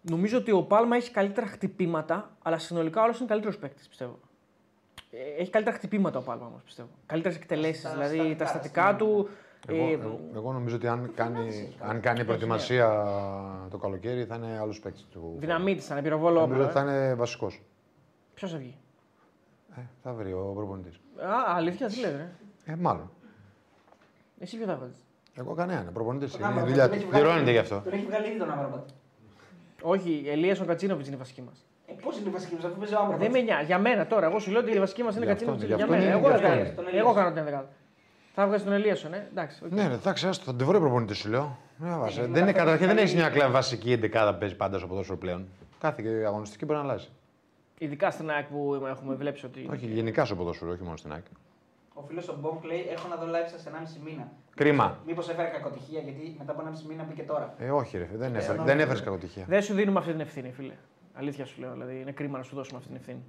Νομίζω 0.02 0.38
ότι 0.38 0.50
ο 0.52 0.62
Πάλμα 0.62 0.96
έχει 0.96 1.10
καλύτερα 1.10 1.46
χτυπήματα, 1.46 2.30
αλλά 2.42 2.58
συνολικά 2.58 3.02
όλος 3.02 3.18
είναι 3.18 3.28
καλύτερος 3.28 3.58
παίκτης, 3.58 3.88
πιστεύω. 3.88 4.18
Ε, 5.10 5.40
Έχει 5.42 5.50
καλύτερα 5.50 5.76
χτυπήματα 5.76 6.18
ο 6.18 6.22
Πάλμα 6.22 6.46
όμως, 6.46 6.62
πιστεύω. 6.62 6.88
Καλύτερες 7.06 7.36
εκτελέσεις. 7.36 7.78
Στα- 7.80 7.90
Δηλαδή 7.92 8.14
στατικά, 8.16 8.36
τα 8.38 8.46
στα 8.46 8.58
στατικά 8.58 8.82
στατικά. 8.82 9.04
του. 9.04 9.28
Εγώ, 9.66 9.84
ε, 9.86 9.92
εγώ, 9.92 10.20
εγώ 10.34 10.52
νομίζω 10.52 10.76
ότι 10.76 10.86
αν 10.86 11.10
κάνει, 11.14 11.46
έχει 11.48 11.76
αν 11.80 12.00
κάνει 12.00 12.24
προετοιμασία 12.24 13.04
το 13.70 13.76
καλοκαίρι 13.78 14.24
θα 14.24 14.34
είναι 14.34 14.58
άλλος 14.60 14.80
παίκτης 14.80 15.06
του. 15.10 15.36
Δυναμίτης, 15.38 15.84
σαν 15.84 16.02
πυροβόλο 16.02 16.40
Νομίζω 16.40 16.60
ότι 16.62 16.70
όπλο. 16.70 16.82
θα 16.84 16.92
είναι 16.92 17.14
βασικός. 17.14 17.62
Ποιος 18.34 18.50
θα 18.50 18.58
βγει; 18.58 18.76
Ε, 19.76 19.80
θα 20.02 20.12
βρει 20.12 20.32
ο 20.32 20.52
προπονητής. 20.54 21.00
Α, 21.20 21.54
αλήθεια, 21.56 21.86
τι 21.88 22.00
λέτε. 22.00 22.30
Ε. 22.64 22.72
Ε, 22.72 22.76
μάλλον. 22.76 23.10
Εσύ 24.38 24.56
ποιο 24.56 24.66
θα 24.66 24.76
βάλεις; 24.76 25.04
Εγώ 25.34 25.54
κανένα. 25.54 25.90
Προπονητής 25.92 26.30
Τον 26.30 26.40
είναι 26.40 26.48
η 26.48 26.50
Άμραμπατ, 26.52 26.70
δουλειά 26.70 26.88
τον 26.88 26.92
του. 26.92 26.98
έχει 27.02 27.06
βγάλει 27.08 27.22
Πληρώνεται 27.22 27.50
ήδη. 27.50 27.52
γι' 27.52 27.58
αυτό. 27.74 27.80
Τον 27.84 27.92
έχει 27.92 28.04
βγάλει 28.06 28.28
ήδη 28.28 28.38
τον 28.38 28.50
Άμραμπατ. 28.50 28.88
Όχι, 29.82 30.24
Ελίας 30.26 30.60
ο 30.60 30.64
Κατσίνοβιτς 30.64 31.06
είναι 31.06 31.16
η 31.16 31.18
βασική 31.18 31.42
μας. 31.42 31.66
Ε, 31.86 31.92
Πώς 32.02 32.18
είναι 32.18 32.28
η 32.28 32.32
βασική 32.32 32.54
μας, 32.54 32.64
αφού 32.64 32.78
παίζει 32.78 32.94
ο 32.94 32.98
Άμραμπατ. 32.98 33.20
Δεν 33.20 33.30
με 33.30 33.40
νοιάζει. 33.40 33.64
Για 33.66 33.78
μένα 33.78 34.06
τώρα, 34.06 34.26
εγώ 34.26 34.38
σου 34.38 34.50
λέω 34.50 34.60
ότι 34.60 34.70
η 34.70 34.78
βασική 34.78 35.02
μας 35.02 35.16
είναι 35.16 35.24
Γι' 35.24 35.30
αυτό 35.30 35.44
Κατσίνοβιτ. 35.44 35.68
είναι, 35.70 35.76
Για 35.76 35.86
γι' 35.86 35.92
αυτό 35.92 36.06
μένα. 36.06 36.16
είναι, 36.16 36.20
Εγώ, 36.20 36.28
γι' 36.28 36.34
αυτό 36.34 36.46
έκανα- 36.46 36.60
είναι. 36.60 36.74
Τον 36.74 36.84
εγώ 36.86 36.96
Ελίασον. 36.96 37.14
κάνω 37.14 37.28
την 37.28 37.38
ενδεκάδα. 37.38 37.68
Θα 38.40 38.46
βγάζει 38.46 38.64
τον 38.64 38.72
Ελίασον, 38.72 39.12
ε. 39.14 39.26
Εντάξει. 39.30 39.64
οκ. 39.64 39.70
Ναι, 39.72 39.82
ναι, 39.88 39.94
εντάξει, 39.94 40.26
άστο, 40.26 40.44
θα 40.44 40.54
την 40.54 40.66
βρει 40.66 40.78
προπονητή 40.78 41.14
σου 41.14 41.28
λέω. 41.28 41.58
Ναι, 41.78 41.96
βάζε. 41.96 42.20
Ε, 42.20 42.22
δεν 42.22 42.30
είναι 42.30 42.40
μετά 42.44 42.58
καταρχήν 42.58 42.86
δεν 42.86 42.96
θέλει- 42.96 43.08
έχει 43.08 43.16
μια 43.16 43.28
κλα- 43.28 43.50
βασική 43.50 43.92
εντεκάδα 43.92 44.32
που 44.32 44.38
παίζει 44.38 44.56
πάντα 44.56 44.78
στο 44.78 44.86
ποδόσφαιρο 44.86 45.18
πλέον. 45.18 45.46
Κάθε 45.80 46.02
και 46.02 46.08
αγωνιστική 46.08 46.64
μπορεί 46.64 46.78
να 46.78 46.84
αλλάζει. 46.84 47.08
Ειδικά 47.78 48.10
στην 48.10 48.30
ΑΕΚ 48.30 48.46
που 48.46 48.84
έχουμε 48.88 49.14
βλέψει 49.14 49.46
ότι. 49.46 49.68
Όχι, 49.72 49.86
γενικά 49.86 50.24
στο 50.24 50.36
ποδόσφαιρο, 50.36 50.70
όχι 50.70 50.82
μόνο 50.82 50.96
στην 50.96 51.12
ΑΕΚ. 51.12 51.24
Ο 51.94 52.02
φίλος 52.02 52.28
ο 52.28 52.36
Μπομ 52.40 52.58
λέει: 52.62 52.86
Έχω 52.90 53.08
να 53.08 53.16
δω 53.16 53.26
live 53.26 53.48
σας 53.50 53.66
1,5 53.66 54.00
μήνα. 54.04 54.28
Κρίμα. 54.54 54.98
Μήπως 55.06 55.28
έφερε 55.28 55.48
κακοτυχία, 55.48 56.00
γιατί 56.00 56.34
μετά 56.38 56.52
από 56.52 56.60
1,5 56.62 56.86
μήνα 56.88 57.02
μπήκε 57.08 57.22
τώρα. 57.22 57.54
Ε, 57.58 57.70
όχι, 57.70 57.98
ρε, 57.98 58.04
φίλε, 58.04 58.18
δεν 58.18 58.34
έφερε, 58.34 58.58
Ε, 58.60 58.64
δεν 58.64 58.80
έφερες 58.80 59.02
κακοτυχία. 59.02 59.44
Δεν 59.48 59.62
σου 59.62 59.74
δίνουμε 59.74 59.98
αυτή 59.98 60.10
την 60.10 60.20
ευθύνη, 60.20 60.52
φίλε. 60.52 60.74
Αλήθεια 61.14 61.44
σου 61.44 61.60
λέω. 61.60 61.72
Δηλαδή 61.72 62.00
είναι 62.00 62.12
κρίμα 62.12 62.38
να 62.38 62.44
σου 62.44 62.54
δώσουμε 62.54 62.76
αυτή 62.78 62.88
την 62.88 62.96
ευθύνη. 63.00 63.22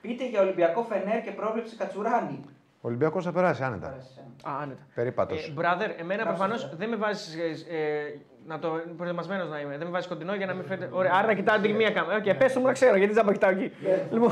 Πείτε 0.00 0.28
για 0.28 0.40
Ολυμπιακό 0.40 0.82
Φενέρ 0.82 1.22
και 1.22 1.30
πρόβλεψη 1.30 1.76
Κατσουράνη. 1.76 2.40
Ο 2.86 2.88
Ολυμπιακός 2.88 3.24
θα 3.24 3.32
περάσει 3.32 3.62
άνετα. 3.62 3.88
Πέρασε. 3.88 4.20
Α, 4.42 4.62
άνετα. 4.62 4.86
Περίπατος. 4.94 5.48
Ε, 5.48 5.52
brother, 5.56 5.90
εμένα 6.00 6.22
Μπράβο, 6.22 6.36
προφανώς 6.36 6.64
ε. 6.64 6.72
δεν 6.76 6.88
με 6.88 6.96
βάζεις. 6.96 7.34
Ε, 7.34 7.76
ε, 7.76 8.18
να 8.46 8.58
το 8.58 8.80
προετοιμασμένος 8.96 9.48
να 9.48 9.60
είμαι. 9.60 9.76
Δεν 9.76 9.86
με 9.86 9.92
βάζεις 9.92 10.08
κοντινό 10.08 10.34
για 10.34 10.46
να 10.46 10.54
μην 10.54 10.64
φαίνεται. 10.64 10.90
Ωραία, 10.92 11.12
άρα 11.14 11.26
να 11.26 11.34
κοιτάω 11.34 11.60
την 11.60 11.74
μία 11.74 11.90
κάμερα. 11.90 12.18
Οκ, 12.18 12.36
πες 12.36 12.52
το 12.52 12.60
μου 12.60 12.66
να 12.66 12.72
ξέρω 12.72 12.96
γιατί 12.96 13.12
δεν 13.12 13.24
θα 13.24 13.32
κοιτάω 13.32 13.50
εκεί. 13.50 13.70
Λοιπόν, 14.10 14.30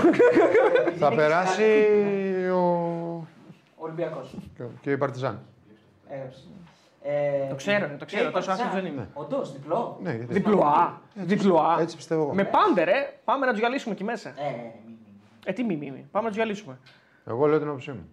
Θα 0.99 1.15
περάσει 1.15 1.65
ο... 2.55 3.27
Ολυμπιακός. 3.77 4.35
και 4.81 4.91
η 4.91 4.97
Παρτιζάν. 4.97 5.41
Έγραψε. 6.09 6.41
Ε, 7.03 7.49
Το 7.49 7.55
ξέρω, 7.55 7.91
το 7.99 8.05
ξέρω, 8.05 8.31
τόσο 8.31 8.51
άσχημος 8.51 8.75
δεν 8.75 8.87
είμαι. 8.87 9.09
Όντως, 9.13 9.53
διπλό. 9.53 9.99
Ναι, 10.03 10.13
γιατί... 10.13 10.33
διπλωά. 10.33 11.01
Διπλωά. 11.15 11.77
Έτσι 11.81 11.97
πιστεύω 11.97 12.23
εγώ. 12.23 12.35
Με 12.35 12.45
πάντε, 12.45 12.85
ρε. 12.85 13.19
Πάμε 13.25 13.47
να 13.47 13.51
τους 13.51 13.61
γυαλίσουμε 13.61 13.95
εκεί 13.95 14.05
μέσα. 14.05 14.29
Ε, 14.29 14.33
μη, 14.33 14.67
μη, 14.87 14.97
μη. 14.97 15.25
Ε, 15.45 15.53
τι 15.53 15.65
μη, 15.65 15.77
μη, 15.77 15.91
μη. 15.91 16.07
Πάμε 16.11 16.25
να 16.25 16.31
τους 16.31 16.37
γυαλίσουμε. 16.37 16.79
Εγώ 17.27 17.47
λέω 17.47 17.59
την 17.59 17.69
άποψή 17.69 17.91
μου. 17.91 18.09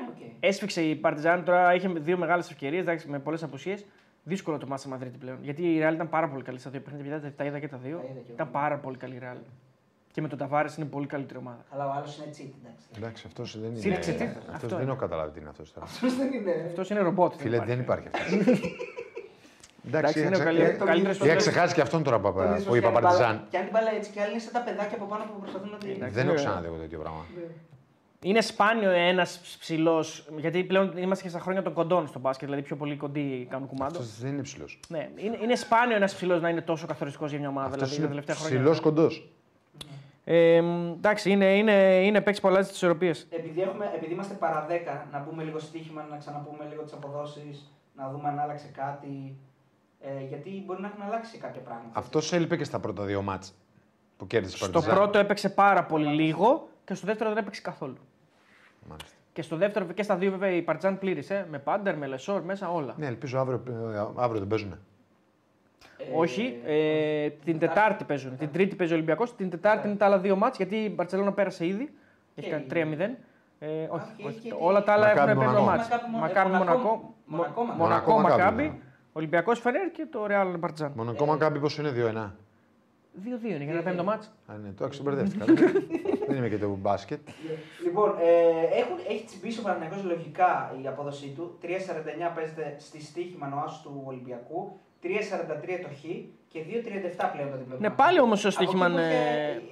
Ναι, 0.00 0.08
οκ. 0.08 0.32
Έσφιξε 0.40 0.82
η 0.82 0.94
Παρτιζάν 0.94 1.44
τώρα, 1.44 1.74
είχε 1.74 1.88
δύο 1.88 2.16
μεγάλες 2.16 2.50
ευκαιρίες 2.50 3.04
με 3.06 3.18
πολλές 3.18 3.42
απουσίες. 3.42 3.84
Δύσκολο 4.28 4.58
το 4.58 4.66
ματς 4.66 4.79
στη 4.79 4.88
Μαδρίτη 4.88 5.18
πλέον. 5.18 5.38
Γιατί 5.42 5.74
η 5.74 5.78
Ρεάλ 5.78 5.94
ήταν 5.94 6.08
πάρα 6.08 6.28
πολύ 6.28 6.42
καλή 6.42 6.58
στα 6.58 6.70
δύο 6.70 6.80
παιχνίδια. 6.80 7.32
Τα 7.36 7.44
είδα 7.44 7.58
και 7.58 7.68
τα 7.68 7.76
δύο. 7.76 7.96
Τα 7.96 8.02
είδα 8.04 8.12
και 8.12 8.20
εγώ. 8.24 8.32
Ήταν 8.34 8.50
πάρα 8.50 8.76
πολύ 8.76 8.96
καλή 8.96 9.14
η 9.14 9.18
Ρεάλ. 9.18 9.36
Και 10.12 10.20
με 10.22 10.28
τον 10.28 10.38
Ταβάρε 10.38 10.68
είναι 10.76 10.86
πολύ 10.86 11.06
καλύτερη 11.06 11.38
ομάδα. 11.38 11.64
Αλλά 11.70 11.86
ο 11.88 11.92
άλλος 11.96 12.16
είναι 12.16 12.26
cheat, 12.26 12.52
εντάξει. 12.62 12.86
Εντάξει, 12.96 13.24
αυτός 13.26 13.60
δεν 13.60 13.70
είναι. 13.70 13.78
Σύνταξε, 13.80 14.12
τι. 14.12 14.24
αυτός 14.24 14.44
Αυτό 14.54 14.66
δεν 14.68 14.80
είναι. 14.80 14.90
έχω 14.90 15.00
καταλάβει 15.00 15.30
τι 15.32 15.40
είναι 15.40 15.48
αυτός 15.48 15.72
τώρα. 15.72 15.86
Αυτός 15.86 16.16
δεν 16.16 16.32
είναι. 16.32 16.64
Αυτός 16.66 16.90
είναι 16.90 17.00
ρομπότ. 17.00 17.32
Φίλε, 17.36 17.58
δεν 17.60 17.78
υπάρχει 17.80 18.08
αυτός. 18.12 18.32
Εντάξει, 19.86 20.18
είναι 20.20 20.28
ο 20.28 20.30
είχα 20.30 20.44
καλύτερο 20.44 20.72
ξε- 20.72 20.84
καλύτερος 20.86 21.18
Είχα 21.18 21.34
ξεχάσει 21.36 21.74
και 21.74 21.80
αυτόν 21.80 22.02
τώρα 22.02 22.18
που 22.20 22.32
Τον 22.32 22.34
που 22.34 22.54
ίσως 22.60 22.76
είπα 22.76 22.78
και 22.78 22.86
αν 22.86 22.92
Παρτιζάν. 22.92 23.26
μπάλα- 23.34 23.46
Και 23.50 23.56
αν 23.56 23.62
την 23.62 23.72
μπάλα 23.72 23.90
έτσι 23.98 24.10
και 24.10 24.20
άλλοι 24.20 24.30
είναι 24.30 24.40
σαν 24.40 24.52
τα 24.52 24.60
παιδάκια 24.66 24.96
από 25.00 25.06
πάνω 25.12 25.24
που 25.24 25.40
προσπαθούν 25.40 25.70
να 25.70 25.76
την. 25.78 25.90
Εντάξει. 25.90 26.14
Δεν 26.14 26.24
έχω 26.26 26.34
ναι. 26.34 26.40
ξαναδεί 26.42 26.66
εγώ 26.66 26.76
τέτοιο 26.76 26.98
πράγμα. 26.98 27.22
Είναι 28.26 28.40
σπάνιο 28.40 28.90
ένας 28.90 29.56
ψηλός. 29.58 30.28
Γιατί 30.36 30.64
πλέον 30.64 30.96
είμαστε 30.96 31.24
και 31.24 31.30
στα 31.30 31.38
χρόνια 31.38 31.62
των 31.62 31.72
κοντών 31.72 32.06
στο 32.06 32.18
μπάσκετ, 32.18 32.48
δηλαδή 32.48 32.66
πιο 32.66 32.76
πολύ 32.76 32.96
κοντοί 32.96 33.46
κάνουν 33.50 33.68
κουμάντο. 33.68 33.98
Αυτός 33.98 34.18
δεν 34.18 34.32
είναι 34.32 34.42
ψηλός. 34.42 34.80
Ναι, 34.88 35.10
είναι, 35.16 35.38
είναι 35.42 35.54
σπάνιο 35.54 35.96
ένας 35.96 36.14
ψηλός 36.14 36.40
να 36.40 36.48
είναι 36.48 36.60
τόσο 36.60 36.86
καθοριστικός 36.86 37.30
για 37.30 37.38
μια 37.38 37.48
ομάδα. 37.48 37.66
Αυτός 37.66 37.78
δηλαδή, 37.78 37.96
τα 37.96 38.02
είναι 38.02 38.08
τελευταία 38.10 38.34
χρόνια. 38.34 38.58
ψηλός 38.58 38.80
κοντός. 38.80 39.28
Ε, 40.24 40.60
μ, 40.60 40.92
εντάξει, 40.92 41.30
είναι, 41.30 41.56
είναι, 41.56 41.72
είναι 42.04 42.20
παίξει 42.20 42.40
πολλά 42.40 42.60
τις 42.60 42.70
ισορροπίες. 42.70 43.26
Επειδή, 43.30 43.60
έχουμε, 43.60 43.90
επειδή 43.94 44.12
είμαστε 44.12 44.34
παρά 44.34 44.66
10, 44.68 45.06
να 45.12 45.18
μπούμε 45.18 45.42
λίγο 45.42 45.58
στοίχημα, 45.58 46.06
να 46.10 46.16
ξαναπούμε 46.16 46.66
λίγο 46.70 46.82
τις 46.82 46.92
αποδόσεις, 46.92 47.72
να 47.96 48.10
δούμε 48.10 48.28
αν 48.28 48.38
άλλαξε 48.38 48.70
κάτι. 48.76 49.36
Ε, 50.00 50.24
γιατί 50.28 50.62
μπορεί 50.66 50.80
να 50.80 50.86
έχουν 50.86 51.02
αλλάξει 51.02 51.38
κάποια 51.38 51.60
πράγματα. 51.60 51.98
Αυτός 51.98 52.32
έλειπε 52.32 52.56
και 52.56 52.64
στα 52.64 52.78
πρώτα 52.80 53.04
δύο 53.04 53.22
μάτς 53.22 53.54
που 54.16 54.26
κέρδισε 54.26 54.54
η 54.54 54.58
Στο 54.58 54.70
Παρτιζάν. 54.70 54.96
πρώτο 54.96 55.18
έπαιξε 55.18 55.48
πάρα 55.48 55.84
πολύ 55.84 56.06
λίγο 56.06 56.68
και 56.84 56.94
στο 56.94 57.06
δεύτερο 57.06 57.28
δεν 57.30 57.38
έπαιξε 57.38 57.60
καθόλου. 57.60 57.96
Μάλιστα. 58.88 59.10
Και 59.32 59.42
στο 59.42 59.56
δεύτερο 59.56 59.84
και 59.84 60.02
στα 60.02 60.16
δύο 60.16 60.30
βέβαια 60.30 60.50
η 60.50 60.62
Παρτζάν 60.62 60.98
πλήρησε. 60.98 61.46
Με 61.50 61.58
πάντερ, 61.58 61.96
με 61.96 62.06
λεσόρ, 62.06 62.42
μέσα 62.42 62.72
όλα. 62.72 62.94
Ναι, 62.96 63.06
ελπίζω 63.06 63.38
αύριο, 63.38 63.62
ε, 63.94 64.22
αύριο 64.22 64.38
τον 64.40 64.48
παίζουν. 64.48 64.72
Ε, 64.72 66.04
Όχι, 66.14 66.60
ε, 66.66 67.28
την 67.44 67.58
Τετάρτη 67.58 68.04
παίζουν. 68.04 68.36
Την 68.36 68.50
Τρίτη 68.52 68.76
παίζει 68.76 68.92
ο 68.92 68.96
Ολυμπιακός, 68.96 69.34
την 69.36 69.50
Τετάρτη 69.50 69.88
είναι 69.88 69.96
τα 69.96 70.06
άλλα 70.06 70.18
δύο 70.18 70.36
μάτς 70.36 70.56
γιατί 70.56 70.76
η 70.76 70.92
Μπαρσελόνα 70.94 71.32
πέρασε 71.32 71.66
ήδη. 71.66 71.94
Έχει 72.34 72.46
Και 72.48 72.52
κάνει 72.52 72.64
η- 72.64 72.66
3-0. 72.68 73.16
Ε, 73.58 73.66
όχι, 73.90 74.04
έχει 74.18 74.26
όχι. 74.28 74.38
και 74.38 74.48
τη- 74.48 74.56
όλα 74.60 74.82
τα 74.82 74.92
άλλα 74.92 75.06
Μακάμπι 75.06 75.30
έχουν 75.30 75.42
πέντε 75.42 75.50
Μονακό. 75.60 75.64
μάτς. 75.76 75.88
Μακάμπι 75.88 76.10
Μο- 76.12 76.18
Μακάμπι 76.18 76.54
ε, 76.54 76.56
Μονακό, 76.58 77.14
Μονακό, 77.26 77.62
Μονακό, 77.62 77.62
Μακάμπι. 77.62 77.78
Μονακό 77.82 78.12
Μακάμπι, 78.20 78.40
Μακάμπι, 78.42 78.62
ναι. 78.62 78.72
Ολυμπιακός 79.12 79.60
Φενέρ 79.60 79.90
και 79.90 80.06
το 80.10 80.26
Ρεάλ 80.26 80.58
Μπαρτζάν. 80.58 80.92
Μονακό 80.96 81.26
Μακάμπι 81.26 81.58
πόσο 81.58 81.82
είναι 81.82 81.90
2-1. 81.90 82.34
2-2 83.24 83.44
είναι 83.44 83.64
για 83.64 83.72
ένα 83.72 83.82
πέμπτο 83.82 84.04
μάτς. 84.04 84.32
Α, 84.46 84.54
ναι, 84.62 84.70
το 84.76 84.84
άξιο 84.84 85.04
μπερδεύτηκα. 85.04 85.44
δεν 86.28 86.36
είμαι 86.36 86.48
και 86.48 86.58
το 86.58 86.68
μπάσκετ. 86.80 87.20
Λοιπόν, 87.84 88.14
ε, 88.20 88.78
έχουν, 88.80 88.96
έχει 89.08 89.24
τσιμπήσει 89.24 89.60
ο 89.60 89.62
Παναγιώτης 89.62 90.04
λογικά 90.04 90.74
η 90.82 90.86
απόδοσή 90.86 91.28
του. 91.36 91.58
3,49 91.62 91.66
παίζεται 92.34 92.76
στη 92.78 93.02
στοίχημα 93.02 93.46
νοάσου 93.48 93.82
του 93.82 94.02
Ολυμπιακού. 94.06 94.78
3,43 95.02 95.08
το 95.82 95.88
χ 96.00 96.02
και 96.48 96.60
2,37 97.18 97.30
πλέον 97.32 97.50
το 97.50 97.56
διπλό. 97.56 97.76
Ναι, 97.80 97.90
πάλι 97.90 98.20
όμως 98.20 98.40
το 98.42 98.50
στοίχημα 98.50 98.86
είναι. 98.86 99.02
είναι- 99.02 99.62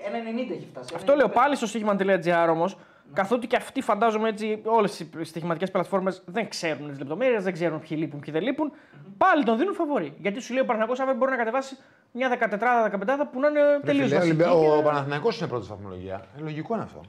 1,90 0.51 0.53
έχει 0.55 0.66
φτάσει. 0.71 0.95
Αυτό 0.97 1.15
λέω 1.15 1.27
1,95. 1.27 1.35
πάλι 1.35 1.57
στο 1.57 1.66
στοίχημα.gr 1.66 2.49
όμως. 2.51 2.77
Καθότι 3.12 3.47
και 3.47 3.56
αυτοί 3.56 3.81
φαντάζομαι 3.81 4.28
έτσι, 4.28 4.60
όλες 4.64 5.01
οι 5.01 5.09
στοιχηματικές 5.24 5.70
πλατφόρμες 5.70 6.22
δεν 6.26 6.48
ξέρουν 6.48 6.89
τις 6.89 6.98
λεπτομέρειες, 6.98 7.44
δεν 7.44 7.52
ξέρουν 7.52 7.81
ποιοι 7.81 7.97
λείπουν, 8.01 8.20
ποιοι 8.20 8.32
δεν 8.32 8.43
λείπουν. 8.43 8.72
Πάλι 9.18 9.44
τον 9.44 9.59
δίνουν 9.59 9.74
φαβορή. 9.74 10.14
Γιατί 10.18 10.40
σου 10.40 10.52
λέει 10.52 10.62
ο 10.62 10.64
Παναγιώ 10.66 10.94
αύριο 11.01 11.16
μπορεί 11.16 11.31
να 11.31 11.36
κατεβάσει 11.36 11.76
μια 12.12 12.28
14-15 12.28 13.28
που 13.32 13.40
να 13.40 13.48
είναι 13.48 13.60
τελείως 13.85 14.06
Φίλε, 14.09 14.18
βασική. 14.18 14.43
Ολυμπια- 14.43 14.76
Ο 14.78 14.82
Παναθηναϊκός 14.82 15.39
είναι 15.39 15.48
πρώτη 15.48 15.66
βαθμολογία. 15.68 16.24
Ε, 16.39 16.43
λογικό 16.43 16.74
είναι 16.74 16.82
αυτό. 16.82 17.01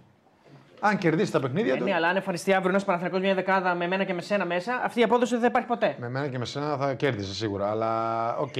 Αν 0.79 0.97
κερδίσει 0.97 1.31
τα 1.31 1.39
παιχνίδια 1.39 1.73
Ε, 1.73 1.77
του, 1.77 1.83
ναι, 1.83 1.93
αλλά 1.93 2.07
αν 2.07 2.15
εμφανιστεί 2.15 2.53
αύριο 2.53 2.69
ένας 2.69 2.83
Παναθηναϊκός 2.85 3.21
μια 3.21 3.33
δεκάδα 3.35 3.75
με 3.75 3.87
μένα 3.87 4.03
και 4.03 4.13
με 4.13 4.21
σένα 4.21 4.45
μέσα, 4.45 4.81
αυτή 4.83 4.99
η 4.99 5.03
απόδοση 5.03 5.31
δεν 5.31 5.41
θα 5.41 5.47
υπάρχει 5.47 5.67
ποτέ. 5.67 5.95
με 5.99 6.09
μένα 6.09 6.27
και 6.27 6.37
με 6.37 6.45
σένα 6.45 6.77
θα 6.77 6.93
κέρδιζε 6.93 7.33
σίγουρα. 7.33 7.69
Αλλά 7.69 8.35
οκ. 8.37 8.53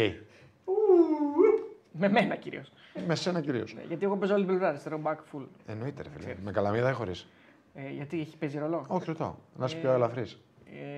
Με 1.99 2.09
μένα 2.09 2.35
κυρίως. 2.35 2.71
Με 3.07 3.15
σένα 3.15 3.41
κυρίως. 3.41 3.75
Γιατί 3.87 4.05
εγώ 4.05 4.17
παίζω 4.17 4.33
όλη 4.33 4.41
την 4.43 4.51
πλευρά, 4.51 4.69
αριστερό 4.69 4.99
back 5.03 5.15
full. 5.15 5.45
Εννοείται, 5.65 6.01
ρε 6.03 6.09
φίλε. 6.09 6.35
Με 6.43 6.51
καλαμίδα 6.51 6.89
ή 6.89 6.93
χωρίς. 6.93 7.11
Ε, 7.73 7.89
γιατί 7.91 8.19
έχει 8.19 8.37
παίζει 8.37 8.57
ρόλο; 8.59 8.85
Όχι, 8.87 9.03
ρωτάω. 9.07 9.33
Να 9.55 9.65
είσαι 9.65 9.75
πιο 9.75 9.91
ελαφρύς. 9.91 10.39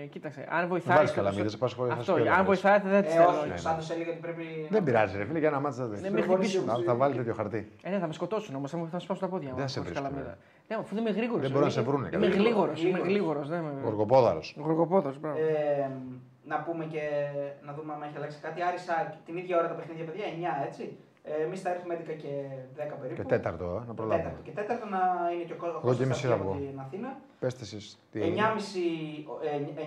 Ε, 0.03 0.05
κοίταξε, 0.05 0.47
αν 0.49 0.67
βοηθάει. 0.67 0.95
βάλεις 0.95 1.09
στο- 1.11 1.19
καλαμίδες, 1.21 1.51
στο- 1.51 1.59
πας 1.59 1.73
χωρίς- 1.73 1.93
θα 1.93 1.99
Αυτό, 1.99 2.11
σου 2.11 2.17
πει 2.21 2.27
αν 2.27 2.33
ελαφρύς. 2.33 2.61
βοηθάει 2.61 2.79
δεν 2.91 3.01
τη 3.01 3.07
Ε, 3.07 3.11
θέλω. 3.11 3.27
όχι, 3.27 3.47
ναι. 3.47 3.53
ο 3.53 3.57
Σάντο 3.57 3.83
έλεγε 3.93 4.09
ότι 4.09 4.19
πρέπει. 4.19 4.43
Δεν 4.69 4.83
πειράζει, 4.83 5.17
ρε 5.17 5.25
φίλε, 5.25 5.39
για 5.39 5.47
ένα 5.47 5.59
μάτσα 5.59 5.85
δεν 5.87 6.01
Ναι, 6.01 6.09
με 6.09 6.21
χτυπήσουν. 6.21 6.65
θα, 6.65 6.81
θα 6.85 6.95
βάλει 6.95 7.15
τέτοιο 7.15 7.33
χαρτί. 7.33 7.71
Ε, 7.81 7.89
ναι, 7.89 7.99
θα 7.99 8.07
με 8.07 8.13
σκοτώσουν 8.13 8.55
όμως, 8.55 8.71
θα 8.71 8.77
μου 8.77 8.87
θα 8.91 8.99
σπάσουν 8.99 9.23
τα 9.23 9.29
πόδια 9.29 9.49
μου. 9.49 9.55
Δεν 9.55 9.67
σε 9.67 9.79
χωρίς 9.79 9.91
βρίσκουν, 9.93 10.11
καλαμίδα. 10.13 10.37
Ναι, 10.67 10.75
αφού 10.75 10.95
δεν 10.95 11.05
είμαι 11.05 11.13
γρήγορος. 11.15 11.41
Δεν 11.41 11.51
μπορούν 11.51 11.65
να 11.67 11.73
σε 11.73 11.81
βρούνε, 11.81 12.09
Είμαι 12.13 12.27
καλά. 12.27 12.35
γλίγορος. 12.35 12.81
Είμαι 12.83 12.89
Γλίγορος. 12.99 13.07
γλίγορος. 13.07 13.49
Ναι, 13.49 13.55
είμαι... 13.55 13.71
Γοργοπόδαρος. 13.83 14.55
Γοργοπόδος, 14.57 15.19
μπράβο. 15.19 15.37
Ε, 15.37 15.89
να 16.47 16.57
πούμε 16.65 16.85
και 16.85 17.03
να 17.67 17.71
δούμε 17.73 17.93
αν 17.93 18.01
έχει 18.01 18.17
αλλάξει 18.17 18.39
κάτι. 18.45 18.61
Άρη 18.67 18.79
Σάκ, 18.87 19.07
την 19.25 19.37
ίδια 19.37 19.57
ώρα 19.59 19.67
τα 19.67 19.73
παιχνίδια, 19.73 20.05
παιδιά, 20.05 20.25
9 20.63 20.65
έτσι. 20.67 20.97
Ε, 21.23 21.43
Εμείς 21.43 21.61
θα 21.61 21.69
έρθουμε 21.69 21.93
11 21.93 22.13
και 22.23 22.31
10 22.75 22.95
περίπου. 23.01 23.21
Και 23.21 23.27
τέταρτο, 23.27 23.65
ε, 23.83 23.87
να 23.87 23.93
προλάβουμε. 23.93 24.17
Τέταρτο. 24.29 24.41
Και 24.47 24.51
τέταρτο 24.59 24.85
να 24.95 25.01
είναι 25.33 25.43
και 25.43 25.53
ο 25.53 25.55
κόσμο 25.63 25.79
Εγώ 25.83 25.93
και 25.93 26.05
μισή 26.05 26.27
θα 26.27 26.33
από 26.33 26.43
βγω. 26.43 26.53
την 26.53 26.79
Αθήνα. 26.85 27.09
Πέστε 27.39 27.63
εσείς 27.63 27.99
τι 28.11 28.19
9.30, 28.19 28.23
έγινε. 28.23 28.41
ε, 29.81 29.85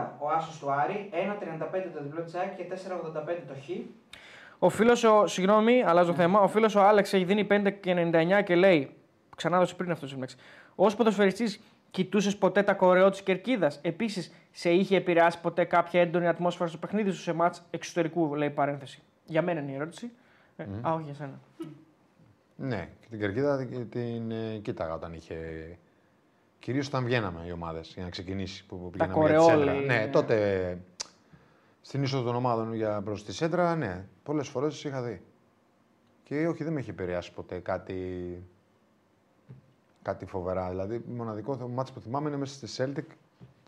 9.50 0.00 0.16
ο 0.18 0.28
Άσος 0.36 0.58
του 0.58 0.70
Άρη, 0.72 1.10
1.35 1.12 1.90
το 1.94 2.02
διπλό 2.02 2.22
της 2.22 2.34
ΑΕΚ 2.34 2.54
και 2.56 2.64
4.85 2.64 3.44
το 3.48 3.54
Χ. 3.64 3.68
Ο 4.58 4.68
φίλος, 4.68 5.04
ο, 5.04 5.26
συγγνώμη, 5.26 5.82
αλλάζω 5.86 6.12
θέμα. 6.14 6.40
Ο 6.40 6.48
φίλος 6.48 6.74
ο 6.74 6.80
Άλεξ 6.82 7.12
έχει 7.12 7.24
δίνει 7.24 7.46
5 7.50 7.70
και 7.80 8.10
99 8.38 8.42
και 8.44 8.54
λέει. 8.54 8.94
Ξανά 9.36 9.58
δώσε 9.58 9.74
πριν 9.74 9.90
αυτό 9.90 10.06
σύμπραξη. 10.06 10.36
Ω 10.74 10.86
ποδοσφαιριστής, 10.86 11.60
κοιτούσες 11.90 12.36
ποτέ 12.36 12.62
τα 12.62 12.74
κορεό 12.74 13.10
της 13.10 13.22
κερκίδας; 13.22 13.78
Επίσης, 13.82 14.32
σε 14.52 14.70
είχε 14.70 14.96
επηρεάσει 14.96 15.40
ποτέ 15.40 15.64
κάποια 15.64 16.00
έντονη 16.00 16.28
ατμόσφαιρα 16.28 16.68
στο 16.68 16.78
παιχνίδι 16.78 17.10
σου 17.10 17.20
σε 17.20 17.32
μάτς 17.32 17.62
εξωτερικού, 17.70 18.34
λέει 18.34 18.50
παρένθεση. 18.50 19.02
Για 19.24 19.42
μένα 19.42 19.60
είναι 19.60 19.72
η 19.72 19.74
ερώτηση. 19.74 20.10
Ε, 20.56 20.62
Α, 20.88 20.92
όχι 20.94 21.04
για 21.04 21.14
σένα. 21.14 21.40
Ναι, 22.56 22.88
και 23.00 23.06
την 23.10 23.18
κερκίδα 23.18 23.66
την, 23.66 23.88
την 23.90 24.30
ε, 24.30 24.56
κοίταγα 24.62 24.94
όταν 24.94 25.12
είχε. 25.14 25.36
Κυρίως 26.58 26.86
όταν 26.86 27.04
βγαίναμε 27.04 27.44
οι 27.46 27.52
ομάδες 27.52 27.92
για 27.94 28.02
να 28.02 28.10
ξεκινήσει. 28.10 28.66
Που, 28.66 28.90
που 28.90 28.96
Τα 28.96 29.04
πηγαίναμε 29.06 29.28
για 29.28 29.38
τη 29.38 29.44
σέντρα. 29.44 29.64
κορεόλι, 29.64 29.86
Ναι, 29.86 29.94
ναι. 29.94 30.06
τότε 30.06 30.78
στην 31.80 32.02
είσοδο 32.02 32.22
των 32.24 32.34
ομάδων 32.34 32.74
για 32.74 33.00
προς 33.02 33.24
τη 33.24 33.32
σέντρα, 33.32 33.76
ναι, 33.76 34.04
πολλές 34.22 34.48
φορές 34.48 34.84
είχα 34.84 35.02
δει. 35.02 35.22
Και 36.24 36.46
όχι, 36.48 36.64
δεν 36.64 36.72
με 36.72 36.80
έχει 36.80 36.90
επηρεάσει 36.90 37.32
ποτέ 37.32 37.58
κάτι, 37.58 37.94
κάτι 40.02 40.26
φοβερά. 40.26 40.68
Δηλαδή, 40.68 41.04
μοναδικό 41.16 41.56
θε- 41.56 41.68
μάτς 41.68 41.92
που 41.92 42.00
θυμάμαι 42.00 42.28
είναι 42.28 42.38
μέσα 42.38 42.66
στη 42.66 42.82
Celtic, 42.84 43.12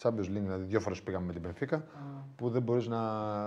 Champions 0.02 0.10
League, 0.24 0.42
δηλαδή 0.42 0.64
δύο 0.64 0.80
φορές 0.80 1.02
πήγαμε 1.02 1.26
με 1.26 1.32
την 1.32 1.42
Benfica, 1.48 1.80
που 2.36 2.50
δεν 2.50 2.62
μπορείς 2.62 2.86
να. 2.88 3.00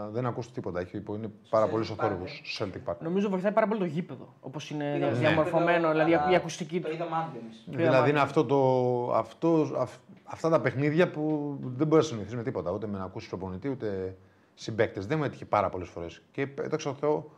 δεν 0.09 0.25
ακούς 0.25 0.51
τίποτα. 0.51 0.79
Έχει, 0.79 0.99
που 0.99 1.15
είναι 1.15 1.31
πάρα 1.49 1.65
Celtic 1.65 1.69
πολύ 1.69 1.85
Park, 1.89 1.91
οθόρυβο. 1.91 2.23
ε. 2.23 2.27
Celtic 2.59 2.91
Park. 2.91 2.95
Νομίζω 2.99 3.29
βοηθάει 3.29 3.51
πάρα 3.51 3.67
πολύ 3.67 3.79
το 3.79 3.85
γήπεδο. 3.85 4.33
Όπως 4.41 4.69
είναι 4.69 4.93
Είδαμε 4.95 5.11
στο 5.11 5.19
διαμορφωμένο, 5.19 5.71
γήπεδο, 5.71 5.91
δηλαδή 5.91 6.13
αλλά 6.13 6.31
η 6.31 6.35
ακουστική 6.35 6.79
Το 6.81 6.87
του. 6.87 6.93
είδαμε 6.95 7.15
άδειο 7.15 7.41
εμείς. 7.41 7.63
Δηλαδή 7.67 8.09
είναι 8.09 8.19
αυτό 8.19 8.45
το, 8.45 9.13
αυτό, 9.13 9.69
αυ- 9.77 9.99
αυτά 10.23 10.49
τα 10.49 10.61
παιχνίδια 10.61 11.11
που 11.11 11.55
δεν 11.61 11.87
μπορείς 11.87 12.03
να 12.05 12.09
συνηθίσεις 12.11 12.37
με 12.37 12.43
τίποτα. 12.43 12.71
Ούτε 12.71 12.87
με 12.87 12.97
να 12.97 13.03
ακούσεις 13.03 13.29
προπονητή, 13.29 13.69
ούτε 13.69 14.17
συμπαίκτες. 14.53 15.05
Δεν 15.07 15.17
μου 15.17 15.23
έτυχε 15.23 15.45
πάρα 15.45 15.69
πολλές 15.69 15.87
φορές. 15.89 16.21
Και 16.31 16.47
δόξα 16.69 16.89
τω 16.89 16.95
Θεώ, 16.95 17.29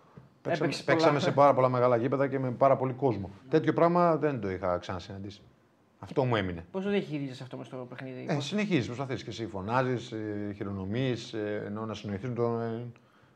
παίξαμε, 0.47 0.65
Έπαιξες 0.65 0.83
παίξαμε 0.83 1.11
πολλά. 1.11 1.23
σε 1.23 1.31
πάρα 1.31 1.53
πολλά 1.53 1.69
μεγάλα 1.69 1.95
γήπεδα 1.97 2.27
και 2.27 2.39
με 2.39 2.51
πάρα 2.51 2.75
πολύ 2.77 2.93
κόσμο. 2.93 3.29
Τέτοιο 3.49 3.73
πράγμα 3.73 4.15
δεν 4.17 4.39
το 4.41 4.49
είχα 4.49 4.77
ξανασυναντήσει. 4.77 5.41
Αυτό 5.99 6.23
μου 6.23 6.35
έμεινε. 6.35 6.65
Πώς 6.71 6.83
το 6.83 6.89
διαχειρίζεσαι 6.89 7.43
αυτό 7.43 7.57
μες 7.57 7.67
στο 7.67 7.85
παιχνίδι; 7.89 8.25
Ε, 8.29 8.39
συνεχίζεις, 8.39 8.85
προσπαθείς 8.85 9.23
και 9.23 9.29
εσύ. 9.29 9.47
Φωνάζεις, 9.47 10.11
ε, 10.11 10.53
χειρονομείς, 10.55 11.33
ε, 11.33 11.63
ενώ 11.65 11.85
να 11.85 11.93
συνοηθεί 11.93 12.27
με 12.27 12.33
τον, 12.33 12.61
ε, 12.61 12.65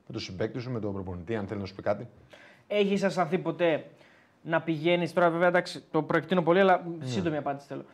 με 0.08 0.12
τον 0.12 0.20
συμπαίκτη 0.22 0.60
σου, 0.60 0.72
με 0.72 0.80
τον 0.80 0.94
προπονητή, 0.94 1.36
αν 1.36 1.48
θέλεις 1.48 1.62
να 1.62 1.68
σου 1.68 1.76
πει 1.76 1.82
κάτι. 1.82 2.08
Έχεις 2.68 3.04
αισθανθεί 3.04 3.38
ποτέ 3.38 3.86
να 4.42 4.62
πηγαίνεις. 4.62 5.14
Τώρα, 5.14 5.30
βέβαια, 5.30 5.48
εντάξει, 5.48 5.84
το 5.92 6.02
προεκτείνω 6.04 6.42
πολύ, 6.42 6.60
αλλά 6.60 6.84
σύντομη 7.04 7.38
απάντηση 7.38 7.68
θέλω. 7.68 7.86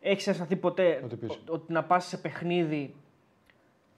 Έχεις 0.00 0.26
αισθανθεί 0.26 0.56
ποτέ 0.56 1.00
Ό,τι 1.04 1.16
πεις. 1.16 1.30
ο- 1.30 1.38
ότι 1.48 1.72
να 1.72 1.84
πας 1.84 2.04
σε 2.06 2.16
παιχνίδι 2.16 2.94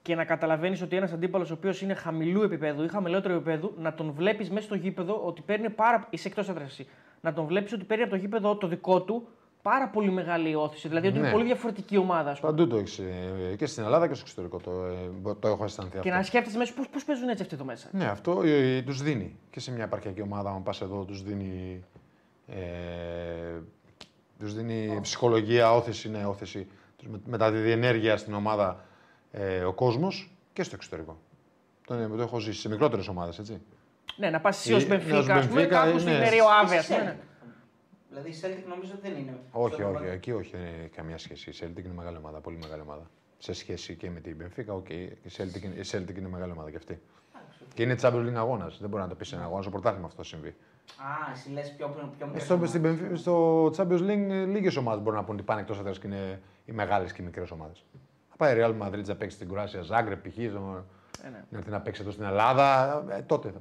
και 0.06 0.14
να 0.14 0.24
καταλαβαίνεις 0.24 0.82
ότι 0.82 0.96
ένας 0.96 1.12
αντίπαλος 1.12 1.50
ο 1.50 1.54
οποίος 1.54 1.80
είναι 1.82 1.94
χαμηλού 1.94 2.42
επίπεδου 2.42 2.82
ή 2.82 2.88
χαμηλότερο 2.88 3.34
επίπεδου, 3.34 3.72
να 3.78 3.94
τον 3.94 4.12
βλέπεις 4.12 4.50
μέσα 4.50 4.66
στο 4.66 4.74
γήπεδο 4.74 5.20
ότι 5.24 5.42
παίρνει 5.42 5.70
πάρα. 5.70 6.06
είσαι 6.10 6.28
εκτός 6.28 6.48
έδραση. 6.48 6.86
Να 7.20 7.32
τον 7.32 7.46
βλέπεις 7.46 7.72
ότι 7.72 7.84
παίρνει 7.84 8.02
από 8.02 8.12
το 8.12 8.16
γήπεδο 8.16 8.56
το 8.56 8.66
δικό 8.66 9.00
του 9.02 9.28
πάρα 9.62 9.88
πολύ 9.88 10.10
μεγάλη 10.10 10.54
όθηση. 10.54 10.88
Δηλαδή 10.88 11.06
ότι 11.06 11.16
είναι 11.16 11.26
Ναι. 11.26 11.32
πολύ 11.32 11.44
διαφορετική 11.44 11.96
ομάδα, 11.96 12.30
ας 12.30 12.40
πούμε. 12.40 12.52
Παντού 12.52 12.66
το 12.66 12.76
έχεις. 12.76 13.00
Και 13.56 13.66
στην 13.66 13.84
Ελλάδα 13.84 14.08
και 14.08 14.14
στο 14.14 14.22
εξωτερικό 14.26 14.58
το, 14.58 14.70
ε, 15.30 15.34
το 15.40 15.48
έχω 15.48 15.64
αισθανθεί 15.64 15.90
Και 15.92 15.98
αυτό. 15.98 16.10
να 16.10 16.22
σκέφτεσαι 16.22 16.58
μέσα 16.58 16.72
πώς 16.92 17.04
παίζουν 17.04 17.28
έτσι 17.28 17.42
αυτοί 17.42 17.54
εδώ 17.54 17.64
μέσα. 17.64 17.88
Ναι, 17.92 18.04
αυτό 18.04 18.42
ε, 18.44 18.82
τους 18.82 19.02
δίνει. 19.02 19.36
Και 19.50 19.60
σε 19.60 19.72
μια 19.72 19.84
επαρχιακή 19.84 20.20
ομάδα, 20.22 20.50
αν 20.50 20.62
πας 20.62 20.80
εδώ, 20.80 21.04
τους 21.04 21.22
δίνει. 21.22 21.84
Ε, 22.46 22.56
τους 24.38 24.54
δίνει 24.54 24.98
ψυχολογία, 25.02 25.72
όθηση, 25.74 26.10
ναι, 26.10 26.26
όθηση. 26.26 26.66
Τους 26.96 27.08
με- 27.08 27.20
μεταδίδει 27.26 27.70
ενέργεια 27.70 28.16
στην 28.16 28.34
ομάδα 28.34 28.84
ε, 29.38 29.64
ο 29.64 29.72
κόσμος 29.72 30.36
και 30.52 30.62
στο 30.62 30.74
εξωτερικό. 30.74 31.18
Το, 31.86 31.94
ναι, 31.94 32.06
το 32.16 32.22
έχω 32.22 32.38
ζήσει 32.38 32.60
σε 32.60 32.68
μικρότερες 32.68 33.08
ομάδες, 33.08 33.38
έτσι. 33.38 33.60
Ναι, 34.16 34.30
να 34.30 34.40
πας 34.40 34.58
εσύ 34.58 34.70
Ε, 34.72 34.74
ω 34.74 34.76
ναι, 34.78 34.82
ως 34.84 34.88
Μπενφίκα, 34.88 35.34
ας 35.34 35.46
πούμε, 35.48 35.64
Benfica, 35.64 35.68
κάπου 35.68 35.98
στην 35.98 36.12
ναι. 36.12 36.18
Περίο 36.18 36.44
Άβε, 36.62 36.76
ας 36.76 36.84
Στη 36.84 36.94
πούμε. 36.94 37.16
Celtic. 37.20 37.24
Δηλαδή 38.08 38.30
η 38.30 38.34
Celtic 38.42 38.68
νομίζω 38.68 38.92
ότι 38.96 39.08
δεν 39.10 39.18
είναι. 39.20 39.38
Όχι, 39.50 39.74
στο 39.74 39.82
όχι, 39.84 39.92
επίπεδο. 39.94 40.12
εκεί 40.12 40.32
όχι, 40.32 40.50
δεν 40.56 40.60
έχει 40.80 40.88
καμία 40.88 41.18
σχέση. 41.18 41.50
Η 41.50 41.54
Celtic 41.60 41.84
είναι 41.84 41.94
μεγάλη 41.94 42.16
ομάδα, 42.16 42.40
πολύ 42.40 42.58
μεγάλη 42.62 42.80
ομάδα. 42.82 43.10
Σε 43.38 43.52
σχέση 43.52 43.94
και 43.94 44.10
με 44.10 44.20
την 44.20 44.36
Benfica, 44.42 44.74
οκ, 44.76 44.88
η, 44.90 45.18
Celtic, 45.36 45.62
είναι- 45.62 45.74
η 45.74 45.84
Celtic 45.92 46.16
είναι 46.18 46.28
μεγάλη 46.28 46.52
ομάδα 46.52 46.70
και 46.70 46.76
αυτή. 46.76 47.00
Και 47.74 47.82
είναι 47.82 47.96
Champions 48.00 48.26
League 48.28 48.34
αγώνας. 48.34 48.78
Δεν 48.80 48.88
μπορεί 48.88 49.02
να 49.02 49.08
το 49.08 49.14
πεις 49.14 49.28
σε 49.28 49.34
ένα 49.34 49.44
αγώνα. 49.44 49.62
Στο 49.62 49.70
πρωτάθλημα 49.70 50.06
αυτό 50.06 50.22
συμβεί. 50.22 50.48
Α, 50.48 51.32
εσύ 51.32 51.50
λες 51.50 51.74
πιο, 51.76 51.88
πιο, 51.88 52.12
πιο 52.16 52.26
μικρές 52.26 52.44
Στο, 52.44 52.54
ομάδες. 52.54 52.70
στην 52.70 52.82
Benfica- 52.84 53.16
στο 53.16 53.66
Champions 53.76 54.00
League 54.10 54.46
λίγες 54.48 54.76
ομάδες 54.76 55.02
μπορούν 55.02 55.18
να 55.18 55.24
πούν 55.24 55.34
ότι 55.34 55.44
πάνε 55.44 55.60
εκτός 55.60 55.78
έδρας 55.78 55.98
και 55.98 56.06
είναι 56.06 56.40
οι 56.64 56.72
μεγάλες 56.72 57.12
και 57.12 57.22
οι 57.22 57.24
μικρές 57.24 57.50
ομάδες. 57.50 57.84
Θα 58.38 58.44
πάει 58.44 58.56
η 58.56 58.60
Real 58.64 58.86
Madrid 58.86 59.04
να 59.06 59.14
παίξει 59.16 59.36
στην 59.36 59.48
Κουράσια, 59.48 59.82
Ζάγκρεπ, 59.82 60.28
π.χ. 60.28 60.36
να- 60.36 60.84
Ε, 61.24 61.28
ναι. 61.28 61.44
να 61.50 61.58
έρθει 61.58 61.70
να 61.70 61.80
παίξει 61.80 62.02
εδώ 62.02 62.10
στην 62.10 62.24
Ελλάδα. 62.24 62.94
Ε, 63.08 63.22
τότε. 63.22 63.52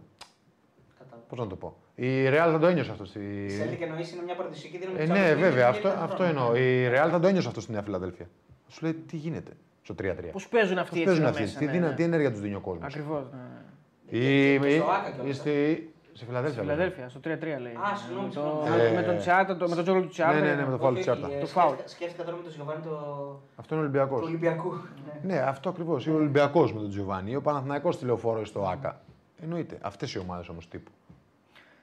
Κατάλαβα. 0.99 1.27
Πώς 1.29 1.39
να 1.39 1.47
το 1.47 1.55
πω. 1.55 1.77
Η 1.95 2.27
Real 2.27 2.49
θα 2.51 2.59
το 2.59 2.67
ένιωσε 2.67 2.91
αυτό. 2.91 3.05
Στη... 3.05 3.19
Η 3.19 3.47
Celtic 3.61 3.81
εννοείς 3.81 4.11
είναι 4.11 4.21
μια 4.23 4.35
παραδοσιακή 4.35 4.77
δύναμη. 4.77 4.97
Ε, 4.97 5.01
της 5.01 5.09
ναι, 5.09 5.15
Champions 5.31 5.35
League 5.35 5.39
βέβαια, 5.39 5.63
και 5.71 5.77
αυτό, 5.77 5.87
είναι 5.87 5.97
αυτό 6.01 6.15
χρόνο. 6.23 6.29
εννοώ. 6.29 6.55
Η 6.55 6.87
Real 6.93 7.07
θα 7.11 7.19
το 7.19 7.27
ένιωσε 7.27 7.47
αυτό 7.47 7.61
στη 7.61 7.71
Νέα 7.71 7.81
Φιλαδέλφια. 7.81 8.29
Σου 8.67 8.79
λέει 8.83 8.93
τι 8.93 9.15
γίνεται 9.17 9.51
στο 9.81 9.95
3-3. 10.01 10.29
Πώς 10.31 10.47
παίζουν 10.47 10.77
αυτοί 10.77 10.89
Πώς 10.89 10.99
έτσι 10.99 11.05
παίζουν 11.05 11.21
εδώ 11.23 11.29
αυτοί, 11.31 11.41
μέσα. 11.41 11.59
τι, 11.59 11.65
ναι, 11.65 11.71
δυνα- 11.71 11.87
ναι. 11.89 11.93
τι 11.95 12.03
ενέργεια 12.03 12.31
τους 12.31 12.39
δίνει 12.39 12.55
ο 12.55 12.59
κόσμος; 12.59 12.85
Ακριβώς. 12.85 13.25
Ναι. 13.31 14.17
Η, 14.19 14.59
Και- 14.59 14.59
και 14.67 14.69
στο 14.69 14.85
η- 14.85 14.93
Άκα 14.99 15.11
κιόλας, 15.11 15.35
η- 15.35 15.39
στη, 15.39 15.93
στη 16.17 16.25
Φιλαδέλφια. 16.25 16.63
Στη 16.63 16.67
λέγαμε. 16.71 16.91
Φιλαδέλφια, 16.93 17.09
στο 17.09 17.19
3-3 17.57 17.61
λέει. 17.61 17.73
Α, 17.73 17.95
συγγνώμη, 17.95 18.27
με, 18.27 18.33
το, 18.33 18.61
συγγνώμη. 18.65 18.93
με, 18.93 18.99
Ε, 18.99 19.03
τον 19.03 19.17
Τσιάτα, 19.17 19.57
το, 19.57 19.69
με 19.69 19.75
τον 19.75 19.83
τζόγλο 19.83 20.01
του 20.01 20.07
Τσιάτα. 20.07 20.33
ναι, 20.39 20.53
ναι, 20.55 20.65
με 20.65 20.71
το 20.71 20.77
φάουλ 20.77 20.95
Όχι, 20.95 21.05
του 21.05 21.11
όχι, 21.11 21.19
Τσιάρτα. 21.21 21.27
ε, 21.27 21.39
Το 21.39 21.45
σκέφτηκα- 21.47 21.61
φάουλ. 21.61 21.75
Σκέφτηκα 21.85 22.23
τώρα 22.23 22.37
με 22.37 22.43
τον 22.43 22.51
Γιωβάνι 22.51 22.81
το... 22.83 22.95
Αυτό 23.55 23.73
είναι 23.75 23.83
Ολυμπιακός. 23.83 24.19
του 24.19 24.25
Ολυμπιακού. 24.27 24.69
Ναι. 25.23 25.33
Ναι, 25.33 25.39
αυτό 25.39 25.69
ακριβώς. 25.69 26.05
Είναι 26.05 26.15
ο 26.15 26.19
Ολυμπιακός 26.19 26.73
με 26.73 26.79
τον 26.79 26.89
Τζιοβάνι. 26.89 27.35
Ο 27.35 27.41
Παναθηναϊκός 27.41 27.95
στη 27.95 28.05
λεωφόρο 28.05 28.45
στο 28.45 28.61
ΑΚΑ. 28.67 28.99
Εννοείται. 29.43 29.77
Αυτές 29.81 30.13
οι 30.13 30.19
ομάδες 30.19 30.49
όμως 30.49 30.67
τύπου. 30.67 30.91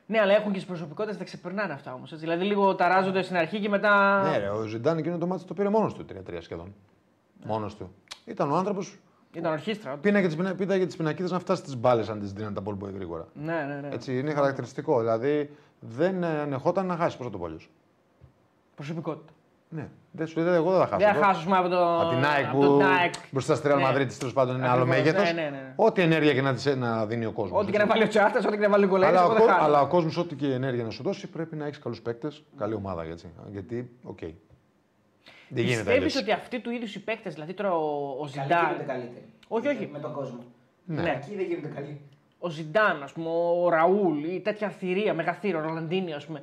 Ναι, 0.07 0.21
αλλά 0.21 0.33
έχουν 0.35 0.53
και 0.53 0.59
τις 0.59 0.67
προσωπικότητες, 0.67 1.19
τα 1.19 1.25
ξεπερνάνε 1.25 1.73
αυτά 1.73 1.95
όμως. 1.95 2.19
Δηλαδή 2.19 2.45
λίγο 2.45 2.75
ταράζονται 2.75 3.23
στην 3.23 3.37
αρχή 3.37 3.61
και 3.61 3.69
μετά. 3.69 4.23
Ναι, 4.31 4.39
ρε, 4.39 4.49
ο 4.49 4.63
Ζιντάν 4.63 4.99
εκείνο 4.99 5.19
το 5.19 5.27
μάτι 5.27 5.45
το 5.45 5.55
πήρε 5.55 5.69
μόνος 5.69 5.95
του 5.95 6.05
3-3 6.05 6.37
σχεδόν. 6.41 6.75
Μόνος 7.45 7.77
του. 7.77 7.95
Ήταν 8.25 8.51
ο 8.51 8.57
άνθρωπος 8.57 8.99
Ήταν 9.35 9.53
ορχήστρα. 9.53 9.97
πίναγε 9.97 10.27
τις 10.27 10.37
πίνα, 10.37 10.55
πίναγε 10.55 10.87
τις 10.87 10.97
πινακίδες 10.97 11.31
να 11.31 11.39
φτάσει 11.39 11.63
στι 11.63 11.77
μπάλες 11.77 12.09
αν 12.09 12.21
τις 12.21 12.33
δίναν 12.33 12.55
τα 12.55 12.61
μπολ 12.61 12.75
πολύ 12.75 12.93
γρήγορα. 12.93 13.27
Ναι, 13.35 13.53
ναι, 13.69 13.81
ναι. 13.89 13.95
Έτσι, 13.95 14.19
είναι 14.19 14.33
χαρακτηριστικό. 14.33 14.99
Δηλαδή 15.01 15.51
δεν 15.81 16.23
ε, 16.23 16.27
ανεχόταν 16.41 16.87
να 16.87 16.97
χάσει. 16.97 17.17
Πώς 17.17 17.27
θα 17.27 17.33
το 17.33 17.39
πω 17.39 17.45
αλλιώς; 17.45 17.71
Προσωπικότητα. 18.75 19.33
Ναι. 19.69 19.89
Δεν 20.11 20.27
σου 20.27 20.41
λέει, 20.41 20.55
εγώ 20.55 20.71
δεν 20.71 20.81
θα 20.81 20.87
χάσω. 20.87 20.99
Δεν 20.99 21.09
θα 21.13 21.19
Εγώ- 21.19 21.25
χάσω 21.27 21.45
πούμε, 21.45 21.57
από 21.57 21.69
το. 21.69 22.01
Από 22.01 22.09
την 22.09 22.19
Nike 22.19 22.47
από 22.49 22.59
που 22.59 22.63
το 22.67 22.79
Nike. 22.81 23.15
μπροστά 23.31 23.55
στη 23.55 23.69
Real 23.73 23.77
Ναι. 23.77 23.89
Madrid 23.91 24.07
τέλος 24.19 24.33
πάντων 24.33 24.57
είναι 24.57 24.69
άλλο 24.69 24.83
Ακριβώς, 24.83 25.05
μέγεθος. 25.05 25.33
ναι, 25.35 25.41
ναι, 25.43 25.49
ναι. 25.49 25.73
Ό,τι 25.77 26.03
ενέργεια 26.03 26.35
και 26.35 26.43
να, 26.43 26.55
της- 26.55 26.77
να 26.77 27.07
δίνει 27.07 27.25
ο 27.25 27.33
κόσμος. 27.33 27.61
Ό,τι 27.63 27.73
και 27.73 27.79
να 27.79 27.87
βάλει 27.87 28.03
ο 28.03 28.09
Τσιάτα, 28.09 28.39
ό,τι 28.39 28.57
και 28.57 28.63
να 28.63 28.69
βάλει 28.69 28.85
ο 28.85 28.89
Γκολέρη. 28.89 29.11
Αλλά, 29.11 29.21
εγώ 29.23 29.31
ο, 29.31 29.35
δεν 29.35 29.43
κο- 29.43 29.49
χάνω. 29.53 29.65
αλλά 29.65 29.81
ο 29.81 29.87
κόσμος, 29.87 30.17
ό,τι 30.17 30.35
και 30.35 30.53
ενέργεια 30.53 30.85
να 30.85 30.91
σου 30.91 31.03
δώσει, 31.03 31.27
πρέπει 31.27 31.57
να 31.57 31.65
έχεις 31.67 31.79
καλούς 31.79 32.01
παίκτες, 32.03 32.43
καλή 32.57 32.75
ομάδα. 32.75 33.03
Έτσι. 33.03 33.27
Γιατί, 33.53 33.91
οκ. 34.03 34.19
Δεν 35.55 35.65
γίνεται 35.65 35.83
Πιστεύεις 35.83 36.17
αλλιώς. 36.17 36.23
ότι 36.23 36.33
αυτοί 36.33 36.61
του 36.61 36.71
είδους 36.71 36.95
οι 36.95 37.01
παίκτες, 37.01 37.35
δηλαδή 37.35 37.55
τώρα 37.55 37.75
ο, 37.75 38.09
ο 38.11 38.29
Καλοί 38.35 38.47
γίνονται 38.47 38.73
Ζιντάν. 38.73 38.87
καλύτεροι. 38.87 39.25
Όχι, 39.49 39.69
όχι. 39.69 39.89
Με 39.93 39.99
τον 39.99 40.13
κόσμο. 40.13 40.39
Ναι. 40.85 41.03
Ναι. 41.03 41.11
Εκεί 41.11 41.35
δεν 41.37 41.45
γίνονται 41.47 41.69
καλοί. 41.69 42.01
Ο 42.39 42.49
Ζιντάν, 42.49 43.03
ας 43.03 43.13
πούμε, 43.13 43.29
ο 43.63 43.69
Ραούλ 43.69 44.25
ή 44.25 44.41
τέτοια 44.41 44.69
θηρία, 44.69 45.15
μεγαθύρο, 45.15 45.59
ο 45.59 45.63
Ρολαντίνη, 45.63 46.13
ας 46.13 46.27
πούμε. 46.27 46.43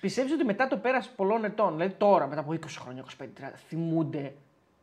Πιστεύεις 0.00 0.32
ότι 0.32 0.44
μετά 0.44 0.66
το 0.68 0.76
πέρασε 0.76 1.10
πολλών 1.16 1.44
ετών, 1.44 1.72
δηλαδή 1.76 1.94
τώρα, 1.98 2.26
μετά 2.26 2.40
από 2.40 2.52
20 2.52 2.58
χρόνια, 2.80 3.02
25-30, 3.02 3.24
θυμούνται 3.68 4.32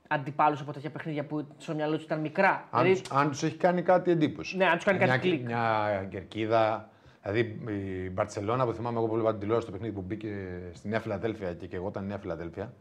αντιπάλους 0.07 0.61
από 0.61 0.72
τέτοια 0.73 0.89
παιχνίδια 0.89 1.26
που 1.26 1.47
στο 1.57 1.73
μυαλό 1.76 1.95
τους 1.95 2.03
ήταν 2.06 2.19
μικρά; 2.19 2.68
Αν, 2.72 2.84
δηλαδή, 2.84 3.02
τους- 3.02 3.11
αν 3.11 3.30
τους 3.30 3.43
έχει 3.43 3.56
κάνει 3.57 3.81
κάτι 3.81 4.11
εντύπωση. 4.11 4.57
Ναι, 4.57 4.65
αν 4.65 4.76
τους 4.76 4.84
κάνει 4.85 4.97
κάτι 4.97 5.10
μια, 5.11 5.18
κλικ. 5.19 5.45
Μια 5.45 6.07
κερκίδα. 6.10 6.89
Δηλαδή 7.23 7.39
η 8.06 8.10
Μπαρσελόνα 8.10 8.65
που 8.65 8.73
θυμάμαι 8.73 8.97
εγώ 8.97 9.07
πολύ 9.07 9.19
πάρα 9.22 9.31
την 9.31 9.39
τηλεόραση 9.41 9.68
στο 9.68 9.77
παιχνίδι 9.77 9.95
που 9.99 10.06
μπήκε 10.07 10.34
στη 10.73 10.88
Νέα 10.88 10.99
Φιλαδέλφια 10.99 11.53
και, 11.53 11.68
και 11.68 11.76
εγώ 11.76 11.88
ήταν 11.88 12.06
Νέα 12.06 12.18
Φιλαδέλφια. 12.18 12.73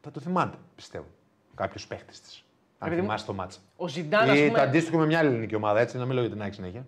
Θα 0.00 0.10
το 0.10 0.20
θυμάται, 0.20 0.56
πιστεύω. 0.74 1.06
Κάποιος 1.54 1.86
παίχτης 1.86 2.20
της. 2.20 2.44
Αν 2.78 2.86
Επειδή 2.88 3.00
μου- 3.00 3.06
θυμάσαι 3.06 3.26
το 3.26 3.32
μάτσα. 3.34 3.58
ο 3.76 3.88
Ζιντάν, 3.88 4.30
ας 4.30 4.38
Ή 4.38 4.46
πούμε, 4.46 4.58
το 4.58 4.64
αντίστοιχο 4.64 4.98
με 4.98 5.06
μια 5.06 5.18
άλλη 5.18 5.28
ελληνική 5.28 5.54
ομάδα, 5.54 5.80
έτσι, 5.80 5.98
να 5.98 6.04
μην 6.04 6.12
λέω 6.14 6.22
για 6.22 6.32
την 6.32 6.42
ΑΕΚ 6.42 6.54
συνέχεια. 6.54 6.86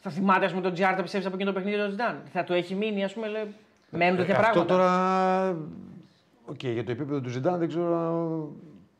θα 0.00 0.10
θυμάται, 0.10 0.44
ας 0.44 0.50
πούμε, 0.50 0.62
τον 0.62 0.72
Τζιάρτα 0.72 1.02
πιστεύεις 1.02 1.26
από 1.26 1.34
εκείνο 1.36 1.52
το 1.52 1.56
παιχνίδι 1.60 1.82
του 1.84 1.90
Ζιντάν. 1.90 2.22
Θα 2.32 2.44
του 2.44 2.52
έχει 2.52 2.74
μείνει, 2.74 3.04
ας 3.04 3.12
πούμε, 3.12 3.28
λέει, 3.28 3.54
μένουν 3.90 4.16
τέτοια 4.16 4.34
Ε, 4.34 4.38
Αυτό 4.38 4.64
πράγματα. 4.64 4.74
τώρα. 4.74 5.56
Οκ, 6.46 6.62
για 6.62 6.84
το 6.84 6.90
επίπεδο 6.90 7.20
του 7.20 7.28
Ζιντάν 7.28 7.58
δεν 7.58 7.68
ξέρω 7.68 8.48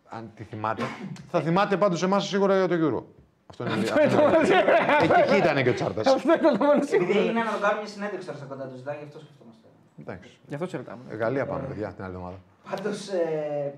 αν 0.08 0.30
τη 0.34 0.42
θυμάται. 0.44 0.82
θα 1.30 1.40
θυμάται 1.40 1.76
πάντως 1.76 2.02
εμάς 2.02 2.26
σίγουρα 2.28 2.56
για 2.66 2.68
το 2.68 2.74
Euro. 2.74 3.02
Αυτό 3.46 3.64
είναι. 3.64 3.72
αυτό 3.74 4.00
είναι- 4.02 4.62
Εκεί, 5.02 5.20
εκεί 5.20 5.36
ήταν 5.36 5.62
και 5.62 5.68
ο 5.68 5.74
Τσιάρτα. 5.74 6.00
Αυτό 6.00 6.32
ήταν 6.34 6.58
το 6.58 6.64
μόνο 6.64 6.82
σίγουρο. 6.82 7.10
Επειδή 7.10 7.28
είναι 7.28 7.42
να 7.42 7.50
τον 7.50 7.60
κάνουμε 7.60 7.80
μια 7.80 7.88
συνέντευξη 7.90 8.26
τώρα 8.26 8.38
στα 8.38 8.46
κοντά 8.46 8.64
του 8.64 8.76
Ζιντάν, 8.76 8.92
γι' 8.94 9.04
αυτό 9.04 9.18
σκεφτόμαστε. 9.18 9.66
Εντάξει. 10.00 10.30
Γι' 10.48 10.54
αυτό 10.54 10.66
σε 10.66 10.76
ρωτάμε. 10.76 11.02
Ε, 11.10 11.14
Γαλλία 11.14 11.46
πάμε, 11.46 11.66
παιδιά, 11.66 11.88
την 11.92 12.04
άλλη 12.04 12.12
εβδομάδα. 12.14 12.36
Πάντως, 12.70 13.08
ε, 13.08 13.74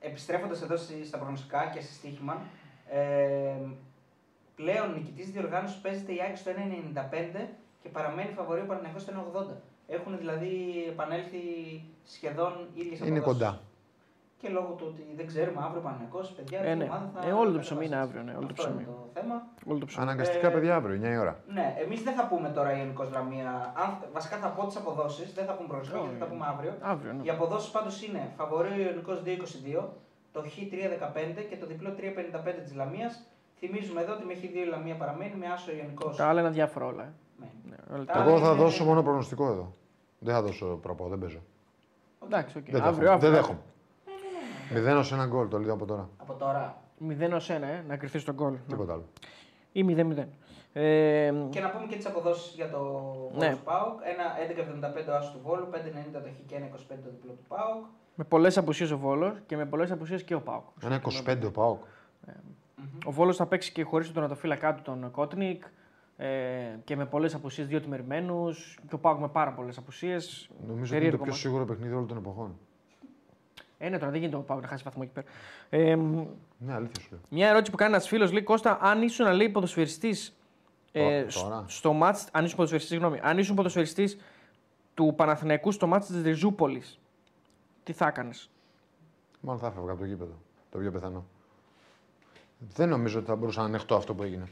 επιστρέφοντας 0.00 0.62
εδώ 0.62 0.76
στη- 0.76 1.04
στα 1.06 1.18
προγνωστικά 1.18 1.70
και 1.74 1.80
σε 1.80 1.92
στοίχημα, 1.92 2.42
ε, 2.90 3.56
πλέον 4.56 4.92
νικητής 4.92 5.30
διοργάνωσης 5.30 5.76
παίζεται 5.80 6.12
η 6.12 6.20
ΑΕΚ 6.20 6.36
στο 6.36 6.50
1,95 6.50 7.48
και 7.82 7.88
και 7.88 7.88
παραμένει 7.88 8.32
φαβορή 8.32 8.60
ο 8.60 8.64
Παναθηναϊκός 8.66 9.02
στο 9.02 9.10
1,80. 9.12 9.60
Έχουν 9.88 10.18
δηλαδή 10.18 10.84
επανέλθει 10.88 11.38
σχεδόν 12.04 12.68
ίδιες 12.74 12.98
Είναι 12.98 13.18
αποδόσεις. 13.18 13.24
κοντά. 13.46 13.60
Και 14.46 14.52
λόγω 14.58 14.70
του 14.78 14.86
ότι 14.92 15.02
δεν 15.18 15.26
ξέρουμε 15.32 15.60
αύριο 15.66 15.80
ο 15.82 15.84
Παναθηναϊκός, 15.86 16.26
παιδιά, 16.36 16.58
Ε, 16.58 16.62
αυτή 16.62 16.72
η 16.72 16.78
ναι. 16.80 16.84
ομάδα 16.90 17.06
θα 17.14 17.20
Ε, 17.28 17.32
όλο 17.42 17.50
το 17.50 17.58
θα 17.60 17.64
ψωμί 17.66 17.84
είναι 17.86 17.94
κατεβάσει. 17.96 18.08
αύριο, 18.08 18.22
ναι, 18.28 18.32
όλο 18.38 18.46
το 18.50 18.54
Αυτό 18.56 18.62
ψωμί. 18.62 18.82
είναι 18.82 18.90
το 18.92 19.08
θέμα. 19.18 19.36
Όλο 19.70 19.78
το 19.82 19.86
ψωμί. 19.90 20.02
Αναγκαστικά, 20.06 20.46
Ε, 20.50 20.54
παιδιά, 20.54 20.72
αύριο, 20.80 20.94
9 21.00 21.10
η 21.16 21.18
ώρα. 21.24 21.34
Ναι, 21.56 21.66
εμείς 21.84 22.00
δεν 22.06 22.14
θα 22.18 22.24
πούμε 22.30 22.48
τώρα 22.56 22.70
Ιωνικό 22.80 23.04
Δραμία. 23.12 23.48
Αν, 23.82 23.88
βασικά 24.16 24.36
θα 24.44 24.48
πω 24.56 24.60
τις 24.68 24.76
αποδόσεις, 24.82 25.28
δεν 25.38 25.44
θα 25.48 25.52
πούμε 25.56 25.68
προορισμό 25.72 25.98
γιατί 26.02 26.16
θα 26.18 26.24
τα 26.24 26.30
πούμε 26.32 26.44
αύριο. 26.52 26.72
Αύριο, 26.92 27.12
ναι. 27.16 27.22
Οι 27.26 27.30
αποδόσεις 27.36 27.70
πάντως 27.76 27.94
είναι 28.06 28.22
φαβορή 28.38 28.70
ο 28.78 28.80
Ιωνικό 28.88 29.12
2,22, 29.26 29.82
το 30.34 30.38
Χ 30.52 30.56
3,15 30.72 31.42
και 31.50 31.56
το 31.62 31.66
διπλό 31.72 31.90
3,55 31.98 32.60
της 32.64 32.72
Λαμίας. 32.80 33.12
Θυμίζουμε 33.60 34.00
εδώ 34.04 34.12
ότι 34.16 34.24
με 34.30 34.34
Χ2 34.40 34.58
η 34.66 34.68
Λαμία 34.74 34.96
παραμένει, 35.02 35.34
με 35.42 35.46
άσο 35.54 35.68
ο 35.72 35.76
Ιωνικός. 35.80 36.06
Τα 36.20 36.26
άλλα 36.28 36.40
είναι 36.40 36.48
αδιάφορα 36.48 36.86
όλα. 36.86 37.02
ε. 37.02 37.10
Ναι, 37.70 37.76
όλα 37.94 38.04
τα- 38.04 38.12
Τα- 38.12 38.20
Εγώ 38.24 38.38
θα 38.38 38.50
είναι- 38.50 38.62
δώσω 38.62 38.84
μόνο 38.84 39.02
προγνωστικό 39.02 39.44
εδώ. 39.54 39.66
Δεν 40.18 40.34
θα 40.34 40.42
δώσω 40.42 40.66
προπό, 40.66 41.08
δεν 41.08 41.18
παίζω. 41.18 41.38
Εντάξει, 42.24 42.58
οκ. 42.58 42.64
Δεν 42.70 42.74
Αύριο, 42.82 42.92
δέχομαι. 42.92 43.10
αύριο. 43.14 43.30
Δεν 43.30 43.40
δέχομαι. 43.40 43.58
Μηδέν 44.74 44.96
ως 44.96 45.12
ένα 45.12 45.26
γκολ, 45.26 45.48
το 45.48 45.58
λέω 45.58 45.74
από 45.74 45.84
τώρα. 45.86 46.08
Από 46.16 46.32
τώρα. 46.34 46.76
0 47.08 47.32
ως 47.34 47.50
1, 47.50 47.52
ε, 47.52 47.84
να 47.88 47.96
κρυφθεί 47.96 48.18
στον 48.18 48.34
γκολ. 48.34 48.54
Τίποτα 48.68 48.92
άλλο. 48.92 49.04
Ή 49.72 49.84
0-0. 49.84 50.28
Ε, 50.72 51.32
Και 51.50 51.60
να 51.60 51.70
πούμε 51.70 51.86
και 51.88 51.96
τις 51.96 52.06
αποδόσεις 52.06 52.54
για 52.54 52.70
το 52.70 52.78
Ναι. 53.36 53.46
Βόλος 53.46 53.58
ΠΑΟΚ. 53.64 54.00
Ένα 54.02 54.24
11,75 54.38 55.12
ο 55.12 55.16
άσο 55.16 55.32
του 55.32 55.40
Βόλου, 55.42 55.66
5,90 55.70 56.20
το 56.22 56.28
Χ 56.28 56.46
και 56.46 56.56
1,25 56.56 57.02
το 57.04 57.10
διπλό 57.10 57.32
του 57.32 57.44
ΠΑΟΚ. 57.48 57.84
με 58.14 58.24
πολλές 58.24 58.58
απουσίες 58.58 58.90
ο 58.90 58.98
Βόλος 58.98 59.36
και 59.46 59.56
με 59.56 59.66
πολλές 59.66 59.90
απουσίες 59.90 60.22
και 60.22 60.34
ο 60.34 60.40
Πάουκ. 60.40 60.62
Ένα 60.84 61.00
25 61.26 61.46
ο 61.46 61.50
Πάοκ. 61.50 61.82
Ο 63.06 63.10
Βόλος 63.12 63.36
θα 63.36 63.46
παίξει 63.46 63.72
και 63.72 63.82
χωρίς 63.82 64.06
τον 64.06 64.14
τερματοφύλακά 64.14 64.74
του 64.74 64.82
τον 64.82 65.10
Κότνικ 65.10 65.62
ε, 66.16 66.26
και 66.84 66.96
με 66.96 67.06
πολλές 67.06 67.34
απουσίες, 67.34 67.66
δύο 67.66 67.80
τιμερημένου. 67.80 68.48
Και 68.88 68.94
ο 68.94 68.98
Πάουκ 68.98 69.20
με 69.20 69.28
πάρα 69.28 69.52
πολλές 69.52 69.78
απουσίες. 69.78 70.48
Νομίζω 70.66 70.96
ότι 70.96 71.04
είναι 71.06 71.16
το 71.16 71.22
πιο 71.22 71.32
σίγουρο 71.32 71.64
παιχνίδι 71.64 71.92
όλων 71.94 72.06
των 72.06 72.16
εποχών. 72.16 72.58
Ε, 73.78 73.88
ναι, 73.88 73.98
τώρα 73.98 74.10
δεν 74.10 74.20
γίνεται 74.20 74.36
ο 74.36 74.40
Πάουκ 74.40 74.62
να 74.62 74.68
χάσει 74.68 74.82
βαθμό 74.84 75.02
εκεί 75.04 75.12
πέρα. 75.12 75.26
Ε, 75.70 75.96
μ, 75.96 76.26
Ναι, 76.58 76.72
αλήθεια 76.74 77.00
σου 77.02 77.08
λέω. 77.10 77.20
μια 77.28 77.48
ερώτηση 77.48 77.70
που 77.70 77.76
κάνει 77.76 77.92
ένας 77.92 78.08
φίλος 78.08 78.32
λέει 78.32 78.42
Κώστα, 78.42 78.78
αν 78.80 79.02
ήσουν 79.02 79.32
λέει 79.32 79.48
ποδοσφαιριστής. 79.48 80.36
Ε, 80.92 81.20
Ω, 81.22 81.26
τώρα. 81.42 81.64
σ- 81.68 81.76
στο 81.78 81.92
μάτς, 81.92 82.28
αν 82.32 82.44
ήσουν 82.44 82.56
ποδοσφαιριστής, 82.56 82.92
συγγνώμη, 82.98 83.20
αν 83.22 83.38
ήσουν 83.38 83.56
ποδοσφαιριστής 83.56 84.18
του 84.94 85.12
Παναθηναϊκού 85.16 85.72
στο 85.72 85.86
μάτς 85.86 86.06
της 86.06 86.22
Ριζούπολης, 86.22 87.00
τι 87.84 87.92
θα 87.92 88.06
έκανες; 88.06 88.50
Μάλλον 89.40 89.60
θα 89.60 89.66
έφευγα 89.66 89.90
από 89.90 90.00
το 90.00 90.06
γήπεδο. 90.06 90.34
Το 90.70 90.78
πιο 90.78 90.90
πιθανό. 90.92 91.24
Δεν 92.58 92.88
νομίζω 92.88 93.18
ότι 93.18 93.26
θα 93.28 93.36
μπορούσα 93.36 93.60
να 93.60 93.66
ανεχτώ 93.66 93.96
αυτό 93.96 94.14
που 94.14 94.22
έγινε. 94.22 94.48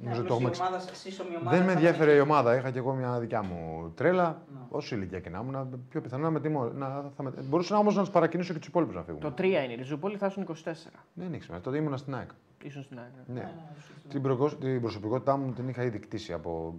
Ναι, 0.00 0.04
Νομίζω 0.08 0.22
ότι 0.22 0.32
απλώς 0.32 0.58
το 0.58 0.64
η 0.64 0.66
έχουμε 0.66 0.76
ομάδα, 0.76 0.94
σύσσωμη 0.94 1.36
ομάδα. 1.36 1.50
Δεν 1.50 1.60
με 1.60 1.66
θα 1.66 1.72
ενδιαφέρε 1.72 2.10
η 2.10 2.14
έχει- 2.14 2.22
ομάδα. 2.22 2.56
Είχα 2.56 2.70
και 2.70 2.78
εγώ 2.78 2.92
μια 2.94 3.18
δικιά 3.18 3.42
μου 3.42 3.92
τρέλα. 3.94 4.42
Ναι. 4.52 4.58
Όσο 4.68 4.94
ηλικία 4.94 5.20
και 5.20 5.30
να 5.30 5.38
ήμουν, 5.38 5.84
πιο 5.88 6.00
πιθανό 6.00 6.22
να 6.22 6.30
με 6.30 6.40
τιμώ. 6.40 6.64
Να, 6.64 7.10
θα 7.16 7.22
με... 7.22 7.32
Μπορούσα 7.48 7.78
όμως 7.78 7.96
να 7.96 8.04
του 8.04 8.10
παρακινήσω 8.10 8.52
και 8.52 8.58
τους 8.58 8.68
υπόλοιπους 8.68 8.94
να 8.94 9.02
φύγουν. 9.02 9.20
Το 9.20 9.34
3 9.38 9.42
είναι 9.44 9.72
η 9.72 9.74
Ριζούπολη, 9.76 10.16
θα 10.16 10.26
ήσουν 10.26 10.46
24. 10.46 10.52
Δεν 11.14 11.32
έχει 11.32 11.42
σημασία. 11.42 11.60
Τότε 11.60 11.76
ήμουν 11.76 11.96
στην 11.98 12.14
ΑΕΚ. 12.14 12.30
Ήσουν 12.62 12.82
στην 12.82 12.98
ΑΕΚ. 12.98 13.08
Ναι. 13.26 13.52
Την, 14.08 14.22
προκο- 14.22 14.54
την 14.54 14.80
προσωπικότητά 14.80 15.36
μου 15.36 15.52
την 15.52 15.68
είχα 15.68 15.82
ήδη 15.82 15.98
κτίσει 15.98 16.32
από 16.32 16.74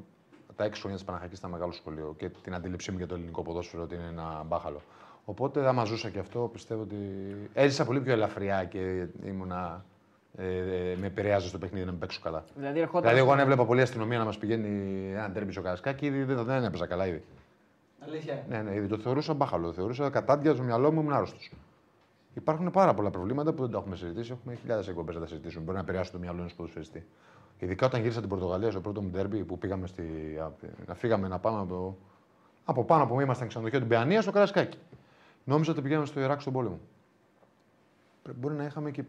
τα 0.56 0.66
6 0.66 0.72
χρόνια 0.74 0.98
της 0.98 1.06
Παναχακή 1.06 1.36
στα 1.36 1.48
μεγάλο 1.48 1.72
σχολείο 1.72 2.14
και 2.18 2.30
την 2.30 2.54
αντίληψή 2.54 2.92
μου 2.92 2.98
για 2.98 3.08
το 3.08 3.16
ελληνικό 3.16 3.42
ποδόσφαιρο 3.42 3.84
ότι 3.84 3.96
είναι 3.96 4.08
ένα 4.10 4.44
μπάχαλο. 4.48 4.82
Οπότε, 5.26 5.68
άμα 5.68 5.84
ζούσα 5.84 6.10
και 6.10 6.20
αυτό, 6.20 6.50
πιστεύω 6.54 6.82
ότι 6.82 6.96
έζησα 7.54 7.86
πολύ 7.86 8.02
πιο 8.02 8.12
ελαφριά 8.12 8.64
και 8.64 9.08
ήμουνα. 9.24 9.86
Ε, 10.42 10.96
με 11.00 11.06
επηρεάζει 11.06 11.48
στο 11.48 11.58
παιχνίδι 11.58 11.86
να 11.86 11.92
μην 11.92 12.00
παίξω 12.00 12.20
καλά. 12.24 12.44
Δηλαδή, 12.56 12.80
ερχόταν. 12.80 13.02
Δηλαδή, 13.02 13.20
εγώ 13.20 13.32
αν 13.32 13.40
έβλεπα 13.40 13.66
πολλή 13.66 13.82
αστυνομία 13.82 14.18
να 14.18 14.26
μας 14.26 14.38
πηγαίνει 14.38 14.68
ένα 15.14 15.32
τέρμπι 15.32 15.52
στο 15.52 15.62
Καρασκάκι, 15.62 16.06
ήδη 16.06 16.24
δεν, 16.24 16.44
δεν 16.44 16.64
έπαιζα 16.64 16.86
καλά 16.86 17.08
ήδη. 17.08 17.24
Αλήθεια. 18.00 18.44
Ναι, 18.50 18.62
ναι, 18.62 18.76
ήδη 18.76 18.88
το 18.88 18.98
θεωρούσα 18.98 19.34
μπάχαλο. 19.34 19.68
Το 19.68 19.74
θεωρούσα 19.74 20.10
κατάντια 20.10 20.54
στο 20.54 20.64
μυαλό 20.64 20.92
μου, 20.92 21.00
ήμουν 21.02 21.14
άρρωστος. 21.14 21.52
Υπάρχουν 22.34 22.72
πάρα 22.72 22.94
πολλά 22.94 23.10
προβλήματα 23.10 23.54
που 23.54 23.62
δεν 23.62 23.72
τα 23.72 23.78
έχουμε 23.78 23.96
συζητήσει. 23.96 24.32
Έχουμε 24.32 24.56
χιλιάδες 24.56 24.88
εκπομπές 24.88 25.16
να 25.16 25.22
τα 25.22 25.28
συζητήσουμε. 25.28 25.64
Μπορεί 25.64 25.76
να 25.78 25.84
επηρεάσουν 25.84 26.14
το 26.14 26.20
μυαλό 26.20 26.38
ενός 26.40 26.54
ποδοσφαιριστή. 26.54 27.06
Ειδικά 27.60 27.86
όταν 27.86 28.02
γύρισα 28.02 28.20
την 28.20 28.30
Πορτογαλία 28.30 28.72
στο 28.72 28.80
πρώτο 28.82 29.02
μου 29.02 29.10
ντέρμπι 29.10 29.44
που 29.44 29.58
πήγαμε 29.58 29.88
στη, 29.88 30.04
να 30.88 30.96
φύγαμε 30.96 31.28
να 31.28 31.40
πάμε 31.40 31.60
από, 31.60 31.98
από 32.66 32.84
πάνω 32.84 33.06
που 33.08 33.20
ήμασταν 33.22 33.48
ξενοδοχείο 33.48 33.80
την 33.80 33.88
Παιανία 33.88 34.22
στο 34.22 34.32
Καρασκάκι. 34.32 34.78
Νόμιζα 35.44 35.72
ότι 35.72 35.82
πηγαίναμε 35.82 36.06
στο 36.06 36.20
Ιράκ 36.20 36.42
στον 36.42 36.54
πόλεμο. 36.54 36.80
Πρέ- 38.24 38.38
Μπορεί 38.38 38.54
να 38.56 38.64
είχαμε 38.64 38.92
και 38.92 39.04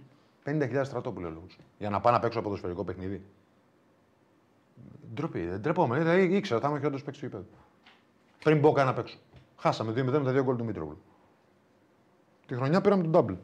50.000 0.44 0.80
στρατόπουλου 0.84 1.46
για 1.78 1.90
να 1.90 2.00
πάω 2.00 2.12
να 2.12 2.18
παίξω 2.18 2.42
ποδοσφαιρικό 2.42 2.84
παιχνίδι. 2.84 3.22
Ντροπή, 5.14 5.46
δεν 5.46 5.62
τρεπόμενο. 5.62 6.02
Δηλαδή, 6.04 6.36
ήξερα 6.36 6.56
ότι 6.56 6.64
θα 6.64 6.70
είμαι 6.70 6.80
χειρότερο 6.80 7.04
παίξει 7.04 7.20
του 7.20 7.26
γήπεδου. 7.26 7.46
Πριν 8.44 8.58
μπω 8.58 8.72
καν 8.72 8.86
να 8.86 8.92
παίξω. 8.92 9.18
Χάσαμε 9.56 9.90
2-0 9.92 10.04
με 10.04 10.10
τα 10.24 10.32
δύο 10.32 10.42
γκολ 10.42 10.56
του 10.56 10.64
Μήτρογλου. 10.64 11.02
Τη 12.46 12.54
χρονιά 12.54 12.80
πήραμε 12.80 13.02
τον 13.02 13.12
double. 13.14 13.36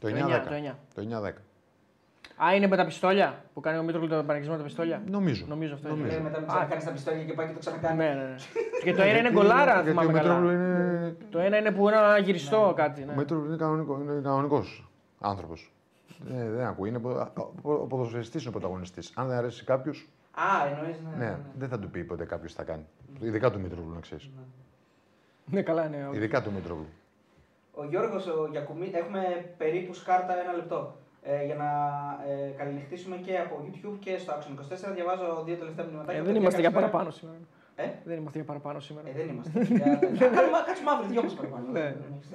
Το 0.00 0.08
9-10. 0.08 0.14
εννιά, 0.14 0.44
το 0.48 0.54
εννιά. 0.54 0.78
Το 0.94 1.02
9-10. 1.02 1.32
Α, 2.44 2.54
είναι 2.54 2.66
με 2.66 2.76
τα 2.76 2.84
πιστόλια 2.84 3.44
που 3.54 3.60
κάνει 3.60 3.78
ο 3.78 3.82
Μήτρογλου 3.82 4.08
τον 4.08 4.26
πανεγισμό 4.26 4.52
με 4.52 4.58
τα 4.58 4.64
πιστόλια; 4.64 5.02
Νομίζω. 5.06 5.44
Νομίζω 5.48 5.74
αυτό 5.74 5.88
Νομίζω. 5.88 6.06
είναι. 6.06 6.16
Ε, 6.16 6.20
μετά 6.20 6.38
μην 6.38 6.48
ξανακάνει 6.48 6.84
τα 6.84 6.90
πιστόλια 6.90 7.24
και 7.24 7.32
πάει 7.32 7.46
και 7.46 7.52
το 7.52 7.58
ξανακάνει. 7.58 7.96
Ναι, 7.96 8.04
ναι, 8.14 8.22
ναι. 8.24 8.34
και 8.82 8.94
το 8.94 9.02
ένα 9.02 9.18
είναι 9.18 9.30
γκολάρα, 9.30 9.72
αν 9.74 9.84
Γιατί 9.84 9.88
θυμάμαι 9.88 10.08
ο 10.08 10.12
Μήτρογλου 10.12 10.46
καλά. 10.48 10.52
είναι. 10.52 11.16
Το 11.30 11.38
ένα 11.38 11.56
είναι 11.58 11.70
που 11.70 11.88
είναι 11.88 11.96
ένα 11.96 12.18
γυριστό 12.18 12.72
κάτι. 12.76 13.02
Ο 13.02 13.06
Ναι. 13.06 13.14
Μήτρογλου 13.16 13.46
είναι, 14.02 14.20
κανονικός, 14.22 14.88
είναι 15.22 15.30
κανονικός 15.30 15.30
άνθρωπος. 15.30 15.72
Ε, 16.30 16.50
δεν 16.50 16.66
ακούει. 16.66 16.88
Είναι, 16.88 16.98
πο- 16.98 17.32
ο, 17.62 17.72
ο 17.72 17.86
ποδοσφαιριστής 17.86 18.40
είναι 18.40 18.48
ο 18.56 18.58
πρωταγωνιστής. 18.58 19.12
Αν 19.14 19.28
δεν 19.28 19.36
αρέσει 19.36 19.64
κάποιο, 19.64 19.92
Α, 20.32 20.66
εννοείς. 20.70 20.96
Ναι, 21.18 21.24
ναι, 21.24 21.38
δεν 21.58 21.68
θα 21.68 21.78
του 21.78 21.90
πει 21.90 22.04
ποτέ 22.04 22.24
κάποιος 22.24 22.50
τι 22.52 22.58
θα 22.58 22.64
κάνει. 22.64 22.84
Ειδικά 23.20 23.50
του 23.50 23.60
Μήτρογλου, 23.60 23.94
να 23.94 24.00
ξέρεις. 24.00 24.30
ναι, 25.46 25.62
καλά 25.62 25.86
είναι. 25.86 26.10
Ειδικά 26.12 26.42
του 26.42 26.52
Μήτρογλου. 26.52 26.86
Ο 27.74 27.84
Γιώργος 27.84 28.26
ο 28.26 28.48
Γιακουμί, 28.50 28.90
έχουμε 28.94 29.54
περίπου 29.58 29.94
σκάρτα 29.94 30.40
ένα 30.42 30.52
λεπτό. 30.52 30.96
Ε, 31.22 31.44
για 31.44 31.54
να 31.54 31.66
ε, 32.32 32.48
καληνυχτήσουμε 32.56 33.16
και 33.16 33.38
από 33.38 33.64
YouTube 33.64 33.96
και 34.00 34.18
στο 34.18 34.32
Action 34.32 34.88
24. 34.90 34.94
Διαβάζω 34.94 35.42
δύο 35.44 35.56
τελευταία 35.56 35.84
μηνύματα. 35.84 36.12
Ε, 36.12 36.22
δεν 36.22 36.34
είμαστε 36.34 36.60
για 36.60 36.70
παραπάνω 36.70 37.10
σήμερα. 37.10 37.36
Ε; 37.80 37.86
Δεν 38.04 38.16
είμαστε 38.20 38.38
για 38.38 38.46
παραπάνω 38.46 38.80
σήμερα. 38.80 39.08
Ε, 39.08 39.12
δεν 39.16 39.28
είμαστε. 39.32 39.50
Για- 39.78 39.98
Κάνουμε- 40.36 40.64
Κάτσουμε 40.68 40.90
αύριο, 40.94 41.08
δυο 41.12 41.22
μας 41.22 41.34
παραπάνω. 41.38 41.66
Ναι. 41.76 41.86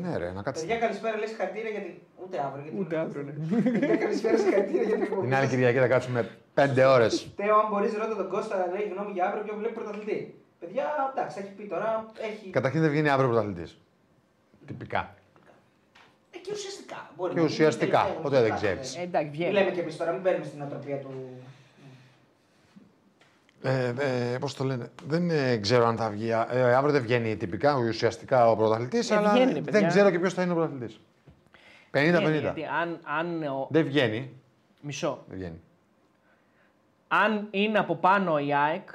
Ναι, 0.04 0.18
ρε, 0.18 0.32
να 0.32 0.42
κάτσεις. 0.42 0.66
Παιδιά, 0.66 0.80
καλησπέρα, 0.86 1.18
λες 1.18 1.30
συγχαρητήρια 1.30 1.70
γιατί. 1.76 1.92
Ούτε 2.24 2.36
αύριο. 2.48 2.64
Γιατί... 2.64 2.78
Ούτε 2.80 2.96
αύριο, 3.04 3.22
ναι. 3.28 3.34
Παιδιά, 3.72 3.96
καλησπέρα, 4.04 4.38
συγχαρητήρια 4.38 4.84
για 4.90 4.94
την 4.98 5.04
εκπομπή. 5.08 5.22
Την 5.26 5.34
άλλη 5.36 5.44
σας. 5.46 5.54
Κυριακή 5.54 5.80
θα 5.86 5.88
κάτσουμε 5.88 6.20
5 6.56 6.86
ώρες. 6.98 7.14
Τέο, 7.36 7.56
αν 7.62 7.68
μπορείς, 7.72 7.94
ρώτα 8.02 8.16
τον 8.16 8.30
Κώστα, 8.34 8.56
λέει 8.74 8.86
γνώμη 8.94 9.12
για 9.18 9.24
αύριο 9.28 9.44
και 9.48 9.52
βλέπει 9.60 9.74
πρωταθλητή. 9.74 10.18
Παιδιά, 10.60 10.86
εντάξει, 11.14 11.36
έχει 11.42 11.52
πει 11.58 11.64
τώρα. 11.74 11.90
Έχει... 12.30 12.50
Καταρχήν 12.50 12.82
δεν 12.82 12.90
βγαίνει 12.94 13.10
αύριο 13.10 13.28
πρωταθλητής. 13.30 13.72
Τυπικά. 14.66 15.02
Ε, 16.32 16.38
και 16.38 16.52
ουσιαστικά. 16.58 17.00
Μπορεί 17.16 17.30
Και 17.34 17.40
να 17.40 17.42
γίνει 17.42 17.54
ουσιαστικά, 17.54 18.00
τελευταίο, 18.00 18.22
ποτέ 18.26 18.40
δεν 18.42 18.52
ουσιαστικά, 18.54 18.82
ξέρεις. 18.82 18.96
ναι. 18.96 19.02
Ε, 19.02 19.06
εντάξει, 19.06 19.28
Μην 19.28 19.36
βγαίνει. 19.38 19.54
λέμε 19.58 19.72
και 19.76 19.82
εμείς 19.82 19.98
τώρα, 19.98 20.12
μην 20.12 20.22
μπαίνουμε 20.22 20.46
στην 20.46 20.62
οτροπία 20.62 20.98
του. 21.04 21.12
Ε, 23.66 23.94
ε, 24.34 24.38
Πώς 24.38 24.54
το 24.54 24.64
λένε, 24.64 24.92
δεν 25.08 25.30
ε, 25.30 25.58
ξέρω 25.58 25.86
αν 25.86 25.98
θα 25.98 26.10
βγει. 26.10 26.30
Ε, 26.30 26.74
αύριο 26.74 26.92
δεν 26.92 27.02
βγαίνει 27.02 27.36
τυπικά 27.36 27.76
ουσιαστικά 27.78 28.50
ο 28.50 28.56
πρωταθλητής, 28.56 29.12
Ε, 29.12 29.16
αλλά 29.16 29.32
βγαίνει, 29.32 29.54
ρε, 29.54 29.62
παιδιά. 29.62 29.80
δεν 29.80 29.90
ξέρω 29.90 30.12
και 30.12 30.20
ποιος 30.20 30.34
θα 30.34 30.42
είναι 30.42 30.52
ο 30.52 30.56
πρωταθλητής. 30.56 31.00
50-50. 31.92 31.92
Βγαίνει, 31.92 32.38
γιατί 32.38 32.64
αν, 32.82 33.00
αν, 33.04 33.44
ο... 33.44 33.68
Δεν 33.72 33.86
βγαίνει. 33.86 34.32
Μισό. 34.82 35.24
Δεν 35.28 35.38
βγαίνει. 35.38 35.62
Αν 37.08 37.48
είναι 37.52 37.80
από 37.80 37.96
πάνω 37.96 38.38
η 38.38 38.54
ΑΕΚ, 38.54 38.90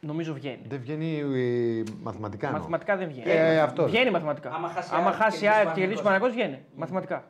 νομίζω 0.00 0.32
βγαίνει. 0.34 0.62
Δεν 0.68 0.78
βγαίνει 0.80 1.18
ε, 1.18 1.82
μαθηματικά. 2.02 2.46
εννοώ. 2.46 2.60
Μαθηματικά 2.60 2.96
δεν 2.96 3.08
βγαίνει. 3.08 3.30
Ε, 3.30 3.60
αυτός. 3.60 3.90
Βγαίνει 3.90 4.10
μαθηματικά. 4.10 4.50
Άμα 4.50 4.68
χάσει 4.68 4.94
η 4.94 4.96
Άμα 4.96 5.06
ΑΕΚ 5.08 5.16
χάσει 5.16 5.36
η 5.36 5.40
και 5.40 5.48
ΑΕΚ 5.48 5.56
κερδίσει 5.56 5.74
και 5.74 5.80
κερδίσει 5.80 6.00
ο 6.00 6.04
Παναθηναϊκός. 6.04 6.36
Παναγός, 6.36 6.56
βγαίνει. 6.56 6.64
Μαθηματικά. 6.76 7.24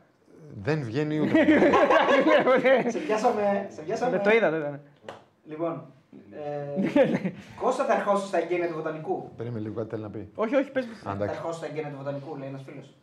Δεν 0.62 0.82
βγαίνει 0.82 1.20
ούτε. 1.20 2.90
σε 2.94 2.98
πιάσαμε. 2.98 3.66
Σε 3.74 3.82
πιάσαμε. 3.82 4.10
Δεν 4.10 4.22
το 4.22 4.30
είδα, 4.30 4.50
δεν 4.50 4.60
ήταν. 4.60 4.80
Λοιπόν. 5.44 5.82
Ε, 6.30 6.88
Κώστα 7.62 7.84
θα 7.84 7.92
ερχόσουν 7.94 8.26
στα 8.26 8.38
εγγένεια 8.38 8.68
του 8.68 8.74
βοτανικού. 8.74 9.28
Περίμενε 9.36 9.60
λίγο 9.62 9.74
κάτι 9.74 9.88
θέλει 9.88 10.02
να 10.02 10.10
πει. 10.10 10.30
Όχι, 10.34 10.54
όχι, 10.56 10.70
πες. 10.70 10.84
Α, 10.84 10.88
Θα 11.02 11.10
εντάξει. 11.12 11.34
ερχόσουν 11.34 11.56
στα 11.62 11.66
εγγένεια 11.66 11.90
του 11.90 11.96
βοτανικού, 11.96 12.36
λέει 12.36 12.48
ένας 12.48 12.62
φίλος. 12.66 12.94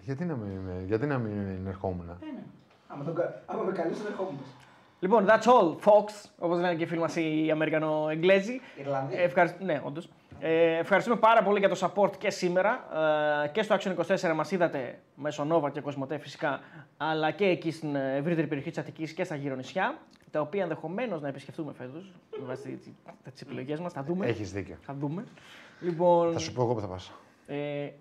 Γιατί 0.00 0.24
να 0.24 0.34
μην, 0.36 0.60
γιατί 0.86 1.06
να 1.06 1.18
μην 1.18 1.66
ερχόμουν. 1.66 2.08
Ε, 2.08 2.12
ναι. 2.32 2.42
Άμα, 2.88 3.04
τον, 3.04 3.14
κα- 3.14 3.42
άμα 3.46 3.62
με 3.62 3.72
καλέσει, 3.72 4.02
δεν 4.02 4.12
ερχόμουν. 4.12 4.38
Λοιπόν, 5.00 5.26
that's 5.28 5.42
all, 5.42 5.76
Fox, 5.84 6.28
όπως 6.38 6.58
λένε 6.60 6.74
και 6.74 6.82
οι 6.82 6.86
φίλοι 6.86 7.00
μας 7.00 7.16
οι 7.16 7.48
Αμερικανο-Εγγλέζοι. 7.52 8.60
Ιρλανδία. 8.80 9.18
Ε, 9.20 9.22
ευχαρισ- 9.22 9.60
Ναι, 9.60 9.80
όντως. 9.84 10.08
Ε, 10.42 10.78
ευχαριστούμε 10.78 11.16
πάρα 11.16 11.42
πολύ 11.42 11.58
για 11.58 11.68
το 11.68 11.76
support 11.94 12.16
και 12.18 12.30
σήμερα. 12.30 12.84
Ε, 13.44 13.48
και 13.48 13.62
στο 13.62 13.76
Action 13.80 13.94
24 14.30 14.32
μας 14.34 14.50
είδατε 14.50 14.98
μέσω 15.14 15.46
Nova 15.52 15.72
και 15.72 15.80
Κοσμοτέ 15.80 16.18
φυσικά, 16.18 16.60
αλλά 16.96 17.30
και 17.30 17.44
εκεί 17.44 17.70
στην 17.70 17.94
ε, 17.94 18.16
ευρύτερη 18.16 18.46
περιοχή 18.46 18.68
της 18.70 18.78
Αττικής 18.78 19.12
και 19.12 19.24
στα 19.24 19.34
γύρω 19.34 19.54
νησιά, 19.54 19.98
τα 20.30 20.40
οποία 20.40 20.62
ενδεχομένως 20.62 21.20
να 21.20 21.28
επισκεφτούμε 21.28 21.72
φέτος 21.72 22.12
με 22.40 22.44
βάση 22.46 22.80
τις 23.32 23.40
επιλογές 23.42 23.80
μας. 23.80 23.92
Θα 23.92 24.02
δούμε. 24.02 24.26
Έχεις 24.26 24.52
δίκιο. 24.52 24.76
Θα 24.80 24.94
δούμε. 24.94 25.24
Λοιπόν, 25.80 26.32
Θα 26.32 26.38
σου 26.38 26.52
πω 26.52 26.62
εγώ 26.62 26.74
που 26.74 26.80
θα 26.80 26.86
πας. 26.86 27.12
ε, 27.46 27.56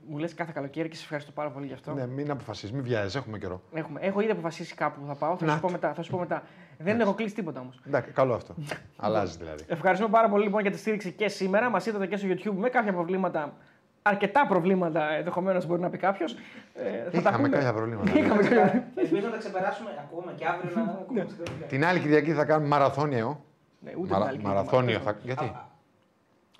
μου 0.07 0.17
λες 0.17 0.33
κάθε 0.33 0.51
καλοκαίρι 0.55 0.89
και 0.89 0.95
σε 0.95 1.03
ευχαριστώ 1.03 1.31
πάρα 1.31 1.49
πολύ 1.51 1.65
γι' 1.65 1.73
αυτό. 1.73 1.93
Ναι, 1.93 2.07
μην 2.07 2.31
αποφασίσεις, 2.31 2.71
μην 2.71 2.83
βιάζει, 2.83 3.17
έχουμε 3.17 3.37
καιρό. 3.37 3.61
Έχουμε, 3.73 3.99
έχω 4.03 4.21
ήδη 4.21 4.31
αποφασίσει 4.31 4.75
κάπου 4.75 4.99
που 5.01 5.07
θα 5.07 5.15
πάω. 5.15 5.37
Θα 5.37 5.45
Να 5.45 5.53
σου, 5.53 5.59
πω 5.59 5.65
το. 5.67 5.71
μετά, 5.73 5.93
θα 5.93 6.01
σου 6.01 6.11
πω 6.11 6.17
μετά. 6.17 6.43
Δεν 6.81 6.99
έχω 6.99 7.13
κλείσει 7.13 7.35
τίποτα 7.35 7.59
όμως. 7.59 7.79
Εντάξει, 7.87 8.11
καλό 8.11 8.33
αυτό. 8.33 8.55
Αλλάζει 8.97 9.37
δηλαδή. 9.37 9.63
Ευχαριστούμε 9.67 10.11
πάρα 10.11 10.29
πολύ 10.29 10.43
λοιπόν 10.43 10.61
για 10.61 10.71
τη 10.71 10.77
στήριξη 10.77 11.11
και 11.11 11.27
σήμερα. 11.29 11.69
Μας 11.69 11.85
είδατε 11.85 12.07
και 12.07 12.17
στο 12.17 12.27
YouTube 12.29 12.55
με 12.57 12.69
κάποια 12.69 12.93
προβλήματα. 12.93 13.53
Αρκετά 14.01 14.47
προβλήματα 14.47 15.11
ενδεχομένως 15.13 15.65
μπορεί 15.65 15.81
να 15.81 15.89
πει 15.89 15.97
κάποιος. 15.97 16.33
Ε, 16.33 17.03
θα 17.03 17.21
τα 17.21 17.29
Είχαμε 17.29 17.35
πούμε. 17.35 17.49
κάποια 17.49 17.73
προβλήματα. 17.73 18.11
Είχαμε 18.19 18.41
κάποια- 18.43 18.83
Ελπίζω 18.95 19.25
να 19.25 19.31
τα 19.31 19.37
ξεπεράσουμε 19.37 19.89
ακόμα 20.05 20.31
και 20.35 20.45
αύριο 20.45 20.71
να 20.75 20.81
ακούμε. 20.81 21.27
Την 21.67 21.85
άλλη 21.85 21.99
Κυριακή 21.99 22.33
θα 22.33 22.45
κάνουμε 22.45 22.67
μαραθώνιο. 22.67 23.43
Ναι, 23.79 23.91
ούτε 23.97 24.11
Μαρα- 24.13 24.25
την 24.25 24.35
άλλη 24.35 24.47
Μαραθώνιο. 24.47 24.99
Κυριακή. 24.99 25.05
Θα... 25.05 25.15
Γιατί; 25.23 25.55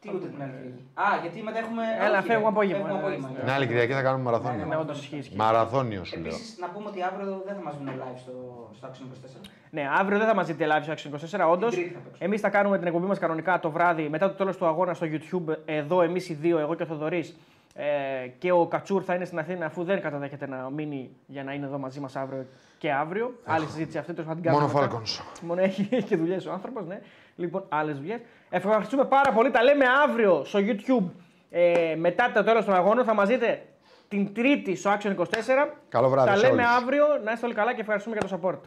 Τι 0.01 0.09
ούτε 0.15 0.27
την 0.27 0.41
άλλη 0.41 0.51
Κυριακή. 0.51 0.83
Α, 0.93 1.05
γιατί 1.21 1.41
μετά 1.43 1.57
έχουμε. 1.59 1.83
Έλα, 2.05 2.17
όχι, 2.17 2.27
φεύγουμε 2.27 2.49
ρε, 2.49 2.55
απόγευμα, 2.55 2.85
φεύγουμε 2.85 2.93
ναι, 2.93 3.05
απόγευμα. 3.05 3.29
ναι. 3.33 3.39
Την 3.39 3.49
άλλη 3.49 3.65
Κυριακή 3.67 3.93
θα 3.93 4.01
κάνουμε 4.01 4.23
Ναι, 4.23 4.29
μαραθώνιο. 4.37 4.79
όντως 4.79 4.99
ισχύει. 4.99 5.17
ισχύει. 5.17 5.35
Μαραθώνιο 5.35 6.03
σου 6.03 6.19
λέω. 6.19 6.25
Επίσης, 6.33 6.57
να 6.59 6.67
πούμε 6.69 6.87
ότι 6.91 6.99
αύριο 7.03 7.41
δεν 7.47 7.55
θα 7.55 7.61
μας 7.61 7.73
βγουν 7.77 7.89
live 8.01 8.17
στο, 8.23 8.33
στο 8.77 8.87
Action 8.87 9.05
24. 9.45 9.49
Ναι, 9.71 9.83
αύριο 9.99 10.17
δεν 10.17 10.27
θα 10.27 10.35
μας 10.35 10.47
δείτε 10.47 10.65
live 10.71 10.83
στο 10.83 10.93
Action 10.93 11.39
24, 11.47 11.49
όντως. 11.51 11.69
Την 11.73 11.79
Τρίτη 11.79 11.93
θα 11.93 11.99
παίξουμε. 11.99 12.25
Εμείς 12.27 12.41
θα 12.41 12.49
κάνουμε 12.49 12.77
την 12.77 12.87
εκπομπή 12.87 13.05
μας 13.05 13.19
κανονικά 13.19 13.59
το 13.59 13.71
βράδυ 13.71 14.09
μετά 14.09 14.27
το 14.29 14.33
τέλος 14.35 14.57
του 14.57 14.65
αγώνα 14.65 14.93
στο 14.93 15.07
YouTube. 15.11 15.53
Εδώ 15.65 16.01
εμείς 16.01 16.29
οι 16.29 16.33
δύο, 16.33 16.59
εγώ 16.59 16.75
και 16.75 16.83
ο 16.83 16.85
Θοδωρής. 16.85 17.35
Ε, 17.73 18.27
και 18.37 18.51
ο 18.51 18.65
Κατσούρ 18.67 19.01
θα 19.05 19.13
είναι 19.13 19.25
στην 19.25 19.39
Αθήνα 19.39 19.65
αφού 19.65 19.83
δεν 19.83 20.01
καταδέχεται 20.01 20.47
να 20.47 20.69
μείνει 20.69 21.09
για 21.25 21.43
να 21.43 21.53
είναι 21.53 21.65
εδώ 21.65 21.77
μαζί 21.77 21.99
μας 21.99 22.15
αύριο 22.15 22.45
και 22.77 22.91
αύριο. 22.91 23.33
Άλλη 23.45 23.65
συζήτηση 23.65 23.97
αυτή, 23.97 24.13
τέλο 24.13 24.27
πάντων 24.27 24.41
την 24.41 24.51
Μόνο 24.51 24.65
κάνουμε 24.67 24.81
μετά. 24.85 24.99
Falcons. 25.01 25.41
Μόνο 25.41 25.61
έχει, 25.61 25.87
έχει 25.91 26.03
και 26.07 26.15
δουλειές 26.15 26.45
ο 26.45 26.51
άνθρωπος, 26.51 26.85
ναι. 26.85 27.01
Λοιπόν, 27.35 27.63
άλλες 27.69 27.95
δουλειές. 27.97 28.19
Ευχαριστούμε 28.49 29.05
πάρα 29.05 29.31
πολύ. 29.31 29.51
Τα 29.51 29.63
λέμε 29.63 29.85
αύριο 30.03 30.43
στο 30.45 30.59
YouTube. 30.61 31.05
Ε, 31.49 31.95
μετά 31.97 32.31
το 32.33 32.43
τέλος 32.43 32.65
των 32.65 32.73
αγώνων 32.73 33.05
θα 33.05 33.13
μας 33.13 33.27
δείτε 33.27 33.65
την 34.07 34.33
Τρίτη 34.33 34.75
στο 34.75 34.91
Action 34.99 35.15
24. 35.15 35.23
Καλό 35.89 36.09
βράδυ 36.09 36.29
Τα 36.29 36.35
σε 36.35 36.47
λέμε 36.47 36.61
όλους. 36.61 36.75
αύριο. 36.75 37.05
Να 37.23 37.31
είστε 37.31 37.45
όλοι 37.45 37.55
καλά 37.55 37.73
και 37.73 37.81
ευχαριστούμε 37.81 38.17
για 38.19 38.29
το 38.29 38.39
support. 38.41 38.59